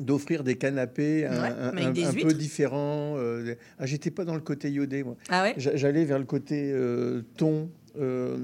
d'offrir 0.00 0.42
des 0.42 0.56
canapés 0.56 1.24
un, 1.26 1.40
Ouais, 1.42 1.48
un- 1.48 1.72
mais 1.72 1.82
avec 1.82 1.86
un- 1.86 1.90
des 1.92 2.04
un 2.04 2.12
huîtres. 2.12 2.28
peu 2.28 2.34
différents. 2.34 3.14
euh, 3.16 3.54
ah, 3.78 3.86
j'étais 3.86 4.10
pas 4.10 4.24
dans 4.24 4.34
le 4.34 4.40
côté 4.40 4.70
iodé, 4.70 5.04
moi. 5.04 5.16
Ah 5.28 5.42
ouais? 5.44 5.54
J'a- 5.56 5.76
J'allais 5.76 6.04
vers 6.04 6.18
le 6.18 6.24
côté 6.24 6.70
euh, 6.72 7.22
thon, 7.36 7.70
euh, 8.00 8.36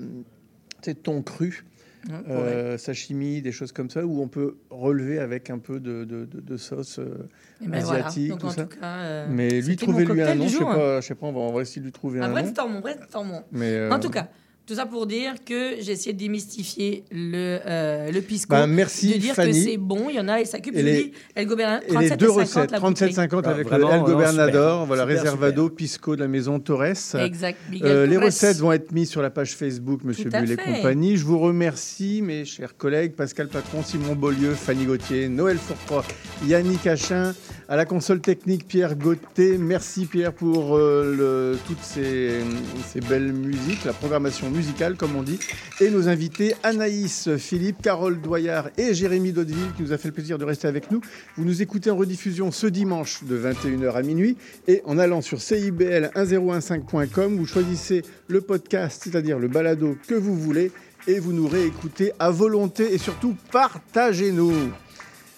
thon 0.80 1.22
cru. 1.22 1.64
Ouais, 2.08 2.14
euh, 2.30 2.78
sashimi, 2.78 3.42
des 3.42 3.52
choses 3.52 3.72
comme 3.72 3.90
ça, 3.90 4.06
où 4.06 4.22
on 4.22 4.26
peut 4.28 4.56
relever 4.70 5.18
avec 5.18 5.50
un 5.50 5.58
peu 5.58 5.80
de, 5.80 6.04
de, 6.04 6.24
de- 6.24 6.40
de 6.40 6.56
sauce 6.56 6.98
euh, 6.98 7.28
voilà. 7.60 7.76
asiatique, 8.06 8.30
Donc, 8.30 8.40
tout 8.40 8.46
en 8.46 8.50
ça. 8.52 8.64
tout 8.64 8.78
cas, 8.80 8.96
euh, 9.00 9.26
Mais 9.28 9.60
lui, 9.60 9.68
mon 9.68 9.76
trouvez-lui 9.76 10.22
un 10.22 10.34
nom, 10.34 10.44
je 10.46 10.48
sais 10.52 10.58
jour. 10.60 10.70
pas, 10.70 11.00
je 11.02 11.06
sais 11.08 11.14
pas, 11.14 11.26
on 11.26 11.32
va, 11.32 11.40
on 11.40 11.52
va 11.52 11.60
essayer 11.60 11.80
de 11.82 11.84
lui 11.86 11.92
trouver 11.92 12.20
Un 12.20 12.22
un 12.22 12.26
nom. 12.28 12.32
brainstormons, 12.32 12.80
brainstormons. 12.80 13.42
Mais, 13.52 13.74
euh, 13.74 13.90
En 13.92 14.00
tout 14.00 14.08
cas, 14.08 14.28
Tout 14.70 14.76
ça 14.76 14.86
pour 14.86 15.04
dire 15.08 15.34
que 15.44 15.80
j'ai 15.80 15.90
essayé 15.90 16.12
de 16.12 16.18
démystifier 16.20 17.02
le, 17.10 17.58
euh, 17.66 18.12
le 18.12 18.20
pisco. 18.20 18.54
Ben, 18.54 18.68
merci, 18.68 19.14
De 19.14 19.18
dire 19.18 19.34
Fanny. 19.34 19.50
que 19.64 19.68
c'est 19.72 19.76
bon, 19.78 20.08
il 20.08 20.14
y 20.14 20.20
en 20.20 20.28
a, 20.28 20.40
et 20.40 20.44
ça 20.44 20.58
je 20.64 20.70
les- 20.70 21.10
El 21.34 21.46
Gobernador, 21.48 21.82
Et 21.88 21.88
les 21.88 21.94
37 21.94 22.20
deux 22.20 22.26
et 22.26 22.28
50 22.28 22.46
recettes, 22.46 22.70
la 22.70 22.78
37,50 22.78 23.34
bouteille. 23.48 23.52
avec 23.52 23.66
Ah, 23.68 23.78
le 23.78 23.82
vraiment, 23.84 24.06
El 24.06 24.12
Gobernador, 24.12 24.72
super, 24.82 24.86
voilà, 24.86 25.02
super, 25.02 25.22
Reservado, 25.24 25.70
Pisco 25.70 26.14
de 26.14 26.20
la 26.20 26.28
maison 26.28 26.60
Torres. 26.60 27.16
Exact, 27.18 27.58
Euh, 27.82 28.06
les 28.06 28.16
recettes 28.16 28.58
vont 28.58 28.70
être 28.70 28.92
mises 28.92 29.10
sur 29.10 29.22
la 29.22 29.30
page 29.30 29.56
Facebook 29.56 30.02
Monsieur 30.04 30.30
Bull 30.30 30.52
et 30.52 30.56
compagnie. 30.56 31.16
Je 31.16 31.24
vous 31.24 31.40
remercie, 31.40 32.22
mes 32.22 32.44
chers 32.44 32.76
collègues, 32.76 33.14
Pascal 33.14 33.48
Patron, 33.48 33.82
Simon 33.82 34.14
Beaulieu, 34.14 34.52
Fanny 34.54 34.84
Gauthier, 34.84 35.28
Noël 35.28 35.58
Fourcroy, 35.58 36.04
Yannick 36.46 36.86
Achin, 36.86 37.34
à 37.70 37.76
la 37.76 37.84
console 37.84 38.20
technique 38.20 38.66
Pierre 38.66 38.96
Gauthier. 38.96 39.56
Merci 39.56 40.06
Pierre 40.06 40.32
pour 40.32 40.76
euh, 40.76 41.54
toutes 41.68 41.82
ces, 41.82 42.40
ces 42.88 43.00
belles 43.00 43.32
musiques, 43.32 43.84
la 43.84 43.92
programmation 43.92 44.50
musicale 44.50 44.96
comme 44.96 45.14
on 45.14 45.22
dit. 45.22 45.38
Et 45.80 45.88
nos 45.88 46.08
invités 46.08 46.56
Anaïs, 46.64 47.28
Philippe, 47.36 47.80
Carole 47.80 48.20
Doyard 48.20 48.70
et 48.76 48.92
Jérémy 48.92 49.30
Daudeville 49.30 49.72
qui 49.76 49.84
nous 49.84 49.92
a 49.92 49.98
fait 49.98 50.08
le 50.08 50.14
plaisir 50.14 50.36
de 50.36 50.44
rester 50.44 50.66
avec 50.66 50.90
nous. 50.90 51.00
Vous 51.36 51.44
nous 51.44 51.62
écoutez 51.62 51.92
en 51.92 51.96
rediffusion 51.96 52.50
ce 52.50 52.66
dimanche 52.66 53.22
de 53.22 53.38
21h 53.38 53.92
à 53.92 54.02
minuit 54.02 54.36
et 54.66 54.82
en 54.84 54.98
allant 54.98 55.20
sur 55.20 55.38
CIBL1015.com, 55.38 57.36
vous 57.36 57.46
choisissez 57.46 58.02
le 58.26 58.40
podcast, 58.40 59.02
c'est-à-dire 59.04 59.38
le 59.38 59.46
balado 59.46 59.96
que 60.08 60.14
vous 60.14 60.34
voulez 60.34 60.72
et 61.06 61.20
vous 61.20 61.32
nous 61.32 61.46
réécoutez 61.46 62.10
à 62.18 62.30
volonté 62.30 62.92
et 62.92 62.98
surtout 62.98 63.36
partagez-nous. 63.52 64.72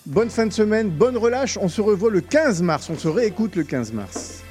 Bonne 0.07 0.31
fin 0.31 0.47
de 0.47 0.53
semaine, 0.53 0.91
bonne 0.91 1.17
relâche. 1.17 1.57
On 1.63 1.69
se 1.69 1.81
revoit 1.81 2.11
le 2.11 2.21
15 2.21 2.61
mars, 2.63 2.91
on 2.91 2.99
se 2.99 3.07
réécoute 3.07 3.55
le 3.55 3.63
15 3.63 3.93
mars. 3.93 4.43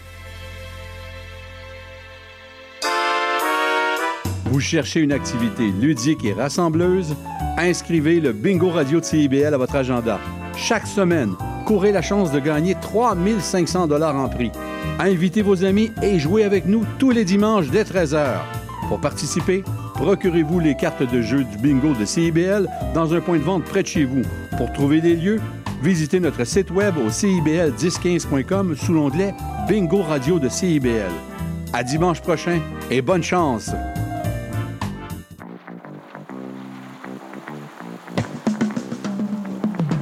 Vous 4.46 4.62
cherchez 4.62 5.02
une 5.02 5.12
activité 5.12 5.70
ludique 5.70 6.24
et 6.24 6.32
rassembleuse? 6.32 7.16
Inscrivez 7.58 8.22
le 8.22 8.32
Bingo 8.32 8.70
Radio 8.70 9.02
de 9.02 9.06
CIBL 9.06 9.54
à 9.54 9.58
votre 9.58 9.76
agenda. 9.76 10.22
Chaque 10.56 10.88
semaine, 10.88 11.36
courez 11.66 11.92
la 11.92 12.02
chance 12.02 12.32
de 12.32 12.40
gagner 12.40 12.76
3500 12.82 13.88
dollars 13.88 14.16
en 14.16 14.30
prix. 14.30 14.52
Invitez 15.00 15.42
vos 15.42 15.66
amis 15.66 15.92
et 16.02 16.18
jouez 16.18 16.46
avec 16.46 16.66
nous 16.66 16.86
tous 16.98 17.12
les 17.12 17.26
dimanches 17.26 17.70
dès 17.70 17.84
13h. 17.84 18.40
Pour 18.88 19.02
participer, 19.02 19.66
procurez-vous 20.02 20.60
les 20.60 20.74
cartes 20.74 21.04
de 21.04 21.22
jeu 21.22 21.44
du 21.44 21.58
bingo 21.60 21.94
de 21.94 22.06
CIBL 22.06 22.68
dans 22.96 23.14
un 23.14 23.22
point 23.22 23.38
de 23.38 23.44
vente 23.44 23.64
près 23.64 23.84
de 23.84 23.88
chez 23.88 24.04
vous. 24.04 24.24
Pour 24.58 24.74
trouver 24.74 25.00
des 25.00 25.16
lieux, 25.16 25.40
visitez 25.84 26.20
notre 26.20 26.44
site 26.44 26.72
web 26.72 26.96
au 26.98 27.10
cibl1015.com 27.10 28.76
sous 28.76 28.94
l'onglet 28.94 29.36
Bingo 29.68 30.02
Radio 30.02 30.40
de 30.40 30.50
CIBL. 30.50 31.12
À 31.72 31.84
dimanche 31.84 32.20
prochain 32.20 32.60
et 32.90 33.04
bonne 33.04 33.22
chance! 33.22 33.70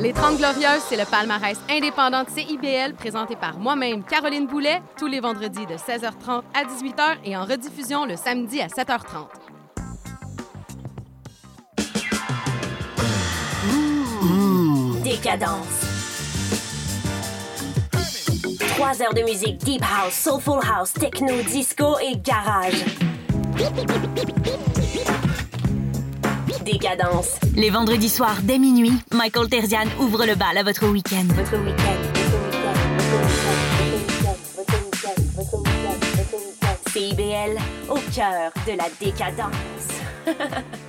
Les 0.02 0.14
30 0.14 0.38
Glorieuses, 0.38 0.82
c'est 0.88 0.95
le 0.95 1.03
palmarès 1.03 1.60
indépendant 1.69 2.24
de 2.24 2.30
CIBL 2.30 2.94
présenté 2.94 3.36
par 3.36 3.60
moi-même, 3.60 4.03
Caroline 4.03 4.48
Boulet, 4.48 4.82
tous 4.98 5.08
les 5.08 5.19
vendredis 5.19 5.66
de 5.66 5.74
16h30 5.74 6.44
à 6.53 6.64
18h 6.64 7.18
et 7.26 7.36
en 7.36 7.44
rediffusion 7.44 8.06
le 8.06 8.16
samedi 8.16 8.61
à 8.61 8.68
7h30. 8.68 9.49
Décadence. 15.10 15.66
Trois 18.76 19.02
heures 19.02 19.16
de 19.16 19.24
musique 19.24 19.58
deep 19.58 19.82
house, 19.82 20.14
soulful 20.14 20.60
house, 20.64 20.94
techno, 20.94 21.42
disco 21.42 21.98
et 21.98 22.16
garage. 22.16 22.86
Décadence. 26.64 27.40
Les 27.56 27.72
vendredis 27.72 28.10
soirs 28.10 28.38
dès 28.44 28.60
minuit, 28.60 28.94
Michael 29.12 29.50
Terzian 29.50 29.86
ouvre 30.00 30.28
le 30.28 30.36
bal 30.36 30.56
à 30.56 30.62
votre 30.62 30.86
week-end. 30.86 31.26
Votre 31.30 31.58
CIBL 36.94 37.58
au 37.90 37.98
cœur 38.14 38.52
de 38.68 38.78
la 38.78 38.86
décadence. 39.02 39.58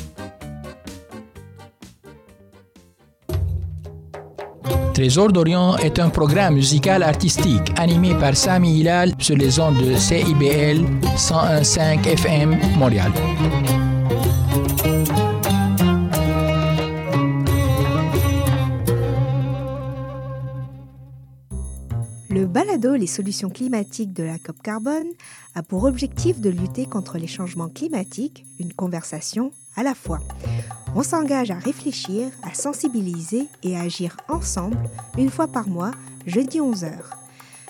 Trésor 4.93 5.31
d'Orient 5.31 5.77
est 5.77 5.99
un 5.99 6.09
programme 6.09 6.55
musical 6.55 7.01
artistique 7.01 7.71
animé 7.77 8.13
par 8.13 8.35
Sami 8.35 8.79
Hilal 8.79 9.13
sur 9.19 9.37
les 9.37 9.57
ondes 9.59 9.77
de 9.77 9.95
CIBL 9.95 10.83
101.5 11.15 12.07
FM 12.07 12.57
Montréal. 12.77 13.11
Le 22.29 22.45
balado 22.45 22.95
Les 22.95 23.07
solutions 23.07 23.49
climatiques 23.49 24.13
de 24.13 24.23
la 24.23 24.37
COP 24.39 24.61
Carbone 24.61 25.07
a 25.55 25.63
pour 25.63 25.85
objectif 25.85 26.41
de 26.41 26.49
lutter 26.49 26.85
contre 26.85 27.17
les 27.17 27.27
changements 27.27 27.69
climatiques, 27.69 28.45
une 28.59 28.73
conversation 28.73 29.51
à 29.75 29.83
la 29.83 29.95
fois. 29.95 30.19
On 30.95 31.03
s'engage 31.03 31.51
à 31.51 31.55
réfléchir, 31.55 32.29
à 32.43 32.53
sensibiliser 32.53 33.47
et 33.63 33.77
à 33.77 33.81
agir 33.81 34.17
ensemble 34.27 34.77
une 35.17 35.29
fois 35.29 35.47
par 35.47 35.67
mois, 35.67 35.91
jeudi 36.25 36.59
11h. 36.59 36.91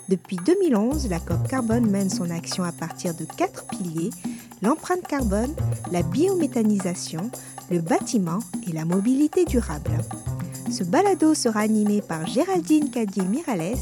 Depuis 0.10 0.38
2011, 0.38 1.10
la 1.10 1.20
COP 1.20 1.48
Carbone 1.48 1.90
mène 1.90 2.10
son 2.10 2.30
action 2.30 2.64
à 2.64 2.72
partir 2.72 3.14
de 3.14 3.26
quatre 3.26 3.66
piliers 3.68 4.10
l'empreinte 4.62 5.08
carbone, 5.08 5.54
la 5.92 6.04
biométhanisation, 6.04 7.32
le 7.70 7.80
bâtiment 7.80 8.40
et 8.68 8.72
la 8.72 8.86
mobilité 8.86 9.46
durable. 9.46 9.92
Ce 10.72 10.84
balado 10.84 11.34
sera 11.34 11.62
animé 11.62 12.02
par 12.02 12.26
Géraldine 12.28 12.90
Cadier-Mirales, 12.92 13.78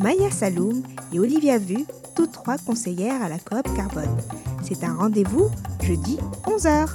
Maya 0.00 0.30
Saloum 0.30 0.82
et 1.12 1.20
Olivia 1.20 1.58
Vu, 1.58 1.84
toutes 2.16 2.32
trois 2.32 2.58
conseillères 2.58 3.22
à 3.22 3.28
la 3.28 3.38
coop 3.38 3.68
Carbone. 3.76 4.16
C'est 4.62 4.82
un 4.82 4.94
rendez-vous 4.94 5.50
jeudi 5.82 6.18
11h. 6.44 6.88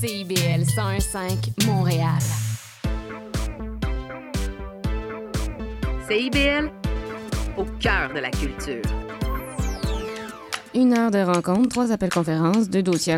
CIBL 0.00 0.64
101.5 0.64 1.66
Montréal. 1.66 2.18
CIBL, 6.08 6.70
au 7.58 7.64
cœur 7.78 8.10
de 8.14 8.20
la 8.20 8.30
culture. 8.30 8.80
Une 10.74 10.96
heure 10.96 11.10
de 11.10 11.18
rencontre, 11.18 11.68
trois 11.68 11.92
appels 11.92 12.08
conférences, 12.08 12.70
deux 12.70 12.82
dossiers 12.82 13.04
à 13.04 13.08